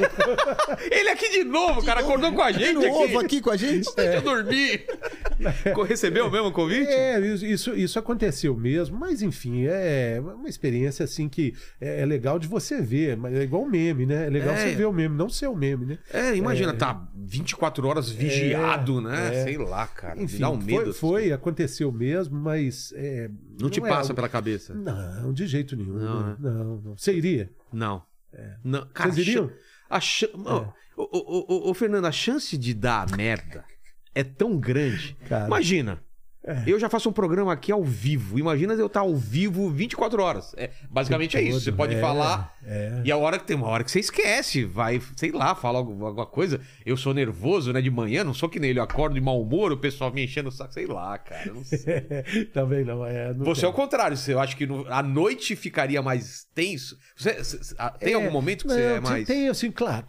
Ele 0.90 1.09
aqui 1.10 1.30
de 1.30 1.44
novo, 1.44 1.84
cara. 1.84 2.01
Acordou 2.01 2.32
com 2.32 2.43
a 2.43 2.51
gente 2.51 2.64
Tem 2.80 2.90
um 2.90 2.93
ovo 2.93 3.18
aqui. 3.18 3.26
aqui 3.26 3.40
com 3.40 3.51
a 3.51 3.56
gente? 3.56 3.88
Deixa 3.94 4.14
eu 4.16 4.22
dormir. 4.22 4.86
Co- 5.72 5.82
Recebeu 5.84 6.28
mesmo 6.30 6.48
o 6.48 6.52
convite? 6.52 6.88
É, 6.90 7.20
isso, 7.20 7.47
isso, 7.47 7.74
isso 7.76 7.98
aconteceu 7.98 8.56
mesmo, 8.56 8.98
mas 8.98 9.22
enfim, 9.22 9.66
é 9.66 10.20
uma 10.20 10.48
experiência 10.48 11.05
assim 11.05 11.28
que 11.28 11.55
é, 11.80 12.01
é 12.02 12.06
legal 12.06 12.38
de 12.40 12.48
você 12.48 12.80
ver, 12.80 13.16
mas 13.16 13.34
é 13.34 13.43
igual 13.43 13.62
um 13.62 13.68
meme, 13.70 14.05
né? 14.05 14.26
É 14.26 14.30
legal 14.30 14.55
É. 14.55 14.56
você 14.59 14.74
ver 14.74 14.86
o 14.86 14.93
meme, 14.93 15.14
não 15.16 15.28
ser 15.28 15.47
o 15.47 15.55
meme, 15.55 15.86
né? 15.86 15.98
É, 16.12 16.34
imagina, 16.34 16.72
tá 16.72 17.06
24 17.14 17.86
horas 17.86 18.10
vigiado, 18.10 19.01
né? 19.01 19.30
é. 19.36 19.44
Sei 19.44 19.59
lá, 19.59 19.86
cara. 19.86 20.20
Enfim, 20.20 20.38
dá 20.40 20.51
um 20.51 20.56
medo. 20.56 20.93
foi, 20.93 21.22
foi, 21.26 21.32
aconteceu 21.32 21.93
mesmo, 21.93 22.36
mas. 22.36 22.93
é, 22.97 23.30
Não 23.60 23.70
te 23.70 23.78
é 23.78 23.82
passa 23.82 24.01
algo- 24.02 24.14
pela 24.14 24.28
cabeça? 24.28 24.74
Não, 24.74 25.32
de 25.32 25.47
jeito 25.47 25.76
nenhum. 25.76 25.94
Não, 25.98 26.20
Não, 26.20 26.26
né? 26.28 26.36
não, 26.40 26.80
não. 26.84 26.97
Você 26.97 27.12
iria? 27.12 27.51
Não. 27.72 28.02
Não. 28.64 28.86
Cara, 28.88 29.12
Vocês 29.12 29.26
iriam? 29.26 29.50
A 29.88 30.00
chan... 30.00 30.28
Ô, 30.34 31.02
ô, 31.02 31.08
ô, 31.12 31.46
ô, 31.48 31.70
ô, 31.70 31.74
Fernando, 31.74 32.06
a 32.06 32.12
chance 32.12 32.56
de 32.56 32.74
dar 32.74 33.10
merda 33.16 33.64
é 34.14 34.24
tão 34.24 34.58
grande. 34.58 35.14
Cara. 35.28 35.46
Imagina. 35.46 36.02
Eu 36.66 36.78
já 36.78 36.89
faço 36.89 37.09
um 37.09 37.12
programa 37.12 37.52
aqui 37.52 37.73
ao 37.73 37.82
vivo. 37.82 38.39
Imagina 38.39 38.74
eu 38.74 38.86
estar 38.86 39.01
ao 39.01 39.14
vivo 39.16 39.68
24 39.70 40.23
horas. 40.23 40.55
É, 40.56 40.70
basicamente 40.90 41.36
é 41.36 41.43
isso. 41.43 41.60
Você 41.60 41.73
pode 41.73 41.94
É, 41.94 42.01
falar. 42.01 42.55
é. 42.64 43.02
E 43.05 43.10
a 43.10 43.16
hora 43.16 43.39
que 43.39 43.44
tem 43.47 43.56
uma 43.56 43.66
hora 43.68 43.82
que 43.82 43.90
você 43.90 44.01
esquece, 44.01 44.64
vai, 44.64 45.01
sei 45.16 45.32
lá, 45.32 45.55
fala 45.55 45.78
alguma 45.78 46.27
coisa. 46.27 46.60
Eu 46.85 46.97
sou 46.97 47.12
nervoso, 47.12 47.73
né, 47.73 47.81
de 47.82 47.90
manhã, 47.90 48.23
não 48.23 48.32
sou 48.35 48.48
que 48.48 48.60
nem 48.60 48.70
ele, 48.70 48.78
eu 48.78 48.85
acordo 48.85 49.14
de 49.14 49.20
mau 49.20 49.40
humor, 49.40 49.73
o 49.73 49.77
pessoal 49.77 50.12
me 50.12 50.23
enchendo 50.24 50.48
o 50.48 50.52
saco, 50.52 50.73
sei 50.73 50.86
lá, 50.86 51.18
cara. 51.18 51.52
Não 51.52 51.64
sei. 51.64 52.47
Também 52.55 52.85
não. 52.85 53.05
É, 53.05 53.35
não 53.35 53.44
Você 53.44 53.60
é 53.60 53.62
tem. 53.62 53.70
o 53.70 53.73
contrário, 53.73 54.16
você- 54.16 54.32
eu 54.35 54.40
acho 54.40 54.56
que 54.56 54.66
no- 54.66 54.86
a 54.89 55.02
noite 55.02 55.56
ficaria 55.56 56.01
mais 56.02 56.47
tenso. 56.55 56.97
Você- 57.16 57.43
você- 57.43 57.74
a- 57.78 57.90
tem 57.90 58.12
É, 58.12 58.14
algum 58.16 58.31
momento 58.31 58.62
que 58.62 58.68
não, 58.68 58.74
você 58.77 58.82
é 58.82 58.93
tem- 58.93 59.01
mais. 59.01 59.27
Tem, 59.27 59.48
assim, 59.48 59.70
claro, 59.70 60.06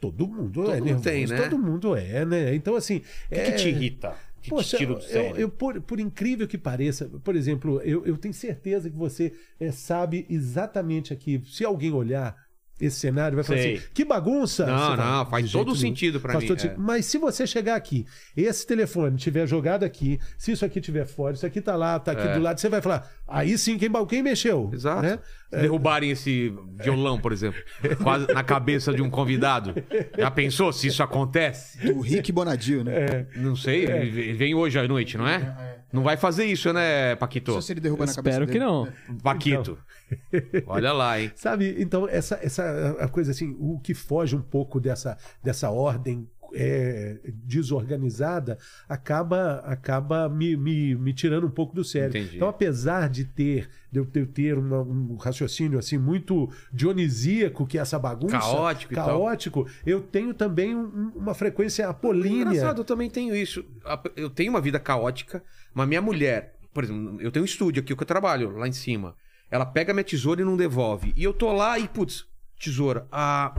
todo 0.00 0.28
mundo 0.28 0.62
Todo 0.64 0.72
é 0.72 0.76
mundo 0.76 0.84
nervoso, 0.84 1.04
tem, 1.04 1.26
né? 1.26 1.36
Todo 1.42 1.58
mundo 1.58 1.96
é, 1.96 2.24
né? 2.24 2.54
Então, 2.54 2.76
assim... 2.76 2.98
O 3.30 3.34
que, 3.34 3.42
que 3.42 3.52
te 3.52 3.68
irrita? 3.68 4.14
Que 4.40 4.50
Poxa, 4.50 4.76
te 4.76 4.76
tira 4.76 4.94
do 4.94 5.00
eu, 5.00 5.02
sério? 5.02 5.36
eu, 5.36 5.50
por, 5.50 5.80
por 5.82 6.00
incrível 6.00 6.48
que 6.48 6.56
pareça, 6.58 7.08
por 7.22 7.36
exemplo, 7.36 7.80
eu, 7.82 8.04
eu 8.06 8.16
tenho 8.16 8.32
certeza 8.32 8.88
que 8.90 8.96
você 8.96 9.34
eh, 9.58 9.70
sabe 9.70 10.26
exatamente 10.30 11.12
aqui. 11.12 11.42
Se 11.44 11.64
alguém 11.64 11.92
olhar 11.92 12.34
esse 12.80 12.98
cenário, 12.98 13.34
vai 13.36 13.44
falar 13.44 13.58
Sei. 13.58 13.76
assim: 13.76 13.84
que 13.92 14.04
bagunça! 14.04 14.66
Não, 14.66 14.90
Você 14.90 14.96
não, 14.96 15.26
faz 15.26 15.52
todo 15.52 15.76
sentido 15.76 16.20
pra 16.20 16.32
Faz 16.32 16.44
mim, 16.44 16.48
todo 16.54 16.66
é. 16.66 16.74
Mas 16.78 17.06
se 17.06 17.18
você 17.18 17.46
chegar 17.46 17.76
aqui, 17.76 18.06
esse 18.36 18.66
telefone 18.66 19.16
tiver 19.16 19.46
jogado 19.46 19.84
aqui, 19.84 20.18
se 20.38 20.52
isso 20.52 20.64
aqui 20.64 20.80
tiver 20.80 21.06
fora, 21.06 21.34
isso 21.34 21.44
aqui 21.46 21.60
tá 21.60 21.76
lá, 21.76 21.98
tá 21.98 22.12
aqui 22.12 22.26
É. 22.26 22.34
do 22.34 22.40
lado, 22.40 22.58
você 22.58 22.68
vai 22.68 22.80
falar: 22.80 23.08
aí 23.28 23.56
sim, 23.58 23.76
quem, 23.78 23.90
quem 24.06 24.22
mexeu? 24.22 24.70
Exato. 24.72 25.02
Né? 25.02 25.18
Derrubarem 25.50 26.10
esse 26.12 26.54
violão, 26.82 27.20
por 27.20 27.32
exemplo, 27.32 27.60
quase 28.02 28.32
na 28.32 28.42
cabeça 28.44 28.92
de 28.92 29.02
um 29.02 29.10
convidado. 29.10 29.74
Já 30.16 30.30
pensou 30.30 30.72
se 30.72 30.86
isso 30.86 31.02
acontece? 31.02 31.90
O 31.90 32.00
Rick 32.00 32.30
Bonadio, 32.30 32.84
né? 32.84 33.26
Não 33.36 33.56
sei, 33.56 33.84
ele 33.84 34.32
vem 34.32 34.54
hoje 34.54 34.78
à 34.78 34.86
noite, 34.86 35.18
não 35.18 35.26
é? 35.26 35.79
Não 35.92 36.02
vai 36.02 36.16
fazer 36.16 36.44
isso, 36.44 36.72
né, 36.72 37.16
Paquito? 37.16 37.52
Só 37.52 37.60
se 37.60 37.72
ele 37.72 37.80
derruba 37.80 38.06
na 38.06 38.14
cabeça 38.14 38.42
Espero 38.42 38.46
que 38.46 38.58
dele. 38.58 38.64
não. 38.64 38.88
Paquito. 39.22 39.78
Olha 40.66 40.92
lá, 40.92 41.20
hein? 41.20 41.32
Sabe, 41.34 41.74
então, 41.78 42.08
essa, 42.08 42.38
essa 42.42 42.96
a 43.00 43.08
coisa 43.08 43.30
assim, 43.32 43.56
o 43.58 43.78
que 43.80 43.94
foge 43.94 44.36
um 44.36 44.42
pouco 44.42 44.80
dessa, 44.80 45.16
dessa 45.42 45.70
ordem 45.70 46.28
é, 46.54 47.18
desorganizada 47.44 48.58
acaba 48.88 49.56
acaba 49.64 50.28
me, 50.28 50.56
me, 50.56 50.94
me 50.94 51.12
tirando 51.12 51.46
um 51.46 51.50
pouco 51.50 51.74
do 51.74 51.84
sério. 51.84 52.10
Entendi. 52.10 52.36
Então, 52.36 52.48
apesar 52.48 53.08
de 53.08 53.24
ter 53.24 53.68
de 53.92 53.98
eu 53.98 54.06
ter, 54.06 54.24
ter 54.28 54.56
uma- 54.56 54.82
um 54.82 55.16
raciocínio 55.16 55.76
assim 55.78 55.98
muito 55.98 56.48
dionisíaco, 56.72 57.66
que 57.66 57.76
é 57.76 57.80
essa 57.80 57.98
bagunça, 57.98 58.38
Caótico 58.38 58.92
e 58.92 58.96
tal. 58.96 59.06
caótico, 59.06 59.66
eu 59.84 60.00
tenho 60.00 60.32
também 60.32 60.76
um- 60.76 61.10
uma 61.16 61.34
frequência 61.34 61.88
apolínea. 61.88 62.42
Engraçado, 62.42 62.80
eu 62.80 62.84
também 62.84 63.10
tenho 63.10 63.34
isso. 63.34 63.64
A- 63.84 64.00
Eu 64.16 64.30
tenho 64.30 64.50
uma 64.50 64.60
vida 64.60 64.78
caótica, 64.78 65.42
mas 65.74 65.88
minha 65.88 66.00
mulher, 66.02 66.54
por 66.72 66.84
exemplo, 66.84 67.20
eu 67.20 67.30
tenho 67.32 67.42
um 67.42 67.46
estúdio 67.46 67.82
aqui 67.82 67.94
que 67.96 68.02
eu 68.02 68.06
trabalho 68.06 68.56
lá 68.56 68.68
em 68.68 68.72
cima. 68.72 69.14
Ela 69.50 69.66
pega 69.66 69.92
minha 69.92 70.04
tesoura 70.04 70.40
e 70.40 70.44
não 70.44 70.56
devolve. 70.56 71.12
E 71.16 71.24
eu 71.24 71.32
tô 71.32 71.52
lá 71.52 71.76
e, 71.78 71.88
putz, 71.88 72.24
tesoura. 72.60 73.06
Ah, 73.10 73.52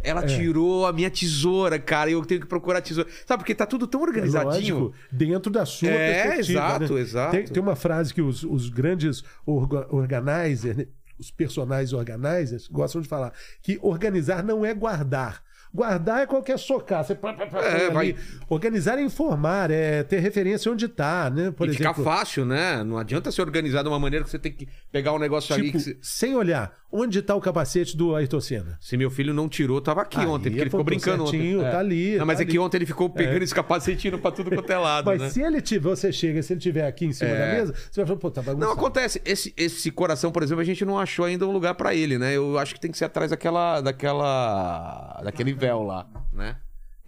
ela 0.00 0.24
tirou 0.24 0.86
a 0.86 0.92
minha 0.92 1.10
tesoura, 1.10 1.78
cara. 1.78 2.08
e 2.10 2.12
Eu 2.12 2.24
tenho 2.24 2.40
que 2.40 2.46
procurar 2.46 2.78
a 2.78 2.82
tesoura. 2.82 3.08
Sabe, 3.26 3.42
porque 3.42 3.54
tá 3.54 3.66
tudo 3.66 3.86
tão 3.86 4.00
organizadinho. 4.02 4.78
Lógico, 4.78 4.94
dentro 5.10 5.50
da 5.52 5.66
sua 5.66 5.88
É, 5.88 6.22
perspectiva. 6.24 6.58
exato, 6.60 6.94
né? 6.94 7.00
exato. 7.00 7.30
Tem, 7.32 7.44
tem 7.46 7.62
uma 7.62 7.76
frase 7.76 8.14
que 8.14 8.22
os, 8.22 8.42
os 8.44 8.68
grandes 8.68 9.24
orga 9.44 9.86
organizers, 9.94 10.76
né? 10.76 10.86
os 11.18 11.30
personagens 11.32 11.92
organizers, 11.92 12.68
gostam 12.68 13.00
de 13.00 13.08
falar, 13.08 13.32
que 13.60 13.78
organizar 13.82 14.44
não 14.44 14.64
é 14.64 14.72
guardar. 14.72 15.42
Guardar 15.74 16.22
é 16.22 16.26
qualquer 16.26 16.58
socar. 16.58 17.04
Você 17.04 17.14
pá, 17.14 17.32
pá, 17.34 17.46
pá, 17.46 17.60
É, 17.60 17.84
ali. 17.86 17.92
vai- 17.94 18.16
Organizar 18.48 18.98
é 18.98 19.02
informar, 19.02 19.70
é 19.70 20.02
ter 20.02 20.18
referência 20.20 20.72
onde 20.72 20.86
está, 20.86 21.28
né? 21.28 21.50
Por 21.50 21.66
e 21.68 21.70
exemplo, 21.70 21.94
fica 21.94 22.04
fácil, 22.10 22.44
né? 22.46 22.82
Não 22.82 22.96
adianta 22.96 23.30
ser 23.30 23.42
organizado 23.42 23.84
de 23.84 23.92
uma 23.92 23.98
maneira 24.00 24.24
que 24.24 24.30
você 24.30 24.38
tem 24.38 24.50
que 24.52 24.66
pegar 24.90 25.12
um 25.12 25.18
negócio 25.18 25.54
ali. 25.54 25.66
tipo, 25.66 25.78
Que 25.78 25.84
você- 25.84 25.98
sem 26.00 26.34
olhar, 26.34 26.72
onde 26.90 27.18
está 27.18 27.34
o 27.34 27.40
capacete 27.40 27.94
do 27.96 28.16
Ayrton 28.16 28.40
Senna? 28.40 28.78
Se 28.80 28.96
meu 28.96 29.10
filho 29.10 29.34
não 29.34 29.48
tirou, 29.48 29.80
tava 29.80 30.00
aqui 30.02 30.18
Aí, 30.18 30.26
ontem, 30.26 30.44
porque 30.50 30.60
ele 30.62 30.70
ficou 30.70 30.84
brincando 30.84 31.26
certinho, 31.28 31.60
ontem. 31.60 31.70
tá 31.70 31.78
ali, 31.78 32.16
Não, 32.16 32.24
mas 32.26 32.38
tá 32.38 32.42
é 32.42 32.46
que 32.46 32.52
ali. 32.52 32.58
ontem 32.58 32.78
ele 32.78 32.86
ficou 32.86 33.10
pegando 33.10 33.42
esse 33.42 33.54
capacete 33.54 34.08
indo 34.08 34.18
pra 34.18 34.30
tudo 34.30 34.50
quanto 34.50 34.70
é 34.72 34.78
lado, 34.78 35.04
Mas 35.04 35.20
né? 35.20 35.28
se 35.30 35.42
ele 35.42 35.60
tiver, 35.60 35.90
você 35.90 36.10
chega, 36.10 36.42
se 36.42 36.54
ele 36.54 36.60
tiver 36.60 36.86
aqui 36.86 37.04
em 37.04 37.12
cima 37.12 37.30
É. 37.30 37.38
da 37.38 37.52
mesa, 37.60 37.74
você 37.90 38.00
vai 38.00 38.06
falar, 38.06 38.18
pô, 38.18 38.30
tá 38.30 38.40
Não, 38.40 38.46
bagunçado. 38.46 38.72
acontece. 38.72 39.20
Esse, 39.24 39.52
esse 39.56 39.90
coração, 39.90 40.32
por 40.32 40.42
exemplo, 40.42 40.62
a 40.62 40.64
gente 40.64 40.84
não 40.84 40.98
achou 40.98 41.26
ainda 41.26 41.46
um 41.46 41.52
lugar 41.52 41.74
pra 41.74 41.94
ele, 41.94 42.16
né? 42.16 42.34
Eu 42.34 42.58
acho 42.58 42.74
que 42.74 42.80
tem 42.80 42.90
que 42.90 42.96
ser 42.96 43.04
atrás 43.04 43.30
daquela. 43.30 43.82
daquela. 43.82 45.20
daquele 45.22 45.57
véu 45.58 45.82
lá, 45.82 46.08
né? 46.32 46.56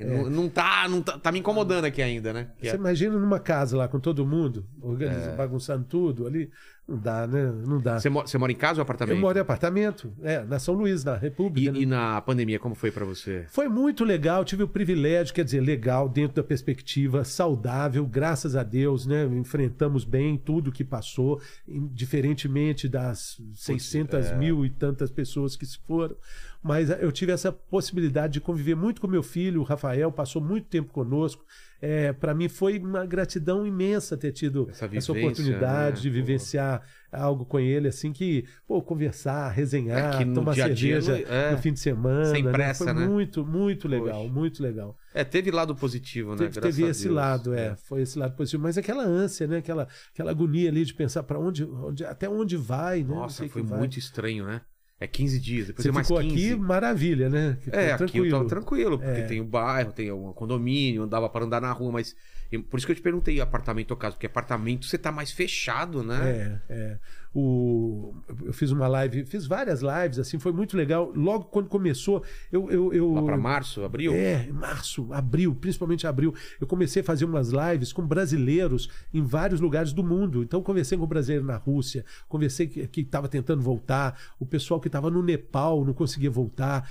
Não, 0.03 0.31
não 0.31 0.49
tá, 0.49 0.89
não 0.89 1.03
tá, 1.03 1.19
tá 1.19 1.31
me 1.31 1.41
incomodando 1.41 1.85
aqui 1.85 2.01
ainda, 2.01 2.33
né? 2.33 2.49
Você 2.59 2.71
é- 2.71 2.75
imagina 2.75 3.19
numa 3.19 3.39
casa 3.39 3.77
lá 3.77 3.87
com 3.87 4.01
todo 4.01 4.27
mundo, 4.27 4.67
organizando, 4.81 5.37
bagunçando 5.37 5.85
tudo 5.85 6.27
ali. 6.27 6.51
Não 6.89 6.97
dá, 6.99 7.27
né? 7.27 7.53
Não 7.67 7.79
dá. 7.79 8.01
Você, 8.01 8.09
mo- 8.09 8.23
você 8.27 8.39
mora 8.39 8.51
em 8.51 8.55
casa 8.57 8.81
ou 8.81 8.83
apartamento? 8.83 9.15
Eu 9.15 9.21
moro 9.21 9.37
em 9.37 9.43
apartamento, 9.43 10.11
é, 10.23 10.43
na 10.43 10.59
São 10.59 10.75
Luís, 10.75 11.05
na 11.05 11.17
República. 11.19 11.71
né? 11.71 11.79
E, 11.81 11.83
e 11.83 11.87
na 11.87 12.19
pandemia, 12.23 12.59
como 12.59 12.75
foi 12.75 12.91
pra 12.91 13.05
você? 13.05 13.45
Foi 13.51 13.69
muito 13.69 14.03
legal, 14.03 14.43
tive 14.43 14.63
o 14.63 14.69
privilégio, 14.69 15.35
quer 15.35 15.45
dizer, 15.45 15.61
legal, 15.61 16.09
dentro 16.09 16.37
da 16.37 16.43
perspectiva, 16.43 17.23
saudável, 17.23 18.05
graças 18.07 18.57
a 18.57 18.63
Deus, 18.63 19.05
né? 19.05 19.27
Enfrentamos 19.27 20.03
bem 20.05 20.39
tudo 20.39 20.73
que 20.73 20.83
passou, 20.83 21.43
em- 21.69 21.87
diferentemente 21.89 22.89
das 22.89 23.37
600 23.55 24.29
é. 24.29 24.37
mil 24.37 24.65
e 24.65 24.71
tantas 24.71 25.11
pessoas 25.11 25.57
que 25.57 25.67
se 25.67 25.79
foram. 25.87 26.17
Mas 26.63 26.91
eu 26.91 27.11
tive 27.11 27.33
essa 27.33 27.51
possibilidade 27.51 28.35
de 28.35 28.41
conviver 28.41 28.75
muito 28.75 29.01
com 29.01 29.07
meu 29.07 29.23
filho, 29.23 29.61
o 29.63 29.65
Rafael, 29.65 30.13
passou 30.13 30.43
muito 30.43 30.67
tempo 30.69 30.93
conosco. 30.93 31.43
É, 31.83 32.13
para 32.13 32.35
mim 32.35 32.47
foi 32.47 32.79
uma 32.79 33.07
gratidão 33.07 33.67
imensa 33.67 34.15
ter 34.15 34.33
tido 34.33 34.65
Essa 34.69 34.85
essa, 34.85 34.89
vivência, 34.89 35.15
oportunidade 35.15 35.97
né? 35.97 36.03
de 36.03 36.09
Pô. 36.11 36.15
vivenciar 36.15 36.83
algo 37.11 37.47
com 37.47 37.59
ele, 37.59 37.89
assim, 37.89 38.13
que, 38.13 38.45
pô, 38.69 38.83
conversar, 38.83 39.49
resenhar, 39.49 40.21
É 40.21 40.25
tomar 40.35 40.53
dia 40.53 40.75
dia 40.75 41.01
cerveja 41.01 41.27
não- 41.27 41.35
é. 41.35 41.53
no 41.53 41.59
fim 41.59 41.73
de 41.73 41.81
semana. 41.81 42.27
Sem 42.27 42.43
né? 42.43 42.53
pressa, 42.53 42.85
Foi 42.85 42.93
né? 42.93 43.07
muito, 43.09 43.47
muito 43.47 43.89
legal, 43.89 44.21
Poxa. 44.25 44.33
muito 44.35 44.63
legal. 44.63 44.95
É, 45.15 45.25
teve 45.25 45.51
lado 45.51 45.75
positivo, 45.75 46.33
né? 46.33 46.49
Teve, 46.49 46.61
teve 46.61 46.83
esse 46.85 47.05
Deus. 47.05 47.15
lado, 47.17 47.55
é, 47.55 47.75
foi 47.77 48.03
esse 48.03 48.19
lado 48.19 48.37
positivo. 48.37 48.63
Mas 48.63 48.77
aquela 48.77 49.03
ânsia, 49.03 49.47
né? 49.47 49.57
Aquela, 49.57 49.89
aquela 50.13 50.31
agonia 50.31 50.69
ali 50.69 50.85
de 50.85 50.93
pensar 50.93 51.23
para 51.23 51.39
onde, 51.39 51.65
onde, 51.65 52.05
até 52.05 52.29
onde 52.29 52.59
vai, 52.59 53.03
né? 53.03 53.15
Nossa, 53.15 53.49
foi 53.49 53.63
que 53.63 53.69
vai. 53.69 53.79
muito 53.79 53.99
estranho, 53.99 54.45
né? 54.45 54.61
É 55.03 55.07
15 55.07 55.41
dias, 55.41 55.69
depois 55.69 55.83
Você 55.83 55.89
é 55.89 55.93
mais 55.93 56.07
ficou 56.07 56.21
15. 56.21 56.53
aqui, 56.53 56.57
maravilha, 56.61 57.31
né? 57.31 57.57
Que 57.65 57.71
É, 57.75 57.97
foi 57.97 58.07
aqui 58.07 58.19
eu 58.19 58.31
tava 58.31 58.45
tranquilo, 58.45 58.99
porque 58.99 59.21
É. 59.21 59.25
tem 59.25 59.41
o 59.41 59.45
bairro, 59.45 59.93
tem 59.93 60.13
um 60.13 60.31
condomínio, 60.35 61.07
dava 61.07 61.27
para 61.31 61.47
andar 61.47 61.59
na 61.59 61.73
rua, 61.73 61.91
mas 61.93 62.15
eu- 62.53 62.63
por 62.63 62.77
isso 62.77 62.87
que 62.87 62.93
eu 62.93 62.97
te 62.97 63.01
perguntei 63.01 63.41
apartamento 63.41 63.93
ou 63.93 63.97
casa, 63.97 64.15
porque 64.15 64.27
apartamento 64.27 64.85
você 64.85 64.99
tá 64.99 65.11
mais 65.11 65.33
fechado, 65.33 66.03
né? 66.03 66.61
É, 66.69 66.75
é. 66.75 66.99
O, 67.33 68.13
eu 68.43 68.53
fiz 68.53 68.73
uma 68.73 68.89
live, 68.89 69.25
fiz 69.25 69.47
várias 69.47 69.83
lives, 69.83 70.19
assim, 70.19 70.39
foi 70.39 70.53
muito 70.53 70.77
legal. 70.77 71.13
Logo 71.15 71.45
quando 71.45 71.69
começou, 71.69 72.25
eu. 72.51 72.69
eu, 72.71 72.93
eu 72.93 73.13
Lá 73.13 73.23
para 73.23 73.37
março, 73.37 73.85
abril? 73.85 74.13
É, 74.13 74.49
março, 74.53 75.13
abril, 75.13 75.55
principalmente 75.55 76.07
abril. 76.07 76.35
Eu 76.61 76.67
comecei 76.67 77.03
a 77.03 77.05
fazer 77.05 77.25
umas 77.25 77.51
lives 77.51 77.93
com 77.93 78.05
brasileiros 78.05 78.89
em 79.15 79.23
vários 79.23 79.61
lugares 79.61 79.93
do 79.93 80.03
mundo. 80.03 80.43
Então, 80.43 80.61
conversei 80.61 80.99
com 80.99 81.05
um 81.05 81.07
brasileiro 81.07 81.47
na 81.47 81.57
Rússia, 81.57 82.05
conversei 82.29 82.67
que 82.67 83.01
estava 83.01 83.29
tentando 83.29 83.63
voltar, 83.63 84.19
o 84.39 84.47
pessoal 84.47 84.81
que 84.81 84.89
estava 84.89 85.09
no 85.09 85.23
Nepal 85.23 85.85
não 85.85 85.95
conseguia 85.95 86.31
voltar, 86.31 86.91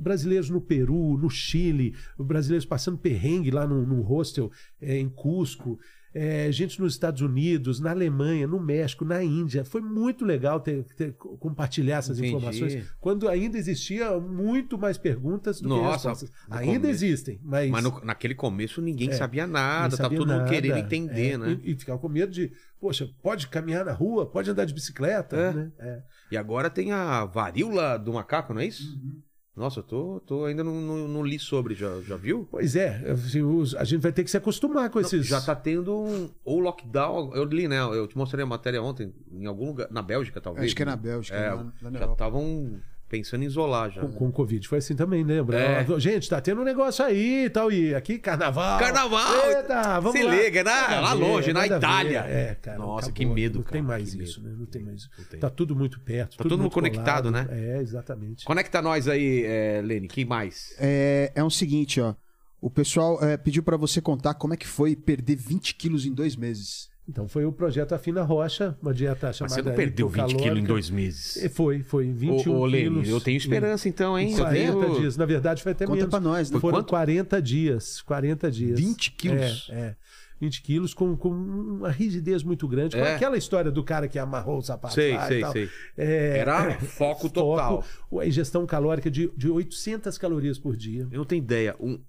brasileiros 0.00 0.50
no 0.50 0.60
Peru, 0.60 1.16
no 1.16 1.30
Chile, 1.30 1.94
brasileiros 2.18 2.66
passando 2.66 2.98
perrengue 2.98 3.50
lá 3.52 3.66
no, 3.66 3.86
no 3.86 4.02
hostel 4.02 4.50
é, 4.80 4.98
em 4.98 5.08
Cusco. 5.08 5.78
É, 6.18 6.50
gente 6.50 6.80
nos 6.80 6.94
Estados 6.94 7.20
Unidos, 7.20 7.78
na 7.78 7.90
Alemanha, 7.90 8.46
no 8.46 8.58
México, 8.58 9.04
na 9.04 9.22
Índia. 9.22 9.66
Foi 9.66 9.82
muito 9.82 10.24
legal 10.24 10.58
ter, 10.60 10.82
ter- 10.96 11.12
compartilhar 11.12 11.98
essas 11.98 12.18
Entendi. 12.18 12.34
informações 12.34 12.86
quando 12.98 13.28
ainda 13.28 13.58
existia 13.58 14.18
muito 14.18 14.78
mais 14.78 14.96
perguntas 14.96 15.60
do 15.60 15.68
que 15.68 15.74
Nossa, 15.74 16.08
respostas. 16.10 16.32
no 16.48 16.56
Ainda 16.56 16.80
começo. 16.80 17.04
existem, 17.04 17.38
mas, 17.44 17.70
Mas 17.70 17.84
no- 17.84 18.00
naquele 18.02 18.34
começo 18.34 18.80
ninguém 18.80 19.10
É, 19.10 19.12
sabia 19.12 19.46
ninguém 19.46 19.60
nada, 19.62 19.96
tá 19.96 20.04
sabia 20.04 20.18
todo 20.18 20.26
mundo 20.28 20.38
nada, 20.38 20.50
querendo 20.50 20.78
entender, 20.78 21.32
é, 21.32 21.38
né? 21.38 21.60
E, 21.62 21.72
e 21.72 21.74
ficava 21.76 21.98
com 21.98 22.08
medo 22.08 22.32
de, 22.32 22.50
poxa, 22.80 23.06
pode 23.22 23.48
caminhar 23.48 23.84
na 23.84 23.92
rua, 23.92 24.24
pode 24.24 24.50
andar 24.50 24.64
de 24.64 24.72
bicicleta, 24.72 25.36
É. 25.36 25.52
né? 25.52 25.72
É. 25.78 26.02
E 26.30 26.36
agora 26.36 26.70
tem 26.70 26.92
a 26.92 27.26
varíola 27.26 27.98
do 27.98 28.14
macaco, 28.14 28.54
não 28.54 28.60
é 28.62 28.66
isso? 28.66 28.90
Uhum. 28.96 29.20
Nossa, 29.56 29.80
eu 29.80 29.82
tô, 29.82 30.20
tô 30.26 30.44
ainda 30.44 30.62
não, 30.62 30.74
não, 30.74 31.08
não 31.08 31.24
li 31.24 31.38
sobre, 31.38 31.74
já, 31.74 32.00
já 32.02 32.14
viu? 32.14 32.46
Pois 32.50 32.76
é, 32.76 33.10
assim, 33.10 33.40
a 33.78 33.84
gente 33.84 34.02
vai 34.02 34.12
ter 34.12 34.22
que 34.22 34.30
se 34.30 34.36
acostumar 34.36 34.90
com 34.90 35.00
Não, 35.00 35.06
esses. 35.06 35.26
Já 35.26 35.40
tá 35.40 35.56
tendo 35.56 35.96
um 35.96 36.28
ou 36.44 36.60
lockdown, 36.60 37.34
eu 37.34 37.44
li, 37.44 37.66
né? 37.66 37.80
Eu 37.80 38.06
te 38.06 38.18
mostrei 38.18 38.42
a 38.42 38.46
matéria 38.46 38.82
ontem, 38.82 39.14
em 39.32 39.46
algum 39.46 39.68
lugar, 39.68 39.90
na 39.90 40.02
Bélgica 40.02 40.42
talvez. 40.42 40.66
Acho 40.66 40.76
que 40.76 40.82
é 40.82 40.84
na 40.84 40.94
né? 40.96 41.02
Bélgica, 41.02 41.34
É, 41.34 41.98
já 41.98 42.12
estavam 42.12 42.78
pensando 43.08 43.42
em 43.42 43.46
isolar 43.46 43.90
já. 43.90 44.00
Com, 44.00 44.12
com 44.12 44.28
o 44.28 44.32
Covid. 44.32 44.66
Foi 44.68 44.78
assim 44.78 44.94
também, 44.96 45.22
lembra? 45.24 45.58
É. 45.58 45.86
Ó, 45.88 45.98
Gente, 45.98 46.28
tá 46.28 46.40
tendo 46.40 46.60
um 46.60 46.64
negócio 46.64 47.04
aí 47.04 47.44
e 47.46 47.50
tal. 47.50 47.70
E 47.70 47.94
aqui, 47.94 48.18
carnaval. 48.18 48.78
Carnaval! 48.78 49.50
Eita, 49.50 50.00
vamos 50.00 50.18
Se 50.18 50.22
lá. 50.24 50.34
liga, 50.34 50.62
né? 50.64 50.70
Nada 50.70 50.96
a 50.96 51.00
Lá 51.00 51.14
ver, 51.14 51.20
longe, 51.20 51.52
na 51.52 51.60
nada 51.60 51.76
a 51.76 51.78
ver. 51.78 51.86
Itália. 51.86 52.18
É, 52.28 52.54
cara. 52.56 52.78
Nossa, 52.78 53.10
acabou. 53.10 53.12
que 53.14 53.26
medo, 53.26 53.54
Não 53.58 53.62
cara, 53.64 53.72
tem 53.72 53.82
mais 53.82 54.14
que 54.14 54.22
isso, 54.22 54.40
medo. 54.40 54.52
né? 54.52 54.56
Não 54.60 54.66
tem 54.66 54.82
mais. 54.82 55.08
Não 55.18 55.24
tem. 55.24 55.40
Tá 55.40 55.50
tudo 55.50 55.76
muito 55.76 56.00
perto. 56.00 56.36
Tá 56.36 56.42
todo 56.42 56.52
mundo 56.52 56.60
muito 56.62 56.72
conectado, 56.74 57.30
colado. 57.30 57.48
né? 57.50 57.76
É, 57.76 57.80
exatamente. 57.80 58.44
Conecta 58.44 58.82
nós 58.82 59.08
aí, 59.08 59.44
é, 59.44 59.80
Lene, 59.84 60.08
quem 60.08 60.24
mais? 60.24 60.74
É, 60.78 61.32
é 61.34 61.42
o 61.44 61.50
seguinte, 61.50 62.00
ó. 62.00 62.14
O 62.60 62.70
pessoal 62.70 63.22
é, 63.22 63.36
pediu 63.36 63.62
pra 63.62 63.76
você 63.76 64.00
contar 64.00 64.34
como 64.34 64.54
é 64.54 64.56
que 64.56 64.66
foi 64.66 64.96
perder 64.96 65.36
20 65.36 65.74
quilos 65.74 66.06
em 66.06 66.12
dois 66.12 66.34
meses. 66.34 66.88
Então 67.08 67.28
foi 67.28 67.44
o 67.44 67.52
projeto 67.52 67.92
Afina 67.94 68.22
Rocha, 68.22 68.76
uma 68.82 68.92
dieta 68.92 69.28
Mas 69.28 69.36
chamada. 69.36 69.54
você 69.54 69.62
não 69.62 69.74
perdeu 69.76 70.08
20 70.08 70.34
quilos 70.36 70.58
em 70.58 70.64
dois 70.64 70.90
meses. 70.90 71.36
E 71.36 71.48
Foi, 71.48 71.82
foi 71.82 72.10
21 72.12 72.52
Ô, 72.52 72.58
ô, 72.58 72.66
Lene, 72.66 72.90
quilos. 72.90 73.08
eu 73.08 73.20
tenho 73.20 73.36
esperança 73.36 73.88
então, 73.88 74.18
hein? 74.18 74.28
Em 74.30 74.32
Eu 74.32 74.38
40 74.38 74.80
tenho... 74.80 75.00
dias. 75.00 75.16
Na 75.16 75.24
verdade, 75.24 75.62
foi 75.62 75.70
até 75.72 75.84
Conta 75.86 75.96
menos. 75.96 76.10
pra 76.10 76.18
nós, 76.20 76.50
né? 76.50 76.58
Foram 76.58 76.78
quanto? 76.78 76.88
40 76.90 77.40
dias. 77.40 78.02
40 78.02 78.50
dias. 78.50 78.80
20 78.80 79.12
quilos? 79.12 79.68
É, 79.70 79.78
é. 79.78 79.96
20 80.40 80.62
quilos 80.62 80.92
com, 80.92 81.16
com 81.16 81.30
uma 81.30 81.90
rigidez 81.90 82.42
muito 82.42 82.66
grande. 82.68 82.96
Com 82.96 83.02
É. 83.02 83.14
aquela 83.14 83.38
história 83.38 83.70
do 83.70 83.82
cara 83.84 84.08
que 84.08 84.18
amarrou 84.18 84.58
o 84.58 84.62
sapato 84.62 84.92
Sei, 84.94 85.14
lá 85.14 85.24
e 85.24 85.28
sei, 85.28 85.40
tal. 85.40 85.52
sei. 85.52 85.68
É, 85.96 86.38
Era 86.38 86.78
foco 86.80 87.30
total. 87.30 87.82
Foco, 87.82 88.20
a 88.20 88.26
ingestão 88.26 88.66
calórica 88.66 89.08
de, 89.10 89.30
de 89.36 89.48
800 89.48 90.18
calorias 90.18 90.58
por 90.58 90.76
dia. 90.76 91.06
Eu 91.10 91.18
não 91.18 91.24
tenho 91.24 91.38
ideia. 91.42 91.76
Um 91.80 92.00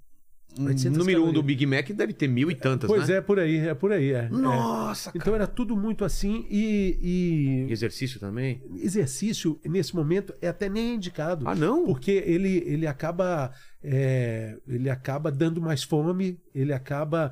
800 0.60 0.98
número 0.98 1.20
um 1.20 1.24
calorias. 1.26 1.34
do 1.34 1.44
Big 1.44 1.66
Mac 1.66 1.90
deve 1.92 2.14
ter 2.14 2.28
mil 2.28 2.50
e 2.52 2.56
tantas, 2.56 2.88
Pois 2.88 3.08
né? 3.10 3.16
é, 3.18 3.22
por 3.22 3.40
aí, 3.40 3.58
é 3.58 3.74
por 3.74 3.92
aí. 3.92 4.12
É, 4.12 4.30
Nossa, 4.30 5.10
é. 5.10 5.14
Então 5.16 5.34
era 5.36 5.46
tudo 5.48 5.76
muito 5.76 6.04
assim 6.06 6.46
e- 6.50 6.98
E 7.02 7.68
e 7.68 7.72
exercício 7.72 8.20
também? 8.20 8.62
exercício 8.82 9.60
nesse 9.66 9.96
momento 9.96 10.34
é 10.42 10.48
até 10.48 10.70
nem 10.70 10.96
indicado. 10.96 11.48
Ah, 11.48 11.56
não? 11.56 11.86
Porque 11.86 12.12
ele, 12.26 12.64
ele 12.66 12.88
acaba 12.88 13.52
é, 13.84 14.58
ele 14.68 14.90
acaba 14.90 15.32
dando 15.32 15.62
mais 15.62 15.84
fome, 15.84 16.40
ele 16.54 16.74
acaba. 16.74 17.32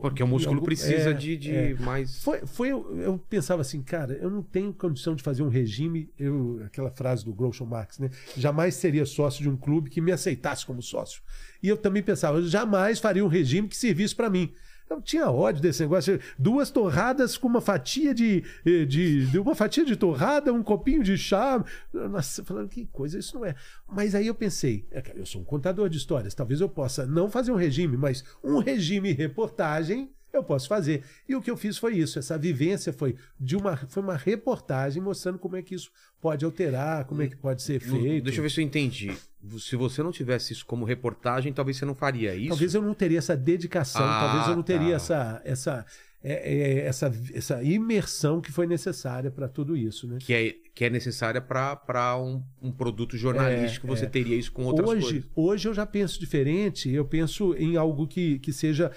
Porque 0.00 0.22
o 0.22 0.26
músculo 0.26 0.56
Algum- 0.56 0.66
precisa 0.66 1.10
é, 1.10 1.12
de, 1.12 1.36
de 1.36 1.54
é. 1.54 1.74
mais. 1.74 2.22
Foi, 2.22 2.46
foi 2.46 2.68
eu, 2.72 2.96
eu 3.00 3.18
pensava 3.18 3.62
assim, 3.62 3.80
cara, 3.82 4.14
eu 4.14 4.28
não 4.30 4.42
tenho 4.42 4.72
condição 4.72 5.14
de 5.14 5.22
fazer 5.22 5.42
um 5.42 5.48
regime. 5.48 6.10
Eu, 6.18 6.60
aquela 6.64 6.90
frase 6.90 7.24
do 7.24 7.32
Groucho 7.32 7.64
Marx, 7.64 7.98
né? 7.98 8.10
Jamais 8.36 8.74
seria 8.74 9.06
sócio 9.06 9.42
de 9.42 9.48
um 9.48 9.56
clube 9.56 9.90
que 9.90 10.00
me 10.00 10.10
aceitasse 10.12 10.66
como 10.66 10.82
sócio. 10.82 11.22
E 11.62 11.68
eu 11.68 11.76
também 11.76 12.02
pensava, 12.02 12.38
eu 12.38 12.46
jamais 12.46 12.98
faria 12.98 13.24
um 13.24 13.28
regime 13.28 13.68
que 13.68 13.76
servisse 13.76 14.14
para 14.14 14.28
mim. 14.28 14.52
Eu 14.88 15.00
tinha 15.00 15.30
ódio 15.30 15.62
desse 15.62 15.82
negócio. 15.82 16.20
Duas 16.38 16.70
torradas 16.70 17.36
com 17.36 17.48
uma 17.48 17.60
fatia 17.60 18.14
de, 18.14 18.44
eh, 18.66 18.84
de, 18.84 19.26
de- 19.26 19.38
uma 19.38 19.54
fatia 19.54 19.84
de 19.84 19.96
torrada, 19.96 20.52
um 20.52 20.62
copinho 20.62 21.02
de 21.02 21.16
chá. 21.16 21.64
Nossa, 21.92 22.44
falando 22.44 22.68
que 22.68 22.86
coisa 22.86 23.18
isso 23.18 23.34
não 23.36 23.44
é. 23.46 23.54
Mas 23.88 24.14
aí 24.14 24.26
eu 24.26 24.34
pensei, 24.34 24.86
é, 24.90 25.02
eu 25.16 25.26
sou 25.26 25.40
um 25.40 25.44
contador 25.44 25.88
de 25.88 25.96
histórias. 25.96 26.34
Talvez 26.34 26.60
eu 26.60 26.68
possa 26.68 27.06
não 27.06 27.30
fazer 27.30 27.50
um 27.50 27.56
regime, 27.56 27.96
mas 27.96 28.22
um 28.42 28.58
regime 28.58 29.10
reportagem 29.12 30.10
eu 30.36 30.44
posso 30.44 30.68
fazer. 30.68 31.02
E 31.28 31.34
o 31.36 31.40
que 31.42 31.50
eu 31.50 31.56
fiz 31.56 31.76
foi 31.78 31.94
isso. 31.96 32.18
Essa 32.18 32.36
vivência 32.38 32.92
foi 32.92 33.16
de 33.38 33.56
uma 33.56 33.76
foi 33.76 34.02
uma 34.02 34.16
reportagem 34.16 35.02
mostrando 35.02 35.38
como 35.38 35.56
é 35.56 35.62
que 35.62 35.74
isso 35.74 35.90
pode 36.20 36.44
alterar, 36.44 37.04
como 37.04 37.22
é 37.22 37.26
que 37.28 37.36
pode 37.36 37.62
ser 37.62 37.82
Não- 37.86 38.00
feito. 38.00 38.24
Deixa 38.24 38.38
eu 38.38 38.42
ver 38.42 38.50
se 38.50 38.60
eu 38.60 38.64
entendi. 38.64 39.12
Se 39.58 39.76
você 39.76 40.02
não 40.02 40.10
tivesse 40.10 40.52
isso 40.54 40.64
como 40.64 40.84
reportagem, 40.86 41.52
talvez 41.52 41.76
você 41.76 41.84
não 41.84 41.94
faria 41.94 42.34
isso. 42.34 42.48
Talvez 42.48 42.74
eu 42.74 42.80
não 42.80 42.94
teria 42.94 43.18
essa 43.18 43.36
dedicação, 43.36 44.02
Ah, 44.02 44.20
talvez 44.26 44.48
eu 44.48 44.56
não 44.56 44.62
teria 44.62 44.90
tá. 44.90 44.94
essa, 44.96 45.42
essa, 45.44 45.86
é, 46.26 46.32
é, 46.32 46.86
essa, 46.86 47.12
essa 47.34 47.62
imersão 47.62 48.40
que 48.40 48.50
foi 48.50 48.66
necessária 48.66 49.30
para 49.30 49.46
tudo 49.46 49.76
isso, 49.76 50.08
né? 50.08 50.16
Que 50.18 50.32
é, 50.32 50.54
que 50.74 50.82
é 50.82 50.88
necessária 50.88 51.38
para 51.38 52.18
um, 52.18 52.42
um 52.62 52.72
produto 52.72 53.14
jornalístico. 53.14 53.86
É, 53.86 53.90
você 53.90 54.06
é. 54.06 54.08
teria 54.08 54.34
isso 54.34 54.50
com 54.50 54.64
outras 54.64 54.88
Hoje, 54.88 55.02
coisas. 55.02 55.30
hoje 55.36 55.68
eu 55.68 55.74
já 55.74 55.84
penso 55.84 56.18
diferente, 56.18 56.90
eu 56.90 57.04
penso 57.04 57.54
em 57.56 57.76
algo 57.76 58.06
que, 58.06 58.38
que 58.38 58.54
seja, 58.54 58.90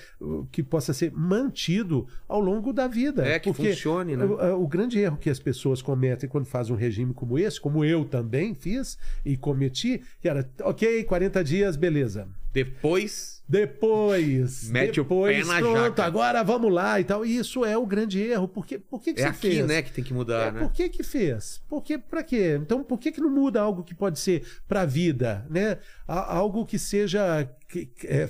que 0.53 0.63
possa 0.63 0.93
ser 0.93 1.11
mantido 1.11 2.07
ao 2.29 2.39
longo 2.39 2.71
da 2.71 2.87
vida. 2.87 3.27
É, 3.27 3.37
que 3.37 3.51
Porque 3.51 3.71
funcione, 3.71 4.15
né? 4.15 4.23
o, 4.23 4.63
o 4.63 4.67
grande 4.67 4.97
erro 4.97 5.17
que 5.17 5.29
as 5.29 5.37
pessoas 5.39 5.81
cometem 5.81 6.29
quando 6.29 6.45
fazem 6.45 6.73
um 6.73 6.77
regime 6.77 7.13
como 7.13 7.37
esse, 7.37 7.59
como 7.59 7.83
eu 7.83 8.05
também 8.05 8.55
fiz 8.55 8.97
e 9.25 9.35
cometi, 9.35 10.01
que 10.21 10.29
era, 10.29 10.49
ok, 10.61 11.03
40 11.03 11.43
dias, 11.43 11.75
beleza. 11.75 12.27
Depois. 12.63 13.37
Depois, 13.49 14.69
Mete 14.69 14.99
o 14.99 15.03
depois, 15.03 15.47
pé 15.47 15.53
na 15.53 15.59
pronto, 15.59 15.77
jaca. 15.97 16.03
agora 16.03 16.43
vamos 16.43 16.69
lá 16.73 16.99
e 16.99 17.05
tal. 17.05 17.25
E 17.25 17.37
isso 17.37 17.63
é 17.63 17.77
o 17.77 17.85
grande 17.85 18.21
erro. 18.21 18.45
Por 18.45 18.65
que, 18.65 18.77
por 18.77 19.01
que, 19.01 19.13
que 19.13 19.21
É 19.21 19.23
você 19.23 19.29
aqui, 19.29 19.39
fez? 19.39 19.65
né, 19.65 19.81
que 19.81 19.91
tem 19.93 20.03
que 20.03 20.13
mudar, 20.13 20.47
É, 20.47 20.51
né? 20.51 20.59
Por 20.59 20.71
que 20.73 20.89
que 20.89 21.01
fez? 21.01 21.61
Por 21.69 21.81
que, 21.81 21.97
pra 21.97 22.23
quê? 22.23 22.59
Então, 22.61 22.83
por 22.83 22.99
que 22.99 23.09
que 23.09 23.21
não 23.21 23.29
muda 23.29 23.61
algo 23.61 23.83
que 23.85 23.95
pode 23.95 24.19
ser 24.19 24.45
pra 24.67 24.83
vida, 24.85 25.45
né? 25.49 25.77
Algo 26.05 26.65
que 26.65 26.77
seja 26.77 27.49
que- 27.69 27.89
é, 28.03 28.27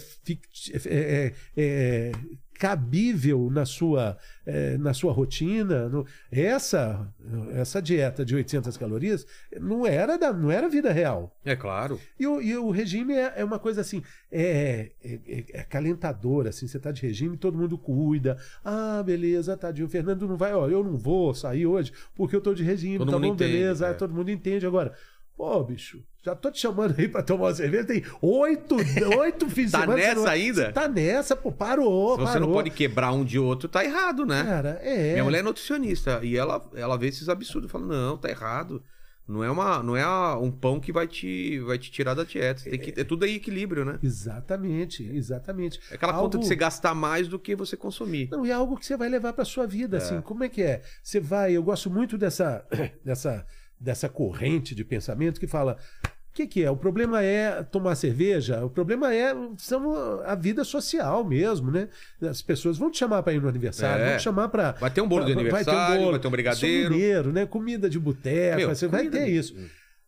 é, 0.73 0.85
é, 0.85 1.33
é, 1.57 2.11
cabível 2.57 3.49
na 3.51 3.65
sua, 3.65 4.17
eh, 4.45 4.77
na 4.77 4.93
sua 4.93 5.11
rotina. 5.11 5.87
No- 5.89 6.05
essa, 6.31 7.07
essa 7.53 7.81
dieta 7.81 8.25
de 8.25 8.35
800 8.35 8.75
calorias 8.77 9.25
não 9.59 9.85
era, 9.85 10.17
da, 10.17 10.33
não 10.33 10.51
era 10.51 10.67
vida 10.69 10.91
real. 10.91 11.35
É 11.45 11.55
claro. 11.55 11.99
E 12.19 12.25
o, 12.27 12.41
e 12.41 12.55
o 12.57 12.69
regime 12.69 13.13
é, 13.13 13.33
é 13.37 13.43
uma 13.45 13.59
coisa 13.59 13.81
assim, 13.81 14.01
é, 14.31 14.91
é, 15.03 15.13
é- 15.27 15.45
é 15.59 15.63
calentador, 15.63 16.47
assim, 16.47 16.67
você 16.67 16.79
tá 16.79 16.91
de 16.91 17.01
regime, 17.01 17.37
todo 17.37 17.57
mundo 17.57 17.77
cuida. 17.77 18.37
Ah, 18.63 19.01
beleza, 19.05 19.55
tadinho, 19.55 19.87
o 19.87 19.89
Fernando 19.89 20.27
não 20.27 20.37
vai, 20.37 20.53
ó, 20.53 20.67
eu 20.67 20.83
não 20.83 20.97
vou 20.97 21.33
sair 21.33 21.65
hoje 21.65 21.91
porque 22.15 22.35
eu 22.35 22.41
tô 22.41 22.53
de 22.53 22.63
regime, 22.63 22.97
Todo 22.97 23.11
tá 23.11 23.17
mundo 23.17 23.27
bom, 23.27 23.33
entende, 23.35 23.51
beleza, 23.51 23.87
é. 23.87 23.93
todo 23.93 24.13
mundo 24.13 24.29
entende 24.31 24.65
agora. 24.65 24.93
Pô, 25.37 25.63
bicho, 25.63 26.03
já 26.25 26.35
tô 26.35 26.49
te 26.49 26.59
chamando 26.59 26.95
aí 26.97 27.07
pra 27.07 27.21
tomar 27.21 27.45
uma 27.45 27.53
cerveja, 27.53 27.85
tem 27.85 28.03
oito, 28.23 28.75
oito 29.19 29.47
fins 29.51 29.67
de 29.67 29.71
Tá 29.73 29.81
semana. 29.81 29.99
você 30.01 30.07
nessa 30.07 30.19
não- 30.21 30.27
ainda? 30.27 30.71
Tá 30.73 30.87
nessa, 30.87 31.35
pô, 31.35 31.51
parou, 31.51 32.15
Se 32.15 32.21
você 32.21 32.33
parou. 32.33 32.47
não 32.47 32.53
pode 32.55 32.71
quebrar 32.71 33.11
um 33.13 33.23
de 33.23 33.37
outro, 33.37 33.69
tá 33.69 33.85
errado, 33.85 34.25
né? 34.25 34.43
Cara, 34.43 34.79
é. 34.81 35.11
Minha 35.13 35.23
mulher 35.23 35.39
é 35.39 35.43
nutricionista 35.43 36.19
e 36.23 36.35
ela, 36.35 36.67
ela 36.73 36.97
vê 36.97 37.07
esses 37.07 37.29
absurdos. 37.29 37.69
Fala, 37.71 37.85
não, 37.85 38.17
tá 38.17 38.29
errado. 38.29 38.83
Não 39.27 39.43
é, 39.43 39.51
uma, 39.51 39.83
não 39.83 39.95
é 39.95 40.07
um 40.37 40.49
pão 40.49 40.79
que 40.79 40.91
vai 40.91 41.05
te, 41.05 41.59
vai 41.59 41.77
te 41.77 41.91
tirar 41.91 42.13
da 42.13 42.23
dieta. 42.23 42.63
Tem 42.63 42.79
que, 42.79 42.99
é 42.99 43.03
tudo 43.03 43.25
aí 43.25 43.35
equilíbrio, 43.35 43.83
né? 43.83 43.99
Exatamente, 44.01 45.03
exatamente. 45.13 45.79
É 45.91 45.95
aquela 45.95 46.13
conta 46.13 46.23
Algo- 46.37 46.39
de 46.39 46.47
você 46.47 46.55
gastar 46.55 46.95
mais 46.95 47.27
do 47.27 47.37
que 47.37 47.53
você 47.55 47.75
consumir. 47.75 48.29
Não, 48.31 48.45
e 48.45 48.49
é 48.49 48.53
algo 48.53 48.77
que 48.77 48.85
você 48.85 48.95
vai 48.95 49.09
levar 49.09 49.33
para 49.33 49.43
sua 49.43 49.67
vida, 49.67 49.97
assim. 49.97 50.21
Como 50.21 50.43
é 50.45 50.49
que 50.49 50.61
é? 50.63 50.81
Você 51.03 51.19
vai, 51.19 51.51
eu 51.51 51.61
gosto 51.61 51.89
muito 51.89 52.17
dessa 52.17 52.65
dessa 53.03 53.45
dessa 53.79 54.09
corrente 54.09 54.73
de 54.73 54.83
pensamento 54.83 55.39
que 55.39 55.47
fala 55.47 55.77
o 56.03 56.37
que, 56.37 56.45
que 56.45 56.63
é? 56.63 56.69
O 56.69 56.77
problema 56.77 57.23
é 57.23 57.63
tomar 57.63 57.95
cerveja? 57.95 58.63
O 58.63 58.69
problema 58.69 59.11
é 59.11 59.33
são 59.57 60.21
a 60.23 60.35
vida 60.35 60.63
social 60.63 61.23
mesmo, 61.25 61.71
né? 61.71 61.89
As 62.21 62.43
pessoas 62.43 62.77
vão 62.77 62.91
te 62.91 62.99
chamar 62.99 63.23
para 63.23 63.33
ir 63.33 63.41
no 63.41 63.47
aniversário, 63.49 64.03
É. 64.03 64.09
vão 64.09 64.17
te 64.17 64.23
chamar 64.23 64.49
para. 64.49 64.73
Vai 64.73 64.91
ter 64.91 65.01
um 65.01 65.07
bolo 65.07 65.25
de 65.25 65.31
aniversário, 65.31 66.11
vai 66.11 66.19
ter 66.19 66.27
um 66.27 66.31
brigadeiro. 66.31 66.91
Mineiro, 66.93 67.33
né? 67.33 67.47
Comida 67.47 67.89
de 67.89 67.97
boteco, 67.99 68.67
você 68.67 68.87
vai 68.87 69.09
ter 69.09 69.27
isso. 69.27 69.55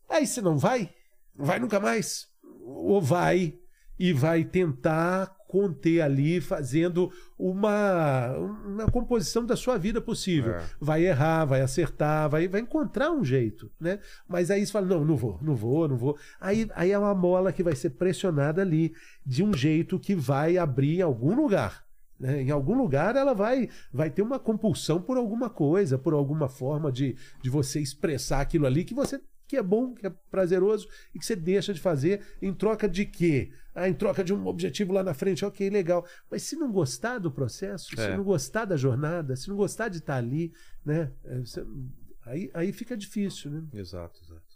Aí 0.07 0.27
você 0.27 0.39
não 0.39 0.55
vai, 0.55 0.91
vai 1.35 1.59
nunca 1.59 1.79
mais. 1.79 2.27
Ou 2.63 3.01
vai 3.01 3.55
e 3.97 4.13
vai 4.13 4.43
tentar 4.43 5.35
conter 5.49 5.99
ali, 6.01 6.39
fazendo 6.39 7.11
uma, 7.35 8.37
uma 8.37 8.85
composição 8.85 9.43
da 9.43 9.55
sua 9.55 9.79
vida 9.79 9.99
possível. 9.99 10.53
É. 10.53 10.63
Vai 10.79 11.07
errar, 11.07 11.43
vai 11.45 11.61
acertar, 11.61 12.29
vai, 12.29 12.47
vai 12.47 12.61
encontrar 12.61 13.11
um 13.11 13.23
jeito, 13.23 13.71
né? 13.81 13.97
Mas 14.27 14.51
aí 14.51 14.63
você 14.63 14.71
fala, 14.71 14.85
não, 14.85 15.03
não 15.03 15.17
vou, 15.17 15.39
não 15.41 15.55
vou, 15.55 15.87
não 15.87 15.97
vou. 15.97 16.15
Aí, 16.39 16.69
aí 16.75 16.91
é 16.91 16.99
uma 16.99 17.15
mola 17.15 17.51
que 17.51 17.63
vai 17.63 17.75
ser 17.75 17.89
pressionada 17.89 18.61
ali 18.61 18.93
de 19.25 19.43
um 19.43 19.51
jeito 19.51 19.99
que 19.99 20.13
vai 20.13 20.55
abrir 20.55 20.99
em 20.99 21.01
algum 21.01 21.35
lugar. 21.35 21.83
né? 22.19 22.43
Em 22.43 22.51
algum 22.51 22.77
lugar 22.77 23.15
ela 23.15 23.33
vai, 23.33 23.69
vai 23.91 24.11
ter 24.11 24.21
uma 24.21 24.37
compulsão 24.37 25.01
por 25.01 25.17
alguma 25.17 25.49
coisa, 25.49 25.97
por 25.97 26.13
alguma 26.13 26.47
forma 26.47 26.91
de, 26.91 27.15
de 27.41 27.49
você 27.49 27.79
expressar 27.79 28.41
aquilo 28.41 28.67
ali 28.67 28.83
que 28.83 28.93
você 28.93 29.19
que 29.49 29.57
é 29.57 29.63
bom, 29.63 29.95
que 29.95 30.05
é 30.05 30.13
prazeroso 30.29 30.87
e 31.13 31.17
que 31.17 31.25
você 31.25 31.35
deixa 31.35 31.73
de 31.73 31.79
fazer 31.81 32.21
em 32.39 32.53
troca 32.53 32.87
de 32.87 33.03
quê? 33.03 33.51
Ah, 33.73 33.89
em 33.89 33.93
troca 33.95 34.23
de 34.23 34.31
um 34.31 34.45
objetivo 34.45 34.93
lá 34.93 35.03
na 35.03 35.13
frente, 35.15 35.43
ok, 35.43 35.69
legal. 35.71 36.05
Mas 36.29 36.43
se 36.43 36.55
não 36.55 36.71
gostar 36.71 37.17
do 37.17 37.31
processo, 37.31 37.89
se 37.95 37.99
É. 38.01 38.15
não 38.15 38.23
gostar 38.23 38.65
da 38.65 38.77
jornada, 38.77 39.35
se 39.35 39.49
não 39.49 39.55
gostar 39.55 39.89
de 39.89 39.97
estar 39.97 40.17
ali, 40.17 40.53
né? 40.85 41.11
você- 41.43 41.65
aí, 42.25 42.51
aí 42.53 42.71
fica 42.71 42.95
difícil, 42.95 43.49
né? 43.49 43.63
Exato, 43.73 44.19
exato. 44.23 44.48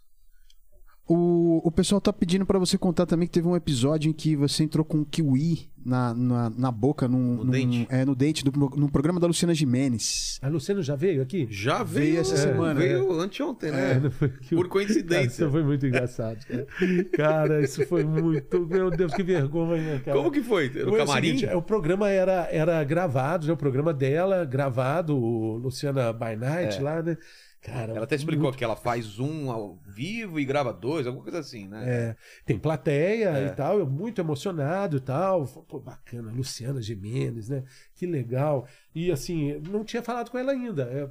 O, 1.06 1.60
o 1.62 1.70
pessoal 1.70 2.00
tá 2.00 2.10
pedindo 2.12 2.46
pra 2.46 2.58
você 2.58 2.78
contar 2.78 3.04
também 3.04 3.28
que 3.28 3.34
teve 3.34 3.46
um 3.46 3.54
episódio 3.54 4.08
em 4.08 4.12
que 4.12 4.34
você 4.34 4.64
entrou 4.64 4.82
com 4.82 4.98
um 4.98 5.04
kiwi 5.04 5.68
na, 5.84 6.14
na, 6.14 6.48
na 6.48 6.70
boca, 6.72 7.06
num, 7.06 7.18
No 7.36 7.44
num- 7.44 7.50
dente. 7.50 7.86
É, 7.90 8.06
no 8.06 8.14
dente, 8.14 8.42
do, 8.42 8.50
no 8.74 8.90
programa 8.90 9.20
da 9.20 9.26
Luciana 9.26 9.52
Gimenez. 9.54 10.38
A 10.40 10.48
Luciano 10.48 10.82
já 10.82 10.96
veio 10.96 11.20
aqui? 11.20 11.46
Já 11.50 11.82
Veio 11.82 12.06
veio, 12.06 12.20
essa 12.20 12.32
é, 12.32 12.36
semana, 12.38 12.80
Veio 12.80 13.20
anteontem, 13.20 13.70
né? 13.70 14.00
É, 14.22 14.28
que 14.40 14.54
o- 14.54 14.58
Por 14.58 14.68
coincidência. 14.68 15.14
Cara, 15.18 15.26
isso 15.26 15.50
foi 15.50 15.62
muito 15.62 15.86
engraçado. 15.86 16.38
Cara, 16.46 16.64
Cara, 17.12 17.60
isso 17.62 17.86
foi 17.86 18.02
muito. 18.02 18.66
Meu 18.66 18.90
Deus, 18.90 19.12
que 19.12 19.22
vergonha, 19.22 20.00
cara. 20.02 20.16
Como 20.16 20.30
que 20.30 20.42
foi? 20.42 20.68
No 20.70 20.88
Foi 20.88 21.02
o 21.02 21.06
camarim? 21.06 21.26
seguinte, 21.26 21.44
é, 21.46 21.54
o 21.54 21.60
programa 21.60 22.08
era, 22.08 22.48
era 22.50 22.82
gravado, 22.82 23.46
né? 23.46 23.52
o 23.52 23.56
programa 23.58 23.92
dela, 23.92 24.42
gravado, 24.46 25.14
o 25.14 25.58
Luciana 25.58 26.10
By 26.14 26.34
Night 26.34 26.78
É. 26.78 26.80
lá, 26.80 27.02
né? 27.02 27.18
Cara, 27.64 27.94
Ela 27.94 28.04
até 28.04 28.14
explicou 28.14 28.52
que 28.52 28.62
ela 28.62 28.76
faz 28.76 29.18
um 29.18 29.50
ao 29.50 29.78
vivo 29.86 30.38
e 30.38 30.44
grava 30.44 30.70
dois, 30.70 31.06
alguma 31.06 31.22
coisa 31.24 31.38
assim, 31.38 31.66
né? 31.66 31.82
É, 31.88 32.16
tem 32.44 32.58
plateia 32.58 33.30
É. 33.30 33.46
e 33.46 33.50
tal, 33.52 33.78
eu 33.78 33.86
muito 33.86 34.20
emocionado 34.20 34.98
e 34.98 35.00
tal. 35.00 35.46
Pô, 35.46 35.80
bacana, 35.80 36.30
Luciana 36.30 36.82
Gimenez, 36.82 37.48
né? 37.48 37.64
Que 37.94 38.06
legal. 38.06 38.68
E 38.94 39.10
assim, 39.10 39.58
não 39.70 39.82
tinha 39.82 40.02
falado 40.02 40.30
com 40.30 40.36
ela 40.38 40.52
ainda. 40.52 40.82
É, 40.82 41.08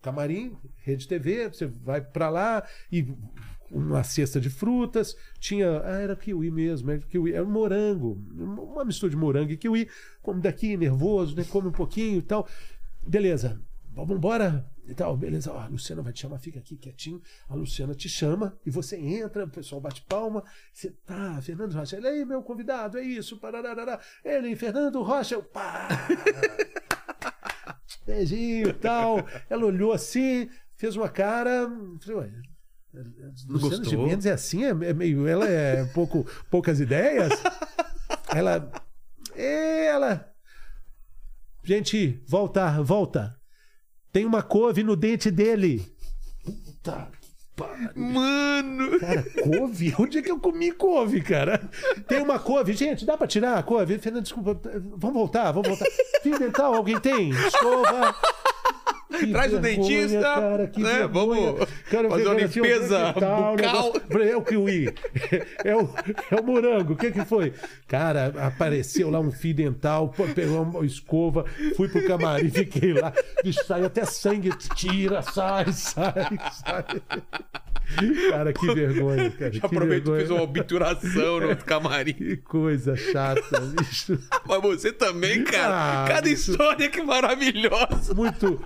camarim, 0.00 0.56
Rede 0.76 1.08
TV, 1.08 1.48
você 1.48 1.66
vai 1.66 2.00
pra 2.00 2.28
lá 2.30 2.62
e 2.92 3.12
uma 3.68 4.04
cesta 4.04 4.40
de 4.40 4.50
frutas, 4.50 5.16
tinha, 5.40 5.80
ah, 5.82 5.98
era 5.98 6.14
kiwi 6.14 6.52
mesmo, 6.52 6.88
era 6.92 7.00
kiwi, 7.00 7.32
era 7.32 7.44
um 7.44 7.50
morango, 7.50 8.22
uma 8.32 8.84
mistura 8.84 9.10
de 9.10 9.16
morango 9.16 9.50
e 9.50 9.56
kiwi, 9.56 9.88
come 10.22 10.40
daqui, 10.40 10.76
nervoso, 10.76 11.34
né, 11.34 11.42
come 11.50 11.66
um 11.66 11.72
pouquinho 11.72 12.18
e 12.18 12.22
tal. 12.22 12.46
Beleza, 13.04 13.60
vamos 13.92 14.16
embora 14.16 14.64
e 14.86 14.94
tal, 14.94 15.16
beleza, 15.16 15.52
ó, 15.52 15.60
a 15.60 15.66
Luciana 15.66 16.02
vai 16.02 16.12
te 16.12 16.20
chamar, 16.20 16.38
fica 16.38 16.58
aqui 16.58 16.76
quietinho, 16.76 17.22
a 17.48 17.54
Luciana 17.54 17.94
te 17.94 18.08
chama 18.08 18.58
e 18.66 18.70
você 18.70 18.96
entra, 18.96 19.44
o 19.44 19.50
pessoal 19.50 19.80
bate 19.80 20.02
palma, 20.02 20.44
você 20.72 20.90
tá, 21.06 21.40
Fernando 21.40 21.72
Rocha, 21.72 21.96
ele 21.96 22.06
aí, 22.06 22.24
meu 22.24 22.42
convidado, 22.42 22.98
é 22.98 23.02
isso, 23.02 23.38
pararará, 23.38 23.98
ele, 24.24 24.54
Fernando 24.56 25.02
Rocha, 25.02 25.36
eu, 25.36 25.42
pá, 25.42 25.88
beijinho 28.06 28.68
e 28.68 28.72
tal, 28.74 29.26
ela 29.48 29.64
olhou 29.64 29.92
assim, 29.92 30.50
fez 30.76 30.96
uma 30.96 31.08
cara, 31.08 31.68
falei, 32.00 32.18
ué, 32.18 32.32
Luciana 33.48 33.76
gostou? 33.76 33.84
Gimenez 33.84 34.26
é 34.26 34.32
assim, 34.32 34.64
é, 34.64 34.68
é 34.68 34.92
meio, 34.92 35.26
ela 35.26 35.48
é 35.48 35.86
pouco, 35.86 36.26
poucas 36.50 36.78
ideias, 36.78 37.32
ela, 38.34 38.70
ela, 39.34 40.30
gente, 41.62 42.22
volta, 42.28 42.82
volta, 42.82 43.40
tem 44.14 44.24
uma 44.24 44.44
couve 44.44 44.84
no 44.84 44.94
dente 44.94 45.28
dele. 45.28 45.84
Puta 46.44 47.10
que 47.20 47.28
pariu. 47.56 47.90
Mano! 47.96 49.00
Cara, 49.00 49.24
couve? 49.42 49.92
Onde 49.98 50.18
é 50.18 50.22
que 50.22 50.30
eu 50.30 50.38
comi 50.38 50.70
couve, 50.70 51.20
cara? 51.20 51.68
Tem 52.06 52.22
uma 52.22 52.38
couve. 52.38 52.74
Gente, 52.74 53.04
dá 53.04 53.16
pra 53.16 53.26
tirar 53.26 53.58
a 53.58 53.62
couve? 53.64 53.98
Fernando, 53.98 54.22
desculpa. 54.22 54.56
Vamos 54.96 55.14
voltar, 55.16 55.50
vamos 55.50 55.68
voltar. 55.68 55.86
Fio 56.22 56.38
dental, 56.38 56.74
alguém 56.74 57.00
tem? 57.00 57.30
Escova. 57.30 58.14
Que 59.18 59.26
Traz 59.28 59.52
o 59.52 59.60
vergonha, 59.60 59.88
dentista, 59.98 60.20
cara, 60.22 60.66
que 60.66 60.80
né? 60.82 60.98
vergonha. 60.98 61.52
Vamos 61.52 61.68
Cara, 61.90 62.08
fazer 62.10 62.26
uma 62.26 62.34
assim, 62.44 62.60
o 62.60 62.64
limpeza 62.64 63.08
o 63.10 63.12
bucal. 63.14 63.56
negócio- 63.56 64.22
É 64.22 64.36
o 64.36 64.42
kiwi. 64.42 64.94
É 65.64 65.76
o, 65.76 65.88
é 66.30 66.40
o 66.40 66.44
morango. 66.44 66.92
O 66.92 66.96
que 66.96 67.10
que 67.10 67.24
foi? 67.24 67.52
Cara, 67.88 68.32
apareceu 68.46 69.10
lá 69.10 69.18
um 69.20 69.30
fio 69.30 69.54
dental, 69.54 70.14
pegou 70.34 70.62
uma 70.62 70.84
escova, 70.84 71.44
fui 71.76 71.88
pro 71.88 72.06
camarim, 72.06 72.50
fiquei 72.50 72.92
lá. 72.92 73.12
Bicho, 73.42 73.64
saiu 73.64 73.86
até 73.86 74.04
sangue. 74.04 74.50
Tira, 74.74 75.22
sai, 75.22 75.72
sai, 75.72 76.28
sai. 76.52 76.84
Cara, 78.30 78.52
que 78.52 78.74
vergonha, 78.74 79.30
cara. 79.30 79.52
Já 79.52 79.66
aproveito 79.66 80.02
e 80.02 80.04
vergonha. 80.04 80.18
fez 80.18 80.30
uma 80.30 80.42
obturação 80.42 81.40
no 81.40 81.56
camarim. 81.56 82.12
Que 82.14 82.36
coisa 82.38 82.96
chata, 82.96 83.60
bicho. 83.60 84.18
Mas 84.46 84.62
você 84.62 84.92
também, 84.92 85.44
cara. 85.44 86.04
Ah, 86.04 86.04
Cada 86.08 86.28
isso- 86.28 86.52
história 86.52 86.88
que 86.88 87.02
maravilhosa. 87.02 88.14
Muito. 88.14 88.60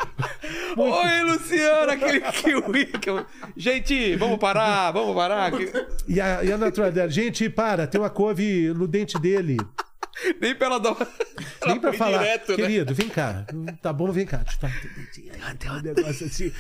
Oi, 0.77 1.23
Luciana, 1.24 1.93
aquele 1.93 2.20
kiwi. 2.20 2.86
que 2.86 3.11
eu- 3.11 3.24
Gente, 3.57 4.16
vamos 4.16 4.39
parar, 4.39 4.90
vamos 4.93 5.15
parar. 5.15 5.53
E 6.07 6.20
a, 6.20 6.45
e 6.45 6.53
a 6.53 6.59
naturalidade. 6.59 7.12
Gente, 7.15 7.49
para, 7.51 7.86
tem 7.86 8.01
uma 8.01 8.11
couve 8.11 8.69
no 8.74 8.86
dente 8.86 9.19
dele. 9.19 9.57
Nem 10.40 10.55
pra 10.55 10.66
ela 10.66 10.81
dar 10.81 10.93
uma... 10.93 11.07
Ela 11.61 11.73
Nem 11.73 11.81
pra 11.81 11.93
falar. 11.93 12.19
direto, 12.19 12.51
né? 12.51 12.57
Querido, 12.57 12.95
vem 12.95 13.09
cá. 13.09 13.45
Tá 13.82 13.93
bom, 13.93 14.11
vem 14.12 14.27
cá. 14.27 14.39
Deixa 14.39 14.57
eu 14.57 14.61
falar 14.61 14.81
teu 14.81 14.95
dentinho 14.95 15.32
aí. 15.32 15.57
Tem 15.57 15.70
um 15.70 15.82
negócio 15.82 16.27
assim. 16.27 16.53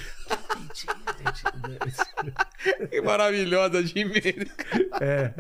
Que 2.90 3.00
maravilhosa, 3.00 3.82
Jimenez. 3.84 4.46
É. 5.00 5.32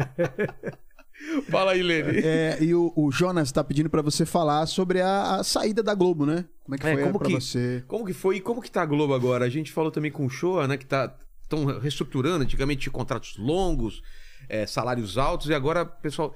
Fala 1.50 1.72
aí, 1.72 1.82
Lene. 1.82 2.18
É, 2.24 2.58
e 2.60 2.74
o, 2.74 2.92
o 2.96 3.10
Jonas 3.10 3.50
tá 3.52 3.62
pedindo 3.64 3.90
pra 3.90 4.02
você 4.02 4.24
falar 4.24 4.66
sobre 4.66 5.00
a, 5.00 5.36
a 5.36 5.44
saída 5.44 5.82
da 5.82 5.94
Globo, 5.94 6.24
né? 6.24 6.44
Como 6.64 6.74
é 6.74 6.78
que 6.78 6.86
É, 6.86 6.94
foi 6.94 7.02
como 7.04 7.18
pra 7.18 7.28
que- 7.28 7.34
você? 7.34 7.84
Como 7.86 8.06
que 8.06 8.12
foi? 8.12 8.36
E 8.36 8.40
como 8.40 8.62
que 8.62 8.70
tá 8.70 8.82
a 8.82 8.86
Globo 8.86 9.14
agora? 9.14 9.44
A 9.44 9.48
gente 9.50 9.72
falou 9.72 9.90
também 9.90 10.10
com 10.10 10.24
o 10.24 10.30
Shoa, 10.30 10.66
né? 10.68 10.76
Que 10.76 10.86
tá 10.86 11.14
estão 11.42 11.64
reestruturando. 11.78 12.44
Antigamente 12.44 12.82
tinha 12.82 12.92
contratos 12.92 13.36
longos, 13.38 14.02
é, 14.48 14.66
salários 14.66 15.18
altos, 15.18 15.48
e 15.48 15.54
agora, 15.54 15.84
pessoal, 15.84 16.34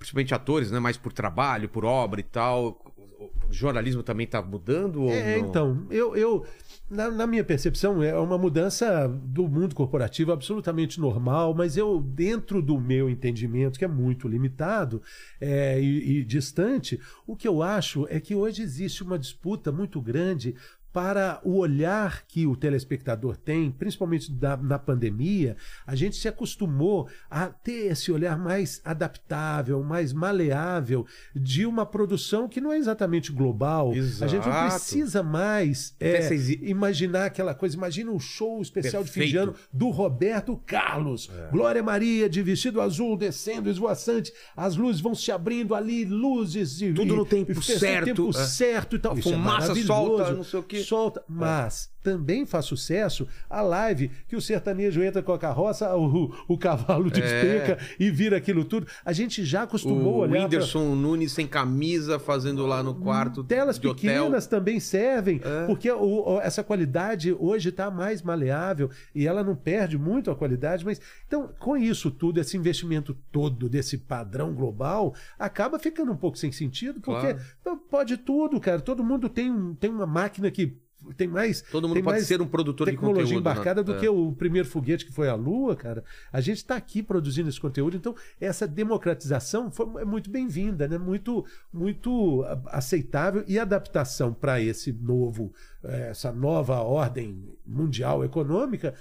principalmente 0.00 0.34
atores, 0.34 0.70
né? 0.70 0.80
Mais 0.80 0.96
por 0.96 1.12
trabalho, 1.12 1.68
por 1.68 1.84
obra 1.84 2.18
e 2.18 2.24
tal. 2.24 2.82
o 3.18 3.52
jornalismo 3.52 4.02
também 4.02 4.26
tá 4.26 4.40
mudando? 4.40 5.02
Ou 5.02 5.10
É, 5.10 5.38
não? 5.38 5.46
então, 5.46 5.86
eu, 5.90 6.16
eu 6.16 6.46
na, 6.90 7.08
na 7.08 7.26
minha 7.26 7.44
percepção, 7.44 8.02
é 8.02 8.18
uma 8.18 8.36
mudança 8.36 9.06
do 9.06 9.46
mundo 9.46 9.76
corporativo 9.76 10.32
absolutamente 10.32 10.98
normal, 10.98 11.54
mas 11.54 11.76
eu, 11.76 12.00
dentro 12.00 12.60
do 12.60 12.80
meu 12.80 13.08
entendimento, 13.08 13.78
que 13.78 13.84
é 13.84 13.88
muito 13.88 14.26
limitado 14.26 15.00
é, 15.40 15.80
e, 15.80 16.18
e 16.18 16.24
distante, 16.24 16.98
o 17.26 17.36
que 17.36 17.46
eu 17.46 17.62
acho 17.62 18.06
é 18.10 18.18
que 18.18 18.34
hoje 18.34 18.62
existe 18.62 19.04
uma 19.04 19.18
disputa 19.18 19.70
muito 19.70 20.00
grande 20.00 20.56
para 20.92 21.40
o 21.44 21.56
olhar 21.58 22.24
que 22.26 22.46
o 22.46 22.56
telespectador 22.56 23.36
tem, 23.36 23.70
principalmente 23.70 24.30
da- 24.32 24.56
na 24.56 24.78
pandemia, 24.78 25.56
a 25.86 25.94
gente 25.94 26.16
se 26.16 26.26
acostumou 26.28 27.08
a 27.30 27.46
ter 27.46 27.92
esse 27.92 28.10
olhar 28.10 28.38
mais 28.38 28.80
adaptável, 28.84 29.82
mais 29.82 30.12
maleável 30.12 31.06
de 31.34 31.64
uma 31.66 31.86
produção 31.86 32.48
que 32.48 32.60
não 32.60 32.72
é 32.72 32.78
exatamente 32.78 33.30
global. 33.32 33.90
A 33.92 33.94
gente 34.26 34.46
não 34.46 34.52
Exato. 34.52 34.74
precisa 34.74 35.22
mais 35.22 35.94
é, 36.00 36.28
imaginar 36.62 37.26
aquela 37.26 37.54
coisa. 37.54 37.76
Imagina 37.76 38.10
um 38.10 38.18
show 38.18 38.60
especial 38.60 39.04
de 39.04 39.10
fim 39.10 39.20
de 39.26 39.32
Perfeito. 39.32 39.50
ano 39.50 39.54
do 39.72 39.90
Roberto 39.90 40.56
Carlos. 40.66 41.30
Glória 41.50 41.82
Maria 41.82 42.28
de 42.28 42.42
vestido 42.42 42.80
azul 42.80 43.16
descendo 43.16 43.68
esvoaçante. 43.70 44.32
As 44.56 44.76
luzes 44.76 45.00
vão 45.00 45.14
se 45.14 45.30
abrindo 45.30 45.74
ali, 45.74 46.04
luzes 46.04 46.80
e 46.80 46.92
Tudo 46.92 47.16
no 47.16 47.24
tempo 47.24 47.52
e 47.52 47.62
certo, 47.62 48.04
tempo 48.06 48.30
é. 48.30 48.32
certo 48.46 48.96
e 48.96 48.98
tal. 48.98 49.16
É 49.16 49.22
Fumaça 49.22 49.60
maravilhoso. 49.68 49.86
solta, 49.86 50.32
não 50.32 50.44
sei 50.44 50.60
o 50.60 50.62
quê. 50.62 50.79
Solta, 50.84 51.24
mas 51.28 51.90
também 52.02 52.46
faz 52.46 52.64
sucesso 52.64 53.26
a 53.48 53.60
live 53.60 54.10
que 54.28 54.36
o 54.36 54.40
sertanejo 54.40 55.02
entra 55.02 55.22
com 55.22 55.32
a 55.32 55.38
carroça, 55.38 55.94
o, 55.96 56.34
o 56.48 56.56
cavalo 56.58 57.10
despenca 57.10 57.78
e 57.98 58.10
vira 58.10 58.36
aquilo 58.36 58.64
tudo. 58.64 58.86
A 59.04 59.12
gente 59.12 59.44
já 59.44 59.62
acostumou 59.64 60.14
a 60.14 60.16
O 60.16 60.20
olhar 60.20 60.32
pra- 60.32 60.42
Whindersson 60.44 60.94
Nunes 60.94 61.32
sem 61.32 61.46
camisa 61.46 62.18
fazendo 62.18 62.64
lá 62.66 62.82
no 62.82 62.94
quarto 62.94 63.44
Telas 63.44 63.78
de 63.78 63.86
hotel. 63.88 64.00
pequenas 64.24 64.46
também 64.46 64.80
servem, 64.80 65.40
É. 65.44 65.66
porque 65.66 65.90
o- 65.90 66.36
o- 66.36 66.40
essa 66.40 66.62
qualidade 66.64 67.32
hoje 67.38 67.68
está 67.68 67.90
mais 67.90 68.22
maleável 68.22 68.90
e 69.14 69.26
ela 69.26 69.42
não 69.44 69.54
perde 69.54 69.98
muito 69.98 70.30
a 70.30 70.36
qualidade, 70.36 70.84
mas 70.84 71.00
então 71.26 71.50
com 71.58 71.76
isso 71.76 72.10
tudo, 72.10 72.40
esse 72.40 72.56
investimento 72.56 73.16
todo 73.30 73.68
desse 73.68 73.98
padrão 73.98 74.52
global 74.54 75.14
acaba 75.38 75.78
ficando 75.78 76.12
um 76.12 76.16
pouco 76.16 76.38
sem 76.38 76.50
sentido, 76.52 77.00
porque 77.00 77.34
Claro. 77.62 77.80
pode 77.90 78.16
tudo, 78.16 78.58
cara. 78.60 78.80
Todo 78.80 79.04
mundo 79.04 79.28
tem, 79.28 79.74
tem 79.74 79.90
uma 79.90 80.06
máquina 80.06 80.50
que 80.50 80.76
tem 81.14 81.28
mais 81.28 81.62
Todo 81.62 81.88
mundo 81.88 81.94
tem 81.94 82.02
pode 82.04 82.16
mais 82.16 82.26
ser 82.26 82.40
um 82.40 82.46
produtor 82.46 82.86
de 82.86 82.92
tecnologia 82.92 83.24
conteúdo, 83.24 83.44
né? 83.44 83.50
embarcada 83.52 83.82
do 83.82 83.94
É. 83.94 83.98
que 83.98 84.08
o 84.08 84.32
primeiro 84.32 84.68
foguete 84.68 85.04
que 85.04 85.12
foi 85.12 85.28
à 85.28 85.34
Lua, 85.34 85.76
cara. 85.76 86.04
A 86.32 86.40
gente 86.40 86.58
está 86.58 86.76
aqui 86.76 87.02
produzindo 87.02 87.48
esse 87.48 87.60
conteúdo, 87.60 87.96
então 87.96 88.14
essa 88.40 88.66
democratização 88.66 89.70
foi, 89.70 90.02
é 90.02 90.04
muito 90.04 90.30
bem-vinda, 90.30 90.86
né? 90.88 90.98
Muito, 90.98 91.44
muito 91.72 92.44
aceitável 92.66 93.44
e 93.46 93.58
adaptação 93.58 94.32
para 94.32 94.60
esse 94.60 94.92
novo, 94.92 95.52
eh, 95.82 96.08
essa 96.10 96.32
nova 96.32 96.80
ordem 96.80 97.44
mundial 97.66 98.24
econômica 98.24 98.94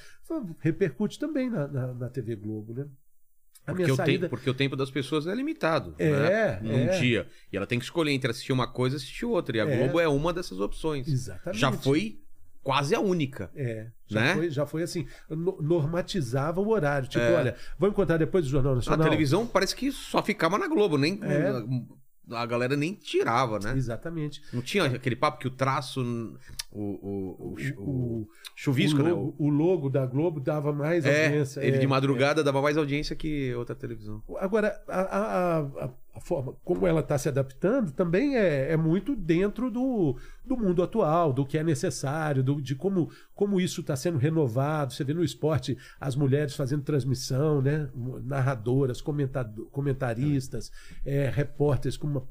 repercute 0.59 1.17
também 1.17 1.49
na, 1.49 1.67
na, 1.67 1.93
na 1.93 2.09
TV 2.09 2.35
Globo, 2.35 2.73
né? 2.73 2.85
A 3.71 3.75
Porque 3.75 3.91
o, 3.91 3.95
saída 3.95 4.19
tempo, 4.23 4.29
porque 4.29 4.49
o 4.49 4.53
tempo 4.53 4.75
das 4.75 4.89
pessoas 4.91 5.27
é 5.27 5.33
limitado. 5.35 5.95
É, 5.97 6.09
né? 6.09 6.59
Num 6.61 6.89
é. 6.89 6.99
dia. 6.99 7.27
E 7.51 7.57
ela 7.57 7.65
tem 7.67 7.79
que 7.79 7.85
escolher 7.85 8.11
entre 8.11 8.29
assistir 8.31 8.51
uma 8.53 8.67
coisa 8.67 8.95
e 8.95 8.97
assistir 8.97 9.25
outra. 9.25 9.57
E 9.57 9.59
a 9.61 9.65
É. 9.69 9.77
Globo 9.77 9.99
é 9.99 10.07
uma 10.07 10.31
dessas 10.33 10.59
opções. 10.59 11.07
Exatamente. 11.07 11.59
Já 11.59 11.71
foi 11.71 12.19
quase 12.61 12.93
a 12.93 12.99
única. 12.99 13.49
É, 13.55 13.87
já, 14.07 14.19
Né? 14.21 14.33
foi, 14.35 14.49
já 14.51 14.65
foi 14.65 14.83
assim, 14.83 15.07
no- 15.29 15.57
normatizava 15.61 16.59
o 16.61 16.69
horário. 16.69 17.07
Tipo, 17.07 17.23
É. 17.23 17.33
olha, 17.33 17.55
vamos 17.77 17.93
encontrar 17.93 18.17
depois 18.17 18.43
do 18.45 18.51
Jornal 18.51 18.73
A 18.73 18.75
Nacional. 18.75 19.03
televisão 19.05 19.47
parece 19.47 19.75
que 19.75 19.91
só 19.91 20.21
ficava 20.21 20.57
na 20.57 20.67
Globo, 20.67 20.97
nem 20.97 21.19
É. 21.23 21.51
a 22.31 22.45
galera 22.45 22.75
nem 22.75 22.93
tirava, 22.93 23.59
né? 23.59 23.73
Exatamente. 23.75 24.41
Não 24.53 24.61
tinha 24.61 24.85
aquele 24.85 25.15
papo 25.15 25.39
que 25.39 25.47
o 25.47 25.51
traço, 25.51 26.01
o, 26.71 26.81
o, 26.81 27.55
o, 27.77 27.81
o- 27.83 28.27
chuvisco, 28.55 28.99
o 28.99 29.03
né? 29.03 29.11
logo, 29.11 29.35
o 29.37 29.49
logo 29.49 29.89
da 29.89 30.05
Globo 30.05 30.39
dava 30.39 30.71
mais 30.73 31.05
É, 31.05 31.25
audiência. 31.27 31.61
ele 31.61 31.77
é, 31.77 31.79
de 31.79 31.87
madrugada 31.87 32.43
dava 32.43 32.61
mais 32.61 32.77
audiência 32.77 33.15
que 33.15 33.53
outra 33.55 33.75
televisão. 33.75 34.21
Agora, 34.39 34.81
a, 34.87 35.01
a- 35.01 35.59
a- 35.85 35.89
a 36.19 36.21
forma 36.21 36.53
como 36.65 36.85
ela 36.85 36.99
está 36.99 37.17
se 37.17 37.29
adaptando 37.29 37.91
também 37.93 38.35
é, 38.35 38.73
é 38.73 38.77
muito 38.77 39.15
dentro 39.15 39.71
do, 39.71 40.17
do 40.45 40.57
mundo 40.57 40.83
atual, 40.83 41.31
do 41.31 41.45
que 41.45 41.57
é 41.57 41.63
necessário, 41.63 42.43
do- 42.43 42.61
de 42.61 42.75
como, 42.75 43.09
como 43.33 43.59
isso 43.59 43.79
está 43.81 43.95
sendo 43.95 44.17
renovado. 44.17 44.91
Você 44.93 45.03
vê 45.05 45.13
no 45.13 45.23
esporte 45.23 45.77
as 45.99 46.15
mulheres 46.17 46.55
fazendo 46.55 46.83
transmissão, 46.83 47.61
né? 47.61 47.89
narradoras, 48.23 49.01
comentado- 49.01 49.67
comentaristas, 49.71 50.71
é, 51.05 51.29
repórteres 51.29 51.95
com 51.97 52.07
uma, 52.07 52.23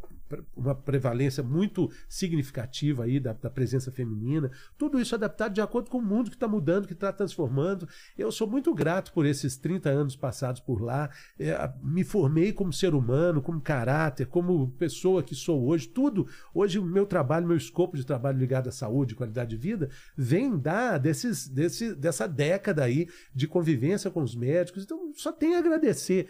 uma 0.56 0.74
prevalência 0.74 1.42
muito 1.42 1.90
significativa 2.08 3.04
aí 3.04 3.18
da, 3.18 3.32
da 3.32 3.50
presença 3.50 3.90
feminina. 3.90 4.50
Tudo 4.76 5.00
isso 5.00 5.14
adaptado 5.14 5.54
de 5.54 5.60
acordo 5.60 5.90
com 5.90 5.98
o 5.98 6.02
mundo 6.02 6.30
que 6.30 6.36
está 6.36 6.48
mudando, 6.48 6.86
que 6.86 6.92
está 6.92 7.12
transformando. 7.12 7.88
Eu 8.16 8.30
sou 8.30 8.46
muito 8.46 8.74
grato 8.74 9.12
por 9.12 9.26
esses 9.26 9.56
30 9.56 9.88
anos 9.88 10.16
passados 10.16 10.60
por 10.60 10.82
lá. 10.82 11.10
É, 11.38 11.70
me 11.82 12.04
formei 12.04 12.52
como 12.52 12.72
ser 12.72 12.94
humano, 12.94 13.42
como 13.42 13.60
caráter, 13.60 14.26
como 14.26 14.70
pessoa 14.72 15.22
que 15.22 15.34
sou 15.34 15.66
hoje. 15.66 15.88
Tudo. 15.88 16.26
Hoje, 16.52 16.78
o 16.78 16.84
meu 16.84 17.06
trabalho, 17.06 17.46
meu 17.46 17.56
escopo 17.56 17.96
de 17.96 18.04
trabalho 18.04 18.38
ligado 18.38 18.68
à 18.68 18.72
saúde, 18.72 19.14
qualidade 19.14 19.50
de 19.50 19.56
vida, 19.56 19.88
vem 20.16 20.58
da 20.58 20.98
desses, 20.98 21.48
desse, 21.48 21.94
dessa 21.94 22.26
década 22.26 22.84
aí 22.84 23.08
de 23.34 23.46
convivência 23.46 24.10
com 24.10 24.22
os 24.22 24.34
médicos. 24.34 24.84
Então, 24.84 25.12
só 25.14 25.32
tenho 25.32 25.56
a 25.56 25.58
agradecer. 25.58 26.28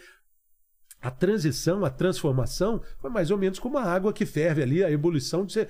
A 1.00 1.12
transição, 1.12 1.84
a 1.84 1.90
transformação 1.90 2.80
foi 2.98 3.08
mais 3.08 3.30
ou 3.30 3.38
menos 3.38 3.60
como 3.60 3.78
a 3.78 3.84
água 3.84 4.12
que 4.12 4.26
ferve 4.26 4.62
ali, 4.62 4.82
a 4.82 4.90
ebulição 4.90 5.44
de 5.44 5.52
você. 5.52 5.68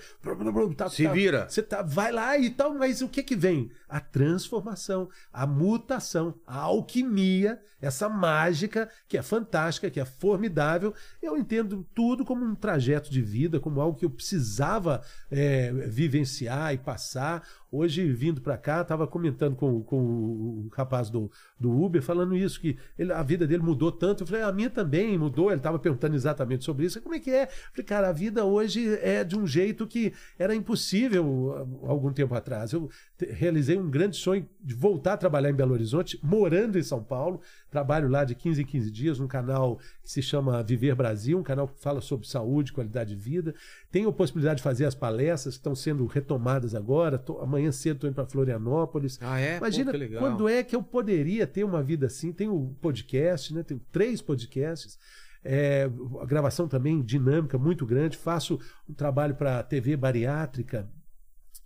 tá- 0.75 0.89
Se 0.89 1.05
tá- 1.05 1.13
vira. 1.13 1.47
Você 1.49 1.63
tá, 1.63 1.83
vai 1.83 2.11
lá 2.11 2.39
e 2.39 2.49
tal, 2.49 2.73
mas 2.75 3.03
o 3.03 3.09
que 3.09 3.23
que 3.23 3.37
vem? 3.37 3.71
A 3.87 4.01
transformação, 4.01 5.09
a 5.31 5.47
mutação, 5.47 6.35
a 6.47 6.59
alquimia, 6.61 7.61
essa 7.81 8.09
mágica 8.09 8.89
que 9.07 9.19
é 9.19 9.23
fantástica, 9.23 9.91
que 9.91 10.01
é 10.01 10.05
formidável. 10.05 10.95
Eu 11.23 11.37
entendo 11.37 11.87
tudo 11.95 12.25
como 12.25 12.45
um 12.45 12.55
trajeto 12.55 13.11
de 13.11 13.21
vida, 13.21 13.61
como 13.61 13.81
algo 13.83 13.99
que 13.99 14.05
eu 14.07 14.11
precisava 14.11 15.03
é, 15.31 15.71
vivenciar 15.73 16.73
e 16.73 16.79
passar. 16.79 17.47
Hoje, 17.71 18.11
vindo 18.13 18.41
para 18.41 18.57
cá, 18.57 18.81
estava 18.81 19.07
comentando 19.07 19.55
com, 19.55 19.83
com 19.83 19.97
o 19.99 20.69
rapaz 20.73 21.11
do, 21.11 21.31
do 21.61 21.71
Uber, 21.71 22.03
falando 22.03 22.35
isso, 22.35 22.61
que 22.61 22.79
ele- 22.99 23.13
a 23.13 23.23
vida 23.23 23.47
dele 23.47 23.63
mudou 23.63 23.93
tanto. 23.93 24.23
Eu 24.23 24.27
falei, 24.27 24.43
a 24.43 24.51
minha 24.53 24.71
também 24.71 25.19
mudou. 25.19 25.51
Ele 25.51 25.59
estava 25.61 25.79
perguntando 25.79 26.15
exatamente 26.17 26.65
sobre 26.65 26.87
isso. 26.87 27.01
Como 27.03 27.15
é 27.15 27.21
que 27.21 27.31
é? 27.31 27.45
Eu 27.45 27.49
falei, 27.73 27.85
cara, 27.85 28.09
a 28.09 28.13
vida 28.13 28.45
hoje 28.45 28.95
é 29.03 29.23
de 29.23 29.37
um 29.37 29.47
jeito 29.47 29.87
que 29.87 30.13
era 30.39 30.55
impossível 30.55 31.55
há 31.85 31.91
algum 31.91 32.13
tempo 32.13 32.35
atrás. 32.35 32.73
Eu 32.73 32.89
realizei 33.21 33.79
um 33.79 33.91
grande 33.91 34.17
sonho 34.17 34.49
de 34.61 34.75
voltar 34.75 35.15
a 35.15 35.17
trabalhar 35.17 35.51
em 35.51 35.55
Belo 35.55 35.73
Horizonte, 35.73 36.19
morando 36.23 36.79
em 36.79 36.83
São 36.83 37.03
Paulo. 37.03 37.41
Trabalho 37.71 38.09
lá 38.09 38.25
de 38.25 38.35
15 38.35 38.63
em 38.63 38.65
15 38.65 38.91
dias 38.91 39.19
num 39.19 39.27
canal 39.27 39.77
que 40.03 40.11
se 40.11 40.23
chama 40.23 40.63
Viver 40.63 40.95
Brasil, 40.95 41.39
um 41.39 41.43
canal 41.43 41.67
que 41.67 41.81
fala 41.81 42.01
sobre 42.01 42.27
saúde, 42.29 42.73
qualidade 42.73 43.15
de 43.15 43.21
vida. 43.21 43.55
Tenho 43.91 44.09
a 44.09 44.13
possibilidade 44.13 44.59
de 44.59 44.63
fazer 44.63 44.85
as 44.85 44.95
palestras 44.95 45.55
que 45.55 45.61
estão 45.61 45.75
sendo 45.75 46.07
retomadas 46.07 46.75
agora. 46.75 47.19
Tô- 47.19 47.39
amanhã 47.41 47.73
cedo 47.73 47.97
estou 47.97 48.09
indo 48.09 48.15
para 48.15 48.27
Florianópolis. 48.27 49.19
Ah, 49.21 49.39
é? 49.41 49.53
Pô, 49.59 49.65
Imagina 49.65 49.93
legal. 49.93 50.21
quando 50.21 50.49
é 50.49 50.63
que 50.63 50.77
eu 50.77 50.83
poderia 50.83 51.47
ter 51.47 51.65
uma 51.65 51.83
vida 51.83 52.07
assim. 52.07 52.33
Tenho 52.33 52.77
podcast, 52.81 53.53
né? 53.53 53.63
Tenho 53.63 53.81
três 53.91 54.23
podcasts. 54.23 54.99
É, 55.45 55.89
a 56.21 56.27
gravação 56.27 56.67
também 56.69 57.01
dinâmica, 57.01 57.57
muito 57.57 57.87
grande. 57.87 58.17
Faço 58.17 58.59
um 58.89 58.93
trabalho 58.93 59.35
para 59.35 59.61
a 59.61 59.63
TV 59.63 59.97
bariátrica, 59.97 60.89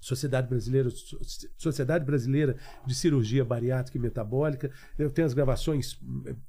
Sociedade 0.03 0.49
Brasileira, 0.49 0.91
So- 0.91 1.19
Sociedade 1.57 2.05
Brasileira 2.05 2.57
de 2.85 2.93
Cirurgia 2.95 3.45
Bariátrica 3.45 3.97
e 3.97 4.01
Metabólica. 4.01 4.71
Eu 4.99 5.09
tenho 5.11 5.27
as 5.27 5.33
gravações, 5.33 5.97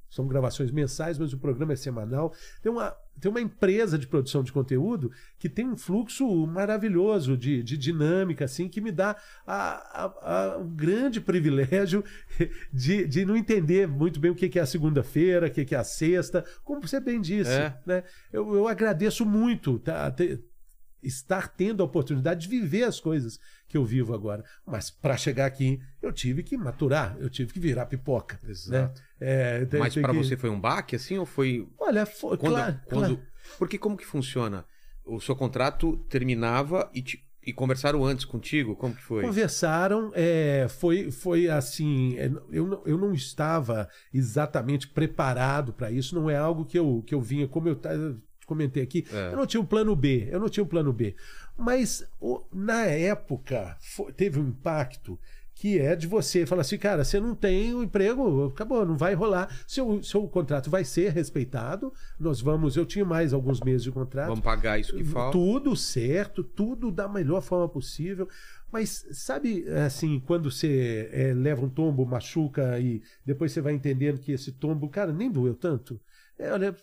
são 0.10 0.28
gravações 0.28 0.72
mensais, 0.72 1.20
mas 1.20 1.34
o 1.34 1.38
programa 1.38 1.74
é 1.74 1.76
semanal. 1.76 2.34
Tem 2.64 2.72
uma, 2.72 2.96
tem 3.20 3.30
uma 3.30 3.40
empresa 3.42 3.96
de 3.98 4.08
produção 4.08 4.42
de 4.44 4.52
conteúdo 4.52 5.12
que 5.38 5.48
tem 5.48 5.68
um 5.68 5.78
fluxo 5.78 6.48
maravilhoso 6.48 7.38
de, 7.38 7.62
de 7.62 7.78
dinâmica, 7.78 8.46
assim, 8.46 8.68
que 8.68 8.82
me 8.82 8.92
dá 8.92 9.16
a, 9.46 10.04
a- 10.06 10.54
a- 10.54 10.58
um 10.58 10.76
grande 10.76 11.22
privilégio 11.22 12.04
de, 12.74 13.06
de 13.08 13.24
não 13.24 13.38
entender 13.38 13.88
muito 13.88 14.20
bem 14.20 14.32
o 14.32 14.36
que 14.36 14.58
é 14.58 14.62
a 14.64 14.66
segunda-feira, 14.66 15.46
o 15.46 15.52
que 15.52 15.64
que 15.64 15.76
é 15.76 15.78
a 15.78 15.84
sexta, 15.84 16.44
como 16.64 16.82
você 16.82 17.00
bem 17.00 17.22
disse. 17.22 17.52
É. 17.52 17.78
Né? 17.86 18.04
Eu, 18.32 18.56
eu 18.56 18.68
agradeço 18.68 19.24
muito 19.26 19.78
tá, 19.78 20.10
ter- 20.10 20.44
estar 21.04 21.50
tendo 21.50 21.84
a 21.84 21.86
oportunidade 21.86 22.42
de 22.42 22.48
viver 22.48 22.84
as 22.84 23.00
coisas 23.00 23.40
que 23.68 23.78
eu 23.78 23.84
vivo 23.86 24.14
agora. 24.14 24.44
Mas 24.66 24.90
para 24.90 25.18
chegar 25.18 25.46
aqui, 25.46 25.80
eu 26.02 26.12
tive 26.12 26.44
que 26.44 26.56
maturar, 26.58 27.16
eu 27.20 27.30
tive 27.30 27.52
que 27.54 27.60
virar 27.60 27.86
pipoca. 27.88 28.40
Exato. 28.48 29.02
Né? 29.02 29.08
É, 29.20 29.66
tem- 29.66 29.80
Mas 29.80 29.94
pra 29.96 30.12
que- 30.12 30.18
você 30.18 30.38
foi 30.38 30.50
um 30.50 30.60
baque, 30.60 30.96
assim, 30.96 31.18
ou 31.18 31.26
foi... 31.26 31.68
Olha, 31.80 32.06
foi, 32.06 32.38
Quando, 32.38 32.54
claro, 32.54 32.80
quando... 32.86 33.00
claro. 33.18 33.20
Porque 33.58 33.78
como 33.78 33.98
que 33.98 34.06
funciona? 34.06 34.66
O 35.06 35.20
seu 35.20 35.36
contrato 35.36 35.98
terminava 36.10 36.90
e, 36.94 37.02
te- 37.02 37.22
e 37.46 37.52
conversaram 37.52 38.06
antes 38.06 38.24
contigo? 38.24 38.74
Como 38.76 38.96
que 38.96 39.02
foi? 39.04 39.22
Conversaram, 39.24 40.12
é, 40.16 40.68
foi, 40.70 41.12
foi 41.12 41.50
assim. 41.50 42.18
é, 42.18 42.32
eu, 42.52 42.66
não- 42.68 42.82
eu 42.86 42.98
não 42.98 43.14
estava 43.14 43.90
exatamente 44.14 44.88
preparado 44.88 45.74
para 45.74 45.92
isso, 45.92 46.16
não 46.16 46.30
é 46.30 46.38
algo 46.38 46.64
que 46.66 46.80
eu, 46.80 47.04
que 47.06 47.14
eu 47.14 47.22
vinha, 47.22 47.48
como 47.48 47.68
eu 47.68 47.76
comentei 48.46 48.84
aqui, 48.84 49.06
É. 49.12 49.32
eu 49.34 49.38
não 49.38 49.46
tinha 49.46 49.62
um 49.62 49.66
plano 49.66 49.96
B, 49.96 50.28
eu 50.32 50.40
não 50.40 50.50
tinha 50.50 50.64
um 50.64 50.68
plano 50.68 50.92
B. 50.94 51.16
Mas 51.58 52.06
o- 52.20 52.42
na 52.54 52.86
época 52.86 53.78
fo- 53.80 54.12
teve 54.12 54.40
um 54.40 54.48
impacto 54.48 55.20
que 55.56 55.78
é 55.80 55.96
de 55.96 56.08
você 56.08 56.48
falar 56.48 56.62
assim, 56.62 56.80
cara, 56.80 57.04
você 57.04 57.20
não 57.20 57.36
tem 57.36 57.74
o 57.76 57.84
emprego, 57.84 58.48
acabou, 58.48 58.84
não 58.86 58.98
vai 58.98 59.14
rolar. 59.14 59.48
Seu, 59.68 60.02
seu 60.02 60.28
contrato 60.28 60.70
vai 60.70 60.84
ser 60.84 61.12
respeitado. 61.12 61.94
Nós 62.20 62.42
vamos, 62.42 62.76
eu 62.76 62.86
tinha 62.88 63.06
mais 63.06 63.34
alguns 63.34 63.62
meses 63.62 63.84
de 63.84 63.92
contrato. 63.92 64.30
Vamos 64.30 64.44
pagar 64.44 64.80
isso 64.80 64.96
que 64.96 65.04
falta. 65.04 65.32
Tudo 65.38 65.76
certo, 65.76 66.44
tudo 66.44 66.92
da 66.92 67.08
melhor 67.08 67.40
forma 67.42 67.70
possível. 67.70 68.28
Mas 68.72 69.06
sabe, 69.12 69.64
assim, 69.86 70.20
quando 70.26 70.50
você 70.50 71.08
eh, 71.14 71.34
leva 71.36 71.64
um 71.64 71.70
tombo, 71.70 72.04
machuca 72.04 72.80
e 72.80 73.04
depois 73.24 73.52
você 73.52 73.62
vai 73.62 73.74
entendendo 73.74 74.20
que 74.20 74.32
esse 74.32 74.52
tombo, 74.52 74.90
cara, 74.90 75.14
nem 75.14 75.32
doeu 75.32 75.54
tanto. 75.54 76.00
É, 76.40 76.52
olha, 76.52 76.76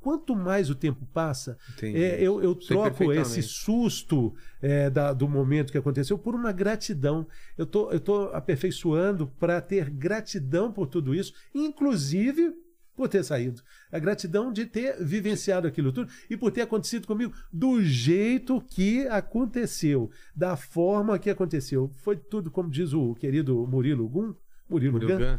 quanto 0.00 0.36
mais 0.36 0.68
o 0.68 0.74
tempo 0.74 1.06
passa, 1.06 1.56
é, 1.96 2.20
eu, 2.22 2.42
eu 2.42 2.54
troco 2.54 3.04
esse 3.22 3.42
susto 3.42 4.34
é, 4.60 4.90
da- 4.90 5.12
do 5.14 5.26
momento 5.26 5.72
que 5.72 5.78
aconteceu 5.78 6.18
por 6.18 6.34
uma 6.34 6.52
gratidão. 6.52 7.26
Eu 7.56 7.64
tô, 7.66 7.90
eu 7.90 7.98
tô 7.98 8.24
aperfeiçoando 8.34 9.26
para 9.26 9.60
ter 9.62 9.88
gratidão 9.90 10.70
por 10.70 10.86
tudo 10.86 11.14
isso, 11.14 11.32
inclusive 11.54 12.52
por 12.94 13.08
ter 13.08 13.24
saído. 13.24 13.62
A 13.92 13.98
gratidão 13.98 14.52
de 14.52 14.66
ter 14.66 15.02
vivenciado 15.02 15.66
aquilo 15.68 15.92
tudo 15.92 16.10
e 16.28 16.36
por 16.36 16.50
ter 16.50 16.62
acontecido 16.62 17.06
comigo 17.06 17.32
do 17.52 17.80
jeito 17.82 18.60
que 18.60 19.06
aconteceu, 19.08 20.10
da 20.34 20.56
forma 20.56 21.18
que 21.18 21.30
aconteceu. 21.30 21.90
Foi 22.02 22.16
tudo, 22.16 22.50
como 22.50 22.68
diz 22.68 22.92
o 22.92 23.14
querido 23.14 23.66
Murilo 23.66 24.08
Gum, 24.08 24.34
Murilo, 24.68 24.92
Murilo 24.94 25.12
Gun, 25.18 25.18
Gun. 25.32 25.38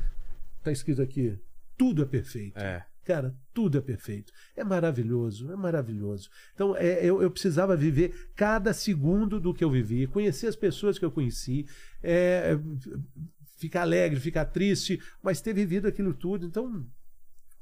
tá 0.63 0.71
escrito 0.71 1.01
aqui, 1.01 1.37
tudo 1.77 2.01
é 2.01 2.05
perfeito. 2.05 2.57
É. 2.57 2.85
Cara, 3.09 3.35
tudo 3.55 3.75
é 3.75 3.81
perfeito. 3.81 4.31
É 4.55 4.63
maravilhoso, 4.63 5.51
é 5.51 5.55
maravilhoso. 5.55 6.29
Então, 6.53 6.77
é, 6.77 7.03
eu, 7.03 7.23
eu 7.23 7.31
precisava 7.31 7.75
viver 7.75 8.29
cada 8.35 8.71
segundo 8.71 9.39
do 9.39 9.51
que 9.51 9.63
eu 9.63 9.71
vivi, 9.71 10.05
conhecer 10.05 10.45
as 10.45 10.55
pessoas 10.55 10.99
que 10.99 11.03
eu 11.03 11.09
conheci, 11.09 11.65
é, 12.03 12.55
ficar 13.57 13.81
alegre, 13.81 14.19
ficar 14.19 14.45
triste, 14.45 15.01
mas 15.23 15.41
ter 15.41 15.53
vivido 15.53 15.87
aquilo 15.87 16.13
tudo. 16.13 16.45
Então, 16.45 16.85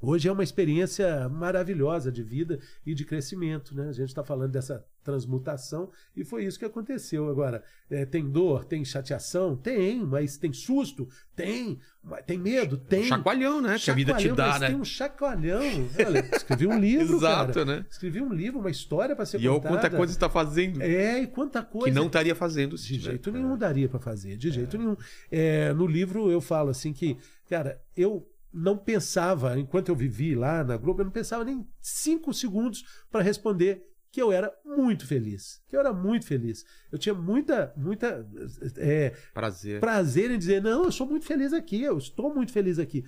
hoje 0.00 0.28
é 0.28 0.32
uma 0.32 0.42
experiência 0.44 1.28
maravilhosa 1.28 2.10
de 2.12 2.22
vida 2.22 2.58
e 2.86 2.94
de 2.94 3.04
crescimento. 3.04 3.74
Né? 3.74 3.88
A 3.88 3.92
gente 3.92 4.08
está 4.08 4.22
falando 4.24 4.52
dessa 4.52 4.84
transmutação 5.02 5.90
e 6.14 6.22
foi 6.24 6.44
isso 6.44 6.58
que 6.58 6.64
aconteceu. 6.64 7.28
Agora, 7.30 7.62
é, 7.90 8.04
tem 8.04 8.28
dor, 8.28 8.64
tem 8.64 8.84
chateação? 8.84 9.56
Tem, 9.56 10.04
mas 10.04 10.36
tem 10.36 10.52
susto? 10.52 11.08
Tem. 11.34 11.78
Tem 12.26 12.38
medo? 12.38 12.76
Tem. 12.76 13.04
Chacoalhão, 13.04 13.60
né? 13.60 13.78
Que 13.78 13.90
a 13.90 13.94
vida 13.94 14.14
te 14.14 14.28
Chacoalhão, 14.28 14.52
dá, 14.52 14.58
né? 14.58 14.66
Tem 14.68 14.76
um 14.76 14.84
chacoalhão. 14.84 15.62
Olha, 16.06 16.30
escrevi 16.36 16.66
um 16.66 16.78
livro, 16.80 17.16
Exato, 17.16 17.52
cara. 17.54 17.64
né? 17.64 17.86
Escrevi 17.90 18.20
um 18.22 18.32
livro, 18.32 18.58
uma 18.60 18.70
história 18.70 19.16
para 19.16 19.24
ser 19.26 19.40
E 19.40 19.48
olha 19.48 19.60
contada. 19.60 19.80
quanta 19.80 19.96
coisa 19.96 20.12
você 20.12 20.18
tá 20.18 20.28
fazendo 20.28 20.82
É, 20.82 21.20
e 21.22 21.26
quanta 21.26 21.62
coisa. 21.62 21.88
que 21.88 21.94
não 21.94 22.06
estaria 22.06 22.34
fazendo 22.34 22.76
se 22.76 22.84
De 22.84 22.88
tivesse. 22.94 23.08
jeito 23.10 23.32
nenhum 23.32 23.56
daria 23.56 23.88
para 23.88 23.98
fazer, 24.00 24.36
de 24.36 24.50
jeito 24.50 24.76
nenhum. 24.78 24.96
É, 25.30 25.72
no 25.72 25.86
livro 25.86 26.30
eu 26.30 26.40
falo 26.40 26.70
assim 26.70 26.92
que, 26.92 27.16
cara, 27.48 27.80
eu 27.96 28.26
não 28.52 28.76
pensava, 28.76 29.58
enquanto 29.58 29.88
eu 29.88 29.96
vivi 29.96 30.34
lá 30.34 30.64
na 30.64 30.76
Globo, 30.76 31.00
eu 31.00 31.04
não 31.04 31.12
pensava 31.12 31.44
nem 31.44 31.66
cinco 31.80 32.32
segundos 32.32 32.84
para 33.10 33.22
responder 33.22 33.84
que 34.10 34.20
eu 34.20 34.32
era 34.32 34.52
muito 34.64 35.06
feliz. 35.06 35.62
Que 35.68 35.76
eu 35.76 35.80
era 35.80 35.92
muito 35.92 36.26
feliz. 36.26 36.64
Eu 36.90 36.98
tinha 36.98 37.14
muita, 37.14 37.72
muita 37.76 38.26
é, 38.78 39.10
Prazer. 39.34 39.80
prazer 39.80 40.30
em 40.30 40.38
dizer, 40.38 40.62
não, 40.62 40.84
eu 40.84 40.92
sou 40.92 41.06
muito 41.06 41.26
feliz 41.26 41.52
aqui, 41.52 41.82
eu 41.82 41.98
estou 41.98 42.34
muito 42.34 42.52
feliz 42.52 42.78
aqui. 42.78 43.04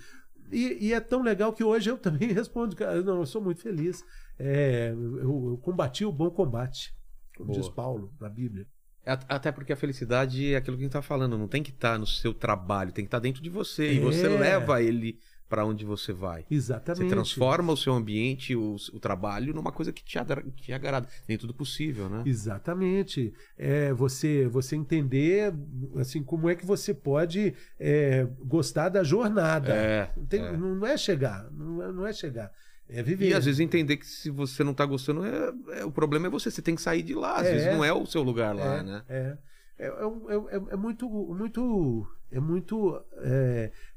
E, 0.53 0.89
e 0.89 0.93
é 0.93 1.01
tão 1.01 1.23
legal 1.23 1.53
que 1.53 1.65
hoje 1.65 1.91
eu 1.91 1.97
também 1.99 2.33
respondo, 2.33 2.77
cara, 2.77 3.03
não, 3.03 3.21
eu 3.21 3.27
sou 3.27 3.43
muito 3.43 3.62
feliz. 3.62 4.05
É, 4.39 4.91
eu, 4.93 5.51
eu 5.51 5.59
combati 5.59 6.05
o 6.05 6.12
bom 6.12 6.31
combate, 6.31 6.95
como 7.37 7.49
Boa. 7.51 7.61
diz 7.61 7.69
Paulo 7.69 8.15
na 8.21 8.29
Bíblia. 8.29 8.67
É, 9.12 9.19
Até 9.28 9.51
porque 9.53 9.73
a 9.73 9.77
felicidade 9.77 10.53
é 10.55 10.57
aquilo 10.57 10.77
que 10.77 10.82
a 10.82 10.87
gente 10.87 10.93
tá 10.93 11.03
falando, 11.03 11.37
não 11.39 11.49
tem 11.49 11.62
que 11.62 11.70
estar 11.70 11.99
no 11.99 12.07
seu 12.07 12.32
trabalho, 12.35 12.93
tem 12.93 13.05
que 13.05 13.09
estar 13.09 13.19
dentro 13.19 13.43
de 13.43 13.51
você. 13.51 13.93
E 13.93 13.97
É. 13.99 14.01
você 14.01 14.28
leva 14.28 14.82
ele 14.82 15.19
para 15.49 15.65
onde 15.65 15.85
você 15.85 16.12
vai. 16.12 16.47
Exatamente. 16.49 17.03
Você 17.09 17.11
transforma 17.12 17.73
o 17.73 17.77
seu 17.77 17.93
ambiente, 17.93 18.55
o, 18.55 18.77
o 18.93 19.01
trabalho, 19.01 19.53
numa 19.53 19.73
coisa 19.73 19.93
que 19.93 20.05
te, 20.05 20.16
te 20.62 20.73
agrada. 20.73 21.09
Dentro 21.27 21.49
do 21.49 21.53
possível, 21.53 22.09
né? 22.09 22.23
Exatamente. 22.24 23.35
É 23.59 23.93
você 23.93 24.47
você 24.47 24.77
entender 24.77 25.53
assim 25.97 26.23
como 26.23 26.49
é 26.49 26.55
que 26.55 26.65
você 26.65 26.95
pode 26.95 27.53
é, 27.81 28.28
gostar 28.45 28.91
da 28.91 29.03
jornada. 29.03 29.73
É, 29.74 30.11
Não, 30.16 30.24
tem- 30.27 30.41
é. 30.45 30.57
não- 30.57 30.77
não 30.77 30.87
é 30.87 30.97
chegar, 30.97 31.51
não 31.51 31.82
é, 31.82 31.93
não 31.93 32.07
é 32.07 32.12
chegar, 32.12 32.53
é 32.93 33.03
viver. 33.03 33.29
E 33.29 33.35
às 33.35 33.45
vezes 33.45 33.61
entender 33.61 33.97
que 33.97 34.07
se 34.07 34.31
você 34.31 34.62
não 34.65 34.75
tá 34.75 34.85
gostando, 34.85 35.25
é, 35.25 35.53
é- 35.81 35.85
o 35.85 35.91
problema 35.91 36.27
é 36.27 36.31
você. 36.31 36.51
Você 36.51 36.62
tem 36.62 36.75
que 36.75 36.83
sair 36.83 37.03
de 37.03 37.15
lá. 37.15 37.37
Às 37.37 37.47
É. 37.47 37.53
vezes 37.53 37.67
não 37.69 37.85
é 37.85 37.93
o 37.93 38.05
seu 38.07 38.23
lugar 38.23 38.55
lá, 38.55 38.77
é, 38.79 38.83
né? 38.83 39.03
É, 39.09 39.37
é, 39.79 39.87
é, 39.87 39.89
é- 39.89 40.57
é- 40.57 40.73
é 40.73 40.77
muito 40.77 41.09
muito 41.09 42.07
é 42.33 42.39
muito 42.39 43.05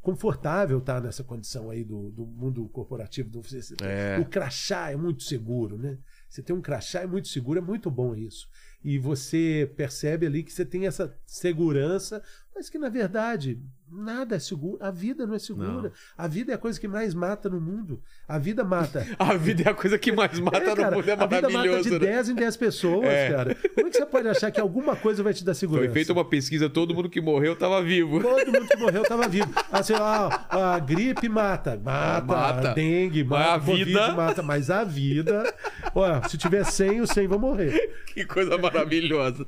confortável 0.02 0.80
estar 0.80 0.99
nessa 1.02 1.24
condição 1.24 1.70
aí 1.70 1.84
do, 1.84 2.10
do 2.11 2.26
mundo 2.26 2.68
corporativo. 2.70 3.30
Do, 3.30 3.41
você-. 3.41 3.76
O 4.20 4.26
crachá 4.26 4.91
é 4.91 4.95
muito 4.95 5.24
seguro, 5.24 5.78
né? 5.78 5.98
Você 6.30 6.41
tem 6.41 6.56
um 6.56 6.61
crachá 6.61 7.02
é 7.02 7.06
muito 7.07 7.28
seguro, 7.28 7.60
é 7.60 7.61
muito 7.61 7.91
bom 7.91 8.15
isso. 8.15 8.48
E 8.84 8.98
você 8.98 9.72
percebe 9.78 10.26
ali 10.26 10.44
que 10.44 10.52
você 10.52 10.65
tem 10.65 10.88
essa 10.88 11.15
segurança, 11.26 12.22
mas 12.55 12.69
que 12.69 12.77
na 12.77 12.89
verdade 12.89 13.59
nada 13.95 14.35
é 14.38 14.39
seguro. 14.39 14.77
A 14.81 14.89
vida 14.89 15.27
não 15.27 15.35
é 15.35 15.39
segura. 15.39 15.91
A 16.17 16.27
vida 16.27 16.51
é 16.51 16.55
a 16.55 16.57
coisa 16.57 16.80
que 16.80 16.88
mais 16.88 17.13
mata 17.13 17.47
no 17.47 17.61
mundo. 17.61 18.01
A 18.27 18.39
vida 18.39 18.63
mata. 18.63 19.05
A 19.19 19.35
vida 19.35 19.63
é 19.67 19.69
a 19.69 19.73
coisa 19.75 19.99
que 19.99 20.11
mais 20.11 20.39
mata 20.39 20.57
É, 20.57 20.61
cara, 20.75 20.89
no 20.89 20.97
mundo. 20.97 21.07
É 21.09 21.13
a 21.13 21.25
vida 21.27 21.49
mata 21.49 21.81
de 21.84 21.91
né? 21.91 21.99
10 21.99 22.30
em 22.30 22.34
10 22.35 22.57
pessoas, 22.57 23.05
É. 23.07 23.30
cara. 23.30 23.53
Como 23.75 23.88
é 23.88 23.91
que 23.91 23.97
você 23.97 24.05
pode 24.07 24.27
achar 24.27 24.49
que 24.49 24.59
alguma 24.59 24.95
coisa 24.95 25.21
vai 25.21 25.31
te 25.31 25.45
dar 25.45 25.53
segurança? 25.53 25.85
Foi 25.85 25.93
feita 25.93 26.11
uma 26.11 26.25
pesquisa, 26.25 26.67
todo 26.67 26.95
mundo 26.95 27.07
que 27.07 27.21
morreu 27.21 27.55
tava 27.55 27.84
vivo. 27.84 28.19
Todo 28.19 28.51
mundo 28.51 28.67
que 28.67 28.77
morreu 28.77 29.03
estava 29.03 29.27
vivo. 29.27 29.53
Assim, 29.71 29.93
ah, 29.93 30.73
a 30.75 30.80
gripe 30.80 31.30
mata, 31.30 31.80
mata, 31.84 32.25
Mata. 32.25 32.69
a 32.71 32.73
dengue 32.73 33.23
Mas 33.23 33.39
mata, 33.39 33.53
a 33.53 33.59
Covid 33.59 33.85
vida- 33.85 34.11
mata, 34.15 34.41
mas 34.41 34.71
a 34.71 34.84
vida, 34.84 35.53
olha, 35.93 36.27
se 36.27 36.35
tiver 36.35 36.63
100, 36.63 37.01
os 37.01 37.11
100 37.11 37.27
vão 37.27 37.38
morrer. 37.38 37.80
Que 38.07 38.25
coisa 38.25 38.57
maravilhosa. 38.57 39.45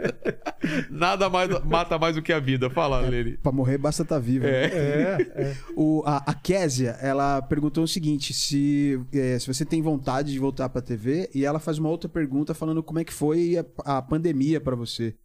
Nada 0.90 1.30
mais 1.30 1.50
mata 1.64 1.98
mais 1.98 2.16
do 2.16 2.22
que 2.22 2.34
a 2.34 2.40
vida. 2.40 2.70
Fala, 2.70 2.95
Lene. 3.02 3.38
Pra 3.38 3.52
morrer 3.52 3.78
basta 3.78 4.04
estar 4.04 4.20
vivo. 4.20 4.46
né? 4.46 4.66
É, 4.66 5.18
é. 5.36 5.56
O, 5.76 6.04
a, 6.06 6.18
a 6.26 6.34
Késia, 6.34 6.92
ela 7.02 7.42
perguntou 7.42 7.84
o 7.84 7.88
seguinte: 7.88 8.34
se, 8.34 9.00
é, 9.14 9.38
se 9.40 9.48
você 9.48 9.66
tem 9.66 9.82
vontade 9.82 10.32
de 10.32 10.40
voltar 10.40 10.70
pra 10.70 10.82
TV, 10.82 11.30
e 11.34 11.46
ela 11.46 11.60
faz 11.60 11.78
uma 11.78 11.90
outra 11.90 12.10
pergunta 12.10 12.54
falando 12.54 12.84
como 12.84 13.00
é 13.00 13.04
que 13.04 13.14
foi 13.14 13.58
a, 13.58 13.98
a 13.98 14.02
pandemia 14.02 14.60
pra 14.62 14.76
você. 14.76 15.16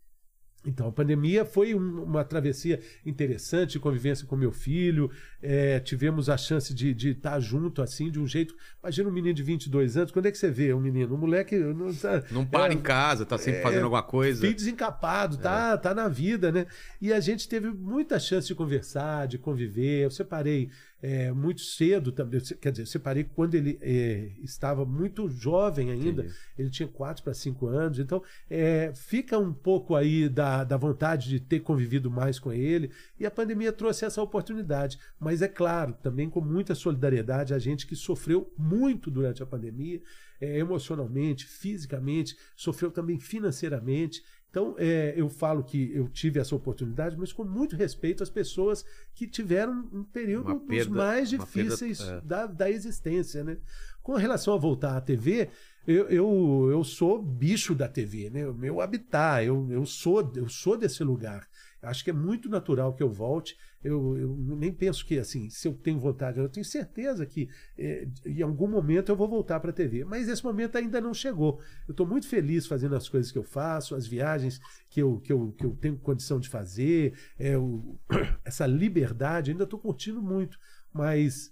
Então, 0.66 0.88
a 0.88 0.92
pandemia 0.92 1.44
foi 1.44 1.74
um- 1.74 2.02
uma 2.02 2.22
travessia 2.22 2.80
interessante, 3.04 3.78
convivência 3.78 4.26
com 4.26 4.36
meu 4.36 4.52
filho. 4.52 5.10
é, 5.42 5.80
tivemos 5.80 6.28
a 6.28 6.36
chance 6.36 6.74
de 6.74 7.08
estar 7.08 7.40
junto, 7.40 7.80
assim, 7.80 8.10
de 8.10 8.20
um 8.20 8.26
jeito. 8.26 8.54
Imagina 8.82 9.08
um 9.08 9.12
menino 9.12 9.32
de 9.32 9.42
22 9.42 9.96
anos, 9.96 10.12
quando 10.12 10.26
é 10.26 10.30
que 10.30 10.36
você 10.36 10.50
vê 10.50 10.74
um 10.74 10.80
menino? 10.80 11.14
Um 11.14 11.16
moleque. 11.16 11.56
Não, 11.56 11.94
tá- 11.94 12.22
Não 12.30 12.44
para 12.44 12.70
é, 12.70 12.76
em 12.76 12.80
casa, 12.82 13.24
tá 13.24 13.38
sempre 13.38 13.62
fazendo 13.62 13.84
alguma 13.84 14.02
coisa. 14.02 14.38
Filho 14.42 14.54
desencapado, 14.54 15.38
tá, 15.38 15.78
tá 15.78 15.94
na 15.94 16.08
vida, 16.08 16.52
né? 16.52 16.66
E 17.00 17.10
a 17.10 17.20
gente 17.20 17.48
teve 17.48 17.70
muita 17.70 18.18
chance 18.20 18.48
de 18.48 18.54
conversar, 18.54 19.26
de 19.28 19.38
conviver. 19.38 20.04
Eu 20.04 20.10
separei 20.10 20.68
é, 21.02 21.32
muito 21.32 21.62
cedo 21.62 22.12
também. 22.12 22.40
Quer 22.60 22.72
dizer, 22.72 22.86
separei 22.86 23.24
quando 23.24 23.54
ele 23.54 23.78
é, 23.80 24.32
estava 24.42 24.84
muito 24.84 25.28
jovem 25.28 25.90
ainda. 25.90 26.22
Entendi. 26.22 26.38
Ele 26.58 26.70
tinha 26.70 26.88
4 26.88 27.24
para 27.24 27.32
5 27.32 27.66
anos. 27.66 27.98
Então, 27.98 28.22
é, 28.48 28.92
fica 28.94 29.38
um 29.38 29.52
pouco 29.52 29.94
aí 29.94 30.28
da, 30.28 30.62
da 30.64 30.76
vontade 30.76 31.28
de 31.28 31.40
ter 31.40 31.60
convivido 31.60 32.10
mais 32.10 32.38
com 32.38 32.52
ele. 32.52 32.90
E 33.18 33.24
a 33.24 33.30
pandemia 33.30 33.72
trouxe 33.72 34.04
essa 34.04 34.22
oportunidade. 34.22 34.98
Mas 35.18 35.42
é 35.42 35.48
claro, 35.48 35.94
também 36.02 36.28
com 36.28 36.40
muita 36.40 36.74
solidariedade, 36.74 37.54
a 37.54 37.58
gente 37.58 37.86
que 37.86 37.96
sofreu 37.96 38.52
muito 38.58 39.10
durante 39.10 39.42
a 39.42 39.46
pandemia, 39.46 40.02
é, 40.40 40.58
emocionalmente, 40.58 41.46
fisicamente, 41.46 42.36
sofreu 42.56 42.90
também 42.90 43.18
financeiramente. 43.18 44.22
Então, 44.50 44.74
é, 44.78 45.14
eu 45.16 45.28
falo 45.28 45.62
que 45.62 45.92
eu 45.94 46.08
tive 46.08 46.40
essa 46.40 46.56
oportunidade, 46.56 47.16
mas 47.16 47.32
com 47.32 47.44
muito 47.44 47.76
respeito 47.76 48.22
às 48.22 48.28
pessoas 48.28 48.84
que 49.14 49.26
tiveram 49.26 49.88
um 49.92 50.02
período 50.02 50.46
Uma 50.48 50.58
dos 50.58 50.66
perda- 50.66 50.90
mais 50.96 51.32
uma 51.32 51.46
perda, 51.46 51.70
difíceis 51.70 52.00
é. 52.00 52.20
da, 52.20 52.46
da 52.46 52.68
existência, 52.68 53.44
né? 53.44 53.58
Com 54.02 54.14
relação 54.14 54.52
a 54.52 54.56
voltar 54.58 54.96
à 54.96 55.00
TV, 55.00 55.50
eu, 55.86 56.08
eu, 56.08 56.68
eu 56.72 56.82
sou 56.82 57.22
bicho 57.22 57.74
da 57.76 57.88
TV, 57.88 58.28
né? 58.28 58.46
O 58.48 58.54
meu 58.54 58.80
habitat, 58.80 59.46
eu, 59.46 59.70
eu, 59.70 59.86
sou, 59.86 60.32
eu 60.34 60.48
sou 60.48 60.76
desse 60.76 61.04
lugar. 61.04 61.46
Acho 61.80 62.02
que 62.02 62.10
é 62.10 62.12
muito 62.12 62.48
natural 62.48 62.92
que 62.94 63.02
eu 63.02 63.08
volte. 63.10 63.56
Eu, 63.82 64.16
eu 64.18 64.36
nem 64.36 64.70
penso 64.72 65.04
que, 65.06 65.18
assim, 65.18 65.48
se 65.48 65.66
eu 65.66 65.72
tenho 65.72 65.98
vontade, 65.98 66.38
eu 66.38 66.48
tenho 66.50 66.64
certeza 66.64 67.24
que 67.24 67.48
eh, 67.78 68.06
em 68.26 68.42
algum 68.42 68.68
momento 68.68 69.08
eu 69.10 69.16
vou 69.16 69.26
voltar 69.28 69.58
para 69.58 69.70
a 69.70 69.72
TV. 69.72 70.04
Mas 70.04 70.28
esse 70.28 70.44
momento 70.44 70.76
ainda 70.76 71.00
não 71.00 71.14
chegou. 71.14 71.60
Eu 71.88 71.92
estou 71.92 72.06
muito 72.06 72.28
feliz 72.28 72.66
fazendo 72.66 72.94
as 72.94 73.08
coisas 73.08 73.32
que 73.32 73.38
eu 73.38 73.42
faço, 73.44 73.94
as 73.94 74.06
viagens 74.06 74.60
que 74.90 75.00
eu, 75.00 75.18
que 75.20 75.32
eu, 75.32 75.52
que 75.52 75.64
eu 75.64 75.70
tenho 75.76 75.96
condição 75.98 76.38
de 76.38 76.48
fazer, 76.48 77.14
é, 77.38 77.56
o- 77.56 77.98
essa 78.44 78.66
liberdade, 78.66 79.50
ainda 79.50 79.64
estou 79.64 79.78
curtindo 79.78 80.22
muito. 80.22 80.58
Mas 80.92 81.50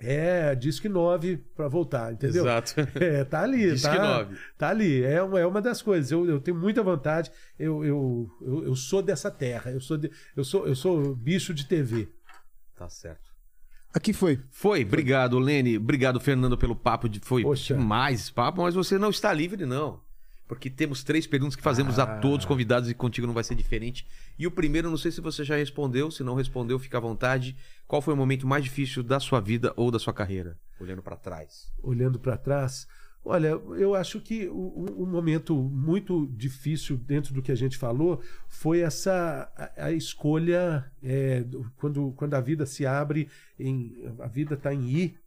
É, 0.00 0.54
Disque 0.54 0.88
9 0.88 1.38
pra 1.56 1.66
voltar, 1.66 2.12
entendeu? 2.12 2.44
Exato. 2.44 2.74
É, 3.00 3.24
tá 3.24 3.42
ali, 3.42 3.72
Disque 3.72 3.88
tá, 3.96 4.18
9. 4.20 4.36
tá 4.56 4.68
ali. 4.68 5.02
É 5.02 5.20
uma, 5.22 5.40
é 5.40 5.46
uma 5.46 5.60
das 5.60 5.82
coisas. 5.82 6.10
Eu, 6.12 6.24
eu 6.24 6.40
tenho 6.40 6.56
muita 6.56 6.82
vontade. 6.82 7.30
Eu, 7.58 7.84
eu, 7.84 8.28
eu, 8.40 8.64
eu 8.66 8.76
sou 8.76 9.02
dessa 9.02 9.30
terra. 9.30 9.70
Eu 9.72 9.80
sou, 9.80 9.96
de- 9.96 10.10
eu, 10.36 10.44
sou, 10.44 10.66
eu 10.68 10.74
sou 10.76 11.14
bicho 11.16 11.52
de 11.52 11.66
TV. 11.66 12.08
Tá 12.76 12.88
certo. 12.88 13.28
Aqui 13.92 14.12
foi. 14.12 14.38
Foi, 14.50 14.84
obrigado, 14.84 15.38
Lene. 15.38 15.76
Obrigado, 15.78 16.20
Fernando, 16.20 16.56
pelo 16.56 16.76
papo. 16.76 17.08
De... 17.08 17.18
Foi 17.20 17.42
Poxa. 17.42 17.74
demais 17.74 18.20
esse 18.20 18.32
papo, 18.32 18.62
mas 18.62 18.74
você 18.74 18.98
não 18.98 19.10
está 19.10 19.32
livre, 19.32 19.66
não. 19.66 20.00
Porque 20.48 20.70
temos 20.70 21.04
três 21.04 21.26
perguntas 21.26 21.54
que 21.54 21.62
fazemos 21.62 21.98
a 21.98 22.04
Ah. 22.04 22.18
todos 22.18 22.38
os 22.38 22.44
convidados 22.46 22.88
e 22.90 22.94
contigo 22.94 23.26
não 23.26 23.34
vai 23.34 23.44
ser 23.44 23.54
diferente. 23.54 24.06
E 24.38 24.46
o 24.46 24.50
primeiro, 24.50 24.88
não 24.90 24.96
sei 24.96 25.12
se 25.12 25.20
você 25.20 25.44
já 25.44 25.56
respondeu. 25.56 26.10
Se 26.10 26.24
não 26.24 26.34
respondeu, 26.34 26.78
fica 26.78 26.96
à 26.96 27.00
vontade. 27.00 27.54
Qual 27.86 28.00
foi 28.00 28.14
o 28.14 28.16
momento 28.16 28.46
mais 28.46 28.64
difícil 28.64 29.02
da 29.02 29.20
sua 29.20 29.40
vida 29.40 29.72
ou 29.76 29.90
da 29.90 29.98
sua 29.98 30.12
carreira? 30.14 30.56
Olhando 30.80 31.02
pra 31.02 31.16
trás. 31.16 31.70
olhando 31.82 32.18
para 32.18 32.36
trás. 32.38 32.88
Olha, 33.24 33.48
eu 33.76 33.94
acho 33.94 34.20
que 34.20 34.48
um 34.48 35.04
momento 35.04 35.54
muito 35.54 36.26
difícil 36.34 36.96
dentro 36.96 37.34
do 37.34 37.42
que 37.42 37.52
a 37.52 37.54
gente 37.54 37.76
falou 37.76 38.22
foi 38.48 38.78
essa 38.80 39.52
a, 39.76 39.86
a 39.86 39.92
escolha 39.92 40.90
é, 41.02 41.42
do- 41.42 41.70
quando, 41.76 42.12
quando 42.12 42.34
a 42.34 42.40
vida 42.40 42.64
se 42.64 42.86
abre 42.86 43.28
em 43.58 43.92
a 44.20 44.26
vida 44.28 44.54
está 44.54 44.72
em 44.72 44.88
I 44.88 45.18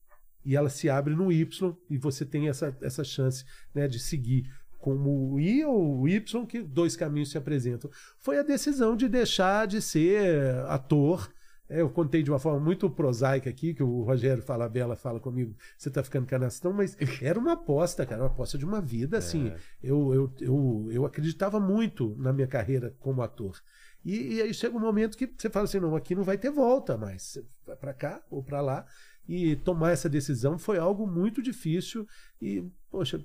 e 0.44 0.56
ela 0.56 0.70
se 0.70 0.90
abre 0.90 1.14
no 1.14 1.32
Y 1.32 1.76
e 1.90 1.98
você 1.98 2.26
tem 2.26 2.48
essa, 2.50 2.76
essa 2.82 3.04
chance 3.04 3.46
né, 3.76 3.88
de 3.88 4.00
seguir 4.00 4.50
como 4.82 5.34
o 5.34 5.40
I 5.40 5.64
ou 5.64 6.02
o 6.02 6.08
Y 6.08 6.46
que 6.46 6.62
dois 6.62 6.96
caminhos 6.96 7.32
se 7.32 7.38
apresentam. 7.38 7.90
Foi 8.18 8.38
a 8.38 8.44
decisão 8.44 8.96
de 8.96 9.08
deixar 9.08 9.68
de 9.68 9.82
ser 9.82 10.56
ator 10.68 11.32
é, 11.72 11.80
eu 11.80 11.90
contei 11.90 12.22
de 12.22 12.30
uma 12.30 12.38
forma 12.38 12.60
muito 12.60 12.90
prosaica 12.90 13.50
aqui, 13.50 13.74
que 13.74 13.82
o 13.82 14.04
Rogério 14.04 14.44
Falabella 14.44 14.98
fala 14.98 15.22
comigo, 15.22 15.56
você 15.78 15.90
tá 15.90 16.04
ficando 16.04 16.28
canastrão, 16.28 16.74
mas 16.74 16.98
era 17.24 17.40
uma 17.40 17.54
aposta, 17.54 18.06
cara, 18.06 18.24
uma 18.24 18.28
aposta 18.28 18.58
de 18.58 18.66
uma 18.66 18.82
vida, 18.82 19.18
assim. 19.18 19.54
Eu, 19.82 20.14
eu, 20.14 20.34
eu, 20.42 20.90
eu 20.92 21.06
acreditava 21.06 21.62
muito 21.62 22.14
na 22.18 22.34
minha 22.34 22.48
carreira 22.48 22.94
como 23.00 23.22
ator. 23.22 23.58
E, 24.04 24.34
e 24.34 24.42
aí 24.42 24.54
chega 24.54 24.76
um 24.76 24.82
momento 24.82 25.18
que 25.18 25.26
você 25.26 25.50
fala 25.50 25.64
assim, 25.64 25.80
não, 25.80 25.96
aqui 25.96 26.14
não 26.14 26.24
vai 26.24 26.38
ter 26.38 26.52
volta 26.52 26.98
mais. 26.98 27.38
Vai 27.66 27.78
pra 27.78 27.94
cá 27.94 28.22
ou 28.30 28.44
pra 28.44 28.60
lá. 28.60 28.86
E 29.26 29.56
tomar 29.56 29.92
essa 29.92 30.10
decisão 30.10 30.60
foi 30.60 30.78
algo 30.78 31.08
muito 31.08 31.42
difícil 31.42 32.06
e, 32.42 32.68
poxa, 32.90 33.24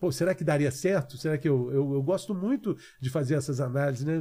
Pô, 0.00 0.10
será 0.10 0.34
que 0.34 0.42
daria 0.42 0.70
certo? 0.70 1.16
Será 1.16 1.38
que 1.38 1.48
eu, 1.48 1.70
eu, 1.70 1.94
eu 1.94 2.02
gosto 2.02 2.34
muito 2.34 2.76
de 3.00 3.08
fazer 3.10 3.34
essas 3.34 3.60
análises, 3.60 4.04
né? 4.04 4.20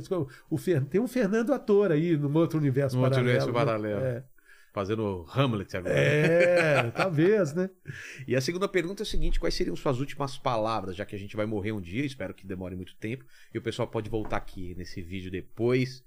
O 0.49 0.57
Fer- 0.57 0.86
tem 0.86 1.02
um 1.02 1.07
Fernando 1.07 1.53
ator 1.53 1.91
aí 1.91 2.16
no 2.18 2.32
outro 2.38 2.60
universo 2.60 2.95
No 2.95 3.03
outro 3.03 3.16
paralelo. 3.20 3.45
universo 3.45 3.48
né? 3.60 3.66
paralelo. 3.66 4.02
É. 4.06 4.24
Fazendo 4.74 5.26
Hamlet 5.34 5.78
agora. 5.78 5.94
É, 5.95 6.91
talvez, 6.91 7.53
né? 7.53 7.70
E 8.28 8.36
a 8.36 8.41
segunda 8.41 8.68
pergunta 8.68 9.03
é 9.03 9.06
a 9.06 9.07
seguinte: 9.07 9.40
quais 9.40 9.53
seriam 9.56 9.74
suas 9.76 10.02
últimas 10.02 10.38
palavras, 10.38 10.98
já 10.98 11.06
que 11.06 11.16
a 11.16 11.20
gente 11.20 11.36
vai 11.38 11.45
morrer 11.45 11.72
um 11.72 11.80
dia, 11.80 12.03
espero 12.06 12.34
que 12.34 12.45
demore 12.45 12.76
muito 12.76 12.94
tempo, 12.98 13.24
e 13.53 13.57
o 13.57 13.62
pessoal 13.62 13.88
pode 13.88 14.10
voltar 14.10 14.36
aqui 14.36 14.76
nesse 14.76 15.02
vídeo 15.02 15.32
depois 15.32 16.03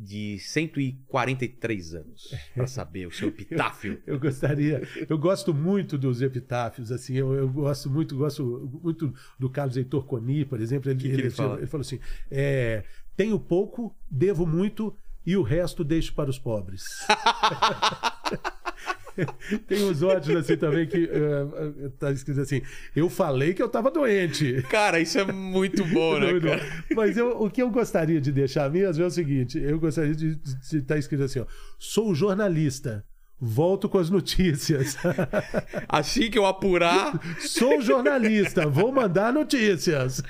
de 0.00 0.38
143 0.38 1.94
anos 1.94 2.32
para 2.54 2.66
saber 2.68 3.08
o 3.08 3.10
seu 3.12 3.28
epitáfio. 3.34 4.00
Eu 4.06 4.18
gostaria, 4.20 4.86
eu 5.08 5.18
gosto 5.18 5.52
muito 5.52 5.98
dos 5.98 6.22
epitáfios, 6.22 6.92
assim, 6.92 7.14
eu, 7.16 7.34
eu 7.34 7.48
gosto 7.48 7.90
muito, 7.90 8.16
gosto 8.16 8.70
muito 8.82 9.12
do 9.38 9.50
Carlos 9.50 9.76
Heitor 9.76 10.04
Coni, 10.04 10.44
por 10.44 10.60
exemplo. 10.60 10.88
Ele, 10.90 11.00
Que 11.00 11.08
que 11.08 11.14
ele 11.14 11.22
ele, 11.22 11.30
fala? 11.30 11.56
ele 11.58 11.66
falou 11.66 11.82
assim: 11.82 11.98
é, 12.30 12.84
tenho 13.16 13.40
pouco, 13.40 13.92
devo 14.08 14.46
muito 14.46 14.96
e 15.26 15.36
o 15.36 15.42
resto 15.42 15.82
deixo 15.82 16.14
para 16.14 16.30
os 16.30 16.38
pobres. 16.38 16.84
Tem 19.66 19.84
uns 19.84 20.02
ódios 20.02 20.36
assim 20.36 20.56
também 20.56 20.86
que 20.86 21.08
eh, 21.10 21.88
tá 21.98 22.10
escrito 22.12 22.40
assim: 22.40 22.62
eu 22.94 23.08
falei 23.10 23.54
que 23.54 23.62
eu 23.62 23.66
estava 23.66 23.90
doente. 23.90 24.62
Cara, 24.70 25.00
isso 25.00 25.18
é 25.18 25.24
muito 25.32 25.84
bom, 25.92 26.18
né, 26.18 26.32
não. 26.32 26.40
cara? 26.40 26.62
Mas 26.94 27.16
eu- 27.16 27.40
o 27.42 27.50
que 27.50 27.62
eu 27.62 27.70
gostaria 27.70 28.20
de 28.20 28.30
deixar 28.32 28.70
mesmo 28.70 29.02
é 29.02 29.06
o 29.06 29.10
seguinte: 29.10 29.58
eu 29.58 29.78
gostaria 29.78 30.14
de 30.14 30.38
estar 30.72 30.96
escrito 30.98 31.22
assim: 31.24 31.40
ó, 31.40 31.46
sou 31.78 32.14
jornalista, 32.14 33.04
volto 33.40 33.88
com 33.88 33.98
as 33.98 34.10
notícias. 34.10 34.96
Assim 35.88 36.30
que 36.30 36.38
eu 36.38 36.46
apurar. 36.46 37.18
sou 37.40 37.80
jornalista, 37.80 38.66
vou 38.66 38.90
mandar 38.92 39.32
notícias. 39.32 40.22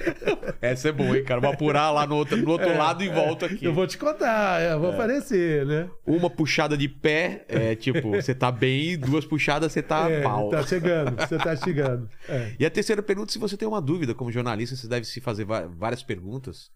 Essa 0.61 0.89
é 0.91 0.93
boa, 0.93 1.17
hein, 1.17 1.25
cara? 1.25 1.41
Vou 1.41 1.51
apurar 1.51 1.91
lá 1.91 2.07
no 2.07 2.17
outro, 2.17 2.37
no 2.37 2.51
outro 2.51 2.77
lado 2.77 3.03
e 3.03 3.09
volto 3.09 3.45
aqui. 3.45 3.65
Eu 3.65 3.73
vou 3.73 3.87
te 3.87 3.97
contar, 3.97 4.61
é, 4.61 4.77
vou 4.77 4.91
aparecer, 4.91 5.65
né? 5.67 5.89
Uma 6.07 6.29
puxada 6.29 6.77
de 6.77 6.89
pé 6.89 7.45
é 7.49 7.75
tipo, 7.75 8.11
você 8.11 8.35
tá 8.35 8.51
bem, 8.53 8.99
duas 8.99 9.25
puxadas 9.25 9.73
você 9.73 9.83
tá 9.83 10.09
É, 10.11 10.23
pau. 10.23 10.49
tá 10.51 10.63
chegando, 10.63 11.17
você 11.17 11.39
tá 11.39 11.57
chegando. 11.57 12.09
É. 12.29 12.53
E 12.59 12.67
a 12.67 12.71
terceira 12.71 13.03
pergunta, 13.03 13.33
se 13.33 13.39
você 13.39 13.57
tem 13.57 13.67
uma 13.67 13.81
dúvida 13.81 14.15
como 14.15 14.31
jornalista, 14.31 14.77
você 14.77 14.89
deve 14.89 15.07
se 15.07 15.21
fazer 15.21 15.47
várias 15.47 16.03
perguntas. 16.03 16.71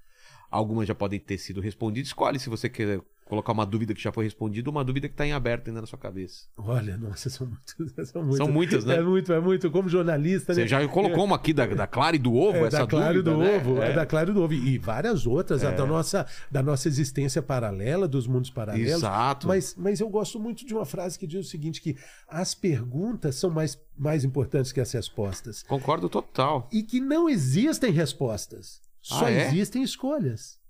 Algumas 0.51 0.87
já 0.87 0.95
podem 0.95 1.19
ter 1.19 1.39
sido 1.39 1.61
respondidas. 1.63 2.09
Escolhe 2.09 2.39
se 2.39 2.51
você 2.51 2.69
quer 2.69 3.01
colocar 3.33 3.53
uma 3.53 3.65
dúvida 3.65 3.95
que 3.95 4.01
já 4.03 4.13
foi 4.13 4.25
respondida 4.25 4.69
ou 4.69 4.77
uma 4.77 4.85
dúvida 4.85 5.09
que 5.09 5.15
está 5.15 5.27
em 5.27 5.33
aberto 5.33 5.69
ainda 5.69 5.81
na 5.81 5.87
sua 5.87 5.99
cabeça. 5.99 6.45
Olha, 6.55 6.99
nossa, 6.99 7.31
são 7.31 7.47
muitas. 7.47 7.73
São 8.13 8.23
muitas, 8.23 8.37
São 8.37 8.53
muitas, 8.53 8.85
né? 8.85 8.97
É 8.97 9.03
muito, 9.03 9.33
é 9.33 9.41
muito. 9.41 9.71
Como 9.71 9.89
jornalista, 9.89 10.53
Você 10.53 10.61
né? 10.63 10.67
já 10.67 10.87
colocou 10.87 11.25
uma 11.25 11.37
aqui 11.37 11.55
da, 11.55 11.65
da 11.67 11.87
Clara 11.87 12.15
e 12.15 12.19
do 12.19 12.35
Ovo, 12.35 12.59
É, 12.59 12.67
essa 12.67 12.81
da 12.81 12.87
Claro 12.87 13.23
dúvida, 13.23 13.31
do 13.31 13.39
né? 13.39 13.57
Ovo, 13.57 13.83
é. 13.83 13.91
É. 13.91 13.93
da 13.95 14.05
Claro 14.05 14.35
do 14.35 14.43
Ovo. 14.43 14.53
E 14.53 14.77
várias 14.77 15.27
outras, 15.27 15.65
a 15.65 15.71
da, 15.71 15.87
nossa, 15.87 16.27
da 16.51 16.63
nossa 16.63 16.89
existência 16.89 17.41
paralela, 17.41 18.07
dos 18.07 18.27
mundos 18.27 18.51
paralelos. 18.51 18.93
Exato. 18.93 19.49
Mas, 19.49 19.75
mas 19.79 19.99
eu 20.01 20.11
gosto 20.11 20.39
muito 20.39 20.67
de 20.67 20.75
uma 20.75 20.85
frase 20.85 21.19
que 21.19 21.27
diz 21.27 21.47
o 21.47 21.49
seguinte: 21.49 21.81
que 21.81 21.97
as 22.29 22.55
perguntas 22.55 23.37
são 23.37 23.49
mais, 23.49 23.81
mais 23.97 24.25
importantes 24.25 24.73
que 24.73 24.81
as 24.81 24.93
respostas. 24.93 25.63
Concordo 25.63 26.07
total. 26.11 26.69
E 26.71 26.83
que 26.83 27.01
não 27.01 27.31
existem 27.31 27.91
respostas. 27.93 28.83
Só 29.01 29.25
Ah, 29.25 29.31
é? 29.31 29.47
existem 29.49 29.83
escolhas. 29.83 30.61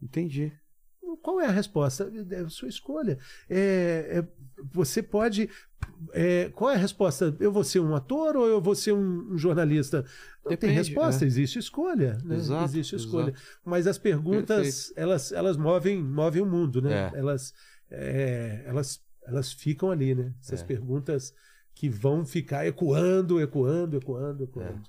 Entendi. 0.00 0.52
Qual 1.22 1.40
é 1.40 1.46
a 1.46 1.50
resposta? 1.50 2.10
É 2.30 2.40
a 2.40 2.48
sua 2.48 2.68
escolha. 2.68 3.18
É, 3.48 4.20
é- 4.24 4.38
você 4.72 5.02
pode. 5.02 5.48
é, 6.12 6.50
qual 6.54 6.70
é 6.70 6.74
a 6.74 6.78
resposta? 6.78 7.36
Eu 7.38 7.52
vou 7.52 7.62
ser 7.64 7.80
um 7.80 7.94
ator 7.94 8.36
ou 8.36 8.46
eu 8.46 8.60
vou 8.60 8.74
ser 8.74 8.92
um, 8.92 9.32
um 9.32 9.38
jornalista? 9.38 10.02
Não 10.44 10.50
Depende, 10.50 10.58
tem 10.58 10.70
resposta, 10.72 11.24
é. 11.24 11.26
existe 11.28 11.58
escolha. 11.58 12.18
Né? 12.24 12.36
Exato, 12.36 12.64
existe 12.64 12.96
escolha. 12.96 13.30
exato. 13.30 13.58
Mas 13.64 13.86
as 13.86 13.98
perguntas, 13.98 14.92
elas, 14.96 15.30
elas 15.32 15.56
movem, 15.56 16.02
movem 16.02 16.42
o 16.42 16.46
mundo, 16.46 16.80
né? 16.82 17.10
É. 17.14 17.18
Elas, 17.18 17.52
é, 17.90 18.62
elas, 18.66 19.00
elas 19.26 19.52
ficam 19.52 19.90
ali, 19.90 20.14
né? 20.14 20.32
Essas 20.42 20.62
É. 20.62 20.64
perguntas 20.64 21.32
que 21.74 21.88
vão 21.88 22.24
ficar 22.26 22.66
ecoando, 22.66 23.40
ecoando, 23.40 23.96
ecoando, 23.96 24.44
ecoando. 24.44 24.82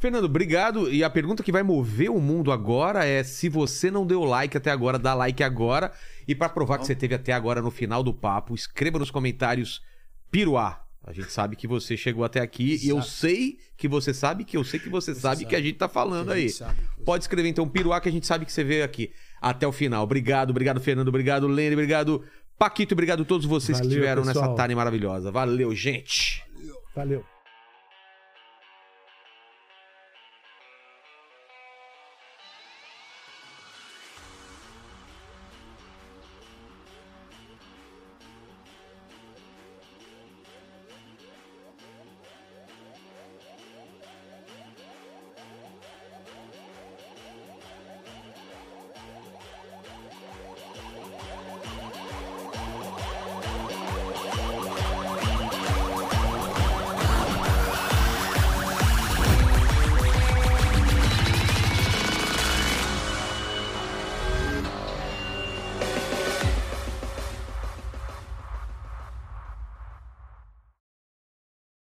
Fernando, 0.00 0.24
obrigado. 0.24 0.90
E 0.90 1.04
a 1.04 1.10
pergunta 1.10 1.42
que 1.42 1.52
vai 1.52 1.62
mover 1.62 2.10
o 2.10 2.18
mundo 2.18 2.50
agora 2.50 3.04
é 3.04 3.22
se 3.22 3.50
você 3.50 3.90
não 3.90 4.06
deu 4.06 4.24
like 4.24 4.56
até 4.56 4.70
agora, 4.70 4.98
dá 4.98 5.12
like 5.12 5.42
agora. 5.42 5.92
E 6.26 6.34
para 6.34 6.48
provar 6.48 6.78
que 6.78 6.86
você 6.86 6.94
teve 6.94 7.14
até 7.14 7.34
agora 7.34 7.60
no 7.60 7.70
final 7.70 8.02
do 8.02 8.14
papo, 8.14 8.54
escreva 8.54 8.98
nos 8.98 9.10
comentários 9.10 9.82
Piruá. 10.30 10.82
A 11.04 11.12
gente 11.12 11.30
sabe 11.30 11.54
que 11.54 11.66
você 11.66 11.96
chegou 11.96 12.24
até 12.24 12.40
aqui 12.40 12.78
e 12.82 12.88
eu 12.88 13.02
sei 13.02 13.58
que 13.76 13.88
você 13.88 14.14
sabe 14.14 14.44
que 14.44 14.56
eu 14.56 14.64
sei 14.64 14.80
que 14.80 14.88
você, 14.88 15.14
sabe, 15.14 15.44
que 15.44 15.56
a 15.56 15.60
gente 15.60 15.76
tá 15.76 15.88
falando 15.88 16.30
A 16.30 16.34
aí. 16.34 16.42
gente 16.42 16.54
sabe. 16.54 16.76
Pode 17.04 17.24
escrever 17.24 17.48
então 17.48 17.68
Piruá 17.68 18.00
que 18.00 18.08
a 18.08 18.12
gente 18.12 18.26
sabe 18.26 18.46
que 18.46 18.52
você 18.52 18.64
veio 18.64 18.84
aqui 18.84 19.10
até 19.40 19.66
o 19.66 19.72
final. 19.72 20.02
Obrigado, 20.04 20.50
obrigado 20.50 20.80
Fernando, 20.80 21.08
obrigado 21.08 21.46
Lene, 21.46 21.74
obrigado 21.74 22.24
Paquito, 22.58 22.94
obrigado 22.94 23.22
a 23.22 23.24
todos 23.24 23.46
vocês 23.46 23.78
que 23.78 23.86
Valeu, 23.86 23.98
estiveram 23.98 24.24
nessa 24.24 24.54
tarde 24.54 24.74
maravilhosa. 24.74 25.30
Valeu, 25.30 25.74
gente. 25.74 26.42
Valeu. 26.94 27.24